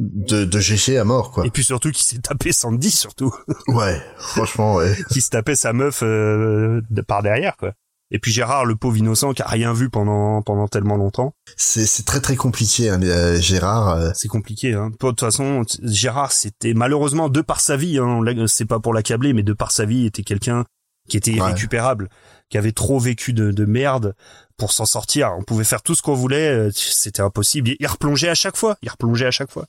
de, 0.00 0.46
de 0.46 0.58
GG 0.58 0.96
à 0.96 1.04
mort, 1.04 1.30
quoi. 1.30 1.46
Et 1.46 1.50
puis 1.50 1.62
surtout 1.62 1.90
qui 1.90 2.04
s'est 2.04 2.18
tapé 2.18 2.52
Sandy 2.52 2.90
surtout. 2.90 3.34
Ouais, 3.68 4.00
franchement, 4.16 4.76
ouais. 4.76 4.96
qui 5.10 5.20
se 5.20 5.28
tapait 5.28 5.54
sa 5.54 5.72
meuf 5.74 6.02
euh, 6.02 6.80
de- 6.90 7.02
par 7.02 7.22
derrière 7.22 7.56
quoi. 7.58 7.72
Et 8.10 8.18
puis 8.18 8.32
Gérard, 8.32 8.64
le 8.64 8.76
pauvre 8.76 8.96
innocent, 8.96 9.32
qui 9.32 9.42
a 9.42 9.46
rien 9.46 9.72
vu 9.72 9.88
pendant 9.88 10.42
pendant 10.42 10.66
tellement 10.68 10.96
longtemps. 10.96 11.32
C'est 11.56 11.86
c'est 11.86 12.02
très 12.02 12.20
très 12.20 12.36
compliqué, 12.36 12.90
hein, 12.90 13.00
euh, 13.02 13.40
Gérard. 13.40 13.90
euh. 13.90 14.10
C'est 14.14 14.28
compliqué. 14.28 14.74
Hein. 14.74 14.90
De 14.90 14.96
toute 14.96 15.20
façon, 15.20 15.62
Gérard, 15.82 16.32
c'était 16.32 16.74
malheureusement 16.74 17.28
de 17.28 17.40
par 17.40 17.60
sa 17.60 17.76
vie, 17.76 17.98
hein, 17.98 18.20
c'est 18.46 18.64
pas 18.64 18.80
pour 18.80 18.94
l'accabler, 18.94 19.32
mais 19.32 19.42
de 19.42 19.52
par 19.52 19.70
sa 19.70 19.84
vie, 19.84 20.06
était 20.06 20.24
quelqu'un 20.24 20.64
qui 21.08 21.16
était 21.16 21.32
irrécupérable, 21.32 22.08
qui 22.50 22.58
avait 22.58 22.72
trop 22.72 22.98
vécu 23.00 23.32
de, 23.32 23.50
de 23.50 23.64
merde 23.64 24.14
pour 24.56 24.72
s'en 24.72 24.84
sortir. 24.86 25.32
On 25.38 25.42
pouvait 25.42 25.64
faire 25.64 25.82
tout 25.82 25.94
ce 25.94 26.02
qu'on 26.02 26.14
voulait, 26.14 26.50
euh, 26.50 26.70
c'était 26.74 27.22
impossible. 27.22 27.70
Il 27.80 27.86
replongeait 27.86 28.28
à 28.28 28.34
chaque 28.34 28.56
fois. 28.56 28.76
Il 28.82 28.90
replongeait 28.90 29.26
à 29.26 29.30
chaque 29.30 29.50
fois. 29.50 29.66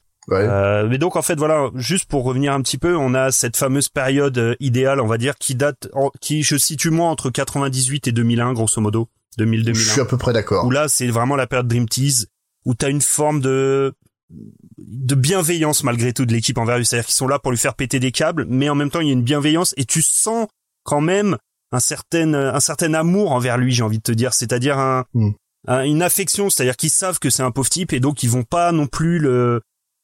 Euh, 0.48 0.88
mais 0.88 0.98
donc 0.98 1.16
en 1.16 1.22
fait 1.22 1.36
voilà, 1.38 1.70
juste 1.76 2.06
pour 2.06 2.24
revenir 2.24 2.54
un 2.54 2.62
petit 2.62 2.78
peu, 2.78 2.96
on 2.96 3.14
a 3.14 3.32
cette 3.32 3.58
fameuse 3.58 3.90
période 3.90 4.38
euh, 4.38 4.56
idéale, 4.60 5.02
on 5.02 5.08
va 5.08 5.18
dire, 5.18 5.36
qui 5.38 5.56
date, 5.56 5.90
en- 5.94 6.12
qui 6.22 6.44
je 6.44 6.58
situe 6.58 6.92
moi 6.92 7.08
entre 7.10 7.30
98 7.32 8.08
et 8.08 8.12
2001 8.12 8.54
grosso 8.54 8.80
modo, 8.82 9.10
2000 9.38 9.64
2001. 9.66 9.80
Je 9.84 9.90
suis 9.90 10.02
à 10.02 10.06
peu 10.06 10.18
près 10.18 10.32
d'accord. 10.34 10.66
Où 10.66 10.70
là 10.72 10.88
c'est 10.88 11.08
vraiment 11.08 11.36
la 11.36 11.48
période 11.48 11.68
Dream 11.68 11.88
Tease, 11.90 12.28
où 12.66 12.76
t'as 12.76 12.90
une 12.90 13.02
forme 13.02 13.42
de 13.42 13.94
de 14.78 15.16
bienveillance 15.16 15.84
malgré 15.84 16.14
tout 16.14 16.26
de 16.26 16.32
l'équipe 16.32 16.58
envers 16.58 16.78
lui, 16.78 16.86
c'est-à-dire 16.86 17.06
qu'ils 17.08 17.16
sont 17.16 17.28
là 17.28 17.40
pour 17.40 17.52
lui 17.52 17.58
faire 17.58 17.74
péter 17.76 18.00
des 18.00 18.12
câbles, 18.12 18.46
mais 18.48 18.70
en 18.70 18.76
même 18.76 18.90
temps 18.90 19.02
il 19.02 19.08
y 19.08 19.10
a 19.10 19.14
une 19.14 19.24
bienveillance 19.24 19.74
et 19.78 19.86
tu 19.86 20.02
sens 20.02 20.48
quand 20.84 21.02
même 21.02 21.38
un 21.74 21.80
certain 21.80 22.34
un 22.34 22.60
certain 22.60 22.94
amour 22.94 23.32
envers 23.32 23.58
lui, 23.58 23.72
j'ai 23.74 23.84
envie 23.84 23.98
de 23.98 24.04
te 24.04 24.12
dire, 24.12 24.34
c'est-à-dire 24.34 24.78
un, 24.78 25.06
un- 25.68 25.84
une 25.84 26.02
affection, 26.02 26.50
c'est-à-dire 26.50 26.78
qu'ils 26.78 26.90
savent 26.92 27.20
que 27.20 27.30
c'est 27.30 27.44
un 27.44 27.52
pauvre 27.52 27.70
type 27.70 27.92
et 27.94 28.00
donc 28.00 28.24
ils 28.24 28.30
vont 28.30 28.44
pas 28.44 28.72
non 28.72 28.88
plus 28.88 29.20
le 29.20 29.62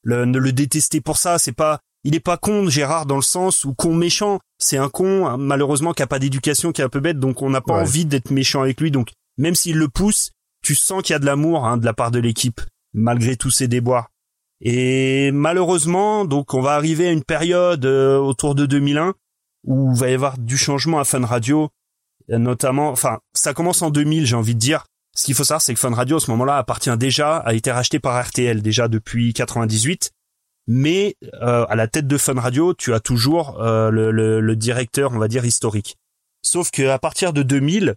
le, 0.08 0.26
ne 0.26 0.38
le 0.40 0.52
détester 0.54 1.02
pour 1.02 1.18
ça. 1.18 1.38
C'est 1.38 1.52
pas, 1.52 1.80
il 2.04 2.16
est 2.16 2.20
pas 2.22 2.38
con 2.38 2.70
Gérard 2.70 3.06
dans 3.06 3.18
le 3.18 3.22
sens 3.22 3.66
où 3.66 3.74
con 3.74 3.94
méchant. 3.94 4.40
C'est 4.58 4.78
un 4.78 4.90
con 4.90 5.28
hein, 5.28 5.38
malheureusement 5.38 5.94
qui 5.94 6.02
a 6.04 6.08
pas 6.08 6.20
d'éducation, 6.20 6.72
qui 6.72 6.82
est 6.82 6.86
un 6.86 6.90
peu 6.90 7.00
bête, 7.02 7.20
donc 7.20 7.42
on 7.42 7.50
n'a 7.50 7.62
pas 7.62 7.76
Ouais. 7.76 7.82
envie 7.82 8.06
d'être 8.06 8.32
méchant 8.32 8.62
avec 8.62 8.80
lui. 8.80 8.90
Donc 8.92 9.12
même 9.38 9.54
s'il 9.56 9.78
le 9.78 9.90
pousse, 9.90 10.32
tu 10.64 10.76
sens 10.76 11.04
qu'il 11.04 11.14
y 11.14 11.16
a 11.16 11.20
de 11.20 11.26
l'amour 11.26 11.66
hein, 11.66 11.78
de 11.78 11.86
la 11.86 11.94
part 11.94 12.12
de 12.12 12.20
l'équipe 12.20 12.62
malgré 12.94 13.36
tous 13.36 13.52
ses 13.52 13.68
déboires. 13.68 14.10
Et 14.62 15.30
malheureusement, 15.32 16.26
donc 16.26 16.54
on 16.54 16.62
va 16.62 16.74
arriver 16.74 17.08
à 17.08 17.12
une 17.12 17.24
période 17.24 17.86
euh, 17.86 18.18
autour 18.18 18.56
de 18.56 18.66
2001 18.66 19.14
où 19.66 19.92
il 19.94 20.00
va 20.00 20.10
y 20.10 20.14
avoir 20.14 20.38
du 20.38 20.58
changement 20.58 20.98
à 21.00 21.04
Fun 21.04 21.26
Radio, 21.26 21.70
euh, 22.32 22.38
notamment, 22.40 22.90
enfin, 22.90 23.20
ça 23.34 23.54
commence 23.54 23.82
en 23.82 23.90
2000, 23.92 24.26
j'ai 24.26 24.36
envie 24.36 24.56
de 24.56 24.60
dire. 24.60 24.86
Ce 25.18 25.26
qu'il 25.26 25.34
faut 25.34 25.44
savoir, 25.44 25.64
c'est 25.64 25.74
que 25.74 25.80
Fun 25.80 25.96
Radio, 25.96 26.18
à 26.18 26.20
ce 26.20 26.30
moment-là, 26.30 26.58
appartient 26.58 26.96
déjà, 26.96 27.38
a 27.38 27.56
été 27.56 27.72
racheté 27.72 28.00
par 28.00 28.24
RTL 28.24 28.62
déjà 28.62 28.88
depuis 28.88 29.34
98. 29.34 30.12
Mais 30.68 31.16
euh, 31.42 31.66
à 31.68 31.76
la 31.76 31.88
tête 31.88 32.06
de 32.06 32.18
Fun 32.20 32.40
Radio, 32.40 32.76
tu 32.76 32.94
as 32.94 33.00
toujours 33.00 33.60
euh, 33.60 33.90
le, 33.90 34.56
directeur, 34.56 35.12
on 35.14 35.18
va 35.18 35.28
dire, 35.28 35.44
historique. 35.44 35.98
Sauf 36.44 36.70
que 36.70 36.88
à 36.88 37.00
partir 37.00 37.34
de 37.34 37.42
2000, 37.42 37.96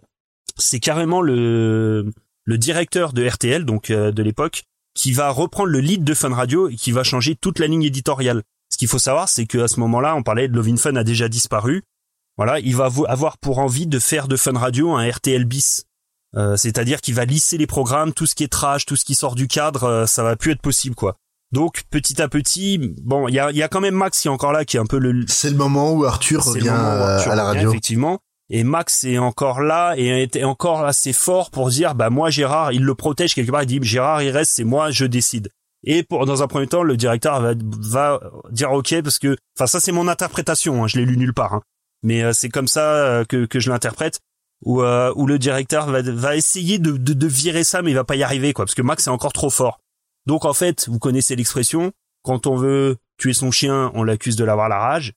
c'est 0.57 0.79
carrément 0.79 1.21
le, 1.21 2.11
directeur 2.47 3.13
de 3.13 3.27
RTL, 3.27 3.65
donc 3.65 3.91
euh, 3.91 4.11
de 4.11 4.23
l'époque, 4.23 4.63
qui 4.95 5.11
va 5.11 5.29
reprendre 5.29 5.69
le 5.69 5.79
lead 5.79 6.03
de 6.03 6.15
Fun 6.15 6.33
Radio 6.33 6.69
et 6.69 6.75
qui 6.75 6.91
va 6.91 7.03
changer 7.03 7.35
toute 7.35 7.59
la 7.59 7.67
ligne 7.67 7.83
éditoriale. 7.83 8.41
Ce 8.71 8.79
qu'il 8.79 8.87
faut 8.87 8.99
savoir, 8.99 9.29
c'est 9.29 9.45
qu'à 9.45 9.67
ce 9.67 9.79
moment-là, 9.79 10.15
on 10.15 10.23
parlait 10.23 10.47
de 10.47 10.55
Lovin 10.55 10.77
Fun 10.77 10.95
a 10.95 11.03
déjà 11.03 11.29
disparu. 11.29 11.83
Voilà, 12.37 12.59
il 12.59 12.75
va 12.75 12.89
avo- 12.89 13.05
avoir 13.05 13.37
pour 13.37 13.59
envie 13.59 13.85
de 13.85 13.99
faire 13.99 14.27
de 14.27 14.37
Fun 14.37 14.57
Radio 14.57 14.93
un 14.93 15.07
RTL 15.07 15.45
bis. 15.45 15.85
Euh, 16.37 16.55
c'est-à-dire 16.55 17.01
qu'il 17.01 17.13
va 17.13 17.25
lisser 17.25 17.57
les 17.57 17.67
programmes, 17.67 18.13
tout 18.13 18.25
ce 18.25 18.35
qui 18.35 18.43
est 18.43 18.51
trash, 18.51 18.85
tout 18.85 18.95
ce 18.95 19.03
qui 19.03 19.15
sort 19.15 19.35
du 19.35 19.47
cadre, 19.47 19.83
euh, 19.83 20.05
ça 20.05 20.23
va 20.23 20.35
plus 20.35 20.51
être 20.51 20.61
possible, 20.61 20.95
quoi. 20.95 21.15
Donc 21.51 21.83
petit 21.89 22.21
à 22.21 22.29
petit, 22.29 22.77
bon, 23.03 23.27
il 23.27 23.33
y 23.33 23.39
a, 23.39 23.51
y 23.51 23.61
a 23.61 23.67
quand 23.67 23.81
même 23.81 23.95
Max 23.95 24.21
qui 24.21 24.29
est 24.29 24.31
encore 24.31 24.53
là, 24.53 24.63
qui 24.63 24.77
est 24.77 24.79
un 24.79 24.85
peu 24.85 24.97
le. 24.99 25.25
C'est 25.27 25.49
le 25.49 25.57
moment 25.57 25.91
où 25.91 26.05
Arthur 26.05 26.43
revient 26.43 26.69
moment 26.69 26.77
où 26.77 27.03
Arthur 27.03 27.31
à 27.33 27.35
la 27.35 27.43
revient, 27.49 27.57
radio. 27.57 27.69
effectivement. 27.71 28.19
Et 28.49 28.63
Max 28.63 29.03
est 29.03 29.17
encore 29.17 29.61
là 29.61 29.93
et 29.97 30.23
était 30.23 30.43
encore 30.43 30.85
assez 30.85 31.13
fort 31.13 31.51
pour 31.51 31.69
dire, 31.69 31.95
bah 31.95 32.09
moi 32.09 32.29
Gérard, 32.29 32.73
il 32.73 32.83
le 32.83 32.95
protège 32.95 33.33
quelque 33.33 33.51
part. 33.51 33.63
Il 33.63 33.67
dit, 33.67 33.79
Gérard, 33.81 34.21
il 34.23 34.29
reste, 34.29 34.51
c'est 34.55 34.63
moi, 34.63 34.91
je 34.91 35.05
décide. 35.05 35.49
Et 35.83 36.03
pour 36.03 36.25
dans 36.25 36.43
un 36.43 36.47
premier 36.47 36.67
temps, 36.67 36.83
le 36.83 36.95
directeur 36.95 37.41
va, 37.41 37.53
va 37.55 38.19
dire 38.51 38.71
ok 38.71 39.01
parce 39.01 39.19
que, 39.19 39.35
enfin 39.57 39.67
ça 39.67 39.79
c'est 39.79 39.91
mon 39.91 40.07
interprétation, 40.07 40.83
hein, 40.83 40.87
je 40.87 40.97
l'ai 40.97 41.05
lu 41.05 41.17
nulle 41.17 41.33
part, 41.33 41.55
hein. 41.55 41.61
mais 42.03 42.23
euh, 42.23 42.33
c'est 42.33 42.49
comme 42.49 42.67
ça 42.67 42.81
euh, 42.81 43.25
que 43.25 43.45
que 43.45 43.59
je 43.59 43.71
l'interprète. 43.71 44.19
Où, 44.63 44.83
euh, 44.83 45.11
où 45.15 45.25
le 45.25 45.39
directeur 45.39 45.87
va, 45.87 46.01
va 46.03 46.35
essayer 46.35 46.77
de, 46.77 46.91
de, 46.91 47.13
de 47.13 47.27
virer 47.27 47.63
ça, 47.63 47.81
mais 47.81 47.91
il 47.91 47.95
va 47.95 48.03
pas 48.03 48.15
y 48.15 48.23
arriver, 48.23 48.53
quoi, 48.53 48.65
parce 48.65 48.75
que 48.75 48.83
Max 48.83 49.07
est 49.07 49.09
encore 49.09 49.33
trop 49.33 49.49
fort. 49.49 49.79
Donc 50.27 50.45
en 50.45 50.53
fait, 50.53 50.87
vous 50.87 50.99
connaissez 50.99 51.35
l'expression, 51.35 51.91
quand 52.23 52.45
on 52.45 52.55
veut 52.55 52.97
tuer 53.17 53.33
son 53.33 53.49
chien, 53.51 53.91
on 53.95 54.03
l'accuse 54.03 54.35
de 54.35 54.43
l'avoir 54.43 54.69
la 54.69 54.77
rage. 54.77 55.13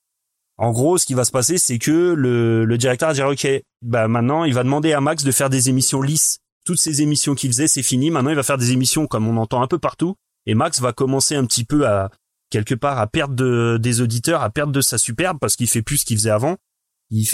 En 0.57 0.71
gros, 0.71 0.99
ce 0.99 1.05
qui 1.07 1.15
va 1.15 1.25
se 1.25 1.33
passer, 1.33 1.59
c'est 1.59 1.79
que 1.79 2.15
le, 2.15 2.65
le 2.65 2.79
directeur 2.79 3.09
va 3.09 3.15
dire, 3.15 3.27
OK, 3.27 3.47
bah 3.83 4.09
maintenant, 4.09 4.45
il 4.45 4.55
va 4.55 4.63
demander 4.63 4.93
à 4.93 5.01
Max 5.01 5.25
de 5.25 5.33
faire 5.33 5.51
des 5.51 5.69
émissions 5.69 6.01
lisses. 6.01 6.39
Toutes 6.65 6.79
ces 6.79 7.03
émissions 7.03 7.35
qu'il 7.35 7.51
faisait, 7.51 7.67
c'est 7.67 7.83
fini. 7.83 8.11
Maintenant, 8.11 8.31
il 8.31 8.37
va 8.37 8.43
faire 8.43 8.57
des 8.57 8.73
émissions 8.73 9.07
comme 9.07 9.27
on 9.29 9.37
entend 9.37 9.63
un 9.63 9.67
peu 9.67 9.79
partout. 9.79 10.15
Et 10.47 10.55
Max 10.55 10.81
va 10.81 10.93
commencer 10.93 11.35
un 11.35 11.45
petit 11.45 11.65
peu 11.65 11.87
à, 11.87 12.11
quelque 12.51 12.75
part, 12.75 12.99
à 12.99 13.07
perdre 13.07 13.35
de, 13.35 13.79
des 13.81 14.01
auditeurs, 14.01 14.43
à 14.43 14.51
perdre 14.51 14.73
de 14.73 14.81
sa 14.81 14.97
superbe 14.97 15.39
parce 15.41 15.57
qu'il 15.57 15.69
fait 15.69 15.83
plus 15.83 15.99
ce 15.99 16.05
qu'il 16.05 16.17
faisait 16.17 16.31
avant. 16.31 16.57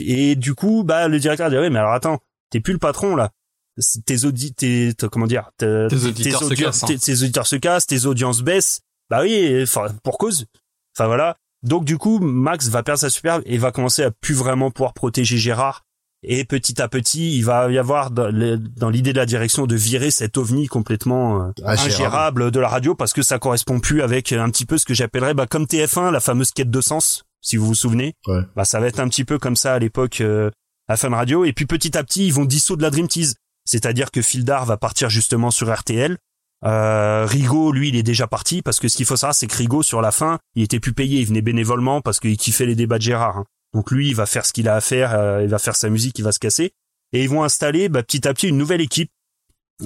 Et 0.01 0.36
du 0.36 0.55
coup, 0.55 0.85
bah, 0.85 1.09
le 1.09 1.19
directeur 1.19 1.47
va 1.47 1.51
dire, 1.51 1.61
oui, 1.61 1.70
mais 1.70 1.78
alors 1.78 1.93
attends, 1.93 2.19
t'es 2.51 2.61
plus 2.61 2.73
le 2.73 2.78
patron, 2.78 3.16
là. 3.16 3.31
Tes 4.05 4.16
comment 5.11 5.27
dire, 5.27 5.51
tes, 5.57 5.86
Tes 5.89 6.05
auditeurs 6.05 6.40
se 6.40 6.44
audi- 6.52 6.62
cassent, 6.65 6.82
hein. 6.85 6.86
tes- 6.89 6.98
tes 6.98 7.12
auditeurs 7.23 7.47
se 7.47 7.57
cassent, 7.57 7.86
tes 7.86 8.05
audiences 8.05 8.43
baissent. 8.43 8.81
Bah 9.09 9.23
oui, 9.23 9.61
enfin, 9.62 9.86
pour 10.02 10.19
cause. 10.19 10.47
Enfin 10.97 11.07
voilà. 11.07 11.36
Donc 11.62 11.85
du 11.85 11.97
coup, 11.97 12.19
Max 12.19 12.69
va 12.69 12.82
perdre 12.82 13.01
sa 13.01 13.11
superbe 13.11 13.43
et 13.47 13.57
va 13.59 13.73
commencer 13.73 14.02
à 14.02 14.11
plus 14.11 14.35
vraiment 14.35 14.70
pouvoir 14.70 14.93
protéger 14.93 15.39
Gérard. 15.39 15.85
Et 16.23 16.44
petit 16.44 16.82
à 16.82 16.89
petit, 16.89 17.39
il 17.39 17.43
va 17.44 17.70
y 17.73 17.78
avoir 17.78 18.11
dans 18.11 18.90
l'idée 18.90 19.12
de 19.15 19.19
la 19.19 19.24
direction 19.24 19.66
de 19.66 19.74
virer 19.74 20.11
cet 20.11 20.36
ovni 20.36 20.66
complètement 20.66 21.36
euh, 21.43 21.51
Ingérable. 21.65 21.81
ingérable 21.94 22.51
de 22.51 22.61
la 22.61 22.69
radio 22.69 22.94
parce 22.94 23.15
que 23.15 23.23
ça 23.23 23.39
correspond 23.39 23.81
plus 23.81 24.02
avec 24.02 24.31
un 24.32 24.51
petit 24.51 24.66
peu 24.66 24.77
ce 24.77 24.85
que 24.85 24.93
j'appellerais 24.93 25.32
bah, 25.32 25.47
comme 25.47 25.65
TF1, 25.65 26.11
la 26.11 26.20
fameuse 26.20 26.51
quête 26.51 26.70
de 26.70 26.81
sens, 26.82 27.24
si 27.40 27.56
vous 27.56 27.66
vous 27.66 27.74
souvenez. 27.74 28.14
Ouais. 28.26 28.42
Bah 28.56 28.64
ça 28.64 28.80
va 28.80 28.86
être 28.86 29.00
un 29.00 29.08
petit 29.08 29.24
peu 29.24 29.38
comme 29.38 29.56
ça 29.56 29.74
à 29.74 29.78
l'époque 29.78 30.20
euh, 30.20 30.50
à 30.88 30.96
Fun 30.96 31.10
Radio. 31.10 31.44
Et 31.44 31.52
puis 31.52 31.66
petit 31.66 31.96
à 31.96 32.04
petit, 32.04 32.26
ils 32.26 32.32
vont 32.32 32.44
dissoudre 32.44 32.82
la 32.82 32.90
Dream 32.90 33.08
Tease. 33.08 33.34
C'est-à-dire 33.64 34.10
que 34.10 34.22
Fildar 34.22 34.64
va 34.66 34.76
partir 34.76 35.10
justement 35.10 35.50
sur 35.50 35.72
RTL. 35.74 36.16
Euh, 36.64 37.24
Rigaud, 37.26 37.72
lui, 37.72 37.88
il 37.88 37.96
est 37.96 38.02
déjà 38.02 38.26
parti 38.26 38.60
parce 38.62 38.80
que 38.80 38.88
ce 38.88 38.96
qu'il 38.96 39.06
faut 39.06 39.16
savoir, 39.16 39.34
c'est 39.34 39.46
que 39.46 39.56
Rigaud, 39.56 39.82
sur 39.82 40.02
la 40.02 40.12
fin, 40.12 40.38
il 40.54 40.62
était 40.62 40.80
plus 40.80 40.92
payé, 40.92 41.20
il 41.20 41.26
venait 41.26 41.40
bénévolement 41.42 42.00
parce 42.00 42.20
qu'il 42.20 42.36
kiffait 42.36 42.66
les 42.66 42.74
débats 42.74 42.98
de 42.98 43.02
Gérard. 43.02 43.38
hein. 43.38 43.44
Donc 43.72 43.90
lui, 43.92 44.08
il 44.08 44.14
va 44.16 44.26
faire 44.26 44.44
ce 44.44 44.52
qu'il 44.52 44.68
a 44.68 44.74
à 44.74 44.80
faire, 44.80 45.14
euh, 45.14 45.42
il 45.42 45.48
va 45.48 45.58
faire 45.58 45.76
sa 45.76 45.88
musique, 45.88 46.18
il 46.18 46.22
va 46.22 46.32
se 46.32 46.38
casser. 46.40 46.72
Et 47.12 47.22
ils 47.22 47.28
vont 47.28 47.44
installer 47.44 47.88
bah, 47.88 48.02
petit 48.02 48.26
à 48.26 48.34
petit 48.34 48.48
une 48.48 48.58
nouvelle 48.58 48.80
équipe 48.80 49.10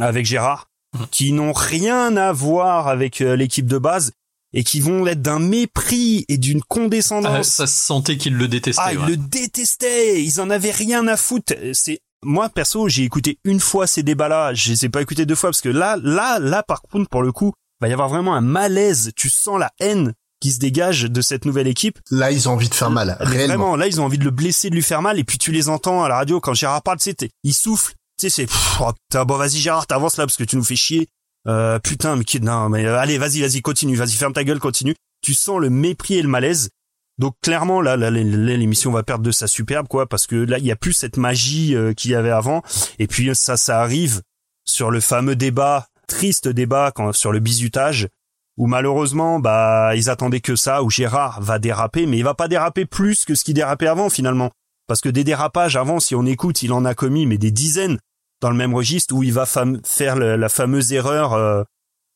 avec 0.01 0.27
Gérard. 0.27 0.67
qui 1.11 1.33
n'ont 1.33 1.53
rien 1.53 2.17
à 2.17 2.33
voir 2.33 2.89
avec 2.89 3.21
euh, 3.21 3.37
l'équipe 3.37 3.67
de 3.67 3.79
base 3.79 4.13
et 4.55 4.65
qui 4.65 4.81
vont 4.81 5.07
être 5.07 5.21
d'un 5.21 5.41
mépris 5.41 6.25
et 6.29 6.39
d'une 6.39 6.61
Ah, 6.61 6.67
condescendance. 6.69 7.49
ça 7.49 7.67
se 7.67 7.77
sentait 7.87 8.17
qu'ils 8.17 8.37
le 8.37 8.49
détestaient. 8.49 8.81
Ah, 8.83 8.93
ils 8.93 8.99
ouais. 8.99 9.07
le 9.09 9.17
détestaient. 9.17 10.23
Ils 10.25 10.41
en 10.41 10.49
avaient 10.49 10.71
rien 10.71 11.07
à 11.09 11.17
foutre. 11.17 11.53
C'est 11.73 12.01
moi 12.25 12.49
perso, 12.49 12.89
j'ai 12.89 13.03
écouté 13.03 13.39
une 13.45 13.61
fois 13.61 13.87
ces 13.87 14.03
débats-là. 14.03 14.55
Je 14.55 14.71
les 14.71 14.85
ai 14.87 14.89
pas 14.89 15.03
écoutés 15.03 15.27
deux 15.27 15.35
fois 15.35 15.51
parce 15.51 15.61
que 15.61 15.69
là, 15.69 15.99
là, 16.03 16.39
là, 16.39 16.63
par 16.63 16.81
contre, 16.83 17.11
pour 17.11 17.23
le 17.23 17.33
coup, 17.33 17.53
va 17.81 17.89
y 17.89 17.93
avoir 17.93 18.09
vraiment 18.09 18.35
un 18.35 18.41
malaise. 18.41 19.11
Tu 19.17 19.29
sens 19.29 19.59
la 19.61 19.71
haine 19.81 20.15
qui 20.41 20.53
se 20.53 20.59
dégage 20.59 21.03
de 21.03 21.21
cette 21.21 21.45
nouvelle 21.47 21.67
équipe. 21.67 21.99
Là, 22.11 22.31
ils 22.31 22.49
ont 22.49 22.53
envie 22.53 22.69
de 22.69 22.75
faire 22.75 22.91
mal, 22.91 23.17
Mais 23.21 23.27
réellement. 23.27 23.55
Vraiment, 23.57 23.77
là, 23.77 23.87
ils 23.89 24.01
ont 24.01 24.05
envie 24.05 24.19
de 24.19 24.25
le 24.25 24.31
blesser, 24.31 24.71
de 24.71 24.75
lui 24.75 24.83
faire 24.83 25.03
mal. 25.03 25.19
Et 25.19 25.25
puis 25.25 25.39
tu 25.39 25.53
les 25.53 25.69
entends 25.69 26.03
à 26.05 26.09
la 26.09 26.17
radio 26.17 26.41
quand 26.41 26.55
Gérard 26.55 26.83
parle, 26.83 26.99
tu 26.99 27.11
sais, 27.19 27.31
il 27.43 27.55
souffle. 27.55 27.93
Tu 28.19 28.31
sais, 28.31 28.47
c'est 28.47 28.55
oh, 28.81 28.93
putain, 29.11 29.25
bon, 29.25 29.37
vas-y 29.37 29.59
Gérard, 29.59 29.87
t'avances 29.87 30.17
là 30.17 30.25
parce 30.27 30.37
que 30.37 30.45
tu 30.45 30.57
nous 30.57 30.65
fais 30.65 30.77
chier. 30.77 31.09
Euh, 31.47 31.79
putain, 31.79 32.17
mais 32.17 32.25
qui, 32.25 32.41
non, 32.41 32.69
mais 32.69 32.85
euh, 32.87 32.99
allez, 32.99 33.19
vas-y, 33.19 33.41
vas-y, 33.41 33.61
continue, 33.61 33.97
vas-y, 33.97 34.13
ferme 34.13 34.33
ta 34.33 34.45
gueule, 34.45 34.61
continue. 34.61 34.95
Tu 35.23 35.35
sens 35.35 35.61
le 35.61 35.71
mépris 35.71 36.15
et 36.15 36.23
le 36.23 36.29
malaise. 36.29 36.71
Donc 37.19 37.35
clairement, 37.43 37.81
là, 37.81 37.97
l'émission 37.97 38.91
va 38.91 39.03
perdre 39.03 39.25
de 39.25 39.31
sa 39.31 39.47
superbe, 39.47 39.87
quoi, 39.87 40.07
parce 40.09 40.27
que 40.27 40.37
là, 40.37 40.59
il 40.59 40.65
y 40.65 40.73
a 40.73 40.77
plus 40.77 40.93
cette 40.93 41.17
magie 41.17 41.75
euh, 41.75 41.93
qu'il 41.93 42.11
y 42.11 42.15
avait 42.15 42.31
avant. 42.31 42.63
Et 42.99 43.07
puis 43.07 43.35
ça, 43.35 43.57
ça 43.57 43.81
arrive 43.81 44.23
sur 44.65 44.91
le 44.91 45.01
fameux 45.01 45.37
débat, 45.37 45.87
triste 46.09 46.49
débat 46.49 46.91
quand, 46.95 47.13
sur 47.13 47.31
le 47.31 47.39
bizutage, 47.39 48.09
où 48.57 48.67
malheureusement, 48.67 49.39
bah, 49.39 49.95
ils 49.95 50.11
attendaient 50.11 50.41
que 50.41 50.57
ça, 50.57 50.83
où 50.83 50.91
Gérard 50.91 51.41
va 51.41 51.59
déraper, 51.59 52.07
mais 52.07 52.19
il 52.19 52.25
va 52.25 52.35
pas 52.35 52.49
déraper 52.49 52.85
plus 52.85 53.25
que 53.25 53.35
ce 53.35 53.45
qu'il 53.45 53.55
dérapait 53.55 53.87
avant 53.87 54.11
finalement, 54.11 54.51
parce 54.87 55.01
que 55.01 55.09
des 55.09 55.25
dérapages 55.25 55.77
avant, 55.77 56.01
si 56.01 56.15
on 56.15 56.27
écoute, 56.27 56.63
il 56.63 56.73
en 56.73 56.85
a 56.85 56.95
commis 56.95 57.27
mais 57.27 57.39
des 57.39 57.51
dizaines 57.51 57.99
dans 58.41 58.51
le 58.51 58.57
même 58.57 58.75
registre 58.75 59.15
où 59.15 59.23
il 59.23 59.33
va 59.33 59.47
faire 59.47 60.17
le- 60.17 60.37
la 60.37 60.49
fameuse 60.49 60.93
erreur 60.93 61.33
euh, 61.33 61.63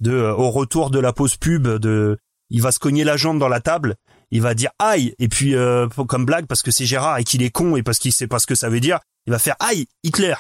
de 0.01 0.13
euh, 0.13 0.33
au 0.35 0.51
retour 0.51 0.91
de 0.91 0.99
la 0.99 1.13
pause 1.13 1.37
pub 1.37 1.67
de 1.69 2.19
il 2.51 2.63
va 2.63 2.73
se 2.73 2.79
cogner 2.79 3.05
la 3.05 3.17
jambe 3.17 3.39
dans 3.39 3.49
la 3.49 3.61
table 3.61 3.97
il 4.31 4.43
va 4.43 4.55
dire 4.55 4.71
aïe 4.79 5.15
et 5.19 5.29
puis 5.29 5.55
euh, 5.55 5.89
comme 6.09 6.25
blague 6.27 6.47
parce 6.47 6.63
que 6.63 6.71
c'est 6.71 6.85
Gérard 6.87 7.19
et 7.19 7.25
qu'il 7.25 7.43
est 7.43 7.51
con 7.51 7.77
et 7.77 7.83
parce 7.83 7.99
qu'il 7.99 8.13
sait 8.13 8.27
pas 8.27 8.39
ce 8.39 8.47
que 8.47 8.55
ça 8.55 8.69
veut 8.69 8.81
dire 8.81 9.01
il 9.27 9.31
va 9.33 9.39
faire 9.39 9.57
aïe 9.61 9.87
Hitler. 10.05 10.35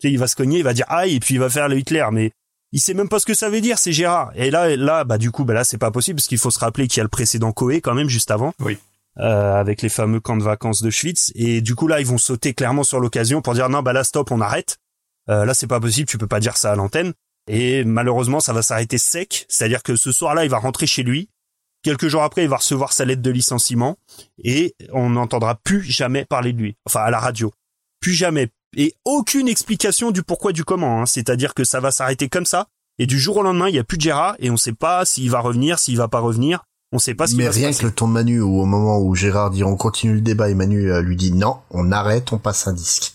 Tu 0.00 0.08
sais, 0.08 0.12
il 0.12 0.18
va 0.18 0.26
se 0.26 0.36
cogner 0.36 0.58
il 0.58 0.64
va 0.64 0.72
dire 0.74 0.86
aïe 0.88 1.16
et 1.16 1.20
puis 1.20 1.34
il 1.34 1.40
va 1.40 1.48
faire 1.50 1.68
le 1.68 1.78
Hitler 1.78 2.04
mais 2.12 2.30
il 2.72 2.80
sait 2.80 2.94
même 2.94 3.08
pas 3.08 3.20
ce 3.20 3.26
que 3.26 3.34
ça 3.34 3.48
veut 3.50 3.60
dire 3.60 3.78
c'est 3.78 3.92
Gérard. 3.92 4.32
Et 4.36 4.50
là 4.50 4.74
là 4.76 5.04
bah 5.04 5.18
du 5.18 5.30
coup 5.30 5.44
bah 5.44 5.54
là 5.54 5.64
c'est 5.64 5.78
pas 5.78 5.90
possible 5.90 6.16
parce 6.16 6.26
qu'il 6.28 6.38
faut 6.38 6.50
se 6.50 6.58
rappeler 6.58 6.86
qu'il 6.88 6.98
y 6.98 7.00
a 7.00 7.04
le 7.04 7.08
précédent 7.08 7.52
Coé 7.52 7.80
quand 7.80 7.94
même 7.94 8.08
juste 8.08 8.30
avant. 8.30 8.52
Oui. 8.60 8.78
Euh, 9.18 9.54
avec 9.54 9.80
les 9.82 9.88
fameux 9.88 10.18
camps 10.18 10.36
de 10.36 10.42
vacances 10.42 10.82
de 10.82 10.90
Schwitz. 10.90 11.30
Et 11.36 11.60
du 11.60 11.76
coup 11.76 11.86
là 11.86 12.00
ils 12.00 12.06
vont 12.06 12.18
sauter 12.18 12.52
clairement 12.54 12.82
sur 12.82 12.98
l'occasion 12.98 13.42
pour 13.42 13.54
dire 13.54 13.68
non 13.68 13.82
bah 13.82 13.92
là 13.92 14.02
stop 14.02 14.30
on 14.32 14.40
arrête 14.40 14.76
euh, 15.30 15.44
là 15.44 15.54
c'est 15.54 15.66
pas 15.66 15.80
possible 15.80 16.08
tu 16.08 16.18
peux 16.18 16.26
pas 16.26 16.40
dire 16.40 16.56
ça 16.56 16.72
à 16.72 16.76
l'antenne. 16.76 17.12
Et 17.48 17.84
malheureusement 17.84 18.40
ça 18.40 18.52
va 18.52 18.62
s'arrêter 18.62 18.98
sec. 18.98 19.46
C'est-à-dire 19.48 19.82
que 19.82 19.96
ce 19.96 20.12
soir-là 20.12 20.44
il 20.44 20.50
va 20.50 20.58
rentrer 20.58 20.86
chez 20.86 21.02
lui. 21.02 21.28
Quelques 21.82 22.08
jours 22.08 22.22
après 22.22 22.44
il 22.44 22.48
va 22.48 22.56
recevoir 22.56 22.92
sa 22.92 23.04
lettre 23.04 23.22
de 23.22 23.30
licenciement. 23.30 23.98
Et 24.42 24.74
on 24.92 25.10
n'entendra 25.10 25.54
plus 25.56 25.82
jamais 25.82 26.24
parler 26.24 26.52
de 26.52 26.58
lui. 26.58 26.76
Enfin 26.86 27.00
à 27.00 27.10
la 27.10 27.18
radio. 27.18 27.52
Plus 28.00 28.14
jamais. 28.14 28.48
Et 28.76 28.94
aucune 29.04 29.48
explication 29.48 30.10
du 30.10 30.22
pourquoi 30.22 30.52
du 30.52 30.64
comment 30.64 31.02
hein. 31.02 31.06
c'est-à-dire 31.06 31.54
que 31.54 31.64
ça 31.64 31.80
va 31.80 31.90
s'arrêter 31.90 32.28
comme 32.28 32.46
ça. 32.46 32.66
Et 32.98 33.06
du 33.06 33.18
jour 33.18 33.38
au 33.38 33.42
lendemain 33.42 33.68
il 33.68 33.74
y 33.74 33.78
a 33.78 33.84
plus 33.84 33.98
de 33.98 34.02
Gérard. 34.02 34.36
Et 34.38 34.50
on 34.50 34.56
sait 34.56 34.72
pas 34.72 35.04
s'il 35.04 35.30
va 35.30 35.40
revenir 35.40 35.78
s'il 35.78 35.96
va 35.96 36.08
pas 36.08 36.20
revenir. 36.20 36.64
On 36.92 37.00
sait 37.00 37.14
pas 37.14 37.26
ce 37.26 37.34
Mais 37.34 37.46
va 37.46 37.52
se 37.52 37.58
rien 37.58 37.68
passer. 37.68 37.80
que 37.80 37.86
le 37.86 37.92
ton 37.92 38.06
de 38.06 38.12
Manu, 38.12 38.40
où 38.40 38.60
au 38.60 38.66
moment 38.66 39.00
où 39.00 39.16
Gérard 39.16 39.50
dit 39.50 39.64
on 39.64 39.76
continue 39.76 40.14
le 40.14 40.20
débat 40.20 40.48
et 40.48 40.54
Manu 40.54 40.92
euh, 40.92 41.02
lui 41.02 41.16
dit 41.16 41.32
non, 41.32 41.58
on 41.70 41.90
arrête, 41.90 42.32
on 42.32 42.38
passe 42.38 42.68
un 42.68 42.72
disque. 42.72 43.13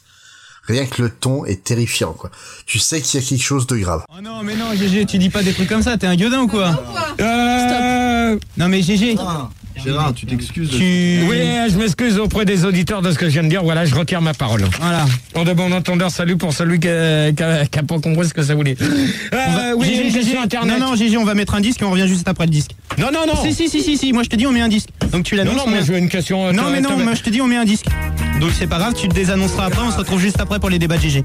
Rien 0.69 0.85
que 0.85 1.01
le 1.01 1.09
ton 1.09 1.45
est 1.45 1.63
terrifiant, 1.63 2.13
quoi. 2.13 2.29
Tu 2.67 2.77
sais 2.79 3.01
qu'il 3.01 3.19
y 3.19 3.23
a 3.23 3.27
quelque 3.27 3.41
chose 3.43 3.65
de 3.65 3.75
grave. 3.75 4.03
Oh 4.15 4.21
non, 4.21 4.43
mais 4.43 4.55
non, 4.55 4.71
GG, 4.75 5.05
tu 5.07 5.17
dis 5.17 5.29
pas 5.29 5.41
des 5.41 5.51
trucs 5.51 5.67
comme 5.67 5.81
ça, 5.81 5.97
t'es 5.97 6.05
un 6.07 6.15
gueudin 6.15 6.41
ou 6.41 6.47
quoi 6.47 6.79
Euh, 7.19 8.37
Non 8.57 8.67
mais 8.69 8.81
GG. 8.83 9.15
Gérard, 9.83 10.13
tu 10.13 10.25
t'excuses. 10.25 10.69
Tu... 10.71 11.23
Oui, 11.29 11.37
je 11.71 11.77
m'excuse 11.77 12.17
auprès 12.19 12.45
des 12.45 12.65
auditeurs 12.65 13.01
de 13.01 13.11
ce 13.11 13.17
que 13.17 13.25
je 13.27 13.31
viens 13.31 13.43
de 13.43 13.47
dire. 13.49 13.63
Voilà, 13.63 13.85
je 13.85 13.95
retire 13.95 14.21
ma 14.21 14.33
parole. 14.33 14.65
Voilà. 14.81 15.05
En 15.35 15.43
de 15.43 15.53
bon 15.53 15.71
entendeur, 15.71 16.11
salut 16.11 16.35
pour 16.37 16.53
celui 16.53 16.79
qui 16.79 16.89
a, 16.89 17.31
qui 17.31 17.43
a- 17.43 17.65
qui 17.65 17.79
a 17.79 17.83
pas 17.83 17.99
compris 17.99 18.27
ce 18.27 18.33
que 18.33 18.43
ça 18.43 18.55
voulait. 18.55 18.73
Va- 18.73 19.37
Euh, 19.69 19.73
oui, 19.77 20.11
internet. 20.41 20.79
Non, 20.79 20.87
non, 20.91 20.95
GG, 20.95 21.17
on 21.17 21.23
va 21.25 21.33
mettre 21.33 21.53
un 21.55 21.61
disque 21.61 21.81
et 21.81 21.85
on 21.85 21.91
revient 21.91 22.07
juste 22.07 22.27
après 22.27 22.45
le 22.45 22.51
disque. 22.51 22.71
Non, 22.97 23.07
non, 23.13 23.21
non. 23.27 23.41
Si, 23.43 23.53
si, 23.53 23.69
si, 23.69 23.81
si, 23.81 23.97
si, 23.97 24.11
moi 24.13 24.23
je 24.23 24.29
te 24.29 24.35
dis, 24.35 24.45
on 24.47 24.51
met 24.51 24.61
un 24.61 24.67
disque. 24.67 24.89
Donc 25.11 25.23
tu 25.23 25.35
l'annonces. 25.35 25.55
Non, 25.55 25.65
non, 25.67 25.71
met- 25.71 25.83
je 25.83 25.91
veux 25.91 25.97
une 25.97 26.09
question, 26.09 26.51
Non, 26.53 26.65
euh, 26.67 26.71
mais 26.71 26.81
non, 26.81 26.97
moi 26.97 27.13
je 27.15 27.21
te 27.21 27.29
dis, 27.29 27.41
on 27.41 27.47
met 27.47 27.55
un 27.57 27.65
disque. 27.65 27.85
Donc 28.39 28.51
c'est 28.57 28.67
pas 28.67 28.77
grave, 28.79 28.93
tu 28.93 29.07
te 29.07 29.13
désannonceras 29.13 29.65
après, 29.65 29.81
on 29.81 29.91
se 29.91 29.97
retrouve 29.97 30.19
juste 30.21 30.39
après 30.39 30.59
pour 30.59 30.69
les 30.69 30.79
débats 30.79 30.97
de 30.97 31.01
GG. 31.03 31.23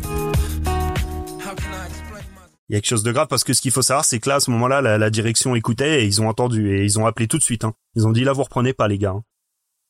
Il 2.74 2.78
y 2.78 2.78
a 2.78 2.80
quelque 2.80 2.90
chose 2.90 3.05
de 3.05 3.12
grave 3.12 3.28
parce 3.30 3.44
que 3.44 3.52
ce 3.52 3.62
qu'il 3.62 3.70
faut 3.70 3.82
savoir, 3.82 4.05
c'est 4.05 4.18
que 4.18 4.28
là, 4.28 4.34
à 4.36 4.40
ce 4.40 4.51
moment-là, 4.51 4.82
la, 4.82 4.98
la 4.98 5.09
direction 5.09 5.55
écoutait 5.55 6.02
et 6.02 6.06
ils 6.06 6.20
ont 6.20 6.28
entendu 6.28 6.76
et 6.76 6.82
ils 6.82 6.98
ont 6.98 7.06
appelé 7.06 7.28
tout 7.28 7.38
de 7.38 7.42
suite. 7.44 7.62
Hein. 7.64 7.72
Ils 7.94 8.05
ont 8.05 8.10
dit 8.10 8.24
là, 8.24 8.32
vous 8.32 8.42
reprenez 8.42 8.72
pas, 8.72 8.88
les 8.88 8.98
gars. 8.98 9.10
hein. 9.10 9.22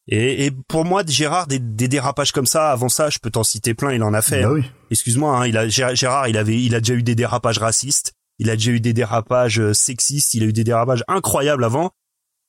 Et, 0.06 0.44
et 0.44 0.50
pour 0.68 0.84
moi, 0.84 1.02
Gérard, 1.06 1.46
des, 1.46 1.58
des 1.58 1.88
dérapages 1.88 2.30
comme 2.32 2.44
ça, 2.44 2.70
avant 2.70 2.90
ça, 2.90 3.08
je 3.08 3.18
peux 3.18 3.30
t'en 3.30 3.42
citer 3.42 3.72
plein. 3.72 3.90
Il 3.94 4.02
en 4.02 4.12
a 4.12 4.20
fait. 4.20 4.42
Bah 4.42 4.48
hein. 4.48 4.52
oui. 4.56 4.64
Excuse-moi, 4.90 5.34
hein, 5.34 5.46
il 5.46 5.56
a 5.56 5.66
Gé- 5.66 5.94
Gérard, 5.96 6.28
il 6.28 6.36
avait, 6.36 6.60
il 6.62 6.74
a 6.74 6.80
déjà 6.80 6.92
eu 6.92 7.02
des 7.02 7.14
dérapages 7.14 7.56
racistes. 7.58 8.12
Il 8.38 8.50
a 8.50 8.56
déjà 8.56 8.72
eu 8.72 8.80
des 8.80 8.92
dérapages 8.92 9.60
euh, 9.60 9.72
sexistes. 9.72 10.34
Il 10.34 10.42
a 10.42 10.46
eu 10.46 10.52
des 10.52 10.64
dérapages 10.64 11.04
incroyables 11.08 11.64
avant. 11.64 11.90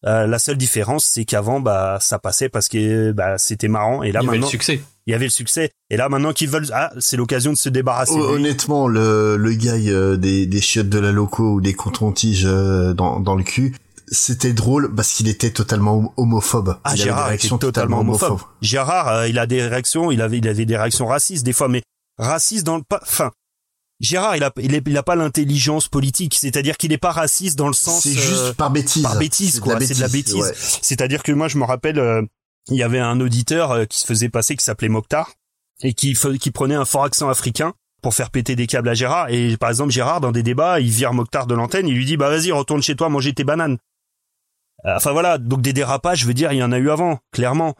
Euh, 0.06 0.27
la 0.27 0.38
seule 0.40 0.57
différence, 0.57 1.03
c'est 1.06 1.26
qu'avant, 1.26 1.60
bah, 1.60 1.98
ça 1.99 2.19
passait 2.19 2.49
parce 2.49 2.68
que 2.68 3.11
bah, 3.11 3.38
c'était 3.38 3.68
marrant. 3.68 4.03
Et 4.03 4.11
là, 4.11 4.19
Il 4.22 4.26
y 4.26 4.27
avait 4.27 4.38
le 4.38 4.41
maintenant, 4.41 4.48
succès. 4.49 4.82
Il 5.07 5.11
y 5.11 5.14
avait 5.15 5.26
le 5.26 5.32
succès. 5.32 5.72
Et 5.90 5.98
là, 5.98 6.10
maintenant 6.10 6.32
qu'ils 6.34 6.49
veulent, 6.49 6.68
ah, 6.73 6.91
c'est 6.99 7.18
l'occasion 7.18 7.52
de 7.52 7.57
se 7.57 7.69
débarrasser. 7.69 8.14
Honnêtement, 8.19 8.88
le, 8.88 9.36
le 9.38 9.53
gars 9.53 9.73
euh, 9.73 10.15
des, 10.18 10.45
des 10.45 10.61
chiottes 10.61 10.90
de 10.90 10.99
la 10.99 11.11
loco 11.11 11.53
ou 11.53 11.61
des 11.61 11.73
coton-tiges 11.73 12.45
euh, 12.45 12.94
dans, 12.94 13.19
dans 13.19 13.36
le 13.36 13.44
cul, 13.44 13.76
c'était 14.07 14.53
drôle 14.53 14.94
parce 14.94 15.14
qu'il 15.14 15.27
était 15.27 15.49
totalement 15.52 15.95
hom- 15.98 16.10
homophobe. 16.18 16.77
Ah, 16.84 16.91
il 16.94 16.94
avait 16.94 16.98
des 16.98 17.03
Gérard 17.03 17.19
était 17.22 17.30
réactions 17.30 17.57
totalement 17.57 17.99
homophobe. 18.02 18.40
Gérard, 18.61 19.07
euh, 19.10 19.27
il 19.27 19.40
a 19.40 19.48
des 19.48 19.61
réactions, 19.65 20.11
il 20.11 20.22
avait, 20.22 20.38
il 20.38 20.48
avait 20.48 20.65
des 20.65 20.77
réactions 20.77 21.07
racistes 21.07 21.44
des 21.45 21.53
fois, 21.53 21.68
mais 21.68 21.82
racistes 22.19 22.65
dans 22.65 22.77
le 22.77 22.84
pas, 22.88 22.99
enfin, 23.02 23.32
Gérard, 24.01 24.35
il 24.35 24.43
a, 24.43 24.51
il, 24.59 24.73
est- 24.76 24.84
il 24.85 24.97
a 24.97 25.03
pas 25.03 25.15
l'intelligence 25.15 25.88
politique, 25.88 26.35
c'est-à-dire 26.35 26.76
qu'il 26.77 26.91
est 26.91 26.97
pas 26.97 27.11
raciste 27.11 27.57
dans 27.57 27.67
le 27.67 27.73
sens. 27.73 28.03
C'est 28.03 28.11
juste 28.13 28.53
par 28.53 28.69
bêtise. 28.69 29.03
Par 29.03 29.17
bêtise, 29.17 29.59
quoi. 29.59 29.80
C'est 29.80 29.93
de 29.95 30.01
la 30.01 30.07
bêtise, 30.09 30.35
ouais. 30.35 30.53
C'est-à-dire 30.81 31.23
que 31.23 31.31
moi, 31.31 31.47
je 31.47 31.57
me 31.57 31.63
rappelle, 31.63 31.99
euh, 31.99 32.22
il 32.69 32.76
y 32.77 32.84
avait 32.84 32.99
un 32.99 33.19
auditeur 33.22 33.72
euh, 33.72 33.85
qui 33.85 33.99
se 33.99 34.05
faisait 34.05 34.30
passer, 34.30 34.55
qui 34.57 34.65
s'appelait 34.65 34.89
Mokhtar, 34.89 35.31
et 35.81 35.93
qui, 35.93 36.13
prenait 36.53 36.76
un 36.76 36.85
fort 36.85 37.05
accent 37.05 37.30
africain 37.30 37.73
pour 38.01 38.13
faire 38.13 38.31
péter 38.31 38.55
des 38.55 38.67
câbles 38.67 38.89
à 38.89 38.93
Gérard. 38.93 39.30
Et 39.30 39.55
par 39.57 39.69
exemple, 39.69 39.91
Gérard, 39.91 40.19
dans 40.22 40.31
des 40.31 40.43
débats, 40.43 40.80
il 40.81 40.89
vire 40.89 41.13
Mokhtar 41.13 41.47
de 41.47 41.55
l'antenne, 41.55 41.88
il 41.88 41.95
lui 41.95 42.05
dit, 42.05 42.17
bah 42.17 42.30
vas-y, 42.30 42.51
retourne 42.51 42.81
chez 42.84 42.95
toi, 42.95 43.07
manger 43.09 43.34
tes 43.34 43.43
bananes. 43.45 43.77
Euh, 44.85 44.95
Enfin 44.97 45.11
voilà, 45.13 45.38
donc 45.38 45.61
des 45.61 45.73
dérapages, 45.73 46.19
je 46.19 46.27
veux 46.27 46.34
dire, 46.34 46.51
il 46.51 46.57
y 46.57 46.63
en 46.63 46.72
a 46.72 46.77
eu 46.77 46.89
avant, 46.89 47.19
clairement. 47.31 47.76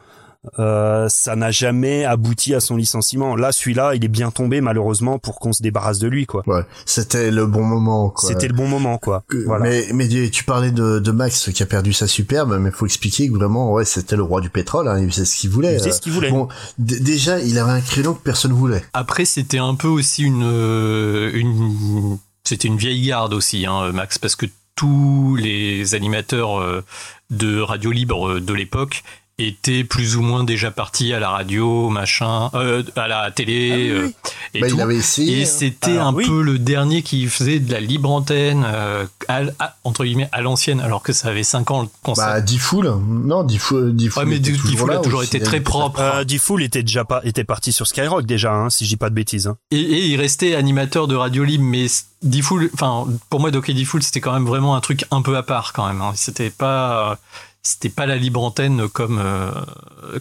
Euh, 0.58 1.08
ça 1.08 1.36
n'a 1.36 1.50
jamais 1.50 2.04
abouti 2.04 2.54
à 2.54 2.60
son 2.60 2.76
licenciement. 2.76 3.36
Là, 3.36 3.52
celui-là, 3.52 3.94
il 3.94 4.04
est 4.04 4.08
bien 4.08 4.30
tombé 4.30 4.60
malheureusement 4.60 5.18
pour 5.18 5.38
qu'on 5.38 5.52
se 5.52 5.62
débarrasse 5.62 5.98
de 5.98 6.08
lui, 6.08 6.26
quoi. 6.26 6.42
Ouais, 6.46 6.62
c'était 6.84 7.30
le 7.30 7.46
bon 7.46 7.62
moment, 7.62 8.10
quoi. 8.10 8.28
C'était 8.28 8.48
le 8.48 8.54
bon 8.54 8.68
moment, 8.68 8.98
quoi. 8.98 9.24
Voilà. 9.46 9.64
Mais, 9.64 9.86
mais 9.92 10.08
tu 10.30 10.44
parlais 10.44 10.70
de, 10.70 10.98
de 10.98 11.10
Max 11.10 11.50
qui 11.52 11.62
a 11.62 11.66
perdu 11.66 11.92
sa 11.92 12.06
superbe, 12.06 12.58
mais 12.60 12.70
faut 12.70 12.86
expliquer 12.86 13.28
que 13.28 13.34
vraiment, 13.34 13.72
ouais, 13.72 13.84
c'était 13.84 14.16
le 14.16 14.22
roi 14.22 14.40
du 14.40 14.50
pétrole, 14.50 14.88
hein, 14.88 14.98
il 15.00 15.10
faisait 15.10 15.24
ce 15.24 15.36
qu'il 15.36 15.50
voulait. 15.50 15.74
Il 15.74 15.78
faisait 15.78 15.92
ce 15.92 16.00
qu'il 16.00 16.12
voulait. 16.12 16.30
Bon, 16.30 16.48
déjà, 16.78 17.40
il 17.40 17.58
avait 17.58 17.72
un 17.72 17.80
créneau 17.80 18.14
que 18.14 18.22
personne 18.22 18.52
voulait. 18.52 18.84
Après, 18.92 19.24
c'était 19.24 19.58
un 19.58 19.74
peu 19.74 19.88
aussi 19.88 20.22
une, 20.22 20.44
euh, 20.44 21.30
une 21.34 22.18
c'était 22.44 22.68
une 22.68 22.76
vieille 22.76 23.04
garde 23.06 23.34
aussi, 23.34 23.66
hein, 23.66 23.90
Max, 23.92 24.18
parce 24.18 24.36
que 24.36 24.46
tous 24.76 25.36
les 25.36 25.94
animateurs 25.94 26.60
euh, 26.60 26.84
de 27.30 27.60
radio 27.60 27.90
libre 27.90 28.28
euh, 28.28 28.40
de 28.40 28.54
l'époque 28.54 29.02
étaient 29.38 29.84
plus 29.84 30.16
ou 30.16 30.22
moins 30.22 30.44
déjà 30.44 30.70
partis 30.70 31.12
à 31.12 31.20
la 31.20 31.28
radio, 31.28 31.90
machin, 31.90 32.50
euh, 32.54 32.82
à 32.96 33.06
la 33.06 33.30
télé 33.30 33.88
euh, 33.90 34.10
et 34.54 34.60
Bah, 34.60 34.68
il 34.68 34.74
tout. 34.74 34.80
avait 34.80 34.96
essayé, 34.96 35.40
et 35.40 35.42
hein. 35.42 35.46
c'était 35.46 35.98
un 35.98 36.14
oui. 36.14 36.26
peu 36.26 36.40
le 36.42 36.58
dernier 36.58 37.02
qui 37.02 37.26
faisait 37.26 37.58
de 37.58 37.70
la 37.70 37.80
libre 37.80 38.10
antenne, 38.10 38.64
euh, 38.66 39.04
à- 39.28 39.42
à- 39.58 39.76
entre 39.84 40.04
guillemets, 40.04 40.28
à 40.32 40.40
l'ancienne, 40.40 40.80
alors 40.80 41.02
que 41.02 41.12
ça 41.12 41.28
avait 41.28 41.42
5 41.42 41.70
ans 41.70 41.82
le 41.82 41.88
concept. 42.02 42.26
Bah, 42.26 42.40
Diffoul, 42.40 42.86
non, 43.06 43.42
Diffoul, 43.44 43.94
Diffoul. 43.94 44.22
Ouais, 44.24 44.28
mais 44.30 44.36
était 44.36 44.52
Diffoul 44.52 44.92
a 44.92 44.98
toujours 44.98 45.22
été 45.22 45.36
il 45.38 45.44
très 45.44 45.60
propre. 45.60 46.00
Euh, 46.00 46.24
Diffoul 46.24 46.62
était 46.62 46.82
déjà 46.82 47.04
pas, 47.04 47.20
était 47.24 47.44
parti 47.44 47.72
sur 47.72 47.86
Skyrock 47.86 48.24
déjà, 48.24 48.52
hein, 48.54 48.70
si 48.70 48.84
je 48.84 48.90
dis 48.90 48.96
pas 48.96 49.10
de 49.10 49.14
bêtises. 49.14 49.48
Hein. 49.48 49.56
Et, 49.70 49.80
et 49.80 50.06
il 50.06 50.16
restait 50.18 50.54
animateur 50.54 51.08
de 51.08 51.14
radio 51.14 51.44
libre, 51.44 51.64
mais 51.64 51.86
Diffoul, 52.22 52.70
enfin, 52.72 53.06
pour 53.28 53.40
moi, 53.40 53.50
et 53.68 53.74
Diffoul, 53.74 54.02
c'était 54.02 54.20
quand 54.20 54.32
même 54.32 54.46
vraiment 54.46 54.74
un 54.76 54.80
truc 54.80 55.04
un 55.10 55.20
peu 55.20 55.36
à 55.36 55.42
part 55.42 55.74
quand 55.74 55.86
même. 55.86 56.00
hein. 56.00 56.12
C'était 56.14 56.48
pas, 56.50 57.18
c'était 57.66 57.88
pas 57.88 58.06
la 58.06 58.16
libre 58.16 58.42
antenne 58.42 58.88
comme, 58.88 59.18
euh, 59.22 59.50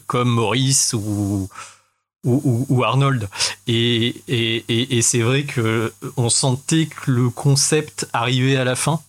comme 0.07 0.30
Maurice 0.30 0.93
ou, 0.93 1.47
ou, 2.23 2.41
ou- 2.43 2.65
ou 2.69 2.84
Arnold. 2.84 3.30
Et, 3.67 4.07
et, 4.27 4.65
et, 4.67 4.97
et 4.97 5.01
c'est 5.01 5.22
vrai 5.22 5.43
que 5.43 5.93
on 6.17 6.30
sentait 6.30 6.88
que 6.88 7.11
le 7.11 7.30
concept 7.30 8.07
arrivait 8.13 8.55
à 8.57 8.63
la 8.63 8.76
fin. 8.76 9.01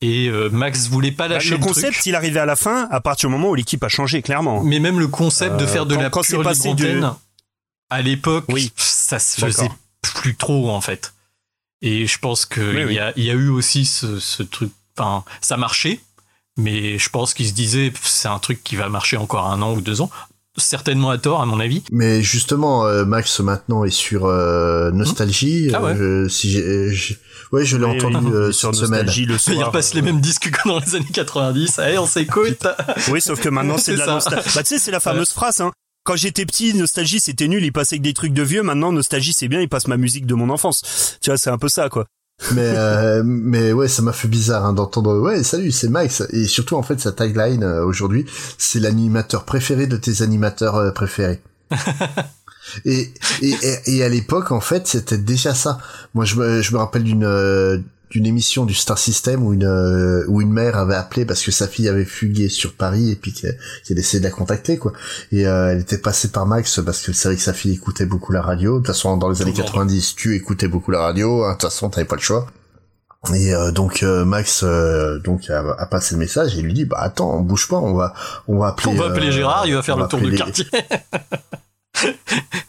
Et 0.00 0.28
euh, 0.28 0.48
Max 0.50 0.86
voulait 0.88 1.10
pas 1.12 1.26
Bah, 1.28 1.34
lâcher 1.34 1.50
le 1.50 1.56
le, 1.58 1.62
concept, 1.64 1.94
truc. 1.94 2.06
il 2.06 2.14
arrivait 2.14 2.38
à 2.40 2.46
la 2.46 2.54
fin, 2.56 2.86
à 2.90 3.00
partir 3.00 3.28
du 3.28 3.32
moment 3.34 3.50
où 3.50 3.54
l'équipe 3.54 3.82
a 3.82 3.88
changé, 3.88 4.22
clairement. 4.22 4.62
Mais 4.62 4.78
même 4.78 4.98
le 5.00 5.08
concept 5.08 5.56
de 5.56 5.64
Euh, 5.64 5.66
faire 5.66 5.86
de 5.86 5.94
quand- 5.96 6.02
la 6.02 6.10
quand 6.10 6.22
pure 6.22 6.42
libre 6.42 6.54
de- 6.64 6.68
antenne, 6.68 7.12
à 7.90 8.02
l'époque, 8.02 8.46
ça 8.76 9.18
se 9.18 9.40
faisait 9.40 9.70
plus 10.02 10.36
trop 10.36 10.70
en 10.70 10.80
fait. 10.80 11.14
Et 11.82 12.06
je 12.06 12.18
pense 12.18 12.46
qu'il 12.46 12.62
Oui, 12.62 12.84
oui. 12.84 12.94
y, 12.94 12.98
a, 12.98 13.12
il 13.16 13.24
y 13.24 13.30
a 13.30 13.34
eu 13.34 13.48
aussi 13.48 13.84
ce, 13.86 14.18
ce 14.20 14.42
truc. 14.42 14.70
Enfin, 14.96 15.24
ça 15.40 15.56
marchait, 15.56 16.00
mais 16.58 16.98
je 16.98 17.08
pense 17.08 17.32
qu'il 17.32 17.46
se 17.48 17.52
disait 17.54 17.92
c'est 18.02 18.28
un 18.28 18.38
truc 18.38 18.62
qui 18.62 18.76
va 18.76 18.88
marcher 18.90 19.16
encore 19.16 19.46
un 19.46 19.62
an 19.62 19.74
ou 19.74 19.80
deux 19.80 20.00
ans. 20.02 20.10
Certainement 20.56 21.10
à 21.10 21.18
tort, 21.18 21.40
à 21.40 21.46
mon 21.46 21.60
avis. 21.60 21.84
Mais 21.92 22.20
justement, 22.20 22.84
euh, 22.84 23.04
Max 23.04 23.38
maintenant 23.38 23.84
est 23.84 23.90
sur 23.90 24.26
euh, 24.26 24.90
Nostalgie. 24.90 25.70
Ah 25.72 25.80
ouais. 25.80 25.92
euh, 25.92 26.24
je- 26.24 26.28
si 26.28 26.50
j'ai, 26.50 26.90
j'ai- 26.92 27.16
ouais, 27.52 27.64
je 27.64 27.76
l'ai 27.76 27.84
Oui, 27.84 27.96
entendu 27.96 28.26
oui, 28.26 28.32
euh, 28.32 28.50
sur 28.52 28.74
cette 28.74 28.86
semaine. 28.86 29.02
Nostalgie 29.06 29.24
le 29.26 29.34
Il 29.34 29.38
soir. 29.38 29.66
repasse 29.68 29.94
les 29.94 30.02
mêmes 30.02 30.20
disques 30.20 30.50
que 30.50 30.68
dans 30.68 30.80
les 30.80 30.96
années 30.96 31.06
90. 31.14 31.78
Allez, 31.78 31.98
on 31.98 32.06
s'écoute. 32.08 32.66
Oui, 33.12 33.20
sauf 33.20 33.40
que 33.40 33.48
maintenant 33.48 33.78
c'est 33.78 33.92
de 33.94 33.98
la 33.98 34.06
nostalgie. 34.06 34.48
Bah 34.52 34.62
tu 34.64 34.68
sais, 34.70 34.78
c'est 34.80 34.90
la 34.90 34.98
fameuse 35.00 35.30
phrase. 35.30 35.60
Hein. 35.60 35.70
Quand 36.02 36.16
j'étais 36.16 36.44
petit, 36.44 36.74
nostalgie 36.74 37.20
c'était 37.20 37.46
nul, 37.46 37.62
il 37.64 37.72
passait 37.72 37.98
que 37.98 38.02
des 38.02 38.14
trucs 38.14 38.32
de 38.32 38.42
vieux. 38.42 38.64
Maintenant, 38.64 38.90
nostalgie 38.90 39.32
c'est 39.34 39.46
bien, 39.46 39.60
il 39.60 39.68
passe 39.68 39.86
ma 39.86 39.96
musique 39.96 40.26
de 40.26 40.34
mon 40.34 40.50
enfance. 40.50 41.16
Tu 41.20 41.30
vois, 41.30 41.36
c'est 41.38 41.50
un 41.50 41.58
peu 41.58 41.68
ça 41.68 41.88
quoi. 41.88 42.06
Mais 42.54 42.72
euh, 42.76 43.22
mais 43.24 43.72
ouais, 43.72 43.88
ça 43.88 44.02
m'a 44.02 44.12
fait 44.12 44.28
bizarre 44.28 44.64
hein, 44.64 44.72
d'entendre. 44.72 45.18
Ouais, 45.18 45.42
salut, 45.42 45.72
c'est 45.72 45.88
Max. 45.88 46.22
Et 46.30 46.46
surtout 46.46 46.76
en 46.76 46.82
fait, 46.82 47.00
sa 47.00 47.12
tagline 47.12 47.64
euh, 47.64 47.84
aujourd'hui, 47.84 48.26
c'est 48.58 48.80
l'animateur 48.80 49.44
préféré 49.44 49.86
de 49.86 49.96
tes 49.96 50.22
animateurs 50.22 50.76
euh, 50.76 50.90
préférés. 50.92 51.40
et, 52.84 53.12
et 53.42 53.54
et 53.62 53.96
et 53.96 54.04
à 54.04 54.08
l'époque, 54.08 54.52
en 54.52 54.60
fait, 54.60 54.86
c'était 54.86 55.18
déjà 55.18 55.52
ça. 55.54 55.78
Moi, 56.14 56.24
je 56.24 56.36
me 56.36 56.62
je 56.62 56.72
me 56.72 56.78
rappelle 56.78 57.02
d'une 57.02 57.24
euh, 57.24 57.78
d'une 58.10 58.26
émission 58.26 58.64
du 58.64 58.74
Star 58.74 58.98
System 58.98 59.44
où 59.44 59.52
une 59.52 59.64
euh, 59.64 60.24
où 60.28 60.40
une 60.40 60.50
mère 60.52 60.76
avait 60.76 60.94
appelé 60.94 61.24
parce 61.24 61.42
que 61.42 61.50
sa 61.50 61.68
fille 61.68 61.88
avait 61.88 62.04
fugué 62.04 62.48
sur 62.48 62.74
Paris 62.74 63.10
et 63.10 63.16
puis 63.16 63.32
qu'elle 63.32 63.58
qu'elle 63.86 63.98
essayait 63.98 64.20
de 64.20 64.24
la 64.24 64.30
contacter 64.30 64.78
quoi. 64.78 64.92
Et 65.32 65.46
euh, 65.46 65.72
elle 65.72 65.80
était 65.80 65.98
passée 65.98 66.28
par 66.28 66.46
Max 66.46 66.80
parce 66.84 67.02
que 67.02 67.12
c'est 67.12 67.28
vrai 67.28 67.36
que 67.36 67.42
sa 67.42 67.52
fille 67.52 67.72
écoutait 67.74 68.06
beaucoup 68.06 68.32
la 68.32 68.42
radio. 68.42 68.74
De 68.74 68.78
toute 68.78 68.86
façon, 68.88 69.16
dans 69.16 69.28
les 69.28 69.42
années 69.42 69.52
90, 69.52 70.14
tu 70.16 70.34
écoutais 70.36 70.68
beaucoup 70.68 70.90
la 70.90 71.00
radio. 71.02 71.44
hein, 71.44 71.48
De 71.48 71.52
toute 71.54 71.62
façon, 71.62 71.90
t'avais 71.90 72.06
pas 72.06 72.16
le 72.16 72.22
choix. 72.22 72.46
Et 73.34 73.52
euh, 73.52 73.72
donc 73.72 74.04
euh, 74.04 74.24
Max 74.24 74.62
euh, 74.62 75.18
donc 75.18 75.50
a, 75.50 75.74
a 75.76 75.86
passé 75.86 76.14
le 76.14 76.20
message 76.20 76.56
et 76.56 76.62
lui 76.62 76.72
dit 76.72 76.84
bah 76.84 76.98
attends 77.00 77.34
on 77.34 77.40
bouge 77.40 77.66
pas 77.66 77.76
on 77.76 77.92
va 77.94 78.14
on 78.46 78.58
va 78.60 78.68
appeler 78.68 78.90
On 78.90 78.94
va 78.94 79.06
appeler 79.06 79.32
Gérard, 79.32 79.66
il 79.66 79.74
va 79.74 79.82
faire 79.82 79.96
le 79.96 80.06
tour 80.06 80.20
du 80.20 80.34
quartier. 80.36 80.66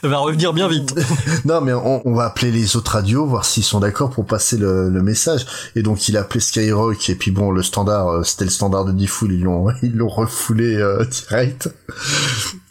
Il 0.03 0.09
va 0.09 0.19
revenir 0.19 0.53
bien 0.53 0.67
vite. 0.67 0.95
non 1.45 1.61
mais 1.61 1.73
on, 1.73 2.13
va 2.13 2.25
appeler 2.25 2.51
les 2.51 2.75
autres 2.75 2.93
radios 2.93 3.25
voir 3.25 3.45
s'ils 3.45 3.63
sont 3.63 3.79
d'accord 3.79 4.09
pour 4.09 4.25
passer 4.25 4.57
le, 4.57 4.89
le 4.89 5.01
message 5.01 5.45
et 5.75 5.81
donc 5.81 6.07
il 6.07 6.17
a 6.17 6.21
appelé 6.21 6.39
Skyrock 6.39 7.09
et 7.09 7.15
puis 7.15 7.31
bon 7.31 7.51
le 7.51 7.63
standard 7.63 8.07
euh, 8.09 8.23
c'était 8.23 8.45
le 8.45 8.49
standard 8.49 8.85
de 8.85 8.91
Diffoul 8.91 9.33
ils 9.33 9.43
l'ont 9.43 9.67
ils 9.83 9.95
l'ont 9.95 10.09
refoulé 10.09 10.75
euh, 10.75 11.05
direct 11.05 11.69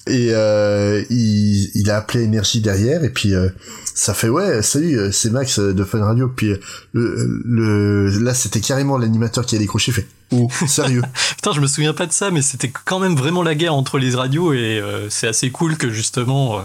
et 0.09 0.31
euh, 0.33 1.05
il, 1.11 1.71
il 1.75 1.91
a 1.91 1.97
appelé 1.99 2.25
Énergie 2.25 2.61
derrière 2.61 3.05
et 3.05 3.11
puis 3.11 3.35
euh, 3.35 3.49
ça 3.95 4.15
fait 4.15 4.29
ouais 4.29 4.63
salut 4.63 4.99
euh, 4.99 5.13
c'est 5.13 5.31
Max 5.31 5.59
de 5.59 5.85
Fun 5.85 6.05
Radio. 6.05 6.29
Puis 6.29 6.53
le, 6.93 7.43
le 7.45 8.09
là 8.19 8.35
c'était 8.35 8.61
carrément 8.61 8.99
l'animateur 8.99 9.45
qui 9.47 9.57
a 9.57 9.59
décroché 9.59 9.93
fait 9.93 10.07
oh 10.33 10.49
sérieux. 10.67 11.03
Putain, 11.37 11.53
je 11.53 11.61
me 11.61 11.67
souviens 11.67 11.95
pas 11.95 12.07
de 12.07 12.13
ça, 12.13 12.31
mais 12.31 12.43
c'était 12.43 12.71
quand 12.85 12.99
même 12.99 13.15
vraiment 13.15 13.43
la 13.43 13.55
guerre 13.55 13.75
entre 13.75 13.99
les 13.99 14.15
radios 14.15 14.53
et 14.53 14.79
euh, 14.81 15.09
c'est 15.11 15.29
assez 15.29 15.51
cool 15.51 15.77
que 15.77 15.91
justement 15.91 16.59
euh, 16.59 16.63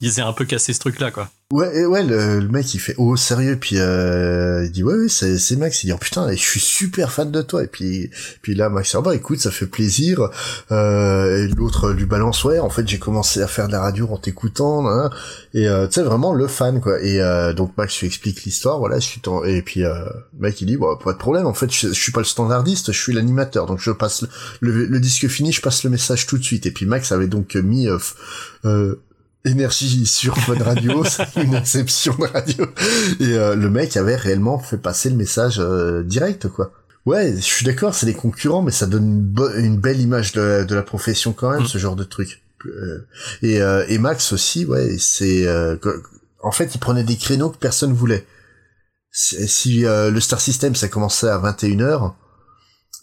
ils 0.00 0.18
aient 0.18 0.22
un 0.22 0.32
peu 0.32 0.44
cassé 0.44 0.72
ce 0.72 0.80
truc-là, 0.80 1.10
quoi. 1.10 1.30
Ouais, 1.52 1.84
ouais, 1.84 2.04
le, 2.04 2.38
le 2.38 2.48
mec 2.48 2.72
il 2.74 2.78
fait 2.78 2.94
oh 2.96 3.16
sérieux, 3.16 3.58
puis 3.60 3.76
euh, 3.76 4.64
il 4.64 4.70
dit 4.70 4.84
ouais, 4.84 4.94
ouais 4.94 5.08
c'est 5.08 5.56
Max, 5.56 5.82
il 5.82 5.88
dit 5.88 5.92
oh 5.92 5.98
putain, 5.98 6.30
je 6.30 6.36
suis 6.36 6.60
super 6.60 7.10
fan 7.10 7.32
de 7.32 7.42
toi, 7.42 7.64
et 7.64 7.66
puis 7.66 8.08
puis 8.40 8.54
là 8.54 8.68
Max 8.68 8.92
dit 8.92 8.96
oh, 8.96 9.02
bah 9.02 9.16
écoute, 9.16 9.40
ça 9.40 9.50
fait 9.50 9.66
plaisir, 9.66 10.30
euh, 10.70 11.44
et 11.44 11.48
l'autre 11.48 11.90
lui 11.90 12.04
balance 12.04 12.44
ouais, 12.44 12.60
en 12.60 12.70
fait 12.70 12.86
j'ai 12.86 13.00
commencé 13.00 13.42
à 13.42 13.48
faire 13.48 13.66
de 13.66 13.72
la 13.72 13.80
radio 13.80 14.06
en 14.12 14.16
t'écoutant, 14.16 15.10
et 15.52 15.66
euh, 15.66 15.88
tu 15.88 15.94
sais 15.94 16.02
vraiment 16.02 16.34
le 16.34 16.46
fan 16.46 16.80
quoi, 16.80 17.02
et 17.02 17.20
euh, 17.20 17.52
donc 17.52 17.76
Max 17.76 17.98
lui 17.98 18.06
explique 18.06 18.44
l'histoire, 18.44 18.78
voilà, 18.78 18.98
et 19.46 19.62
puis 19.62 19.82
euh, 19.82 20.04
mec 20.38 20.60
il 20.60 20.66
dit 20.66 20.76
bah 20.76 21.00
pas 21.02 21.14
de 21.14 21.18
problème, 21.18 21.46
en 21.46 21.54
fait 21.54 21.72
je, 21.72 21.88
suis 21.88 22.12
pas 22.12 22.20
le 22.20 22.26
standardiste, 22.26 22.92
je 22.92 23.00
suis 23.00 23.12
l'animateur, 23.12 23.66
donc 23.66 23.80
je 23.80 23.90
passe 23.90 24.22
le, 24.60 24.70
le, 24.70 24.86
le 24.86 25.00
disque 25.00 25.26
fini, 25.26 25.50
je 25.50 25.62
passe 25.62 25.82
le 25.82 25.90
message 25.90 26.28
tout 26.28 26.38
de 26.38 26.44
suite, 26.44 26.64
et 26.66 26.70
puis 26.70 26.86
Max 26.86 27.10
avait 27.10 27.26
donc 27.26 27.56
mis 27.56 27.88
euh, 28.64 29.02
énergie 29.44 30.06
sur 30.06 30.36
Fun 30.38 30.62
Radio, 30.62 31.04
une 31.36 31.54
inception 31.54 32.14
de 32.18 32.26
radio. 32.26 32.66
Et 33.20 33.34
euh, 33.34 33.54
le 33.54 33.70
mec 33.70 33.96
avait 33.96 34.16
réellement 34.16 34.58
fait 34.58 34.78
passer 34.78 35.10
le 35.10 35.16
message 35.16 35.58
euh, 35.58 36.02
direct, 36.02 36.48
quoi. 36.48 36.72
Ouais, 37.06 37.32
je 37.34 37.40
suis 37.40 37.64
d'accord, 37.64 37.94
c'est 37.94 38.06
des 38.06 38.14
concurrents, 38.14 38.62
mais 38.62 38.72
ça 38.72 38.86
donne 38.86 39.32
une, 39.56 39.78
belle 39.78 40.00
image 40.00 40.32
de, 40.32 40.64
de 40.64 40.74
la 40.74 40.82
profession 40.82 41.32
quand 41.32 41.50
même, 41.50 41.66
ce 41.66 41.78
genre 41.78 41.96
de 41.96 42.04
truc. 42.04 42.42
Euh, 42.66 43.06
et, 43.42 43.62
euh, 43.62 43.84
et 43.88 43.98
Max 43.98 44.32
aussi, 44.32 44.66
ouais, 44.66 44.96
c'est... 44.98 45.46
euh, 45.46 45.76
en 46.42 46.52
fait, 46.52 46.74
il 46.74 46.78
prenait 46.78 47.04
des 47.04 47.16
créneaux 47.16 47.50
que 47.50 47.58
personne 47.58 47.92
voulait. 47.92 48.26
Si, 49.12 49.84
euh, 49.84 50.10
le 50.10 50.20
Star 50.20 50.40
System, 50.40 50.74
ça 50.74 50.88
commençait 50.88 51.28
à 51.28 51.38
21h, 51.38 52.14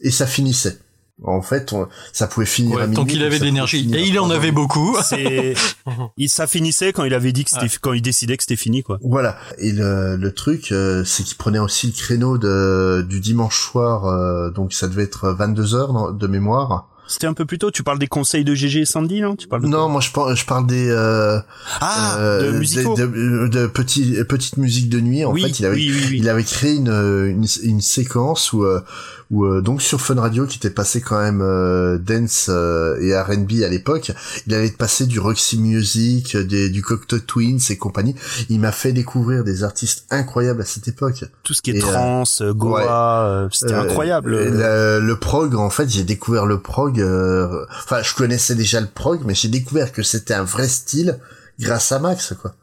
et 0.02 0.12
ça 0.12 0.26
finissait. 0.26 0.80
En 1.24 1.42
fait, 1.42 1.74
on- 1.74 1.88
ça 2.14 2.28
pouvait 2.28 2.46
finir 2.46 2.78
Ouais, 2.78 2.84
à 2.84 2.88
tant 2.88 3.04
qu'il 3.06 3.24
avait 3.24 3.40
d'énergie. 3.40 3.90
Et 3.94 4.04
il 4.04 4.20
en 4.20 4.24
3 4.26 4.36
heures. 4.36 4.42
avait 4.42 4.52
beaucoup. 4.52 4.96
C'est, 5.04 5.56
il, 6.18 6.30
ça 6.30 6.46
finissait 6.46 6.94
quand 6.94 7.06
il 7.06 7.14
avait 7.16 7.32
dit 7.32 7.44
que 7.44 7.50
c'était, 7.50 7.68
quand 7.82 7.94
il 7.94 8.02
décidait 8.04 8.38
que 8.38 8.44
c'était 8.44 8.56
fini 8.56 8.84
quoi. 8.84 9.00
Voilà. 9.02 9.36
Et 9.58 9.72
le, 9.72 10.16
le 10.16 10.32
truc, 10.34 10.72
euh, 10.72 11.04
c'est 11.06 11.24
qu'il 11.24 11.38
prenait 11.38 11.58
aussi 11.60 11.88
le 11.88 11.94
créneau 11.94 12.38
de, 12.38 13.04
du 13.10 13.20
dimanche 13.20 13.60
soir, 13.60 14.06
euh, 14.06 14.52
donc 14.52 14.74
ça 14.74 14.88
devait 14.88 15.04
être 15.04 15.30
22 15.32 15.74
heures 15.74 15.92
dans- 15.94 16.12
de 16.12 16.28
mémoire. 16.28 16.88
C'était 17.10 17.26
un 17.28 17.34
peu 17.34 17.46
plus 17.46 17.58
tôt. 17.58 17.72
Tu 17.72 17.84
parles 17.84 18.00
des 18.00 18.08
conseils 18.08 18.44
de 18.44 18.54
GG 18.54 18.82
et 18.82 18.86
Sandy, 18.86 19.22
non? 19.22 19.38
Tu 19.38 19.48
parles 19.48 19.62
de 19.62 19.68
Non, 19.68 19.88
moi 19.88 20.02
je 20.02 20.12
parle, 20.12 20.36
je 20.36 20.46
parle 20.46 20.68
des 20.68 20.90
euh, 20.90 21.40
Ah, 21.80 22.18
euh, 22.20 22.52
de 22.52 22.58
musicaux. 22.60 22.96
de, 22.96 23.06
de, 23.06 23.48
de 23.48 23.66
petits 23.68 24.18
petites 24.28 24.58
musiques 24.58 24.90
de 24.90 25.00
nuit. 25.00 25.24
En 25.24 25.32
Oui, 25.32 25.44
fait, 25.44 25.60
il 25.62 25.66
avait 25.66 25.76
oui, 25.78 25.90
oui, 25.96 26.06
oui. 26.10 26.18
il 26.20 26.28
avait 26.28 26.44
créé 26.44 26.76
une 26.76 26.90
une, 26.90 27.46
une 27.64 27.80
séquence 27.82 28.52
où 28.52 28.66
euh, 28.66 28.82
où 29.30 29.46
euh, 29.46 29.62
donc 29.62 29.82
sur 29.82 30.00
Fun 30.00 30.16
Radio 30.16 30.46
qui 30.46 30.58
était 30.58 30.70
passé 30.70 31.02
quand 31.02 31.20
même 31.20 31.42
euh, 31.42 31.98
dance 31.98 32.48
euh, 32.50 32.98
et 33.02 33.18
R&B 33.20 33.64
à 33.64 33.68
l'époque, 33.68 34.12
il 34.46 34.54
avait 34.54 34.72
passé 34.72 35.06
du 35.06 35.20
Roxy 35.20 35.60
Music, 35.60 36.38
des, 36.38 36.70
du 36.70 36.82
Cocteau 36.82 37.20
Twins 37.20 37.60
et 37.70 37.78
compagnie. 37.78 38.16
Il 38.50 38.60
m'a 38.60 38.72
fait 38.72 38.94
découvrir 38.94 39.44
des 39.44 39.64
artistes 39.64 40.06
incroyables 40.12 40.62
à 40.62 40.66
cette 40.66 40.88
époque. 40.88 41.26
Tout 41.44 41.54
ce 41.54 41.62
qui 41.62 41.72
est 41.72 41.78
euh, 41.84 41.88
trance, 41.92 42.42
Goa, 42.42 42.80
ouais. 42.80 42.86
euh, 42.88 43.50
c'était 43.52 43.74
Euh, 43.74 43.82
incroyable. 43.82 44.32
Le, 44.32 45.00
le 45.02 45.16
prog, 45.20 45.56
en 45.56 45.70
fait, 45.70 45.90
j'ai 45.90 46.04
découvert 46.04 46.46
le 46.46 46.60
prog. 46.62 47.02
euh, 47.02 47.66
Enfin, 47.84 48.02
je 48.04 48.14
connaissais 48.16 48.56
déjà 48.56 48.80
le 48.80 48.88
prog, 48.88 49.22
mais 49.26 49.36
j'ai 49.36 49.50
découvert 49.50 49.92
que 49.92 50.04
c'était 50.04 50.34
un 50.36 50.44
vrai 50.44 50.68
style 50.70 51.20
grâce 51.60 51.92
à 51.92 52.00
Max, 52.00 52.34
quoi. 52.42 52.56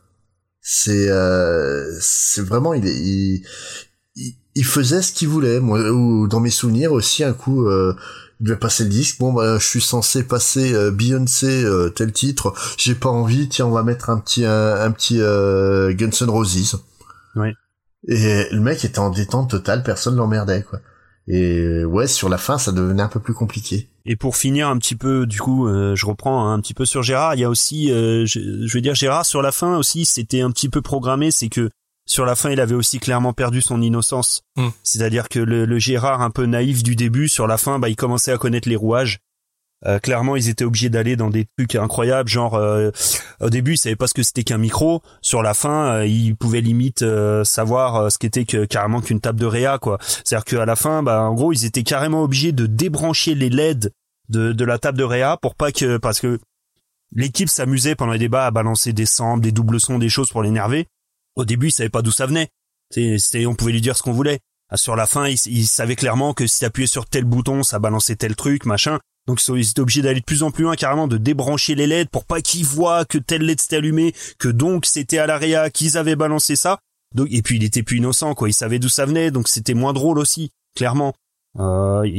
C'est, 0.66 1.10
euh, 1.10 1.90
c'est 2.00 2.40
vraiment, 2.40 2.72
il, 2.72 2.86
est- 2.86 2.96
il, 2.96 3.44
il, 4.16 4.34
il 4.54 4.64
faisait 4.64 5.02
ce 5.02 5.12
qu'il 5.12 5.28
voulait. 5.28 5.60
Moi, 5.60 5.90
ou 5.90 6.28
dans 6.28 6.40
mes 6.40 6.50
souvenirs 6.50 6.92
aussi, 6.92 7.24
un 7.24 7.32
coup, 7.32 7.66
euh, 7.66 7.94
il 8.40 8.46
devait 8.46 8.58
passer 8.58 8.84
le 8.84 8.90
disque. 8.90 9.18
Bon, 9.18 9.32
bah, 9.32 9.58
je 9.58 9.66
suis 9.66 9.80
censé 9.80 10.24
passer 10.24 10.74
euh, 10.74 10.90
Beyoncé 10.90 11.64
euh, 11.64 11.88
tel 11.90 12.12
titre. 12.12 12.54
J'ai 12.76 12.94
pas 12.94 13.08
envie. 13.08 13.48
Tiens, 13.48 13.66
on 13.66 13.70
va 13.70 13.82
mettre 13.82 14.10
un 14.10 14.18
petit, 14.18 14.44
un, 14.44 14.74
un 14.80 14.90
petit 14.90 15.20
euh, 15.20 15.92
Guns 15.92 16.10
N' 16.20 16.30
Roses. 16.30 16.84
Oui. 17.36 17.48
Et 18.06 18.46
le 18.50 18.60
mec 18.60 18.84
était 18.84 18.98
en 18.98 19.10
détente 19.10 19.50
totale. 19.50 19.82
Personne 19.82 20.16
l'emmerdait, 20.16 20.62
quoi. 20.62 20.80
Et 21.26 21.84
ouais, 21.86 22.06
sur 22.06 22.28
la 22.28 22.36
fin, 22.36 22.58
ça 22.58 22.70
devenait 22.70 23.02
un 23.02 23.08
peu 23.08 23.18
plus 23.18 23.32
compliqué. 23.32 23.88
Et 24.04 24.14
pour 24.14 24.36
finir 24.36 24.68
un 24.68 24.76
petit 24.76 24.94
peu, 24.94 25.24
du 25.24 25.40
coup, 25.40 25.66
euh, 25.66 25.96
je 25.96 26.04
reprends 26.04 26.46
hein, 26.46 26.52
un 26.52 26.60
petit 26.60 26.74
peu 26.74 26.84
sur 26.84 27.02
Gérard. 27.02 27.34
Il 27.34 27.40
y 27.40 27.44
a 27.44 27.48
aussi, 27.48 27.90
euh, 27.90 28.26
je, 28.26 28.66
je 28.66 28.74
veux 28.74 28.82
dire, 28.82 28.94
Gérard 28.94 29.24
sur 29.24 29.40
la 29.40 29.50
fin 29.50 29.78
aussi, 29.78 30.04
c'était 30.04 30.42
un 30.42 30.50
petit 30.50 30.68
peu 30.68 30.82
programmé, 30.82 31.30
c'est 31.30 31.48
que 31.48 31.70
sur 32.06 32.26
la 32.26 32.34
fin, 32.34 32.50
il 32.50 32.60
avait 32.60 32.74
aussi 32.74 32.98
clairement 32.98 33.32
perdu 33.32 33.62
son 33.62 33.80
innocence. 33.80 34.42
Hmm. 34.56 34.68
C'est-à-dire 34.82 35.28
que 35.28 35.38
le, 35.38 35.64
le 35.64 35.78
Gérard 35.78 36.22
un 36.22 36.30
peu 36.30 36.46
naïf 36.46 36.82
du 36.82 36.96
début, 36.96 37.28
sur 37.28 37.46
la 37.46 37.56
fin, 37.56 37.78
bah, 37.78 37.88
il 37.88 37.96
commençait 37.96 38.32
à 38.32 38.38
connaître 38.38 38.68
les 38.68 38.76
rouages. 38.76 39.20
Euh, 39.86 39.98
clairement, 39.98 40.36
ils 40.36 40.48
étaient 40.48 40.64
obligés 40.64 40.88
d'aller 40.88 41.16
dans 41.16 41.28
des 41.28 41.46
trucs 41.58 41.74
incroyables, 41.74 42.28
genre 42.28 42.54
euh, 42.54 42.90
au 43.40 43.50
début, 43.50 43.74
ils 43.74 43.78
savaient 43.78 43.96
pas 43.96 44.06
ce 44.06 44.14
que 44.14 44.22
c'était 44.22 44.44
qu'un 44.44 44.58
micro. 44.58 45.02
Sur 45.20 45.42
la 45.42 45.52
fin, 45.52 45.96
euh, 45.96 46.06
ils 46.06 46.36
pouvaient 46.36 46.62
limite 46.62 47.02
euh, 47.02 47.44
savoir 47.44 47.96
euh, 47.96 48.10
ce 48.10 48.18
qu'était 48.18 48.46
que 48.46 48.64
carrément 48.64 49.00
qu'une 49.00 49.20
table 49.20 49.40
de 49.40 49.46
réa, 49.46 49.78
quoi. 49.78 49.98
C'est-à-dire 50.00 50.44
qu'à 50.44 50.64
la 50.64 50.76
fin, 50.76 51.02
bah, 51.02 51.22
en 51.22 51.34
gros, 51.34 51.52
ils 51.52 51.66
étaient 51.66 51.82
carrément 51.82 52.22
obligés 52.22 52.52
de 52.52 52.66
débrancher 52.66 53.34
les 53.34 53.50
LED 53.50 53.92
de, 54.30 54.52
de 54.52 54.64
la 54.64 54.78
table 54.78 54.96
de 54.96 55.04
réa 55.04 55.36
pour 55.36 55.54
pas 55.54 55.70
que 55.70 55.98
parce 55.98 56.20
que 56.20 56.38
l'équipe 57.14 57.50
s'amusait 57.50 57.94
pendant 57.94 58.12
les 58.12 58.18
débats 58.18 58.46
à 58.46 58.50
balancer 58.50 58.94
des 58.94 59.06
samples, 59.06 59.42
des 59.42 59.52
doubles 59.52 59.80
sons, 59.80 59.98
des 59.98 60.08
choses 60.08 60.30
pour 60.30 60.42
l'énerver. 60.42 60.86
Au 61.36 61.44
début, 61.44 61.68
ils 61.68 61.72
savaient 61.72 61.88
pas 61.88 62.02
d'où 62.02 62.12
ça 62.12 62.26
venait. 62.26 62.48
C'était, 62.90 63.46
on 63.46 63.54
pouvait 63.54 63.72
lui 63.72 63.80
dire 63.80 63.96
ce 63.96 64.02
qu'on 64.02 64.12
voulait. 64.12 64.40
Ah, 64.70 64.76
Sur 64.76 64.96
la 64.96 65.06
fin, 65.06 65.26
ils, 65.26 65.38
ils 65.46 65.66
savaient 65.66 65.96
clairement 65.96 66.32
que 66.34 66.46
si 66.46 66.60
t'appuyais 66.60 66.86
sur 66.86 67.06
tel 67.06 67.24
bouton, 67.24 67.62
ça 67.62 67.78
balançait 67.78 68.16
tel 68.16 68.36
truc, 68.36 68.66
machin. 68.66 68.98
Donc 69.26 69.40
ils 69.48 69.70
étaient 69.70 69.80
obligés 69.80 70.02
d'aller 70.02 70.20
de 70.20 70.24
plus 70.24 70.42
en 70.42 70.50
plus 70.50 70.64
loin, 70.64 70.76
carrément 70.76 71.08
de 71.08 71.16
débrancher 71.16 71.74
les 71.74 71.86
LED 71.86 72.10
pour 72.10 72.26
pas 72.26 72.42
qu'ils 72.42 72.66
voient 72.66 73.04
que 73.06 73.16
tel 73.16 73.42
LED 73.42 73.58
s'était 73.60 73.76
allumé, 73.76 74.14
que 74.38 74.48
donc 74.48 74.84
c'était 74.84 75.16
à 75.18 75.26
la 75.26 75.38
réa 75.38 75.70
qu'ils 75.70 75.96
avaient 75.96 76.14
balancé 76.16 76.56
ça. 76.56 76.78
Donc 77.14 77.28
et 77.30 77.40
puis 77.40 77.56
il 77.56 77.64
était 77.64 77.82
plus 77.82 77.98
innocent, 77.98 78.34
quoi. 78.34 78.50
Il 78.50 78.52
savait 78.52 78.78
d'où 78.78 78.90
ça 78.90 79.06
venait, 79.06 79.30
donc 79.30 79.48
c'était 79.48 79.72
moins 79.74 79.94
drôle 79.94 80.18
aussi, 80.18 80.50
clairement. 80.76 81.14
Euh, 81.58 82.02
il, 82.06 82.12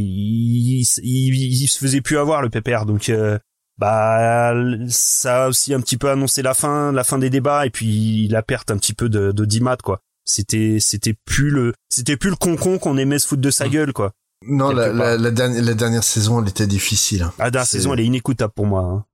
il, 0.82 0.86
il- 1.04 1.62
il 1.64 1.68
se 1.68 1.78
faisait 1.78 2.02
plus 2.02 2.18
avoir 2.18 2.42
le 2.42 2.50
pépère, 2.50 2.86
donc 2.88 3.10
euh, 3.10 3.38
bah 3.78 4.54
ça 4.90 5.46
a 5.46 5.48
aussi 5.50 5.74
un 5.74 5.82
petit 5.82 5.98
peu 5.98 6.10
annoncé 6.10 6.42
la 6.42 6.54
fin, 6.54 6.92
la 6.92 7.04
fin 7.04 7.18
des 7.18 7.30
débats 7.30 7.66
et 7.66 7.70
puis 7.70 8.28
la 8.30 8.42
perte 8.42 8.72
un 8.72 8.78
petit 8.78 8.94
peu 8.94 9.10
de, 9.10 9.32
de 9.32 9.46
d'Imat, 9.46 9.78
quoi. 9.78 10.00
C'était 10.24 10.78
c'était 10.80 11.16
plus 11.26 11.50
le 11.52 11.74
c'était 11.90 12.18
plus 12.18 12.30
le 12.32 12.36
concon 12.36 12.78
qu'on 12.80 12.98
aimait 12.98 13.20
se 13.20 13.28
foutre 13.28 13.42
de 13.42 13.52
sa 13.52 13.68
gueule 13.70 13.94
quoi. 13.94 14.12
Non, 14.48 14.72
la, 14.72 14.92
la, 14.92 15.18
la 15.18 15.32
dernière, 15.32 15.64
la 15.64 15.74
dernière 15.74 16.04
saison, 16.04 16.42
elle 16.42 16.50
était 16.50 16.68
difficile. 16.68 17.24
hein. 17.24 17.34
Ah, 17.40 17.50
dernière 17.52 17.68
saison, 17.68 17.94
elle 17.94 18.00
est 18.02 18.06
inécoutable 18.06 18.54
pour 18.56 18.66
moi. 18.68 18.82
hein. 18.84 19.06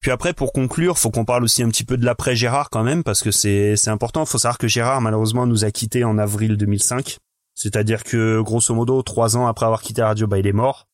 Puis 0.00 0.10
après, 0.10 0.32
pour 0.32 0.52
conclure, 0.52 0.96
faut 0.98 1.10
qu'on 1.10 1.24
parle 1.24 1.44
aussi 1.44 1.62
un 1.62 1.68
petit 1.68 1.84
peu 1.84 1.96
de 1.96 2.04
l'après 2.04 2.34
Gérard 2.36 2.70
quand 2.70 2.82
même, 2.84 3.02
parce 3.02 3.22
que 3.22 3.30
c'est 3.30 3.76
c'est 3.76 3.90
important. 3.90 4.24
Faut 4.26 4.38
savoir 4.38 4.58
que 4.58 4.68
Gérard, 4.68 5.00
malheureusement, 5.00 5.46
nous 5.46 5.64
a 5.64 5.70
quittés 5.70 6.04
en 6.04 6.18
avril 6.18 6.56
2005. 6.56 7.18
C'est-à-dire 7.54 8.02
que, 8.04 8.40
grosso 8.40 8.74
modo, 8.74 9.02
trois 9.02 9.36
ans 9.36 9.46
après 9.46 9.66
avoir 9.66 9.82
quitté 9.82 10.00
la 10.02 10.08
radio, 10.08 10.26
bah, 10.26 10.38
il 10.38 10.46
est 10.46 10.52
mort 10.52 10.86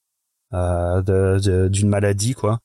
euh, 0.55 1.69
d'une 1.69 1.89
maladie, 1.89 2.35
quoi, 2.35 2.59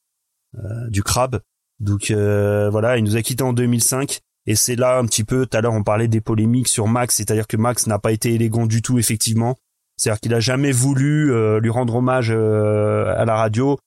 du 0.90 1.04
crabe. 1.04 1.42
Donc 1.82 2.12
euh, 2.12 2.70
voilà, 2.70 2.98
il 2.98 3.04
nous 3.04 3.18
a 3.18 3.22
quittés 3.22 3.44
en 3.44 3.54
2005. 3.54 4.20
Et 4.48 4.56
c'est 4.56 4.76
là 4.76 4.98
un 4.98 5.06
petit 5.06 5.24
peu, 5.24 5.46
tout 5.46 5.58
à 5.58 5.62
l'heure 5.62 5.74
on 5.74 5.84
parlait 5.84 6.08
des 6.08 6.22
polémiques 6.22 6.68
sur 6.68 6.88
Max, 6.88 7.16
c'est-à-dire 7.16 7.48
que 7.48 7.58
Max 7.58 7.86
n'a 7.88 8.00
pas 8.00 8.12
été 8.12 8.34
élégant 8.34 8.66
du 8.66 8.82
tout, 8.82 8.98
effectivement. 8.98 9.58
C'est-à-dire 9.98 10.20
qu'il 10.20 10.34
a 10.34 10.40
jamais 10.40 10.72
voulu 10.72 11.32
euh, 11.32 11.60
lui 11.60 11.70
rendre 11.70 11.96
hommage 11.96 12.32
euh, 12.32 13.14
à 13.16 13.26
la 13.26 13.36
radio. 13.36 13.78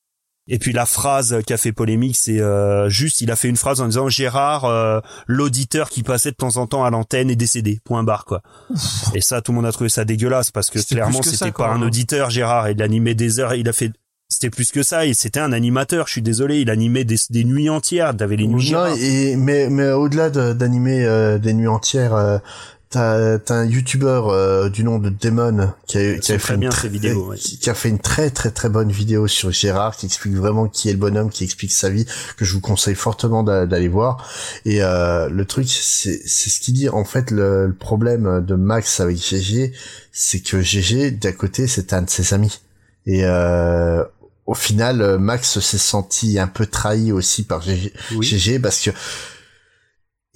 Et 0.46 0.58
puis 0.58 0.72
la 0.72 0.84
phrase 0.84 1.38
qui 1.46 1.54
a 1.54 1.56
fait 1.56 1.72
polémique, 1.72 2.16
c'est 2.16 2.38
euh, 2.40 2.88
juste, 2.90 3.22
il 3.22 3.30
a 3.30 3.36
fait 3.36 3.48
une 3.48 3.56
phrase 3.56 3.80
en 3.80 3.86
disant 3.86 4.10
Gérard, 4.10 4.66
euh, 4.66 5.00
l'auditeur 5.26 5.88
qui 5.88 6.02
passait 6.02 6.32
de 6.32 6.36
temps 6.36 6.58
en 6.58 6.66
temps 6.66 6.84
à 6.84 6.90
l'antenne 6.90 7.30
est 7.30 7.36
décédé. 7.36 7.80
Point 7.82 8.04
barre 8.04 8.26
quoi. 8.26 8.42
Et 9.14 9.22
ça, 9.22 9.40
tout 9.40 9.52
le 9.52 9.56
monde 9.56 9.66
a 9.66 9.72
trouvé 9.72 9.88
ça 9.88 10.04
dégueulasse 10.04 10.50
parce 10.50 10.68
que 10.68 10.78
clairement, 10.78 11.22
c'était 11.22 11.50
quoi, 11.50 11.68
pas 11.68 11.72
un 11.72 11.80
hein. 11.80 11.86
auditeur 11.86 12.28
Gérard. 12.28 12.68
Il 12.68 12.82
animait 12.82 13.14
des 13.14 13.40
heures, 13.40 13.54
il 13.54 13.68
a 13.68 13.72
fait. 13.72 13.90
C'était 14.34 14.50
plus 14.50 14.70
que 14.70 14.82
ça. 14.82 15.06
Et 15.06 15.14
c'était 15.14 15.40
un 15.40 15.52
animateur. 15.52 16.06
Je 16.06 16.12
suis 16.12 16.22
désolé, 16.22 16.60
il 16.60 16.70
animait 16.70 17.04
des, 17.04 17.16
des 17.30 17.44
nuits 17.44 17.70
entières. 17.70 18.16
T'avais 18.16 18.36
les 18.36 18.46
nuits. 18.46 18.70
Non, 18.72 18.86
et, 18.98 19.36
mais, 19.36 19.68
mais 19.70 19.90
au-delà 19.90 20.30
de- 20.30 20.52
d'animer 20.52 21.04
euh, 21.04 21.38
des 21.38 21.54
nuits 21.54 21.68
entières, 21.68 22.14
euh, 22.14 22.38
t'as 22.90 23.38
un 23.54 23.64
youtubeur 23.64 24.28
euh, 24.28 24.68
du 24.68 24.84
nom 24.84 25.00
de 25.00 25.08
Demon 25.10 25.72
qui 25.86 25.98
a, 25.98 26.18
qui 26.18 26.32
a 26.32 26.38
fait 26.38 26.54
une 26.54 26.68
très- 26.68 26.88
vidéos, 26.88 27.26
ouais. 27.30 27.36
qui, 27.36 27.68
a 27.68 27.74
fait 27.74 27.88
une 27.88 27.98
très 27.98 28.30
très 28.30 28.52
très 28.52 28.68
bonne 28.68 28.92
vidéo 28.92 29.26
sur 29.26 29.50
Gérard 29.50 29.96
qui 29.96 30.06
explique 30.06 30.34
vraiment 30.34 30.68
qui 30.68 30.90
est 30.90 30.92
le 30.92 30.98
bonhomme, 30.98 31.28
qui 31.30 31.42
explique 31.42 31.72
sa 31.72 31.90
vie, 31.90 32.06
que 32.36 32.44
je 32.44 32.52
vous 32.52 32.60
conseille 32.60 32.94
fortement 32.94 33.42
d'a- 33.42 33.66
d'aller 33.66 33.88
voir. 33.88 34.28
Et 34.64 34.82
euh, 34.82 35.28
le 35.28 35.44
truc, 35.44 35.66
c'est 35.68 36.20
c'est 36.24 36.50
ce 36.50 36.60
qu'il 36.60 36.74
dit. 36.74 36.88
En 36.88 37.04
fait, 37.04 37.32
le, 37.32 37.66
le 37.66 37.74
problème 37.74 38.44
de 38.46 38.54
Max 38.54 39.00
avec 39.00 39.16
GG, 39.16 39.72
c'est 40.12 40.38
que 40.40 40.60
GG 40.60 41.10
d'à 41.10 41.32
côté, 41.32 41.66
c'est 41.66 41.92
un 41.94 42.02
de 42.02 42.10
ses 42.10 42.32
amis. 42.32 42.60
Et 43.06 43.22
euh, 43.24 44.02
au 44.46 44.54
final, 44.54 45.00
euh, 45.02 45.18
Max 45.18 45.58
s'est 45.60 45.78
senti 45.78 46.38
un 46.38 46.46
peu 46.48 46.66
trahi 46.66 47.12
aussi 47.12 47.44
par 47.44 47.62
GG, 47.62 47.92
GG 48.22 48.58
parce 48.58 48.80
que 48.80 48.90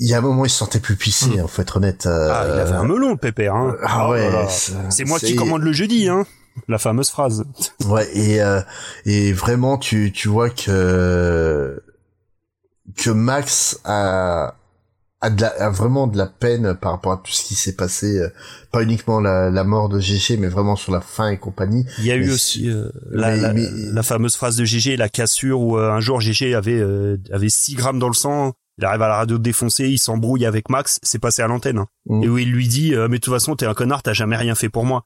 il 0.01 0.09
y 0.09 0.15
a 0.15 0.19
un 0.19 0.21
moment, 0.21 0.45
il 0.45 0.51
se 0.51 0.57
sentait 0.59 0.79
plus 0.79 0.95
pissé, 0.97 1.39
hein, 1.41 1.47
faut 1.49 1.61
être 1.61 1.77
honnête. 1.79 2.07
euh, 2.07 2.31
Ah, 2.33 2.45
il 2.47 2.61
avait 2.61 2.73
un 2.77 2.85
melon, 2.85 3.11
le 3.11 3.17
pépère. 3.17 3.55
Hein. 3.57 3.77
Ah 3.83 4.07
Oh 4.09 4.13
ouais, 4.13 4.31
c'est- 4.49 5.05
moi 5.05 5.19
qui 5.19 5.35
commande 5.37 5.63
le 5.63 5.73
jeudi, 5.73 6.09
hein. 6.09 6.25
La 6.69 6.79
fameuse 6.79 7.11
phrase. 7.11 7.45
Ouais, 7.87 8.09
et, 8.17 8.41
euh, 8.41 8.61
et 9.07 9.33
vraiment, 9.33 9.77
tu, 9.79 10.13
tu 10.13 10.29
vois 10.29 10.51
que, 10.51 11.83
que 12.97 13.11
Max 13.11 13.81
a, 13.85 14.55
a, 15.21 15.31
de 15.31 15.41
la, 15.43 15.49
a 15.49 15.71
vraiment 15.71 16.07
de 16.07 16.17
la 16.17 16.27
peine 16.27 16.75
par 16.81 16.93
rapport 16.93 17.13
à 17.13 17.17
tout 17.17 17.33
ce 17.33 17.45
qui 17.45 17.55
s'est 17.55 17.75
passé, 17.75 18.19
euh, 18.19 18.29
pas 18.71 18.83
uniquement 18.83 19.21
la, 19.21 19.51
la 19.51 19.65
mort 19.65 19.89
de 19.89 19.99
GG, 19.99 20.37
mais 20.37 20.47
vraiment 20.49 20.77
sur 20.77 20.93
la 20.93 21.01
fin 21.01 21.29
et 21.31 21.39
compagnie. 21.39 21.85
Il 21.99 22.05
y 22.07 22.13
a 22.13 22.17
eu 22.17 22.31
aussi 22.31 22.71
euh, 22.71 22.89
la, 23.11 23.31
mais- 23.33 23.41
la, 23.41 23.53
mais- 23.53 23.69
la 23.93 24.03
fameuse 24.03 24.37
phrase 24.37 24.57
de 24.57 24.65
GG, 24.65 24.97
la 24.97 25.09
cassure 25.09 25.61
où 25.61 25.77
euh, 25.79 25.91
un 25.91 26.01
jour 26.01 26.21
GG 26.21 26.55
avait 26.55 26.79
euh, 26.79 27.17
avait 27.33 27.49
6 27.49 27.75
grammes 27.75 27.99
dans 27.99 28.09
le 28.09 28.15
sang. 28.15 28.53
Il 28.81 28.85
arrive 28.85 29.03
à 29.03 29.09
la 29.09 29.17
radio 29.17 29.39
défoncé, 29.39 29.89
il 29.89 29.99
s'embrouille 29.99 30.47
avec 30.47 30.69
Max, 30.69 31.01
c'est 31.03 31.19
passé 31.19 31.43
à 31.43 31.49
l'antenne. 31.49 31.79
hein. 31.79 31.87
Mm. 32.07 32.23
Et 32.23 32.29
où 32.29 32.39
il 32.39 32.53
lui 32.53 32.69
dit 32.69 32.95
euh, 32.95 33.09
mais 33.09 33.19
de 33.19 33.23
toute 33.23 33.35
façon 33.35 33.57
t'es 33.57 33.67
un 33.67 33.75
connard, 33.75 34.05
t'as 34.05 34.13
jamais 34.13 34.37
rien 34.37 34.55
fait 34.55 34.69
pour 34.69 34.85
moi. 34.85 35.03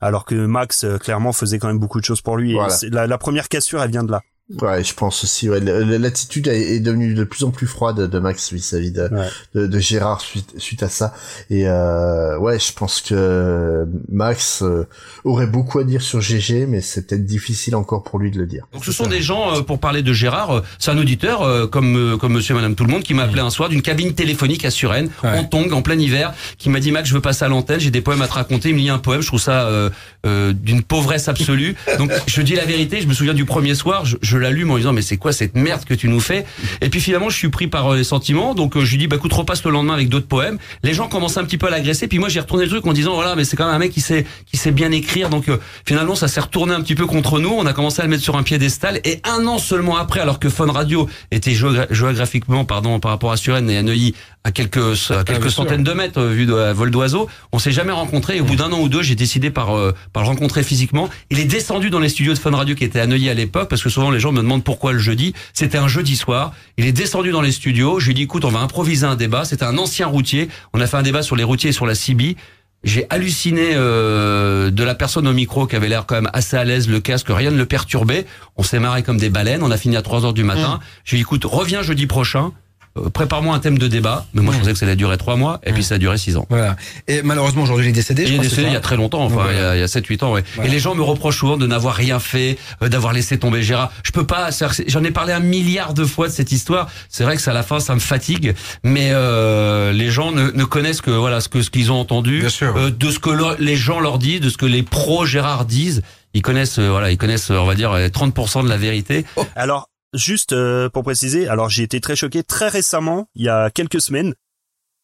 Alors 0.00 0.24
que 0.24 0.34
Max 0.34 0.82
euh, 0.82 0.98
clairement 0.98 1.32
faisait 1.32 1.60
quand 1.60 1.68
même 1.68 1.78
beaucoup 1.78 2.00
de 2.00 2.04
choses 2.04 2.20
pour 2.20 2.36
lui. 2.36 2.54
Voilà. 2.54 3.06
la 3.06 3.18
première 3.18 3.48
cassure 3.48 3.80
elle 3.80 3.92
vient 3.92 4.02
de 4.02 4.10
là. 4.10 4.22
Ouais, 4.60 4.84
je 4.84 4.92
pense 4.92 5.24
aussi. 5.24 5.48
Ouais, 5.48 5.60
l'attitude 5.60 6.48
est 6.48 6.80
devenue 6.80 7.14
de 7.14 7.24
plus 7.24 7.44
en 7.44 7.50
plus 7.50 7.66
froide 7.66 8.10
de 8.10 8.18
Max 8.18 8.52
vis-à-vis 8.52 8.90
de, 8.90 9.08
de, 9.54 9.66
de 9.66 9.78
Gérard 9.78 10.20
suite, 10.20 10.52
suite 10.58 10.82
à 10.82 10.88
ça. 10.88 11.14
Et 11.48 11.66
euh, 11.66 12.38
ouais, 12.38 12.58
je 12.58 12.72
pense 12.72 13.00
que 13.00 13.86
Max 14.10 14.62
euh, 14.62 14.86
aurait 15.24 15.46
beaucoup 15.46 15.78
à 15.78 15.84
dire 15.84 16.02
sur 16.02 16.20
GG, 16.20 16.66
mais 16.66 16.80
c'est 16.80 17.06
peut-être 17.06 17.24
difficile 17.24 17.76
encore 17.76 18.02
pour 18.02 18.18
lui 18.18 18.30
de 18.30 18.38
le 18.38 18.46
dire. 18.46 18.66
Donc 18.72 18.84
ce 18.84 18.92
sont 18.92 19.06
des 19.06 19.22
gens, 19.22 19.56
euh, 19.56 19.60
pour 19.62 19.78
parler 19.78 20.02
de 20.02 20.12
Gérard, 20.12 20.50
euh, 20.50 20.60
c'est 20.78 20.90
un 20.90 20.98
auditeur 20.98 21.70
comme 21.70 22.18
comme 22.20 22.32
Monsieur 22.34 22.52
et 22.52 22.56
Madame 22.56 22.74
Tout 22.74 22.84
le 22.84 22.90
Monde 22.90 23.02
qui 23.04 23.14
m'a 23.14 23.22
appelé 23.22 23.40
un 23.40 23.50
soir 23.50 23.68
d'une 23.68 23.82
cabine 23.82 24.12
téléphonique 24.12 24.64
à 24.64 24.70
Suresnes, 24.70 25.10
en 25.22 25.44
tongue, 25.44 25.72
en 25.72 25.82
plein 25.82 25.98
hiver, 25.98 26.34
qui 26.58 26.68
m'a 26.68 26.80
dit 26.80 26.92
Max, 26.92 27.08
je 27.08 27.14
veux 27.14 27.20
passer 27.20 27.44
à 27.44 27.48
l'antenne, 27.48 27.80
j'ai 27.80 27.90
des 27.90 28.00
poèmes 28.00 28.22
à 28.22 28.28
te 28.28 28.34
raconter. 28.34 28.68
Il 28.70 28.74
me 28.74 28.80
lit 28.80 28.90
un 28.90 28.98
poème, 28.98 29.22
je 29.22 29.28
trouve 29.28 29.40
ça 29.40 29.66
euh, 29.68 29.88
euh, 30.26 30.52
d'une 30.52 30.82
pauvresse 30.82 31.28
absolue. 31.28 31.74
Donc 31.98 32.10
je 32.26 32.42
dis 32.42 32.54
la 32.54 32.64
vérité, 32.64 33.00
je 33.00 33.06
me 33.06 33.14
souviens 33.14 33.34
du 33.34 33.44
premier 33.44 33.74
soir, 33.74 34.04
je, 34.04 34.16
je 34.20 34.31
l'allume 34.38 34.70
en 34.70 34.76
disant 34.76 34.92
mais 34.92 35.02
c'est 35.02 35.16
quoi 35.16 35.32
cette 35.32 35.54
merde 35.54 35.84
que 35.84 35.94
tu 35.94 36.08
nous 36.08 36.20
fais? 36.20 36.44
Et 36.80 36.88
puis 36.88 37.00
finalement 37.00 37.30
je 37.30 37.36
suis 37.36 37.48
pris 37.48 37.66
par 37.66 37.92
euh, 37.92 37.96
les 37.96 38.04
sentiments, 38.04 38.54
donc 38.54 38.76
euh, 38.76 38.84
je 38.84 38.90
lui 38.92 38.98
dis 38.98 39.06
bah 39.06 39.16
écoute 39.16 39.32
repasse 39.32 39.64
le 39.64 39.70
lendemain 39.70 39.94
avec 39.94 40.08
d'autres 40.08 40.26
poèmes. 40.26 40.58
Les 40.82 40.94
gens 40.94 41.08
commencent 41.08 41.36
un 41.36 41.44
petit 41.44 41.58
peu 41.58 41.66
à 41.66 41.70
l'agresser, 41.70 42.08
puis 42.08 42.18
moi 42.18 42.28
j'ai 42.28 42.40
retourné 42.40 42.64
le 42.64 42.70
truc 42.70 42.86
en 42.86 42.92
disant 42.92 43.14
voilà 43.14 43.36
mais 43.36 43.44
c'est 43.44 43.56
quand 43.56 43.66
même 43.66 43.74
un 43.74 43.78
mec 43.78 43.92
qui 43.92 44.00
sait 44.00 44.26
qui 44.46 44.56
sait 44.56 44.70
bien 44.72 44.90
écrire, 44.92 45.28
donc 45.30 45.48
euh, 45.48 45.58
finalement 45.86 46.14
ça 46.14 46.28
s'est 46.28 46.40
retourné 46.40 46.74
un 46.74 46.80
petit 46.80 46.94
peu 46.94 47.06
contre 47.06 47.38
nous. 47.38 47.50
On 47.50 47.66
a 47.66 47.72
commencé 47.72 48.00
à 48.00 48.04
le 48.04 48.10
mettre 48.10 48.22
sur 48.22 48.36
un 48.36 48.42
piédestal. 48.42 49.00
Et 49.04 49.20
un 49.24 49.46
an 49.46 49.58
seulement 49.58 49.96
après, 49.96 50.20
alors 50.20 50.38
que 50.38 50.48
Fun 50.48 50.70
Radio 50.70 51.08
était 51.30 51.52
géogra- 51.52 51.92
géographiquement 51.92 52.64
pardon 52.64 53.00
par 53.00 53.10
rapport 53.10 53.32
à 53.32 53.36
Suresnes 53.36 53.70
et 53.70 53.76
à 53.78 53.82
Neuilly 53.82 54.14
à 54.44 54.50
quelques 54.50 55.10
à 55.10 55.24
quelques 55.24 55.50
centaines 55.50 55.84
de 55.84 55.92
mètres 55.92 56.20
euh, 56.20 56.32
vu 56.32 56.46
de 56.46 56.54
à 56.54 56.72
vol 56.72 56.90
d'oiseau, 56.90 57.28
on 57.52 57.58
s'est 57.58 57.72
jamais 57.72 57.92
rencontré. 57.92 58.40
Au 58.40 58.44
bout 58.44 58.56
d'un 58.56 58.72
an 58.72 58.80
ou 58.80 58.88
deux, 58.88 59.02
j'ai 59.02 59.14
décidé 59.14 59.50
par 59.50 59.76
euh, 59.76 59.94
par 60.12 60.22
le 60.22 60.28
rencontrer 60.28 60.62
physiquement. 60.62 61.08
Il 61.30 61.38
est 61.38 61.44
descendu 61.44 61.90
dans 61.90 62.00
les 62.00 62.08
studios 62.08 62.34
de 62.34 62.38
Fun 62.38 62.50
Radio 62.50 62.74
qui 62.74 62.84
étaient 62.84 63.00
à 63.00 63.06
Neuilly 63.06 63.28
à 63.28 63.34
l'époque 63.34 63.68
parce 63.68 63.82
que 63.82 63.90
souvent 63.90 64.10
les 64.10 64.20
gens 64.20 64.32
me 64.32 64.42
demandent 64.42 64.64
pourquoi 64.64 64.92
le 64.92 64.98
jeudi. 64.98 65.32
C'était 65.52 65.78
un 65.78 65.88
jeudi 65.88 66.16
soir. 66.16 66.52
Il 66.76 66.86
est 66.86 66.92
descendu 66.92 67.30
dans 67.30 67.42
les 67.42 67.52
studios. 67.52 68.00
Je 68.00 68.06
lui 68.06 68.12
ai 68.12 68.14
dit 68.14 68.22
écoute, 68.22 68.44
on 68.44 68.50
va 68.50 68.60
improviser 68.60 69.06
un 69.06 69.16
débat. 69.16 69.44
C'était 69.44 69.64
un 69.64 69.78
ancien 69.78 70.06
routier. 70.06 70.48
On 70.72 70.80
a 70.80 70.86
fait 70.86 70.96
un 70.96 71.02
débat 71.02 71.22
sur 71.22 71.36
les 71.36 71.44
routiers 71.44 71.70
et 71.70 71.74
sur 71.74 71.86
la 71.86 71.94
CB. 71.94 72.36
J'ai 72.84 73.06
halluciné 73.10 73.74
euh, 73.74 74.72
de 74.72 74.82
la 74.82 74.96
personne 74.96 75.28
au 75.28 75.32
micro 75.32 75.68
qui 75.68 75.76
avait 75.76 75.88
l'air 75.88 76.04
quand 76.04 76.16
même 76.16 76.30
assez 76.32 76.56
à 76.56 76.64
l'aise, 76.64 76.88
le 76.88 76.98
casque, 76.98 77.28
rien 77.30 77.52
ne 77.52 77.56
le 77.56 77.66
perturbait. 77.66 78.26
On 78.56 78.64
s'est 78.64 78.80
marré 78.80 79.04
comme 79.04 79.18
des 79.18 79.30
baleines. 79.30 79.62
On 79.62 79.70
a 79.70 79.76
fini 79.76 79.96
à 79.96 80.02
3 80.02 80.24
heures 80.24 80.32
du 80.32 80.42
matin. 80.42 80.80
J'ai 81.04 81.16
dit 81.16 81.22
écoute, 81.22 81.44
reviens 81.44 81.82
jeudi 81.82 82.08
prochain. 82.08 82.52
Euh, 82.98 83.08
Prépare-moi 83.10 83.54
un 83.54 83.58
thème 83.58 83.78
de 83.78 83.88
débat. 83.88 84.26
Mais 84.34 84.42
moi, 84.42 84.52
je 84.54 84.58
pensais 84.60 84.72
que 84.72 84.78
ça 84.78 84.86
allait 84.86 84.96
durer 84.96 85.16
3 85.18 85.36
mois. 85.36 85.60
Et 85.64 85.72
puis 85.72 85.82
ça 85.84 85.94
a 85.96 85.98
duré 85.98 86.18
6 86.18 86.36
ans. 86.36 86.46
Voilà. 86.50 86.76
Et 87.08 87.22
malheureusement, 87.22 87.62
aujourd'hui, 87.62 87.86
il 87.86 87.88
est 87.88 87.92
décédé. 87.92 88.26
je 88.26 88.32
Il 88.32 88.36
est 88.36 88.42
décédé 88.42 88.68
il 88.68 88.72
y 88.72 88.76
a 88.76 88.80
très 88.80 88.96
longtemps, 88.96 89.24
enfin, 89.24 89.46
Ouais. 89.46 89.52
il 89.54 89.58
y 89.58 89.62
a, 89.64 89.76
il 89.76 89.80
y 89.80 89.82
a 89.82 89.86
7-8 89.86 90.22
ans, 90.24 90.32
ouais. 90.32 90.44
Voilà. 90.54 90.68
Et 90.68 90.72
les 90.72 90.78
gens 90.78 90.94
me 90.94 91.02
reprochent 91.02 91.38
souvent 91.38 91.56
de 91.56 91.66
n'avoir 91.66 91.94
rien 91.94 92.18
fait, 92.20 92.58
euh, 92.82 92.88
d'avoir 92.88 93.12
laissé 93.12 93.38
tomber 93.38 93.62
Gérard. 93.62 93.90
Je 94.02 94.10
peux 94.12 94.26
pas, 94.26 94.50
c'est-à-dire 94.52 94.76
que 94.76 94.82
c'est- 94.84 94.90
j'en 94.90 95.04
ai 95.04 95.10
parlé 95.10 95.32
un 95.32 95.40
milliard 95.40 95.94
de 95.94 96.04
fois 96.04 96.28
de 96.28 96.32
cette 96.32 96.52
histoire. 96.52 96.88
C'est 97.08 97.24
vrai 97.24 97.36
que 97.36 97.42
ça, 97.42 97.50
à 97.52 97.54
la 97.54 97.62
fin, 97.62 97.80
ça 97.80 97.94
me 97.94 98.00
fatigue, 98.00 98.54
mais 98.84 99.10
euh, 99.12 99.92
les 99.92 100.10
gens 100.10 100.32
ne, 100.32 100.50
ne 100.50 100.64
connaissent 100.64 101.00
que 101.00 101.10
voilà 101.10 101.40
ce 101.40 101.48
que 101.48 101.62
ce 101.62 101.70
qu'ils 101.70 101.92
ont 101.92 102.00
entendu, 102.00 102.44
euh, 102.62 102.90
de 102.90 103.10
ce 103.10 103.18
que 103.18 103.30
leur- 103.30 103.56
les 103.58 103.76
gens 103.76 104.00
leur 104.00 104.18
disent, 104.18 104.40
de 104.40 104.50
ce 104.50 104.56
que 104.56 104.66
les 104.66 104.82
pros 104.82 105.24
Gérard 105.26 105.64
disent. 105.64 106.02
Ils 106.34 106.40
connaissent, 106.42 106.78
euh, 106.78 106.88
voilà, 106.88 107.10
ils 107.10 107.18
connaissent, 107.18 107.50
on 107.50 107.66
va 107.66 107.74
dire, 107.74 107.92
euh, 107.92 108.08
30% 108.08 108.62
de 108.64 108.68
la 108.68 108.78
vérité. 108.78 109.26
Alors, 109.54 109.88
juste 110.12 110.52
euh, 110.52 110.88
pour 110.88 111.02
préciser, 111.02 111.48
alors 111.48 111.68
j'ai 111.68 111.82
été 111.82 112.00
très 112.00 112.16
choqué 112.16 112.42
très 112.42 112.68
récemment, 112.68 113.28
il 113.34 113.44
y 113.44 113.48
a 113.48 113.70
quelques 113.70 114.00
semaines. 114.00 114.34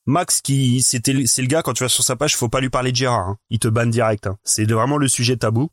Max, 0.06 0.40
qui 0.40 0.80
c'était 0.82 1.26
c'est 1.26 1.42
le 1.42 1.48
gars 1.48 1.62
quand 1.62 1.74
tu 1.74 1.84
vas 1.84 1.88
sur 1.88 2.02
sa 2.02 2.16
page, 2.16 2.36
faut 2.36 2.48
pas 2.48 2.60
lui 2.60 2.70
parler 2.70 2.92
de 2.92 2.96
Gérard, 2.96 3.28
hein. 3.28 3.36
il 3.50 3.58
te 3.58 3.68
banne 3.68 3.90
direct. 3.90 4.26
hein. 4.26 4.38
C'est 4.42 4.64
vraiment 4.70 4.96
le 4.96 5.08
sujet 5.08 5.36
tabou. 5.36 5.68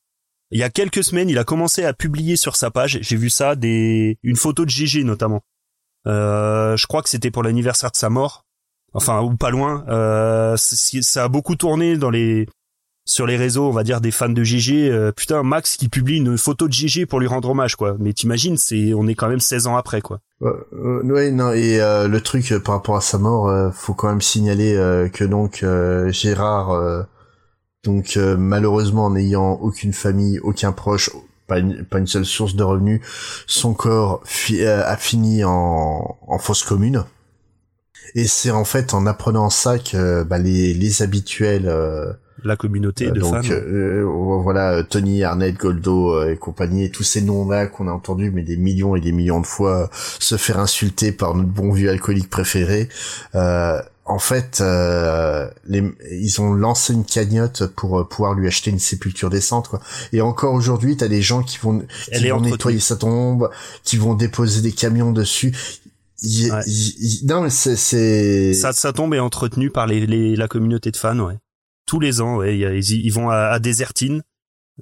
Il 0.52 0.60
y 0.60 0.64
a 0.64 0.70
quelques 0.70 1.04
semaines, 1.04 1.30
il 1.30 1.38
a 1.38 1.44
commencé 1.44 1.86
à 1.86 1.94
publier 1.94 2.36
sur 2.36 2.56
sa 2.56 2.70
page, 2.70 3.00
j'ai 3.02 3.16
vu 3.16 3.30
ça, 3.30 3.56
des 3.56 4.20
une 4.24 4.36
photo 4.36 4.66
de 4.66 4.70
GG 4.70 5.04
notamment. 5.04 5.42
Euh, 6.08 6.78
je 6.78 6.86
crois 6.86 7.02
que 7.02 7.10
c'était 7.10 7.32
pour 7.32 7.44
l'anniversaire 7.44 7.92
de 7.92 7.96
sa 7.96 8.10
mort, 8.10 8.46
enfin 8.94 9.22
ou 9.22 9.36
pas 9.38 9.50
loin. 9.50 9.86
Euh, 9.88 10.56
ça 10.58 11.24
a 11.24 11.28
beaucoup 11.30 11.56
tourné 11.56 11.98
dans 11.98 12.10
les 12.10 12.48
sur 13.06 13.28
les 13.28 13.38
réseaux, 13.38 13.68
on 13.68 13.72
va 13.72 13.84
dire 13.84 14.02
des 14.02 14.12
fans 14.12 14.30
de 14.30 14.44
GG. 14.44 14.90
euh, 14.90 15.12
putain, 15.12 15.44
Max 15.44 15.78
qui 15.78 15.90
publie 15.90 16.18
une 16.18 16.38
photo 16.38 16.68
de 16.68 16.74
GG 16.74 17.06
pour 17.06 17.20
lui 17.20 17.28
rendre 17.28 17.50
hommage, 17.52 17.76
quoi. 17.76 17.96
Mais 18.00 18.14
t'imagines, 18.14 18.58
c'est 18.58 18.94
on 18.96 19.08
est 19.08 19.14
quand 19.16 19.30
même 19.30 19.40
16 19.40 19.68
ans 19.68 19.78
après, 19.78 20.02
quoi. 20.02 20.20
Euh, 20.42 20.52
euh, 20.74 21.04
ouais, 21.04 21.32
non, 21.32 21.52
et 21.54 21.80
euh, 21.80 22.08
le 22.08 22.20
truc 22.20 22.52
euh, 22.52 22.60
par 22.60 22.76
rapport 22.76 22.98
à 22.98 23.02
sa 23.02 23.18
mort, 23.18 23.74
faut 23.74 23.94
quand 23.94 24.10
même 24.10 24.22
signaler 24.22 24.76
que 25.14 25.24
donc 25.24 25.64
Gérard, 26.10 27.06
donc 27.84 28.18
malheureusement 28.18 29.06
en 29.06 29.12
n'ayant 29.12 29.52
aucune 29.54 29.94
famille, 29.94 30.40
aucun 30.40 30.72
proche, 30.72 31.12
pas 31.48 31.60
une, 31.60 31.86
pas 31.86 32.00
une 32.00 32.08
seule 32.08 32.26
source 32.26 32.56
de 32.56 32.64
revenus, 32.64 33.02
son 33.46 33.74
corps 33.74 34.24
a 34.66 34.98
fini 34.98 35.44
en, 35.44 36.18
en 36.28 36.40
fosse 36.40 36.64
commune. 36.64 37.04
Et 38.16 38.28
c'est 38.28 38.52
en 38.52 38.66
fait 38.66 38.94
en 38.94 39.06
apprenant 39.06 39.50
ça 39.50 39.78
que 39.78 40.24
bah, 40.24 40.38
les, 40.38 40.74
les 40.74 41.02
habituels 41.02 41.68
euh, 41.68 42.14
la 42.44 42.56
communauté 42.56 43.10
de 43.12 43.20
donc 43.20 43.46
fans. 43.46 43.52
euh, 43.52 44.04
voilà 44.42 44.84
Tony 44.84 45.24
Arnett 45.24 45.56
Goldo 45.56 46.14
euh, 46.14 46.32
et 46.32 46.38
compagnie 46.38 46.84
et 46.84 46.92
tous 46.92 47.04
ces 47.04 47.22
noms 47.22 47.50
là 47.50 47.66
qu'on 47.66 47.88
a 47.88 47.92
entendus 47.92 48.32
mais 48.32 48.44
des 48.44 48.56
millions 48.58 48.96
et 48.96 49.02
des 49.02 49.12
millions 49.12 49.42
de 49.42 49.48
fois 49.48 49.84
euh, 49.84 49.88
se 50.20 50.38
faire 50.38 50.60
insulter 50.60 51.12
par 51.12 51.34
notre 51.34 51.50
bon 51.50 51.72
vieux 51.72 51.90
alcoolique 51.90 52.30
préféré 52.30 52.88
euh, 53.34 53.82
en 54.08 54.20
fait, 54.20 54.60
euh, 54.62 55.50
les, 55.68 55.84
ils 56.12 56.40
ont 56.40 56.54
lancé 56.54 56.94
une 56.94 57.06
cagnotte 57.06 57.66
pour 57.66 58.00
euh, 58.00 58.04
pouvoir 58.08 58.36
lui 58.36 58.48
acheter 58.48 58.70
une 58.70 58.78
sépulture 58.78 59.32
décente, 59.32 59.68
quoi. 59.68 59.82
Et 60.14 60.22
encore 60.22 60.54
aujourd'hui, 60.54 60.96
t'as 60.96 61.08
des 61.08 61.24
gens 61.24 61.42
qui 61.42 61.58
vont, 61.58 61.84
qui 62.14 62.30
vont 62.30 62.40
nettoyer 62.40 62.80
sa 62.80 62.98
tombe, 62.98 63.50
qui 63.84 63.98
vont 63.98 64.14
déposer 64.14 64.62
des 64.62 64.74
camions 64.74 65.12
dessus. 65.12 65.56
Ouais. 66.24 66.62
il- 66.68 67.26
non, 67.28 67.42
mais 67.42 67.50
c'est, 67.50 67.76
c'est, 67.76 68.54
Ça, 68.54 68.72
ça 68.74 68.94
tombe 68.94 69.14
est 69.14 69.20
entretenu 69.20 69.70
par 69.70 69.86
les, 69.88 70.06
les- 70.08 70.36
la 70.36 70.48
communauté 70.48 70.92
de 70.92 70.98
fans, 70.98 71.20
ouais. 71.20 71.36
Tous 71.88 72.00
les 72.00 72.22
ans, 72.22 72.38
ouais. 72.38 72.58
y 72.58 72.66
a- 72.66 72.74
Ils, 72.74 72.92
ils 73.06 73.12
vont 73.14 73.30
à, 73.30 73.36
à 73.48 73.60
Désertine, 73.60 74.24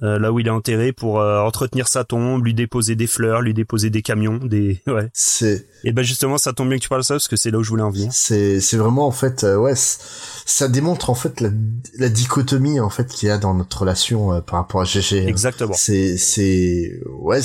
euh, 0.02 0.18
là 0.20 0.32
où 0.32 0.40
il 0.40 0.48
est 0.48 0.52
enterré, 0.52 0.92
pour 0.94 1.20
euh, 1.20 1.40
entretenir 1.42 1.88
sa 1.88 2.04
tombe, 2.04 2.44
lui 2.46 2.54
déposer 2.54 2.96
des 2.96 3.06
fleurs, 3.08 3.42
lui 3.42 3.54
déposer 3.54 3.90
des 3.90 4.02
camions, 4.02 4.38
des, 4.38 4.82
ouais. 4.88 5.10
c'est, 5.14 5.66
Et 5.84 5.92
ben 5.92 6.02
justement, 6.04 6.38
ça 6.38 6.54
tombe 6.54 6.70
bien 6.70 6.78
que 6.78 6.84
tu 6.84 6.90
parles 6.90 7.02
de 7.02 7.06
ça 7.06 7.16
parce 7.16 7.28
que 7.28 7.36
c'est 7.36 7.52
là 7.52 7.58
où 7.60 7.64
je 7.64 7.70
voulais 7.70 7.84
en 7.84 7.92
venir. 7.92 8.10
c'est, 8.12 8.60
c'est 8.62 8.78
vraiment 8.78 9.06
en 9.06 9.12
fait, 9.12 9.44
euh, 9.44 9.58
ouais, 9.58 9.74
ça 9.76 10.68
démontre 10.68 11.10
en 11.10 11.16
fait 11.16 11.42
la, 11.42 11.50
la 11.98 12.10
dichotomie 12.10 12.80
en 12.80 12.90
fait 12.90 13.08
qu'il 13.08 13.28
y 13.28 13.32
a 13.32 13.38
dans 13.38 13.54
notre 13.54 13.82
relation 13.82 14.42
par 14.42 14.60
rapport 14.60 14.82
à 14.82 14.86
GG. 14.86 15.24
hein. 15.26 15.28
Exactement. 15.28 15.74
C'est, 15.76 16.18
c'est, 16.18 17.00
ouais, 17.20 17.42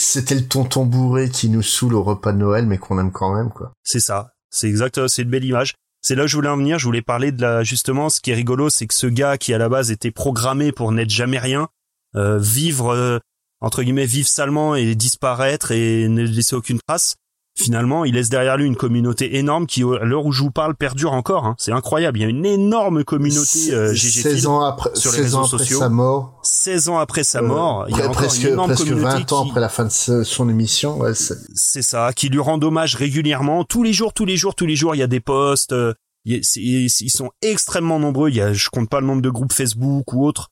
c'était 0.00 0.36
le 0.36 0.46
tonton 0.46 0.86
bourré 0.86 1.28
qui 1.28 1.48
nous 1.48 1.60
saoule 1.60 1.94
au 1.94 2.04
repas 2.04 2.32
de 2.32 2.38
Noël, 2.38 2.66
mais 2.66 2.78
qu'on 2.78 3.00
aime 3.00 3.10
quand 3.10 3.34
même, 3.34 3.50
quoi. 3.50 3.72
C'est 3.82 3.98
ça. 3.98 4.30
C'est 4.48 4.68
exact. 4.68 5.08
C'est 5.08 5.22
une 5.22 5.30
belle 5.30 5.44
image. 5.44 5.74
C'est 6.02 6.14
là 6.14 6.24
où 6.24 6.26
je 6.28 6.36
voulais 6.36 6.48
en 6.48 6.56
venir. 6.56 6.78
Je 6.78 6.84
voulais 6.84 7.02
parler 7.02 7.32
de 7.32 7.42
la 7.42 7.64
justement. 7.64 8.08
Ce 8.08 8.20
qui 8.20 8.30
est 8.30 8.34
rigolo, 8.34 8.70
c'est 8.70 8.86
que 8.86 8.94
ce 8.94 9.08
gars 9.08 9.36
qui 9.38 9.52
à 9.52 9.58
la 9.58 9.68
base 9.68 9.90
était 9.90 10.12
programmé 10.12 10.70
pour 10.70 10.92
n'être 10.92 11.10
jamais 11.10 11.40
rien, 11.40 11.68
euh, 12.14 12.38
vivre 12.38 12.94
euh, 12.94 13.18
entre 13.60 13.82
guillemets, 13.82 14.06
vivre 14.06 14.28
salement 14.28 14.76
et 14.76 14.94
disparaître 14.94 15.72
et 15.72 16.08
ne 16.08 16.22
laisser 16.22 16.54
aucune 16.54 16.78
trace. 16.86 17.16
Finalement, 17.58 18.04
il 18.04 18.14
laisse 18.14 18.28
derrière 18.28 18.56
lui 18.56 18.66
une 18.66 18.76
communauté 18.76 19.36
énorme 19.36 19.66
qui, 19.66 19.82
à 19.82 20.04
l'heure 20.04 20.24
où 20.24 20.30
je 20.32 20.42
vous 20.42 20.50
parle, 20.52 20.76
perdure 20.76 21.12
encore. 21.12 21.44
hein. 21.44 21.56
C'est 21.58 21.72
incroyable. 21.72 22.18
Il 22.18 22.22
y 22.22 22.24
a 22.24 22.28
une 22.28 22.46
énorme 22.46 23.02
communauté 23.02 23.72
euh, 23.72 23.92
GG 23.92 24.22
16 24.22 24.32
Field 24.34 24.46
ans 24.46 24.60
après, 24.60 24.90
sur 24.94 25.10
les 25.10 25.16
16 25.16 25.24
réseaux 25.24 25.38
ans 25.38 25.44
après 25.44 25.58
sociaux. 25.58 25.78
sa 25.80 25.88
mort. 25.88 26.40
16 26.44 26.88
ans 26.88 26.98
après 26.98 27.24
sa 27.24 27.40
euh, 27.40 27.42
mort, 27.42 27.84
il 27.88 27.96
y 27.96 28.00
a 28.00 28.08
presque, 28.10 28.42
une 28.44 28.50
énorme 28.52 28.68
presque 28.74 28.88
communauté 28.88 29.16
20 29.18 29.32
ans 29.32 29.42
qui- 29.44 29.48
après 29.50 29.60
la 29.60 29.68
fin 29.68 29.84
de 29.86 30.22
son 30.24 30.48
émission, 30.48 30.98
ouais, 30.98 31.14
c'est- 31.14 31.82
ça, 31.82 32.12
qui 32.14 32.28
lui 32.28 32.38
rend 32.38 32.60
hommage 32.62 32.94
régulièrement, 32.94 33.64
tous 33.64 33.82
les 33.82 33.92
jours, 33.92 34.12
tous 34.12 34.24
les 34.24 34.36
jours, 34.36 34.54
tous 34.54 34.66
les 34.66 34.76
jours, 34.76 34.94
il 34.94 34.98
y 34.98 35.02
a 35.02 35.06
des 35.08 35.20
posts, 35.20 35.72
euh, 35.72 35.94
ils 36.24 37.10
sont 37.10 37.30
extrêmement 37.42 37.98
nombreux, 37.98 38.30
il 38.30 38.36
y 38.36 38.40
a, 38.40 38.52
je 38.52 38.68
compte 38.70 38.88
pas 38.88 39.00
le 39.00 39.06
nombre 39.06 39.22
de 39.22 39.30
groupes 39.30 39.52
Facebook 39.52 40.12
ou 40.12 40.24
autres, 40.26 40.48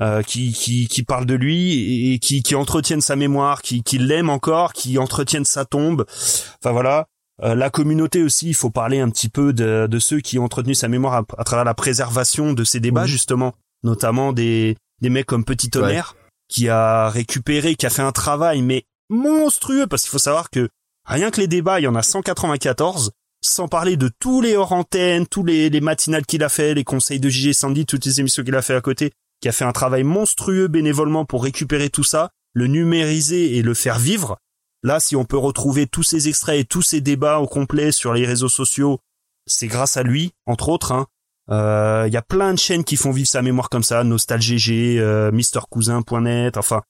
euh, 0.00 0.22
qui, 0.22 0.52
qui, 0.52 0.88
qui 0.88 1.02
parlent 1.02 1.26
de 1.26 1.34
lui 1.34 2.14
et 2.14 2.18
qui, 2.18 2.42
qui 2.42 2.54
entretiennent 2.54 3.00
sa 3.02 3.16
mémoire, 3.16 3.60
qui, 3.62 3.82
qui 3.82 3.98
l'aiment 3.98 4.30
encore, 4.30 4.72
qui 4.72 4.96
entretiennent 4.98 5.44
sa 5.44 5.64
tombe. 5.64 6.06
Enfin 6.08 6.72
voilà. 6.72 7.06
Euh, 7.42 7.54
la 7.54 7.70
communauté 7.70 8.22
aussi, 8.22 8.48
il 8.48 8.54
faut 8.54 8.70
parler 8.70 9.00
un 9.00 9.10
petit 9.10 9.28
peu 9.28 9.52
de, 9.52 9.86
de 9.90 9.98
ceux 9.98 10.20
qui 10.20 10.38
ont 10.38 10.44
entretenu 10.44 10.74
sa 10.74 10.88
mémoire 10.88 11.14
à, 11.14 11.24
à 11.38 11.44
travers 11.44 11.64
la 11.64 11.74
préservation 11.74 12.52
de 12.52 12.64
ces 12.64 12.80
débats, 12.80 13.06
justement, 13.06 13.54
notamment 13.82 14.32
des, 14.32 14.76
des 15.00 15.10
mecs 15.10 15.26
comme 15.26 15.44
Petit 15.44 15.68
Tonnerre, 15.68 16.14
qui 16.48 16.68
a 16.68 17.08
récupéré, 17.08 17.74
qui 17.74 17.86
a 17.86 17.90
fait 17.90 18.02
un 18.02 18.12
travail, 18.12 18.62
mais 18.62 18.84
monstrueux, 19.10 19.86
parce 19.86 20.02
qu'il 20.02 20.10
faut 20.10 20.18
savoir 20.18 20.50
que 20.50 20.68
rien 21.04 21.30
que 21.30 21.40
les 21.40 21.48
débats, 21.48 21.80
il 21.80 21.84
y 21.84 21.88
en 21.88 21.94
a 21.94 22.02
194, 22.02 23.10
sans 23.44 23.68
parler 23.68 23.96
de 23.96 24.10
tous 24.20 24.40
les 24.40 24.56
hors 24.56 24.72
antennes, 24.72 25.26
tous 25.26 25.44
les, 25.44 25.68
les 25.68 25.80
matinales 25.80 26.24
qu'il 26.24 26.44
a 26.44 26.48
fait, 26.48 26.74
les 26.74 26.84
conseils 26.84 27.20
de 27.20 27.28
JG 27.28 27.52
Sandy, 27.52 27.86
toutes 27.86 28.06
les 28.06 28.20
émissions 28.20 28.44
qu'il 28.44 28.54
a 28.54 28.62
fait 28.62 28.74
à 28.74 28.80
côté, 28.80 29.12
qui 29.42 29.48
a 29.48 29.52
fait 29.52 29.64
un 29.66 29.72
travail 29.72 30.04
monstrueux 30.04 30.68
bénévolement 30.68 31.26
pour 31.26 31.42
récupérer 31.44 31.90
tout 31.90 32.04
ça, 32.04 32.30
le 32.54 32.66
numériser 32.68 33.56
et 33.58 33.62
le 33.62 33.74
faire 33.74 33.98
vivre. 33.98 34.38
Là, 34.82 34.98
si 35.00 35.14
on 35.16 35.24
peut 35.24 35.36
retrouver 35.36 35.86
tous 35.86 36.02
ces 36.02 36.28
extraits 36.28 36.58
et 36.60 36.64
tous 36.64 36.82
ces 36.82 37.00
débats 37.00 37.38
au 37.38 37.46
complet 37.46 37.92
sur 37.92 38.14
les 38.14 38.24
réseaux 38.26 38.48
sociaux, 38.48 38.98
c'est 39.46 39.66
grâce 39.66 39.96
à 39.96 40.02
lui, 40.02 40.32
entre 40.46 40.68
autres. 40.70 40.92
hein. 40.92 41.06
Euh, 41.50 42.04
Il 42.06 42.12
y 42.14 42.16
a 42.16 42.22
plein 42.22 42.54
de 42.54 42.58
chaînes 42.58 42.84
qui 42.84 42.96
font 42.96 43.10
vivre 43.10 43.28
sa 43.28 43.42
mémoire 43.42 43.68
comme 43.68 43.82
ça, 43.82 44.04
NostalGG, 44.04 44.98
euh, 44.98 45.30
MrCousin.net, 45.32 46.56
enfin 46.56 46.82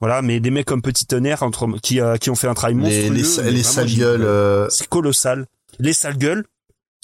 voilà, 0.00 0.22
mais 0.22 0.40
des 0.40 0.50
mecs 0.50 0.66
comme 0.66 0.80
Petit 0.80 1.04
Tonnerre 1.06 1.42
entre, 1.42 1.68
qui, 1.82 2.00
euh, 2.00 2.16
qui 2.16 2.30
ont 2.30 2.34
fait 2.34 2.48
un 2.48 2.54
travail 2.54 2.74
Les- 2.76 2.80
monstrueux. 2.80 3.12
les- 3.12 3.50
les 3.52 3.62
vraiment 3.62 3.62
sales 3.64 3.94
gueules, 3.94 4.22
euh, 4.24 4.68
C'est 4.70 4.88
colossal. 4.88 5.46
Les 5.78 5.92
sales 5.92 6.16
gueules, 6.16 6.44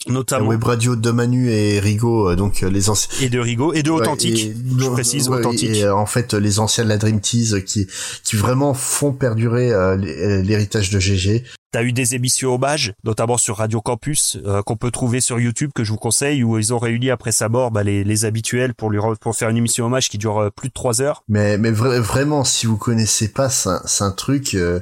notamment. 0.09 0.49
web 0.49 0.63
radio 0.63 0.95
de 0.97 1.11
Manu 1.11 1.51
et 1.51 1.81
Rigaud, 1.81 2.31
euh, 2.31 2.37
donc 2.37 2.63
euh, 2.63 2.71
les 2.71 2.89
anciens. 2.91 3.25
Et 3.25 3.29
de 3.29 3.39
Rigaud, 3.39 3.73
et 3.73 3.83
de 3.83 3.91
Ouais, 3.91 4.01
Authentique. 4.03 4.47
et- 4.47 4.55
je 4.79 4.89
précise, 4.91 5.29
ouais, 5.29 5.39
Authentique. 5.39 5.71
Et 5.71 5.85
euh, 5.85 5.95
en 5.95 6.07
fait, 6.07 6.35
les 6.35 6.59
anciens 6.59 6.85
de 6.85 6.89
la 6.89 6.97
Dream 6.99 7.21
Tease 7.21 7.63
qui, 7.65 7.87
qui 8.25 8.37
vraiment 8.37 8.75
font 8.75 9.13
perdurer 9.13 9.73
euh, 9.73 9.97
l'hé- 9.97 10.43
l'héritage 10.43 10.91
de 10.91 10.99
GG. 11.01 11.45
T'as 11.73 11.83
eu 11.83 11.93
des 11.93 12.15
émissions 12.15 12.55
hommages, 12.55 12.95
notamment 13.05 13.37
sur 13.37 13.57
Radio 13.57 13.81
Campus, 13.83 14.39
euh, 14.47 14.63
qu'on 14.63 14.77
peut 14.77 14.91
trouver 14.91 15.21
sur 15.21 15.39
YouTube, 15.41 15.73
que 15.75 15.85
je 15.85 15.91
vous 15.93 15.99
conseille, 15.99 16.43
où 16.45 16.57
ils 16.59 16.73
ont 16.73 16.79
réuni 16.79 17.11
après 17.11 17.33
sa 17.33 17.49
mort 17.49 17.71
bah, 17.71 17.83
les, 17.83 18.03
les 18.05 18.25
habituels 18.25 18.73
pour 18.75 18.89
lui 18.91 18.99
pour 19.21 19.37
faire 19.37 19.49
une 19.51 19.57
émission 19.59 19.85
hommage 19.87 20.09
qui 20.09 20.17
dure 20.17 20.51
plus 20.57 20.69
de 20.69 20.73
trois 20.75 21.03
heures. 21.03 21.23
Mais, 21.29 21.59
mais 21.59 21.71
vra- 21.73 21.99
vraiment, 21.99 22.45
si 22.45 22.67
vous 22.67 22.79
connaissez 22.79 23.29
pas, 23.29 23.51
c'est 23.51 23.69
un, 23.69 23.83
un 24.01 24.11
truc 24.13 24.55
euh, 24.55 24.81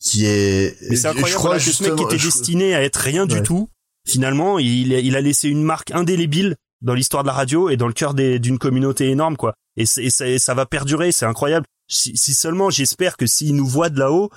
qui 0.00 0.26
est. 0.26 0.76
Mais 0.90 0.96
c'est 0.96 1.06
incroyable 1.08 1.30
je 1.32 1.36
crois 1.36 1.54
que 1.56 1.62
ce 1.62 1.82
mec 1.84 1.94
qui 1.94 2.02
était 2.02 2.18
je- 2.18 2.26
destiné 2.26 2.74
à 2.74 2.82
être 2.82 2.96
rien 2.96 3.24
du 3.26 3.36
Ouais. 3.36 3.42
tout, 3.42 3.68
finalement, 4.06 4.58
il, 4.58 4.92
il 4.92 5.16
a 5.16 5.20
laissé 5.20 5.48
une 5.48 5.62
marque 5.62 5.90
indélébile 5.92 6.56
dans 6.80 6.94
l'histoire 6.94 7.22
de 7.22 7.28
la 7.28 7.34
radio 7.34 7.68
et 7.70 7.76
dans 7.76 7.86
le 7.86 7.92
cœur 7.92 8.14
des- 8.14 8.38
d'une 8.38 8.58
communauté 8.58 9.08
énorme, 9.10 9.36
quoi. 9.36 9.54
Et, 9.76 9.86
c'est- 9.86 10.04
et 10.04 10.10
ça, 10.10 10.26
et 10.28 10.38
ça 10.38 10.54
va 10.54 10.66
perdurer, 10.66 11.12
c'est 11.12 11.26
incroyable. 11.26 11.66
Si, 11.88 12.16
si 12.16 12.34
seulement, 12.34 12.70
j'espère 12.70 13.16
que 13.16 13.26
s'il 13.26 13.54
nous 13.54 13.66
voit 13.66 13.88
de 13.90 13.98
là-haut, 13.98 14.30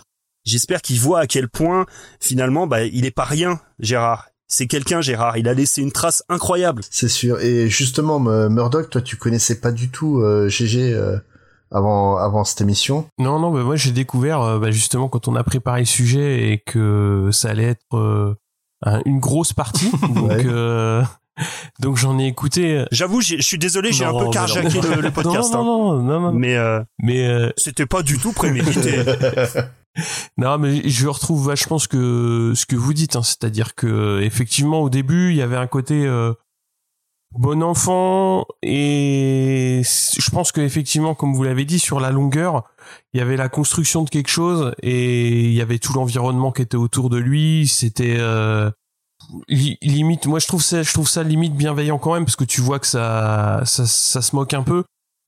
j'espère 0.45 0.81
qu'il 0.81 0.99
voit 0.99 1.21
à 1.21 1.27
quel 1.27 1.49
point, 1.49 1.85
finalement, 2.19 2.67
bah, 2.67 2.83
il 2.83 3.05
est 3.05 3.11
pas 3.11 3.23
rien, 3.23 3.59
Gérard. 3.79 4.27
C'est 4.47 4.67
quelqu'un, 4.67 5.01
Gérard. 5.01 5.37
Il 5.37 5.47
a 5.47 5.53
laissé 5.55 5.81
une 5.81 5.91
trace 5.91 6.23
incroyable. 6.29 6.83
C'est 6.91 7.07
sûr. 7.09 7.39
Et 7.41 7.67
justement, 7.67 8.19
Murdoch, 8.19 8.89
toi, 8.91 9.01
tu 9.01 9.17
connaissais 9.17 9.59
pas 9.59 9.71
du 9.71 9.89
tout 9.89 10.19
euh, 10.19 10.47
GG 10.49 10.93
euh, 10.93 11.17
avant 11.71 12.17
avant 12.17 12.43
cette 12.43 12.61
émission. 12.61 13.07
Non, 13.17 13.39
non, 13.39 13.51
bah 13.51 13.63
moi 13.63 13.75
j'ai 13.75 13.91
découvert 13.91 14.41
euh, 14.41 14.59
bah, 14.59 14.69
justement 14.69 15.09
quand 15.09 15.27
on 15.27 15.35
a 15.35 15.43
préparé 15.43 15.79
le 15.79 15.85
sujet 15.87 16.51
et 16.51 16.59
que 16.59 17.29
ça 17.31 17.49
allait 17.49 17.63
être 17.63 17.97
euh, 17.97 18.35
une 19.05 19.19
grosse 19.19 19.53
partie. 19.53 19.89
donc 20.01 20.29
Ouais. 20.29 20.43
euh, 20.45 21.03
donc 21.79 21.97
j'en 21.97 22.17
ai 22.19 22.27
écouté. 22.27 22.85
J'avoue, 22.91 23.21
j'ai- 23.21 23.37
je 23.37 23.41
suis 23.43 23.57
désolé, 23.57 23.91
j'ai 23.91 24.05
un 24.05 24.11
Non, 24.13 24.25
peu 24.25 24.29
carjacké 24.31 24.79
non. 24.81 24.95
le, 24.95 25.01
le 25.01 25.11
podcast. 25.11 25.53
Non, 25.53 25.59
hein. 25.59 25.63
non, 25.63 25.93
non, 25.95 26.03
non, 26.03 26.19
non. 26.19 26.31
Mais, 26.33 26.55
euh, 26.55 26.81
Mais 26.99 27.27
euh, 27.27 27.49
c'était 27.57 27.85
pas 27.85 28.03
du 28.03 28.17
tout 28.17 28.31
prémédité. 28.31 29.03
Non, 30.37 30.57
mais 30.57 30.87
je 30.89 31.07
retrouve 31.07 31.45
vachement 31.47 31.79
ce 31.79 31.87
que 31.87 32.51
ce 32.53 32.65
que 32.65 32.75
vous 32.75 32.93
dites, 32.93 33.15
hein. 33.15 33.23
c'est-à-dire 33.23 33.75
que 33.75 34.19
effectivement 34.21 34.81
au 34.81 34.89
début 34.89 35.29
il 35.31 35.37
y 35.37 35.41
avait 35.41 35.55
un 35.55 35.67
côté 35.67 36.05
euh, 36.05 36.33
bon 37.37 37.61
enfant 37.63 38.45
et 38.61 39.81
je 39.83 40.29
pense 40.31 40.51
que 40.51 40.61
effectivement 40.61 41.15
comme 41.15 41.33
vous 41.33 41.43
l'avez 41.43 41.65
dit 41.65 41.79
sur 41.79 41.99
la 41.99 42.11
longueur 42.11 42.63
il 43.13 43.19
y 43.19 43.21
avait 43.21 43.37
la 43.37 43.49
construction 43.49 44.03
de 44.03 44.09
quelque 44.09 44.29
chose 44.29 44.73
et 44.81 45.41
il 45.45 45.53
y 45.53 45.61
avait 45.61 45.79
tout 45.79 45.93
l'environnement 45.93 46.51
qui 46.51 46.61
était 46.61 46.77
autour 46.77 47.09
de 47.09 47.17
lui, 47.17 47.67
c'était 47.67 48.17
euh, 48.19 48.69
li- 49.47 49.77
limite 49.81 50.27
moi 50.27 50.39
je 50.39 50.47
trouve 50.47 50.61
ça 50.61 50.83
je 50.83 50.93
trouve 50.93 51.07
ça 51.09 51.23
limite 51.23 51.55
bienveillant 51.55 51.97
quand 51.97 52.13
même 52.13 52.25
parce 52.25 52.35
que 52.35 52.43
tu 52.43 52.61
vois 52.61 52.79
que 52.79 52.87
ça 52.87 53.61
ça, 53.65 53.85
ça 53.85 54.21
se 54.21 54.35
moque 54.35 54.53
un 54.53 54.63
peu 54.63 54.83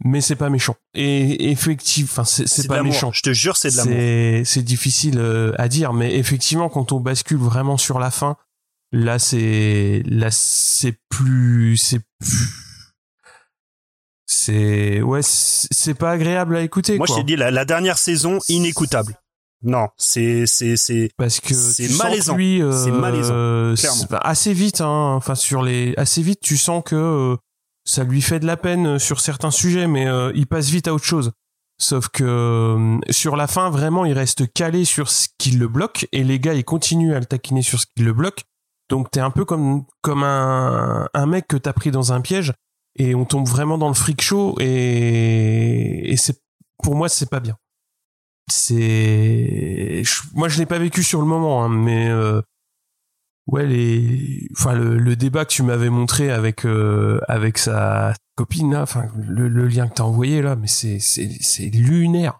mais 0.05 0.21
c'est 0.21 0.35
pas 0.35 0.51
méchant. 0.51 0.75
Et 0.93 1.49
effectivement 1.49 2.07
enfin 2.11 2.23
c'est 2.23 2.67
pas 2.67 2.83
méchant. 2.83 3.11
Je 3.11 3.21
te 3.23 3.33
jure, 3.33 3.57
c'est 3.57 3.71
de 3.71 3.77
l'amour. 3.77 3.93
c'est 3.95 4.41
c'est 4.45 4.61
difficile 4.61 5.17
euh, 5.17 5.53
à 5.57 5.67
dire 5.67 5.91
mais 5.93 6.15
effectivement 6.15 6.69
quand 6.69 6.91
on 6.91 6.99
bascule 6.99 7.37
vraiment 7.39 7.77
sur 7.77 7.97
la 7.97 8.11
fin 8.11 8.37
là 8.91 9.19
c'est 9.19 10.01
là 10.05 10.29
c'est 10.31 10.97
plus 11.09 11.77
c'est 11.77 11.99
plus- 12.19 12.93
c'est 14.25 15.01
ouais 15.01 15.21
c'est 15.23 15.93
pas 15.93 16.11
agréable 16.11 16.55
à 16.57 16.61
écouter 16.61 16.97
Moi, 16.97 17.05
je 17.07 17.13
quoi. 17.13 17.21
t'ai 17.21 17.25
dit, 17.25 17.35
la, 17.35 17.49
la 17.51 17.65
dernière 17.65 17.97
saison, 17.97 18.39
inécoutable. 18.49 19.15
Non, 19.63 19.87
c'est, 19.97 20.45
c'est, 20.45 20.77
c'est, 20.77 21.09
parce 21.17 21.39
que 21.39 21.53
c'est 21.53 21.89
malaisant. 21.97 22.37
euh, 22.39 22.83
c'est 22.85 22.91
malaisant. 22.91 23.33
Clairement. 23.75 23.75
c'est- 24.01 24.09
bah, 24.11 24.19
assez 24.23 24.53
vite 24.53 24.81
hein, 24.81 25.13
enfin 25.15 25.33
sur 25.35 25.63
les 25.63 25.93
assez 25.97 26.21
vite 26.21 26.39
tu 26.41 26.57
sens 26.57 26.83
que 26.85 26.95
euh, 26.95 27.35
ça 27.85 28.03
lui 28.03 28.21
fait 28.21 28.39
de 28.39 28.45
la 28.45 28.55
peine 28.57 28.99
sur 28.99 29.19
certains 29.19 29.49
sujets 29.49 29.87
mais 29.87 30.07
euh, 30.07 30.31
il 30.35 30.45
passe 30.45 30.69
vite 30.69 30.87
à 30.87 30.93
autre 30.93 31.05
chose 31.05 31.31
sauf 31.79 32.09
que 32.09 32.23
euh, 32.23 32.99
sur 33.09 33.35
la 33.35 33.47
fin 33.47 33.71
vraiment 33.71 34.05
il 34.05 34.13
reste 34.13 34.51
calé 34.53 34.85
sur 34.85 35.09
ce 35.09 35.27
qui 35.39 35.51
le 35.51 35.67
bloque 35.67 36.07
et 36.11 36.23
les 36.23 36.39
gars 36.39 36.53
ils 36.53 36.65
continuent 36.65 37.15
à 37.15 37.19
le 37.19 37.25
taquiner 37.25 37.63
sur 37.63 37.79
ce 37.79 37.85
qui 37.95 38.03
le 38.03 38.13
bloque 38.13 38.43
donc 38.89 39.11
t'es 39.11 39.19
un 39.19 39.31
peu 39.31 39.45
comme 39.45 39.85
comme 40.01 40.23
un 40.23 41.09
un 41.13 41.25
mec 41.25 41.47
que 41.47 41.57
t'as 41.57 41.73
pris 41.73 41.91
dans 41.91 42.13
un 42.13 42.21
piège 42.21 42.53
et 42.95 43.15
on 43.15 43.25
tombe 43.25 43.47
vraiment 43.47 43.77
dans 43.77 43.87
le 43.87 43.93
freak 43.93 44.21
show 44.21 44.55
et 44.59 46.11
et 46.11 46.17
c'est 46.17 46.41
pour 46.83 46.95
moi 46.95 47.09
c'est 47.09 47.29
pas 47.29 47.39
bien. 47.39 47.57
C'est 48.49 50.03
moi 50.33 50.47
je 50.47 50.57
l'ai 50.59 50.65
pas 50.65 50.79
vécu 50.79 51.03
sur 51.03 51.19
le 51.19 51.27
moment 51.27 51.63
hein, 51.63 51.69
mais 51.69 52.09
euh, 52.09 52.41
ouais 53.47 53.65
les 53.65 54.47
enfin 54.53 54.73
le, 54.73 55.15
débat 55.15 55.45
que 55.45 55.51
tu 55.51 55.63
m'avais 55.63 55.89
montré 55.89 56.31
avec 56.31 56.65
euh, 56.65 57.19
avec 57.27 57.57
sa 57.57 58.13
copine 58.35 58.75
enfin 58.75 59.07
le, 59.17 59.49
le 59.49 59.67
lien 59.67 59.87
que 59.87 59.95
t'as 59.95 60.03
envoyé 60.03 60.41
là 60.41 60.55
mais 60.55 60.67
c'est 60.67 60.99
c'est 60.99 61.69
lunaire 61.69 62.39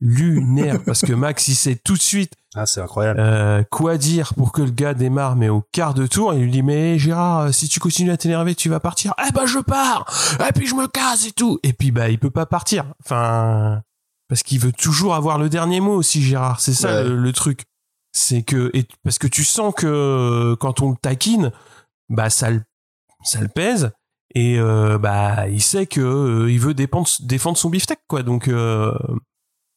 lunaire. 0.00 0.82
Parce 0.86 1.00
que 1.02 1.12
Max 1.12 1.48
il 1.48 1.54
sait 1.54 1.76
tout 1.76 1.94
de 1.94 2.00
suite 2.02 2.32
Ah, 2.54 2.66
c'est 2.66 2.80
incroyable. 2.80 3.18
euh, 3.20 3.62
quoi 3.70 3.96
dire 3.98 4.34
pour 4.34 4.52
que 4.52 4.62
le 4.62 4.70
gars 4.70 4.94
démarre 4.94 5.36
mais 5.36 5.48
au 5.48 5.62
quart 5.72 5.94
de 5.94 6.06
tour 6.06 6.34
il 6.34 6.42
lui 6.42 6.50
dit 6.50 6.62
mais 6.62 6.98
Gérard 6.98 7.40
euh, 7.40 7.52
si 7.52 7.68
tu 7.68 7.80
continues 7.80 8.10
à 8.10 8.16
t'énerver 8.16 8.54
tu 8.54 8.68
vas 8.68 8.80
partir. 8.80 9.14
Eh 9.26 9.32
ben 9.32 9.46
je 9.46 9.58
pars. 9.58 10.04
Et 10.48 10.52
puis 10.52 10.66
je 10.66 10.74
me 10.74 10.86
casse 10.86 11.26
et 11.26 11.32
tout. 11.32 11.58
Et 11.62 11.72
puis 11.72 11.90
bah 11.90 12.08
il 12.10 12.18
peut 12.18 12.30
pas 12.30 12.46
partir. 12.46 12.84
Enfin 13.04 13.82
parce 14.28 14.42
qu'il 14.42 14.58
veut 14.58 14.72
toujours 14.72 15.14
avoir 15.14 15.38
le 15.38 15.48
dernier 15.48 15.80
mot 15.80 15.94
aussi 15.94 16.22
Gérard. 16.22 16.60
C'est 16.60 16.74
ça 16.74 16.88
Ouais. 17.02 17.04
le, 17.08 17.16
le 17.16 17.32
truc. 17.32 17.64
C'est 18.12 18.42
que 18.42 18.70
et 18.74 18.86
parce 19.04 19.18
que 19.18 19.26
tu 19.26 19.44
sens 19.44 19.74
que 19.74 19.86
euh, 19.86 20.56
quand 20.56 20.80
on 20.80 20.90
le 20.90 20.96
taquine 20.96 21.52
bah 22.08 22.30
ça 22.30 22.50
le 22.50 22.62
ça 23.24 23.40
le 23.40 23.48
pèse. 23.48 23.90
Et 24.34 24.58
euh, 24.58 24.98
bah 24.98 25.48
il 25.48 25.62
sait 25.62 25.86
que 25.86 26.00
euh, 26.00 26.50
il 26.50 26.58
veut 26.60 26.74
défendre, 26.74 27.08
défendre 27.20 27.56
son 27.56 27.70
beefsteak 27.70 28.00
quoi. 28.08 28.22
Donc 28.22 28.48
euh, 28.48 28.92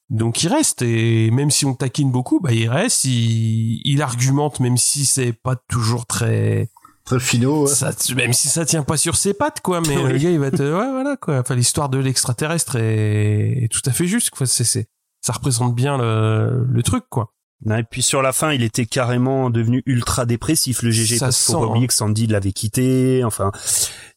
donc 0.09 0.43
il 0.43 0.47
reste 0.47 0.81
et 0.81 1.29
même 1.31 1.51
si 1.51 1.65
on 1.65 1.75
taquine 1.75 2.11
beaucoup 2.11 2.39
bah 2.39 2.51
il 2.51 2.67
reste 2.67 3.03
il, 3.03 3.81
il 3.85 4.01
argumente 4.01 4.59
même 4.59 4.77
si 4.77 5.05
c'est 5.05 5.33
pas 5.33 5.55
toujours 5.67 6.05
très 6.07 6.69
très 7.05 7.19
finaux 7.19 7.63
ouais. 7.63 7.73
ça, 7.73 7.91
même 8.15 8.33
si 8.33 8.47
ça 8.47 8.65
tient 8.65 8.83
pas 8.83 8.97
sur 8.97 9.15
ses 9.15 9.33
pattes 9.33 9.61
quoi 9.61 9.81
mais 9.81 9.95
le 10.03 10.17
gars 10.17 10.31
il 10.31 10.39
va 10.39 10.51
te 10.51 10.63
ouais 10.63 10.91
voilà 10.91 11.15
quoi. 11.17 11.39
Enfin 11.39 11.55
l'histoire 11.55 11.89
de 11.89 11.99
l'extraterrestre 11.99 12.75
est, 12.75 13.63
est 13.63 13.71
tout 13.71 13.81
à 13.85 13.91
fait 13.91 14.07
juste 14.07 14.31
quoi. 14.31 14.47
C'est 14.47 14.63
c'est 14.63 14.87
ça 15.21 15.33
représente 15.33 15.75
bien 15.75 15.97
le, 15.97 16.65
le 16.67 16.83
truc 16.83 17.03
quoi 17.09 17.33
et 17.67 17.83
puis 17.83 18.01
sur 18.01 18.21
la 18.21 18.31
fin, 18.31 18.53
il 18.53 18.63
était 18.63 18.85
carrément 18.85 19.49
devenu 19.49 19.83
ultra 19.85 20.25
dépressif 20.25 20.81
le 20.81 20.91
GG 20.91 21.17
Ça 21.17 21.25
parce 21.25 21.45
qu'il 21.45 21.53
faut 21.53 21.59
pas 21.59 21.67
oublier 21.67 21.83
hein. 21.83 21.87
que 21.87 21.93
Sandy 21.93 22.25
l'avait 22.27 22.53
quitté. 22.53 23.21
Enfin, 23.25 23.51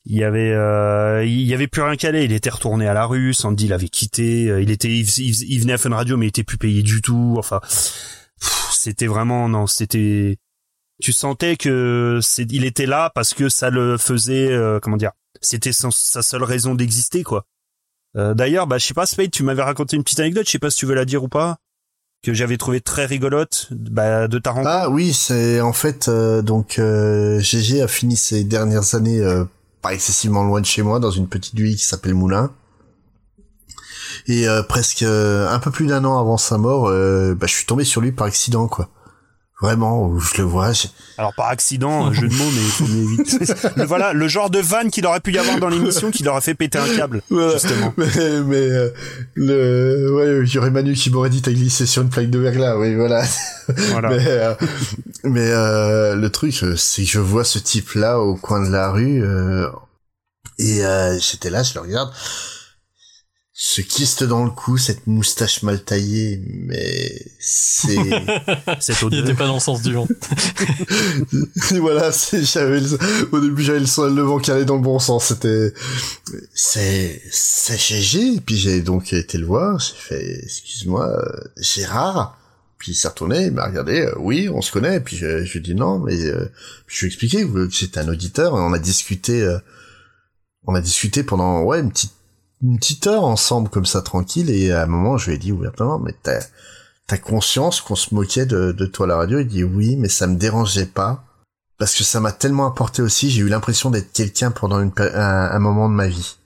il 0.05 0.17
y 0.17 0.23
avait, 0.23 0.53
euh, 0.53 1.25
il 1.25 1.43
y 1.43 1.53
avait 1.53 1.67
plus 1.67 1.83
rien 1.83 1.97
qu'à 1.97 2.09
aller. 2.09 2.25
Il 2.25 2.33
était 2.33 2.51
retourné 2.51 2.87
à 2.87 2.95
la 2.95 3.05
rue. 3.05 3.35
Sandy 3.35 3.67
l'avait 3.67 3.89
quitté. 3.89 4.49
euh, 4.49 4.63
Il 4.63 4.71
était, 4.71 4.91
il, 4.91 5.09
il- 5.19 5.53
il 5.53 5.61
venait 5.61 5.73
à 5.73 5.79
Fun 5.79 5.91
Radio, 5.95 6.17
mais 6.17 6.27
il 6.27 6.29
était 6.29 6.45
plus 6.45 6.59
payé 6.59 6.83
du 6.83 7.03
tout. 7.03 7.35
Enfin, 7.37 7.61
c'était 8.73 9.07
vraiment 9.07 9.49
non, 9.49 9.67
c'était. 9.67 10.39
Tu 11.01 11.13
sentais 11.13 11.57
que 11.57 12.21
c'est, 12.23 12.47
il 12.53 12.65
était 12.65 12.87
là 12.87 13.11
parce 13.15 13.35
que 13.35 13.49
ça 13.49 13.71
le 13.71 13.97
faisait, 13.99 14.53
euh, 14.53 14.79
comment 14.81 14.97
dire, 14.97 15.11
c'était 15.41 15.73
sa 15.73 16.23
seule 16.23 16.45
raison 16.45 16.75
d'exister 16.77 17.25
quoi. 17.25 17.45
Euh, 18.17 18.35
D'ailleurs, 18.35 18.67
bah 18.69 18.79
je 18.79 18.87
sais 18.87 18.95
pas, 18.95 19.07
Spade, 19.07 19.31
tu 19.33 19.43
m'avais 19.43 19.63
raconté 19.63 19.97
une 19.97 20.05
petite 20.05 20.21
anecdote. 20.21 20.47
Je 20.47 20.53
sais 20.53 20.59
pas 20.61 20.71
si 20.71 20.79
tu 20.79 20.87
veux 20.87 20.95
la 20.95 21.05
dire 21.05 21.25
ou 21.25 21.29
pas 21.29 21.57
que 22.23 22.33
j'avais 22.33 22.57
trouvé 22.57 22.81
très 22.81 23.05
rigolote 23.05 23.69
bah, 23.73 24.29
de 24.29 24.39
ta 24.39 24.51
rencontre. 24.51 24.71
Ah 24.71 24.91
oui, 24.91 25.13
c'est 25.13 25.61
en 25.61 25.73
fait 25.73 26.09
euh, 26.09 26.41
donc 26.41 26.79
euh, 26.79 27.41
GG 27.41 27.83
a 27.83 27.89
fini 27.89 28.17
ses 28.17 28.45
dernières 28.45 28.95
années 28.95 29.21
euh, 29.21 29.45
pas 29.83 29.93
excessivement 29.93 30.45
loin 30.45 30.61
de 30.61 30.67
chez 30.67 30.83
moi 30.83 31.01
dans 31.01 31.11
une 31.11 31.27
petite 31.27 31.55
ville 31.55 31.77
qui 31.77 31.85
s'appelle 31.85 32.15
Moulin. 32.15 32.53
Et 34.29 34.49
euh, 34.49 34.63
presque 34.63 35.03
un 35.03 35.59
peu 35.59 35.73
plus 35.73 35.87
d'un 35.87 36.05
an 36.05 36.19
avant 36.19 36.37
sa 36.37 36.59
mort, 36.59 36.85
bah, 36.85 37.47
je 37.47 37.53
suis 37.53 37.67
tombé 37.67 37.83
sur 37.83 38.01
lui 38.01 38.13
par 38.13 38.29
accident 38.29 38.69
quoi. 38.69 38.89
Vraiment, 39.63 40.07
où 40.09 40.19
je 40.19 40.39
le 40.39 40.45
vois. 40.45 40.73
Alors 41.19 41.33
par 41.37 41.47
accident, 41.49 42.07
un 42.07 42.13
jeu 42.13 42.27
de 42.29 42.35
mots, 42.35 42.51
mais 42.53 42.61
il 42.61 42.71
faut 42.71 42.85
mieux 42.87 43.05
éviter. 43.15 43.39
Le- 43.77 43.85
voilà, 43.85 44.13
le 44.13 44.27
genre 44.27 44.51
de 44.51 44.59
vanne 44.59 44.91
qu'il 44.91 45.07
aurait 45.07 45.21
pu 45.21 45.33
y 45.33 45.39
avoir 45.39 45.59
dans 45.61 45.69
l'émission 45.69 46.11
qui 46.11 46.25
leur 46.25 46.35
a 46.35 46.41
fait 46.41 46.55
péter 46.55 46.79
un 46.79 46.97
câble, 46.97 47.23
Voilà. 47.31 47.53
justement. 47.53 47.95
Mais, 47.97 48.07
mais 48.45 48.57
euh, 48.57 48.91
le 49.35 50.15
ouais, 50.15 50.47
il 50.49 50.53
y 50.53 50.59
aurait 50.59 50.71
Manu 50.73 50.95
qui 50.95 51.11
m'aurait 51.11 51.31
dit 51.31 51.43
t'as 51.43 51.53
glissé 51.53 51.87
sur 51.87 52.03
une 52.03 52.11
plaque 52.11 52.29
de 52.31 52.39
verglas, 52.41 52.77
oui 52.77 52.95
voilà. 52.97 53.25
Voilà. 53.93 54.09
mais 54.17 54.27
euh, 54.27 54.55
mais 55.25 55.47
euh, 55.49 56.17
le 56.17 56.29
truc 56.31 56.61
euh, 56.65 56.75
c'est 56.77 57.05
que 57.05 57.09
je 57.09 57.21
vois 57.21 57.45
ce 57.45 57.59
type 57.61 57.93
là 57.95 58.19
au 58.19 58.35
coin 58.35 58.67
de 58.67 58.71
la 58.73 58.91
rue 58.91 59.23
euh, 59.23 59.69
et 60.59 60.85
euh, 60.85 61.17
j'étais 61.21 61.51
là, 61.51 61.63
je 61.63 61.75
le 61.75 61.81
regarde. 61.81 62.11
Ce 63.65 63.81
kyste 63.81 64.25
dans 64.25 64.43
le 64.45 64.51
cou, 64.51 64.77
cette 64.77 65.07
moustache 65.07 65.63
mal 65.63 65.85
taillée, 65.85 66.43
mais 66.49 67.15
c'est 67.39 67.95
cette 68.81 68.97
Il 69.13 69.21
était 69.21 69.35
pas 69.35 69.47
dans 69.47 69.55
le 69.55 69.61
sens 69.61 69.83
du 69.83 69.93
vent. 69.95 70.09
Et 71.71 71.79
voilà, 71.79 72.11
c'est, 72.11 72.43
j'avais 72.43 72.81
le- 72.81 72.99
au 73.31 73.39
début 73.41 73.63
j'avais 73.63 73.79
le, 73.79 73.87
sens- 73.87 74.11
le 74.11 74.23
vent 74.23 74.41
qui 74.41 74.51
allait 74.51 74.65
dans 74.65 74.75
le 74.75 74.83
bon 74.83 74.99
sens. 74.99 75.27
C'était, 75.27 75.73
c'est, 76.53 77.23
c'est 77.31 77.79
GG. 77.79 78.35
Et 78.35 78.41
puis 78.41 78.57
j'ai 78.57 78.81
donc 78.81 79.13
été 79.13 79.39
le 79.39 79.47
voir. 79.47 79.79
J'ai 79.79 79.95
fait, 79.95 80.41
excuse-moi, 80.43 81.07
euh, 81.09 81.41
Gérard. 81.61 82.37
Puis 82.79 82.91
il 82.91 82.95
s'est 82.97 83.07
retourné, 83.07 83.45
il 83.45 83.53
m'a 83.53 83.67
regardé. 83.69 84.01
euh, 84.01 84.13
oui, 84.19 84.49
on 84.49 84.61
se 84.61 84.73
connaît. 84.73 84.97
Et 84.97 85.01
puis 85.01 85.17
je, 85.17 85.45
je 85.45 85.53
lui 85.53 85.61
ai 85.61 85.63
dit 85.63 85.77
non, 85.77 86.01
mais 86.01 86.21
euh, 86.21 86.51
puis 86.87 86.97
je 86.97 87.01
lui 87.03 87.07
ai 87.07 87.11
expliqué 87.11 87.45
que 87.47 87.69
j'étais 87.71 88.01
un 88.01 88.09
auditeur. 88.09 88.57
Et 88.57 88.61
on 88.61 88.73
a 88.73 88.81
discuté, 88.81 89.41
euh, 89.41 89.57
on 90.67 90.75
a 90.75 90.81
discuté 90.81 91.23
pendant 91.23 91.63
ouais 91.63 91.79
une 91.79 91.93
petite 91.93 92.11
une 92.63 92.79
petite 92.79 93.07
heure 93.07 93.25
ensemble 93.25 93.69
comme 93.69 93.87
ça 93.87 94.03
tranquille. 94.03 94.51
Et 94.51 94.73
à 94.73 94.83
un 94.83 94.87
moment, 94.87 95.19
je 95.19 95.29
lui 95.31 95.37
ai 95.37 95.39
dit 95.39 95.53
ouvertement, 95.53 95.99
mais 95.99 96.15
t'as 96.23 96.41
T'as 97.07 97.19
conscience 97.19 97.81
qu'on 97.81 97.97
se 97.97 98.15
moquait 98.15 98.47
de, 98.47 98.73
de 98.73 98.87
toi 98.87 99.07
à 99.07 99.09
la 99.09 99.17
radio? 99.17 99.41
Il 99.41 99.49
dit 99.49 99.65
oui, 99.65 99.97
mais 99.97 100.09
ça 100.09 100.27
me 100.27 100.37
dérangeait 100.37 100.87
pas. 100.87 101.25
Parce 101.79 101.95
que 101.97 102.05
ça 102.05 102.21
m'a 102.21 102.33
tellement 102.33 102.67
apporté 102.67 103.03
aussi, 103.03 103.29
j'ai 103.29 103.43
eu 103.43 103.49
l'impression 103.49 103.91
d'être 103.91 104.13
quelqu'un 104.13 104.53
pendant 104.53 104.81
une, 104.81 104.93
un, 104.97 105.59
moment 105.59 105.89
de 105.89 105.95
ma 105.95 106.07
vie. 106.07 106.37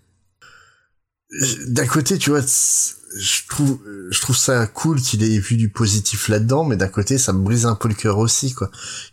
D'un 1.68 1.86
côté, 1.86 2.16
tu 2.16 2.30
vois, 2.30 2.40
je 2.40 3.46
trouve, 3.48 3.78
je 4.10 4.20
trouve 4.20 4.36
ça 4.36 4.66
cool 4.66 5.00
qu'il 5.00 5.22
ait 5.22 5.38
vu 5.38 5.56
du 5.56 5.68
positif 5.68 6.28
là-dedans, 6.28 6.64
mais 6.64 6.76
d'un 6.76 6.88
côté, 6.88 7.18
ça 7.18 7.34
me 7.34 7.40
brise 7.40 7.66
un 7.66 7.74
peu 7.74 7.88
le 7.88 7.94
cœur 7.94 8.16
aussi, 8.16 8.54
quoi. 8.54 8.70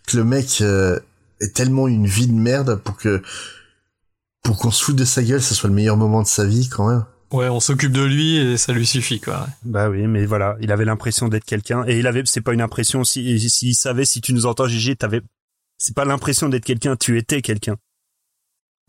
Que 0.08 0.16
le 0.16 0.24
mec 0.24 0.60
euh, 0.62 0.98
ait 1.42 1.50
tellement 1.50 1.90
une 1.90 2.08
vie 2.08 2.28
de 2.28 2.34
merde 2.34 2.82
pour 2.82 2.96
que, 2.96 3.22
pour 4.44 4.58
qu'on 4.58 4.72
se 4.72 4.84
foute 4.84 4.96
de 4.98 5.06
sa 5.06 5.24
gueule, 5.24 5.42
ça 5.42 5.56
soit 5.56 5.70
le 5.70 5.76
meilleur 5.76 5.98
moment 5.98 6.22
de 6.22 6.28
sa 6.28 6.46
vie, 6.46 6.68
quand 6.70 6.88
même. 6.90 7.06
Ouais, 7.32 7.50
on 7.50 7.60
s'occupe 7.60 7.92
de 7.94 8.04
lui 8.04 8.38
et 8.38 8.58
ça 8.58 8.74
lui 8.74 8.86
suffit, 8.86 9.20
quoi. 9.20 9.48
Bah 9.64 9.90
oui, 9.90 10.06
mais 10.06 10.26
voilà, 10.26 10.56
il 10.62 10.72
avait 10.72 10.86
l'impression 10.86 11.30
d'être 11.30 11.46
quelqu'un 11.46 11.84
et 11.88 11.98
il 11.98 12.06
avait, 12.06 12.22
c'est 12.26 12.42
pas 12.42 12.54
une 12.54 12.62
impression. 12.62 13.04
Si, 13.04 13.50
s'il 13.50 13.74
savait, 13.74 14.06
si 14.06 14.22
tu 14.22 14.34
nous 14.34 14.46
entends, 14.46 14.68
Gigi, 14.68 14.96
t'avais, 14.96 15.22
c'est 15.80 15.96
pas 15.96 16.06
l'impression 16.06 16.48
d'être 16.50 16.66
quelqu'un, 16.66 16.96
tu 16.96 17.18
étais 17.18 17.42
quelqu'un. 17.42 17.76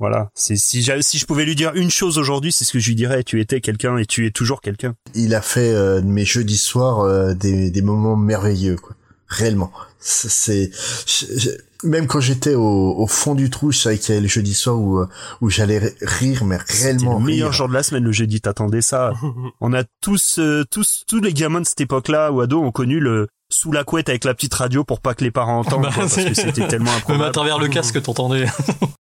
Voilà, 0.01 0.29
c'est 0.35 0.57
si 0.57 0.83
j'avais, 0.83 1.03
si 1.03 1.19
je 1.19 1.25
pouvais 1.25 1.45
lui 1.45 1.55
dire 1.55 1.73
une 1.75 1.91
chose 1.91 2.19
aujourd'hui, 2.19 2.51
c'est 2.51 2.65
ce 2.65 2.73
que 2.73 2.81
je 2.81 2.89
lui 2.89 2.97
dirais. 2.97 3.23
Tu 3.23 3.41
étais 3.41 3.61
quelqu'un 3.61 3.97
et 3.97 4.05
tu 4.07 4.27
es 4.27 4.31
toujours 4.33 4.61
quelqu'un. 4.61 4.95
il 5.15 5.35
a 5.35 5.41
fait 5.41 5.71
euh, 5.71 6.01
de 6.01 6.07
mes 6.07 6.25
jeudis 6.25 6.59
soirs 6.59 7.01
euh, 7.01 7.33
des, 7.33 7.71
des 7.71 7.81
moments 7.83 8.17
merveilleux 8.17 8.77
quoi 8.77 8.97
réellement 9.29 9.73
c'est 10.01 10.29
c'est- 10.31 10.71
je- 11.07 11.39
je- 11.39 11.51
même 11.85 12.07
quand 12.07 12.21
j'étais 12.21 12.55
au, 12.55 12.95
au 12.99 13.07
fond 13.07 13.35
du 13.35 13.51
trou 13.51 13.71
je 13.73 13.79
savais 13.79 13.99
qu'il 13.99 14.11
y 14.15 14.19
avait 14.19 14.23
le 14.23 14.29
jeudi 14.29 14.55
soir 14.55 14.79
où 14.79 14.99
euh, 14.99 15.09
où 15.41 15.51
j'allais 15.51 15.79
ri- 15.79 15.95
rire 16.03 16.45
mais 16.45 16.59
réellement 16.67 17.19
le 17.19 17.25
meilleur 17.25 17.51
rire. 17.51 17.57
jour 17.59 17.69
de 17.69 17.75
la 17.75 17.83
semaine, 17.83 18.05
le 18.05 18.13
jeudi. 18.13 18.41
T'attendais 18.41 18.83
ça. 18.83 19.13
On 19.61 19.73
a 19.73 19.85
tous, 20.01 20.39
euh, 20.39 20.65
tous, 20.71 21.05
tous 21.07 21.21
les 21.21 21.33
gamins 21.33 21.61
de 21.61 21.67
cette 21.67 21.81
époque-là 21.81 22.33
ou 22.33 22.41
ados 22.41 22.63
ont 22.63 22.73
connu 22.73 23.01
le 23.01 23.29
sous 23.51 23.71
la 23.71 23.85
couette 23.85 24.09
avec 24.09 24.25
la 24.25 24.35
petite 24.35 24.55
radio 24.55 24.83
pour 24.85 25.01
pas 25.01 25.15
que 25.15 25.23
les 25.23 25.31
parents 25.31 25.61
entendent, 25.61 25.83
Bah, 25.83 25.91
quoi, 25.95 26.03
parce 26.05 26.17
que 26.17 26.35
c'était 26.35 26.67
tellement 26.67 26.87
Même 26.91 26.97
improbable. 26.99 27.25
à 27.25 27.31
travers 27.31 27.59
le 27.59 27.69
casque, 27.69 28.03
t'entendais. 28.03 28.47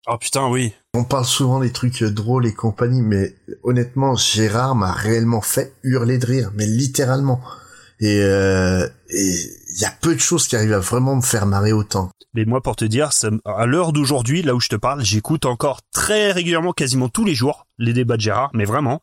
Oh 0.08 0.18
putain, 0.18 0.46
oui. 0.48 0.72
on 0.94 1.02
parle 1.02 1.24
souvent 1.24 1.58
des 1.58 1.72
trucs 1.72 2.00
euh, 2.04 2.10
drôles 2.12 2.46
et 2.46 2.54
compagnie 2.54 3.02
mais 3.02 3.34
honnêtement 3.64 4.14
Gérard 4.14 4.76
m'a 4.76 4.92
réellement 4.92 5.40
fait 5.40 5.74
hurler 5.82 6.18
de 6.18 6.26
rire 6.26 6.52
mais 6.54 6.64
littéralement 6.64 7.40
et 7.98 8.20
euh, 8.22 8.86
et 9.10 9.34
il 9.76 9.82
y 9.82 9.84
a 9.84 9.90
peu 10.00 10.14
de 10.14 10.20
choses 10.20 10.48
qui 10.48 10.56
arrivent 10.56 10.72
à 10.72 10.78
vraiment 10.80 11.14
me 11.16 11.22
faire 11.22 11.46
marrer 11.46 11.72
autant 11.72 12.10
Mais 12.34 12.44
moi, 12.44 12.62
pour 12.62 12.76
te 12.76 12.84
dire, 12.84 13.12
ça 13.12 13.28
à 13.44 13.66
l'heure 13.66 13.92
d'aujourd'hui, 13.92 14.42
là 14.42 14.54
où 14.54 14.60
je 14.60 14.68
te 14.68 14.76
parle, 14.76 15.04
j'écoute 15.04 15.44
encore 15.46 15.80
très 15.92 16.32
régulièrement, 16.32 16.72
quasiment 16.72 17.08
tous 17.08 17.24
les 17.24 17.34
jours, 17.34 17.66
les 17.78 17.92
débats 17.92 18.16
de 18.16 18.22
Gérard, 18.22 18.50
mais 18.54 18.64
vraiment. 18.64 19.02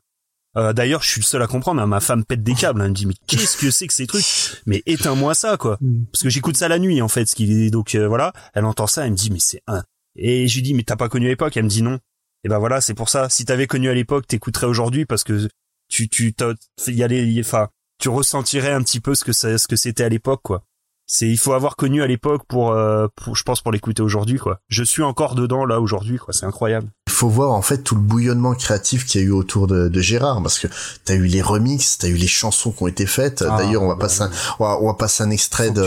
Euh, 0.56 0.72
D'ailleurs, 0.74 1.02
je 1.02 1.10
suis 1.10 1.22
le 1.22 1.26
seul 1.26 1.42
à 1.42 1.48
comprendre. 1.48 1.82
hein, 1.82 1.88
ma 1.88 2.00
femme 2.00 2.24
pète 2.26 2.44
des 2.44 2.54
câbles. 2.54 2.82
hein, 2.82 2.86
elle 2.86 2.92
me 2.92 2.96
dit 2.96 3.06
mais 3.08 3.16
qu'est-ce 3.28 3.58
que 3.58 3.72
c'est 3.72 3.88
que 3.88 3.94
ces 3.94 4.06
trucs? 4.08 4.24
Mais 4.68 4.84
éteins-moi 4.86 5.34
ça, 5.34 5.58
quoi. 5.58 5.80
Parce 6.12 6.22
que 6.24 6.30
j'écoute 6.30 6.58
ça 6.58 6.68
la 6.68 6.78
nuit, 6.80 7.02
en 7.02 7.08
fait. 7.08 7.26
Ce 7.28 7.36
qui 7.36 7.72
donc 7.72 7.96
euh, 7.96 8.08
voilà, 8.08 8.34
elle 8.54 8.66
entend 8.66 8.86
ça, 8.88 9.06
elle 9.06 9.12
me 9.14 9.18
dit 9.18 9.32
mais 9.32 9.40
c'est 9.40 9.62
un. 9.68 9.84
Et 10.16 10.48
je 10.48 10.56
lui 10.56 10.62
dis 10.62 10.74
mais 10.76 10.84
t'as 10.84 10.96
pas 10.96 11.10
connu 11.10 11.26
à 11.26 11.30
l'époque? 11.30 11.58
Elle 11.58 11.64
me 11.64 11.70
dit 11.70 11.82
non. 11.82 11.98
Et 12.44 12.50
ben 12.50 12.60
voilà, 12.60 12.82
c'est 12.82 12.94
pour 12.94 13.10
ça. 13.10 13.30
Si 13.30 13.46
t'avais 13.46 13.66
connu 13.68 13.90
à 13.90 13.94
l'époque, 13.96 14.28
t'écouterais 14.28 14.68
aujourd'hui 14.68 15.06
parce 15.06 15.24
que 15.24 15.48
tu 15.88 16.08
tu 16.10 16.34
t'as- 16.34 16.54
il 16.88 16.96
y 16.96 17.04
a 17.04 17.08
les 17.08 17.40
enfin 17.40 17.70
tu 18.04 18.10
ressentirais 18.10 18.74
un 18.74 18.82
petit 18.84 19.00
peu 19.00 19.16
ce 19.16 19.24
que 19.24 19.32
ça, 19.32 19.58
ce 19.58 19.66
que 19.66 19.78
c'était 19.78 20.04
à 20.04 20.10
l'époque, 20.10 20.42
quoi. 20.44 20.64
C'est 21.06 21.28
il 21.28 21.38
faut 21.38 21.54
avoir 21.54 21.76
connu 21.78 22.02
à 22.02 22.08
l'époque 22.08 22.42
pour, 22.48 22.72
euh, 22.72 23.08
pour 23.16 23.36
je 23.36 23.44
pense 23.44 23.62
pour 23.62 23.72
l'écouter 23.72 24.02
aujourd'hui, 24.02 24.40
quoi. 24.40 24.60
Je 24.70 24.84
suis 24.84 25.04
encore 25.04 25.36
dedans 25.36 25.64
là 25.66 25.80
aujourd'hui, 25.80 26.18
quoi. 26.18 26.34
C'est 26.34 26.46
incroyable. 26.46 26.88
Il 27.08 27.14
faut 27.14 27.28
voir 27.30 27.52
en 27.52 27.62
fait 27.62 27.80
tout 27.84 27.96
le 27.96 28.02
bouillonnement 28.02 28.56
créatif 28.56 29.06
qu'il 29.06 29.22
y 29.22 29.24
a 29.24 29.28
eu 29.28 29.32
autour 29.32 29.68
de, 29.68 29.88
de 29.90 30.02
Gérard 30.02 30.42
parce 30.42 30.60
que 30.60 30.68
t'as 31.06 31.14
eu 31.16 31.26
les 31.26 31.42
remixes, 31.42 31.98
t'as 31.98 32.08
eu 32.08 32.16
les 32.16 32.28
chansons 32.28 32.72
qui 32.72 32.84
ont 32.84 32.88
été 32.88 33.06
faites. 33.06 33.44
Ah, 33.48 33.58
D'ailleurs, 33.58 33.84
on 33.84 33.88
va 33.90 33.96
bah 33.96 34.02
passer 34.02 34.24
un, 34.24 34.32
on 34.60 34.64
va, 34.66 34.78
on 34.82 34.88
va 34.88 34.94
passer 34.96 35.24
un 35.24 35.30
extrait 35.30 35.72
de, 35.72 35.82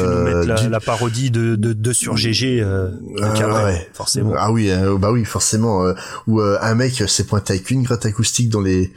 la, 0.47 0.55
du- 0.62 0.69
la 0.69 0.81
parodie 0.81 1.31
de, 1.31 1.57
de, 1.57 1.73
de 1.73 1.93
sur 1.93 2.17
GG 2.17 2.61
euh, 2.62 2.91
de 2.91 3.23
Ah, 3.23 3.65
ouais. 3.65 3.89
forcément. 3.95 4.35
Ah 4.39 4.53
oui, 4.53 4.70
euh, 4.70 4.97
bah 4.99 5.11
oui, 5.12 5.25
forcément. 5.25 5.83
euh, 5.85 5.95
où 6.27 6.41
euh, 6.41 6.59
un 6.61 6.75
mec 6.75 6.93
s'est 7.09 7.25
pointé 7.25 7.55
avec 7.55 7.70
une 7.70 7.83
gratte 7.83 8.07
acoustique 8.07 8.49
dans 8.51 8.61
les 8.62 8.93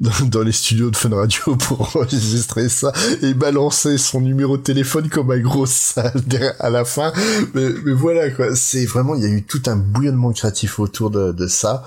dans, 0.00 0.10
dans 0.26 0.42
les 0.42 0.52
studios 0.52 0.90
de 0.90 0.96
Fun 0.96 1.14
Radio 1.14 1.56
pour 1.58 1.94
enregistrer 1.96 2.68
ça 2.68 2.92
et 3.22 3.34
balancer 3.34 3.98
son 3.98 4.20
numéro 4.20 4.56
de 4.56 4.62
téléphone 4.62 5.08
comme 5.08 5.30
un 5.30 5.38
gros 5.38 5.66
sale 5.66 6.20
derrière- 6.26 6.54
à 6.58 6.70
la 6.70 6.84
fin. 6.84 7.12
Mais, 7.54 7.68
mais 7.84 7.92
voilà 7.92 8.30
quoi, 8.30 8.56
c'est 8.56 8.86
vraiment 8.86 9.14
il 9.14 9.22
y 9.22 9.26
a 9.26 9.28
eu 9.28 9.44
tout 9.44 9.62
un 9.66 9.76
bouillonnement 9.76 10.32
créatif 10.32 10.78
autour 10.80 11.10
de, 11.10 11.32
de 11.32 11.46
ça. 11.46 11.84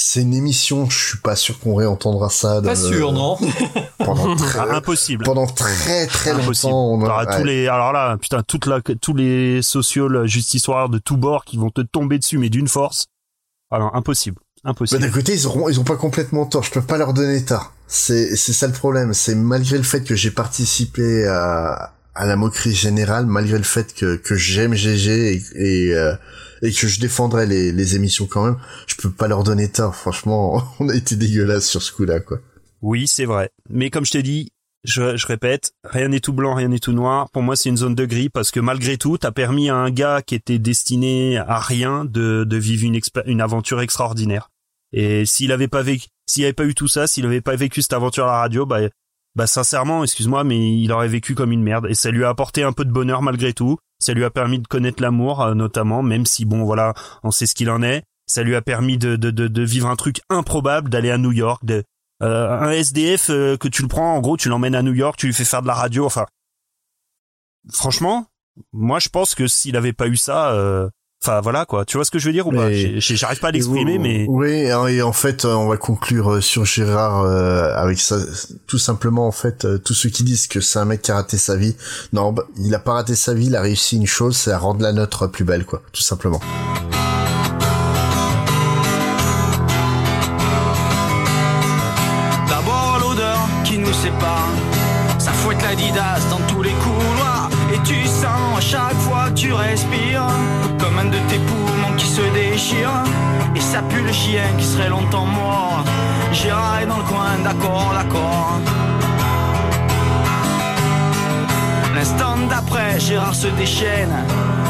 C'est 0.00 0.20
une 0.22 0.32
émission, 0.34 0.88
je 0.88 1.08
suis 1.08 1.18
pas 1.18 1.34
sûr 1.34 1.58
qu'on 1.58 1.74
réentendra 1.74 2.30
ça. 2.30 2.62
Pas 2.62 2.74
dans- 2.76 2.88
sûr, 2.88 3.10
non 3.12 3.36
Pendant 3.98 4.36
très, 4.36 4.60
Impossible. 4.60 5.24
pendant 5.24 5.46
très 5.46 6.06
très 6.06 6.30
Impossible. 6.30 6.70
longtemps. 6.72 6.92
on 6.92 7.00
ouais. 7.26 7.36
tous 7.36 7.44
les, 7.44 7.66
alors 7.66 7.92
là, 7.92 8.16
putain, 8.16 8.44
toute 8.46 8.66
la, 8.66 8.80
tous 8.80 9.14
les 9.14 9.60
sociaux 9.60 10.24
justicioires 10.24 10.88
de 10.88 10.98
tous 10.98 11.16
bords 11.16 11.44
qui 11.44 11.56
vont 11.56 11.70
te 11.70 11.80
tomber 11.80 12.18
dessus, 12.18 12.38
mais 12.38 12.48
d'une 12.48 12.68
force. 12.68 13.06
Alors, 13.72 13.96
impossible. 13.96 14.40
Bah, 14.64 14.98
d'un 14.98 15.10
côté, 15.10 15.34
ils 15.34 15.46
auront, 15.46 15.68
ils 15.68 15.78
ont 15.80 15.84
pas 15.84 15.96
complètement 15.96 16.46
tort. 16.46 16.62
Je 16.62 16.70
peux 16.70 16.82
pas 16.82 16.98
leur 16.98 17.14
donner 17.14 17.44
tort. 17.44 17.72
C'est, 17.86 18.36
c'est 18.36 18.52
ça 18.52 18.66
le 18.66 18.72
problème. 18.72 19.14
C'est 19.14 19.34
malgré 19.34 19.76
le 19.76 19.82
fait 19.82 20.02
que 20.02 20.14
j'ai 20.14 20.30
participé 20.30 21.26
à, 21.26 21.94
à 22.14 22.26
la 22.26 22.36
moquerie 22.36 22.74
générale, 22.74 23.26
malgré 23.26 23.56
le 23.58 23.64
fait 23.64 23.94
que, 23.94 24.16
que 24.16 24.34
j'aime 24.34 24.74
GG 24.74 25.34
et, 25.34 25.42
et, 25.54 25.94
euh, 25.94 26.14
et 26.62 26.72
que 26.72 26.86
je 26.88 27.00
défendrai 27.00 27.46
les, 27.46 27.72
les 27.72 27.96
émissions 27.96 28.26
quand 28.26 28.44
même, 28.44 28.56
je 28.86 28.96
peux 28.96 29.10
pas 29.10 29.28
leur 29.28 29.44
donner 29.44 29.68
tort. 29.68 29.94
Franchement, 29.94 30.62
on 30.80 30.88
a 30.88 30.94
été 30.94 31.16
dégueulasse 31.16 31.66
sur 31.66 31.82
ce 31.82 31.92
coup-là, 31.92 32.20
quoi. 32.20 32.40
Oui, 32.82 33.08
c'est 33.08 33.24
vrai. 33.24 33.50
Mais 33.70 33.90
comme 33.90 34.04
je 34.04 34.12
t'ai 34.12 34.22
dit, 34.22 34.52
je, 34.84 35.16
je 35.16 35.26
répète, 35.26 35.72
rien 35.84 36.08
n'est 36.08 36.20
tout 36.20 36.32
blanc, 36.32 36.54
rien 36.54 36.68
n'est 36.68 36.78
tout 36.78 36.92
noir. 36.92 37.30
Pour 37.30 37.42
moi, 37.42 37.56
c'est 37.56 37.68
une 37.68 37.76
zone 37.76 37.94
de 37.94 38.04
gris 38.04 38.28
parce 38.28 38.50
que 38.50 38.60
malgré 38.60 38.96
tout, 38.96 39.18
t'as 39.18 39.32
permis 39.32 39.70
à 39.70 39.76
un 39.76 39.90
gars 39.90 40.22
qui 40.22 40.34
était 40.34 40.58
destiné 40.58 41.38
à 41.38 41.58
rien 41.58 42.04
de, 42.04 42.44
de 42.44 42.56
vivre 42.56 42.84
une, 42.84 43.00
une 43.26 43.40
aventure 43.40 43.80
extraordinaire. 43.80 44.50
Et 44.92 45.26
s'il 45.26 45.52
avait 45.52 45.68
pas 45.68 45.82
vécu, 45.82 46.06
s'il 46.26 46.44
avait 46.44 46.52
pas 46.52 46.64
eu 46.64 46.74
tout 46.74 46.88
ça, 46.88 47.06
s'il 47.06 47.26
avait 47.26 47.40
pas 47.40 47.56
vécu 47.56 47.82
cette 47.82 47.92
aventure 47.92 48.24
à 48.24 48.32
la 48.32 48.38
radio, 48.38 48.66
bah, 48.66 48.80
bah 49.34 49.46
sincèrement, 49.46 50.04
excuse-moi, 50.04 50.44
mais 50.44 50.78
il 50.78 50.90
aurait 50.92 51.08
vécu 51.08 51.34
comme 51.34 51.52
une 51.52 51.62
merde. 51.62 51.86
Et 51.88 51.94
ça 51.94 52.10
lui 52.10 52.24
a 52.24 52.28
apporté 52.28 52.62
un 52.62 52.72
peu 52.72 52.84
de 52.84 52.92
bonheur 52.92 53.22
malgré 53.22 53.52
tout. 53.52 53.78
Ça 54.00 54.14
lui 54.14 54.24
a 54.24 54.30
permis 54.30 54.60
de 54.60 54.66
connaître 54.66 55.02
l'amour, 55.02 55.42
euh, 55.42 55.54
notamment, 55.54 56.02
même 56.02 56.24
si 56.24 56.44
bon, 56.44 56.64
voilà, 56.64 56.94
on 57.24 57.30
sait 57.30 57.46
ce 57.46 57.54
qu'il 57.54 57.68
en 57.68 57.82
est. 57.82 58.04
Ça 58.26 58.42
lui 58.42 58.54
a 58.54 58.62
permis 58.62 58.96
de, 58.96 59.16
de, 59.16 59.30
de, 59.30 59.48
de 59.48 59.62
vivre 59.62 59.88
un 59.88 59.96
truc 59.96 60.20
improbable, 60.30 60.88
d'aller 60.88 61.10
à 61.10 61.18
New 61.18 61.32
York, 61.32 61.64
de, 61.64 61.82
euh, 62.22 62.48
un 62.50 62.70
SDF 62.70 63.30
euh, 63.30 63.56
que 63.56 63.68
tu 63.68 63.82
le 63.82 63.88
prends, 63.88 64.16
en 64.16 64.20
gros, 64.20 64.36
tu 64.36 64.48
l'emmènes 64.48 64.74
à 64.74 64.82
New 64.82 64.94
York, 64.94 65.16
tu 65.18 65.26
lui 65.26 65.34
fais 65.34 65.44
faire 65.44 65.62
de 65.62 65.66
la 65.66 65.74
radio. 65.74 66.04
Enfin, 66.04 66.26
franchement, 67.72 68.26
moi, 68.72 68.98
je 68.98 69.08
pense 69.08 69.34
que 69.34 69.46
s'il 69.46 69.76
avait 69.76 69.92
pas 69.92 70.08
eu 70.08 70.16
ça, 70.16 70.52
euh, 70.52 70.88
enfin 71.22 71.40
voilà 71.40 71.64
quoi. 71.64 71.84
Tu 71.84 71.96
vois 71.96 72.04
ce 72.04 72.10
que 72.10 72.18
je 72.18 72.26
veux 72.26 72.32
dire 72.32 72.46
ou 72.46 72.52
pas? 72.52 72.70
J'arrive 72.72 73.40
pas 73.40 73.48
à 73.48 73.50
l'exprimer, 73.50 73.98
mais 73.98 74.26
Oui, 74.28 74.50
et 74.50 75.02
en 75.02 75.12
fait, 75.12 75.44
euh, 75.44 75.54
on 75.54 75.68
va 75.68 75.76
conclure 75.76 76.34
euh, 76.34 76.40
sur 76.40 76.64
Gérard 76.64 77.22
euh, 77.22 77.72
avec 77.74 77.98
ça. 77.98 78.18
Tout 78.66 78.78
simplement, 78.78 79.26
en 79.26 79.32
fait, 79.32 79.66
tous 79.82 79.94
ceux 79.94 80.10
qui 80.10 80.24
disent 80.24 80.46
que 80.46 80.60
c'est 80.60 80.78
un 80.78 80.84
mec 80.84 81.02
qui 81.02 81.10
a 81.10 81.14
raté 81.14 81.38
sa 81.38 81.56
vie, 81.56 81.76
non, 82.12 82.32
bah, 82.32 82.44
il 82.58 82.74
a 82.74 82.78
pas 82.78 82.92
raté 82.92 83.14
sa 83.14 83.34
vie, 83.34 83.46
il 83.46 83.56
a 83.56 83.60
réussi 83.60 83.96
une 83.96 84.06
chose, 84.06 84.36
c'est 84.36 84.52
à 84.52 84.58
rendre 84.58 84.82
la 84.82 84.92
nôtre 84.92 85.26
plus 85.26 85.44
belle, 85.44 85.64
quoi, 85.64 85.82
tout 85.92 86.02
simplement. 86.02 86.40
Respires, 99.58 100.26
comme 100.78 100.98
un 100.98 101.06
de 101.06 101.18
tes 101.28 101.38
poumons 101.38 101.94
qui 101.96 102.06
se 102.06 102.22
déchire. 102.32 102.90
Et 103.54 103.60
ça 103.60 103.82
pue 103.82 104.02
le 104.02 104.12
chien 104.12 104.48
qui 104.56 104.64
serait 104.64 104.88
longtemps 104.88 105.26
mort. 105.26 105.84
Gérard 106.32 106.80
est 106.82 106.86
dans 106.86 106.98
le 106.98 107.02
coin, 107.04 107.38
d'accord, 107.44 107.92
d'accord. 107.94 108.60
L'instant 111.94 112.36
d'après, 112.48 113.00
Gérard 113.00 113.34
se 113.34 113.48
déchaîne. 113.48 114.14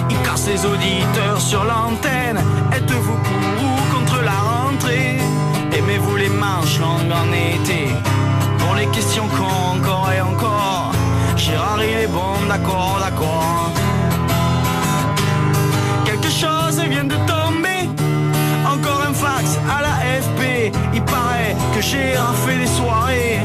Il 0.09 0.17
casse 0.23 0.47
les 0.47 0.65
auditeurs 0.65 1.41
sur 1.41 1.63
l'antenne. 1.65 2.41
Êtes-vous 2.73 3.19
pour 3.27 3.65
ou 3.65 3.95
contre 3.95 4.23
la 4.23 4.39
rentrée? 4.53 5.19
Aimez-vous 5.77 6.17
les 6.17 6.31
manches 6.31 6.79
longues 6.81 7.13
en 7.13 7.31
été? 7.33 7.89
Pour 8.59 8.75
les 8.77 8.87
questions 8.87 9.29
qu'on 9.29 9.79
encore 9.79 10.11
et 10.17 10.21
encore. 10.23 10.93
Gérard, 11.37 11.81
il 11.83 11.99
est 12.05 12.07
bon, 12.07 12.47
d'accord, 12.49 12.99
d'accord. 13.01 13.73
De 17.05 17.15
tomber. 17.27 17.89
Encore 18.67 19.03
un 19.09 19.13
fax 19.13 19.59
à 19.69 19.83
la 19.83 19.95
FP. 20.21 20.73
Il 20.95 21.03
paraît 21.03 21.55
que 21.75 21.81
Gérard 21.81 22.35
fait 22.35 22.59
des 22.59 22.67
soirées. 22.67 23.41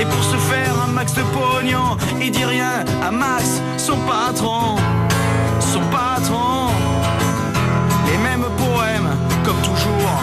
Et 0.00 0.04
pour 0.04 0.22
se 0.22 0.36
faire 0.36 0.74
un 0.84 0.92
max 0.92 1.14
de 1.14 1.22
pognon, 1.22 1.96
il 2.20 2.30
dit 2.30 2.44
rien 2.44 2.84
à 3.02 3.10
Max, 3.10 3.60
son 3.76 3.96
patron, 4.12 4.76
son 5.58 5.80
patron. 5.90 6.68
Les 8.06 8.18
mêmes 8.18 8.46
poèmes, 8.56 9.10
comme 9.44 9.60
toujours, 9.62 10.18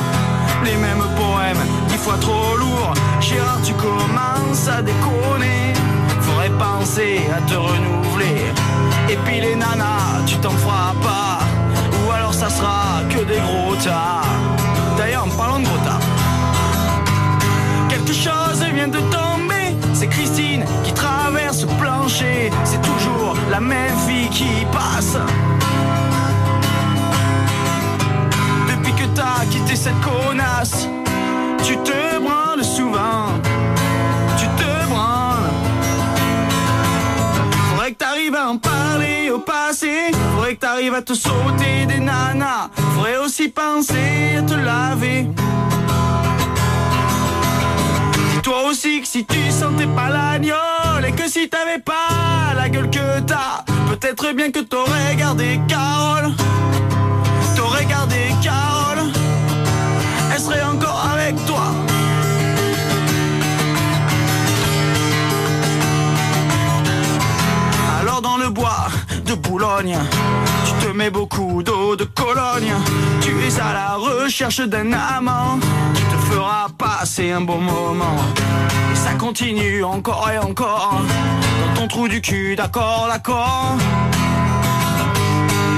les 0.64 0.78
mêmes 0.78 1.06
poèmes, 1.18 1.64
dix 1.90 1.98
fois 1.98 2.18
trop 2.22 2.56
lourds. 2.58 2.94
Gérard, 3.20 3.62
tu 3.64 3.74
commences 3.74 4.68
à 4.70 4.82
déconner, 4.82 5.74
faudrait 6.22 6.58
penser 6.58 7.22
à 7.36 7.42
te 7.42 7.56
renouveler. 7.56 8.54
Et 9.10 9.18
puis 9.26 9.40
les 9.40 9.56
nanas, 9.56 10.24
tu 10.26 10.36
t'en 10.38 10.50
feras 10.52 10.94
pas, 11.02 11.40
ou 12.06 12.12
alors 12.12 12.34
ça 12.34 12.50
sera 12.50 13.02
que 13.10 13.20
des 13.24 13.40
gros 13.40 13.76
tas. 13.76 14.24
D'ailleurs, 14.98 15.26
en 15.26 15.38
parlant 15.38 15.60
de 15.60 15.66
gros 15.66 15.78
tas, 15.86 16.00
Quelque 17.90 18.14
chose 18.14 18.64
vient 18.74 18.88
de 18.88 19.00
tomber, 19.00 19.76
c'est 19.94 20.08
Christine 20.08 20.64
qui 20.84 20.94
traverse 20.94 21.62
le 21.62 21.68
plancher. 21.80 22.52
C'est 22.64 22.82
toujours 22.82 23.36
la 23.50 23.60
même 23.60 23.98
fille 24.08 24.30
qui 24.30 24.66
passe. 24.72 25.18
Depuis 28.68 28.94
que 28.94 29.06
t'as 29.16 29.46
quitté 29.50 29.76
cette 29.76 30.00
connasse, 30.02 30.88
tu 31.64 31.78
te 31.78 32.20
branles 32.20 32.64
souvent. 32.64 33.30
Que 37.96 38.04
t'arrives 38.04 38.36
à 38.36 38.50
en 38.50 38.58
parler 38.58 39.30
au 39.30 39.40
passé. 39.40 40.12
Faudrait 40.34 40.56
que 40.56 40.60
t'arrives 40.60 40.94
à 40.94 41.02
te 41.02 41.14
sauter 41.14 41.86
des 41.88 42.00
nanas. 42.00 42.70
Faudrait 42.94 43.18
aussi 43.18 43.50
penser 43.50 44.38
à 44.38 44.42
te 44.42 44.54
laver. 44.54 45.28
Dis-toi 48.34 48.64
aussi 48.70 49.02
que 49.02 49.08
si 49.08 49.26
tu 49.26 49.52
sentais 49.52 49.88
pas 49.88 50.10
l'agnole 50.10 51.06
et 51.08 51.12
que 51.12 51.30
si 51.30 51.48
t'avais 51.50 51.80
pas 51.80 52.54
la 52.56 52.70
gueule 52.70 52.90
que 52.90 53.20
t'as, 53.22 53.64
peut-être 53.90 54.34
bien 54.34 54.52
que 54.52 54.60
t'aurais 54.60 55.16
gardé 55.16 55.60
Carole. 55.68 56.34
Boulogne, 69.36 69.98
tu 70.66 70.86
te 70.86 70.92
mets 70.92 71.10
beaucoup 71.10 71.62
d'eau 71.64 71.96
de 71.96 72.04
Cologne. 72.04 72.74
Tu 73.22 73.32
es 73.46 73.60
à 73.60 73.74
la 73.74 73.96
recherche 73.96 74.62
d'un 74.62 74.92
amant 74.94 75.60
qui 75.94 76.02
te 76.04 76.18
fera 76.32 76.68
passer 76.78 77.32
un 77.32 77.42
bon 77.42 77.60
moment. 77.60 78.18
Et 78.92 78.96
ça 78.96 79.14
continue 79.14 79.84
encore 79.84 80.30
et 80.32 80.38
encore 80.38 81.02
dans 81.62 81.82
ton 81.82 81.88
trou 81.88 82.08
du 82.08 82.22
cul, 82.22 82.56
d'accord, 82.56 83.08
d'accord. 83.12 83.76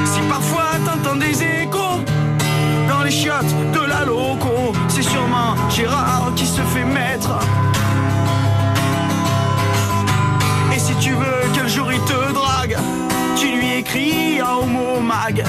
Si 0.05 0.19
parfois 0.29 0.71
t'entends 0.85 1.15
des 1.15 1.43
échos 1.43 2.01
dans 2.89 3.03
les 3.03 3.11
chiottes 3.11 3.71
de 3.73 3.85
la 3.85 4.05
écris 13.77 14.39
un 14.39 14.57
homo 14.63 14.99
mag. 15.01 15.43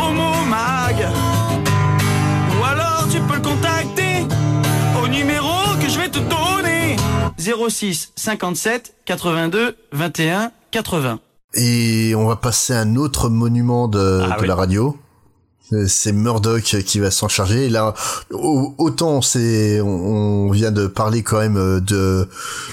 Homo 0.00 0.30
mag. 0.48 1.08
Ou 2.60 2.64
alors 2.64 3.06
tu 3.10 3.20
peux 3.20 3.34
le 3.36 3.40
contacter 3.40 4.26
au 5.02 5.08
numéro 5.08 5.48
que 5.80 5.88
je 5.88 5.98
vais 5.98 6.08
te 6.08 6.18
donner 6.18 6.96
06 7.38 8.12
57 8.16 8.94
82 9.04 9.76
21 9.92 10.50
80. 10.70 11.20
Et 11.54 12.14
on 12.16 12.26
va 12.26 12.36
passer 12.36 12.72
à 12.74 12.80
un 12.80 12.96
autre 12.96 13.28
monument 13.28 13.88
de, 13.88 14.22
Ah 14.30 14.36
de 14.36 14.42
oui. 14.42 14.48
la 14.48 14.54
radio. 14.54 14.96
Euh, 15.72 15.86
C'est 15.86 16.12
Murdoch 16.12 16.62
qui 16.84 16.98
va 16.98 17.10
s'en 17.10 17.28
charger. 17.28 17.66
Et 17.66 17.68
là, 17.70 17.94
au- 18.30 18.74
autant 18.78 19.22
c'est, 19.22 19.80
on 19.80 20.46
on 20.48 20.50
vient 20.50 20.70
de 20.70 20.86
parler 20.86 21.22
quand 21.22 21.38
même 21.38 21.56
euh, 21.56 21.80
de 21.80 22.28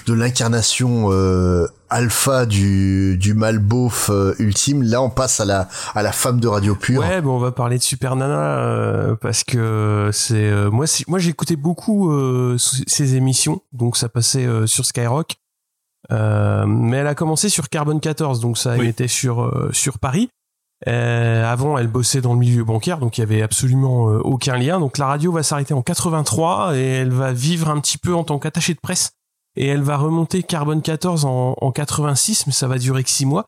de 0.06 0.14
l'incarnation 0.14 1.10
euh, 1.12 1.68
alpha 1.90 2.46
du 2.46 3.18
du 3.18 3.34
mal 3.34 3.60
beauf 3.60 4.10
euh, 4.10 4.34
ultime. 4.40 4.84
Là, 4.84 5.02
on 5.02 5.10
passe 5.10 5.40
à 5.40 5.46
la 5.46 5.68
à 5.96 6.04
la 6.04 6.12
femme 6.12 6.40
de 6.40 6.48
radio 6.48 6.76
pure. 6.76 7.02
Ouais, 7.02 7.22
bon, 7.22 7.36
on 7.36 7.40
va 7.40 7.52
parler 7.52 7.78
de 7.78 7.84
Super 7.84 8.16
Nana 8.16 8.58
euh, 8.60 9.16
parce 9.16 9.44
que 9.44 10.10
c'est 10.14 10.36
euh, 10.50 10.70
moi, 10.72 10.88
c'est- 10.88 11.08
moi 11.08 11.20
j'écoutais 11.20 11.56
beaucoup 11.56 12.12
euh, 12.12 12.58
ces 12.60 13.16
émissions, 13.16 13.62
donc 13.74 13.98
ça 13.98 14.10
passait 14.10 14.46
euh, 14.46 14.68
sur 14.68 14.86
Skyrock. 14.86 15.36
Euh, 16.12 16.66
mais 16.66 16.98
elle 16.98 17.08
a 17.08 17.16
commencé 17.16 17.50
sur 17.50 17.70
Carbone 17.70 18.00
14, 18.00 18.40
donc 18.40 18.58
ça 18.58 18.76
Oui. 18.78 18.88
était 18.88 19.08
sur 19.08 19.42
euh, 19.44 19.70
sur 19.74 20.00
Paris. 20.00 20.30
Euh, 20.88 21.44
avant, 21.46 21.78
elle 21.78 21.88
bossait 21.90 22.22
dans 22.22 22.32
le 22.34 22.40
milieu 22.40 22.64
bancaire, 22.64 23.00
donc 23.00 23.18
il 23.18 23.22
y 23.22 23.24
avait 23.24 23.42
absolument 23.42 24.10
euh, 24.10 24.20
aucun 24.24 24.58
lien. 24.58 24.80
Donc 24.80 24.98
la 24.98 25.08
radio 25.08 25.32
va 25.32 25.44
s'arrêter 25.44 25.74
en 25.74 25.82
83 25.82 26.78
et 26.78 26.82
elle 26.82 27.12
va 27.12 27.34
vivre 27.34 27.70
un 27.70 27.80
petit 27.82 27.98
peu 27.98 28.16
en 28.16 28.24
tant 28.24 28.40
qu'attachée 28.40 28.74
de 28.74 28.80
presse. 28.80 29.12
Et 29.60 29.68
elle 29.68 29.82
va 29.82 29.98
remonter 29.98 30.42
Carbone 30.42 30.82
14 30.82 31.26
en, 31.26 31.54
en 31.60 31.72
86, 31.72 32.48
mais 32.48 32.54
ça 32.54 32.68
va 32.68 32.78
durer 32.78 33.04
que 33.04 33.10
six 33.10 33.26
mois. 33.26 33.44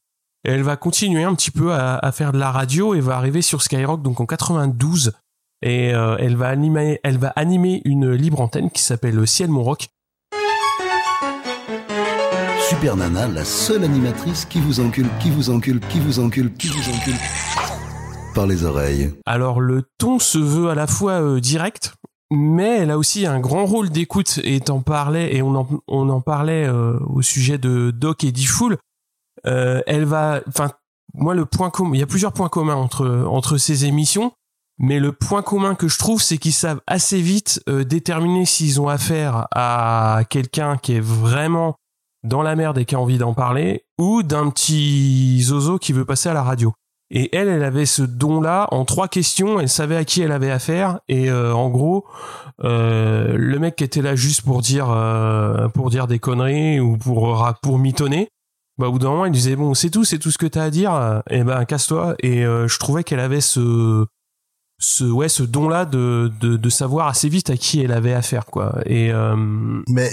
Et 0.45 0.51
elle 0.51 0.61
va 0.61 0.75
continuer 0.75 1.23
un 1.23 1.33
petit 1.33 1.51
peu 1.51 1.73
à, 1.73 1.97
à 1.97 2.11
faire 2.11 2.33
de 2.33 2.37
la 2.37 2.51
radio 2.51 2.93
et 2.93 2.99
va 2.99 3.15
arriver 3.15 3.41
sur 3.41 3.61
Skyrock 3.61 4.01
donc 4.01 4.19
en 4.19 4.25
92. 4.25 5.13
Et 5.61 5.93
euh, 5.93 6.17
elle 6.19 6.35
va 6.35 6.49
animer, 6.49 6.99
elle 7.03 7.17
va 7.17 7.29
animer 7.29 7.81
une 7.85 8.11
libre 8.11 8.41
antenne 8.41 8.69
qui 8.69 8.81
s'appelle 8.81 9.25
Ciel 9.25 9.49
Mon 9.49 9.63
Rock. 9.63 9.87
Super 12.67 12.97
Nana, 12.97 13.29
la 13.29 13.45
seule 13.45 13.85
animatrice 13.85 14.43
qui 14.43 14.59
vous 14.59 14.81
encule, 14.81 15.07
qui 15.21 15.29
vous 15.29 15.49
encule, 15.49 15.79
qui 15.79 15.99
vous 16.01 16.19
encule, 16.19 16.53
qui 16.55 16.67
vous 16.67 16.89
encule 16.89 17.15
par 18.35 18.47
les 18.47 18.65
oreilles. 18.65 19.13
Alors 19.25 19.61
le 19.61 19.83
ton 19.97 20.19
se 20.19 20.39
veut 20.39 20.69
à 20.69 20.75
la 20.75 20.87
fois 20.87 21.21
euh, 21.21 21.39
direct, 21.39 21.93
mais 22.31 22.77
elle 22.79 22.91
a 22.91 22.97
aussi 22.97 23.25
un 23.25 23.41
grand 23.41 23.65
rôle 23.65 23.89
d'écoute 23.89 24.39
et 24.45 24.61
t'en 24.61 24.79
parlais 24.79 25.35
et 25.35 25.41
on 25.41 25.53
en, 25.53 25.67
on 25.87 26.09
en 26.09 26.21
parlait 26.21 26.65
euh, 26.65 26.97
au 27.01 27.21
sujet 27.21 27.57
de 27.57 27.91
Doc 27.91 28.23
et 28.23 28.31
Diffoul. 28.31 28.77
Euh, 29.45 29.81
elle 29.85 30.05
va, 30.05 30.41
enfin 30.47 30.71
moi 31.13 31.35
le 31.35 31.45
point 31.45 31.69
commun, 31.69 31.93
il 31.93 31.99
y 31.99 32.03
a 32.03 32.07
plusieurs 32.07 32.31
points 32.31 32.47
communs 32.47 32.75
entre 32.75 33.25
entre 33.27 33.57
ces 33.57 33.83
émissions, 33.83 34.31
mais 34.79 34.99
le 34.99 35.11
point 35.11 35.41
commun 35.41 35.75
que 35.75 35.89
je 35.89 35.99
trouve 35.99 36.21
c'est 36.21 36.37
qu'ils 36.37 36.53
savent 36.53 36.79
assez 36.87 37.21
vite 37.21 37.61
euh, 37.67 37.83
déterminer 37.83 38.45
s'ils 38.45 38.79
ont 38.79 38.87
affaire 38.87 39.47
à 39.53 40.21
quelqu'un 40.29 40.77
qui 40.77 40.93
est 40.93 41.01
vraiment 41.01 41.75
dans 42.23 42.43
la 42.43 42.55
merde 42.55 42.77
et 42.77 42.85
qui 42.85 42.95
a 42.95 42.99
envie 42.99 43.17
d'en 43.17 43.33
parler 43.33 43.83
ou 43.99 44.23
d'un 44.23 44.49
petit 44.51 45.41
zozo 45.41 45.79
qui 45.79 45.91
veut 45.91 46.05
passer 46.05 46.29
à 46.29 46.33
la 46.33 46.43
radio. 46.43 46.73
Et 47.13 47.35
elle, 47.35 47.49
elle 47.49 47.63
avait 47.63 47.85
ce 47.85 48.03
don-là 48.03 48.67
en 48.71 48.85
trois 48.85 49.09
questions. 49.09 49.59
Elle 49.59 49.67
savait 49.67 49.97
à 49.97 50.05
qui 50.05 50.21
elle 50.21 50.31
avait 50.31 50.49
affaire. 50.49 50.99
Et 51.09 51.29
euh, 51.29 51.53
en 51.53 51.69
gros, 51.69 52.05
euh, 52.63 53.35
le 53.37 53.59
mec 53.59 53.75
qui 53.75 53.83
était 53.83 54.01
là 54.01 54.15
juste 54.15 54.43
pour 54.43 54.61
dire 54.61 54.89
euh, 54.89 55.67
pour 55.67 55.89
dire 55.89 56.07
des 56.07 56.19
conneries 56.19 56.79
ou 56.79 56.97
pour 56.97 57.45
pour 57.61 57.79
mitonner, 57.79 58.29
bah 58.77 58.87
au 58.87 58.93
bout 58.93 58.99
d'un 58.99 59.09
moment, 59.09 59.25
il 59.25 59.33
disait 59.33 59.57
bon, 59.57 59.73
c'est 59.73 59.89
tout, 59.89 60.05
c'est 60.05 60.19
tout 60.19 60.31
ce 60.31 60.37
que 60.37 60.45
t'as 60.45 60.63
à 60.63 60.69
dire. 60.69 61.21
Et 61.29 61.43
ben 61.43 61.65
casse-toi. 61.65 62.15
Et 62.19 62.45
euh, 62.45 62.69
je 62.69 62.79
trouvais 62.79 63.03
qu'elle 63.03 63.19
avait 63.19 63.41
ce 63.41 64.05
ce 64.79 65.03
ouais 65.03 65.29
ce 65.29 65.43
don-là 65.43 65.85
de, 65.85 66.31
de 66.39 66.55
de 66.55 66.69
savoir 66.69 67.07
assez 67.07 67.29
vite 67.29 67.49
à 67.51 67.57
qui 67.57 67.81
elle 67.81 67.91
avait 67.91 68.13
affaire 68.13 68.45
quoi. 68.45 68.79
Et 68.85 69.11
euh, 69.11 69.35
Mais, 69.87 70.09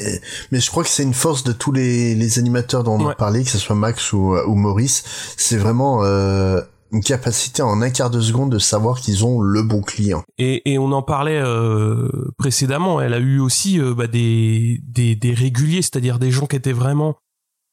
mais 0.51 0.61
je 0.61 0.69
crois 0.69 0.83
que 0.83 0.91
c'est 0.91 1.05
une 1.05 1.15
force 1.15 1.45
de 1.45 1.53
tous 1.53 1.73
les, 1.73 2.15
les 2.15 2.39
animateurs 2.39 2.83
dont 2.85 3.01
on 3.01 3.09
a 3.09 3.15
parlé, 3.15 3.45
que 3.45 3.51
ce 3.51 3.57
soit 3.57 3.77
Max 3.77 4.13
ou, 4.13 4.37
ou 4.37 4.55
Maurice. 4.57 5.05
C'est 5.39 5.57
vraiment 5.57 6.05
euh, 6.05 6.61
une 6.93 7.03
capacité 7.03 7.63
en 7.63 7.83
un 7.83 7.91
quart 7.91 8.11
de 8.11 8.21
seconde 8.21 8.53
de 8.53 8.59
savoir 8.59 9.01
qu'ils 9.01 9.25
ont 9.25 9.41
le 9.41 9.63
bon 9.63 9.83
client. 9.83 10.23
Et, 10.39 10.71
et 10.71 10.79
on 10.79 10.93
en 10.93 11.03
parlait 11.03 11.41
euh, 11.41 12.09
précédemment. 12.39 13.01
Elle 13.01 13.15
a 13.15 13.19
eu 13.19 13.39
aussi 13.39 13.81
euh, 13.81 13.95
bah, 13.95 14.07
des, 14.07 14.81
des, 14.83 15.35
réguliers, 15.35 15.83
c'est-à-dire 15.83 16.19
des 16.19 16.31
gens 16.31 16.47
qui 16.47 16.57
étaient 16.57 16.73
vraiment 16.73 17.17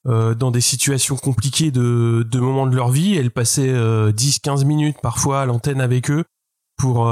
euh, 0.07 0.35
dans 0.35 0.51
des 0.51 0.61
situations 0.61 1.15
compliquées 1.15 1.71
de, 1.71 2.27
de 2.29 2.39
moments 2.39 2.67
de 2.67 2.75
leur 2.75 2.89
vie. 2.89 3.15
Elle 3.15 3.31
passait 3.31 3.69
euh, 3.69 4.11
10-15 4.11 4.65
minutes 4.65 4.97
parfois 5.01 5.41
à 5.41 5.45
l'antenne 5.45 5.81
avec 5.81 6.11
eux 6.11 6.25
pour, 6.77 7.09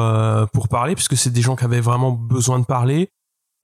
pour 0.52 0.68
parler, 0.68 0.94
puisque 0.94 1.16
c'est 1.16 1.30
des 1.30 1.42
gens 1.42 1.56
qui 1.56 1.64
avaient 1.64 1.80
vraiment 1.80 2.12
besoin 2.12 2.60
de 2.60 2.66
parler. 2.66 3.08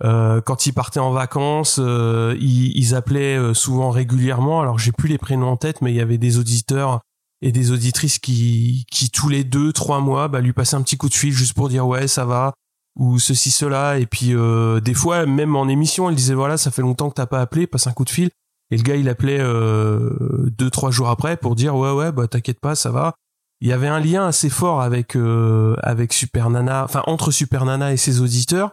Quand 0.01 0.65
ils 0.65 0.71
partaient 0.71 1.01
en 1.01 1.11
vacances, 1.11 1.77
ils, 1.77 2.71
ils 2.73 2.95
appelaient 2.95 3.53
souvent 3.53 3.89
régulièrement. 3.89 4.61
Alors 4.61 4.79
j'ai 4.79 4.93
plus 4.93 5.09
les 5.09 5.17
prénoms 5.17 5.49
en 5.49 5.57
tête, 5.57 5.81
mais 5.81 5.91
il 5.91 5.97
y 5.97 5.99
avait 5.99 6.17
des 6.17 6.37
auditeurs 6.37 7.01
et 7.41 7.51
des 7.51 7.71
auditrices 7.71 8.19
qui, 8.19 8.85
qui 8.91 9.09
tous 9.09 9.29
les 9.29 9.43
deux, 9.43 9.71
trois 9.71 10.01
mois, 10.01 10.27
bah, 10.27 10.41
lui 10.41 10.53
passaient 10.53 10.75
un 10.75 10.81
petit 10.81 10.97
coup 10.97 11.09
de 11.09 11.13
fil 11.13 11.31
juste 11.31 11.53
pour 11.53 11.69
dire 11.69 11.87
ouais 11.87 12.07
ça 12.07 12.25
va 12.25 12.53
ou 12.95 13.17
ceci 13.19 13.51
cela. 13.51 13.97
Et 13.97 14.05
puis 14.05 14.35
euh, 14.35 14.79
des 14.79 14.93
fois 14.93 15.25
même 15.25 15.55
en 15.55 15.67
émission, 15.67 16.09
elle 16.09 16.15
disait 16.15 16.33
voilà 16.33 16.57
ça 16.57 16.71
fait 16.71 16.81
longtemps 16.81 17.09
que 17.09 17.15
t'as 17.15 17.25
pas 17.25 17.41
appelé, 17.41 17.67
passe 17.67 17.87
un 17.87 17.93
coup 17.93 18.05
de 18.05 18.09
fil. 18.09 18.29
Et 18.71 18.77
le 18.77 18.83
gars 18.83 18.95
il 18.95 19.09
appelait 19.09 19.39
euh, 19.39 20.49
deux 20.57 20.69
trois 20.69 20.91
jours 20.91 21.09
après 21.09 21.37
pour 21.37 21.55
dire 21.55 21.75
ouais 21.75 21.91
ouais 21.91 22.11
bah 22.11 22.27
t'inquiète 22.27 22.59
pas 22.59 22.75
ça 22.75 22.91
va. 22.91 23.15
Il 23.61 23.67
y 23.67 23.73
avait 23.73 23.87
un 23.87 23.99
lien 23.99 24.25
assez 24.25 24.49
fort 24.49 24.81
avec 24.81 25.15
euh, 25.15 25.75
avec 25.81 26.13
Super 26.13 26.49
Nana, 26.49 26.83
enfin 26.83 27.03
entre 27.07 27.31
Super 27.31 27.65
Nana 27.65 27.91
et 27.93 27.97
ses 27.97 28.21
auditeurs. 28.21 28.71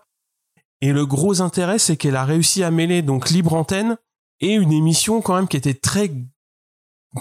Et 0.82 0.92
le 0.92 1.06
gros 1.06 1.40
intérêt, 1.40 1.78
c'est 1.78 1.96
qu'elle 1.96 2.16
a 2.16 2.24
réussi 2.24 2.62
à 2.62 2.70
mêler 2.70 3.02
donc 3.02 3.30
libre 3.30 3.54
antenne 3.54 3.96
et 4.40 4.52
une 4.54 4.72
émission 4.72 5.22
quand 5.22 5.34
même 5.34 5.48
qui 5.48 5.56
était 5.56 5.74
très, 5.74 6.10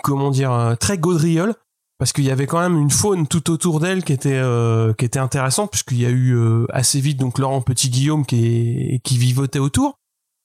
comment 0.01 0.31
dire, 0.31 0.51
euh, 0.51 0.75
très 0.75 0.97
gaudriole, 0.97 1.55
parce 1.97 2.13
qu'il 2.13 2.25
y 2.25 2.31
avait 2.31 2.47
quand 2.47 2.59
même 2.59 2.77
une 2.77 2.91
faune 2.91 3.27
tout 3.27 3.49
autour 3.51 3.79
d'elle 3.79 4.03
qui 4.03 4.13
était 4.13 4.33
euh, 4.33 4.93
qui 4.93 5.05
était 5.05 5.19
intéressante, 5.19 5.71
puisqu'il 5.71 6.01
y 6.01 6.05
a 6.05 6.09
eu 6.09 6.35
euh, 6.35 6.65
assez 6.69 6.99
vite 6.99 7.17
donc 7.17 7.39
Laurent 7.39 7.61
Petit 7.61 7.89
Guillaume 7.89 8.25
qui 8.25 8.99
vivotait 9.05 9.59
autour, 9.59 9.97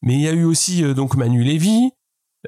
mais 0.02 0.14
il 0.14 0.20
y 0.20 0.28
a 0.28 0.32
eu 0.32 0.44
aussi 0.44 0.82
donc 0.94 1.16
Manu 1.16 1.42
Lévy, 1.42 1.90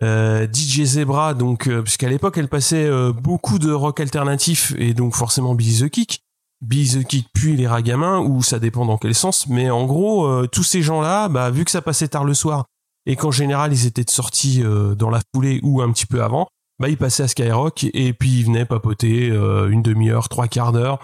DJ 0.01 0.85
Zebra, 0.85 1.35
donc 1.35 1.69
puisqu'à 1.83 2.09
l'époque 2.09 2.39
elle 2.39 2.49
passait 2.49 2.89
beaucoup 3.13 3.59
de 3.59 3.73
rock 3.73 4.01
alternatif 4.01 4.73
et 4.79 4.95
donc 4.95 5.15
forcément 5.15 5.55
Billy 5.55 5.81
the 5.81 5.91
Kick. 5.91 6.23
Billy 6.63 7.03
the 7.03 7.07
Kick 7.07 7.27
puis 7.35 7.57
les 7.57 7.67
Ragamins 7.67 8.21
ou 8.21 8.43
ça 8.43 8.61
dépend 8.61 8.87
dans 8.87 8.97
quel 8.97 9.17
sens 9.17 9.49
mais 9.49 9.69
en 9.69 9.85
gros 9.85 10.47
tous 10.47 10.63
ces 10.63 10.81
gens-là 10.81 11.29
bah 11.29 11.51
vu 11.51 11.65
que 11.65 11.73
ça 11.73 11.83
passait 11.83 12.07
tard 12.09 12.25
le 12.25 12.35
soir 12.35 12.67
et 13.05 13.17
qu'en 13.17 13.33
général 13.33 13.73
ils 13.73 13.85
étaient 13.85 14.09
sortis 14.09 14.63
dans 14.97 15.11
la 15.11 15.21
foulée 15.35 15.59
ou 15.65 15.83
un 15.83 15.91
petit 15.93 16.07
peu 16.07 16.23
avant 16.23 16.47
bah 16.79 16.89
ils 16.89 16.97
passaient 16.97 17.23
à 17.23 17.29
Skyrock 17.29 17.85
et 17.93 18.13
puis 18.13 18.41
ils 18.41 18.47
venaient 18.47 18.65
papoter 18.65 19.31
euh, 19.31 19.69
une 19.69 19.83
demi-heure 19.83 20.29
trois 20.29 20.49
quarts 20.49 20.73
d'heure 20.73 20.99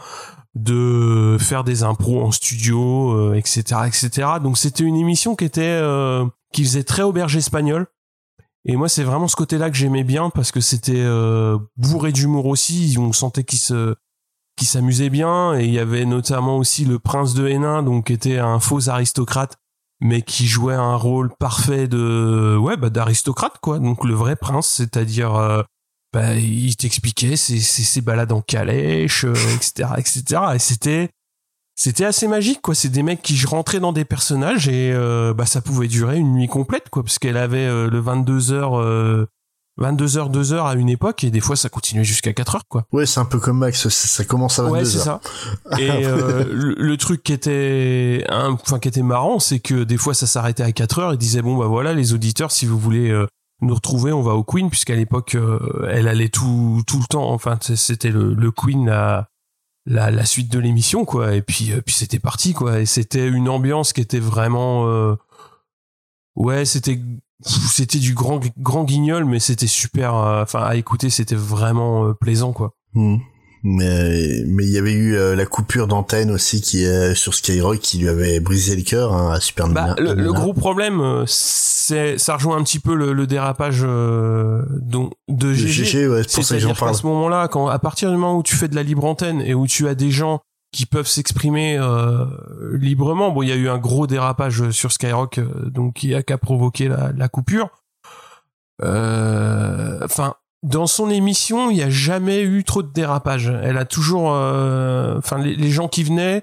de 0.55 1.37
faire 1.39 1.63
des 1.63 1.83
impros 1.83 2.23
en 2.23 2.33
studio 2.33 3.13
euh, 3.13 3.35
etc 3.35 3.83
etc 3.87 4.29
donc 4.43 4.59
c'était 4.59 4.83
une 4.83 4.97
émission 4.97 5.37
qui 5.37 5.45
était 5.45 5.63
euh, 5.63 6.25
qui 6.53 6.65
faisait 6.65 6.85
très 6.85 7.03
auberge 7.03 7.37
espagnole. 7.37 7.87
Et 8.65 8.77
moi 8.77 8.89
c'est 8.89 9.05
vraiment 9.05 9.29
ce 9.29 9.37
côté-là 9.37 9.71
que 9.71 9.77
j'aimais 9.77 10.05
bien 10.05 10.31
parce 10.31 10.53
que 10.53 10.61
c'était 10.61 10.93
euh, 10.97 11.59
bourré 11.77 12.13
d'humour 12.13 12.47
aussi. 12.47 12.97
On 12.99 13.13
sentait 13.13 13.45
qu'ils 13.45 13.59
se 13.59 13.95
qui 14.57 14.65
s'amusait 14.65 15.11
bien. 15.11 15.59
Et 15.59 15.65
il 15.65 15.73
y 15.73 15.79
avait 15.79 16.05
notamment 16.05 16.57
aussi 16.59 16.85
le 16.85 16.99
prince 16.99 17.35
de 17.35 17.47
Hénin 17.47 17.83
donc 17.83 18.07
qui 18.07 18.13
était 18.13 18.39
un 18.39 18.61
faux 18.61 18.89
aristocrate 18.89 19.58
mais 20.01 20.23
qui 20.23 20.47
jouait 20.47 20.75
un 20.75 20.97
rôle 20.97 21.31
parfait 21.39 21.89
de 21.89 22.57
ouais 22.57 22.77
bah 22.77 22.91
d'aristocrate 22.91 23.59
quoi. 23.61 23.79
Donc 23.79 24.05
le 24.05 24.15
vrai 24.15 24.37
prince 24.37 24.69
c'est-à-dire 24.69 25.35
euh, 25.35 25.63
bah, 26.13 26.35
il 26.35 26.77
t'expliquait 26.77 27.37
ses, 27.37 27.61
ses, 27.61 27.83
ses 27.83 28.01
balades 28.01 28.33
en 28.33 28.41
calèche 28.41 29.25
euh, 29.25 29.35
etc 29.57 29.91
etc 29.99 30.41
et 30.55 30.59
c'était 30.59 31.11
c'était 31.79 32.05
assez 32.05 32.27
magique 32.27 32.61
quoi. 32.61 32.75
C'est 32.75 32.89
des 32.89 33.05
mecs 33.05 33.23
qui 33.23 33.41
rentraient 33.47 33.79
dans 33.79 33.93
des 33.93 34.05
personnages 34.05 34.67
et 34.67 34.93
euh, 34.93 35.33
bah 35.33 35.47
ça 35.47 35.61
pouvait 35.61 35.87
durer 35.87 36.19
une 36.19 36.33
nuit 36.33 36.49
complète 36.49 36.89
quoi 36.91 37.05
parce 37.05 37.21
qu'elle 37.21 37.37
avait 37.37 37.67
euh, 37.67 37.89
le 37.89 38.01
22 38.01 38.51
heures 38.53 38.81
euh, 38.81 39.29
22h 39.79 40.31
2h 40.33 40.67
à 40.67 40.75
une 40.75 40.89
époque 40.89 41.25
et 41.25 41.31
des 41.31 41.41
fois 41.41 41.57
ça 41.57 41.69
continuait 41.69 42.05
jusqu'à 42.05 42.33
4 42.33 42.57
heures 42.57 42.67
quoi 42.69 42.85
Ouais, 42.93 43.07
c'est 43.07 43.21
un 43.21 43.25
peu 43.25 43.39
comme 43.39 43.59
Max, 43.59 43.89
ça, 43.89 44.25
commence 44.25 44.59
à 44.59 44.65
22 44.65 44.75
Ouais, 44.75 44.85
c'est 44.85 44.99
ça. 44.99 45.21
Et 45.79 45.89
euh, 45.91 46.45
le, 46.53 46.75
le 46.75 46.97
truc 46.97 47.23
qui 47.23 47.33
était, 47.33 48.25
enfin 48.29 48.79
qui 48.79 48.89
était 48.89 49.03
marrant, 49.03 49.39
c'est 49.39 49.61
que 49.61 49.85
des 49.85 49.97
fois 49.97 50.15
ça 50.15 50.27
s'arrêtait 50.27 50.65
à 50.65 50.73
4 50.73 50.99
heures 50.99 51.13
et 51.13 51.17
disait 51.17 51.43
bon 51.43 51.57
bah 51.57 51.67
voilà 51.67 51.95
les 51.95 52.13
auditeurs, 52.13 52.51
si 52.51 52.67
vous 52.67 52.79
voulez 52.79 53.11
euh, 53.11 53.27
nous 53.61 53.75
retrouver, 53.75 54.13
on 54.13 54.23
va 54.23 54.35
au 54.35 54.43
Queen 54.43 54.69
puisqu'à 54.69 54.97
l'époque 54.97 55.37
euh, 55.37 55.89
elle 55.91 56.09
allait 56.09 56.29
tout 56.29 56.83
tout 56.87 56.99
le 56.99 57.07
temps. 57.07 57.31
Enfin 57.31 57.57
c'était 57.61 58.11
le, 58.11 58.35
le 58.35 58.51
Queen 58.51 58.87
la, 58.87 59.29
la 59.87 60.11
la 60.11 60.25
suite 60.25 60.51
de 60.51 60.59
l'émission 60.59 61.05
quoi. 61.05 61.35
Et 61.35 61.43
puis 61.43 61.73
puis 61.87 61.95
c'était 61.95 62.19
parti 62.19 62.53
quoi. 62.53 62.81
Et 62.81 62.87
c'était 62.87 63.29
une 63.29 63.49
ambiance 63.49 63.93
qui 63.93 64.01
était 64.01 64.19
vraiment 64.19 65.17
ouais 66.35 66.65
c'était 66.65 67.01
c'était 67.45 67.99
du 67.99 68.15
grand 68.15 68.41
grand 68.59 68.85
guignol 68.85 69.25
mais 69.25 69.39
c'était 69.39 69.67
super 69.67 70.15
euh, 70.15 70.43
enfin 70.43 70.63
à 70.63 70.77
écouter 70.77 71.11
c'était 71.11 71.37
vraiment 71.37 72.07
euh, 72.07 72.15
plaisant 72.15 72.53
quoi 72.53 72.75
Hmm. 72.95 73.17
Mais 73.65 74.45
mais 74.47 74.65
il 74.65 74.71
y 74.71 74.79
avait 74.79 74.93
eu 74.93 75.17
euh, 75.17 75.35
la 75.35 75.45
coupure 75.45 75.89
d'antenne 75.89 76.31
aussi 76.31 76.61
qui 76.61 76.85
est 76.85 77.15
sur 77.15 77.35
Skyrock 77.35 77.81
qui 77.81 77.99
lui 77.99 78.09
avait 78.09 78.39
brisé 78.39 78.77
le 78.77 78.83
cœur 78.83 79.13
hein, 79.13 79.33
à 79.33 79.41
Super 79.41 79.69
Bah, 79.69 79.97
le, 79.99 80.33
gros 80.33 80.55
problème, 80.55 81.25
c'est 81.27 82.17
ça 82.19 82.35
rejoint 82.37 82.57
un 82.57 82.63
petit 82.63 82.79
peu 82.79 82.95
le, 82.95 83.13
le 83.13 83.27
dérapage 83.27 83.81
euh, 83.83 84.63
donc 84.81 85.13
de 85.29 85.53
GG. 85.53 85.85
GG, 85.85 86.09
ouais, 86.09 86.23
c'est 86.27 86.37
pour 86.37 86.45
ça 86.45 86.55
que 86.55 86.61
j'en 86.61 86.75
parle. 86.75 86.95
ce 86.95 87.07
moment-là, 87.07 87.49
quand 87.49 87.67
à 87.67 87.79
partir 87.81 88.11
du 88.11 88.17
moment 88.17 88.39
où 88.39 88.43
tu 88.45 88.55
fais 88.55 88.69
de 88.69 88.77
la 88.77 88.85
libre 88.85 89.05
antenne 89.05 89.41
et 89.41 89.55
où 89.55 89.67
tu 89.67 89.89
as 89.89 89.97
des 89.97 90.11
gens 90.11 90.41
qui 90.73 90.85
peuvent 90.87 91.07
s'exprimer 91.09 91.79
euh, 91.79 92.27
librement, 92.75 93.31
bon, 93.31 93.43
il 93.43 93.49
y 93.49 93.53
a 93.53 93.57
eu 93.57 93.69
un 93.69 93.79
gros 93.79 94.07
dérapage 94.07 94.71
sur 94.71 94.93
Skyrock, 94.93 95.39
euh, 95.39 95.71
donc 95.71 95.95
qui 95.95 96.15
a 96.15 96.23
qu'à 96.23 96.37
provoquer 96.39 96.89
la, 96.89 97.13
la 97.13 97.29
coupure. 97.29 97.71
Euh, 98.83 99.99
Enfin, 100.05 100.35
dans 100.63 100.87
son 100.87 101.11
émission, 101.11 101.71
il 101.71 101.75
n'y 101.77 101.83
a 101.83 101.91
jamais 101.91 102.43
eu 102.43 102.65
trop 102.65 102.83
de 102.83 102.93
dérapage. 102.93 103.49
Elle 103.63 103.79
a 103.79 103.85
toujours, 103.85 104.33
euh, 104.35 105.19
enfin, 105.19 105.39
les, 105.39 105.57
les 105.57 105.71
gens 105.71 105.89
qui 105.89 106.05
venaient 106.05 106.43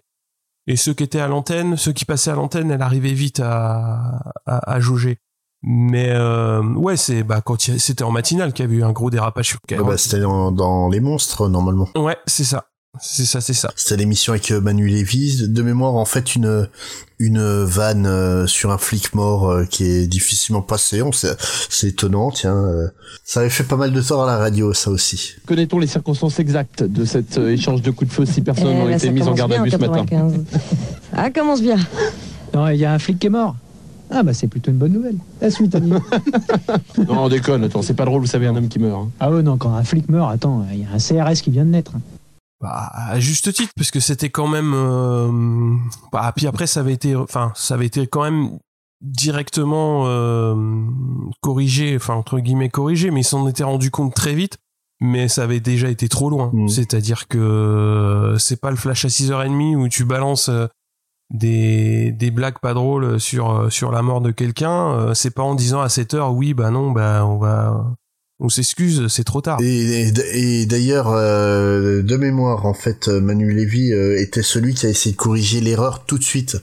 et 0.68 0.76
ceux 0.76 0.94
qui 0.94 1.04
étaient 1.04 1.20
à 1.20 1.28
l'antenne, 1.28 1.78
ceux 1.78 1.92
qui 1.94 2.06
passaient 2.06 2.32
à 2.32 2.36
l'antenne, 2.36 2.72
elle 2.72 2.82
arrivait 2.82 3.14
vite 3.14 3.40
à, 3.40 4.20
à, 4.46 4.72
à 4.74 4.80
jauger. 4.80 5.20
Mais 5.62 6.10
euh, 6.12 6.62
ouais, 6.74 6.98
c'est 6.98 7.24
bah 7.24 7.42
quand 7.42 7.60
c'était 7.60 8.04
en 8.04 8.12
matinale 8.12 8.54
qu'il 8.54 8.66
y 8.66 8.68
avait 8.68 8.78
eu 8.78 8.84
un 8.84 8.92
gros 8.92 9.10
dérapage 9.10 9.48
sur 9.48 9.60
Skyrock. 9.66 9.88
bah, 9.88 9.98
c'était 9.98 10.20
dans, 10.20 10.52
dans 10.52 10.90
Les 10.90 11.00
Monstres, 11.00 11.48
normalement. 11.50 11.88
Ouais, 11.96 12.18
c'est 12.28 12.44
ça. 12.44 12.66
C'est 13.02 13.26
ça, 13.26 13.42
c'est 13.42 13.54
ça. 13.54 13.72
C'était 13.76 13.98
l'émission 13.98 14.34
avec 14.34 14.52
euh, 14.52 14.60
Manu 14.62 14.88
Lévy. 14.88 15.48
De 15.48 15.62
mémoire, 15.62 15.94
en 15.96 16.06
fait, 16.06 16.36
une 16.36 16.68
une 17.18 17.64
vanne 17.64 18.06
euh, 18.06 18.46
sur 18.46 18.72
un 18.72 18.78
flic 18.78 19.14
mort 19.16 19.50
euh, 19.50 19.66
qui 19.66 19.86
est 19.86 20.06
difficilement 20.08 20.62
passée. 20.62 21.02
On 21.02 21.12
sait- 21.14 21.36
C'est 21.70 21.88
étonnant, 21.88 22.30
tiens. 22.32 22.62
Ça 23.24 23.40
avait 23.42 23.50
fait 23.50 23.64
pas 23.64 23.78
mal 23.78 23.92
de 23.94 24.02
tort 24.02 24.24
à 24.24 24.28
la 24.28 24.38
radio, 24.38 24.74
ça 24.74 24.90
aussi. 24.92 25.36
Connaît-on 25.46 25.80
les 25.80 25.88
circonstances 25.88 26.40
exactes 26.40 26.84
de 26.84 27.06
cet 27.06 27.38
échange 27.38 27.82
de 27.82 27.92
coups 27.92 28.10
de 28.10 28.14
feu 28.16 28.26
si 28.26 28.42
personnes 28.42 28.76
Eh, 28.86 28.90
là, 28.90 28.96
été 28.98 29.12
mises 29.12 29.28
en 29.28 29.34
garde 29.34 29.54
à 29.54 29.62
vue 29.64 29.72
ce 29.72 29.78
matin 29.78 30.06
95. 30.06 30.44
Ah, 31.18 31.32
commence 31.32 31.62
bien. 31.62 31.78
Non, 32.54 32.68
il 32.68 32.78
y 32.78 32.84
a 32.86 32.92
un 32.94 33.00
flic 33.00 33.20
qui 33.20 33.28
est 33.28 33.30
mort. 33.30 33.56
Ah 34.12 34.22
bah 34.22 34.34
c'est 34.34 34.48
plutôt 34.48 34.70
une 34.70 34.78
bonne 34.78 34.92
nouvelle. 34.94 35.16
La 35.42 35.50
suite, 35.50 35.74
Annie. 35.76 35.92
Non, 36.98 37.24
on 37.24 37.30
déconne, 37.30 37.64
attends, 37.64 37.82
c'est 37.82 37.94
pas 37.94 38.06
drôle, 38.06 38.22
vous 38.22 38.28
savez, 38.28 38.48
un 38.48 38.56
homme 38.56 38.68
qui 38.68 38.80
meurt. 38.80 39.00
hein. 39.02 39.10
ah 39.20 39.32
ouais, 39.32 39.42
non, 39.42 39.58
quand 39.58 39.74
un 39.74 39.84
flic 39.84 40.10
meurt, 40.10 40.32
attends, 40.32 40.66
il 40.72 40.80
y 40.82 40.84
a 40.84 40.88
un 40.94 40.98
CRS 41.00 41.42
qui 41.42 41.52
vient 41.52 41.66
de 41.66 41.70
naître. 41.72 41.94
Bah, 42.66 42.90
à 42.96 43.20
juste 43.20 43.54
titre, 43.54 43.72
parce 43.78 43.92
que 43.92 44.00
c'était 44.00 44.32
quand 44.32 44.48
même. 44.48 44.74
euh, 44.74 45.76
Bah, 46.12 46.34
puis 46.36 46.48
après, 46.48 46.66
ça 46.66 46.80
avait 46.80 46.94
été, 46.94 47.16
enfin, 47.16 47.52
ça 47.54 47.76
avait 47.76 47.86
été 47.86 48.08
quand 48.08 48.24
même 48.24 48.58
directement 49.02 50.06
euh, 50.08 50.56
corrigé, 51.42 51.96
enfin 51.96 52.16
entre 52.16 52.40
guillemets 52.40 52.70
corrigé, 52.70 53.12
mais 53.12 53.22
ils 53.22 53.26
s'en 53.26 53.48
étaient 53.48 53.64
rendu 53.64 53.92
compte 53.92 54.16
très 54.16 54.34
vite. 54.34 54.58
Mais 55.00 55.28
ça 55.28 55.44
avait 55.44 55.60
déjà 55.60 55.90
été 55.90 56.10
trop 56.10 56.30
loin. 56.30 56.52
C'est-à-dire 56.70 57.28
que 57.28 57.38
euh, 57.38 58.38
c'est 58.40 58.60
pas 58.60 58.72
le 58.72 58.78
flash 58.78 59.06
à 59.06 59.10
6h30 59.10 59.76
où 59.76 59.88
tu 59.90 60.06
balances 60.06 60.50
euh, 60.50 60.66
des, 61.32 62.12
des 62.14 62.32
blagues 62.32 62.58
pas 62.60 62.74
drôles 62.74 63.20
sur, 63.20 63.72
sur 63.72 63.92
la 63.92 64.02
mort 64.02 64.22
de 64.22 64.32
quelqu'un. 64.32 65.14
C'est 65.14 65.36
pas 65.36 65.44
en 65.44 65.54
disant 65.54 65.82
à 65.82 65.88
7h, 65.88 66.30
oui, 66.34 66.56
bah 66.56 66.72
non, 66.72 66.92
bah 66.92 67.26
on 67.28 67.38
va. 67.38 67.94
On 68.40 68.50
s'excuse, 68.50 69.08
c'est 69.08 69.24
trop 69.24 69.42
tard. 69.42 69.60
Et, 69.62 70.10
et- 70.10 70.62
et 70.62 70.66
d'ailleurs, 70.66 71.08
euh, 71.10 72.02
de 72.02 72.16
mémoire, 72.18 72.66
en 72.66 72.74
fait, 72.74 73.08
Manu 73.08 73.54
Lévy 73.54 73.94
euh, 73.94 74.20
était 74.20 74.44
celui 74.44 74.74
qui 74.74 74.86
a 74.86 74.90
essayé 74.90 75.14
de 75.14 75.18
corriger 75.18 75.62
l'erreur 75.62 76.06
tout 76.06 76.18
de 76.18 76.24
suite. 76.24 76.58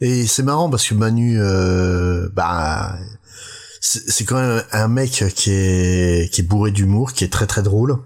Et 0.00 0.24
c'est 0.28 0.44
marrant 0.44 0.70
parce 0.70 0.86
que 0.88 0.94
Manu, 0.94 1.36
euh, 1.40 2.28
bah, 2.32 2.96
c'est 3.80 4.24
quand 4.24 4.36
même 4.40 4.62
un 4.70 4.86
mec 4.86 5.24
qui 5.34 5.50
est 5.50 6.32
qui 6.32 6.42
est 6.42 6.44
bourré 6.44 6.70
d'humour, 6.70 7.12
qui 7.12 7.24
est 7.24 7.32
très 7.32 7.46
très 7.48 7.62
drôle. 7.64 7.96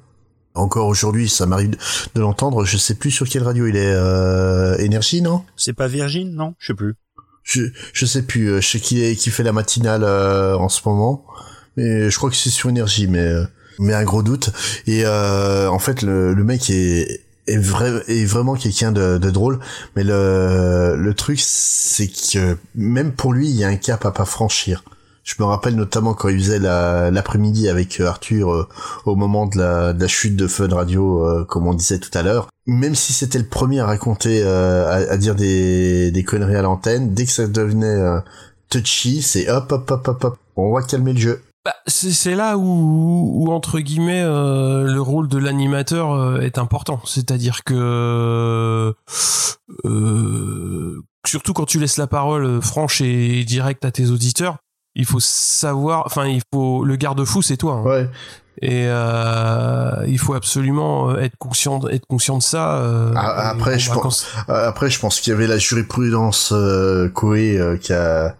Encore 0.54 0.86
aujourd'hui, 0.86 1.28
ça 1.28 1.44
m'arrive 1.44 1.76
de- 2.14 2.20
l'entendre. 2.20 2.64
Je 2.64 2.78
sais 2.78 2.94
plus 2.94 3.10
sur 3.10 3.28
quelle 3.28 3.42
radio 3.42 3.66
il 3.66 3.76
est. 3.76 3.92
Euh, 3.94 4.78
Énergie, 4.78 5.20
non? 5.20 5.44
C'est 5.56 5.74
pas 5.74 5.88
Virgin, 5.88 6.34
non? 6.34 6.54
Je 6.58 6.68
sais 6.68 6.74
plus. 6.74 6.94
Je 7.42 7.64
je 7.92 8.06
sais 8.06 8.22
plus. 8.22 8.48
euh, 8.48 8.60
Je 8.62 8.66
sais 8.68 8.80
qu'il 8.80 9.02
est- 9.02 9.14
qu'il 9.14 9.30
fait 9.30 9.42
la 9.44 9.52
matinale 9.52 10.04
euh, 10.04 10.56
en 10.56 10.70
ce 10.70 10.80
moment, 10.88 11.22
mais 11.78 12.10
je 12.10 12.16
crois 12.18 12.30
que 12.30 12.36
c'est 12.36 12.50
sur 12.50 12.68
énergie, 12.68 13.06
mais 13.06 13.20
euh, 13.20 13.44
mais 13.78 13.94
un 13.94 14.04
gros 14.04 14.22
doute. 14.22 14.50
Et 14.86 15.02
euh, 15.04 15.68
en 15.70 15.78
fait, 15.78 16.02
le, 16.02 16.34
le 16.34 16.44
mec 16.44 16.68
est 16.70 17.20
est, 17.46 17.56
vrai, 17.58 17.90
est 18.08 18.26
vraiment 18.26 18.54
quelqu'un 18.56 18.92
de, 18.92 19.16
de 19.18 19.30
drôle, 19.30 19.58
mais 19.96 20.04
le 20.04 20.96
le 20.98 21.14
truc 21.14 21.38
c'est 21.40 22.08
que 22.08 22.56
même 22.74 23.12
pour 23.12 23.32
lui, 23.32 23.48
il 23.48 23.56
y 23.56 23.64
a 23.64 23.68
un 23.68 23.76
cap 23.76 24.04
à 24.04 24.10
pas 24.10 24.24
franchir. 24.26 24.82
Je 25.24 25.34
me 25.40 25.44
rappelle 25.44 25.74
notamment 25.74 26.14
quand 26.14 26.28
il 26.30 26.38
faisait 26.38 26.58
la- 26.58 27.10
l'après-midi 27.10 27.68
avec 27.68 28.00
euh, 28.00 28.06
Arthur 28.06 28.50
euh, 28.50 28.66
au 29.04 29.14
moment 29.14 29.44
de 29.46 29.58
la, 29.58 29.92
de 29.92 30.00
la 30.00 30.08
chute 30.08 30.36
de 30.36 30.46
Fun 30.46 30.68
Radio, 30.74 31.22
euh, 31.26 31.44
comme 31.44 31.66
on 31.66 31.74
disait 31.74 31.98
tout 31.98 32.16
à 32.16 32.22
l'heure. 32.22 32.48
Même 32.66 32.94
si 32.94 33.12
c'était 33.12 33.38
le 33.38 33.44
premier 33.46 33.80
à 33.80 33.86
raconter, 33.86 34.40
euh, 34.42 34.88
à, 34.88 35.12
à 35.12 35.16
dire 35.18 35.34
des, 35.34 36.10
des 36.10 36.24
conneries 36.24 36.56
à 36.56 36.62
l'antenne, 36.62 37.12
dès 37.12 37.26
que 37.26 37.32
ça 37.32 37.46
devenait 37.46 37.86
euh, 37.86 38.20
touchy, 38.70 39.20
c'est 39.20 39.50
hop, 39.50 39.70
hop, 39.70 39.90
hop, 39.90 40.08
hop, 40.08 40.24
hop, 40.24 40.38
on 40.56 40.72
va 40.72 40.82
calmer 40.82 41.12
le 41.12 41.18
jeu. 41.20 41.42
Bah, 41.64 41.74
c'est 41.86 42.34
là 42.34 42.56
où, 42.56 42.62
où 43.44 43.52
entre 43.52 43.80
guillemets 43.80 44.22
euh, 44.22 44.84
le 44.84 45.00
rôle 45.02 45.28
de 45.28 45.38
l'animateur 45.38 46.12
euh, 46.12 46.40
est 46.40 46.56
important. 46.58 47.00
C'est-à-dire 47.04 47.62
que 47.64 48.94
euh, 49.84 51.00
surtout 51.26 51.52
quand 51.52 51.66
tu 51.66 51.78
laisses 51.78 51.96
la 51.98 52.06
parole 52.06 52.44
euh, 52.44 52.60
franche 52.60 53.00
et 53.00 53.44
directe 53.44 53.84
à 53.84 53.90
tes 53.90 54.08
auditeurs, 54.10 54.56
il 54.94 55.04
faut 55.04 55.20
savoir, 55.20 56.04
enfin 56.06 56.26
il 56.26 56.42
faut 56.52 56.84
le 56.84 56.96
garde-fou 56.96 57.42
c'est 57.42 57.56
toi. 57.56 57.74
hein. 57.74 57.84
Et 58.60 58.86
euh, 58.88 60.04
il 60.08 60.18
faut 60.18 60.34
absolument 60.34 61.10
euh, 61.10 61.18
être 61.20 61.36
conscient, 61.38 61.80
être 61.88 62.06
conscient 62.06 62.38
de 62.38 62.42
ça. 62.42 62.78
euh, 62.80 63.12
Ah, 63.14 63.50
après, 63.50 63.78
je 63.78 63.92
pense, 63.92 64.26
après, 64.48 64.90
je 64.90 64.98
pense 64.98 65.20
qu'il 65.20 65.32
y 65.32 65.36
avait 65.36 65.46
la 65.46 65.58
jurisprudence 65.58 66.50
euh, 66.52 67.08
Coé 67.08 67.56
euh, 67.58 67.76
qui 67.76 67.92
a 67.92 68.36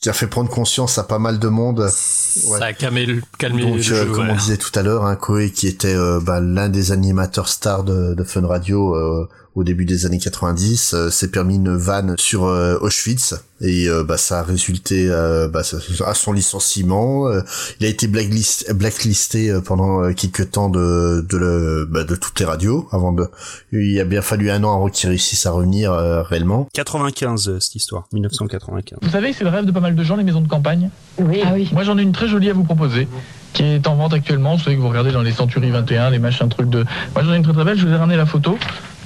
qui 0.00 0.08
a 0.08 0.12
fait 0.12 0.28
prendre 0.28 0.48
conscience 0.48 0.98
à 0.98 1.04
pas 1.04 1.18
mal 1.18 1.38
de 1.38 1.48
monde. 1.48 1.88
Ça 1.88 2.64
a 2.66 2.72
calmé 2.72 3.04
le, 3.04 3.20
calmé 3.38 3.62
Donc, 3.62 3.74
le 3.74 3.80
euh, 3.80 3.82
jeu. 3.82 4.06
comme 4.06 4.26
ouais. 4.26 4.32
on 4.32 4.36
disait 4.36 4.56
tout 4.56 4.70
à 4.78 4.82
l'heure, 4.82 5.04
hein, 5.04 5.16
Coé 5.16 5.50
qui 5.50 5.66
était 5.66 5.94
euh, 5.94 6.20
bah, 6.20 6.40
l'un 6.40 6.68
des 6.68 6.92
animateurs 6.92 7.48
stars 7.48 7.82
de, 7.84 8.14
de 8.14 8.24
Fun 8.24 8.46
Radio 8.46 8.94
euh, 8.94 9.28
au 9.58 9.64
début 9.64 9.84
des 9.84 10.06
années 10.06 10.18
90, 10.20 10.94
euh, 10.94 11.10
s'est 11.10 11.32
permis 11.32 11.56
une 11.56 11.76
vanne 11.76 12.14
sur 12.16 12.44
euh, 12.44 12.78
Auschwitz 12.80 13.34
et 13.60 13.88
euh, 13.88 14.04
bah, 14.04 14.16
ça 14.16 14.40
a 14.40 14.42
résulté 14.42 15.08
euh, 15.10 15.48
bah, 15.48 15.62
à 16.06 16.14
son 16.14 16.32
licenciement. 16.32 17.26
Euh, 17.26 17.40
il 17.80 17.86
a 17.86 17.88
été 17.88 18.06
blacklist, 18.06 18.72
blacklisté 18.72 19.52
pendant 19.64 20.12
quelques 20.12 20.52
temps 20.52 20.68
de 20.68 21.26
de, 21.28 21.36
le, 21.36 21.88
bah, 21.90 22.04
de 22.04 22.14
toutes 22.14 22.38
les 22.38 22.46
radios 22.46 22.88
avant 22.92 23.12
de. 23.12 23.26
Il 23.72 23.98
a 24.00 24.04
bien 24.04 24.22
fallu 24.22 24.50
un 24.50 24.62
an 24.62 24.76
avant 24.76 24.88
qu'il 24.88 25.08
réussisse 25.08 25.44
à 25.46 25.50
revenir 25.50 25.92
euh, 25.92 26.22
réellement. 26.22 26.68
95, 26.72 27.48
euh, 27.48 27.60
cette 27.60 27.74
histoire. 27.74 28.06
1995. 28.12 28.98
Vous 29.02 29.10
savez, 29.10 29.32
c'est 29.32 29.44
le 29.44 29.50
rêve 29.50 29.64
de 29.64 29.72
pas 29.72 29.80
mal 29.80 29.96
de 29.96 30.04
gens, 30.04 30.16
les 30.16 30.24
maisons 30.24 30.40
de 30.40 30.48
campagne. 30.48 30.90
Oui. 31.18 31.42
Moi, 31.72 31.82
j'en 31.82 31.98
ai 31.98 32.02
une 32.02 32.12
très 32.12 32.28
jolie 32.28 32.50
à 32.50 32.52
vous 32.52 32.64
proposer, 32.64 33.08
qui 33.54 33.64
est 33.64 33.86
en 33.88 33.96
vente 33.96 34.14
actuellement. 34.14 34.56
Vous 34.56 34.62
savez 34.62 34.76
que 34.76 34.80
vous 34.80 34.88
regardez 34.88 35.10
dans 35.10 35.22
les 35.22 35.32
Century 35.32 35.70
21, 35.70 36.10
les 36.10 36.18
machins 36.20 36.48
trucs 36.48 36.70
de. 36.70 36.84
Moi, 37.14 37.24
j'en 37.24 37.32
ai 37.32 37.36
une 37.36 37.42
très 37.42 37.52
très 37.52 37.64
belle. 37.64 37.78
Je 37.78 37.86
vous 37.86 37.92
ai 37.92 37.96
ramené 37.96 38.16
la 38.16 38.26
photo. 38.26 38.56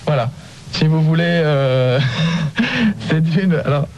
Voilà. 0.07 0.31
Si 0.73 0.87
vous 0.87 1.03
voulez, 1.03 1.25
euh... 1.27 2.01
c'est 3.09 3.43
une. 3.43 3.55
Alors, 3.65 3.89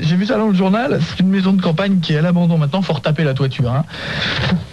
j'ai 0.00 0.16
vu 0.16 0.26
ça 0.26 0.36
dans 0.36 0.48
le 0.48 0.54
journal. 0.54 0.98
C'est 1.00 1.20
une 1.20 1.28
maison 1.28 1.52
de 1.52 1.62
campagne 1.62 2.00
qui 2.00 2.14
est 2.14 2.18
à 2.18 2.22
l'abandon 2.22 2.58
maintenant. 2.58 2.82
Faut 2.82 2.94
retaper 2.94 3.24
la 3.24 3.34
toiture. 3.34 3.70
Hein. 3.70 3.84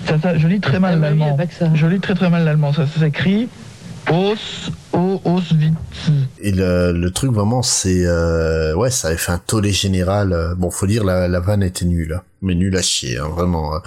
Ça, 0.05 0.19
ça, 0.19 0.37
je 0.37 0.47
lis 0.47 0.59
très 0.59 0.79
mal 0.79 0.99
l'allemand. 0.99 1.37
Je 1.75 1.87
lis 1.87 1.99
très 1.99 2.15
très 2.15 2.29
mal 2.29 2.45
l'allemand. 2.45 2.73
Ça, 2.73 2.85
ça 2.87 3.01
s'écrit 3.01 3.47
Os, 4.09 4.71
O, 4.93 5.21
Auschwitz. 5.23 6.11
Et 6.39 6.51
le, 6.51 6.91
le 6.93 7.11
truc 7.11 7.31
vraiment, 7.31 7.61
c'est 7.61 8.05
euh, 8.05 8.73
ouais, 8.73 8.89
ça 8.89 9.09
avait 9.09 9.17
fait 9.17 9.31
un 9.31 9.37
tollé 9.37 9.71
général. 9.71 10.55
Bon, 10.57 10.71
faut 10.71 10.87
dire 10.87 11.03
la, 11.03 11.27
la 11.27 11.39
vanne 11.39 11.61
était 11.61 11.85
nulle. 11.85 12.21
Mais 12.41 12.55
nulle 12.55 12.75
à 12.77 12.81
chier, 12.81 13.17
hein, 13.17 13.27
vraiment. 13.29 13.75
hein. 13.75 13.81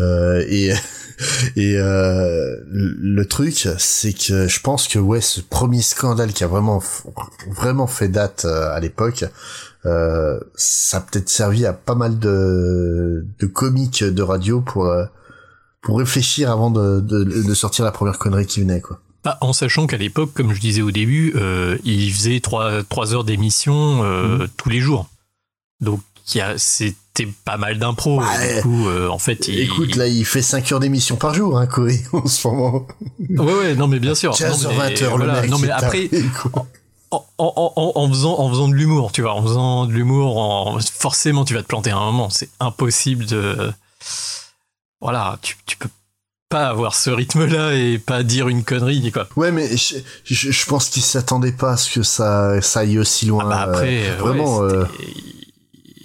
Euh, 0.00 0.44
et 0.48 0.72
et 1.56 1.76
euh, 1.76 2.56
le 2.66 3.24
truc, 3.26 3.68
c'est 3.78 4.12
que 4.12 4.46
je 4.48 4.60
pense 4.60 4.88
que 4.88 4.98
ouais, 4.98 5.20
ce 5.20 5.40
premier 5.40 5.82
scandale 5.82 6.32
qui 6.32 6.44
a 6.44 6.46
vraiment 6.46 6.82
vraiment 7.50 7.86
fait 7.86 8.08
date 8.08 8.44
euh, 8.44 8.70
à 8.72 8.80
l'époque, 8.80 9.24
euh, 9.86 10.38
ça 10.54 10.98
a 10.98 11.00
peut-être 11.00 11.28
servi 11.28 11.66
à 11.66 11.72
pas 11.72 11.94
mal 11.94 12.18
de 12.18 13.26
de 13.38 13.46
comiques 13.46 14.02
de 14.04 14.22
radio 14.22 14.60
pour 14.60 14.86
euh, 14.86 15.04
pour 15.82 15.98
réfléchir 15.98 16.50
avant 16.50 16.70
de, 16.70 17.00
de, 17.00 17.24
de 17.24 17.54
sortir 17.54 17.84
la 17.84 17.92
première 17.92 18.18
connerie 18.18 18.46
qui 18.46 18.60
venait 18.60 18.80
quoi. 18.80 19.00
Bah, 19.24 19.36
en 19.40 19.52
sachant 19.52 19.86
qu'à 19.88 19.96
l'époque, 19.96 20.32
comme 20.34 20.52
je 20.54 20.60
disais 20.60 20.82
au 20.82 20.90
début, 20.92 21.32
euh, 21.36 21.76
il 21.84 22.12
faisait 22.12 22.38
trois, 22.40 22.82
trois 22.84 23.14
heures 23.14 23.24
d'émission 23.24 24.04
euh, 24.04 24.46
tous 24.56 24.68
les 24.68 24.78
jours. 24.80 25.08
Donc 25.80 26.00
il 26.32 26.38
y 26.38 26.40
a- 26.40 26.56
c'était 27.18 27.32
pas 27.44 27.56
mal 27.56 27.78
d'impro. 27.78 28.20
Du 28.20 28.62
coup, 28.62 28.88
euh, 28.88 29.08
en 29.08 29.18
fait, 29.18 29.48
il... 29.48 29.58
Écoute, 29.60 29.96
là, 29.96 30.06
il 30.06 30.24
fait 30.24 30.42
5 30.42 30.72
heures 30.72 30.80
d'émission 30.80 31.16
par 31.16 31.34
jour, 31.34 31.58
hein, 31.58 31.66
Corée, 31.66 32.00
en 32.12 32.26
ce 32.26 32.46
moment. 32.48 32.86
Ouais, 33.28 33.52
ouais, 33.52 33.74
non, 33.74 33.88
mais 33.88 33.98
bien 33.98 34.14
sûr. 34.14 34.34
15 34.36 34.64
Non, 34.64 34.70
heures, 34.70 34.76
mais 34.78 34.94
20 34.94 35.02
heures, 35.02 35.16
voilà. 35.16 35.34
le 35.36 35.40
mec. 35.42 35.50
Non, 35.50 35.58
mais 35.58 35.70
après, 35.70 36.08
en, 37.10 37.24
en, 37.38 37.72
en, 37.76 37.92
en 37.94 38.08
faisant, 38.08 38.38
en 38.38 38.48
faisant 38.50 38.68
de 38.68 38.74
l'humour, 38.74 39.12
tu 39.12 39.22
vois, 39.22 39.34
en 39.34 39.42
faisant 39.42 39.86
de 39.86 39.92
l'humour, 39.92 40.38
en... 40.38 40.78
forcément, 40.80 41.44
tu 41.44 41.54
vas 41.54 41.62
te 41.62 41.66
planter 41.68 41.90
à 41.90 41.96
un 41.96 42.04
moment. 42.06 42.30
C'est 42.30 42.50
impossible 42.60 43.26
de. 43.26 43.72
Voilà, 45.00 45.38
tu, 45.42 45.56
tu 45.66 45.76
peux 45.76 45.88
pas 46.48 46.68
avoir 46.68 46.94
ce 46.94 47.10
rythme-là 47.10 47.74
et 47.74 47.98
pas 47.98 48.22
dire 48.22 48.48
une 48.48 48.64
connerie, 48.64 49.12
quoi. 49.12 49.28
Ouais, 49.36 49.52
mais 49.52 49.76
je, 49.76 49.96
je, 50.24 50.50
je 50.50 50.66
pense 50.66 50.88
qu'il 50.88 51.02
s'attendait 51.02 51.52
pas 51.52 51.72
à 51.72 51.76
ce 51.76 51.90
que 51.92 52.02
ça, 52.02 52.60
ça 52.62 52.80
aille 52.80 52.98
aussi 52.98 53.26
loin. 53.26 53.44
bah 53.48 53.60
après, 53.62 54.08
euh, 54.08 54.12
euh, 54.12 54.16
vraiment, 54.16 54.58
ouais, 54.58 54.72
euh, 54.72 54.84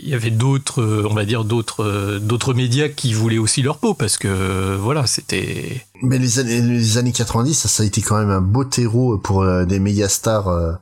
il 0.03 0.09
y 0.09 0.13
avait 0.13 0.31
d'autres, 0.31 0.81
euh, 0.81 1.07
on 1.09 1.13
va 1.13 1.25
dire 1.25 1.45
d'autres, 1.45 1.83
euh, 1.83 2.19
d'autres 2.19 2.53
médias 2.53 2.89
qui 2.89 3.13
voulaient 3.13 3.37
aussi 3.37 3.61
leur 3.61 3.77
peau 3.77 3.93
parce 3.93 4.17
que 4.17 4.27
euh, 4.27 4.77
voilà, 4.79 5.07
c'était. 5.07 5.85
mais 6.01 6.17
les 6.17 6.39
années, 6.39 6.61
les 6.61 6.97
années 6.97 7.11
90, 7.11 7.53
ça, 7.53 7.69
ça 7.69 7.83
a 7.83 7.85
été 7.85 8.01
quand 8.01 8.17
même 8.17 8.29
un 8.29 8.41
beau 8.41 8.65
terreau 8.65 9.17
pour 9.17 9.45
des 9.65 9.79
méga 9.79 10.09
stars 10.09 10.79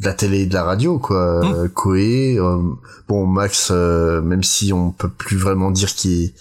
de 0.00 0.06
la 0.06 0.12
télé 0.12 0.40
et 0.40 0.46
de 0.46 0.54
la 0.54 0.64
radio, 0.64 0.98
quoi. 0.98 1.40
Mmh. 1.44 1.70
Euh, 1.86 2.58
bon, 3.08 3.26
Max, 3.26 3.68
euh, 3.70 4.20
même 4.20 4.42
si 4.42 4.72
on 4.72 4.90
peut 4.90 5.08
plus 5.08 5.36
vraiment 5.36 5.70
dire 5.70 5.94
qu'il 5.94 6.32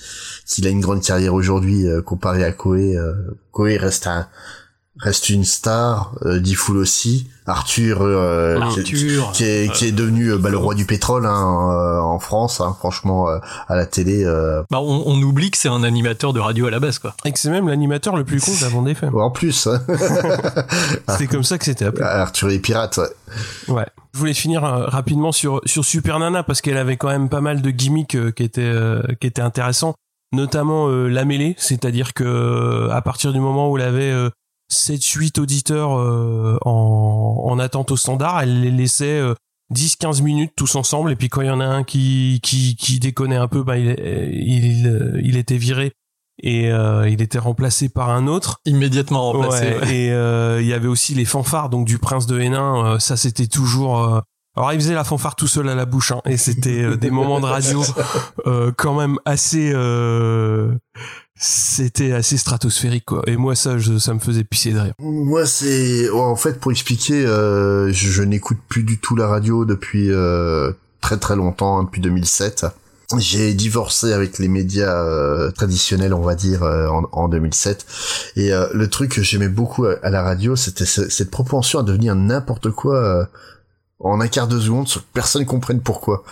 qu'il 0.45 0.68
a 0.68 0.70
une 0.70 0.82
grande 0.82 1.02
carrière 1.02 1.34
aujourd'hui 1.34 1.88
euh, 1.88 2.02
comparé 2.02 2.44
à 2.44 2.53
euh, 2.66 3.14
Koé 3.52 3.78
reste 3.78 4.08
un, 4.08 4.28
reste 5.00 5.30
une 5.30 5.44
star, 5.44 6.14
euh, 6.26 6.40
Diffoul 6.40 6.78
aussi, 6.78 7.28
Arthur, 7.48 8.02
euh, 8.02 8.60
qui, 8.72 8.80
Arthur, 8.80 9.32
qui 9.34 9.44
est, 9.44 9.74
qui 9.74 9.88
est 9.88 9.92
devenu 9.92 10.28
euh, 10.32 10.38
bah, 10.38 10.50
le 10.50 10.58
roi 10.58 10.76
du 10.76 10.86
pétrole 10.86 11.26
hein, 11.26 11.70
euh, 11.72 12.00
en 12.00 12.20
France, 12.20 12.62
hein, 12.62 12.76
franchement, 12.78 13.28
euh, 13.28 13.40
à 13.68 13.76
la 13.76 13.86
télé. 13.86 14.24
euh, 14.24 14.62
Bah, 14.70 14.80
on, 14.82 15.04
on 15.08 15.22
oublie 15.22 15.50
que 15.52 15.58
c'est 15.58 15.68
un 15.68 15.84
animateur 15.84 16.32
de 16.32 16.40
radio 16.40 16.68
à 16.68 16.72
la 16.72 16.80
base, 16.80 17.00
quoi. 17.00 17.16
Et 17.26 17.32
que 17.32 17.40
c'est 17.40 17.50
même 17.50 17.68
l'animateur 17.68 18.16
le 18.16 18.24
plus 18.24 18.40
con 18.40 18.52
d'avant 18.62 18.84
des 18.84 18.96
En 19.16 19.32
plus. 19.32 19.68
hein. 19.68 19.82
C'est 21.18 21.28
comme 21.28 21.44
ça 21.44 21.58
que 21.58 21.66
c'était 21.66 21.86
appelé. 21.86 22.04
Arthur 22.06 22.50
et 22.50 22.54
les 22.54 22.60
pirates, 22.60 22.98
ouais. 22.98 23.74
Ouais. 23.76 23.86
Je 24.14 24.20
voulais 24.20 24.34
finir 24.34 24.64
euh, 24.64 24.86
rapidement 24.86 25.32
sur 25.32 25.60
sur 25.66 25.84
Super 25.84 26.20
Nana 26.20 26.44
parce 26.44 26.62
qu'elle 26.62 26.78
avait 26.78 26.98
quand 26.98 27.08
même 27.10 27.30
pas 27.30 27.42
mal 27.42 27.62
de 27.64 27.70
gimmicks 27.72 28.16
euh, 28.16 28.32
qui 28.32 28.44
étaient 28.44 28.62
euh, 28.62 29.02
qui 29.20 29.26
étaient 29.26 29.42
intéressants, 29.42 29.96
notamment 30.34 30.88
euh, 30.88 31.08
la 31.08 31.26
mêlée, 31.26 31.56
c'est-à-dire 31.58 32.14
que 32.14 32.24
euh, 32.24 32.90
à 32.92 33.02
partir 33.02 33.34
du 33.34 33.40
moment 33.40 33.72
où 33.72 33.78
elle 33.78 33.86
avait 33.86 34.12
euh, 34.12 34.30
7 34.74 35.02
8 35.06 35.38
auditeurs 35.40 35.98
euh, 35.98 36.58
en 36.66 37.43
en 37.45 37.60
attente 37.60 37.92
au 37.92 37.98
standard, 37.98 38.42
elle 38.42 38.61
les 38.61 38.72
laissait 38.72 39.19
euh, 39.19 39.34
10 39.69 39.95
15 39.98 40.22
minutes 40.22 40.52
tous 40.56 40.76
ensemble 40.76 41.11
et 41.11 41.16
puis 41.16 41.30
quand 41.30 41.42
il 41.42 41.48
y 41.48 41.52
en 41.52 41.60
a 41.61 41.66
un 41.66 41.84
qui 41.84 42.40
qui 42.43 42.76
qui 42.76 43.00
déconnait 43.00 43.38
un 43.38 43.48
peu, 43.48 43.64
bah 43.64 43.77
il 43.77 43.95
il 44.00 45.22
il 45.24 45.38
était 45.38 45.58
viré 45.58 45.93
et 46.42 46.72
euh, 46.72 47.08
il 47.10 47.22
était 47.22 47.38
remplacé 47.40 47.90
par 47.90 48.10
un 48.10 48.27
autre 48.27 48.58
Immédiatement 48.66 49.32
remplacé. 49.32 49.66
Ouais, 49.66 49.80
ouais. 49.80 49.95
Et 49.95 50.11
euh, 50.11 50.61
il 50.61 50.68
y 50.68 50.74
avait 50.74 50.88
aussi 50.88 51.14
les 51.14 51.26
fanfares 51.26 51.69
donc 51.69 51.85
du 51.85 52.00
prince 52.00 52.26
de 52.26 52.40
Hénin. 52.40 52.85
euh, 52.95 53.00
ça 53.00 53.16
c'était 53.18 53.48
toujours. 53.48 54.03
euh, 54.03 54.19
alors 54.56 54.72
il 54.74 54.80
faisait 54.80 54.93
la 54.93 55.03
fanfare 55.03 55.35
tout 55.35 55.48
seul 55.48 55.68
à 55.69 55.74
la 55.76 55.85
bouche 55.85 56.11
hein, 56.11 56.22
et 56.26 56.38
c'était 56.38 56.84
euh, 56.84 56.95
des 56.98 57.10
moments 57.10 57.40
de 57.40 57.45
radio 57.45 57.84
euh, 58.48 58.72
quand 58.77 58.93
même 58.95 59.18
assez. 59.26 59.72
C'était 61.46 62.14
assez 62.14 62.38
stratosphérique 62.38 63.06
quoi. 63.06 63.22
Et 63.28 63.36
moi 63.36 63.54
ça 63.56 63.78
je, 63.78 63.98
ça 63.98 64.14
me 64.14 64.20
faisait 64.20 64.44
pisser 64.46 64.72
de 64.72 64.80
rire. 64.80 64.94
Moi, 65.00 65.46
c'est 65.46 66.10
en 66.10 66.36
fait 66.38 66.60
pour 66.60 66.72
expliquer, 66.72 67.26
euh, 67.26 67.92
je, 67.92 68.10
je 68.10 68.24
n'écoute 68.24 68.58
plus 68.70 68.84
du 68.84 68.98
tout 69.00 69.16
la 69.16 69.28
radio 69.28 69.66
depuis 69.66 70.10
euh, 70.12 70.72
très 71.02 71.18
très 71.18 71.36
longtemps, 71.36 71.80
hein, 71.80 71.84
depuis 71.84 72.00
2007. 72.02 72.66
J'ai 73.20 73.54
divorcé 73.54 74.14
avec 74.14 74.40
les 74.40 74.48
médias 74.48 75.04
euh, 75.04 75.52
traditionnels, 75.52 76.14
on 76.14 76.22
va 76.22 76.34
dire, 76.36 76.64
euh, 76.64 76.88
en, 76.88 77.04
en 77.12 77.28
2007. 77.28 77.86
Et 78.38 78.54
euh, 78.54 78.66
le 78.74 78.90
truc 78.90 79.12
que 79.16 79.22
j'aimais 79.22 79.50
beaucoup 79.50 79.86
à, 79.86 80.10
la 80.10 80.24
radio, 80.24 80.56
c'était 80.56 80.86
ce- 80.86 81.10
cette 81.10 81.30
propension 81.30 81.80
à 81.80 81.84
devenir 81.84 82.16
n'importe 82.16 82.72
quoi 82.72 82.96
euh, 82.96 83.26
en 84.00 84.20
un 84.22 84.28
quart 84.28 84.48
de 84.48 84.60
seconde, 84.60 84.88
sans 84.88 85.02
que 85.02 85.06
personne 85.14 85.46
comprenne 85.46 85.82
pourquoi. 85.82 86.24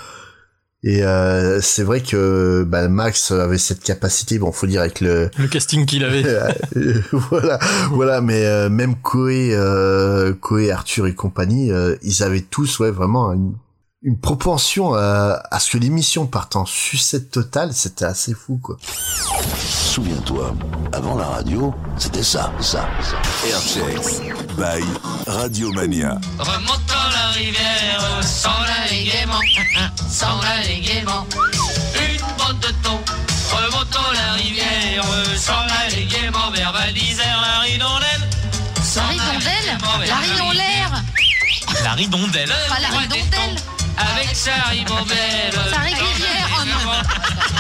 Et 0.83 1.03
euh, 1.03 1.61
c'est 1.61 1.83
vrai 1.83 2.01
que 2.01 2.65
bah, 2.67 2.87
Max 2.87 3.31
avait 3.31 3.59
cette 3.59 3.83
capacité, 3.83 4.39
bon, 4.39 4.51
faut 4.51 4.65
dire 4.65 4.81
avec 4.81 4.99
le 4.99 5.29
Le 5.37 5.47
casting 5.47 5.85
qu'il 5.85 6.03
avait. 6.03 6.23
euh, 6.75 7.01
voilà, 7.11 7.59
voilà, 7.91 8.21
mais 8.21 8.45
euh, 8.45 8.69
même 8.69 8.95
Koé, 8.95 9.51
euh, 9.53 10.33
Koé, 10.33 10.71
Arthur 10.71 11.05
et 11.05 11.13
compagnie, 11.13 11.71
euh, 11.71 11.95
ils 12.01 12.23
avaient 12.23 12.41
tous, 12.41 12.79
ouais, 12.79 12.89
vraiment 12.89 13.31
une, 13.31 13.53
une 14.01 14.19
propension 14.19 14.95
à, 14.95 15.43
à 15.51 15.59
ce 15.59 15.71
que 15.71 15.77
l'émission 15.77 16.25
parte 16.25 16.55
en 16.55 16.65
sucette 16.65 17.29
totale, 17.29 17.73
c'était 17.73 18.05
assez 18.05 18.33
fou, 18.33 18.57
quoi. 18.57 18.77
Souviens-toi, 19.91 20.55
avant 20.93 21.17
la 21.17 21.25
radio, 21.25 21.73
c'était 21.97 22.23
ça, 22.23 22.49
ça, 22.61 22.87
ça. 23.01 23.17
Airchecks 23.45 24.21
by 24.55 24.81
Radiomania. 25.27 26.17
Remontant 26.39 27.09
la 27.11 27.27
rivière, 27.31 28.01
sans 28.21 28.61
la 28.61 28.87
gaiement, 28.89 29.41
sans 30.09 30.39
la 30.43 30.63
gaiement. 30.79 31.27
Une 31.95 32.21
bande 32.37 32.61
de 32.61 32.69
thon, 32.81 33.01
remontant 33.51 34.11
la 34.13 34.31
rivière, 34.41 35.03
sans 35.35 35.65
la 35.65 35.93
gaiement, 36.05 36.51
vers 36.51 36.71
Val 36.71 36.93
d'Isère, 36.93 37.41
la 37.41 37.59
ridondelle. 37.59 38.29
La 38.95 39.03
ridondelle 39.07 39.77
La 40.07 40.19
ridondelle 40.19 41.03
La 41.83 41.91
ridondelle. 41.91 42.53
Pas 42.69 42.79
la 42.79 42.97
ridondelle 42.97 43.80
Avec 44.01 44.35
sa 44.35 44.55
ribambelle. 44.69 45.53
Sa. 45.53 45.81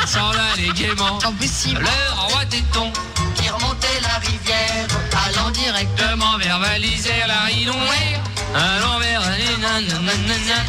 Sans 0.07 0.31
la 0.31 0.73
gaiement. 0.73 1.19
Impossible 1.23 1.81
Le 1.81 2.21
roi 2.21 2.45
téton 2.45 2.91
qui 3.35 3.49
remontait 3.49 3.99
la 4.01 4.19
rivière, 4.19 4.87
allant 5.27 5.49
directement 5.51 6.37
vers 6.37 6.59
Val 6.59 6.81
d'Isère, 6.81 7.27
la 7.27 7.41
ridondelle. 7.45 8.19
Allant 8.55 8.99
vers 8.99 9.21
nanana. 9.59 10.63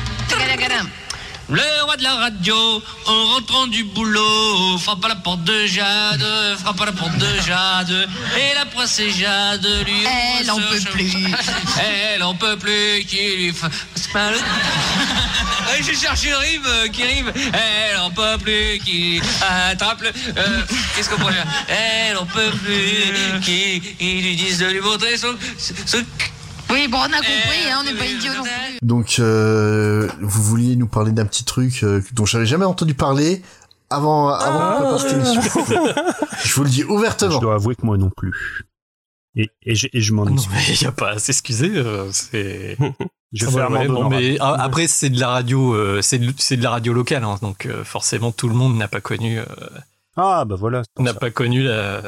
Le 1.52 1.84
roi 1.84 1.96
de 1.98 2.02
la 2.02 2.14
radio, 2.14 2.82
en 3.06 3.24
rentrant 3.34 3.66
du 3.66 3.84
boulot, 3.84 4.78
frappe 4.78 5.04
à 5.04 5.08
la 5.08 5.16
porte 5.16 5.44
de 5.44 5.66
Jade, 5.66 6.24
frappe 6.62 6.80
à 6.80 6.86
la 6.86 6.92
porte 6.92 7.16
de 7.18 7.26
Jade, 7.46 8.08
et 8.38 8.54
la 8.54 8.64
princesse 8.64 9.14
Jade 9.16 9.66
lui. 9.86 10.02
Elle 10.40 10.50
en 10.50 10.56
peut 10.56 10.80
plus. 10.92 11.12
Elle 12.14 12.22
en 12.22 12.34
peut 12.34 12.56
plus, 12.56 13.04
qui 13.06 13.36
lui 13.36 13.52
fa- 13.52 13.68
c'est 13.94 14.10
pas 14.12 14.30
le- 14.30 14.36
Ouais, 15.68 15.80
J'ai 15.84 15.94
cherché 15.94 16.28
une 16.28 16.34
rime 16.36 16.62
euh, 16.66 16.88
qui 16.88 17.04
rime. 17.04 17.30
Elle 17.36 17.98
en 17.98 18.10
peut 18.10 18.38
plus, 18.42 18.78
qui 18.84 19.20
attrape 19.70 20.00
le. 20.02 20.08
euh, 20.08 20.62
Qu'est-ce 20.96 21.10
qu'on 21.10 21.16
pourrait 21.18 21.34
faire? 21.34 21.46
Elle 21.68 22.16
en 22.16 22.26
peut 22.26 22.50
plus, 22.64 23.40
qui, 23.42 23.80
lui 24.00 24.36
disent 24.36 24.58
de 24.58 24.66
lui 24.66 24.80
montrer 24.80 25.16
son. 25.18 25.34
son- 25.86 26.04
Oui, 26.72 26.88
bon, 26.88 26.98
on 26.98 27.02
a 27.04 27.16
compris, 27.16 27.70
hein, 27.70 27.78
on 27.80 27.84
n'est 27.84 27.94
pas 27.98 28.06
idiots 28.06 28.32
non 28.34 28.42
plus. 28.42 28.78
Donc, 28.82 29.16
euh, 29.18 30.08
vous 30.20 30.42
vouliez 30.42 30.76
nous 30.76 30.86
parler 30.88 31.12
d'un 31.12 31.26
petit 31.26 31.44
truc 31.44 31.82
euh, 31.82 32.00
dont 32.14 32.24
j'avais 32.26 32.46
jamais 32.46 32.64
entendu 32.64 32.94
parler 32.94 33.42
avant, 33.90 34.98
cette 34.98 35.12
émission. 35.12 35.42
Je 36.44 36.54
vous 36.54 36.64
le 36.64 36.70
dis 36.70 36.84
ouvertement. 36.84 37.32
Je 37.36 37.40
dois 37.40 37.54
avouer 37.54 37.74
que 37.76 37.84
moi 37.84 37.96
non 37.98 38.10
plus. 38.16 38.32
Et, 39.34 39.48
et 39.62 39.74
je, 39.74 39.86
et 39.94 40.00
je 40.02 40.12
m'en 40.12 40.26
Non, 40.26 40.34
excuse. 40.34 40.52
mais 40.54 40.74
il 40.74 40.80
n'y 40.80 40.86
a 40.86 40.92
pas 40.92 41.10
à 41.12 41.18
s'excuser. 41.18 41.70
euh, 41.76 42.10
c'est. 42.12 42.76
Je 43.32 43.46
Ah 43.46 43.50
fais 43.50 43.56
ouais, 43.62 43.78
ouais, 43.78 43.88
bon, 43.88 44.10
mais 44.10 44.36
après 44.40 44.86
c'est 44.88 45.08
de 45.08 45.18
la 45.18 45.28
radio, 45.28 45.72
euh, 45.74 46.02
c'est 46.02 46.18
de, 46.18 46.34
c'est 46.36 46.58
de 46.58 46.62
la 46.62 46.68
radio 46.68 46.92
locale, 46.92 47.24
hein, 47.24 47.38
donc 47.40 47.64
euh, 47.64 47.82
forcément 47.82 48.30
tout 48.30 48.46
le 48.46 48.54
monde 48.54 48.76
n'a 48.76 48.88
pas 48.88 49.00
connu, 49.00 49.38
euh, 49.38 49.44
Ah, 50.16 50.44
bah 50.44 50.56
voilà. 50.58 50.82
pour 50.94 51.04
n'a 51.04 51.14
pas 51.14 51.30
connu 51.30 51.62
la- 51.62 52.02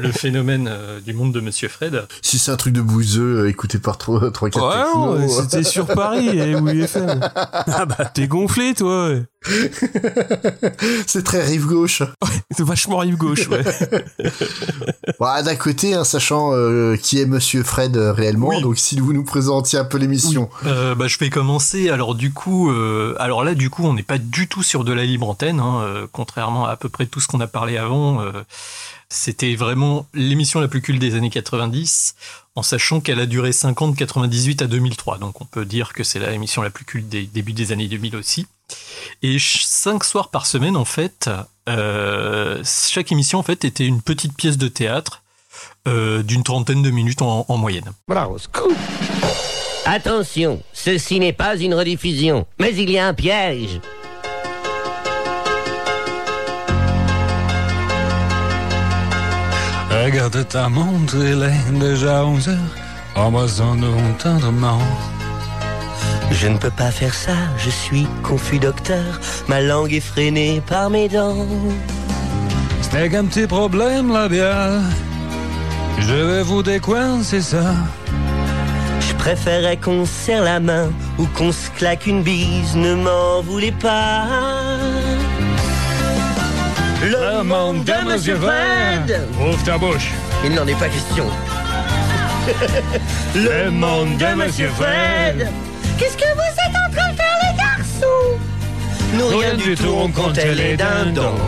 le 0.00 0.12
phénomène 0.12 0.68
euh, 0.70 1.00
du 1.00 1.12
monde 1.12 1.32
de 1.34 1.40
Monsieur 1.40 1.68
Fred. 1.68 2.06
Si 2.22 2.38
c'est 2.38 2.52
un 2.52 2.56
truc 2.56 2.72
de 2.72 2.80
bouseux, 2.80 3.40
euh, 3.40 3.48
écouté 3.48 3.78
par 3.78 3.98
3 3.98 4.30
3 4.30 4.50
4 4.50 4.64
Ouais, 4.64 5.18
non, 5.18 5.28
c'était 5.28 5.64
sur 5.64 5.86
Paris 5.88 6.28
et 6.38 6.54
oui 6.60 6.82
FM. 6.82 7.20
Ah 7.34 7.84
bah 7.86 8.04
t'es 8.14 8.28
gonflé 8.28 8.74
toi. 8.74 9.08
ouais. 9.08 9.24
C'est 11.06 11.24
très 11.24 11.44
rive 11.44 11.66
gauche. 11.66 12.02
C'est 12.50 12.64
vachement 12.64 12.98
rive 12.98 13.16
gauche 13.16 13.48
ouais. 13.48 13.62
Bah, 15.20 15.42
d'un 15.42 15.56
côté, 15.56 15.94
hein, 15.94 16.04
sachant 16.04 16.52
euh, 16.52 16.96
qui 16.96 17.20
est 17.20 17.26
Monsieur 17.26 17.62
Fred 17.62 17.96
euh, 17.96 18.12
réellement, 18.12 18.60
donc 18.60 18.78
si 18.78 18.98
vous 18.98 19.12
nous 19.12 19.24
présentiez 19.24 19.78
un 19.78 19.84
peu 19.84 19.98
l'émission. 19.98 20.50
Euh, 20.66 20.94
bah, 20.94 21.06
je 21.06 21.18
vais 21.18 21.30
commencer. 21.30 21.90
Alors 21.90 22.14
du 22.14 22.32
coup, 22.32 22.70
alors 23.18 23.44
là, 23.44 23.54
du 23.54 23.70
coup, 23.70 23.84
on 23.84 23.94
n'est 23.94 24.02
pas 24.02 24.18
du 24.18 24.48
tout 24.48 24.62
sur 24.62 24.84
de 24.84 24.92
la 24.92 25.04
libre 25.04 25.28
antenne, 25.28 25.60
hein, 25.60 26.06
contrairement 26.12 26.66
à 26.66 26.72
à 26.72 26.76
peu 26.76 26.88
près 26.88 27.06
tout 27.06 27.20
ce 27.20 27.28
qu'on 27.28 27.40
a 27.40 27.46
parlé 27.46 27.76
avant. 27.76 28.24
C'était 29.08 29.54
vraiment 29.56 30.06
l'émission 30.14 30.58
la 30.58 30.68
plus 30.68 30.80
culte 30.80 30.98
des 30.98 31.14
années 31.14 31.28
90, 31.28 32.14
en 32.54 32.62
sachant 32.62 33.00
qu'elle 33.00 33.20
a 33.20 33.26
duré 33.26 33.52
50, 33.52 33.94
98 33.94 34.62
à 34.62 34.66
2003. 34.66 35.18
Donc 35.18 35.42
on 35.42 35.44
peut 35.44 35.66
dire 35.66 35.92
que 35.92 36.02
c'est 36.02 36.18
la 36.18 36.32
émission 36.32 36.62
la 36.62 36.70
plus 36.70 36.86
culte 36.86 37.10
des 37.10 37.26
débuts 37.26 37.52
des 37.52 37.72
années 37.72 37.88
2000 37.88 38.16
aussi. 38.16 38.46
Et 39.22 39.36
cinq 39.38 40.04
soirs 40.04 40.28
par 40.30 40.46
semaine, 40.46 40.76
en 40.76 40.84
fait, 40.84 41.30
euh, 41.68 42.62
chaque 42.64 43.12
émission 43.12 43.38
en 43.38 43.42
fait 43.42 43.64
était 43.64 43.86
une 43.86 44.02
petite 44.02 44.36
pièce 44.36 44.58
de 44.58 44.68
théâtre 44.68 45.22
euh, 45.86 46.22
d'une 46.22 46.42
trentaine 46.42 46.82
de 46.82 46.90
minutes 46.90 47.22
en, 47.22 47.44
en 47.48 47.56
moyenne. 47.56 47.92
Bravo, 48.08 48.38
scoop 48.38 48.76
Attention, 49.84 50.62
ceci 50.72 51.18
n'est 51.18 51.32
pas 51.32 51.56
une 51.56 51.74
rediffusion, 51.74 52.46
mais 52.58 52.74
il 52.74 52.90
y 52.90 52.98
a 52.98 53.06
un 53.08 53.14
piège. 53.14 53.80
Regarde 59.90 60.48
ta 60.48 60.68
montre, 60.68 61.16
il 61.16 61.42
est 61.42 61.78
déjà 61.78 62.24
11 62.24 62.48
heures. 62.48 62.56
Embrassons-nous 63.14 64.14
tendrement. 64.18 64.78
Je 66.32 66.48
ne 66.48 66.56
peux 66.56 66.70
pas 66.70 66.90
faire 66.90 67.14
ça, 67.14 67.36
je 67.58 67.68
suis 67.68 68.06
confus 68.22 68.58
docteur, 68.58 69.20
ma 69.48 69.60
langue 69.60 69.92
est 69.92 70.00
freinée 70.00 70.62
par 70.66 70.88
mes 70.88 71.08
dents. 71.08 71.46
C'est 72.80 73.10
qu'un 73.10 73.26
petit 73.26 73.46
problème 73.46 74.12
labial. 74.12 74.80
Je 75.98 76.14
vais 76.14 76.42
vous 76.42 76.62
décoincer 76.62 77.40
ça. 77.42 77.74
Je 79.00 79.14
préférais 79.14 79.76
qu'on 79.76 80.04
se 80.04 80.12
serre 80.12 80.42
la 80.42 80.58
main 80.58 80.90
ou 81.18 81.26
qu'on 81.26 81.52
se 81.52 81.70
claque 81.70 82.06
une 82.06 82.22
bise, 82.22 82.76
ne 82.76 82.94
m'en 82.94 83.42
voulez 83.42 83.72
pas. 83.72 84.26
Le 87.02 87.42
monde 87.42 87.84
de 87.84 88.10
Monsieur 88.10 88.36
Fred 88.36 89.28
Ouvre 89.38 89.62
ta 89.64 89.76
bouche. 89.76 90.10
Il 90.44 90.54
n'en 90.54 90.66
est 90.66 90.78
pas 90.78 90.88
question. 90.88 91.26
Le 93.34 93.70
monde 93.70 94.16
de 94.16 94.34
Monsieur 94.34 94.68
Fred 94.68 95.48
Qu'est-ce 96.02 96.16
que 96.16 96.34
vous 96.34 96.40
êtes 96.66 96.76
en 96.76 96.90
train 96.92 97.12
de 97.12 97.16
faire 97.16 97.38
les 97.42 97.56
garçons? 97.56 98.38
Nous 99.14 99.38
rien 99.38 99.54
du 99.54 99.76
tout, 99.76 99.94
on 99.96 100.10
comptait 100.10 100.52
les 100.52 100.76
dindons. 100.76 101.38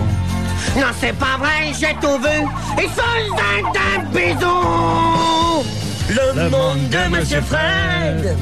Non, 0.77 0.87
c'est 1.01 1.17
pas 1.17 1.37
vrai, 1.39 1.73
j'ai 1.79 1.97
tout 2.01 2.19
vu. 2.19 2.47
Ils 2.79 2.91
sont 2.91 3.03
les 3.19 3.63
dindons 3.63 4.11
bisous 4.13 5.45
le 6.09 6.51
monde 6.51 6.89
de 6.89 7.17
Monsieur 7.17 7.41
Fred. 7.41 8.37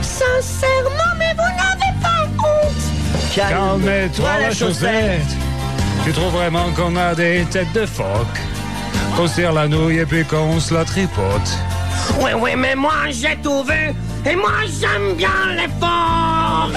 Sincèrement, 0.00 1.14
mais 1.18 1.34
vous 1.34 1.42
n'avez 1.42 1.92
pas 2.00 2.24
honte. 2.38 3.34
Calme-toi 3.34 4.38
la 4.40 4.50
chaussette. 4.52 5.36
Tu 6.04 6.12
trouves 6.12 6.32
vraiment 6.32 6.70
qu'on 6.76 6.96
a 6.96 7.14
des 7.14 7.44
têtes 7.50 7.72
de 7.72 7.86
phoque 7.86 8.38
Qu'on 9.16 9.26
se 9.26 9.34
tire 9.36 9.52
la 9.52 9.68
nouille 9.68 9.98
et 9.98 10.06
puis 10.06 10.24
qu'on 10.24 10.60
se 10.60 10.74
la 10.74 10.84
tripote. 10.84 11.58
Oui, 12.20 12.30
oui, 12.38 12.50
mais 12.56 12.74
moi 12.74 13.10
j'ai 13.10 13.36
tout 13.42 13.62
vu. 13.64 13.92
Et 14.30 14.36
moi 14.36 14.52
j'aime 14.80 15.14
bien 15.16 15.54
l'effort. 15.56 16.70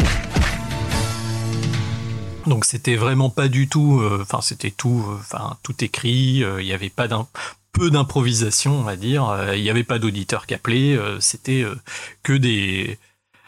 Donc 2.46 2.64
c'était 2.66 2.96
vraiment 2.96 3.30
pas 3.30 3.48
du 3.50 3.68
tout, 3.68 4.00
euh, 4.00 4.20
enfin 4.22 4.40
c'était 4.42 4.72
tout, 4.72 5.04
euh, 5.10 5.18
enfin 5.20 5.58
tout 5.64 5.76
écrit. 5.84 6.44
euh, 6.44 6.62
Il 6.62 6.68
y 6.68 6.74
avait 6.74 6.90
pas 6.90 7.08
d'un 7.10 7.28
peu 7.74 7.90
d'improvisation, 7.92 8.80
on 8.80 8.84
va 8.84 8.96
dire. 8.96 9.28
euh, 9.30 9.56
Il 9.58 9.64
y 9.64 9.70
avait 9.70 9.84
pas 9.84 10.00
d'auditeur 10.00 10.46
qui 10.46 10.54
appelait. 10.54 10.96
euh, 10.96 11.20
C'était 11.20 11.62
euh, 11.64 11.76
que 12.24 12.34
des, 12.34 12.98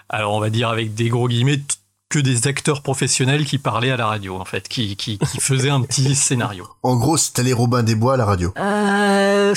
alors 0.10 0.34
on 0.34 0.40
va 0.42 0.50
dire 0.50 0.68
avec 0.70 0.96
des 0.96 1.08
gros 1.10 1.30
guillemets, 1.30 1.62
que 2.10 2.20
des 2.20 2.48
acteurs 2.48 2.82
professionnels 2.82 3.46
qui 3.46 3.58
parlaient 3.58 3.92
à 3.92 3.98
la 3.98 4.08
radio 4.08 4.36
en 4.38 4.44
fait, 4.46 4.68
qui 4.68 4.98
qui, 4.98 5.18
qui 5.18 5.40
faisaient 5.40 5.70
un 5.70 5.82
petit 5.82 6.14
scénario. 6.28 6.68
En 6.84 6.98
gros, 6.98 7.16
c'était 7.16 7.44
les 7.44 7.54
Robins 7.54 7.84
des 7.84 7.96
Bois 7.96 8.16
à 8.16 8.18
la 8.18 8.26
radio. 8.26 8.54
Euh, 8.58 9.54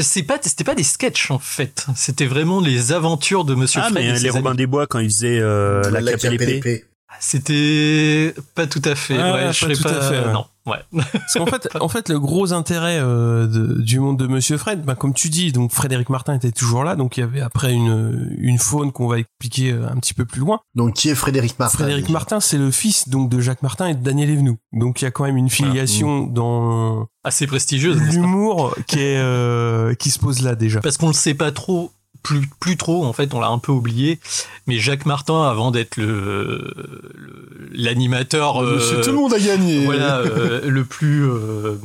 c'est 0.00 0.22
pas, 0.22 0.38
c'était 0.42 0.64
pas 0.64 0.74
des 0.74 0.82
sketchs 0.82 1.30
en 1.30 1.38
fait. 1.38 1.86
C'était 1.96 2.26
vraiment 2.26 2.60
les 2.60 2.92
aventures 2.92 3.44
de 3.44 3.54
Monsieur 3.54 3.80
Ah, 3.84 3.90
Fred. 3.90 3.94
mais 4.04 4.16
et 4.16 4.20
les 4.20 4.30
Robins 4.30 4.54
des 4.54 4.66
Bois, 4.66 4.86
quand 4.86 4.98
ils 4.98 5.10
faisaient 5.10 5.38
euh, 5.40 5.82
la, 5.90 6.00
La 6.00 6.12
cape 6.16 6.24
et 6.40 6.46
l'épée. 6.46 6.84
C'était 7.18 8.34
pas 8.54 8.66
tout 8.66 8.82
à 8.84 8.94
fait. 8.94 9.18
Ah, 9.18 9.32
ouais, 9.34 9.40
pas 9.46 9.52
je 9.52 9.66
tout 9.66 9.82
pas. 9.82 9.90
à 9.90 10.10
fait, 10.10 10.18
ouais. 10.26 10.32
Non, 10.32 10.46
ouais. 10.70 11.02
Parce 11.12 11.34
qu'en 11.34 11.46
fait, 11.46 11.68
en 11.80 11.88
fait, 11.88 12.08
le 12.08 12.18
gros 12.18 12.52
intérêt 12.52 12.98
euh, 13.00 13.46
de- 13.46 13.80
du 13.82 13.98
monde 14.00 14.18
de 14.18 14.26
Monsieur 14.26 14.56
Fred, 14.56 14.82
bah, 14.84 14.94
comme 14.94 15.12
tu 15.14 15.28
dis, 15.28 15.52
donc 15.52 15.72
Frédéric 15.72 16.08
Martin 16.10 16.34
était 16.34 16.52
toujours 16.52 16.84
là, 16.84 16.96
donc 16.96 17.16
il 17.16 17.20
y 17.20 17.22
avait 17.22 17.40
après 17.40 17.72
une 17.72 18.34
une 18.38 18.58
faune 18.58 18.92
qu'on 18.92 19.08
va 19.08 19.18
expliquer 19.18 19.72
euh, 19.72 19.88
un 19.90 19.96
petit 19.96 20.14
peu 20.14 20.24
plus 20.24 20.40
loin. 20.40 20.60
Donc 20.74 20.94
qui 20.94 21.08
est 21.08 21.14
Frédéric 21.14 21.58
Martin 21.58 21.78
Frédéric 21.78 22.08
Martin, 22.08 22.40
c'est 22.40 22.58
le 22.58 22.70
fils 22.70 23.08
donc 23.08 23.28
de 23.28 23.40
Jacques 23.40 23.62
Martin 23.62 23.88
et 23.88 23.94
de 23.94 24.02
Daniel 24.02 24.30
Evenou. 24.30 24.56
Donc 24.72 25.00
il 25.02 25.04
y 25.04 25.08
a 25.08 25.10
quand 25.10 25.24
même 25.24 25.36
une 25.36 25.50
filiation 25.50 26.22
dans 26.22 27.06
Assez 27.24 27.46
prestigieuse. 27.46 28.00
l'humour 28.14 28.74
qui 28.86 28.98
est 29.00 29.18
euh, 29.18 29.94
qui 29.94 30.10
se 30.10 30.18
pose 30.18 30.42
là 30.42 30.54
déjà. 30.54 30.80
Parce 30.80 30.96
qu'on 30.96 31.08
le 31.08 31.12
sait 31.12 31.34
pas 31.34 31.52
trop, 31.52 31.90
plus, 32.22 32.42
plus 32.60 32.76
trop, 32.76 33.04
en 33.06 33.12
fait, 33.14 33.32
on 33.34 33.40
l'a 33.40 33.48
un 33.48 33.58
peu 33.58 33.72
oublié. 33.72 34.20
Mais 34.66 34.76
Jacques 34.78 35.06
Martin, 35.06 35.42
avant 35.48 35.70
d'être 35.70 35.96
le, 35.96 36.70
le- 37.16 37.68
l'animateur, 37.72 38.60
Monsieur 38.62 38.98
euh, 38.98 39.02
Tout 39.02 39.10
le 39.10 39.16
monde 39.16 39.32
a 39.34 39.38
gagné. 39.38 39.84
Voilà, 39.84 40.18
euh, 40.18 40.60
le 40.68 40.84
plus, 40.84 41.24
euh, 41.28 41.76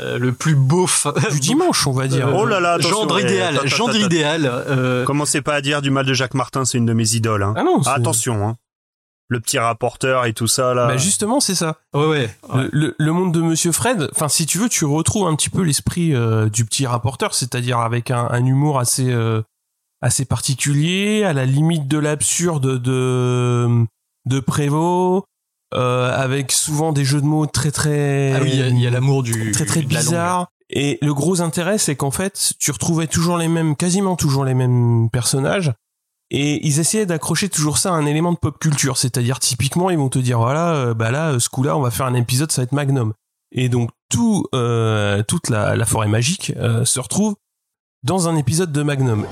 euh, 0.00 0.18
le 0.18 0.32
plus 0.32 0.54
beauf. 0.54 1.06
Du 1.30 1.40
dimanche, 1.40 1.86
on 1.86 1.92
va 1.92 2.06
dire. 2.08 2.30
Oh 2.34 2.46
là 2.46 2.58
là, 2.60 2.78
Gendre 2.78 3.18
eh, 3.18 3.22
idéal, 3.22 3.60
gendre 3.66 3.96
idéal. 3.96 4.46
euh, 4.46 5.04
Commencez 5.04 5.42
pas 5.42 5.54
à 5.54 5.60
dire 5.60 5.82
du 5.82 5.90
mal 5.90 6.06
de 6.06 6.14
Jacques 6.14 6.34
Martin, 6.34 6.64
c'est 6.64 6.78
une 6.78 6.86
de 6.86 6.92
mes 6.94 7.14
idoles. 7.14 7.42
Hein. 7.42 7.54
Ah 7.56 7.62
non, 7.62 7.82
c'est- 7.82 7.90
attention, 7.90 8.48
hein. 8.48 8.56
Le 9.28 9.40
petit 9.40 9.58
rapporteur 9.58 10.26
et 10.26 10.34
tout 10.34 10.46
ça 10.46 10.74
là. 10.74 10.88
Bah 10.88 10.96
justement, 10.98 11.40
c'est 11.40 11.54
ça. 11.54 11.76
Ouais, 11.94 12.04
ouais. 12.06 12.30
Le, 12.54 12.68
le- 12.72 12.94
le 12.98 13.12
monde 13.12 13.32
de 13.32 13.40
Monsieur 13.40 13.72
Fred, 13.72 14.10
enfin 14.14 14.28
si 14.28 14.44
tu 14.44 14.58
veux, 14.58 14.68
tu 14.68 14.84
retrouves 14.84 15.26
un 15.26 15.34
petit 15.36 15.48
peu 15.48 15.62
l'esprit 15.62 16.14
euh, 16.14 16.50
du 16.50 16.66
petit 16.66 16.86
rapporteur, 16.86 17.32
c'est-à-dire 17.34 17.78
avec 17.78 18.10
un, 18.10 18.28
un 18.30 18.44
humour 18.44 18.78
assez 18.78 19.10
euh, 19.10 19.40
assez 20.02 20.24
particulier, 20.24 21.24
à 21.24 21.32
la 21.32 21.46
limite 21.46 21.88
de 21.88 21.98
l'absurde 21.98 22.78
de 22.82 23.84
de 24.26 24.40
Prévost, 24.40 25.24
euh, 25.74 26.12
avec 26.14 26.52
souvent 26.52 26.92
des 26.92 27.04
jeux 27.04 27.20
de 27.20 27.26
mots 27.26 27.46
très 27.46 27.70
très 27.70 28.32
Ah 28.34 28.40
oui, 28.42 28.50
il 28.54 28.78
y 28.80 28.86
a- 28.86 28.90
l'amour 28.90 29.22
du- 29.22 29.52
très 29.52 29.64
très 29.64 29.82
bizarre. 29.82 30.48
Et 30.74 30.98
le 31.02 31.12
gros 31.12 31.40
intérêt, 31.42 31.76
c'est 31.78 31.96
qu'en 31.96 32.10
fait, 32.10 32.52
tu 32.58 32.70
retrouvais 32.70 33.06
toujours 33.06 33.36
les 33.36 33.48
mêmes, 33.48 33.76
quasiment 33.76 34.16
toujours 34.16 34.44
les 34.44 34.54
mêmes 34.54 35.08
personnages. 35.10 35.72
Et 36.30 36.66
ils 36.66 36.78
essayaient 36.80 37.04
d'accrocher 37.04 37.50
toujours 37.50 37.76
ça 37.76 37.90
à 37.90 37.92
un 37.92 38.06
élément 38.06 38.32
de 38.32 38.38
pop 38.38 38.58
culture. 38.58 38.96
C'est-à-dire, 38.96 39.38
typiquement, 39.38 39.90
ils 39.90 39.98
vont 39.98 40.08
te 40.08 40.18
dire, 40.18 40.38
voilà, 40.38 40.72
euh, 40.74 40.94
bah 40.94 41.10
là, 41.10 41.32
euh, 41.32 41.38
ce 41.38 41.50
coup-là, 41.50 41.76
on 41.76 41.80
va 41.82 41.90
faire 41.90 42.06
un 42.06 42.14
épisode, 42.14 42.50
ça 42.50 42.62
va 42.62 42.64
être 42.64 42.72
Magnum. 42.72 43.12
Et 43.54 43.68
donc, 43.68 43.90
tout, 44.08 44.46
euh, 44.54 45.22
toute 45.24 45.50
la, 45.50 45.76
la 45.76 45.84
forêt 45.84 46.08
magique 46.08 46.54
euh, 46.56 46.86
se 46.86 47.00
retrouve 47.00 47.34
dans 48.02 48.28
un 48.28 48.36
épisode 48.36 48.72
de 48.72 48.82
Magnum. 48.82 49.26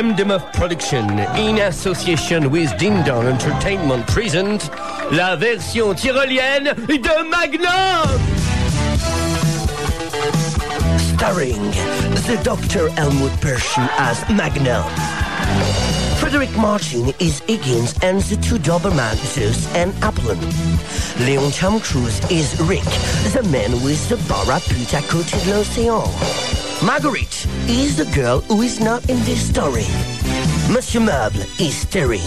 LM 0.00 0.16
Demuff 0.16 0.50
Production, 0.54 1.18
in 1.36 1.58
association 1.58 2.50
with 2.50 2.74
Ding 2.78 3.02
Dong 3.02 3.26
Entertainment, 3.26 4.06
present 4.06 4.70
la 5.12 5.36
version 5.36 5.94
tyrolienne 5.94 6.74
de 6.86 7.24
Magnum! 7.28 8.08
Starring 10.96 11.60
the 12.24 12.40
Dr. 12.42 12.88
Helmut 12.92 13.32
Pershing 13.42 13.86
as 13.98 14.26
Magnum. 14.30 14.84
Frederick 16.16 16.56
Martin 16.56 17.12
is 17.18 17.40
Higgins 17.40 17.94
and 18.00 18.22
the 18.22 18.36
two 18.36 18.56
Doberman, 18.56 19.16
Zeus 19.16 19.66
and 19.74 19.92
Apollon. 20.02 20.40
Leon 21.26 21.50
Tom 21.50 21.78
Cruise 21.78 22.20
is 22.30 22.58
Rick, 22.62 22.88
the 23.34 23.46
man 23.52 23.72
with 23.82 24.08
the 24.08 24.16
Barracuda 24.28 25.02
de 25.10 25.52
l'océan. 25.52 26.69
Marguerite 26.82 27.46
is 27.68 27.94
the 27.98 28.06
girl 28.14 28.40
who 28.40 28.62
is 28.62 28.80
not 28.80 29.02
in 29.10 29.18
this 29.24 29.46
story. 29.46 29.84
Monsieur 30.72 31.02
Meuble 31.02 31.44
is 31.60 31.84
Terry, 31.84 32.24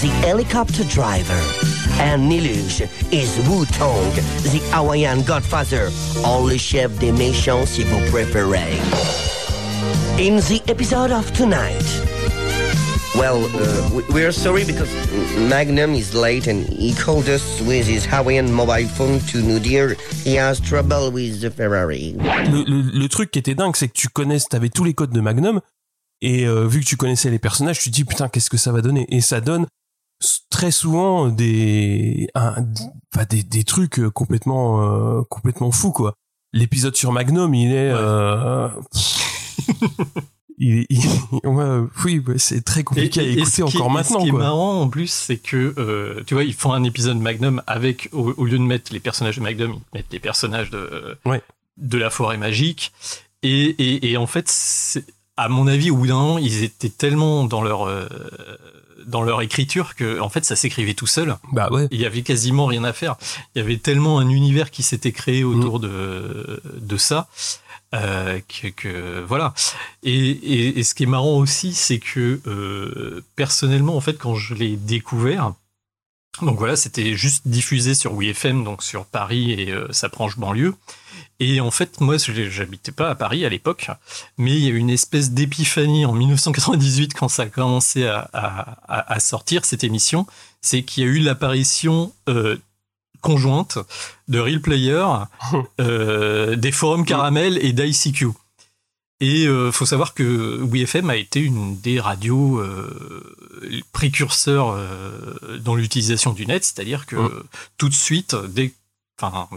the 0.00 0.12
helicopter 0.22 0.84
driver. 0.84 1.40
And 1.98 2.30
Niluge 2.30 2.88
is 3.12 3.36
Wu 3.48 3.64
Tong, 3.66 4.14
the 4.44 4.60
Hawaiian 4.70 5.22
godfather, 5.22 5.90
or 6.24 6.42
le 6.42 6.56
chef 6.56 6.96
des 7.00 7.10
méchants 7.10 7.66
si 7.66 7.82
vous 7.82 7.98
préférez. 8.12 8.78
In 10.20 10.36
the 10.36 10.62
episode 10.68 11.10
of 11.10 11.32
tonight, 11.32 11.84
well, 13.18 13.44
uh, 13.44 13.90
we- 13.94 14.04
we're 14.12 14.32
sorry 14.32 14.64
because 14.64 14.88
Magnum 15.48 15.94
is 15.94 16.12
late 16.14 16.48
and 16.48 16.64
he 16.68 16.92
called 16.94 17.28
us 17.28 17.60
with 17.62 17.86
his 17.86 18.04
Hawaiian 18.06 18.50
mobile 18.50 18.86
phone 18.88 19.20
to 19.32 19.38
nous 19.38 19.58
dire 19.58 19.96
he 20.24 20.36
has 20.38 20.60
trouble 20.60 21.10
with 21.12 21.40
the 21.40 21.50
Ferrari. 21.50 22.14
Le, 22.50 22.64
le- 22.64 22.90
le 22.98 23.08
truc 23.08 23.30
qui 23.30 23.38
était 23.38 23.54
dingue, 23.54 23.74
c'est 23.76 23.88
que 23.88 23.94
tu 23.94 24.08
connais, 24.08 24.38
t'avais 24.40 24.68
tous 24.70 24.84
les 24.84 24.94
codes 24.94 25.12
de 25.12 25.20
Magnum, 25.20 25.60
et 26.20 26.46
euh, 26.46 26.66
vu 26.66 26.80
que 26.80 26.86
tu 26.86 26.96
connaissais 26.96 27.30
les 27.30 27.38
personnages, 27.38 27.78
tu 27.80 27.90
te 27.90 27.94
dis 27.94 28.04
putain, 28.04 28.28
qu'est-ce 28.28 28.50
que 28.50 28.56
ça 28.56 28.72
va 28.72 28.80
donner? 28.82 29.06
Et 29.10 29.20
ça 29.20 29.40
donne 29.40 29.66
très 30.50 30.70
souvent 30.70 31.28
des, 31.28 32.28
un- 32.34 32.64
des, 33.30 33.42
des 33.42 33.64
trucs 33.64 33.98
euh, 33.98 34.10
complètement, 34.10 34.82
euh, 35.18 35.22
complètement 35.28 35.70
fous 35.72 35.92
quoi. 35.92 36.14
L'épisode 36.52 36.96
sur 36.96 37.12
Magnum, 37.12 37.54
il 37.54 37.72
est, 37.72 37.90
euh, 37.92 38.68
il, 40.58 40.78
est- 40.80 40.86
il- 40.90 41.48
ouais, 41.48 41.80
oui, 42.04 42.22
c'est 42.38 42.64
très 42.64 42.82
compliqué 42.84 43.20
à 43.20 43.22
et 43.22 43.26
ce 43.34 43.38
écouter 43.40 43.60
est- 43.60 43.62
encore 43.76 43.90
et 43.90 43.92
maintenant 43.94 44.18
Ce 44.20 44.24
qui 44.24 44.28
est 44.28 44.32
marrant 44.32 44.80
en 44.82 44.88
plus, 44.88 45.10
c'est 45.10 45.36
que 45.36 45.74
euh, 45.78 46.22
tu 46.26 46.34
vois, 46.34 46.44
ils 46.44 46.54
font 46.54 46.72
un 46.72 46.84
épisode 46.84 47.18
Magnum 47.18 47.62
avec 47.66 48.08
au, 48.12 48.32
au 48.36 48.44
lieu 48.44 48.58
de 48.58 48.62
mettre 48.64 48.92
les 48.92 49.00
personnages 49.00 49.36
de 49.36 49.42
Magnum, 49.42 49.72
ils 49.92 49.96
mettent 49.98 50.12
les 50.12 50.20
personnages 50.20 50.70
de 50.70 51.16
de 51.78 51.98
la 51.98 52.10
forêt 52.10 52.38
magique. 52.38 52.92
Et, 53.42 53.64
et, 53.78 54.10
et 54.10 54.16
en 54.16 54.26
fait, 54.26 54.50
à 55.36 55.48
mon 55.50 55.66
avis, 55.66 55.90
au 55.90 55.96
bout 55.96 56.06
d'un 56.06 56.14
moment, 56.14 56.38
ils 56.38 56.64
étaient 56.64 56.88
tellement 56.88 57.44
dans 57.44 57.62
leur 57.62 57.86
euh, 57.86 58.06
dans 59.06 59.22
leur 59.22 59.40
écriture 59.42 59.94
que 59.94 60.18
en 60.20 60.28
fait, 60.30 60.44
ça 60.44 60.56
s'écrivait 60.56 60.94
tout 60.94 61.06
seul. 61.06 61.36
Bah 61.52 61.68
ouais. 61.70 61.86
Il 61.92 62.00
y 62.00 62.06
avait 62.06 62.22
quasiment 62.22 62.66
rien 62.66 62.82
à 62.82 62.92
faire. 62.92 63.16
Il 63.54 63.58
y 63.58 63.62
avait 63.62 63.76
tellement 63.76 64.18
un 64.18 64.28
univers 64.30 64.70
qui 64.70 64.82
s'était 64.82 65.12
créé 65.12 65.44
Mm. 65.44 65.48
autour 65.54 65.80
de 65.80 66.60
de 66.80 66.96
ça. 66.96 67.28
Euh, 67.94 68.40
que, 68.48 69.20
voilà. 69.22 69.54
Et, 70.02 70.82
ce 70.82 70.94
qui 70.94 71.04
est 71.04 71.06
marrant 71.06 71.36
aussi 71.36 71.72
c'est 71.72 71.98
que 71.98 72.40
euh, 72.46 73.22
personnellement 73.36 73.96
en 73.96 74.00
fait 74.00 74.14
quand 74.18 74.34
je 74.34 74.54
l'ai 74.54 74.76
découvert 74.76 75.52
donc 76.42 76.58
voilà 76.58 76.76
c'était 76.76 77.14
juste 77.14 77.48
diffusé 77.48 77.94
sur 77.94 78.12
WeFM 78.12 78.64
donc 78.64 78.82
sur 78.82 79.06
Paris 79.06 79.52
et 79.52 79.70
euh, 79.70 79.86
sa 79.92 80.08
branche 80.08 80.36
banlieue. 80.36 80.74
Et 81.38 81.60
en 81.60 81.70
fait 81.70 82.00
moi 82.00 82.16
j'habitais 82.18 82.92
pas 82.92 83.08
à 83.10 83.14
Paris 83.14 83.44
à 83.44 83.48
l'époque 83.48 83.88
mais 84.36 84.52
il 84.52 84.64
y 84.64 84.66
a 84.66 84.70
eu 84.70 84.78
une 84.78 84.90
espèce 84.90 85.30
d'épiphanie 85.30 86.04
en 86.04 86.12
1998 86.12 87.14
quand 87.14 87.28
ça 87.28 87.44
a 87.44 87.46
commencé 87.46 88.06
à, 88.06 89.20
sortir 89.20 89.64
cette 89.64 89.84
émission. 89.84 90.26
C'est 90.60 90.82
qu'il 90.82 91.04
y 91.04 91.06
a 91.06 91.10
eu 91.10 91.20
l'apparition 91.20 92.12
conjointe 93.26 93.78
de 94.28 94.38
Real 94.38 94.60
Player, 94.60 95.04
euh, 95.80 96.56
des 96.56 96.72
forums 96.72 97.04
Caramel 97.04 97.58
et 97.64 97.72
d'ICQ. 97.72 98.28
Et 99.20 99.46
euh, 99.46 99.72
faut 99.72 99.86
savoir 99.86 100.12
que 100.12 100.60
WeFM 100.62 101.08
a 101.08 101.16
été 101.16 101.40
une 101.40 101.80
des 101.80 102.00
radios 102.00 102.58
euh, 102.58 103.34
précurseurs 103.92 104.70
euh, 104.70 105.58
dans 105.60 105.74
l'utilisation 105.74 106.32
du 106.32 106.46
net, 106.46 106.64
c'est-à-dire 106.64 107.06
que 107.06 107.16
tout 107.78 107.88
de 107.88 107.94
suite, 107.94 108.36
dès, 108.50 108.74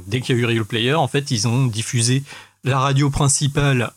dès 0.08 0.22
qu'il 0.22 0.36
y 0.36 0.40
a 0.40 0.42
eu 0.42 0.46
Real 0.46 0.66
Player, 0.66 0.94
en 0.94 1.10
fait, 1.10 1.30
ils 1.32 1.48
ont 1.48 1.66
diffusé 1.66 2.24
la 2.64 2.80
radio 2.80 3.10
principale 3.10 3.92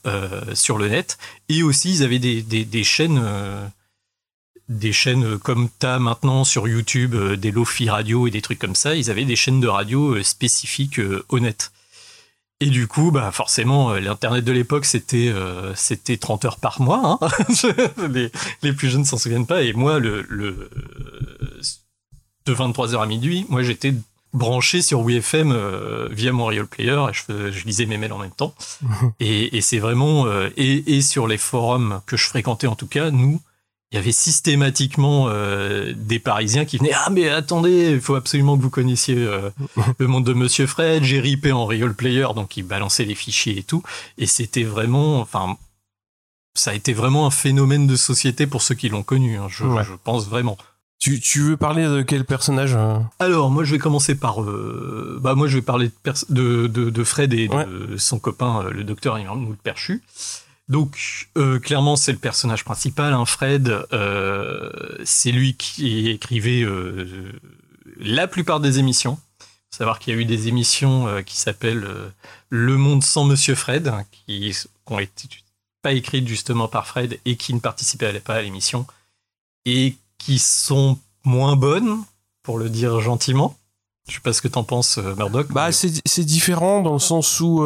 sur 0.55 0.79
le 0.79 0.89
net. 0.89 1.19
Et 1.49 1.63
aussi 1.63 1.91
ils 1.91 2.03
avaient 2.03 2.21
des, 2.21 2.43
des, 2.43 2.65
des 2.65 2.85
chaînes 2.85 3.23
des 4.79 4.93
chaînes 4.93 5.25
euh, 5.25 5.39
comme 5.39 5.69
t'as 5.79 5.99
maintenant 5.99 6.45
sur 6.45 6.69
YouTube, 6.69 7.15
euh, 7.15 7.37
des 7.37 7.51
Lofi 7.51 7.89
Radio 7.89 8.27
et 8.27 8.31
des 8.31 8.43
trucs 8.43 8.59
comme 8.59 8.75
ça, 8.75 8.95
ils 8.95 9.11
avaient 9.11 9.25
des 9.25 9.37
chaînes 9.37 9.61
de 9.61 9.69
radio 9.69 10.17
euh, 10.17 10.23
spécifiques 10.23 11.01
honnêtes. 11.29 11.73
Et 12.61 12.67
du 12.67 12.87
coup, 12.87 13.11
bah 13.11 13.33
forcément, 13.33 13.95
l'internet 13.95 14.45
de 14.45 14.53
l'époque 14.53 14.85
c'était 14.85 15.29
euh, 15.29 15.75
c'était 15.75 16.17
30 16.17 16.45
heures 16.45 16.59
par 16.59 16.81
mois. 16.81 17.19
Hein 17.21 17.29
les, 18.09 18.31
les 18.63 18.73
plus 18.73 18.89
jeunes 18.89 19.05
s'en 19.05 19.19
souviennent 19.19 19.49
pas. 19.49 19.63
Et 19.63 19.73
moi, 19.73 19.99
le, 19.99 20.25
le 20.29 20.71
de 22.47 22.55
23h 22.55 23.03
à 23.03 23.07
minuit, 23.07 23.47
moi 23.49 23.63
j'étais 23.63 23.93
branché 24.33 24.81
sur 24.81 25.05
euh, 25.07 26.09
via 26.11 26.33
mon 26.33 26.47
Real 26.47 26.67
Player 26.67 26.99
et 27.11 27.13
je, 27.13 27.65
lisais 27.65 27.87
mes 27.87 27.99
mails 27.99 28.13
en 28.13 28.19
même 28.19 28.31
temps. 28.31 28.55
Et, 29.21 29.57
et 29.57 29.61
c'est 29.61 29.79
vraiment 29.79 30.27
euh, 30.27 30.49
et, 30.57 30.97
et 30.97 31.03
sur 31.03 31.27
les 31.27 31.39
forums 31.39 32.01
que 32.07 32.17
je 32.17 32.27
fréquentais 32.27 32.67
en 32.67 32.75
tout 32.75 32.87
cas, 32.87 33.11
nous, 33.11 33.41
il 33.93 33.97
y 33.97 33.99
avait 33.99 34.11
systématiquement 34.13 35.27
euh, 35.29 35.93
des 35.95 36.19
Parisiens 36.19 36.65
qui 36.65 36.79
venaient 36.79 36.93
ah 36.95 37.11
mais 37.11 37.29
attendez, 37.29 37.91
il 37.93 38.01
faut 38.01 38.15
absolument 38.15 38.57
que 38.57 38.63
vous 38.63 38.71
connaissiez 38.71 39.17
euh, 39.19 39.51
le 39.99 40.07
monde 40.07 40.25
de 40.25 40.33
Monsieur 40.33 40.67
Fred. 40.67 41.05
J'ai 41.05 41.21
ripé 41.21 41.53
en 41.53 41.67
Real 41.67 41.93
Player, 41.95 42.27
donc 42.35 42.57
il 42.57 42.63
balançait 42.63 43.05
les 43.05 43.15
fichiers 43.15 43.59
et 43.59 43.63
tout. 43.63 43.83
Et 44.19 44.27
c'était 44.27 44.65
vraiment, 44.65 45.21
enfin, 45.21 45.57
ça 46.55 46.71
a 46.71 46.75
été 46.75 46.93
vraiment 46.95 47.27
un 47.27 47.31
phénomène 47.31 47.87
de 47.87 47.97
société 47.97 48.47
pour 48.47 48.63
ceux 48.63 48.75
qui 48.75 48.89
l'ont 48.89 49.03
connu. 49.03 49.37
hein, 49.39 49.47
je, 49.49 49.65
Ouais. 49.65 49.85
je 49.85 49.93
pense 50.03 50.27
vraiment. 50.27 50.57
Tu, 50.99 51.19
tu 51.19 51.41
veux 51.43 51.57
parler 51.57 51.83
de 51.85 52.03
quel 52.03 52.25
personnage 52.25 52.75
euh? 52.77 52.97
Alors, 53.19 53.51
moi, 53.51 53.65
je 53.65 53.73
vais 53.73 53.79
commencer 53.79 54.15
par. 54.15 54.41
euh, 54.43 55.19
bah, 55.21 55.35
moi, 55.35 55.49
je 55.49 55.57
vais 55.57 55.63
parler 55.63 55.91
de, 56.05 56.13
de, 56.31 56.67
de, 56.69 56.91
de 56.91 57.05
Fred 57.05 57.35
et 57.35 57.49
de 57.49 57.97
son 57.99 58.21
copain, 58.21 58.63
euh, 58.65 58.71
le 58.71 58.85
docteur 58.85 59.19
Helmut 59.19 59.61
Perchu. 59.61 60.01
Donc, 60.73 61.29
euh, 61.37 61.59
clairement, 61.59 61.97
c'est 61.97 62.13
le 62.13 62.19
personnage 62.19 62.65
principal. 62.65 63.13
Hein, 63.13 63.27
Fred, 63.27 63.69
euh, 63.93 64.71
c'est 65.05 65.31
lui 65.31 65.55
qui 65.55 66.09
écrivait 66.09 66.63
euh, 66.63 67.39
la 67.99 68.27
plupart 68.27 68.59
des 68.59 68.79
émissions. 68.79 69.17
Faut 69.39 69.77
savoir 69.77 69.99
qu'il 69.99 70.15
y 70.15 70.17
a 70.17 70.21
eu 70.21 70.25
des 70.25 70.49
émissions 70.49 71.23
qui 71.27 71.37
s'appellent 71.37 71.87
Le 72.49 72.77
Monde 72.79 73.03
sans 73.03 73.25
Monsieur 73.25 73.55
Fred, 73.55 73.89
hein, 73.89 74.05
qui 74.11 74.57
ont 74.87 74.99
été 74.99 75.29
pas 75.83 75.93
écrites 75.93 76.27
justement 76.27 76.69
par 76.69 76.87
Fred 76.87 77.21
et 77.27 77.37
qui 77.37 77.53
ne 77.53 77.59
participaient 77.59 78.21
pas 78.21 78.37
à 78.37 78.43
l'émission 78.43 78.87
et 79.67 79.97
qui 80.17 80.39
sont 80.39 80.99
moins 81.25 81.57
bonnes, 81.57 82.03
pour 82.43 82.57
le 82.57 82.71
dire 82.71 83.01
gentiment. 83.01 83.59
Je 84.09 84.15
sais 84.15 84.21
pas 84.21 84.33
ce 84.33 84.41
que 84.41 84.49
t'en 84.49 84.65
penses, 84.65 84.97
Murdoch. 84.97 85.53
Bah, 85.53 85.71
c'est 85.71 86.25
différent 86.25 86.81
dans 86.81 86.95
le 86.95 86.99
sens 86.99 87.41
où 87.41 87.63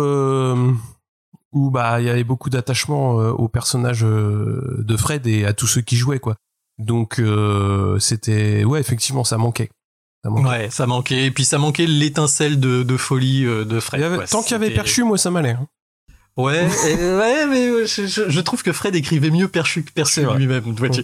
où 1.57 1.71
bah 1.71 2.01
il 2.01 2.07
y 2.07 2.11
avait 2.11 2.25
beaucoup 2.25 2.51
d'attachement 2.51 3.21
euh, 3.21 3.31
au 3.31 3.49
personnage 3.49 4.05
euh, 4.05 4.77
de 4.79 4.97
Fred 4.97 5.27
et 5.27 5.45
à 5.47 5.53
tous 5.53 5.67
ceux 5.67 5.81
qui 5.81 5.97
jouaient 5.97 6.19
quoi. 6.21 6.37
Donc 6.79 7.19
euh, 7.19 7.99
c'était 7.99 8.65
ouais 8.65 8.81
effectivement 8.81 9.25
ça 9.25 9.39
manquait. 9.39 9.71
Ça 10.23 10.31
manquait. 10.31 10.49
Ouais, 10.49 10.71
ça 10.71 10.87
manquait. 10.87 11.25
Et 11.27 11.31
puis 11.31 11.45
ça 11.45 11.59
manquait 11.59 11.87
l'étincelle 11.87 12.61
de, 12.61 12.83
de 12.83 12.97
folie 12.97 13.45
de 13.45 13.81
Fred. 13.81 14.01
Tant 14.31 14.43
qu'il 14.43 14.53
y 14.53 14.55
avait 14.55 14.71
Perchu, 14.71 15.03
moi 15.05 15.19
ça 15.19 15.31
m'allait. 15.31 15.51
hein. 15.51 15.67
Ouais, 16.37 16.69
et- 16.89 16.95
ouais, 16.95 17.47
mais 17.47 17.87
je, 17.87 18.07
je- 18.07 18.29
je 18.29 18.41
trouve 18.41 18.63
que 18.63 18.73
Fred 18.73 18.95
écrivait 18.95 19.31
mieux 19.31 19.49
Perchu 19.49 19.83
que 19.85 20.21
vrai. 20.23 20.39
lui-même, 20.39 20.65
vois-tu. 20.77 21.03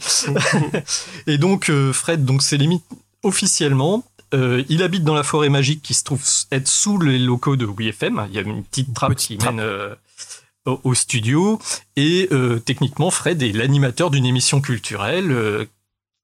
et 1.27 1.39
donc 1.39 1.71
Fred, 1.93 2.25
donc 2.27 2.43
c'est 2.43 2.59
limite 2.59 2.85
officiellement, 3.23 4.05
euh, 4.35 4.63
il 4.69 4.83
habite 4.83 5.05
dans 5.05 5.15
la 5.15 5.23
forêt 5.23 5.49
magique 5.49 5.83
qui 5.83 5.95
se 5.95 6.05
trouve 6.05 6.23
être 6.51 6.69
sous 6.69 6.99
les 6.99 7.19
locaux 7.19 7.57
de 7.57 7.65
WFM. 7.67 8.27
Il 8.29 8.35
y 8.35 8.39
a 8.39 8.43
une 8.43 8.63
petite 8.65 8.93
trappe 8.95 9.15
qui 9.15 9.39
mène 9.39 9.61
euh, 9.61 9.95
au, 10.67 10.95
studio 10.95 11.59
et 11.97 12.29
euh, 12.33 12.59
techniquement 12.59 13.11
Fred 13.11 13.43
est 13.43 13.53
l'animateur 13.53 14.11
d'une 14.11 14.27
émission 14.27 14.61
culturelle. 14.61 15.31
euh, 15.33 15.67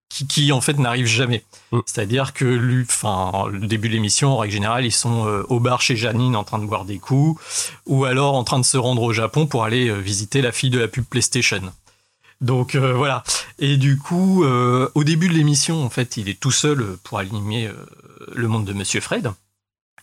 qui, 0.09 0.27
qui, 0.27 0.53
en 0.53 0.61
fait 0.61 0.79
n'arrive 0.79 1.07
jamais. 1.07 1.45
C'est-à-dire 1.87 2.33
que 2.33 2.45
lui, 2.45 2.85
enfin, 2.89 3.47
le 3.51 3.67
début 3.67 3.89
de 3.89 3.95
l'émission, 3.95 4.31
en 4.33 4.39
règle 4.39 4.55
générale, 4.55 4.87
ils 4.87 4.93
sont 4.93 5.27
euh, 5.27 5.45
au 5.49 5.61
bar 5.61 5.83
chez 5.83 5.97
Janine 5.97 6.35
en 6.35 6.45
train 6.45 6.59
de 6.59 6.65
boire 6.65 6.85
des 6.85 6.99
coups, 6.99 7.41
ou 7.87 8.05
alors 8.05 8.35
en 8.35 8.45
train 8.45 8.59
de 8.59 8.65
se 8.65 8.77
rendre 8.79 9.03
au 9.03 9.13
Japon 9.13 9.47
pour 9.47 9.65
aller 9.65 9.89
euh, 9.89 9.99
visiter 9.99 10.41
la 10.41 10.53
fille 10.53 10.71
de 10.71 10.79
la 10.79 10.89
pub 10.89 11.05
PlayStation. 11.05 11.61
Donc 12.41 12.75
euh, 12.75 12.95
voilà. 12.95 13.23
Et 13.59 13.77
du 13.77 13.99
coup, 13.99 14.45
euh, 14.45 14.89
au 14.95 15.05
début 15.05 15.29
de 15.29 15.35
l'émission, 15.35 15.85
en 15.85 15.91
fait, 15.91 16.17
il 16.17 16.29
est 16.29 16.39
tout 16.41 16.53
seul 16.53 16.97
pour 17.03 17.19
animer 17.19 17.67
euh, 17.67 17.75
le 18.35 18.49
monde 18.49 18.65
de 18.65 18.73
Monsieur 18.73 19.01
Fred. 19.01 19.31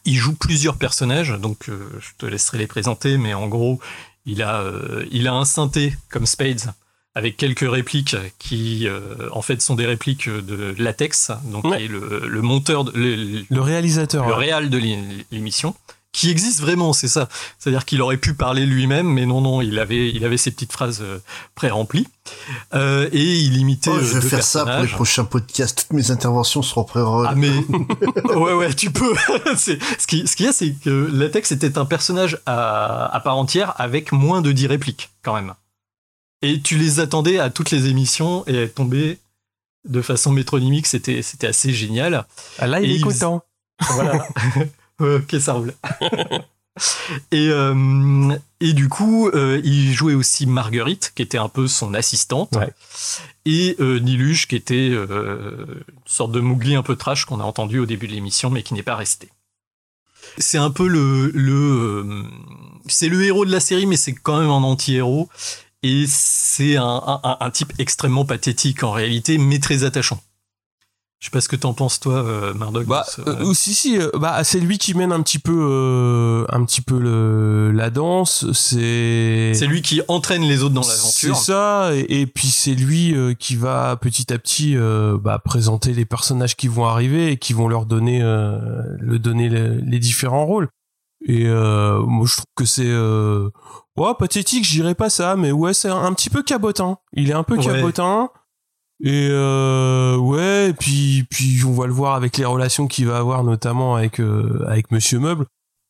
Il 0.03 0.15
joue 0.17 0.35
plusieurs 0.35 0.77
personnages, 0.77 1.31
donc 1.31 1.67
euh, 1.69 1.89
je 1.99 2.09
te 2.19 2.27
laisserai 2.27 2.59
les 2.59 2.67
présenter, 2.67 3.17
mais 3.17 3.33
en 3.33 3.47
gros, 3.47 3.79
il 4.25 4.41
a, 4.41 4.61
euh, 4.61 5.05
il 5.11 5.27
a 5.27 5.33
un 5.33 5.45
synthé 5.45 5.95
comme 6.09 6.25
Spades 6.25 6.73
avec 7.13 7.37
quelques 7.37 7.69
répliques 7.69 8.15
qui, 8.39 8.87
euh, 8.87 9.29
en 9.31 9.41
fait, 9.41 9.61
sont 9.61 9.75
des 9.75 9.85
répliques 9.85 10.27
de 10.29 10.75
Latex, 10.77 11.31
donc 11.45 11.63
qui 11.77 11.83
est 11.83 11.87
le, 11.87 12.23
le 12.27 12.41
monteur, 12.41 12.83
de- 12.83 12.91
le, 12.91 13.45
Le 13.49 13.61
réalisateur. 13.61 14.27
le 14.27 14.33
réal 14.33 14.69
de 14.69 14.77
l'é- 14.77 14.99
l'émission, 15.31 15.75
qui 16.15 16.29
existe 16.31 16.61
vraiment, 16.61 16.93
c'est 16.93 17.07
ça. 17.09 17.27
C'est-à-dire 17.59 17.83
qu'il 17.85 18.01
aurait 18.01 18.17
pu 18.17 18.33
parler 18.33 18.65
lui-même, 18.65 19.07
mais 19.07 19.25
non, 19.25 19.41
non, 19.41 19.61
il 19.61 19.77
avait, 19.79 20.09
il 20.09 20.23
avait 20.23 20.37
ses 20.37 20.49
petites 20.51 20.71
phrases 20.71 21.01
euh, 21.01 21.19
pré-remplies. 21.55 22.07
Euh, 22.73 23.09
et 23.11 23.21
il 23.39 23.57
imitait 23.57 23.89
Oh, 23.93 23.97
euh, 23.97 24.01
je 24.01 24.13
vais 24.15 24.21
deux 24.21 24.27
faire 24.29 24.43
ça 24.43 24.65
pour 24.65 24.81
les 24.83 24.87
prochains 24.87 25.25
podcasts. 25.25 25.77
Toutes 25.77 25.93
mes 25.93 26.11
interventions 26.11 26.61
seront 26.61 26.83
pré 26.85 27.01
Ah 27.01 27.33
mais 27.35 27.49
ouais 28.35 28.53
ouais 28.53 28.73
tu 28.73 28.91
peux. 28.91 29.13
c'est 29.57 29.77
ce 29.99 30.07
qui 30.07 30.25
ce 30.27 30.35
qu'il 30.35 30.45
y 30.45 30.49
a 30.49 30.53
c'est 30.53 30.71
que 30.73 31.09
Latex 31.11 31.51
était 31.51 31.77
un 31.77 31.85
personnage 31.85 32.39
à, 32.45 33.05
à 33.13 33.19
part 33.19 33.37
entière 33.37 33.73
avec 33.79 34.11
moins 34.11 34.41
de 34.41 34.51
10 34.51 34.67
répliques 34.67 35.09
quand 35.21 35.35
même. 35.35 35.53
Et 36.41 36.61
tu 36.61 36.77
les 36.77 36.99
attendais 36.99 37.39
à 37.39 37.49
toutes 37.49 37.71
les 37.71 37.87
émissions 37.87 38.43
et 38.47 38.55
elles 38.55 38.71
tombaient 38.71 39.19
de 39.87 40.01
façon 40.01 40.31
métronymique, 40.31 40.87
c'était 40.87 41.21
c'était 41.21 41.47
assez 41.47 41.71
génial. 41.73 42.25
Ah, 42.59 42.67
là, 42.67 42.79
il 42.81 42.89
Et 42.89 42.95
est 42.95 42.97
fais- 42.99 43.03
content. 43.03 43.43
Voilà. 43.89 44.25
Ok, 44.99 45.35
ça 45.39 45.53
roule. 45.53 45.73
et, 47.31 47.49
euh, 47.49 48.35
et 48.59 48.73
du 48.73 48.89
coup, 48.89 49.27
euh, 49.29 49.61
il 49.63 49.93
jouait 49.93 50.13
aussi 50.13 50.45
Marguerite, 50.45 51.11
qui 51.15 51.21
était 51.21 51.37
un 51.37 51.49
peu 51.49 51.67
son 51.67 51.93
assistante, 51.93 52.55
et 53.45 53.75
euh, 53.79 53.99
Niluche, 53.99 54.47
qui 54.47 54.55
était 54.55 54.89
euh, 54.91 55.65
une 55.89 56.01
sorte 56.05 56.31
de 56.31 56.39
Mowgli 56.39 56.75
un 56.75 56.83
peu 56.83 56.95
trash 56.95 57.25
qu'on 57.25 57.39
a 57.39 57.43
entendu 57.43 57.79
au 57.79 57.85
début 57.85 58.07
de 58.07 58.13
l'émission, 58.13 58.49
mais 58.49 58.63
qui 58.63 58.73
n'est 58.73 58.83
pas 58.83 58.95
resté. 58.95 59.29
C'est 60.37 60.57
un 60.57 60.71
peu 60.71 60.87
le, 60.87 61.29
le 61.33 61.53
euh, 61.53 62.23
c'est 62.87 63.09
le 63.09 63.23
héros 63.23 63.45
de 63.45 63.51
la 63.51 63.59
série, 63.59 63.85
mais 63.85 63.97
c'est 63.97 64.13
quand 64.13 64.39
même 64.39 64.49
un 64.49 64.63
anti-héros, 64.63 65.29
et 65.83 66.05
c'est 66.07 66.77
un- 66.77 67.19
un- 67.23 67.37
un 67.39 67.51
type 67.51 67.71
extrêmement 67.79 68.25
pathétique 68.25 68.83
en 68.83 68.91
réalité, 68.91 69.37
mais 69.37 69.59
très 69.59 69.83
attachant. 69.83 70.21
Je 71.19 71.27
sais 71.27 71.31
pas 71.31 71.41
ce 71.41 71.47
que 71.47 71.55
t'en 71.55 71.73
penses 71.73 71.99
toi, 71.99 72.15
euh, 72.23 72.53
Murdoch. 72.53 72.85
Bah, 72.85 73.03
ce- 73.07 73.21
euh, 73.21 73.53
si 73.53 73.73
si, 73.73 73.97
euh, 73.97 74.09
bah 74.15 74.43
c'est 74.43 74.59
lui 74.59 74.77
qui 74.77 74.93
mène 74.93 75.11
un 75.11 75.21
petit 75.23 75.39
peu, 75.39 75.55
euh, 75.57 76.45
un 76.49 76.63
petit 76.65 76.81
peu 76.81 76.99
le, 76.99 77.71
la 77.71 77.89
danse. 77.89 78.45
C'est 78.51 79.53
C'est 79.55 79.65
lui 79.65 79.81
qui 79.81 80.01
entraîne 80.07 80.43
les 80.43 80.61
autres 80.61 80.75
dans 80.75 80.83
C'est 80.83 81.27
l'aventure. 81.27 81.35
ça, 81.37 81.89
et, 81.95 82.21
et 82.21 82.27
puis 82.27 82.49
c'est 82.49 82.75
lui 82.75 83.15
euh, 83.15 83.33
qui 83.33 83.55
va 83.55 83.95
petit 83.95 84.31
à 84.33 84.37
petit 84.37 84.75
euh, 84.77 85.17
bah, 85.17 85.39
présenter 85.43 85.93
les 85.93 86.05
personnages 86.05 86.55
qui 86.55 86.67
vont 86.67 86.85
arriver 86.85 87.31
et 87.31 87.37
qui 87.37 87.53
vont 87.53 87.69
leur 87.69 87.85
donner, 87.85 88.21
euh, 88.21 88.59
le 88.99 89.17
donner 89.17 89.49
le- 89.49 89.77
les 89.77 89.99
différents 89.99 90.45
rôles. 90.45 90.67
Et 91.27 91.47
euh, 91.47 92.01
moi 92.01 92.27
je 92.27 92.33
trouve 92.35 92.45
que 92.55 92.65
c'est, 92.65 92.83
euh, 92.85 93.49
ouais, 93.97 94.11
pathétique, 94.19 94.63
je 94.65 94.71
dirais 94.71 94.95
pas 94.95 95.09
ça, 95.09 95.35
mais 95.37 95.51
ouais, 95.51 95.73
c'est 95.73 95.89
un, 95.89 96.03
un 96.03 96.13
petit 96.13 96.29
peu 96.29 96.43
cabotin. 96.43 96.97
Il 97.13 97.29
est 97.31 97.33
un 97.33 97.43
peu 97.43 97.55
Ouais. 97.57 97.63
cabotin. 97.65 98.29
Et 99.07 99.27
euh, 99.29 100.17
ouais, 100.17 100.69
et 100.69 100.73
puis 100.73 101.25
puis 101.29 101.61
on 101.63 101.73
va 101.73 101.85
le 101.85 101.93
voir 101.93 102.15
avec 102.15 102.37
les 102.37 102.45
relations 102.45 102.87
qu'il 102.87 103.05
va 103.05 103.17
avoir 103.17 103.43
notamment 103.43 103.95
avec 103.95 104.19
euh, 104.19 104.65
avec 104.67 104.89
Monsieur 104.91 105.19
Meuble 105.19 105.45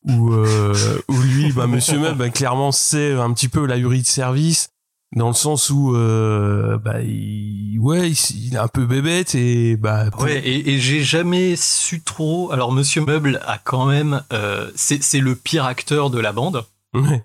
où 0.06 0.34
euh, 0.34 0.76
où 1.08 1.18
lui 1.22 1.53
bah 1.53 1.66
Monsieur 1.66 1.98
Meuble 1.98 2.18
bah, 2.18 2.30
clairement 2.30 2.74
c'est 2.74 3.14
un 3.14 3.32
petit 3.32 3.48
peu 3.48 3.66
la 3.66 3.80
de 3.80 4.06
service 4.06 4.68
dans 5.16 5.30
le 5.30 5.34
sens 5.34 5.69
où 5.69 5.95
euh, 5.95 6.77
bah 6.77 7.02
il, 7.03 7.77
ouais 7.80 8.11
il, 8.11 8.48
il 8.48 8.56
est 8.56 8.58
un 8.60 8.68
peu 8.68 8.85
bébête 8.85 9.34
et 9.34 9.77
bah 9.77 10.08
Ouais, 10.19 10.40
et, 10.45 10.72
et 10.74 10.80
j'ai 10.80 11.02
jamais 11.02 11.56
su 11.56 12.02
trop. 12.02 12.52
Alors, 12.52 12.74
Monsieur 12.74 13.02
Meuble 13.06 13.40
a 13.48 13.58
quand 13.58 13.85
même. 13.85 14.24
euh, 14.34 14.69
c'est 14.76 15.02
c'est 15.02 15.22
le 15.22 15.35
pire 15.35 15.64
acteur 15.64 16.10
de 16.10 16.19
la 16.19 16.34
bande. 16.34 16.66
Ouais. 16.94 17.24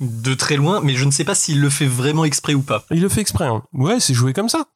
De 0.00 0.34
très 0.34 0.56
loin, 0.56 0.80
mais 0.82 0.94
je 0.94 1.04
ne 1.04 1.10
sais 1.12 1.24
pas 1.24 1.34
s'il 1.36 1.60
le 1.60 1.70
fait 1.70 1.86
vraiment 1.86 2.24
exprès 2.24 2.54
ou 2.54 2.62
pas. 2.62 2.84
il 2.90 3.00
le 3.00 3.08
fait 3.08 3.20
exprès 3.20 3.46
hein. 3.46 3.62
ouais 3.72 4.00
c'est 4.00 4.14
joué 4.14 4.32
comme 4.32 4.48
ça 4.48 4.66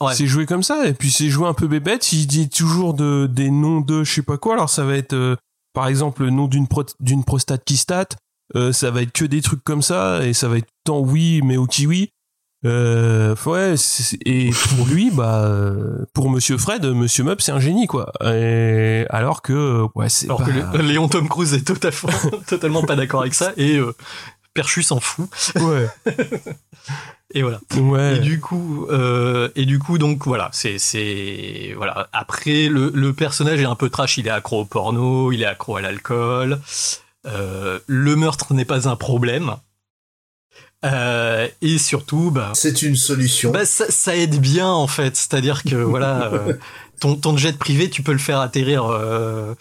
Ouais. 0.00 0.14
c'est 0.14 0.26
joué 0.26 0.46
comme 0.46 0.62
ça 0.62 0.86
et 0.86 0.94
puis 0.94 1.10
c'est 1.10 1.28
joué 1.28 1.46
un 1.46 1.52
peu 1.54 1.66
bébête 1.68 2.12
il 2.14 2.26
dit 2.26 2.48
toujours 2.48 2.94
de 2.94 3.26
des 3.30 3.50
noms 3.50 3.80
de 3.82 4.02
je 4.02 4.12
sais 4.14 4.22
pas 4.22 4.38
quoi 4.38 4.54
alors 4.54 4.70
ça 4.70 4.84
va 4.84 4.96
être 4.96 5.12
euh, 5.12 5.36
par 5.74 5.88
exemple 5.88 6.22
le 6.24 6.30
nom 6.30 6.46
d'une 6.48 6.66
pro- 6.68 6.84
d'une 7.00 7.22
prostate 7.24 7.62
qui 7.66 7.76
state 7.76 8.16
euh, 8.56 8.72
ça 8.72 8.90
va 8.90 9.02
être 9.02 9.12
que 9.12 9.24
des 9.26 9.42
trucs 9.42 9.62
comme 9.62 9.82
ça 9.82 10.24
et 10.26 10.32
ça 10.32 10.48
va 10.48 10.56
être 10.58 10.68
tant 10.84 11.00
oui 11.00 11.42
mais 11.44 11.56
au 11.58 11.66
kiwi 11.66 12.10
euh, 12.66 13.34
ouais 13.46 13.74
et 14.26 14.50
pour 14.50 14.86
lui 14.86 15.10
bah 15.10 15.50
pour 16.14 16.28
Monsieur 16.30 16.56
Fred 16.58 16.84
Monsieur 16.86 17.24
Meuble 17.24 17.40
c'est 17.42 17.52
un 17.52 17.60
génie 17.60 17.86
quoi 17.86 18.12
et 18.24 19.04
alors 19.10 19.42
que 19.42 19.86
ouais 19.94 20.08
c'est 20.08 20.26
Alors 20.26 20.38
pas- 20.44 20.50
que 20.50 20.78
Léon 20.78 21.08
Tom 21.08 21.28
Cruise 21.28 21.54
est 21.54 21.66
totalement, 21.66 22.18
totalement 22.46 22.82
pas 22.82 22.96
d'accord 22.96 23.20
avec 23.20 23.34
ça. 23.34 23.52
Et 23.56 23.76
euh, 23.76 23.94
Perchu 24.52 24.82
s'en 24.82 24.98
fout. 25.00 25.28
Ouais. 25.56 25.88
et 27.32 27.42
voilà. 27.42 27.60
Ouais. 27.76 28.16
Et 28.16 28.18
du 28.18 28.40
coup, 28.40 28.86
euh, 28.90 29.48
et 29.54 29.64
du 29.64 29.78
coup, 29.78 29.98
donc 29.98 30.26
voilà, 30.26 30.48
c'est, 30.52 30.78
c'est, 30.78 31.72
voilà. 31.76 32.08
Après, 32.12 32.68
le, 32.68 32.90
le 32.94 33.12
personnage 33.12 33.60
est 33.60 33.66
un 33.66 33.76
peu 33.76 33.88
trash. 33.88 34.18
Il 34.18 34.26
est 34.26 34.30
accro 34.30 34.60
au 34.60 34.64
porno, 34.64 35.30
il 35.32 35.42
est 35.42 35.46
accro 35.46 35.76
à 35.76 35.80
l'alcool. 35.80 36.60
Euh, 37.26 37.78
le 37.86 38.16
meurtre 38.16 38.52
n'est 38.54 38.64
pas 38.64 38.88
un 38.88 38.96
problème. 38.96 39.56
Euh, 40.84 41.46
et 41.60 41.78
surtout, 41.78 42.30
bah, 42.30 42.52
c'est 42.54 42.82
une 42.82 42.96
solution. 42.96 43.50
Bah, 43.50 43.66
ça, 43.66 43.90
ça 43.90 44.16
aide 44.16 44.40
bien 44.40 44.68
en 44.68 44.86
fait. 44.86 45.16
C'est-à-dire 45.16 45.62
que 45.62 45.76
voilà, 45.76 46.32
euh, 46.32 46.54
ton, 47.00 47.16
ton 47.16 47.36
jet 47.36 47.56
privé, 47.58 47.90
tu 47.90 48.02
peux 48.02 48.12
le 48.12 48.18
faire 48.18 48.40
atterrir 48.40 48.86
euh, 48.86 49.54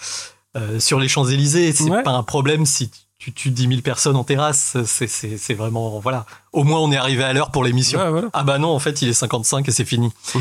euh, 0.56 0.80
sur 0.80 1.00
les 1.00 1.08
Champs 1.08 1.26
Élysées. 1.26 1.72
C'est 1.74 2.04
pas 2.04 2.12
un 2.12 2.24
problème 2.24 2.66
si 2.66 2.90
tu 3.20 3.34
tues 3.34 3.52
10 3.52 3.68
000 3.68 3.82
personnes 3.82 4.16
en 4.16 4.24
terrasse. 4.24 4.78
C'est, 4.86 5.08
c'est, 5.08 5.38
c'est 5.38 5.54
vraiment 5.54 6.00
voilà. 6.00 6.26
Au 6.52 6.64
moins, 6.64 6.80
on 6.80 6.92
est 6.92 6.98
arrivé 6.98 7.24
à 7.24 7.34
l'heure 7.34 7.52
pour 7.52 7.64
l'émission. 7.64 8.30
Ah 8.34 8.44
bah 8.44 8.58
non, 8.58 8.70
en 8.70 8.80
fait, 8.80 9.02
il 9.02 9.10
est 9.10 9.14
55 9.14 9.68
et 9.68 9.72
c'est 9.72 9.86
fini. 9.86 10.12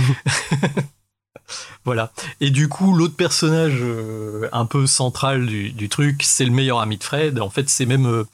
Voilà. 1.85 2.13
Et 2.43 2.51
du 2.51 2.69
coup, 2.69 2.95
l'autre 2.95 3.17
personnage 3.17 3.79
euh, 3.81 4.51
un 4.53 4.67
peu 4.67 4.87
central 4.87 5.47
du, 5.47 5.71
du 5.71 5.89
truc, 5.89 6.23
c'est 6.23 6.45
le 6.45 6.51
meilleur 6.51 6.81
ami 6.81 6.99
de 6.99 7.05
Fred. 7.05 7.41
En 7.41 7.49
fait, 7.49 7.71
c'est 7.71 7.87
même, 7.87 8.07
euh, 8.07 8.25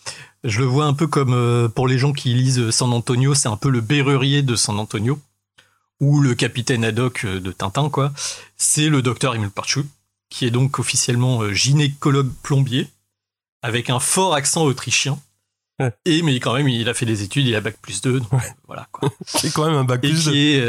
je 0.42 0.58
le 0.58 0.66
vois 0.66 0.86
un 0.86 0.94
peu 0.94 1.06
comme 1.06 1.32
euh, 1.32 1.68
pour 1.68 1.86
les 1.86 1.96
gens 1.96 2.12
qui 2.12 2.34
lisent 2.34 2.70
San 2.70 2.92
Antonio, 2.92 3.34
c'est 3.34 3.46
un 3.46 3.56
peu 3.56 3.70
le 3.70 3.80
berrurier 3.80 4.42
de 4.42 4.56
San 4.56 4.80
Antonio 4.80 5.20
ou 6.00 6.20
le 6.20 6.34
capitaine 6.34 6.84
Haddock 6.84 7.24
euh, 7.24 7.40
de 7.40 7.52
Tintin, 7.52 7.88
quoi. 7.88 8.12
C'est 8.56 8.88
le 8.88 9.02
docteur 9.02 9.34
Emile 9.34 9.50
Parchou, 9.50 9.84
qui 10.28 10.46
est 10.46 10.50
donc 10.50 10.78
officiellement 10.78 11.42
euh, 11.42 11.52
gynécologue 11.52 12.30
plombier 12.42 12.88
avec 13.64 13.88
un 13.90 13.98
fort 13.98 14.34
accent 14.34 14.62
autrichien. 14.62 15.18
Et 16.04 16.22
mais 16.22 16.38
quand 16.38 16.54
même, 16.54 16.68
il 16.68 16.88
a 16.88 16.94
fait 16.94 17.06
des 17.06 17.22
études, 17.22 17.46
il 17.48 17.54
a 17.56 17.60
bac 17.60 17.76
plus 17.82 18.00
2, 18.00 18.20
donc 18.20 18.28
voilà 18.68 18.86
quoi. 18.92 19.10
C'est 19.26 19.52
quand 19.52 19.66
même 19.66 19.74
un 19.74 19.84
bac 19.84 20.04
Et 20.04 20.10
plus 20.10 20.18
qui 20.20 20.30
deux. 20.30 20.36
est, 20.36 20.60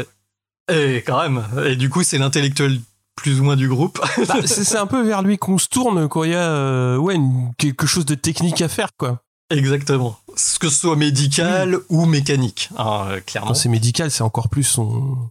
euh, 0.70 0.96
eh, 0.96 1.02
quand 1.02 1.22
même. 1.22 1.44
Et 1.64 1.76
du 1.76 1.88
coup, 1.90 2.02
c'est 2.02 2.18
l'intellectuel 2.18 2.80
plus 3.14 3.40
ou 3.40 3.44
moins 3.44 3.54
du 3.56 3.68
groupe. 3.68 4.00
Bah, 4.26 4.34
c'est 4.46 4.76
un 4.76 4.86
peu 4.88 5.02
vers 5.06 5.22
lui 5.22 5.38
qu'on 5.38 5.58
se 5.58 5.68
tourne 5.68 6.08
quand 6.08 6.24
il 6.24 6.32
y 6.32 6.34
a 6.34 6.50
euh, 6.50 6.96
ouais, 6.96 7.14
une- 7.14 7.52
quelque 7.56 7.86
chose 7.86 8.04
de 8.04 8.14
technique 8.16 8.60
à 8.62 8.68
faire, 8.68 8.88
quoi. 8.98 9.22
Exactement. 9.50 10.18
Que 10.60 10.68
ce 10.68 10.74
soit 10.80 10.96
médical 10.96 11.78
ou 11.88 12.04
mécanique, 12.06 12.70
hein, 12.76 13.06
euh, 13.10 13.20
clairement. 13.20 13.48
Quand 13.50 13.54
c'est 13.54 13.68
médical, 13.68 14.10
c'est 14.10 14.24
encore 14.24 14.48
plus 14.48 14.64
son. 14.64 15.30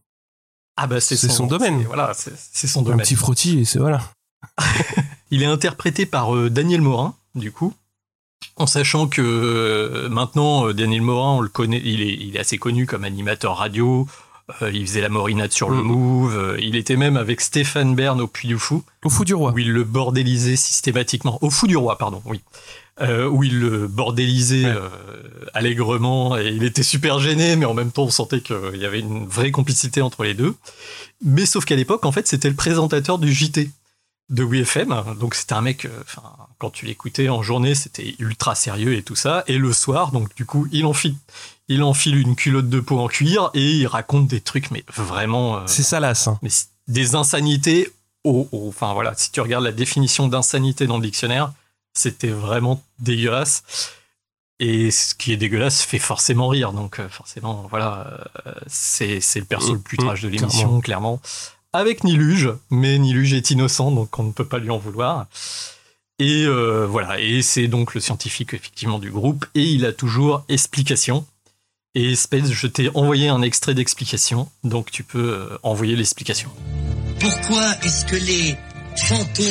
Ah 0.78 0.88
bah 0.88 1.02
c'est 1.02 1.18
son 1.18 1.48
domaine. 1.48 1.80
c'est- 1.82 1.86
Voilà, 1.88 2.14
c'est 2.16 2.68
son 2.68 2.80
Un 2.80 2.84
domaine. 2.84 3.00
petit 3.02 3.16
frottis 3.16 3.60
et 3.60 3.66
c'est 3.66 3.80
voilà. 3.80 4.02
Il 5.32 5.42
est 5.44 5.48
interprété 5.48 6.06
par 6.06 6.34
euh, 6.36 6.50
Daniel 6.50 6.82
Morin, 6.82 7.14
du 7.36 7.52
coup. 7.52 7.74
En 8.58 8.68
sachant 8.68 9.08
que 9.08 9.22
euh, 9.22 10.10
maintenant, 10.10 10.68
euh, 10.68 10.74
Daniel 10.74 11.02
Morin, 11.02 11.38
on 11.38 11.42
le 11.42 11.50
connaît, 11.50 11.82
il 11.84 12.02
est, 12.02 12.14
il 12.14 12.36
est 12.36 12.40
assez 12.40 12.58
connu 12.58 12.86
comme 12.86 13.04
animateur 13.04 13.58
radio. 13.58 14.08
euh, 14.62 14.70
il 14.74 14.86
faisait 14.88 15.02
la 15.02 15.10
morinade 15.10 15.52
sur 15.52 15.70
le 15.70 15.82
Move. 15.82 16.36
euh, 16.38 16.58
il 16.62 16.76
était 16.76 16.96
même 16.98 17.18
avec 17.18 17.42
Stéphane 17.42 17.96
Bern 17.96 18.22
au 18.22 18.28
Puy 18.28 18.48
du 18.48 18.58
Fou. 18.60 18.84
Au 19.04 19.10
Fou 19.10 19.26
du 19.26 19.34
Roi. 19.34 19.52
Où 19.52 19.60
il 19.60 19.72
le 19.72 19.84
bordélisait 19.84 20.56
systématiquement. 20.56 21.40
Au 21.42 21.50
Fou 21.50 21.66
du 21.68 21.76
Roi, 21.76 21.98
pardon, 21.98 22.22
oui. 22.26 22.42
Euh, 23.02 23.28
où 23.28 23.44
il 23.44 23.60
le 23.60 23.88
bordélisait 23.88 24.72
allègrement 25.54 26.38
et 26.38 26.48
il 26.48 26.64
était 26.64 26.84
super 26.84 27.20
gêné, 27.20 27.56
mais 27.58 27.66
en 27.66 27.74
même 27.74 27.92
temps 27.92 28.04
on 28.04 28.10
sentait 28.10 28.40
qu'il 28.40 28.78
y 28.78 28.86
avait 28.86 29.00
une 29.02 29.26
vraie 29.28 29.52
complicité 29.52 30.02
entre 30.02 30.24
les 30.24 30.34
deux. 30.34 30.56
Mais 31.24 31.46
sauf 31.46 31.66
qu'à 31.66 31.76
l'époque, 31.76 32.06
en 32.06 32.12
fait, 32.14 32.26
c'était 32.28 32.48
le 32.50 32.56
présentateur 32.56 33.18
du 33.18 33.34
JT 33.34 33.70
de 34.30 34.44
WFM. 34.44 35.16
Donc 35.20 35.36
c'était 35.36 35.54
un 35.54 35.62
mec, 35.62 35.86
euh, 35.86 35.90
quand 36.58 36.70
tu 36.72 36.86
l'écoutais 36.86 37.30
en 37.30 37.44
journée, 37.44 37.76
c'était 37.76 38.16
ultra 38.20 38.56
sérieux 38.56 38.94
et 38.96 39.04
tout 39.04 39.16
ça. 39.16 39.44
Et 39.48 39.58
le 39.58 39.72
soir, 39.74 40.12
donc 40.12 40.34
du 40.36 40.46
coup, 40.46 40.68
il 40.72 40.86
enfile, 40.86 41.16
il 41.68 41.84
enfile 41.84 42.18
une 42.18 42.36
culotte 42.36 42.70
de 42.70 42.80
peau 42.80 43.00
en 43.00 43.08
cuir 43.08 43.52
et 43.54 43.72
il 43.72 43.88
raconte 43.88 44.28
des 44.28 44.42
trucs, 44.42 44.72
mais 44.72 44.84
vraiment. 44.96 45.58
euh, 45.58 45.64
C'est 45.68 45.84
salace. 45.84 46.28
hein. 46.28 46.40
mais 46.42 46.50
des 46.88 47.16
insanités 47.16 47.92
au, 48.24 48.48
au- 48.52 48.68
enfin 48.70 48.94
voilà, 48.94 49.14
si 49.16 49.32
tu 49.32 49.42
regardes 49.42 49.64
la 49.64 49.72
définition 49.72 50.28
d'insanité 50.28 50.88
dans 50.88 50.98
le 50.98 51.04
dictionnaire, 51.04 51.52
c'était 51.94 52.30
vraiment 52.30 52.84
dégueulasse. 53.00 53.64
Et 54.60 54.90
ce 54.90 55.14
qui 55.16 55.34
est 55.34 55.38
dégueulasse 55.38 55.82
fait 55.82 56.00
forcément 56.00 56.48
rire, 56.48 56.72
donc 56.72 57.00
euh, 57.00 57.10
forcément, 57.10 57.68
voilà, 57.70 58.26
c'est 58.68 59.20
c'est 59.20 59.40
le 59.40 59.46
perso 59.46 59.74
le 59.74 59.80
plus 59.80 59.98
trash 59.98 60.22
de 60.22 60.28
mmh, 60.30 60.32
l'émission, 60.32 60.80
clairement. 60.82 61.20
Avec 61.76 62.06
Niluge, 62.06 62.54
mais 62.70 62.98
Niluge 62.98 63.34
est 63.34 63.52
innocent, 63.52 63.92
donc 63.92 64.18
on 64.18 64.24
ne 64.24 64.32
peut 64.32 64.46
pas 64.46 64.60
lui 64.60 64.70
en 64.70 64.78
vouloir. 64.78 65.28
Et 66.20 66.46
euh, 66.46 66.88
voilà, 66.90 67.20
et 67.20 67.42
c'est 67.42 67.68
donc 67.68 67.94
le 67.96 68.00
scientifique 68.00 68.54
effectivement 68.54 68.98
du 68.98 69.12
groupe, 69.12 69.46
et 69.56 69.64
il 69.64 69.86
a 69.86 69.92
toujours 69.92 70.46
explication. 70.48 71.26
Et 71.94 72.16
Spades, 72.16 72.50
je 72.50 72.68
t'ai 72.68 72.90
envoyé 72.94 73.28
un 73.28 73.42
extrait 73.42 73.74
d'explication, 73.74 74.48
donc 74.64 74.90
tu 74.90 75.04
peux 75.04 75.34
euh, 75.34 75.58
envoyer 75.64 75.98
l'explication. 75.98 76.50
Pourquoi 77.20 77.66
est-ce 77.84 78.06
que 78.06 78.16
les 78.16 78.56
fantômes 78.96 79.46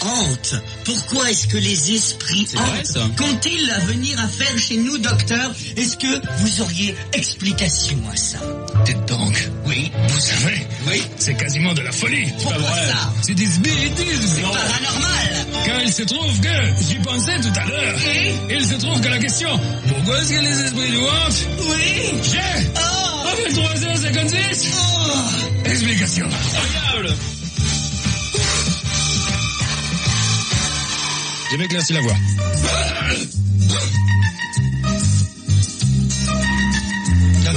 hantent? 0.00 0.54
Pourquoi 0.86 1.30
est-ce 1.30 1.48
que 1.48 1.58
les 1.58 1.92
esprits 1.92 2.48
hantent? 2.56 3.14
Qu'ont-ils 3.18 3.70
à 3.72 3.78
venir 3.80 4.18
à 4.18 4.26
faire 4.26 4.58
chez 4.58 4.78
nous, 4.78 4.96
docteur? 4.96 5.50
Est-ce 5.76 5.98
que 5.98 6.40
vous 6.40 6.62
auriez 6.62 6.94
explication 7.12 7.98
à 8.10 8.16
ça? 8.16 8.38
Dites 8.86 9.04
donc. 9.06 9.50
Oui. 9.78 9.92
Vous 10.08 10.18
savez, 10.20 10.66
Oui. 10.88 11.02
c'est 11.18 11.34
quasiment 11.36 11.72
de 11.72 11.82
la 11.82 11.92
folie. 11.92 12.32
Pourquoi 12.42 12.62
ça 12.62 13.12
C'est 13.22 13.34
des 13.34 13.46
bêtises. 13.46 14.32
C'est 14.34 14.42
paranormal 14.42 15.46
Car 15.64 15.82
il 15.82 15.92
se 15.92 16.02
trouve 16.02 16.40
que, 16.40 16.48
j'y 16.88 16.96
pensais 16.96 17.38
tout 17.40 17.52
à 17.60 17.64
l'heure, 17.64 17.94
il 18.50 18.64
se 18.66 18.74
trouve 18.74 19.00
que 19.00 19.08
la 19.08 19.18
question, 19.18 19.48
pourquoi 19.86 20.18
est-ce 20.20 20.32
que 20.32 20.40
les 20.40 20.60
esprits 20.62 20.90
nous 20.90 21.06
hantent 21.06 21.46
Oui 21.60 22.12
J'ai 22.24 22.66
Oh 22.74 23.28
À 23.28 23.34
23h56 23.48 24.68
Explication. 25.64 26.26
Incroyable 26.26 27.14
Je 31.52 31.56
vais 31.56 31.64
éclaircir 31.66 31.94
la 31.96 32.02
voix. 32.02 32.16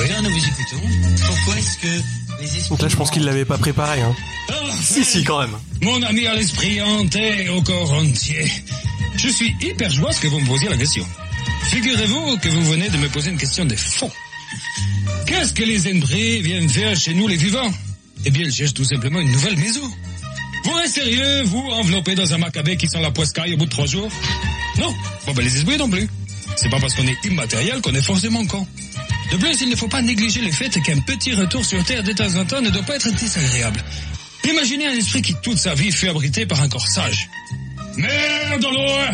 Nous 0.01 0.29
vous 0.29 0.37
écoutons. 0.37 0.81
Pourquoi 1.27 1.57
est-ce 1.59 1.77
que 1.77 2.41
les 2.41 2.45
esprits 2.45 2.69
Donc 2.69 2.81
là, 2.81 2.87
je 2.87 2.95
pense 2.95 3.11
qu'il 3.11 3.23
l'avait 3.23 3.45
pas 3.45 3.59
préparé. 3.59 4.01
Hein. 4.01 4.15
Si, 4.81 5.05
si, 5.05 5.23
quand 5.23 5.39
même. 5.39 5.55
Mon 5.81 6.01
ami 6.01 6.25
à 6.25 6.33
l'esprit 6.33 6.81
hanté 6.81 7.49
au 7.49 7.61
corps 7.61 7.91
entier. 7.93 8.51
Je 9.15 9.29
suis 9.29 9.55
hyper 9.61 9.91
joyeux 9.91 10.17
que 10.19 10.27
vous 10.27 10.39
me 10.39 10.47
posiez 10.47 10.69
la 10.69 10.77
question. 10.77 11.05
Figurez-vous 11.65 12.37
que 12.37 12.49
vous 12.49 12.65
venez 12.71 12.89
de 12.89 12.97
me 12.97 13.09
poser 13.09 13.29
une 13.29 13.37
question 13.37 13.63
de 13.65 13.75
fond. 13.75 14.09
Qu'est-ce 15.27 15.53
que 15.53 15.63
les 15.63 15.87
esprits 15.87 16.41
viennent 16.41 16.69
faire 16.69 16.95
chez 16.95 17.13
nous 17.13 17.27
les 17.27 17.37
vivants? 17.37 17.71
Eh 18.25 18.31
bien, 18.31 18.45
ils 18.45 18.51
cherchent 18.51 18.73
tout 18.73 18.83
simplement 18.83 19.19
une 19.19 19.31
nouvelle 19.31 19.57
maison. 19.57 19.87
Vous 20.63 20.79
êtes 20.79 20.91
sérieux, 20.91 21.43
vous, 21.43 21.69
enveloppé 21.71 22.15
dans 22.15 22.33
un 22.33 22.37
macabé 22.39 22.75
qui 22.75 22.87
sent 22.87 23.01
la 23.01 23.11
poiscaille 23.11 23.53
au 23.53 23.57
bout 23.57 23.65
de 23.65 23.71
trois 23.71 23.85
jours? 23.85 24.09
Non. 24.79 24.93
Bon, 25.27 25.33
ben 25.33 25.43
les 25.43 25.57
esprits 25.57 25.77
non 25.77 25.89
plus. 25.89 26.09
C'est 26.55 26.69
pas 26.69 26.79
parce 26.79 26.95
qu'on 26.95 27.07
est 27.07 27.25
immatériel 27.25 27.81
qu'on 27.81 27.93
est 27.93 28.01
forcément 28.01 28.45
con. 28.45 28.67
De 29.31 29.37
plus, 29.37 29.61
il 29.61 29.69
ne 29.69 29.75
faut 29.75 29.87
pas 29.87 30.01
négliger 30.01 30.41
le 30.41 30.51
fait 30.51 30.69
qu'un 30.81 30.99
petit 30.99 31.33
retour 31.33 31.63
sur 31.63 31.83
Terre 31.85 32.03
de 32.03 32.11
temps 32.11 32.35
en 32.35 32.45
temps 32.45 32.61
ne 32.61 32.69
doit 32.69 32.83
pas 32.83 32.95
être 32.95 33.11
désagréable. 33.15 33.81
Imaginez 34.49 34.87
un 34.87 34.93
esprit 34.93 35.21
qui 35.21 35.35
toute 35.41 35.57
sa 35.57 35.73
vie 35.73 35.91
fut 35.91 36.09
abrité 36.09 36.45
par 36.45 36.61
un 36.61 36.67
corps 36.67 36.87
sage. 36.87 37.29
Merde 37.95 38.65
alors 38.65 39.09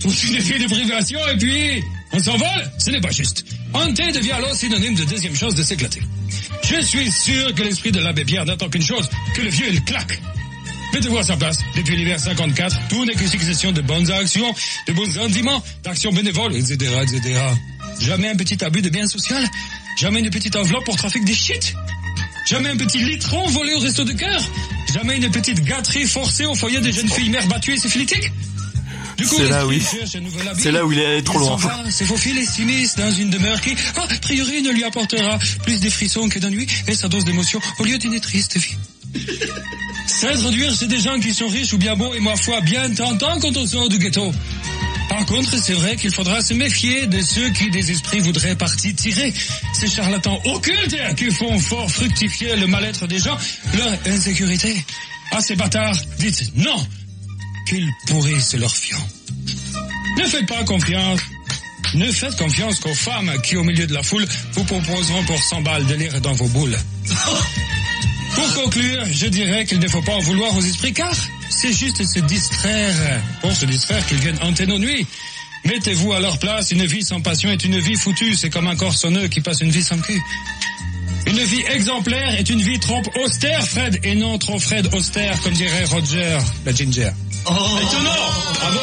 Toute 0.00 0.24
une 0.24 0.38
vie 0.38 0.58
de 0.58 0.66
privation 0.66 1.20
et 1.32 1.36
puis 1.36 1.82
on 2.12 2.18
s'envole 2.18 2.72
Ce 2.78 2.90
n'est 2.90 3.00
pas 3.00 3.10
juste. 3.10 3.44
Hanté 3.72 4.12
devient 4.12 4.32
alors 4.32 4.54
synonyme 4.54 4.94
de 4.94 5.04
deuxième 5.04 5.36
chance 5.36 5.54
de 5.54 5.62
s'éclater. 5.62 6.02
Je 6.64 6.82
suis 6.82 7.10
sûr 7.10 7.54
que 7.54 7.62
l'esprit 7.62 7.92
de 7.92 8.00
l'abbé 8.00 8.24
Pierre 8.24 8.44
n'attend 8.44 8.68
qu'une 8.68 8.82
chose, 8.82 9.08
que 9.34 9.40
le 9.40 9.48
vieux 9.48 9.68
il 9.70 9.82
claque. 9.84 10.20
Mettez-vous 10.92 11.18
à 11.18 11.22
sa 11.22 11.36
place. 11.36 11.58
Depuis 11.76 11.96
l'hiver 11.96 12.18
54, 12.18 12.88
tout 12.88 13.04
n'est 13.04 13.14
que 13.14 13.26
succession 13.26 13.72
de 13.72 13.80
bonnes 13.80 14.10
actions, 14.10 14.54
de 14.86 14.92
bons 14.92 15.10
sentiments, 15.12 15.62
d'actions 15.82 16.12
bénévoles, 16.12 16.56
etc., 16.56 16.76
etc. 17.02 17.40
Jamais 18.00 18.28
un 18.28 18.36
petit 18.36 18.62
abus 18.64 18.82
de 18.82 18.88
bien 18.88 19.06
social 19.06 19.44
Jamais 19.98 20.20
une 20.20 20.30
petite 20.30 20.56
enveloppe 20.56 20.84
pour 20.84 20.96
trafic 20.96 21.24
des 21.24 21.34
shit 21.34 21.74
Jamais 22.46 22.70
un 22.70 22.76
petit 22.76 22.98
litron 22.98 23.46
volé 23.48 23.74
au 23.74 23.78
resto 23.80 24.04
de 24.04 24.12
cœur 24.12 24.40
Jamais 24.94 25.16
une 25.16 25.30
petite 25.30 25.62
gâterie 25.64 26.06
forcée 26.06 26.46
au 26.46 26.54
foyer 26.54 26.80
des 26.80 26.92
jeunes 26.92 27.08
filles 27.08 27.30
mères 27.30 27.46
battues 27.48 27.74
et 27.74 27.78
syphilitiques 27.78 28.32
Du 29.18 29.26
coup, 29.26 29.36
C'est 29.36 29.48
là, 29.48 29.66
oui. 29.66 29.82
C'est 30.56 30.70
là 30.72 30.84
où 30.86 30.92
il 30.92 30.98
est 30.98 31.06
allé 31.06 31.22
trop 31.24 31.38
Il 31.40 31.46
loin. 31.46 31.90
se 31.90 32.04
faufile 32.04 32.38
et 32.38 32.46
s'immisce 32.46 32.96
dans 32.96 33.10
une 33.10 33.30
demeure 33.30 33.60
qui, 33.60 33.74
a 33.96 34.06
priori, 34.22 34.62
ne 34.62 34.70
lui 34.70 34.84
apportera 34.84 35.38
plus 35.64 35.80
de 35.80 35.90
frissons 35.90 36.28
que 36.28 36.38
d'ennui 36.38 36.66
et 36.86 36.94
sa 36.94 37.08
dose 37.08 37.24
d'émotion 37.24 37.60
au 37.80 37.84
lieu 37.84 37.98
d'une 37.98 38.18
triste 38.20 38.56
vie. 38.56 38.76
S'introduire 40.06 40.74
chez 40.74 40.86
des 40.86 41.00
gens 41.00 41.18
qui 41.20 41.34
sont 41.34 41.48
riches 41.48 41.72
ou 41.74 41.78
bien 41.78 41.96
beaux 41.96 42.14
et 42.14 42.20
ma 42.20 42.36
foi 42.36 42.60
bien 42.62 42.88
tentants 42.90 43.38
quand 43.40 43.56
on 43.56 43.66
sort 43.66 43.88
du 43.88 43.98
ghetto. 43.98 44.32
Par 45.18 45.26
contre, 45.26 45.58
c'est 45.58 45.72
vrai 45.72 45.96
qu'il 45.96 46.12
faudra 46.12 46.40
se 46.40 46.54
méfier 46.54 47.08
de 47.08 47.20
ceux 47.20 47.50
qui 47.50 47.68
des 47.70 47.90
esprits 47.90 48.20
voudraient 48.20 48.54
partie 48.54 48.94
tirer. 48.94 49.34
Ces 49.74 49.88
charlatans 49.88 50.40
occultes 50.44 50.96
qui 51.16 51.28
font 51.32 51.58
fort 51.58 51.90
fructifier 51.90 52.54
le 52.54 52.68
mal-être 52.68 53.08
des 53.08 53.18
gens, 53.18 53.36
leur 53.76 53.92
insécurité. 54.06 54.76
À 55.32 55.40
ces 55.40 55.56
bâtards, 55.56 55.96
dites 56.20 56.52
non, 56.54 56.86
qu'ils 57.66 57.90
pourrissent 58.06 58.54
leur 58.54 58.70
fion. 58.70 58.98
Ne 60.18 60.24
faites 60.24 60.46
pas 60.46 60.62
confiance. 60.62 61.20
Ne 61.94 62.12
faites 62.12 62.36
confiance 62.36 62.78
qu'aux 62.78 62.94
femmes 62.94 63.32
qui, 63.42 63.56
au 63.56 63.64
milieu 63.64 63.88
de 63.88 63.94
la 63.94 64.04
foule, 64.04 64.26
vous 64.52 64.62
proposeront 64.62 65.24
pour 65.24 65.42
100 65.42 65.62
balles 65.62 65.86
de 65.86 65.94
lire 65.94 66.20
dans 66.20 66.34
vos 66.34 66.46
boules. 66.46 66.78
Pour 68.38 68.54
conclure, 68.62 69.04
je 69.10 69.26
dirais 69.26 69.64
qu'il 69.64 69.78
ne 69.80 69.88
faut 69.88 70.02
pas 70.02 70.14
en 70.14 70.20
vouloir 70.20 70.56
aux 70.56 70.62
esprits 70.62 70.92
car 70.92 71.12
c'est 71.50 71.72
juste 71.72 72.04
se 72.06 72.20
distraire. 72.20 72.94
Pour 73.40 73.52
se 73.52 73.64
distraire 73.64 74.04
qu'ils 74.06 74.18
viennent 74.18 74.38
hanter 74.42 74.66
nos 74.66 74.78
nuits. 74.78 75.06
Mettez-vous 75.64 76.12
à 76.12 76.20
leur 76.20 76.38
place, 76.38 76.70
une 76.70 76.86
vie 76.86 77.02
sans 77.02 77.20
passion 77.20 77.50
est 77.50 77.64
une 77.64 77.78
vie 77.78 77.96
foutue, 77.96 78.34
c'est 78.36 78.48
comme 78.48 78.68
un 78.68 78.76
corps 78.76 78.94
sonneux 78.94 79.26
qui 79.28 79.40
passe 79.40 79.60
une 79.60 79.70
vie 79.70 79.82
sans 79.82 79.98
cul. 79.98 80.20
Une 81.26 81.40
vie 81.40 81.62
exemplaire 81.74 82.38
est 82.38 82.48
une 82.48 82.62
vie 82.62 82.78
trop 82.78 83.02
austère, 83.22 83.62
Fred, 83.66 83.98
et 84.04 84.14
non 84.14 84.38
trop 84.38 84.58
Fred 84.58 84.88
austère, 84.94 85.38
comme 85.42 85.52
dirait 85.52 85.84
Roger, 85.84 86.38
la 86.64 86.72
ginger. 86.72 87.10
Oh, 87.44 87.50
Étonnant 87.50 88.10
Bravo 88.54 88.80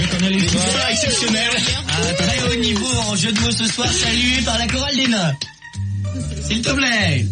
Je 0.00 0.08
connais 0.08 0.30
l'histoire. 0.30 0.90
exceptionnel. 0.90 1.50
Un 1.88 2.14
très 2.14 2.42
haut 2.48 2.60
niveau 2.60 2.96
en 3.08 3.16
jeu 3.16 3.32
de 3.32 3.40
mots 3.40 3.50
ce 3.50 3.66
soir, 3.66 3.88
salué 3.92 4.42
par 4.44 4.58
la 4.58 4.66
chorale 4.66 4.96
des 4.96 5.08
nains. 5.08 5.34
S'il 6.42 6.62
te 6.62 6.70
plaît. 6.70 7.26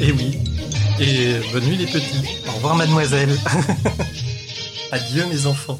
Et 0.00 0.12
oui. 0.12 0.38
Et 1.00 1.34
bonne 1.52 1.64
nuit 1.64 1.76
les 1.76 1.86
petits. 1.86 2.04
Au 2.48 2.52
revoir 2.52 2.74
mademoiselle. 2.76 3.30
Adieu 4.92 5.24
mes 5.26 5.46
enfants. 5.46 5.78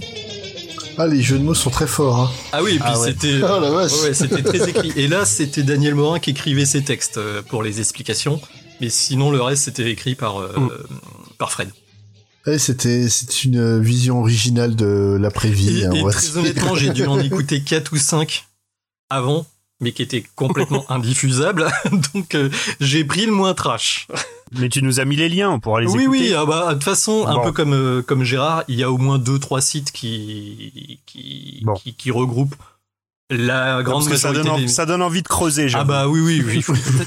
Ah, 0.98 1.06
les 1.06 1.22
jeux 1.22 1.38
de 1.38 1.42
mots 1.42 1.54
sont 1.54 1.70
très 1.70 1.86
forts. 1.86 2.18
Hein. 2.20 2.30
Ah 2.52 2.62
oui, 2.62 2.72
et 2.72 2.78
puis 2.78 2.82
Ah 2.84 2.98
ouais. 3.00 3.08
c'était 3.10 3.40
Oh 3.42 3.76
ouais, 4.04 4.12
c'était 4.14 4.42
très 4.42 4.68
écrit. 4.68 4.92
Et 4.96 5.08
là, 5.08 5.24
c'était 5.24 5.62
Daniel 5.62 5.94
Morin 5.94 6.18
qui 6.18 6.30
écrivait 6.30 6.66
ses 6.66 6.82
textes 6.82 7.16
euh, 7.16 7.40
pour 7.42 7.62
les 7.62 7.80
explications. 7.80 8.40
Mais 8.80 8.90
sinon, 8.90 9.30
le 9.30 9.40
reste, 9.40 9.64
c'était 9.64 9.90
écrit 9.90 10.14
par, 10.14 10.40
euh, 10.40 10.52
par 11.38 11.50
Fred. 11.52 11.70
Ouais, 12.46 12.58
c'était 12.58 13.08
c'est 13.08 13.44
une 13.44 13.80
vision 13.80 14.20
originale 14.20 14.74
de 14.74 15.18
l'après-vie. 15.20 15.80
Et, 15.80 15.86
hein, 15.86 15.92
et 15.92 16.02
très 16.10 16.36
honnêtement, 16.36 16.74
j'ai 16.74 16.90
dû 16.90 17.06
en 17.06 17.18
écouter 17.18 17.60
4 17.64 17.92
ou 17.92 17.96
5 17.96 18.46
avant, 19.10 19.46
mais 19.80 19.92
qui 19.92 20.02
étaient 20.02 20.24
complètement 20.36 20.84
indiffusables. 20.90 21.68
Donc, 22.14 22.34
euh, 22.34 22.48
j'ai 22.80 23.04
pris 23.04 23.26
le 23.26 23.32
moins 23.32 23.54
trash. 23.54 24.06
Mais 24.58 24.68
tu 24.68 24.82
nous 24.82 24.98
as 24.98 25.04
mis 25.04 25.16
les 25.16 25.28
liens, 25.28 25.50
on 25.50 25.60
pourra 25.60 25.80
les 25.80 25.86
oui, 25.86 26.02
écouter. 26.02 26.18
oui, 26.20 26.34
ah 26.36 26.44
bah, 26.44 26.68
de 26.68 26.74
toute 26.74 26.84
façon, 26.84 27.24
un 27.26 27.38
peu 27.38 27.52
comme, 27.52 27.72
euh, 27.72 28.02
comme 28.02 28.24
Gérard, 28.24 28.64
il 28.66 28.76
y 28.76 28.82
a 28.82 28.90
au 28.90 28.98
moins 28.98 29.18
deux, 29.18 29.38
trois 29.38 29.60
sites 29.60 29.92
qui, 29.92 30.98
qui, 31.06 31.64
qui, 31.76 31.94
qui 31.94 32.10
regroupent 32.10 32.56
la 33.30 33.82
grande 33.82 34.00
Parce 34.04 34.08
que 34.08 34.16
ça 34.16 34.32
donne, 34.32 34.48
en- 34.48 34.58
des- 34.58 34.68
ça 34.68 34.86
donne 34.86 35.02
envie 35.02 35.22
de 35.22 35.28
creuser. 35.28 35.68
Ah 35.74 35.84
bah 35.84 36.08
oui, 36.08 36.20
oui, 36.20 36.42
oui. 36.44 36.64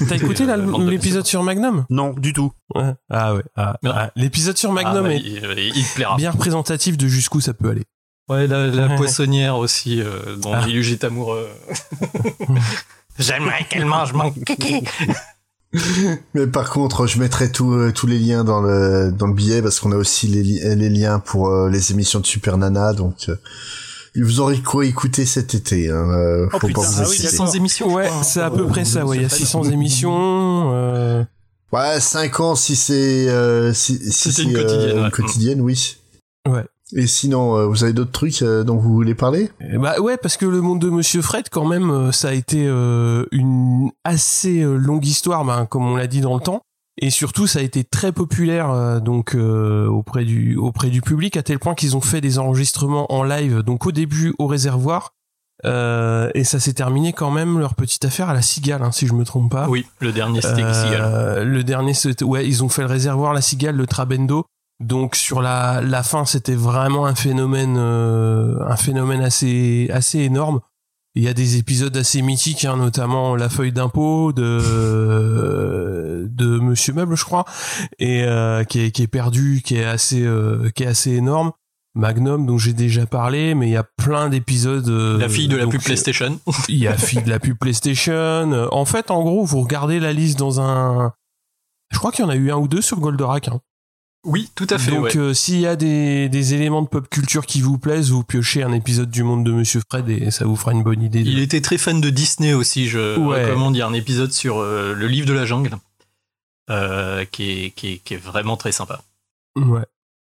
T'as- 0.08 0.16
écouté 0.16 0.46
là, 0.46 0.56
l'épisode 0.56 1.26
sur 1.26 1.42
Magnum? 1.42 1.84
Non, 1.90 2.14
du 2.14 2.32
tout. 2.32 2.52
Ouais. 2.74 2.92
Ah 3.10 3.34
ouais. 3.34 3.42
ah, 3.56 3.76
ah, 3.86 4.10
l'épisode 4.16 4.56
sur 4.56 4.72
Magnum 4.72 4.96
Ah 4.96 5.08
bah, 5.08 5.12
est 5.14 5.18
il, 5.20 5.72
il 5.76 5.84
te 5.84 5.94
plaira. 5.94 6.16
bien 6.16 6.30
représentatif 6.30 6.96
de 6.96 7.06
jusqu'où 7.06 7.40
ça 7.40 7.52
peut 7.54 7.68
aller. 7.70 7.84
Ouais, 8.28 8.46
la, 8.46 8.68
la 8.68 8.86
Ouais. 8.88 8.96
poissonnière 8.96 9.58
aussi, 9.58 10.00
euh, 10.00 10.36
dont 10.40 10.52
Ah. 10.54 10.64
Liluge 10.66 10.92
est 10.92 11.04
amoureux. 11.04 11.46
J'aimerais 13.18 13.64
qu'elle 13.68 13.84
mange 13.84 14.12
mon 14.12 14.30
kiki. 14.30 14.82
Mais 16.34 16.46
par 16.46 16.70
contre, 16.70 17.06
je 17.06 17.18
mettrai 17.18 17.50
tout, 17.50 17.72
euh, 17.72 17.92
tous 17.92 18.06
les 18.06 18.18
liens 18.18 18.44
dans 18.44 18.60
le 18.60 19.10
dans 19.12 19.26
le 19.26 19.34
billet 19.34 19.60
parce 19.60 19.80
qu'on 19.80 19.90
a 19.92 19.96
aussi 19.96 20.28
les, 20.28 20.42
li- 20.42 20.60
les 20.76 20.88
liens 20.88 21.18
pour 21.18 21.48
euh, 21.48 21.68
les 21.68 21.90
émissions 21.90 22.20
de 22.20 22.26
Super 22.26 22.56
Nana. 22.58 22.92
Donc, 22.92 23.28
euh, 24.16 24.22
vous 24.24 24.40
aurez 24.40 24.60
quoi 24.60 24.84
écouter 24.86 25.26
cet 25.26 25.54
été. 25.54 25.90
Hein, 25.90 26.08
euh, 26.10 26.46
Oh, 26.52 26.58
faut 26.60 26.68
pas 26.68 26.80
vous 26.82 26.94
Ah 27.00 27.02
hésiter. 27.02 27.28
600 27.28 27.52
émissions. 27.52 27.92
Ouais, 27.94 28.08
c'est 28.22 28.40
à 28.42 28.50
peu 28.50 28.66
près 28.66 28.84
ça. 28.84 29.04
Ouais, 29.06 29.16
il 29.16 29.22
y 29.22 29.26
a 29.26 29.28
600 29.28 29.64
émissions. 29.70 30.70
euh, 30.72 31.24
Ouais, 31.72 31.98
5 31.98 32.38
ans 32.40 32.54
si 32.54 32.76
c'est 32.76 33.28
euh, 33.28 33.72
si, 33.72 33.98
si 34.12 34.28
une 34.42 34.52
c'est, 34.52 34.56
euh, 34.56 34.62
quotidienne, 34.62 35.02
ouais. 35.04 35.10
quotidienne, 35.10 35.60
oui. 35.60 35.96
Ouais. 36.48 36.64
Et 36.94 37.08
sinon, 37.08 37.56
euh, 37.56 37.66
vous 37.66 37.82
avez 37.82 37.92
d'autres 37.92 38.12
trucs 38.12 38.42
euh, 38.42 38.62
dont 38.62 38.76
vous 38.76 38.92
voulez 38.94 39.16
parler? 39.16 39.50
Eh 39.72 39.78
Bah 39.78 39.98
ouais, 40.00 40.16
parce 40.16 40.36
que 40.36 40.46
le 40.46 40.60
monde 40.60 40.78
de 40.80 40.90
Monsieur 40.90 41.22
Fred, 41.22 41.46
quand 41.50 41.64
même, 41.66 41.90
euh, 41.90 42.12
ça 42.12 42.28
a 42.28 42.32
été 42.32 42.64
euh, 42.68 43.24
une 43.32 43.90
assez 44.04 44.60
euh, 44.62 44.76
longue 44.76 45.04
histoire, 45.04 45.44
ben, 45.44 45.66
comme 45.66 45.84
on 45.84 45.96
l'a 45.96 46.06
dit 46.06 46.20
dans 46.20 46.34
le 46.36 46.40
temps. 46.42 46.62
Et 46.98 47.10
surtout, 47.10 47.46
ça 47.48 47.58
a 47.58 47.62
été 47.62 47.82
très 47.82 48.12
populaire 48.12 48.70
euh, 48.70 49.00
donc 49.00 49.34
euh, 49.34 49.86
auprès 49.88 50.24
du 50.24 50.56
auprès 50.56 50.90
du 50.90 51.00
public 51.02 51.36
à 51.36 51.42
tel 51.42 51.58
point 51.58 51.74
qu'ils 51.74 51.96
ont 51.96 52.00
fait 52.00 52.20
des 52.20 52.38
enregistrements 52.38 53.12
en 53.12 53.24
live. 53.24 53.62
Donc 53.62 53.86
au 53.86 53.92
début 53.92 54.32
au 54.38 54.46
réservoir 54.46 55.10
euh, 55.64 56.30
et 56.34 56.44
ça 56.44 56.60
s'est 56.60 56.72
terminé 56.72 57.12
quand 57.12 57.30
même 57.30 57.58
leur 57.58 57.74
petite 57.74 58.04
affaire 58.04 58.28
à 58.28 58.34
la 58.34 58.42
Cigale, 58.42 58.82
hein, 58.82 58.92
si 58.92 59.06
je 59.06 59.14
me 59.14 59.24
trompe 59.24 59.50
pas. 59.50 59.68
Oui, 59.68 59.86
le 60.00 60.12
dernier 60.12 60.40
c'était 60.40 60.62
Euh, 60.62 60.84
Cigale. 60.84 61.48
Le 61.48 61.64
dernier, 61.64 61.94
c'était- 61.94 62.24
ouais, 62.24 62.46
ils 62.46 62.62
ont 62.62 62.68
fait 62.68 62.82
le 62.82 62.88
réservoir, 62.88 63.32
la 63.32 63.40
cigale, 63.40 63.76
le 63.76 63.86
trabendo. 63.86 64.44
Donc 64.80 65.14
sur 65.16 65.40
la, 65.40 65.80
la 65.80 66.02
fin, 66.02 66.24
c'était 66.24 66.56
vraiment 66.56 67.06
un 67.06 67.14
phénomène, 67.14 67.76
euh, 67.78 68.56
un 68.68 68.76
phénomène 68.76 69.20
assez, 69.22 69.88
assez 69.92 70.18
énorme. 70.20 70.60
Il 71.16 71.22
y 71.22 71.28
a 71.28 71.34
des 71.34 71.58
épisodes 71.58 71.96
assez 71.96 72.22
mythiques, 72.22 72.64
hein, 72.64 72.76
notamment 72.76 73.36
la 73.36 73.48
feuille 73.48 73.72
d'impôt 73.72 74.32
de 74.32 74.58
de 76.28 76.58
Monsieur 76.58 76.92
Meuble, 76.92 77.16
je 77.16 77.24
crois, 77.24 77.44
et 77.98 78.24
euh, 78.24 78.64
qui 78.64 78.80
est 78.80 78.90
qui 78.90 79.02
est 79.02 79.06
perdu, 79.08 79.62
qui 79.64 79.76
est 79.76 79.84
assez 79.84 80.22
euh, 80.22 80.70
qui 80.74 80.82
est 80.82 80.86
assez 80.88 81.12
énorme. 81.12 81.52
Magnum, 81.96 82.44
dont 82.44 82.58
j'ai 82.58 82.72
déjà 82.72 83.06
parlé, 83.06 83.54
mais 83.54 83.68
il 83.68 83.70
y 83.70 83.76
a 83.76 83.84
plein 83.84 84.28
d'épisodes. 84.28 84.88
euh, 84.88 85.16
La 85.16 85.28
fille 85.28 85.46
de 85.46 85.56
la 85.56 85.68
pub 85.68 85.80
PlayStation. 85.80 86.40
il 86.68 86.78
y 86.78 86.88
a 86.88 86.96
fille 86.96 87.22
de 87.22 87.30
la 87.30 87.38
pub 87.38 87.56
PlayStation. 87.56 88.68
En 88.72 88.84
fait, 88.84 89.12
en 89.12 89.22
gros, 89.22 89.44
vous 89.44 89.60
regardez 89.60 90.00
la 90.00 90.12
liste 90.12 90.36
dans 90.36 90.60
un. 90.60 91.12
Je 91.92 91.98
crois 91.98 92.10
qu'il 92.10 92.24
y 92.24 92.26
en 92.26 92.30
a 92.30 92.34
eu 92.34 92.50
un 92.50 92.56
ou 92.56 92.66
deux 92.66 92.82
sur 92.82 92.98
Goldorak. 92.98 93.46
Hein. 93.46 93.60
Oui, 94.24 94.50
tout 94.54 94.66
à 94.70 94.78
fait. 94.78 94.90
Donc, 94.90 95.04
ouais. 95.04 95.16
euh, 95.16 95.34
s'il 95.34 95.60
y 95.60 95.66
a 95.66 95.76
des, 95.76 96.28
des 96.30 96.54
éléments 96.54 96.80
de 96.82 96.88
pop 96.88 97.08
culture 97.10 97.44
qui 97.44 97.60
vous 97.60 97.76
plaisent, 97.78 98.10
vous 98.10 98.24
piochez 98.24 98.62
un 98.62 98.72
épisode 98.72 99.10
du 99.10 99.22
Monde 99.22 99.44
de 99.44 99.52
Monsieur 99.52 99.82
Fred 99.90 100.08
et 100.08 100.30
ça 100.30 100.46
vous 100.46 100.56
fera 100.56 100.72
une 100.72 100.82
bonne 100.82 101.02
idée. 101.02 101.22
de- 101.22 101.28
Il 101.28 101.40
était 101.40 101.60
très 101.60 101.76
fan 101.78 102.00
de 102.00 102.08
Disney 102.10 102.54
aussi. 102.54 102.88
Je 102.88 103.18
Ouais. 103.18 103.44
recommande. 103.44 103.76
Il 103.76 103.80
y 103.80 103.82
a 103.82 103.86
un 103.86 103.92
épisode 103.92 104.32
sur 104.32 104.58
euh, 104.58 104.94
le 104.94 105.06
livre 105.08 105.26
de 105.26 105.34
la 105.34 105.44
jungle 105.44 105.76
euh, 106.70 107.24
qui, 107.26 107.64
est, 107.66 107.70
qui, 107.72 107.92
est, 107.92 107.98
qui 107.98 108.14
est 108.14 108.18
vraiment 108.18 108.56
très 108.56 108.72
sympa. 108.72 109.02
Ouais. 109.56 109.82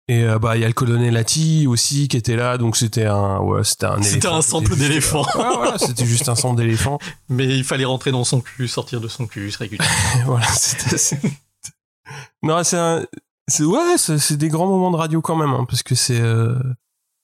Et 0.09 0.26
bah 0.40 0.56
il 0.56 0.61
y 0.61 0.64
a 0.64 0.67
le 0.67 0.74
colonel 0.74 1.14
Lati 1.14 1.66
aussi 1.67 2.08
qui 2.08 2.16
était 2.16 2.38
là, 2.38 2.58
donc 2.58 2.77
c'était 2.77 3.08
un 3.08 3.40
ouais 3.40 3.66
c'était 3.66 3.88
un 3.88 4.01
C'était 4.01 4.30
un 4.30 4.42
sample 4.42 4.77
d'éléphant. 4.77 5.26
Ah, 5.34 5.51
voilà, 5.58 5.77
c'était 5.77 6.06
juste 6.06 6.30
un 6.30 6.35
sample 6.43 6.56
d'éléphant. 6.61 6.98
Mais 7.27 7.45
il 7.45 7.66
fallait 7.66 7.84
rentrer 7.84 8.11
dans 8.11 8.24
son 8.24 8.40
cul, 8.40 8.69
sortir 8.69 9.01
de 9.01 9.09
son 9.09 9.27
cul 9.27 9.51
régulièrement. 9.59 9.92
voilà, 10.26 10.48
c'était 10.48 10.95
Non, 12.42 12.64
c'est 12.64 12.77
un 12.77 13.06
c'est 13.48 13.64
ouais, 13.64 13.98
c'est 13.98 14.38
des 14.38 14.50
grands 14.50 14.67
moments 14.67 14.92
de 14.92 14.98
radio 14.98 15.22
quand 15.22 15.35
même 15.35 15.51
hein, 15.51 15.66
parce 15.69 15.84
que 15.84 15.95
c'est 15.95 16.19
euh, 16.19 16.56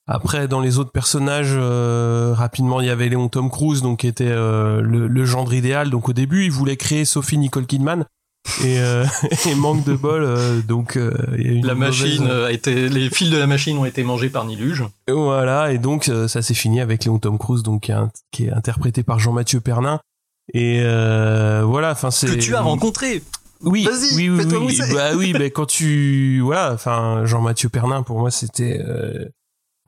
après 0.06 0.48
dans 0.48 0.60
les 0.60 0.78
autres 0.78 0.92
personnages 0.92 1.52
euh, 1.54 2.32
rapidement 2.34 2.80
il 2.80 2.86
y 2.86 2.90
avait 2.90 3.08
Léon 3.08 3.28
Tom 3.28 3.50
Cruise 3.50 3.82
donc 3.82 4.00
qui 4.00 4.06
était 4.06 4.28
euh, 4.30 4.80
le, 4.80 5.06
le 5.06 5.24
gendre 5.24 5.52
idéal 5.54 5.90
donc 5.90 6.08
au 6.08 6.12
début 6.12 6.44
il 6.44 6.50
voulait 6.50 6.76
créer 6.76 7.04
Sophie 7.04 7.38
Nicole 7.38 7.66
Kidman 7.66 8.04
et, 8.62 8.78
euh, 8.80 9.04
et 9.46 9.54
manque 9.54 9.84
de 9.84 9.94
bol 9.94 10.22
euh, 10.22 10.60
donc 10.62 10.96
euh, 10.96 11.12
y 11.38 11.48
a 11.48 11.52
une 11.52 11.66
La 11.66 11.74
machine 11.74 12.26
a 12.26 12.52
été, 12.52 12.88
les 12.88 13.08
fils 13.10 13.30
de 13.30 13.38
la 13.38 13.46
machine 13.46 13.76
ont 13.78 13.84
été 13.86 14.02
mangés 14.04 14.28
par 14.30 14.44
Niluge. 14.44 14.84
voilà, 15.08 15.72
et 15.72 15.78
donc 15.78 16.10
ça 16.28 16.42
s'est 16.42 16.54
fini 16.54 16.80
avec 16.80 17.04
Léon 17.04 17.18
Tom 17.18 17.38
Cruise, 17.38 17.62
donc 17.62 17.82
qui 17.84 17.90
est, 17.90 17.94
un- 17.94 18.10
qui 18.32 18.46
est 18.46 18.52
interprété 18.52 19.02
par 19.02 19.18
Jean-Mathieu 19.18 19.60
Pernin. 19.60 19.98
Et 20.52 20.80
voilà, 20.82 21.92
enfin 21.92 22.10
c'est 22.10 22.26
Que 22.26 22.32
tu 22.34 22.54
as 22.54 22.60
rencontré. 22.60 23.22
Oui, 23.64 23.88
oui, 24.14 24.30
oui, 24.30 24.44
oui. 24.56 24.78
Bah 24.92 25.14
oui, 25.16 25.34
mais 25.38 25.50
quand 25.50 25.66
tu 25.66 26.40
voilà, 26.40 26.72
enfin 26.72 27.24
Jean-Mathieu 27.24 27.68
Pernin 27.68 28.02
pour 28.02 28.18
moi 28.18 28.30
c'était 28.30 28.80
euh, 28.80 29.28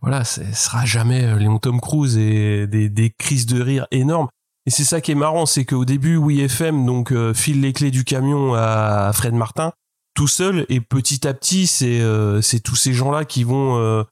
voilà, 0.01 0.25
ce 0.25 0.43
sera 0.53 0.85
jamais 0.85 1.25
euh, 1.25 1.37
Léon 1.37 1.59
Tom 1.59 1.81
Cruise 1.81 2.17
et 2.17 2.67
des, 2.67 2.89
des 2.89 3.11
crises 3.19 3.47
de 3.47 3.61
rire 3.61 3.87
énormes. 3.91 4.29
Et 4.67 4.71
c'est 4.71 4.85
ça 4.85 5.01
qui 5.01 5.13
est 5.13 5.17
marrant, 5.17 5.47
c'est 5.47 5.65
qu'au 5.65 5.85
début, 5.85 6.17
Oui 6.17 6.41
FM 6.41 6.85
donc 6.87 7.13
euh, 7.13 7.33
file 7.33 7.61
les 7.61 7.73
clés 7.73 7.91
du 7.91 8.05
camion 8.05 8.55
à 8.55 9.13
Fred 9.15 9.35
Martin 9.35 9.73
tout 10.17 10.27
seul 10.27 10.67
et 10.69 10.81
petit 10.81 11.29
à 11.29 11.35
petit, 11.35 11.69
c'est 11.69 12.01
euh, 12.01 12.41
c'est 12.41 12.59
tous 12.59 12.75
ces 12.75 12.93
gens-là 12.93 13.25
qui 13.25 13.45
vont 13.45 13.79
euh, 13.79 14.03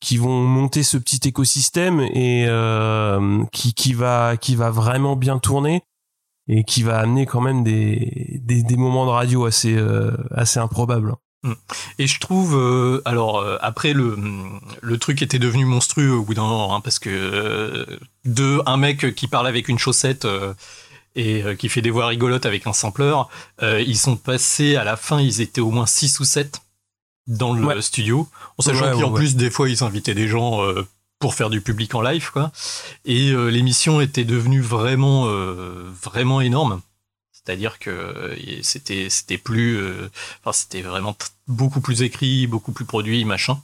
qui 0.00 0.18
vont 0.18 0.42
monter 0.42 0.82
ce 0.82 0.98
petit 0.98 1.26
écosystème 1.26 2.00
et 2.00 2.44
euh, 2.48 3.42
qui 3.52 3.72
qui 3.72 3.94
va 3.94 4.36
qui 4.36 4.56
va 4.56 4.70
vraiment 4.70 5.16
bien 5.16 5.38
tourner 5.38 5.82
et 6.48 6.64
qui 6.64 6.82
va 6.82 6.98
amener 6.98 7.26
quand 7.26 7.40
même 7.40 7.62
des 7.64 8.40
des, 8.42 8.62
des 8.62 8.76
moments 8.76 9.06
de 9.06 9.10
radio 9.10 9.44
assez 9.46 9.74
euh, 9.76 10.12
assez 10.34 10.58
improbables. 10.58 11.14
Mm. 11.44 11.52
Et 11.98 12.06
je 12.06 12.20
trouve, 12.20 12.56
euh, 12.56 13.02
alors 13.04 13.38
euh, 13.40 13.56
après 13.60 13.92
le 13.94 14.16
le 14.80 14.98
truc 14.98 15.22
était 15.22 15.38
devenu 15.40 15.64
monstrueux 15.64 16.12
au 16.12 16.22
bout 16.22 16.34
d'un 16.34 16.42
moment, 16.46 16.74
hein, 16.76 16.80
parce 16.80 16.98
que 16.98 17.10
euh, 17.10 17.86
de 18.24 18.60
un 18.66 18.76
mec 18.76 19.14
qui 19.14 19.26
parle 19.28 19.46
avec 19.46 19.68
une 19.68 19.78
chaussette 19.78 20.24
euh, 20.24 20.54
et 21.14 21.42
euh, 21.42 21.54
qui 21.56 21.68
fait 21.68 21.82
des 21.82 21.90
voix 21.90 22.06
rigolotes 22.06 22.46
avec 22.46 22.66
un 22.66 22.72
sampleur, 22.72 23.28
euh, 23.62 23.80
ils 23.80 23.98
sont 23.98 24.16
passés 24.16 24.76
à 24.76 24.84
la 24.84 24.96
fin, 24.96 25.20
ils 25.20 25.40
étaient 25.40 25.60
au 25.60 25.70
moins 25.70 25.86
6 25.86 26.20
ou 26.20 26.24
7 26.24 26.60
dans 27.26 27.52
le 27.52 27.64
Ouais. 27.66 27.80
studio, 27.82 28.28
en 28.58 28.62
sachant 28.62 28.86
Ouais, 28.86 29.00
qu'en 29.02 29.10
ouais, 29.10 29.14
plus 29.16 29.36
des 29.36 29.50
fois 29.50 29.68
ils 29.68 29.82
invitaient 29.84 30.14
des 30.14 30.26
gens 30.28 30.64
euh, 30.64 30.86
pour 31.22 31.36
faire 31.36 31.50
du 31.50 31.60
public 31.60 31.94
en 31.94 32.02
live, 32.02 32.32
quoi. 32.32 32.50
Et 33.04 33.30
euh, 33.30 33.46
l'émission 33.46 34.00
était 34.00 34.24
devenue 34.24 34.60
vraiment 34.60 35.28
euh, 35.28 35.88
vraiment 36.02 36.40
énorme. 36.40 36.80
C'est-à-dire 37.30 37.78
que 37.78 37.90
euh, 37.90 38.62
c'était 38.62 39.08
c'était 39.08 39.38
plus, 39.38 39.80
enfin 40.40 40.52
c'était 40.52 40.82
vraiment 40.82 41.16
beaucoup 41.46 41.80
plus 41.80 42.02
écrit, 42.02 42.48
beaucoup 42.48 42.72
plus 42.72 42.84
produit, 42.84 43.24
machin. 43.24 43.62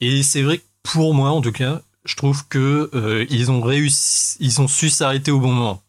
Et 0.00 0.22
c'est 0.22 0.40
vrai 0.40 0.58
que 0.58 0.64
pour 0.82 1.12
moi, 1.12 1.30
en 1.30 1.42
tout 1.42 1.52
cas, 1.52 1.82
je 2.06 2.16
trouve 2.16 2.48
que 2.48 3.26
ils 3.28 3.50
ont 3.50 3.60
réussi, 3.60 4.38
ils 4.40 4.62
ont 4.62 4.68
su 4.68 4.88
s'arrêter 4.88 5.30
au 5.30 5.40
bon 5.40 5.52
moment. 5.52 5.82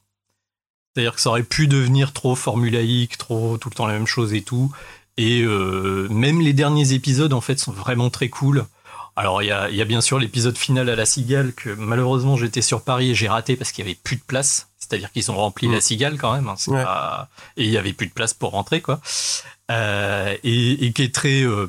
C'est-à-dire 0.94 1.16
que 1.16 1.22
ça 1.22 1.30
aurait 1.30 1.44
pu 1.44 1.68
devenir 1.68 2.12
trop 2.12 2.36
formulaïque, 2.36 3.18
trop 3.18 3.58
tout 3.58 3.70
le 3.70 3.76
temps 3.76 3.88
la 3.88 3.94
même 3.94 4.08
chose 4.08 4.34
et 4.34 4.42
tout. 4.42 4.70
Et 5.16 5.44
même 5.44 6.42
les 6.42 6.54
derniers 6.54 6.92
épisodes, 6.92 7.32
en 7.32 7.42
fait, 7.42 7.58
sont 7.58 7.72
vraiment 7.72 8.10
très 8.10 8.28
cool. 8.28 8.66
Alors, 9.20 9.44
il 9.44 9.48
y 9.48 9.52
a, 9.52 9.70
y 9.70 9.82
a 9.82 9.86
bien 9.86 10.00
sûr 10.00 10.18
l'épisode 10.18 10.58
final 10.58 10.88
à 10.90 10.96
la 10.96 11.06
Cigale 11.06 11.52
que 11.54 11.70
malheureusement 11.72 12.38
j'étais 12.38 12.62
sur 12.62 12.84
Paris 12.84 13.12
et 13.12 13.16
j'ai 13.16 13.28
raté 13.28 13.58
parce 13.58 13.74
qu'il 13.74 13.84
y 13.86 13.88
avait 13.90 13.98
plus 14.02 14.16
de 14.16 14.22
place. 14.22 14.68
C'est-à-dire 14.78 15.12
qu'ils 15.12 15.30
ont 15.30 15.36
rempli 15.36 15.68
la 15.68 15.82
Cigale 15.82 16.18
quand 16.18 16.34
même. 16.34 16.48
hein, 16.48 16.56
pas- 16.84 17.28
Et 17.58 17.66
il 17.66 17.70
y 17.70 17.78
avait 17.78 17.92
plus 17.94 18.08
de 18.08 18.14
place 18.14 18.34
pour 18.34 18.52
rentrer, 18.52 18.80
quoi. 18.82 19.02
Euh, 19.72 20.36
et, 20.44 20.86
et 20.86 20.94
qui 20.94 21.04
est 21.04 21.14
très, 21.14 21.44
euh, 21.44 21.68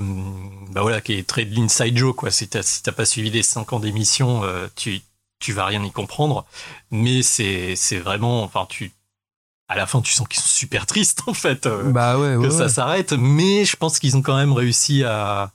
bah 0.71 0.83
voilà, 0.83 1.01
qui 1.01 1.15
est 1.15 1.27
très 1.27 1.45
de 1.45 1.55
l'inside 1.55 1.97
joke, 1.99 2.17
quoi. 2.17 2.31
Si 2.31 2.49
t'as 2.49 2.63
si 2.63 2.83
pas 2.83 3.05
suivi 3.05 3.31
les 3.31 3.43
5 3.43 3.73
ans 3.73 3.81
d'émission, 3.81 4.43
euh, 4.45 4.69
tu 4.77 5.01
tu 5.41 5.53
vas 5.53 5.65
rien 5.67 5.83
y 5.83 5.91
comprendre. 5.91 6.47
Mais 6.93 7.23
c'est 7.23 7.75
c'est 7.77 7.99
vraiment, 7.99 8.43
enfin 8.45 8.65
tu 8.71 8.93
à 9.69 9.75
la 9.77 9.87
fin, 9.87 10.01
tu 10.01 10.13
sens 10.13 10.27
qu'ils 10.29 10.41
sont 10.41 10.49
super 10.49 10.87
tristes, 10.87 11.23
en 11.27 11.35
fait, 11.35 11.67
Bah 11.69 12.17
ouais, 12.19 12.35
que 12.35 12.39
ouais, 12.39 12.51
ça 12.51 12.69
s'arrête. 12.69 13.13
Mais 13.13 13.65
je 13.65 13.77
pense 13.77 13.99
qu'ils 13.99 14.17
ont 14.17 14.23
quand 14.23 14.37
même 14.37 14.53
réussi 14.53 15.05
à, 15.05 15.51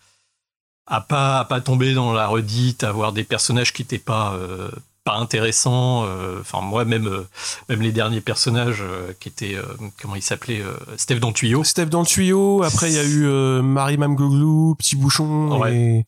à 0.88 1.02
pas, 1.02 1.40
à 1.40 1.46
pas 1.46 1.62
tomber 1.62 1.94
dans 1.94 2.14
la 2.14 2.28
redite, 2.28 2.84
à 2.84 2.90
avoir 2.90 3.12
des 3.14 3.24
personnages 3.24 3.74
qui 3.74 3.82
étaient 3.82 3.98
pas, 4.00 4.34
euh, 4.36 4.70
pas 5.04 5.16
intéressants. 5.18 6.06
euh, 6.06 6.40
Enfin, 6.42 6.62
moi, 6.62 6.86
même, 6.86 7.08
euh, 7.08 7.28
même 7.70 7.82
les 7.82 7.92
derniers 7.92 8.22
personnages 8.22 8.82
euh, 8.82 9.12
qui 9.20 9.30
étaient, 9.30 9.56
euh, 9.56 9.64
comment 10.02 10.16
il 10.16 10.22
s'appelait, 10.22 10.62
euh, 10.62 10.74
Steve 10.98 11.20
dans 11.20 11.30
le 11.30 11.34
tuyau. 11.34 11.64
Steph 11.64 11.88
dans 11.88 12.02
le 12.02 12.06
tuyau. 12.06 12.62
Après, 12.64 12.92
il 12.92 12.96
y 12.96 13.00
a 13.00 13.04
eu 13.04 13.26
euh, 13.26 13.62
Marie 13.62 13.98
Mamgoglou, 13.98 14.76
Petit 14.76 14.96
Bouchon 14.96 15.66
et, 15.68 16.06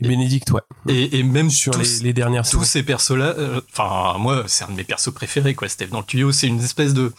et 0.00 0.08
Bénédicte, 0.08 0.50
ouais. 0.50 0.60
Et, 0.88 1.18
et 1.18 1.22
même 1.22 1.50
sur 1.50 1.72
tous- 1.72 1.80
les, 2.00 2.04
les 2.08 2.12
dernières 2.12 2.48
tous 2.48 2.64
ces 2.64 2.82
persos-là, 2.82 3.34
euh, 3.38 3.60
enfin 3.72 4.18
moi 4.18 4.44
c'est 4.46 4.64
un 4.64 4.68
de 4.68 4.72
mes 4.74 4.84
persos 4.84 5.12
préférés 5.12 5.54
quoi. 5.54 5.68
Steve 5.68 5.90
dans 5.90 5.98
le 6.00 6.04
tuyau, 6.06 6.32
c'est 6.32 6.46
une 6.48 6.60
espèce 6.60 6.94
de 6.94 7.12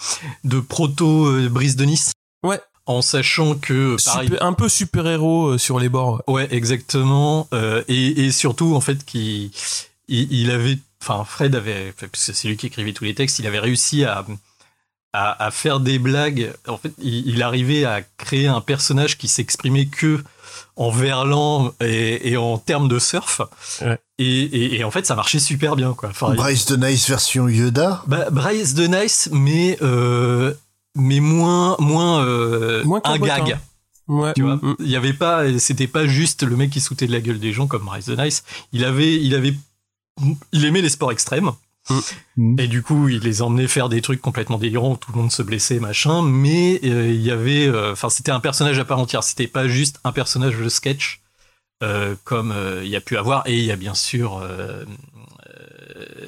de 0.43 0.59
proto 0.59 1.27
euh, 1.27 1.49
Brise 1.49 1.75
de 1.75 1.85
Nice. 1.85 2.11
Ouais. 2.43 2.59
En 2.85 3.01
sachant 3.01 3.55
que 3.55 3.95
pareil, 4.03 4.27
Super- 4.27 4.43
un 4.43 4.53
peu 4.53 4.67
super-héros 4.67 5.51
euh, 5.53 5.57
sur 5.57 5.79
les 5.79 5.87
bords. 5.89 6.21
Ouais, 6.27 6.47
exactement. 6.51 7.47
Euh, 7.53 7.81
et, 7.87 8.25
et 8.25 8.31
surtout, 8.31 8.75
en 8.75 8.81
fait, 8.81 9.05
qu'il 9.05 9.51
il, 10.09 10.31
il 10.33 10.51
avait, 10.51 10.77
enfin, 11.01 11.23
Fred 11.23 11.55
avait, 11.55 11.93
enfin, 11.95 12.07
parce 12.11 12.25
que 12.27 12.33
c'est 12.33 12.47
lui 12.49 12.57
qui 12.57 12.67
écrivait 12.67 12.91
tous 12.91 13.05
les 13.05 13.15
textes, 13.15 13.39
il 13.39 13.47
avait 13.47 13.59
réussi 13.59 14.03
à, 14.03 14.25
à, 15.13 15.45
à 15.45 15.51
faire 15.51 15.79
des 15.79 15.97
blagues. 15.97 16.51
En 16.67 16.77
fait, 16.77 16.91
il, 17.01 17.25
il 17.29 17.41
arrivait 17.41 17.85
à 17.85 18.01
créer 18.17 18.47
un 18.47 18.59
personnage 18.59 19.17
qui 19.17 19.29
s'exprimait 19.29 19.85
que 19.85 20.21
en 20.75 20.89
verlan 20.91 21.71
et, 21.79 22.31
et 22.31 22.37
en 22.37 22.57
termes 22.57 22.87
de 22.89 22.99
surf. 22.99 23.41
Et, 24.19 24.25
et, 24.25 24.75
et 24.79 24.83
en 24.83 24.91
fait, 24.91 25.05
ça 25.05 25.15
marchait 25.15 25.39
super 25.39 25.75
bien, 25.77 25.93
quoi. 25.93 26.09
Enfin, 26.09 26.31
il- 26.31 26.35
Bryce 26.35 26.65
de 26.65 26.75
Nice 26.75 27.07
version 27.09 27.47
Yoda? 27.47 28.03
bah, 28.07 28.29
Bryce 28.29 28.73
de 28.73 28.87
Nice, 28.87 29.29
mais 29.31 29.77
euh, 29.81 30.53
mais 30.95 31.19
moins 31.19 31.75
moins, 31.79 32.25
euh, 32.25 32.83
Moins 32.83 33.01
un 33.03 33.17
gag. 33.17 33.59
Ouais. 34.07 34.33
Tu 34.33 34.41
vois, 34.41 34.59
il 34.79 34.89
y 34.89 34.97
avait 34.97 35.13
pas, 35.13 35.57
c'était 35.59 35.87
pas 35.87 36.05
juste 36.05 36.43
le 36.43 36.57
mec 36.57 36.71
qui 36.71 36.81
sautait 36.81 37.07
de 37.07 37.11
la 37.13 37.21
gueule 37.21 37.39
des 37.39 37.53
gens 37.53 37.67
comme 37.67 37.85
Bryce 37.85 38.05
de 38.05 38.21
Nice. 38.21 38.43
Il 38.73 38.83
avait, 38.83 39.15
il 39.15 39.33
avait, 39.33 39.53
il 40.51 40.65
aimait 40.65 40.81
les 40.81 40.89
sports 40.89 41.11
extrêmes. 41.11 41.51
Et 42.57 42.67
du 42.67 42.81
coup, 42.81 43.09
il 43.09 43.19
les 43.19 43.41
emmenait 43.41 43.67
faire 43.67 43.89
des 43.89 44.01
trucs 44.01 44.21
complètement 44.21 44.57
délirants 44.57 44.93
où 44.93 44.97
tout 44.97 45.11
le 45.11 45.17
monde 45.17 45.31
se 45.31 45.43
blessait, 45.43 45.79
machin. 45.79 46.21
Mais 46.21 46.79
euh, 46.83 47.11
il 47.11 47.21
y 47.21 47.31
avait, 47.31 47.67
euh, 47.67 47.91
enfin, 47.91 48.09
c'était 48.09 48.31
un 48.31 48.39
personnage 48.39 48.79
à 48.79 48.85
part 48.85 48.99
entière. 48.99 49.23
C'était 49.23 49.47
pas 49.47 49.67
juste 49.67 49.99
un 50.03 50.13
personnage 50.13 50.57
de 50.57 50.69
sketch 50.69 51.21
euh, 51.83 52.15
comme 52.23 52.51
euh, 52.51 52.81
il 52.83 52.89
y 52.89 52.95
a 52.95 53.01
pu 53.01 53.17
avoir. 53.17 53.43
Et 53.47 53.57
il 53.57 53.65
y 53.65 53.71
a 53.71 53.75
bien 53.75 53.95
sûr 53.95 54.41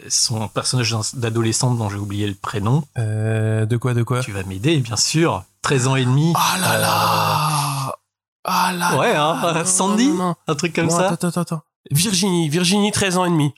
son 0.09 0.48
personnage 0.48 0.95
d'adolescente 1.14 1.77
dont 1.77 1.90
j'ai 1.90 1.98
oublié 1.98 2.27
le 2.27 2.34
prénom. 2.35 2.84
Euh, 2.98 3.66
de 3.66 3.77
quoi, 3.77 3.93
de 3.93 4.03
quoi? 4.03 4.22
Tu 4.22 4.32
vas 4.32 4.43
m'aider, 4.43 4.77
bien 4.77 4.95
sûr. 4.98 5.43
13 5.61 5.88
ans 5.88 5.95
et 5.95 6.06
demi. 6.06 6.34
Ah 6.35 6.58
là 6.59 6.77
là 6.80 7.95
Ah 8.43 8.74
là 8.74 8.98
Ouais, 8.98 9.16
hein, 9.16 9.53
non, 9.56 9.66
Sandy 9.66 10.08
non, 10.08 10.14
non. 10.16 10.35
Un 10.48 10.56
truc 10.56 10.74
comme 10.75 10.90
ça 10.90 11.09
Attends, 11.09 11.27
attends, 11.30 11.42
attends. 11.42 11.61
Virginie, 11.92 12.50
Virginie, 12.50 12.92
13 12.92 13.17
ans 13.17 13.25
et 13.25 13.30
demi. 13.30 13.53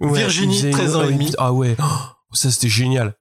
Ouais, 0.00 0.18
Virginie, 0.20 0.54
il 0.56 0.60
faisait 0.60 0.70
13 0.70 0.96
ans 0.96 1.02
et 1.04 1.12
demi. 1.12 1.32
Ah 1.38 1.52
ouais, 1.52 1.76
Oh, 1.78 2.34
ça 2.34 2.50
c'était 2.50 2.68
génial. 2.68 3.14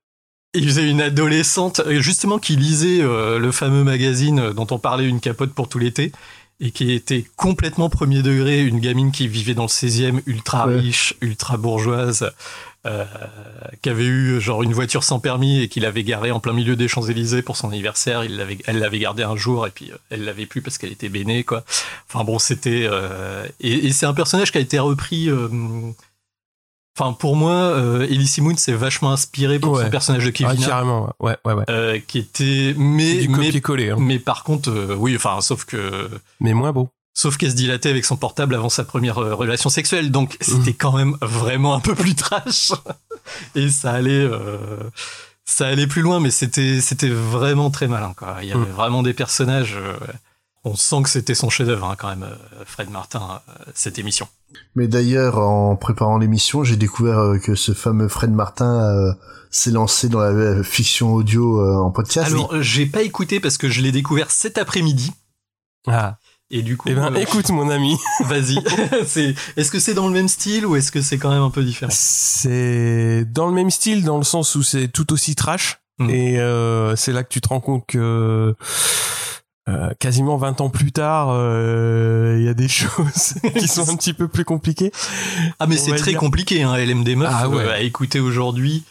Il 0.54 0.66
faisait 0.68 0.90
une 0.90 1.02
adolescente, 1.02 1.80
euh, 1.82 2.00
justement, 2.02 2.40
qui 2.40 2.56
lisait 2.56 3.02
euh, 3.02 3.38
le 3.38 3.52
fameux 3.52 3.84
magazine 3.84 4.40
euh, 4.40 4.54
dont 4.54 4.66
on 4.72 4.80
parlait, 4.80 5.06
Une 5.06 5.20
capote 5.20 5.54
pour 5.54 5.68
tout 5.70 5.78
l'été, 5.78 6.12
et 6.60 6.72
qui 6.72 6.92
était 6.92 7.24
complètement 7.36 7.90
premier 7.90 8.22
degré, 8.24 8.62
une 8.64 8.80
gamine 8.80 9.12
qui 9.12 9.28
vivait 9.28 9.54
dans 9.54 9.64
le 9.64 9.68
16e, 9.70 10.22
ultra 10.26 10.68
Ouais. 10.68 10.78
riche, 10.80 11.14
ultra 11.22 11.58
bourgeoise, 11.58 12.32
euh, 12.86 13.06
qui 13.82 13.90
avait 13.90 14.06
eu 14.06 14.40
genre 14.40 14.64
une 14.64 14.74
voiture 14.74 15.04
sans 15.04 15.20
permis 15.20 15.62
et 15.62 15.68
qu'il 15.68 15.86
avait 15.86 16.04
garée 16.04 16.32
en 16.32 16.40
plein 16.40 16.54
milieu 16.54 16.76
des 16.76 16.88
Champs-Élysées 16.88 17.42
pour 17.42 17.58
son 17.58 17.70
anniversaire. 17.70 18.24
Il 18.24 18.38
l'avait, 18.38 18.58
elle 18.68 18.80
l'avait 18.80 19.00
gardée 19.00 19.24
un 19.24 19.36
jour 19.36 19.68
et 19.68 19.72
puis 19.72 19.92
euh, 19.92 19.96
elle 20.10 20.24
l'avait 20.24 20.46
plus 20.46 20.62
parce 20.62 20.78
qu'elle 20.78 20.92
était 20.92 21.10
bénée, 21.10 21.44
quoi. 21.44 21.64
Enfin 22.08 22.24
bon, 22.24 22.40
c'était... 22.40 22.86
euh, 22.90 23.46
et, 23.60 23.88
et 23.88 23.92
c'est 23.92 24.06
un 24.06 24.14
personnage 24.14 24.52
qui 24.52 24.58
a 24.58 24.62
été 24.62 24.80
repris... 24.80 25.30
euh, 25.30 25.48
Enfin, 26.98 27.14
pour 27.14 27.38
moi, 27.38 27.54
euh, 27.54 28.02
Elise 28.10 28.40
Moon 28.40 28.58
s'est 28.58 28.74
vachement 28.74 29.12
inspiré 29.14 29.58
pour 29.58 29.74
Ouais. 29.74 29.86
son 29.86 29.90
personnage 29.90 30.26
de 30.26 30.32
Kevin 30.32 30.58
Ah, 30.64 30.68
carrément, 30.68 31.16
ouais, 31.22 31.38
ouais, 31.46 31.54
ouais. 31.54 31.64
euh, 31.70 32.00
qui 32.06 32.18
était 32.18 32.74
mais 32.78 33.20
du 33.26 33.30
mais, 33.30 33.90
hein. 33.90 33.96
mais 34.00 34.20
par 34.20 34.44
contre 34.44 34.70
euh, 34.70 34.96
oui 34.98 35.16
enfin 35.16 35.40
sauf 35.40 35.64
que 35.64 36.10
Mais 36.42 36.54
moins 36.54 36.74
beau. 36.74 36.90
Sauf 37.20 37.36
qu'elle 37.38 37.52
se 37.52 37.56
dilatait 37.56 37.90
avec 37.90 38.06
son 38.06 38.16
portable 38.18 38.56
avant 38.56 38.70
sa 38.70 38.84
première 38.84 39.18
euh, 39.18 39.34
relation 39.36 39.70
sexuelle 39.70 40.10
donc 40.12 40.38
c'était 40.42 40.74
quand 40.84 40.94
même 40.96 41.16
vraiment 41.22 41.74
un 41.76 41.80
peu 41.82 41.96
plus 41.96 42.16
trash 42.16 42.72
et 43.56 43.70
ça 43.70 43.92
allait 43.92 44.12
euh, 44.26 44.58
ça 45.46 45.68
allait 45.68 45.88
plus 45.88 46.02
loin 46.02 46.20
mais 46.20 46.32
c'était 46.32 46.80
c'était 46.82 47.10
vraiment 47.10 47.70
très 47.72 47.88
malin 47.88 48.14
quoi 48.16 48.38
il 48.42 48.48
y 48.50 48.52
avait 48.54 48.62
Mm. 48.72 48.76
vraiment 48.82 49.04
des 49.04 49.14
personnages 49.14 49.76
euh, 49.78 49.98
on 50.64 50.76
sent 50.76 51.04
que 51.04 51.10
c'était 51.10 51.36
son 51.36 51.50
chef-d'œuvre 51.50 51.88
hein, 51.90 51.96
quand 51.98 52.10
même 52.10 52.24
euh, 52.24 52.64
Fred 52.66 52.90
Martin 52.90 53.42
cette 53.74 53.98
émission 54.00 54.28
Mais 54.76 54.88
d'ailleurs, 54.88 55.38
en 55.40 55.76
préparant 55.76 56.18
l'émission, 56.18 56.64
j'ai 56.64 56.76
découvert 56.76 57.22
que 57.44 57.54
ce 57.56 57.72
fameux 57.74 58.08
Fred 58.10 58.32
Martin 58.32 58.74
euh, 58.82 59.12
s'est 59.52 59.72
lancé 59.72 60.10
dans 60.10 60.20
la 60.20 60.64
fiction 60.64 61.14
audio 61.14 61.60
euh, 61.62 61.76
en 61.86 61.92
podcast. 61.92 62.28
alors 62.32 62.62
j'ai 62.62 62.86
pas 62.86 63.04
écouté 63.04 63.40
parce 63.40 63.58
que 63.58 63.70
je 63.70 63.82
l'ai 63.82 63.92
découvert 63.92 64.32
cet 64.32 64.58
après-midi 64.58 65.12
Ah. 65.88 66.18
Et 66.52 66.62
du 66.62 66.78
coup 66.78 66.88
Eh 66.90 66.94
ben, 66.96 67.14
euh, 67.14 67.20
écoute, 67.20 67.50
mon 67.50 67.70
ami. 67.70 67.98
Vas-y. 68.26 68.58
c'est, 69.06 69.36
est-ce 69.58 69.72
que 69.72 69.80
c'est 69.80 69.94
dans 69.94 70.08
le 70.08 70.14
même 70.14 70.28
style 70.28 70.66
ou 70.66 70.76
est-ce 70.76 70.92
que 70.92 71.02
c'est 71.02 71.18
quand 71.18 71.30
même 71.32 71.42
un 71.44 71.50
peu 71.52 71.64
différent? 71.64 71.92
C'est 71.94 73.26
dans 73.32 73.48
le 73.48 73.54
même 73.54 73.70
style, 73.70 74.04
dans 74.04 74.18
le 74.18 74.24
sens 74.24 74.56
où 74.56 74.64
c'est 74.64 74.88
tout 74.88 75.12
aussi 75.14 75.36
trash. 75.36 75.80
Mm. 76.00 76.10
Et 76.10 76.40
euh, 76.40 76.96
c'est 76.96 77.12
là 77.12 77.24
que 77.24 77.30
tu 77.30 77.42
te 77.42 77.50
rends 77.50 77.60
compte 77.60 77.86
que 77.88 78.56
euh, 79.70 79.90
quasiment 80.00 80.38
20 80.38 80.62
ans 80.62 80.70
plus 80.70 80.92
tard, 80.92 81.30
euh, 81.32 82.38
il 82.40 82.46
y 82.46 82.50
a 82.50 82.54
des 82.56 82.68
choses 82.68 83.36
qui 83.58 83.68
sont 83.68 83.88
un 83.90 83.96
petit 83.96 84.14
peu 84.14 84.28
plus 84.28 84.46
compliquées. 84.46 84.92
Ah 85.60 85.68
mais 85.68 85.80
On 85.80 85.84
c'est 85.84 85.96
très 85.96 86.12
dire. 86.12 86.20
compliqué, 86.20 86.64
hein, 86.64 86.76
LMD 86.76 87.10
Meuf, 87.16 87.30
Ah 87.32 87.48
ouais. 87.50 87.64
euh, 87.64 87.72
à 87.74 87.80
écouter 87.82 88.20
aujourd'hui. 88.20 88.84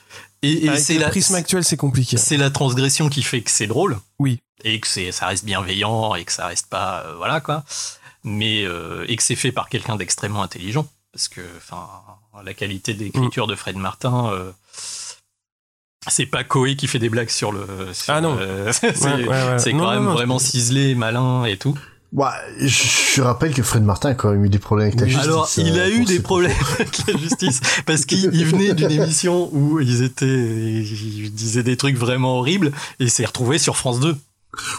Et, 0.42 0.66
et 0.66 0.68
Avec 0.68 0.80
c'est 0.80 0.94
le 0.94 1.00
la, 1.00 1.08
prisme 1.08 1.34
actuel, 1.34 1.64
c'est 1.64 1.76
compliqué. 1.76 2.16
c'est 2.16 2.36
la 2.36 2.50
transgression 2.50 3.08
qui 3.08 3.22
fait 3.22 3.40
que 3.40 3.50
c'est 3.50 3.66
drôle. 3.66 3.98
Oui. 4.20 4.38
Et 4.64 4.80
que 4.80 4.86
c'est, 4.88 5.12
ça 5.12 5.26
reste 5.26 5.44
bienveillant 5.44 6.14
et 6.14 6.24
que 6.24 6.32
ça 6.32 6.46
reste 6.46 6.66
pas, 6.68 7.04
euh, 7.06 7.14
voilà 7.16 7.40
quoi. 7.40 7.64
Mais 8.24 8.64
euh, 8.64 9.04
et 9.08 9.16
que 9.16 9.22
c'est 9.22 9.36
fait 9.36 9.52
par 9.52 9.68
quelqu'un 9.68 9.96
d'extrêmement 9.96 10.42
intelligent, 10.42 10.86
parce 11.12 11.28
que, 11.28 11.40
enfin, 11.56 11.86
la 12.44 12.54
qualité 12.54 12.94
d'écriture 12.94 13.46
de 13.46 13.54
Fred 13.54 13.76
Martin. 13.76 14.30
euh, 14.32 14.50
c'est 16.08 16.26
pas 16.26 16.42
Koé 16.44 16.74
qui 16.76 16.86
fait 16.86 16.98
des 16.98 17.08
blagues 17.10 17.28
sur 17.28 17.52
le. 17.52 17.66
sur 17.92 18.14
Ah 18.14 18.20
non. 18.20 18.34
le- 18.36 18.70
c'est 18.72 18.88
Ouais, 19.04 19.14
ouais, 19.14 19.28
ouais. 19.28 19.58
c'est 19.58 19.72
Non, 19.72 19.80
quand 19.80 19.84
non, 19.86 19.90
même 19.94 20.04
non, 20.04 20.12
vraiment 20.12 20.38
ciselé, 20.38 20.94
malin 20.94 21.44
et 21.44 21.56
tout. 21.56 21.78
Ouais, 22.14 22.28
je, 22.60 22.66
je 23.16 23.20
rappelle 23.20 23.52
que 23.52 23.62
Fred 23.62 23.82
Martin 23.82 24.10
a 24.10 24.14
quand 24.14 24.30
même 24.30 24.42
eu 24.44 24.48
des 24.48 24.58
problèmes 24.58 24.88
avec 24.88 25.00
la 25.00 25.06
justice. 25.06 25.24
Alors, 25.26 25.50
il 25.58 25.78
euh, 25.78 25.84
a 25.84 25.88
eu 25.90 25.98
pour 25.98 26.06
des 26.06 26.20
problèmes 26.20 26.56
avec 26.78 27.06
la 27.06 27.16
justice 27.18 27.60
parce 27.84 28.06
qu'il 28.06 28.30
il 28.32 28.46
venait 28.46 28.72
d'une 28.72 28.90
émission 28.90 29.50
où 29.52 29.78
ils 29.80 30.02
étaient, 30.02 30.24
ils 30.26 31.30
disaient 31.34 31.62
des 31.62 31.76
trucs 31.76 31.96
vraiment 31.98 32.38
horribles 32.38 32.68
et 32.98 33.04
il 33.04 33.10
s'est 33.10 33.26
retrouvé 33.26 33.58
sur 33.58 33.76
France 33.76 34.00
2. 34.00 34.16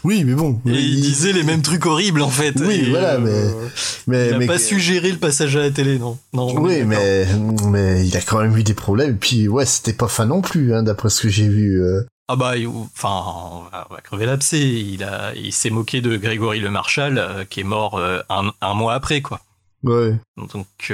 Oui, 0.03 0.23
mais 0.23 0.33
bon. 0.33 0.59
Et 0.65 0.71
il 0.71 1.01
disait 1.01 1.33
les 1.33 1.43
mêmes 1.43 1.61
trucs 1.61 1.85
horribles 1.85 2.21
en 2.21 2.29
fait. 2.29 2.53
Oui, 2.59 2.81
Et, 2.85 2.89
voilà, 2.89 3.15
euh, 3.15 3.67
mais 4.07 4.27
il 4.29 4.33
a 4.33 4.37
mais 4.37 4.45
pas 4.47 4.59
su 4.59 4.79
gérer 4.79 5.11
le 5.11 5.17
passage 5.17 5.55
à 5.55 5.59
la 5.61 5.71
télé, 5.71 5.99
non. 5.99 6.17
Non. 6.33 6.53
Oui, 6.59 6.83
mais 6.85 7.27
mais 7.67 8.05
il 8.07 8.15
a 8.17 8.21
quand 8.21 8.41
même 8.41 8.55
eu 8.57 8.63
des 8.63 8.73
problèmes. 8.73 9.11
Et 9.11 9.13
puis 9.19 9.47
ouais, 9.47 9.65
c'était 9.65 9.93
pas 9.93 10.07
fin 10.07 10.25
non 10.25 10.41
plus, 10.41 10.73
hein, 10.73 10.83
d'après 10.83 11.09
ce 11.09 11.21
que 11.21 11.29
j'ai 11.29 11.47
vu. 11.47 11.81
euh. 11.83 12.01
Ah 12.27 12.35
bah, 12.35 12.57
il- 12.57 12.67
enfin, 12.67 13.09
on 13.09 13.93
va, 13.93 14.01
crever 14.03 14.25
l'abcès. 14.25 14.59
Il 14.61 15.03
a, 15.03 15.33
il 15.35 15.51
s'est 15.53 15.71
moqué 15.71 16.01
de 16.01 16.15
Grégory 16.17 16.59
Le 16.59 16.69
Marchal, 16.69 17.17
euh, 17.17 17.43
qui 17.43 17.61
est 17.61 17.63
mort 17.63 17.99
un, 18.29 18.51
un 18.61 18.73
mois 18.73 18.93
après, 18.93 19.21
quoi. 19.21 19.41
Ouais. 19.83 20.13
Donc, 20.37 20.91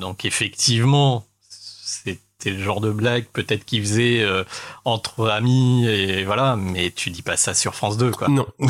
donc 0.00 0.24
effectivement, 0.24 1.24
c'était 2.42 2.56
le 2.56 2.62
genre 2.62 2.80
de 2.80 2.90
blague 2.90 3.26
peut-être 3.32 3.64
qu'il 3.64 3.82
faisait 3.82 4.22
euh, 4.22 4.44
entre 4.84 5.28
amis 5.28 5.86
et 5.86 6.24
voilà, 6.24 6.56
mais 6.56 6.90
tu 6.94 7.10
dis 7.10 7.22
pas 7.22 7.36
ça 7.36 7.54
sur 7.54 7.74
France 7.74 7.96
2 7.96 8.10
quoi. 8.10 8.28
Non. 8.28 8.46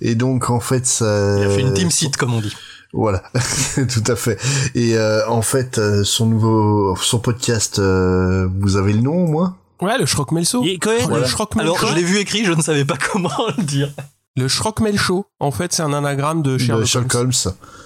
Et 0.00 0.16
donc 0.16 0.50
en 0.50 0.58
fait 0.58 0.86
ça. 0.86 1.36
Il 1.38 1.44
a 1.44 1.50
fait 1.50 1.60
une 1.60 1.74
team 1.74 1.90
site 1.90 2.16
comme 2.16 2.34
on 2.34 2.40
dit. 2.40 2.54
Voilà, 2.92 3.22
tout 3.74 4.04
à 4.06 4.16
fait. 4.16 4.38
Et 4.74 4.96
euh, 4.96 5.26
en 5.26 5.40
fait, 5.40 5.78
euh, 5.78 6.04
son 6.04 6.26
nouveau, 6.26 6.94
son 6.96 7.18
podcast, 7.20 7.78
euh, 7.78 8.48
vous 8.60 8.76
avez 8.76 8.92
le 8.92 9.00
nom 9.00 9.24
au 9.24 9.26
moins 9.26 9.56
Ouais, 9.80 9.96
le 9.98 10.04
Schrock 10.04 10.30
Melso. 10.30 10.62
Et 10.64 10.78
quand 10.78 10.90
même, 10.90 11.20
Le 11.20 11.26
Schrock 11.26 11.56
alors 11.58 11.78
je 11.78 11.94
l'ai 11.94 12.04
vu 12.04 12.18
écrit, 12.18 12.44
je 12.44 12.52
ne 12.52 12.62
savais 12.62 12.84
pas 12.84 12.96
comment 13.12 13.30
le 13.56 13.62
dire. 13.64 13.90
Le 14.36 14.48
Schrockmel 14.48 14.96
Show, 14.96 15.26
en 15.40 15.50
fait, 15.50 15.74
c'est 15.74 15.82
un 15.82 15.92
anagramme 15.92 16.42
de 16.42 16.56
Sherlock, 16.56 16.86
Sherlock 16.86 17.14
Holmes. 17.14 17.32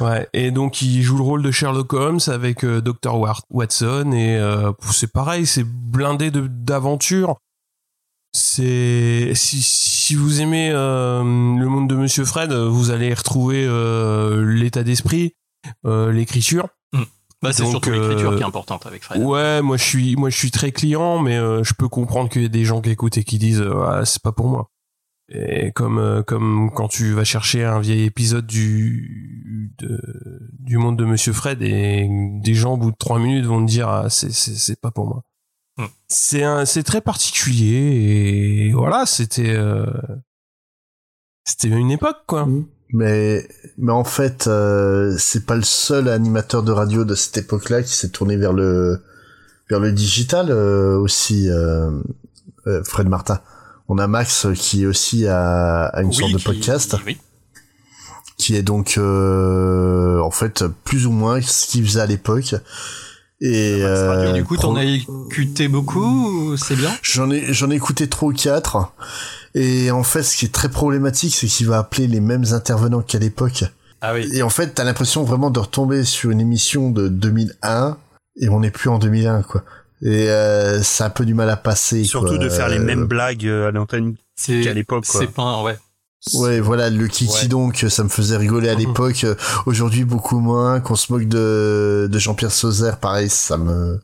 Ouais, 0.01 0.29
et 0.33 0.53
donc 0.53 0.81
il 0.81 1.03
joue 1.03 1.17
le 1.17 1.25
rôle 1.25 1.43
de 1.43 1.51
Sherlock 1.51 1.93
Holmes 1.93 2.21
avec 2.29 2.65
euh, 2.65 2.81
Dr. 2.81 3.19
Watson 3.51 4.13
et 4.13 4.37
euh, 4.37 4.71
c'est 4.93 5.13
pareil, 5.13 5.45
c'est 5.47 5.65
blindé 5.65 6.31
de 6.31 6.47
d'aventures. 6.47 7.37
C'est 8.33 9.33
si, 9.35 9.61
si 9.63 10.15
vous 10.15 10.41
aimez 10.41 10.71
euh, 10.71 11.23
le 11.23 11.67
monde 11.67 11.89
de 11.89 11.97
Monsieur 11.97 12.25
Fred, 12.25 12.53
vous 12.53 12.91
allez 12.91 13.13
retrouver 13.13 13.65
euh, 13.67 14.45
l'état 14.45 14.83
d'esprit, 14.85 15.35
euh, 15.85 16.13
l'écriture. 16.13 16.69
Bah, 17.43 17.53
c'est 17.53 17.67
surtout 17.67 17.91
l'écriture 17.91 18.35
qui 18.37 18.43
est 18.43 18.47
importante 18.47 18.87
avec 18.87 19.05
Fred. 19.05 19.23
Ouais, 19.23 19.63
moi 19.63 19.77
je 19.77 19.85
suis 19.85 20.17
moi 20.17 20.31
je 20.31 20.37
suis 20.37 20.51
très 20.51 20.73
client, 20.73 21.19
mais 21.19 21.37
euh, 21.37 21.63
je 21.65 21.75
peux 21.75 21.89
comprendre 21.89 22.29
qu'il 22.31 22.43
y 22.43 22.47
a 22.47 22.49
des 22.49 22.65
gens 22.65 22.81
qui 22.81 22.91
écoutent 22.91 23.19
et 23.19 23.25
qui 23.25 23.39
disent 23.39 23.61
euh, 23.61 23.85
Ah, 23.87 24.05
c'est 24.05 24.23
pas 24.23 24.33
pour 24.33 24.49
moi. 24.49 24.71
Et 25.29 25.73
comme 25.73 25.99
euh, 25.99 26.23
comme 26.23 26.71
quand 26.73 26.89
tu 26.89 27.13
vas 27.13 27.25
chercher 27.25 27.65
un 27.65 27.81
vieil 27.81 28.05
épisode 28.05 28.47
du 28.47 29.73
de, 29.79 30.01
du 30.61 30.77
monde 30.79 30.97
de 30.97 31.05
Monsieur 31.05 31.33
Fred 31.33 31.63
et 31.63 32.09
des 32.43 32.55
gens 32.55 32.75
au 32.75 32.77
bout 32.77 32.93
de 32.93 32.97
trois 32.97 33.19
minutes 33.19 33.45
vont 33.45 33.65
te 33.65 33.69
dire 33.69 33.89
ah, 33.89 34.09
c'est 34.09 34.33
c'est 34.33 34.55
c'est 34.55 34.81
pas 34.81 34.93
pour 34.93 35.07
moi. 35.07 35.23
Hmm. 35.79 35.87
C'est 36.07 36.45
un 36.45 36.65
c'est 36.65 36.85
très 36.85 37.01
particulier 37.01 38.69
et 38.69 38.73
voilà 38.73 39.05
c'était 39.05 39.51
euh, 39.51 39.85
c'était 41.45 41.69
une 41.69 41.91
époque 41.91 42.23
quoi. 42.27 42.49
Mais 42.93 43.49
mais 43.79 43.93
en 43.93 44.05
fait, 44.05 44.47
euh, 44.47 45.17
c'est 45.19 45.45
pas 45.45 45.57
le 45.57 45.63
seul 45.65 46.09
animateur 46.09 46.63
de 46.63 46.71
radio 46.71 47.05
de 47.05 47.17
cette 47.17 47.37
époque-là 47.37 47.83
qui 47.83 47.93
s'est 47.95 48.11
tourné 48.11 48.37
vers 48.37 48.53
le 48.53 49.03
vers 49.69 49.81
le 49.81 49.91
digital 49.91 50.51
euh, 50.51 50.97
aussi. 50.97 51.51
euh, 51.51 51.91
euh, 52.67 52.83
Fred 52.85 53.09
Martin. 53.09 53.41
On 53.89 53.99
a 53.99 54.07
Max 54.07 54.47
qui 54.55 54.87
aussi 54.87 55.27
a, 55.27 55.91
une 56.01 56.09
Oui, 56.09 56.15
sorte 56.15 56.33
de 56.33 56.39
qui- 56.39 56.45
podcast. 56.45 56.97
oui. 57.07 57.17
qui 58.37 58.55
est 58.57 58.63
donc 58.63 58.95
euh, 58.99 60.21
en 60.21 60.31
fait 60.31 60.65
plus 60.85 61.07
ou 61.07 61.11
moins 61.13 61.41
ce 61.41 61.67
qu'il 61.67 61.85
faisait 61.87 62.01
à 62.01 62.07
l'époque. 62.07 62.55
Et, 63.43 63.81
euh, 63.83 64.33
du 64.33 64.45
coup, 64.45 64.57
t'en 64.57 64.73
pro- 64.73 64.77
as 64.79 64.85
écouté 64.85 65.69
beaucoup, 65.69 66.01
ou 66.53 66.57
c'est 66.57 66.75
bien? 66.77 66.91
J'en 67.03 67.31
ai 67.31 67.53
j'en 67.53 67.71
ai 67.71 67.75
écouté 67.75 68.09
trois 68.09 68.31
ou 68.31 68.33
quatre. 68.33 68.93
Et 69.55 69.91
en 69.91 70.03
fait, 70.03 70.23
ce 70.23 70.37
qui 70.37 70.47
est 70.47 70.53
très 70.55 70.71
problématique, 70.71 71.35
c'est 71.35 71.47
qu'il 71.47 71.67
va 71.67 71.79
appeler 71.79 72.07
les 72.07 72.21
mêmes 72.21 72.45
intervenants 72.53 73.03
qu'à 73.03 73.19
l'époque. 73.19 73.65
Ah 74.01 74.15
oui. 74.15 74.29
Et 74.33 74.43
en 74.43 74.49
fait, 74.51 74.75
t'as 74.75 74.85
l'impression 74.85 75.23
vraiment 75.25 75.51
de 75.51 75.61
retomber 75.61 76.05
sur 76.05 76.31
une 76.31 76.41
émission 76.41 76.91
de 76.91 77.09
2001 77.09 77.97
et 78.41 78.49
on 78.49 78.61
n'est 78.61 78.71
plus 78.71 78.89
en 78.91 78.99
2001 78.99 79.43
quoi. 79.43 79.63
Et 80.03 80.29
euh, 80.31 80.83
c'est 80.83 81.05
un 81.05 81.11
peu 81.11 81.25
du 81.25 81.35
mal 81.35 81.49
à 81.51 81.57
passer. 81.57 82.05
Surtout 82.05 82.37
quoi. 82.37 82.39
de 82.39 82.49
faire 82.49 82.69
les 82.69 82.79
Euh, 82.79 82.83
mêmes 82.85 83.07
blagues 83.07 83.47
euh, 83.47 83.69
à 83.69 83.71
l'antenne 83.71 84.15
C'est 84.35 84.61
qu'à 84.61 84.75
l'époque. 84.75 85.05
C'est 85.07 85.33
pas 85.33 85.63
ouais. 85.63 85.79
Ouais, 86.35 86.59
voilà, 86.61 86.91
le 86.91 87.07
kiki 87.07 87.33
Ouais. 87.33 87.47
donc, 87.49 87.85
ça 87.89 88.03
me 88.03 88.09
faisait 88.09 88.37
rigoler 88.37 88.69
à 88.69 88.75
Mhm. 88.75 88.81
l'époque. 88.81 89.25
Aujourd'hui, 89.67 90.05
beaucoup 90.05 90.41
moins. 90.41 90.81
Qu'on 90.81 90.97
se 90.97 91.13
moque 91.13 91.27
de, 91.29 92.09
de 92.11 92.19
Jean-Pierre 92.19 92.51
Sauzère, 92.51 92.99
pareil, 92.99 93.29
ça 93.31 93.57
me... 93.57 94.01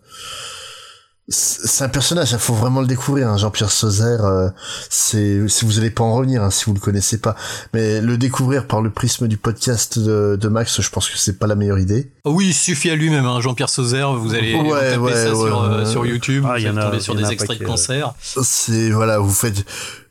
C'est 1.28 1.66
c'est 1.66 1.84
un 1.84 1.88
personnage, 1.88 2.32
il 2.32 2.38
faut 2.38 2.52
vraiment 2.54 2.80
le 2.80 2.86
découvrir. 2.86 3.28
Hein. 3.28 3.36
Jean-Pierre 3.36 3.70
Sauzère, 3.70 4.24
euh, 4.24 4.48
c'est 4.90 5.48
si 5.48 5.64
vous 5.64 5.78
allez 5.78 5.90
pas 5.90 6.02
en 6.04 6.14
revenir 6.14 6.42
hein, 6.42 6.50
si 6.50 6.64
vous 6.66 6.74
le 6.74 6.80
connaissez 6.80 7.18
pas, 7.18 7.36
mais 7.72 8.00
le 8.00 8.18
découvrir 8.18 8.66
par 8.66 8.82
le 8.82 8.90
prisme 8.90 9.28
du 9.28 9.36
podcast 9.36 9.98
de, 9.98 10.36
de 10.40 10.48
Max, 10.48 10.80
je 10.80 10.90
pense 10.90 11.08
que 11.08 11.16
c'est 11.16 11.38
pas 11.38 11.46
la 11.46 11.54
meilleure 11.54 11.78
idée. 11.78 12.10
Oh 12.24 12.32
oui, 12.32 12.48
il 12.48 12.54
suffit 12.54 12.90
à 12.90 12.96
lui-même, 12.96 13.24
hein, 13.24 13.40
Jean-Pierre 13.40 13.70
Sauzère, 13.70 14.12
vous 14.14 14.34
allez 14.34 14.54
Ouais, 14.54 14.62
vous 14.62 14.74
taper 14.74 14.96
ouais, 14.98 15.12
ça 15.14 15.34
ouais, 15.34 15.48
sur, 15.48 15.62
euh, 15.62 15.84
sur 15.86 16.06
YouTube, 16.06 16.44
Ah, 16.46 16.52
vous 16.52 16.58
il 16.58 16.64
y 16.64 16.66
allez 16.66 16.78
tomber 16.80 17.00
sur 17.00 17.14
y 17.14 17.22
des 17.22 17.30
extraits 17.32 17.58
de 17.58 17.64
paquet, 17.64 17.70
concerts. 17.70 18.14
C'est 18.20 18.90
voilà, 18.90 19.18
vous 19.18 19.32
faites 19.32 19.64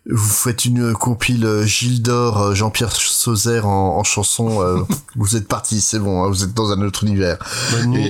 vous 0.09 0.17
faites 0.17 0.65
une 0.65 0.93
compile 0.93 1.45
euh, 1.45 1.63
Gilles 1.63 2.01
d'Or, 2.01 2.41
euh, 2.41 2.53
Jean-Pierre 2.55 2.91
Sauzère 2.91 3.67
en, 3.67 3.97
en 3.97 4.03
chanson, 4.03 4.61
euh, 4.61 4.81
vous 5.15 5.35
êtes 5.35 5.47
parti, 5.47 5.79
c'est 5.81 5.99
bon, 5.99 6.23
hein, 6.23 6.29
vous 6.29 6.43
êtes 6.43 6.53
dans 6.53 6.71
un 6.71 6.81
autre 6.81 7.03
univers. 7.03 7.37
Nuit. 7.85 8.07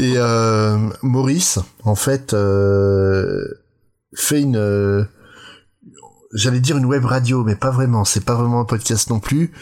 Et, 0.00 0.04
et, 0.04 0.14
euh, 0.16 0.78
Maurice, 1.02 1.58
en 1.84 1.94
fait, 1.94 2.34
euh, 2.34 3.46
fait 4.14 4.40
une, 4.40 5.06
j'allais 6.32 6.60
dire 6.60 6.76
une 6.76 6.86
web 6.86 7.04
radio, 7.04 7.44
mais 7.44 7.56
pas 7.56 7.70
vraiment. 7.70 8.04
C'est 8.04 8.24
pas 8.24 8.34
vraiment 8.34 8.60
un 8.60 8.64
podcast 8.64 9.10
non 9.10 9.20
plus. 9.20 9.52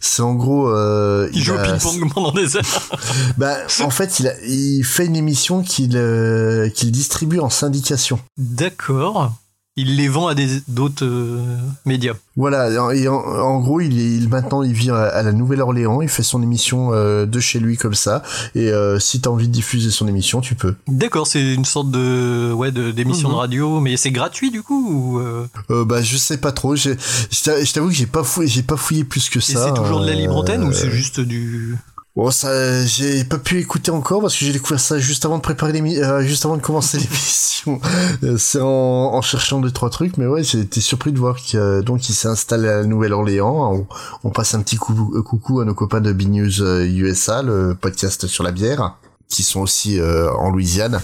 C'est 0.00 0.22
en 0.22 0.34
gros, 0.34 0.68
euh, 0.68 1.28
Il 1.32 1.42
joue 1.42 1.54
au 1.54 1.62
ping-pong 1.62 2.12
pendant 2.12 2.32
des 2.32 2.56
heures. 2.56 2.62
Bah, 3.38 3.56
en 3.80 3.90
fait, 3.90 4.20
il, 4.20 4.28
a, 4.28 4.32
il 4.44 4.84
fait 4.84 5.06
une 5.06 5.16
émission 5.16 5.62
qu'il 5.62 5.96
euh, 5.96 6.68
qu'il 6.70 6.90
distribue 6.92 7.38
en 7.38 7.50
syndication. 7.50 8.18
D'accord. 8.36 9.32
Il 9.78 9.96
les 9.96 10.08
vend 10.08 10.26
à 10.28 10.34
des 10.34 10.48
d'autres 10.68 11.04
euh, 11.04 11.38
médias. 11.84 12.14
Voilà, 12.36 12.68
et 12.94 13.08
en, 13.08 13.14
en 13.14 13.60
gros, 13.60 13.80
il, 13.80 13.98
est, 13.98 14.16
il 14.16 14.28
maintenant 14.30 14.62
il 14.62 14.72
vit 14.72 14.90
à, 14.90 14.96
à 15.04 15.22
la 15.22 15.32
Nouvelle-Orléans, 15.32 16.00
il 16.00 16.08
fait 16.08 16.22
son 16.22 16.42
émission 16.42 16.92
euh, 16.94 17.26
de 17.26 17.40
chez 17.40 17.58
lui 17.58 17.76
comme 17.76 17.94
ça, 17.94 18.22
et 18.54 18.68
euh, 18.70 18.98
si 18.98 19.20
t'as 19.20 19.28
envie 19.30 19.48
de 19.48 19.52
diffuser 19.52 19.90
son 19.90 20.08
émission, 20.08 20.40
tu 20.40 20.54
peux. 20.54 20.74
D'accord, 20.88 21.26
c'est 21.26 21.54
une 21.54 21.64
sorte 21.66 21.90
de 21.90 22.52
ouais 22.54 22.72
de- 22.72 22.90
d'émission 22.90 23.28
Mhm. 23.28 23.34
de 23.34 23.38
radio, 23.38 23.80
mais 23.80 23.96
c'est 23.98 24.10
gratuit 24.10 24.50
du 24.50 24.62
coup 24.62 24.88
ou 24.90 25.18
euh, 25.18 25.46
Euh, 25.70 25.84
bah 25.84 26.00
je 26.02 26.16
sais 26.16 26.38
pas 26.38 26.52
trop, 26.52 26.74
j'ai- 26.74 26.96
je 27.30 27.42
t'a- 27.42 27.62
je 27.62 27.72
t'avoue 27.72 27.88
que 27.88 27.94
j'ai 27.94 28.06
pas 28.06 28.24
fouillé, 28.24 28.48
j'ai 28.48 28.62
pas 28.62 28.76
fouillé 28.76 29.04
plus 29.04 29.28
que 29.28 29.38
et 29.38 29.42
ça. 29.42 29.66
c'est 29.68 29.74
toujours 29.74 30.00
de 30.00 30.06
la 30.06 30.14
libre 30.14 30.36
antenne 30.36 30.64
ou 30.64 30.72
c'est 30.72 30.90
juste 30.90 31.20
du 31.20 31.76
Bon, 32.16 32.30
ça, 32.30 32.86
j'ai 32.86 33.24
pas 33.24 33.36
pu 33.36 33.60
écouter 33.60 33.90
encore 33.90 34.22
parce 34.22 34.38
que 34.38 34.46
j'ai 34.46 34.52
découvert 34.54 34.80
ça 34.80 34.98
juste 34.98 35.26
avant 35.26 35.36
de 35.36 35.42
préparer 35.42 35.72
l'émission, 35.72 36.02
euh, 36.02 36.22
juste 36.22 36.46
avant 36.46 36.56
de 36.56 36.62
commencer 36.62 36.96
l'émission. 36.98 37.78
Euh, 38.22 38.38
c'est 38.38 38.60
en, 38.62 39.20
cherchant 39.20 39.60
deux 39.60 39.70
trois 39.70 39.90
trucs, 39.90 40.16
mais 40.16 40.26
ouais, 40.26 40.42
j'ai 40.42 40.60
été 40.60 40.80
surpris 40.80 41.12
de 41.12 41.18
voir 41.18 41.36
qu'il 41.36 41.60
donc 41.84 42.08
il 42.08 42.14
s'est 42.14 42.28
installé 42.28 42.70
à 42.70 42.84
Nouvelle-Orléans. 42.84 43.86
On, 44.24 44.30
passe 44.30 44.54
un 44.54 44.62
petit 44.62 44.76
coucou, 44.76 45.12
euh, 45.14 45.22
coucou 45.22 45.60
à 45.60 45.66
nos 45.66 45.74
copains 45.74 46.00
de 46.00 46.10
B 46.10 46.22
News 46.22 46.62
euh, 46.62 46.86
USA, 46.86 47.42
le 47.42 47.76
podcast 47.78 48.26
sur 48.26 48.44
la 48.44 48.50
bière, 48.50 48.96
qui 49.28 49.42
sont 49.42 49.60
aussi 49.60 50.00
en 50.00 50.50
Louisiane. 50.50 51.02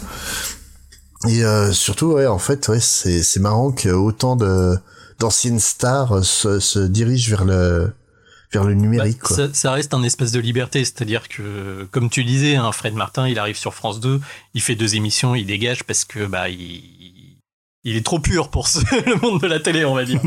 Et 1.29 1.43
surtout, 1.73 2.13
ouais, 2.13 2.27
en 2.27 2.39
fait, 2.39 2.69
ouais, 2.69 2.81
c'est 2.81 3.23
c'est 3.23 3.41
marrant 3.41 3.71
que 3.71 3.91
autant 3.91 4.35
de 4.35 4.79
d'anciennes 5.21 5.61
stars 5.61 6.25
se, 6.25 6.59
se 6.59 6.79
dirigent 6.79 7.29
vers 7.29 7.45
le 7.45 7.93
vers 8.53 8.65
le 8.65 8.75
numérique. 8.75 9.21
quoi. 9.21 9.37
ça, 9.37 9.49
ça 9.53 9.73
reste 9.73 9.95
un 9.95 10.03
espace 10.03 10.33
de 10.33 10.41
liberté, 10.41 10.85
c'est-à-dire 10.85 11.29
que 11.29 11.87
comme 11.91 12.11
tu 12.11 12.25
disais, 12.25 12.57
hein, 12.57 12.71
Fred 12.73 12.95
Martin, 12.95 13.29
il 13.29 13.39
arrive 13.39 13.57
sur 13.57 13.75
France 13.75 14.01
2, 14.01 14.21
il 14.55 14.61
fait 14.61 14.75
deux 14.75 14.95
émissions, 14.95 15.35
il 15.35 15.47
dégage 15.47 15.85
parce 15.85 16.05
que 16.05 16.27
bah 16.27 16.49
il 16.49 16.83
il 17.85 17.97
est 17.97 18.05
trop 18.07 18.21
pur 18.21 18.49
pour 18.51 18.69
ce- 18.69 18.79
le 19.07 19.17
monde 19.21 19.41
de 19.41 19.47
la 19.49 19.59
télé, 19.59 19.85
on 19.85 19.95
va 19.95 20.05
dire. 20.05 20.21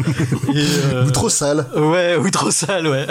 Et, 0.53 0.65
euh, 0.93 1.05
Ou 1.07 1.11
trop 1.11 1.29
sale. 1.29 1.65
Ouais, 1.75 2.17
ou 2.17 2.29
trop 2.29 2.51
sale, 2.51 2.85
ouais. 2.87 3.07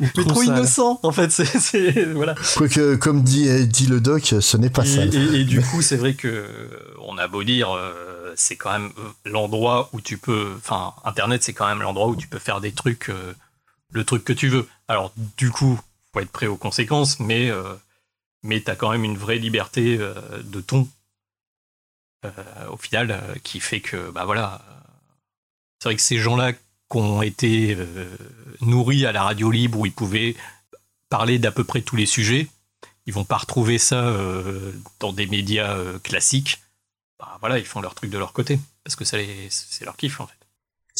Mais 0.00 0.08
trop 0.10 0.24
trop, 0.24 0.42
sale. 0.42 0.56
innocent, 0.56 0.98
en 1.04 1.12
fait. 1.12 1.30
C'est, 1.30 1.44
c'est- 1.44 2.04
voilà. 2.12 2.34
Quoique, 2.56 2.96
comme 2.96 3.22
dit, 3.22 3.48
euh, 3.48 3.64
dit 3.66 3.86
le 3.86 4.00
doc, 4.00 4.34
ce 4.40 4.56
n'est 4.56 4.70
pas 4.70 4.82
et, 4.82 4.86
sale. 4.88 5.14
et- 5.14 5.40
et 5.40 5.44
du 5.44 5.60
coup, 5.60 5.80
c'est 5.80 5.94
vrai 5.96 6.14
que 6.14 6.44
on 7.06 7.16
a 7.18 7.28
beau 7.28 7.44
dire, 7.44 7.70
euh, 7.70 8.32
c'est 8.34 8.56
quand 8.56 8.72
même 8.72 8.90
l'endroit 9.24 9.90
où 9.92 10.00
tu 10.00 10.18
peux, 10.18 10.48
enfin, 10.56 10.92
Internet, 11.04 11.44
c'est 11.44 11.52
quand 11.52 11.68
même 11.68 11.80
l'endroit 11.80 12.08
où 12.08 12.16
tu 12.16 12.26
peux 12.26 12.40
faire 12.40 12.60
des 12.60 12.72
trucs, 12.72 13.10
euh, 13.10 13.32
le 13.92 14.04
truc 14.04 14.24
que 14.24 14.32
tu 14.32 14.48
veux. 14.48 14.68
Alors, 14.86 15.12
du 15.36 15.50
coup, 15.50 15.78
faut 16.12 16.20
être 16.20 16.30
prêt 16.30 16.46
aux 16.46 16.56
conséquences, 16.56 17.20
mais 17.20 17.50
euh, 17.50 17.74
mais 18.42 18.60
t'as 18.60 18.76
quand 18.76 18.90
même 18.90 19.04
une 19.04 19.18
vraie 19.18 19.38
liberté 19.38 19.96
euh, 19.98 20.14
de 20.42 20.60
ton, 20.60 20.88
euh, 22.24 22.30
au 22.70 22.76
final, 22.76 23.10
euh, 23.10 23.34
qui 23.42 23.60
fait 23.60 23.80
que, 23.80 24.10
bah 24.10 24.24
voilà, 24.24 24.62
c'est 25.78 25.88
vrai 25.88 25.96
que 25.96 26.02
ces 26.02 26.18
gens-là 26.18 26.52
qui 26.52 26.96
ont 26.96 27.22
été 27.22 27.76
nourris 28.62 29.04
à 29.04 29.12
la 29.12 29.22
radio 29.22 29.50
libre 29.50 29.78
où 29.78 29.86
ils 29.86 29.92
pouvaient 29.92 30.34
parler 31.10 31.38
d'à 31.38 31.52
peu 31.52 31.62
près 31.62 31.82
tous 31.82 31.96
les 31.96 32.06
sujets, 32.06 32.48
ils 33.06 33.12
vont 33.12 33.24
pas 33.24 33.36
retrouver 33.36 33.76
ça 33.76 34.10
dans 34.98 35.12
des 35.12 35.26
médias 35.26 35.76
classiques. 36.02 36.62
Bah, 37.18 37.36
voilà, 37.40 37.58
ils 37.58 37.66
font 37.66 37.82
leur 37.82 37.94
truc 37.94 38.10
de 38.10 38.16
leur 38.16 38.32
côté 38.32 38.58
parce 38.84 38.96
que 38.96 39.04
c'est 39.04 39.84
leur 39.84 39.98
kiff 39.98 40.18
en 40.20 40.26
fait. 40.26 40.37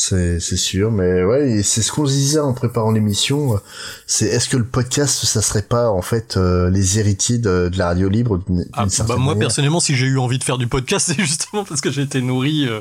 C'est, 0.00 0.38
c'est 0.38 0.56
sûr, 0.56 0.92
mais 0.92 1.24
ouais, 1.24 1.60
c'est 1.64 1.82
ce 1.82 1.90
qu'on 1.90 2.06
se 2.06 2.12
disait 2.12 2.38
en 2.38 2.54
préparant 2.54 2.92
l'émission. 2.92 3.54
euh, 3.56 3.58
C'est 4.06 4.26
est-ce 4.26 4.48
que 4.48 4.56
le 4.56 4.64
podcast, 4.64 5.24
ça 5.26 5.42
serait 5.42 5.62
pas 5.66 5.90
en 5.90 6.02
fait 6.02 6.36
euh, 6.36 6.70
les 6.70 7.00
héritiers 7.00 7.38
de, 7.38 7.68
de 7.68 7.76
la 7.76 7.86
radio 7.88 8.08
libre 8.08 8.38
d'une, 8.38 8.58
d'une 8.58 8.68
Ah, 8.74 8.84
bah, 8.86 9.16
moi 9.16 9.18
manière 9.18 9.38
personnellement, 9.40 9.80
si 9.80 9.96
j'ai 9.96 10.06
eu 10.06 10.18
envie 10.18 10.38
de 10.38 10.44
faire 10.44 10.56
du 10.56 10.68
podcast, 10.68 11.06
c'est 11.12 11.20
justement 11.20 11.64
parce 11.64 11.80
que 11.80 11.90
j'ai 11.90 12.02
été 12.02 12.22
nourri 12.22 12.68
euh, 12.68 12.80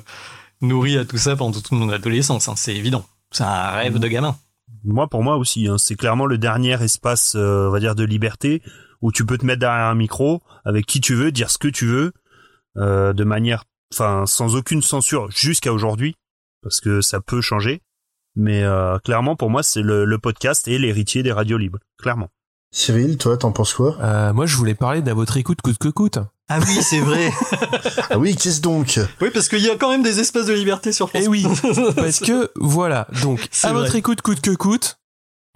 nourri 0.62 0.96
à 0.96 1.06
tout 1.06 1.18
ça 1.18 1.36
pendant 1.36 1.54
toute 1.60 1.72
mon 1.72 1.90
adolescence. 1.90 2.48
hein, 2.50 2.54
c'est 2.56 2.76
évident. 2.76 3.04
C'est 3.32 3.44
un 3.44 3.72
rêve 3.72 3.98
de 3.98 4.08
gamin. 4.08 4.38
Moi, 4.86 5.08
pour 5.08 5.24
moi 5.24 5.38
aussi, 5.38 5.68
hein, 5.68 5.78
c'est 5.80 5.96
clairement 5.96 6.28
le 6.28 6.38
dernier 6.38 6.82
espace, 6.84 7.34
euh, 7.36 7.68
on 7.68 7.72
va 7.72 7.80
dire, 7.80 7.96
de 7.96 8.04
liberté 8.04 8.62
où 9.02 9.12
tu 9.12 9.26
peux 9.26 9.40
te 9.40 9.46
mettre 9.46 9.62
derrière 9.62 9.88
un 9.88 9.96
micro 9.96 10.44
avec 10.66 10.86
qui 10.86 11.02
tu 11.02 11.16
veux, 11.16 11.32
dire 11.32 11.50
ce 11.50 11.58
que 11.58 11.68
tu 11.68 11.88
veux. 11.88 12.12
euh, 12.78 13.12
de 13.14 13.24
manière, 13.24 13.64
enfin, 13.92 14.26
sans 14.28 14.56
aucune 14.56 14.84
censure 14.84 15.32
jusqu'à 15.32 15.74
aujourd'hui, 15.74 16.16
parce 16.64 16.80
que 16.82 17.02
ça 17.02 17.20
peut 17.22 17.42
changer. 17.42 17.82
Mais 18.36 18.64
euh, 18.64 19.00
clairement, 19.00 19.36
pour 19.36 19.50
moi, 19.50 19.64
c'est 19.64 19.82
le, 19.82 20.06
le 20.06 20.18
podcast 20.20 20.68
et 20.68 20.78
l'héritier 20.78 21.24
des 21.24 21.32
radios 21.32 21.58
libres, 21.58 21.80
clairement. 21.98 22.30
Cyril, 22.72 23.18
toi, 23.18 23.38
t'en 23.38 23.52
penses 23.52 23.74
quoi? 23.74 23.98
Euh, 24.02 24.34
moi, 24.34 24.46
je 24.46 24.56
voulais 24.58 24.76
parler 24.76 25.02
d'à 25.02 25.14
votre 25.14 25.38
écoute 25.38 25.62
coûte 25.62 25.78
que 25.80 25.88
coûte. 25.88 26.20
Ah 26.50 26.60
oui, 26.60 26.82
c'est 26.82 27.00
vrai. 27.00 27.32
ah 28.10 28.20
oui, 28.20 28.36
qu'est-ce 28.36 28.62
donc? 28.62 29.00
Oui, 29.22 29.30
parce 29.34 29.50
qu'il 29.50 29.60
y 29.60 29.70
a 29.70 29.76
quand 29.78 29.90
même 29.90 30.04
des 30.04 30.20
espaces 30.20 30.46
de 30.46 30.54
liberté 30.54 30.92
sur 30.92 31.10
France. 31.10 31.24
Eh 31.26 31.28
oui, 31.28 31.46
parce 31.96 32.20
que 32.20 32.52
voilà, 32.56 33.08
donc 33.24 33.50
à 33.64 33.74
votre 33.74 33.96
écoute 33.96 34.22
coûte 34.22 34.42
que 34.42 34.52
coûte. 34.52 35.00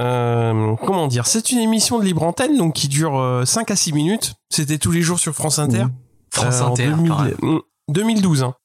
euh, 0.02 0.76
comment 0.86 1.08
dire 1.08 1.28
C'est 1.28 1.52
une 1.52 1.60
émission 1.60 2.00
de 2.00 2.04
libre 2.06 2.24
antenne 2.24 2.58
donc 2.58 2.74
qui 2.76 2.88
dure 2.88 3.18
euh, 3.20 3.46
5 3.46 3.70
à 3.72 3.76
6 3.76 3.94
minutes. 3.94 4.34
C'était 4.50 4.78
tous 4.80 4.92
les 4.92 5.02
jours 5.02 5.20
sur 5.20 5.34
France 5.34 5.60
Inter. 5.60 5.86
France 6.32 6.62
Euh, 6.62 6.64
en 6.66 6.72
Inter, 6.74 6.88
2000 6.88 7.10
pareil. 7.10 7.34
mm, 7.42 7.60
2012. 7.90 8.44
hein. 8.44 8.56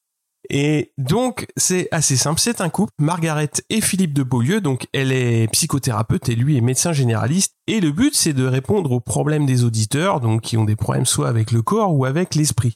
Et 0.49 0.93
donc 0.97 1.47
c'est 1.57 1.87
assez 1.91 2.15
simple, 2.15 2.39
c'est 2.39 2.61
un 2.61 2.69
couple, 2.69 2.93
Margaret 2.99 3.51
et 3.69 3.81
Philippe 3.81 4.13
de 4.13 4.23
Beaulieu. 4.23 4.61
Donc 4.61 4.87
elle 4.93 5.11
est 5.11 5.47
psychothérapeute 5.51 6.29
et 6.29 6.35
lui 6.35 6.57
est 6.57 6.61
médecin 6.61 6.93
généraliste. 6.93 7.53
Et 7.67 7.79
le 7.81 7.91
but 7.91 8.15
c'est 8.15 8.33
de 8.33 8.45
répondre 8.45 8.91
aux 8.91 8.99
problèmes 8.99 9.45
des 9.45 9.63
auditeurs, 9.63 10.19
donc 10.21 10.41
qui 10.41 10.57
ont 10.57 10.65
des 10.65 10.75
problèmes 10.75 11.05
soit 11.05 11.27
avec 11.27 11.51
le 11.51 11.61
corps 11.61 11.93
ou 11.93 12.05
avec 12.05 12.35
l'esprit, 12.35 12.75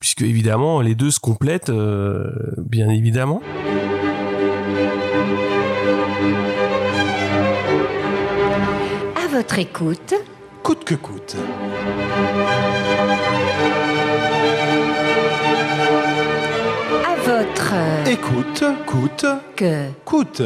puisque 0.00 0.22
évidemment 0.22 0.80
les 0.80 0.94
deux 0.94 1.10
se 1.10 1.20
complètent, 1.20 1.70
euh, 1.70 2.30
bien 2.58 2.88
évidemment. 2.90 3.40
À 9.16 9.28
votre 9.28 9.58
écoute. 9.58 10.14
Coûte 10.62 10.84
que 10.84 10.96
coûte. 10.96 11.36
Écoute, 18.06 18.64
coûte, 18.86 19.26
que 19.56 19.88
coûte. 20.06 20.42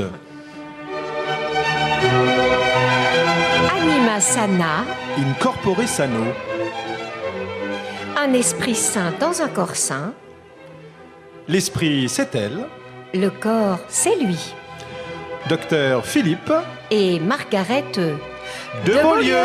anima 3.81 4.21
sana, 4.21 4.85
In 5.17 5.33
corpore 5.41 5.87
sano. 5.87 6.25
un 8.17 8.33
esprit 8.35 8.75
sain 8.75 9.13
dans 9.21 9.41
un 9.41 9.49
corps 9.49 9.77
sain, 9.77 10.13
L'esprit, 11.47 12.09
c'est 12.09 12.35
elle. 12.35 12.67
le 13.15 13.29
corps 13.31 13.79
c'est 13.89 14.17
lui. 14.17 14.53
Docteur 15.49 16.05
Philippe 16.05 16.53
Et 16.91 17.21
Margaret 17.21 17.85
euh, 17.99 18.17
de, 18.85 18.93
Beaulieu. 19.01 19.39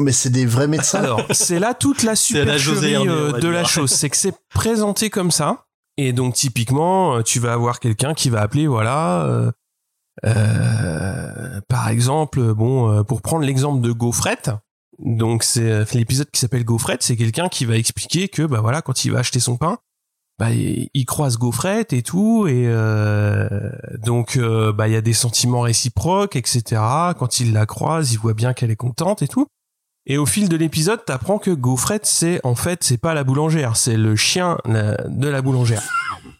Mais 0.00 0.12
c'est 0.12 0.30
des 0.30 0.46
vrais 0.46 0.66
médecins. 0.66 1.02
Alors, 1.02 1.22
c'est 1.30 1.58
là 1.58 1.74
toute 1.74 2.02
la 2.02 2.16
supercherie 2.16 3.08
euh, 3.08 3.32
de 3.32 3.48
la 3.48 3.64
chose. 3.64 3.90
C'est 3.90 4.10
que 4.10 4.16
c'est 4.16 4.34
présenté 4.52 5.10
comme 5.10 5.30
ça. 5.30 5.66
Et 5.96 6.12
donc, 6.12 6.34
typiquement, 6.34 7.16
euh, 7.16 7.22
tu 7.22 7.40
vas 7.40 7.52
avoir 7.52 7.80
quelqu'un 7.80 8.14
qui 8.14 8.30
va 8.30 8.40
appeler, 8.40 8.66
voilà, 8.66 9.24
euh, 9.24 9.52
euh, 10.24 11.60
par 11.68 11.88
exemple, 11.88 12.54
bon, 12.54 13.04
pour 13.04 13.22
prendre 13.22 13.44
l'exemple 13.44 13.80
de 13.80 13.92
Gaufrette. 13.92 14.50
Donc, 14.98 15.44
c'est 15.44 15.94
l'épisode 15.94 16.30
qui 16.30 16.40
s'appelle 16.40 16.64
Gaufrette. 16.64 17.02
C'est 17.02 17.16
quelqu'un 17.16 17.48
qui 17.48 17.64
va 17.64 17.76
expliquer 17.76 18.28
que, 18.28 18.42
bah 18.42 18.60
voilà, 18.60 18.82
quand 18.82 19.04
il 19.04 19.12
va 19.12 19.20
acheter 19.20 19.40
son 19.40 19.56
pain, 19.56 19.78
bah, 20.40 20.50
il 20.52 20.88
il 20.94 21.04
croise 21.04 21.36
Gaufrette 21.36 21.92
et 21.92 22.02
tout, 22.02 22.46
et 22.48 22.64
euh, 22.66 23.70
donc 23.98 24.38
euh, 24.38 24.72
bah 24.72 24.88
il 24.88 24.94
y 24.94 24.96
a 24.96 25.02
des 25.02 25.12
sentiments 25.12 25.60
réciproques, 25.60 26.34
etc. 26.34 26.80
Quand 27.18 27.40
il 27.40 27.52
la 27.52 27.66
croise, 27.66 28.12
il 28.12 28.18
voit 28.18 28.32
bien 28.32 28.54
qu'elle 28.54 28.70
est 28.70 28.76
contente 28.76 29.20
et 29.20 29.28
tout. 29.28 29.46
Et 30.12 30.18
au 30.18 30.26
fil 30.26 30.48
de 30.48 30.56
l'épisode, 30.56 31.04
t'apprends 31.04 31.38
que 31.38 31.52
Gaufrette, 31.52 32.04
c'est 32.04 32.40
en 32.44 32.56
fait, 32.56 32.82
c'est 32.82 32.98
pas 32.98 33.14
la 33.14 33.22
boulangère, 33.22 33.76
c'est 33.76 33.96
le 33.96 34.16
chien 34.16 34.58
la- 34.64 34.96
de 35.06 35.28
la 35.28 35.40
boulangère. 35.40 35.82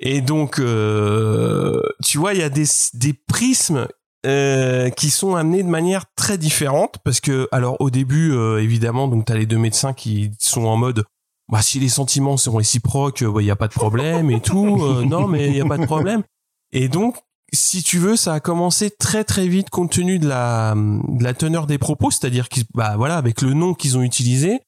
Et 0.00 0.20
donc, 0.22 0.58
euh, 0.58 1.80
tu 2.04 2.18
vois, 2.18 2.34
il 2.34 2.40
y 2.40 2.42
a 2.42 2.48
des, 2.48 2.64
des 2.94 3.12
prismes 3.12 3.86
euh, 4.26 4.90
qui 4.90 5.08
sont 5.10 5.36
amenés 5.36 5.62
de 5.62 5.68
manière 5.68 6.06
très 6.16 6.36
différente 6.36 6.96
parce 7.04 7.20
que, 7.20 7.48
alors, 7.52 7.76
au 7.80 7.90
début, 7.90 8.32
euh, 8.32 8.60
évidemment, 8.60 9.06
donc 9.06 9.24
t'as 9.26 9.36
les 9.36 9.46
deux 9.46 9.58
médecins 9.58 9.92
qui 9.92 10.32
sont 10.40 10.64
en 10.64 10.76
mode, 10.76 11.04
bah 11.48 11.62
si 11.62 11.78
les 11.78 11.88
sentiments 11.88 12.36
sont 12.36 12.56
réciproques, 12.56 13.20
il 13.22 13.44
y 13.46 13.50
a 13.52 13.56
pas 13.56 13.68
de 13.68 13.72
problème 13.72 14.32
et 14.32 14.40
tout. 14.40 14.80
euh, 14.82 15.04
non, 15.04 15.28
mais 15.28 15.46
il 15.46 15.56
y 15.56 15.60
a 15.60 15.64
pas 15.64 15.78
de 15.78 15.86
problème. 15.86 16.22
Et 16.72 16.88
donc, 16.88 17.16
si 17.52 17.82
tu 17.82 17.98
veux, 17.98 18.16
ça 18.16 18.34
a 18.34 18.40
commencé 18.40 18.90
très 18.90 19.24
très 19.24 19.48
vite 19.48 19.70
compte 19.70 19.92
tenu 19.92 20.18
de 20.18 20.28
la 20.28 20.74
de 20.76 21.22
la 21.22 21.34
teneur 21.34 21.66
des 21.66 21.78
propos, 21.78 22.10
c'est-à-dire 22.10 22.48
bah 22.74 22.94
voilà 22.96 23.16
avec 23.16 23.42
le 23.42 23.54
nom 23.54 23.74
qu'ils 23.74 23.98
ont 23.98 24.02
utilisé. 24.02 24.60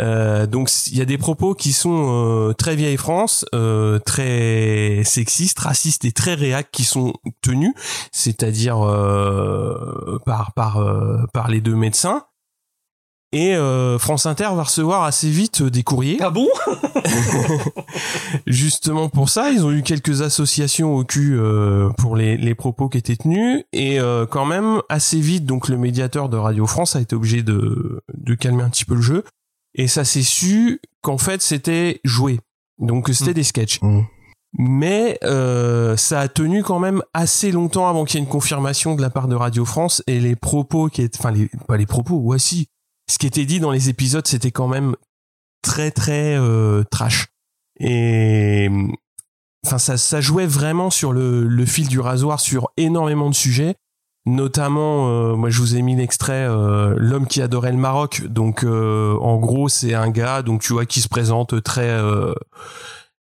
Euh, 0.00 0.46
donc 0.46 0.70
il 0.86 0.96
y 0.96 1.02
a 1.02 1.04
des 1.04 1.18
propos 1.18 1.54
qui 1.54 1.72
sont 1.72 2.48
euh, 2.48 2.54
très 2.54 2.76
vieille 2.76 2.96
France, 2.96 3.44
euh, 3.54 3.98
très 3.98 5.02
sexistes, 5.04 5.58
racistes 5.58 6.04
et 6.04 6.12
très 6.12 6.34
réac 6.34 6.70
qui 6.72 6.84
sont 6.84 7.12
tenus, 7.42 7.74
c'est-à-dire 8.10 8.80
euh, 8.82 10.18
par 10.24 10.54
par 10.54 10.78
euh, 10.78 11.24
par 11.32 11.48
les 11.48 11.60
deux 11.60 11.76
médecins. 11.76 12.24
Et 13.32 13.54
euh, 13.54 13.98
France 13.98 14.26
Inter 14.26 14.50
va 14.54 14.64
recevoir 14.64 15.04
assez 15.04 15.30
vite 15.30 15.62
euh, 15.62 15.70
des 15.70 15.82
courriers. 15.82 16.18
Ah 16.20 16.28
bon? 16.28 16.48
Justement 18.46 19.08
pour 19.08 19.30
ça, 19.30 19.50
ils 19.50 19.64
ont 19.64 19.72
eu 19.72 19.82
quelques 19.82 20.20
associations 20.20 20.94
au 20.94 21.04
cul 21.04 21.38
euh, 21.38 21.88
pour 21.96 22.14
les, 22.14 22.36
les 22.36 22.54
propos 22.54 22.90
qui 22.90 22.98
étaient 22.98 23.16
tenus. 23.16 23.64
Et 23.72 23.98
euh, 23.98 24.26
quand 24.26 24.44
même, 24.44 24.82
assez 24.90 25.18
vite, 25.18 25.46
donc 25.46 25.68
le 25.68 25.78
médiateur 25.78 26.28
de 26.28 26.36
Radio 26.36 26.66
France 26.66 26.94
a 26.94 27.00
été 27.00 27.16
obligé 27.16 27.42
de, 27.42 28.02
de 28.12 28.34
calmer 28.34 28.64
un 28.64 28.70
petit 28.70 28.84
peu 28.84 28.96
le 28.96 29.02
jeu. 29.02 29.24
Et 29.74 29.88
ça 29.88 30.04
s'est 30.04 30.22
su 30.22 30.80
qu'en 31.00 31.16
fait, 31.16 31.40
c'était 31.40 32.00
joué. 32.04 32.38
Donc 32.78 33.08
c'était 33.08 33.34
des 33.34 33.44
sketchs. 33.44 33.80
Mais 34.58 35.18
euh, 35.24 35.96
ça 35.96 36.20
a 36.20 36.28
tenu 36.28 36.62
quand 36.62 36.78
même 36.78 37.02
assez 37.14 37.52
longtemps 37.52 37.88
avant 37.88 38.04
qu'il 38.04 38.20
y 38.20 38.22
ait 38.22 38.26
une 38.26 38.30
confirmation 38.30 38.94
de 38.94 39.00
la 39.00 39.08
part 39.08 39.28
de 39.28 39.34
Radio 39.34 39.64
France 39.64 40.02
et 40.06 40.20
les 40.20 40.36
propos 40.36 40.88
qui 40.88 41.00
étaient, 41.00 41.18
enfin 41.18 41.30
les, 41.30 41.48
pas 41.66 41.78
les 41.78 41.86
propos, 41.86 42.16
ouais 42.16 42.38
si, 42.38 42.68
ce 43.12 43.18
qui 43.18 43.26
était 43.26 43.44
dit 43.44 43.60
dans 43.60 43.70
les 43.70 43.90
épisodes 43.90 44.26
c'était 44.26 44.50
quand 44.50 44.68
même 44.68 44.96
très 45.62 45.90
très 45.90 46.34
euh, 46.36 46.82
trash. 46.90 47.26
Et 47.78 48.70
enfin 49.66 49.76
ça 49.76 49.98
ça 49.98 50.22
jouait 50.22 50.46
vraiment 50.46 50.88
sur 50.88 51.12
le, 51.12 51.66
fil 51.66 51.88
du 51.88 52.00
rasoir 52.00 52.40
sur 52.40 52.70
énormément 52.78 53.28
de 53.28 53.34
sujets. 53.34 53.76
Notamment 54.24 55.08
euh, 55.08 55.34
moi 55.34 55.50
je 55.50 55.60
vous 55.60 55.76
ai 55.76 55.82
mis 55.82 55.94
l'extrait 55.94 56.46
euh, 56.48 56.94
l'homme 56.96 57.26
qui 57.26 57.42
adorait 57.42 57.72
le 57.72 57.78
Maroc. 57.78 58.22
Donc 58.28 58.64
euh, 58.64 59.14
en 59.20 59.36
gros 59.36 59.68
c'est 59.68 59.92
un 59.92 60.08
gars 60.08 60.40
donc 60.40 60.62
tu 60.62 60.72
vois 60.72 60.86
qui 60.86 61.02
se 61.02 61.08
présente 61.08 61.62
très 61.62 62.00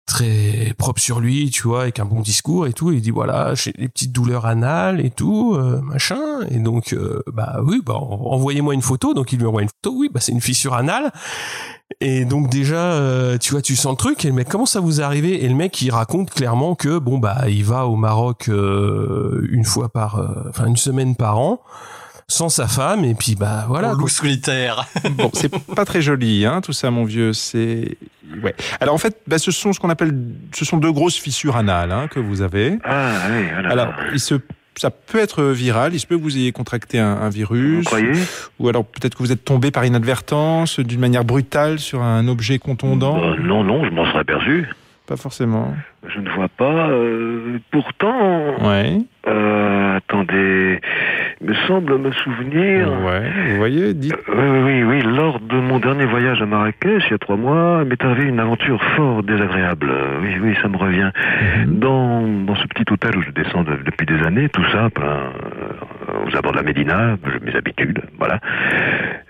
très 0.06 0.74
propre 0.78 1.02
sur 1.02 1.20
lui, 1.20 1.50
tu 1.50 1.64
vois, 1.68 1.82
avec 1.84 2.00
un 2.00 2.06
bon 2.06 2.22
discours 2.22 2.68
et 2.68 2.74
tout. 2.74 2.92
Il 2.92 3.02
dit 3.02 3.12
voilà, 3.12 3.56
j'ai 3.56 3.72
des 3.72 3.88
petites 3.90 4.12
douleurs 4.12 4.46
anales 4.46 5.04
et 5.04 5.10
tout, 5.10 5.56
euh, 5.56 5.82
machin. 5.82 6.42
Et 6.52 6.60
donc, 6.60 6.94
euh, 6.94 7.22
bah 7.34 7.58
oui, 7.64 7.82
bah 7.86 7.96
en- 7.96 8.34
envoyez-moi 8.34 8.74
une 8.74 8.82
photo. 8.82 9.14
Donc 9.14 9.34
il 9.34 9.40
lui 9.40 9.46
envoie 9.46 9.62
une 9.64 9.70
photo. 9.70 9.96
Oui, 9.98 10.10
bah 10.14 10.20
c'est 10.20 10.32
une 10.32 10.42
fissure 10.42 10.74
anale. 10.76 11.12
Et 12.02 12.26
donc 12.26 12.50
déjà, 12.50 12.94
euh, 12.94 13.38
tu 13.38 13.52
vois, 13.52 13.62
tu 13.62 13.76
sens 13.76 13.92
le 13.94 13.98
truc. 13.98 14.26
Et 14.26 14.28
le 14.30 14.34
mec, 14.34 14.48
comment 14.50 14.66
ça 14.66 14.80
vous 14.80 15.02
est 15.02 15.04
arrivé? 15.04 15.44
Et 15.44 15.48
le 15.50 15.56
mec, 15.56 15.82
il 15.82 15.92
raconte 15.92 16.30
clairement 16.32 16.76
que 16.76 17.00
bon 17.00 17.18
bah 17.18 17.44
il 17.48 17.64
va 17.64 17.88
au 17.88 17.96
Maroc 17.96 18.48
une 18.48 19.66
fois 19.66 19.90
par, 19.90 20.22
enfin 20.50 20.66
une 20.66 20.78
semaine 20.78 21.16
par 21.16 21.40
an, 21.40 21.62
sans 22.28 22.50
sa 22.50 22.68
femme. 22.68 23.04
Et 23.06 23.14
puis 23.16 23.36
bah 23.36 23.66
voilà. 23.68 23.92
Loup 23.94 24.02
quoi. 24.02 24.10
solitaire. 24.10 24.86
Bon, 25.12 25.30
c'est 25.34 25.50
pas 25.76 25.86
très 25.86 26.02
joli, 26.02 26.46
hein, 26.46 26.62
tout 26.62 26.74
ça, 26.74 26.92
mon 26.92 27.04
vieux. 27.06 27.34
C'est 27.34 27.98
ouais. 28.44 28.56
Alors 28.82 28.96
en 28.96 28.98
fait, 28.98 29.22
bah, 29.28 29.38
ce 29.38 29.52
sont 29.52 29.74
ce 29.74 29.80
qu'on 29.80 29.90
appelle, 29.90 30.14
ce 30.54 30.66
sont 30.66 30.78
deux 30.78 30.92
grosses 30.92 31.18
fissures 31.18 31.56
anales 31.58 31.92
hein, 31.92 32.08
que 32.10 32.20
vous 32.20 32.42
avez. 32.42 32.78
Ah 32.84 33.12
oui, 33.32 33.46
voilà. 33.54 33.70
Alors, 33.72 33.94
il 34.14 34.20
se, 34.20 34.36
ça 34.76 34.90
peut 34.92 35.20
être 35.20 35.44
viral. 35.44 35.94
Il 35.94 36.00
se 36.00 36.08
peut 36.08 36.18
que 36.18 36.22
vous 36.24 36.36
ayez 36.38 36.52
contracté 36.52 37.00
un, 37.00 37.08
un 37.14 37.30
virus. 37.30 37.78
Vous 37.78 37.84
croyez? 37.84 38.12
Ou 38.60 38.68
alors 38.70 38.84
peut-être 38.86 39.16
que 39.16 39.24
vous 39.24 39.32
êtes 39.32 39.46
tombé 39.46 39.72
par 39.72 39.86
inadvertance, 39.86 40.80
d'une 40.80 41.00
manière 41.00 41.24
brutale, 41.24 41.80
sur 41.80 42.02
un 42.02 42.28
objet 42.28 42.58
contondant. 42.60 43.22
Euh, 43.24 43.36
Non, 43.42 43.64
non, 43.64 43.86
je 43.86 43.92
m'en 43.92 44.06
serais 44.06 44.20
aperçu. 44.20 44.68
Pas 45.08 45.18
forcément. 45.18 45.72
Je 46.08 46.20
ne 46.20 46.30
vois 46.32 46.50
pas. 46.50 46.90
euh, 46.90 47.60
pourtant, 47.72 48.56
Ouais. 48.68 48.98
euh, 49.28 49.98
attendez, 49.98 50.82
me 51.46 51.54
semble 51.68 51.98
me 52.00 52.12
souvenir. 52.12 52.88
Ouais. 53.04 53.22
Vous 53.52 53.58
voyez, 53.58 53.94
dites. 53.94 54.16
Euh, 54.30 54.64
oui, 54.66 54.84
oui, 54.84 55.02
lors 55.16 55.40
de 55.40 55.56
mon 55.56 55.80
dernier 55.80 56.06
voyage 56.06 56.42
à 56.42 56.46
Marrakech, 56.46 57.04
il 57.08 57.12
y 57.12 57.14
a 57.14 57.18
trois 57.18 57.38
mois, 57.38 57.84
m'est 57.86 58.04
arrivé 58.04 58.24
une 58.30 58.40
aventure 58.40 58.82
fort 58.96 59.22
désagréable. 59.24 59.92
Oui, 60.22 60.36
oui, 60.42 60.56
ça 60.62 60.68
me 60.68 60.78
revient. 60.78 61.12
Mhm. 61.68 61.80
Dans, 61.80 62.22
dans 62.46 62.56
ce 62.56 62.68
petit 62.68 62.86
hôtel 62.92 63.18
où 63.18 63.22
je 63.22 63.32
descends 63.32 63.64
de- 63.64 63.78
depuis 63.86 64.06
des 64.06 64.22
années, 64.26 64.50
tout 64.50 64.66
simple, 64.72 65.02
hein, 65.04 65.32
euh, 66.10 66.26
aux 66.28 66.36
abords 66.36 66.54
de 66.54 66.58
la 66.58 66.64
Médina, 66.64 67.16
mes 67.46 67.56
habitudes, 67.56 68.02
voilà. 68.18 68.40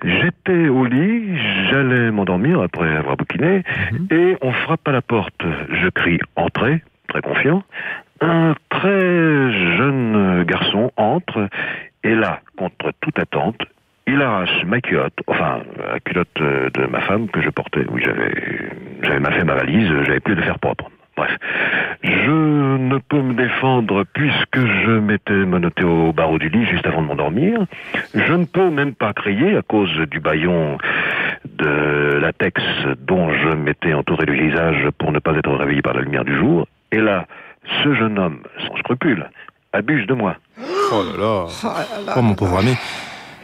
J'étais 0.03 0.68
au 0.69 0.85
lit, 0.85 1.38
j'allais 1.69 2.11
m'endormir 2.11 2.61
après 2.61 2.95
avoir 2.95 3.18
bouquiné, 3.18 3.64
et 4.11 4.38
on 4.42 4.52
frappe 4.52 4.88
à 4.88 4.92
la 4.92 5.02
porte. 5.02 5.44
Je 5.72 5.90
crie 5.90 6.19
«Entrez!» 6.35 6.82
très 7.08 7.22
confiant. 7.22 7.64
Un 8.22 8.53
très 8.69 9.52
jeune 9.77 10.44
garçon 10.48 10.92
entre, 10.98 11.48
et 12.06 12.14
là, 12.14 12.40
contre 12.56 12.92
toute 13.01 13.17
attente, 13.17 13.58
il 14.06 14.22
arrache 14.22 14.64
ma 14.64 14.80
culotte, 14.80 15.17
enfin 15.25 15.64
la 15.92 16.00
culotte 16.00 16.40
euh, 16.40 16.69
de 16.69 16.85
ma 16.85 17.01
femme 17.01 17.27
que 17.30 17.42
je 17.42 17.50
portais. 17.50 17.84
Oui, 17.90 18.00
j'avais 18.06 18.69
j'avais 19.01 19.19
mal 19.19 19.34
fait 19.34 19.43
ma 19.43 19.56
valise, 19.56 19.88
j'avais 20.03 20.19
plus 20.19 20.35
de 20.35 20.42
faire 20.42 20.59
propre. 20.59 20.92
Bref, 21.17 21.35
je 22.03 22.77
ne 22.77 23.00
peux 23.00 23.22
me 23.22 23.34
défendre 23.34 24.03
puisque 24.14 24.59
je 24.59 25.00
m'étais 25.00 25.34
menotté 25.34 25.84
au 25.84 26.14
barreau 26.14 26.38
du 26.38 26.50
lit 26.50 26.66
juste 26.66 26.85
avant 26.85 27.01
de 27.01 27.08
m'endormir. 27.08 27.66
Je 28.14 28.34
ne 28.34 28.45
peux 28.45 28.69
même 28.69 28.93
pas 28.93 29.14
crier 29.14 29.58
à 29.58 29.64
cause 29.64 29.98
du 30.11 30.19
baillon 30.19 30.77
de 31.45 32.19
latex 32.22 32.61
dont 33.00 33.32
je 33.32 33.50
m'étais 33.56 33.93
entouré 33.93 34.27
du 34.27 34.34
visage 34.34 34.90
pour 35.00 35.11
ne 35.11 35.17
pas 35.17 35.34
être 35.35 35.56
réveillé 35.56 35.82
par 35.82 35.95
la 35.95 36.01
lumière 36.01 36.25
du 36.25 36.38
jour. 36.38 36.67
Et 36.92 37.00
là, 37.00 37.25
ce 37.84 37.95
jeune 37.95 38.19
homme, 38.19 38.42
sans 38.67 38.77
scrupule, 38.77 39.25
abuse 39.74 40.06
de 40.06 40.14
moi. 40.14 40.35
Oh 40.92 41.03
là 41.03 41.17
là. 41.17 41.45
Oh 42.16 42.22
mon 42.22 42.35
pauvre 42.35 42.59
ami. 42.59 42.75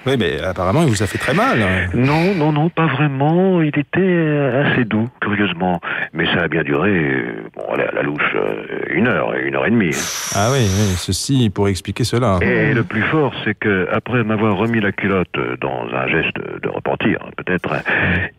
Oui, 0.07 0.14
mais 0.17 0.41
apparemment, 0.41 0.81
il 0.81 0.90
vous 0.90 1.03
a 1.03 1.06
fait 1.06 1.19
très 1.19 1.33
mal. 1.33 1.59
Non, 1.93 2.33
non, 2.33 2.51
non, 2.51 2.69
pas 2.69 2.88
vraiment. 2.88 3.61
Il 3.61 3.67
était 3.67 3.99
euh, 3.99 4.64
assez 4.65 4.83
doux, 4.83 5.07
curieusement. 5.22 5.80
Mais 6.14 6.25
ça 6.33 6.41
a 6.41 6.48
bien 6.48 6.64
duré, 6.64 6.90
euh, 6.90 7.43
bon, 7.56 7.61
allez, 7.72 7.83
à 7.83 7.91
la 7.91 8.01
louche, 8.01 8.33
euh, 8.35 8.64
une 8.90 9.07
heure, 9.07 9.33
une 9.35 9.56
heure 9.56 9.67
et 9.67 9.69
demie. 9.69 9.91
Ah 10.35 10.49
oui, 10.51 10.61
oui, 10.61 10.95
ceci 10.98 11.51
pourrait 11.51 11.69
expliquer 11.69 12.03
cela. 12.03 12.40
Et 12.41 12.73
le 12.73 12.83
plus 12.83 13.03
fort, 13.03 13.31
c'est 13.45 13.53
que 13.53 13.88
après 13.91 14.23
m'avoir 14.23 14.57
remis 14.57 14.80
la 14.80 14.91
culotte 14.91 15.38
dans 15.59 15.85
un 15.93 16.07
geste 16.07 16.38
de 16.38 16.69
repentir, 16.69 17.19
peut-être, 17.38 17.69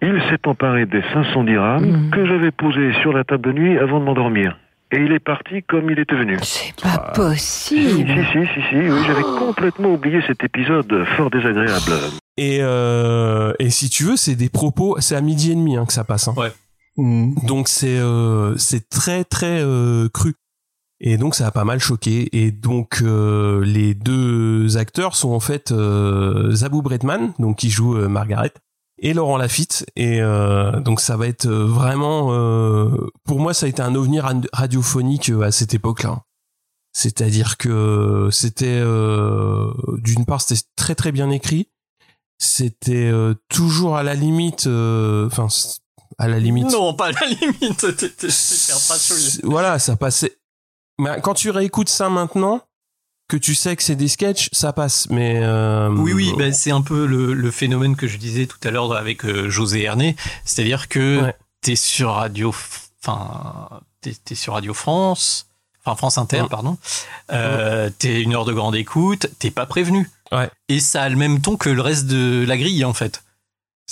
il 0.01 0.21
s'est 0.31 0.49
emparé 0.49 0.87
des 0.87 1.03
500 1.13 1.45
dirhams 1.45 2.11
que 2.11 2.27
j'avais 2.27 2.51
posés 2.51 2.93
sur 3.03 3.13
la 3.13 3.23
table 3.23 3.43
de 3.43 3.53
nuit 3.53 3.79
avant 3.79 4.01
de 4.01 4.05
m'endormir. 4.05 4.57
Et 4.95 4.97
il 4.99 5.11
est 5.13 5.21
parti 5.21 5.63
comme 5.67 5.91
il 5.91 5.99
était 5.99 6.15
venu. 6.17 6.39
C'est 6.43 6.75
pas 6.83 7.13
Si, 7.15 7.21
possible. 7.21 8.09
si, 8.09 8.25
si, 8.33 8.47
si, 8.55 8.61
si, 8.69 8.77
oui, 8.77 9.03
j'avais 9.07 9.23
complètement 9.23 9.95
oublié 9.95 10.21
cet 10.27 10.45
épisode 10.45 11.05
fort 11.17 11.31
désagréable. 11.31 11.93
Et, 12.37 12.59
euh, 12.61 13.55
et 13.59 13.71
si 13.71 13.89
tu 13.89 14.05
veux, 14.05 14.17
c'est 14.17 14.35
des 14.35 14.51
propos, 14.51 14.97
c'est 15.01 15.17
à 15.17 15.21
midi 15.23 15.53
et 15.53 15.55
demi 15.55 15.77
hein, 15.77 15.87
que 15.87 15.93
ça 15.95 16.05
passe. 16.05 16.29
Hein. 16.29 16.35
Ouais. 16.37 16.53
Donc 16.97 17.69
c'est 17.69 17.99
euh, 17.99 18.55
c'est 18.59 18.91
très 18.91 19.25
très 19.25 19.63
euh, 19.63 20.11
cru. 20.13 20.35
Et 21.01 21.17
donc 21.17 21.35
ça 21.35 21.47
a 21.47 21.51
pas 21.51 21.65
mal 21.65 21.81
choqué. 21.81 22.29
Et 22.33 22.51
donc 22.51 23.01
euh, 23.03 23.65
les 23.65 23.95
deux 23.95 24.77
acteurs 24.77 25.17
sont 25.17 25.31
en 25.33 25.41
fait 25.41 25.73
euh, 25.73 26.53
Zabou 26.53 26.83
Bretman, 26.83 27.33
donc 27.39 27.57
qui 27.57 27.71
joue 27.71 27.97
euh, 27.97 28.09
Margaret, 28.09 28.53
et 29.03 29.13
Laurent 29.13 29.37
Lafitte. 29.37 29.85
Et 29.97 30.23
euh, 30.23 30.81
donc 30.81 31.01
ça 31.01 31.17
va 31.19 31.27
être 31.27 31.47
euh, 31.47 31.67
vraiment, 31.67 32.29
euh, 32.33 32.89
pour 33.25 33.39
moi, 33.41 33.53
ça 33.53 33.67
a 33.67 33.69
été 33.69 33.83
un 33.83 33.95
ovni 33.95 34.21
ra- 34.21 34.33
radiophonique 34.53 35.29
euh, 35.29 35.43
à 35.43 35.53
cette 35.53 35.75
époque-là. 35.75 36.23
C'est-à-dire 36.95 37.57
que 37.57 38.29
c'était 38.33 38.67
euh, 38.81 39.73
d'une 39.99 40.25
part 40.25 40.41
c'était 40.41 40.63
très 40.77 40.95
très 40.95 41.11
bien 41.13 41.31
écrit, 41.31 41.69
c'était 42.39 43.11
euh, 43.11 43.35
toujours 43.49 43.97
à 43.97 44.03
la 44.03 44.15
limite, 44.15 44.67
enfin 44.67 45.49
à 46.19 46.29
la 46.29 46.39
limite. 46.39 46.71
Non, 46.71 46.93
pas 46.95 47.07
à 47.07 47.13
la 47.13 47.27
limite. 47.27 47.87
Voilà, 49.43 49.79
ça 49.79 49.97
passait. 49.97 50.39
Mais 50.99 51.19
quand 51.23 51.33
tu 51.33 51.49
réécoutes 51.49 51.89
ça 51.89 52.11
maintenant, 52.11 52.61
que 53.29 53.37
tu 53.37 53.55
sais 53.55 53.77
que 53.77 53.83
c'est 53.83 53.97
des 53.97 54.09
sketchs, 54.09 54.49
ça 54.53 54.73
passe. 54.73 55.09
Mais 55.11 55.39
euh, 55.43 55.89
Oui, 55.91 56.13
oui, 56.13 56.33
ben, 56.37 56.53
c'est 56.53 56.71
un 56.71 56.83
peu 56.83 57.07
le, 57.07 57.33
le 57.35 57.51
phénomène 57.51 57.97
que 57.97 58.07
je 58.07 58.17
disais 58.19 58.47
tout 58.47 58.59
à 58.65 58.71
l'heure 58.71 58.95
avec 58.95 59.25
euh, 59.25 59.49
José 59.49 59.83
Herné. 59.83 60.17
C'est-à-dire 60.45 60.89
que 60.89 61.33
t'es 61.63 61.77
sur 61.77 62.11
Radio, 62.13 62.53
enfin, 63.03 63.69
t'es, 64.03 64.15
t'es 64.25 64.35
sur 64.35 64.53
Radio 64.55 64.75
France, 64.75 65.47
enfin 65.85 65.97
France 65.97 66.19
Inter, 66.19 66.43
Ouais. 66.43 66.49
pardon. 66.51 66.77
Euh, 67.33 67.89
T'es 67.99 68.21
une 68.21 68.35
heure 68.35 68.45
de 68.45 68.53
grande 68.53 68.75
écoute, 68.77 69.29
t'es 69.39 69.51
pas 69.51 69.65
prévenu. 69.67 70.11
Et 70.69 70.81
ça 70.81 71.03
a 71.03 71.09
le 71.11 71.17
même 71.17 71.41
ton 71.41 71.57
que 71.57 71.69
le 71.69 71.83
reste 71.83 72.07
de 72.07 72.45
la 72.47 72.57
grille, 72.57 72.85
en 72.85 72.95
fait. 72.95 73.23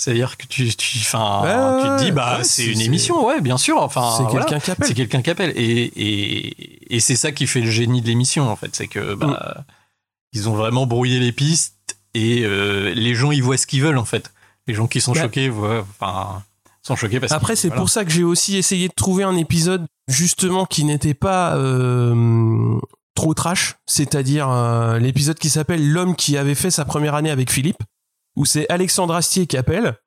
C'est-à-dire 0.01 0.35
que 0.35 0.47
tu, 0.47 0.67
tu, 0.75 0.97
enfin, 1.01 1.41
Ouais, 1.43 1.81
tu 1.83 1.87
te 1.89 2.03
dis, 2.05 2.11
bah, 2.11 2.37
ouais, 2.39 2.43
c'est 2.43 2.65
une 2.65 2.81
émission, 2.81 3.23
ouais, 3.23 3.39
bien 3.39 3.57
sûr. 3.59 3.77
Enfin, 3.77 4.15
C'est 4.17 4.23
voilà. 4.23 4.45
quelqu'un 4.45 4.59
qui 4.59 4.71
appelle. 4.71 4.87
C'est 4.87 4.93
quelqu'un 4.95 5.21
qui 5.21 5.29
appelle. 5.29 5.53
Et, 5.55 5.61
et, 5.95 6.95
et 6.95 6.99
c'est 6.99 7.15
ça 7.15 7.31
qui 7.31 7.45
fait 7.45 7.61
le 7.61 7.69
génie 7.69 8.01
de 8.01 8.07
l'émission, 8.07 8.49
en 8.49 8.55
fait. 8.55 8.75
C'est 8.75 8.87
que, 8.87 9.13
bah, 9.13 9.27
Mm. 9.59 9.63
ils 10.33 10.49
ont 10.49 10.53
vraiment 10.55 10.87
brouillé 10.87 11.19
les 11.19 11.31
pistes 11.31 11.97
et 12.15 12.41
euh, 12.45 12.91
les 12.95 13.13
gens, 13.13 13.31
ils 13.31 13.43
voient 13.43 13.57
ce 13.57 13.67
qu'ils 13.67 13.83
veulent, 13.83 13.99
en 13.99 14.05
fait. 14.05 14.31
Les 14.65 14.73
gens 14.73 14.87
qui 14.87 15.01
sont 15.01 15.11
Ouais. 15.13 15.21
choqués 15.21 15.49
voient, 15.49 15.85
enfin, 15.99 16.41
sont 16.81 16.95
choqués 16.95 17.19
parce 17.19 17.31
Après, 17.31 17.55
c'est 17.55 17.67
voilà. 17.67 17.81
pour 17.81 17.89
ça 17.91 18.03
que 18.03 18.09
j'ai 18.09 18.23
aussi 18.23 18.57
essayé 18.57 18.87
de 18.87 18.93
trouver 18.95 19.23
un 19.23 19.35
épisode 19.37 19.85
justement 20.07 20.65
qui 20.65 20.83
n'était 20.83 21.13
pas 21.13 21.55
euh, 21.57 22.79
trop 23.13 23.35
trash, 23.35 23.75
c'est-à-dire 23.85 24.49
euh, 24.49 24.97
l'épisode 24.97 25.37
qui 25.37 25.49
s'appelle 25.51 25.87
L'homme 25.91 26.15
qui 26.15 26.37
avait 26.37 26.55
fait 26.55 26.71
sa 26.71 26.85
première 26.85 27.13
année 27.13 27.29
avec 27.29 27.51
Philippe, 27.51 27.83
où 28.35 28.45
c'est 28.45 28.69
Alexandre 28.69 29.15
Astier 29.15 29.47
qui 29.47 29.57
appelle. 29.57 29.97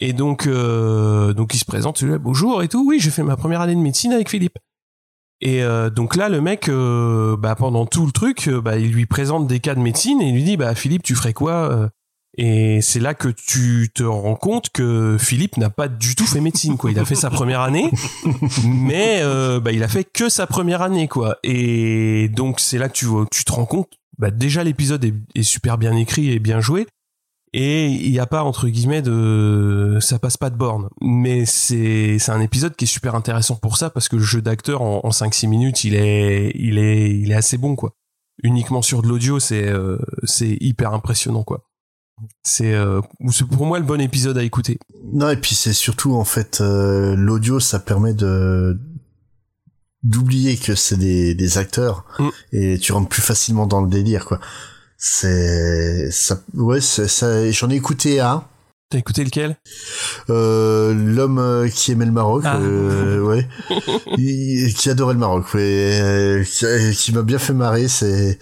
Et 0.00 0.12
donc, 0.12 0.46
euh, 0.46 1.32
donc 1.32 1.54
il 1.54 1.58
se 1.58 1.64
présente, 1.64 2.00
il 2.00 2.10
dit, 2.10 2.18
bonjour 2.18 2.62
et 2.62 2.68
tout. 2.68 2.84
Oui, 2.86 2.98
j'ai 3.00 3.10
fait 3.10 3.22
ma 3.22 3.36
première 3.36 3.60
année 3.60 3.74
de 3.74 3.80
médecine 3.80 4.12
avec 4.12 4.28
Philippe. 4.28 4.58
Et 5.40 5.62
euh, 5.62 5.90
donc 5.90 6.16
là, 6.16 6.28
le 6.28 6.40
mec, 6.40 6.68
euh, 6.68 7.36
bah, 7.36 7.54
pendant 7.54 7.86
tout 7.86 8.06
le 8.06 8.12
truc, 8.12 8.48
bah, 8.48 8.78
il 8.78 8.92
lui 8.92 9.06
présente 9.06 9.46
des 9.46 9.60
cas 9.60 9.74
de 9.74 9.80
médecine 9.80 10.20
et 10.20 10.28
il 10.28 10.34
lui 10.34 10.44
dit, 10.44 10.56
bah 10.56 10.74
Philippe, 10.74 11.02
tu 11.02 11.14
ferais 11.14 11.32
quoi 11.32 11.90
Et 12.36 12.80
c'est 12.80 12.98
là 12.98 13.14
que 13.14 13.28
tu 13.28 13.90
te 13.94 14.02
rends 14.02 14.36
compte 14.36 14.70
que 14.70 15.16
Philippe 15.18 15.58
n'a 15.58 15.70
pas 15.70 15.86
du 15.86 16.16
tout 16.16 16.26
fait 16.26 16.40
médecine, 16.40 16.76
quoi. 16.76 16.90
Il 16.90 16.98
a 16.98 17.04
fait 17.04 17.14
sa 17.14 17.30
première 17.30 17.60
année, 17.60 17.90
mais 18.64 19.22
bah, 19.60 19.70
il 19.70 19.82
a 19.82 19.88
fait 19.88 20.04
que 20.04 20.28
sa 20.28 20.46
première 20.46 20.82
année, 20.82 21.08
quoi. 21.08 21.36
Et 21.44 22.28
donc 22.30 22.58
c'est 22.58 22.78
là 22.78 22.88
que 22.88 22.94
tu, 22.94 23.44
te 23.44 23.52
rends 23.52 23.66
compte, 23.66 23.92
bah, 24.18 24.30
déjà 24.30 24.64
l'épisode 24.64 25.04
est, 25.04 25.14
est 25.34 25.42
super 25.44 25.78
bien 25.78 25.94
écrit 25.94 26.30
et 26.30 26.38
bien 26.38 26.60
joué. 26.60 26.86
Et 27.56 27.86
il 27.86 28.10
n'y 28.10 28.18
a 28.18 28.26
pas 28.26 28.42
entre 28.42 28.68
guillemets 28.68 29.00
de 29.00 29.98
ça 30.00 30.18
passe 30.18 30.36
pas 30.36 30.50
de 30.50 30.56
borne 30.56 30.88
mais 31.00 31.46
c'est 31.46 32.18
c'est 32.18 32.32
un 32.32 32.40
épisode 32.40 32.74
qui 32.74 32.84
est 32.84 32.88
super 32.88 33.14
intéressant 33.14 33.54
pour 33.54 33.76
ça 33.76 33.90
parce 33.90 34.08
que 34.08 34.16
le 34.16 34.22
jeu 34.22 34.42
d'acteur 34.42 34.82
en, 34.82 35.02
en 35.04 35.10
5-6 35.10 35.46
minutes 35.48 35.84
il 35.84 35.94
est 35.94 36.50
il 36.56 36.78
est 36.78 37.16
il 37.16 37.30
est 37.30 37.34
assez 37.36 37.56
bon 37.56 37.76
quoi 37.76 37.94
uniquement 38.42 38.82
sur 38.82 39.02
de 39.02 39.08
l'audio 39.08 39.38
c'est 39.38 39.68
euh, 39.68 39.98
c'est 40.24 40.56
hyper 40.60 40.92
impressionnant 40.94 41.44
quoi 41.44 41.62
c'est 42.42 42.74
euh, 42.74 43.00
c'est 43.30 43.46
pour 43.46 43.66
moi 43.66 43.78
le 43.78 43.84
bon 43.84 44.00
épisode 44.00 44.36
à 44.36 44.42
écouter 44.42 44.78
Non, 45.12 45.30
et 45.30 45.36
puis 45.36 45.54
c'est 45.54 45.72
surtout, 45.72 46.14
en 46.14 46.24
fait, 46.24 46.60
euh, 46.60 47.16
l'audio, 47.16 47.58
ça 47.58 47.80
permet 47.80 48.14
de 48.14 48.78
d'oublier 50.04 50.56
que 50.56 50.74
c'est 50.74 50.96
des, 50.96 51.34
des 51.34 51.58
acteurs 51.58 52.04
Mm. 52.18 52.28
et 52.52 52.78
tu 52.78 52.92
rentres 52.92 53.08
plus 53.08 53.22
facilement 53.22 53.66
dans 53.66 53.80
le 53.80 53.88
délire, 53.88 54.26
quoi. 54.26 54.38
C'est, 55.06 56.10
ça, 56.10 56.40
ouais, 56.54 56.80
c'est- 56.80 57.08
ça, 57.08 57.50
j'en 57.50 57.68
ai 57.68 57.74
écouté 57.74 58.20
un. 58.20 58.42
T'as 58.88 58.96
écouté 58.96 59.22
lequel? 59.22 59.58
Euh, 60.30 60.94
L'homme 60.94 61.38
euh, 61.38 61.68
qui 61.68 61.92
aimait 61.92 62.06
le 62.06 62.10
Maroc, 62.10 62.42
Ah. 62.46 62.56
euh, 62.56 63.20
ouais, 63.20 63.46
Il- 64.16 64.72
qui 64.72 64.88
adorait 64.88 65.12
le 65.12 65.20
Maroc, 65.20 65.52
ouais, 65.52 66.00
euh, 66.00 66.42
qui, 66.44 66.96
qui 66.96 67.12
m'a 67.12 67.20
bien 67.20 67.38
fait 67.38 67.52
marrer. 67.52 67.86
C'est 67.88 68.38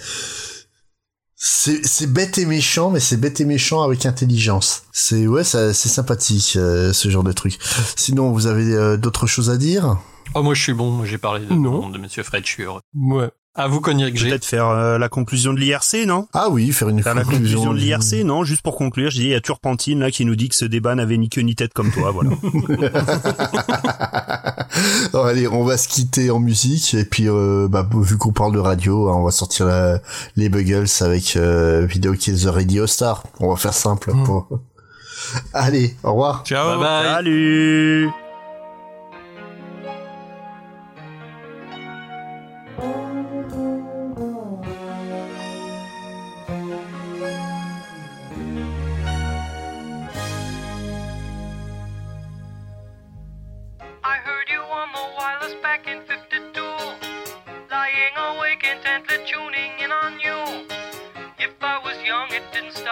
c'est 1.35 1.85
c'est 1.85 2.07
bête 2.07 2.39
et 2.39 2.47
méchant, 2.47 2.91
mais 2.91 3.01
c'est 3.01 3.17
bête 3.17 3.41
et 3.41 3.45
méchant 3.45 3.83
avec 3.83 4.07
intelligence. 4.07 4.85
C'est 4.93 5.27
ouais, 5.27 5.43
c'est 5.43 5.73
sympathique 5.73 6.53
euh, 6.55 6.93
ce 6.93 7.09
genre 7.11 7.25
de 7.25 7.33
truc. 7.33 7.59
Sinon, 7.97 8.31
vous 8.31 8.47
avez 8.47 8.73
euh, 8.73 8.97
d'autres 8.97 9.27
choses 9.27 9.51
à 9.51 9.57
dire? 9.57 9.97
Oh, 10.37 10.45
moi, 10.45 10.55
je 10.55 10.63
suis 10.63 10.75
bon. 10.75 11.05
J'ai 11.05 11.19
parlé 11.19 11.45
de, 11.45 11.53
Non. 11.53 11.91
de 11.91 11.99
Monsieur 11.99 12.23
Fred, 12.23 12.45
je 12.47 12.51
suis 12.53 12.63
heureux. 12.63 12.83
ouais 12.95 13.31
À 13.55 13.69
vous, 13.69 13.83
Cognac 13.83 14.17
G. 14.17 14.31
Peut-être 14.31 14.47
faire 14.47 14.67
euh, 14.69 14.97
la 14.97 15.11
conclusion 15.11 15.53
de 15.53 15.59
l'IRC, 15.59 16.07
non? 16.07 16.27
Ah 16.33 16.49
oui, 16.49 16.73
faire 16.73 16.89
une 16.89 17.03
Faire 17.03 17.15
la 17.15 17.23
conclusion 17.23 17.75
de 17.75 17.79
l'IRC, 17.79 18.25
non? 18.25 18.45
Juste 18.45 18.63
pour 18.63 18.77
conclure, 18.77 19.11
je 19.11 19.17
dis, 19.17 19.25
il 19.25 19.29
y 19.31 19.35
a 19.35 19.43
Turpentine 19.43 20.01
là 20.01 20.11
qui 20.11 20.25
nous 20.25 20.37
dit 20.37 20.49
que 20.49 20.55
ce 20.55 20.65
débat 20.65 20.95
n'avait 20.95 21.19
ni 21.19 21.29
queue 21.29 21.43
ni 21.43 21.55
tête 21.55 21.75
comme 21.75 21.91
toi, 21.91 22.13
voilà. 22.13 22.31
Alors, 25.13 25.27
allez, 25.27 25.47
on 25.49 25.65
va 25.65 25.77
se 25.77 25.87
quitter 25.87 26.31
en 26.31 26.41
musique 26.41 26.95
et 26.95 27.05
puis 27.05 27.29
euh, 27.29 27.69
bah, 27.69 27.87
vu 27.95 28.17
qu'on 28.17 28.33
parle 28.33 28.55
de 28.55 28.59
radio, 28.59 29.11
hein, 29.11 29.17
on 29.17 29.25
va 29.25 29.31
sortir 29.31 29.67
la- 29.67 30.01
les 30.37 30.49
Buggles 30.49 30.87
avec 31.01 31.37
euh, 31.37 31.85
Video 31.85 32.15
Kill 32.15 32.41
the 32.41 32.47
Radio 32.47 32.87
Star. 32.87 33.23
On 33.39 33.51
va 33.51 33.57
faire 33.57 33.75
simple. 33.75 34.13
Pour... 34.25 34.49
Allez, 35.53 35.95
au 36.03 36.13
revoir. 36.13 36.43
ciao 36.45 36.83
Salut 36.83 38.09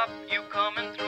up, 0.03 0.11
you 0.31 0.41
coming 0.51 0.93
through. 0.95 1.00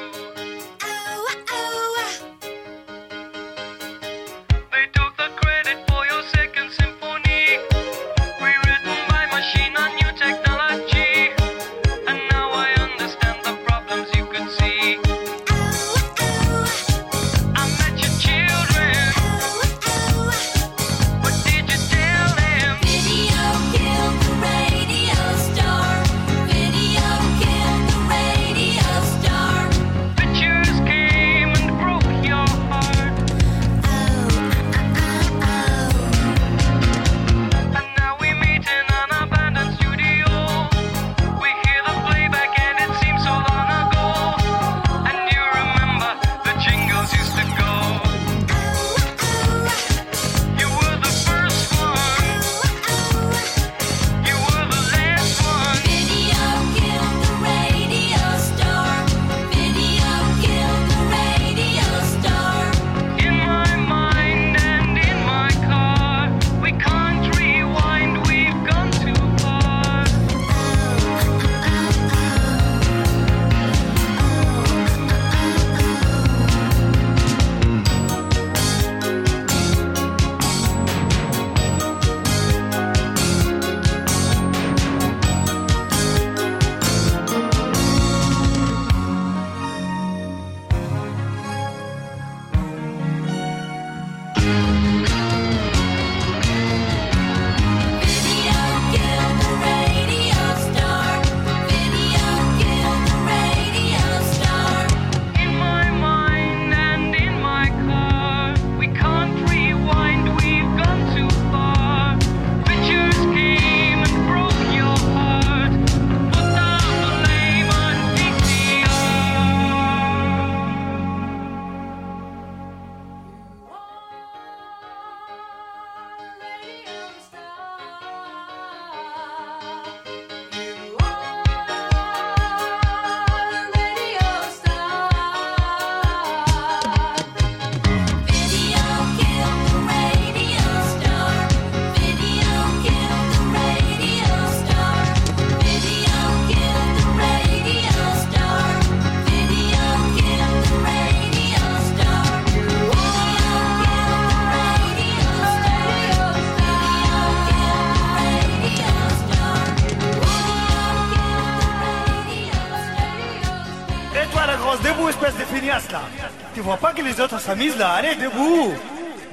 Les 167.05 167.21
autres 167.21 167.41
s'amusent 167.41 167.77
là 167.77 167.93
Allez, 167.93 168.15
debout. 168.15 168.73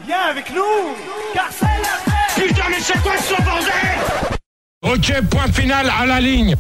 Viens 0.05 0.21
avec 0.29 0.49
nous. 0.53 0.95
Car 1.33 1.49
c'est 1.51 1.65
la 1.65 2.13
fête. 2.41 2.47
Putain, 2.47 2.63
mais 2.69 2.79
c'est 2.79 3.01
quoi 3.01 3.13
ce 3.17 3.41
bordel? 3.43 4.39
Ok, 4.81 5.29
point 5.29 5.51
final 5.51 5.91
à 5.99 6.05
la 6.05 6.19
ligne. 6.19 6.55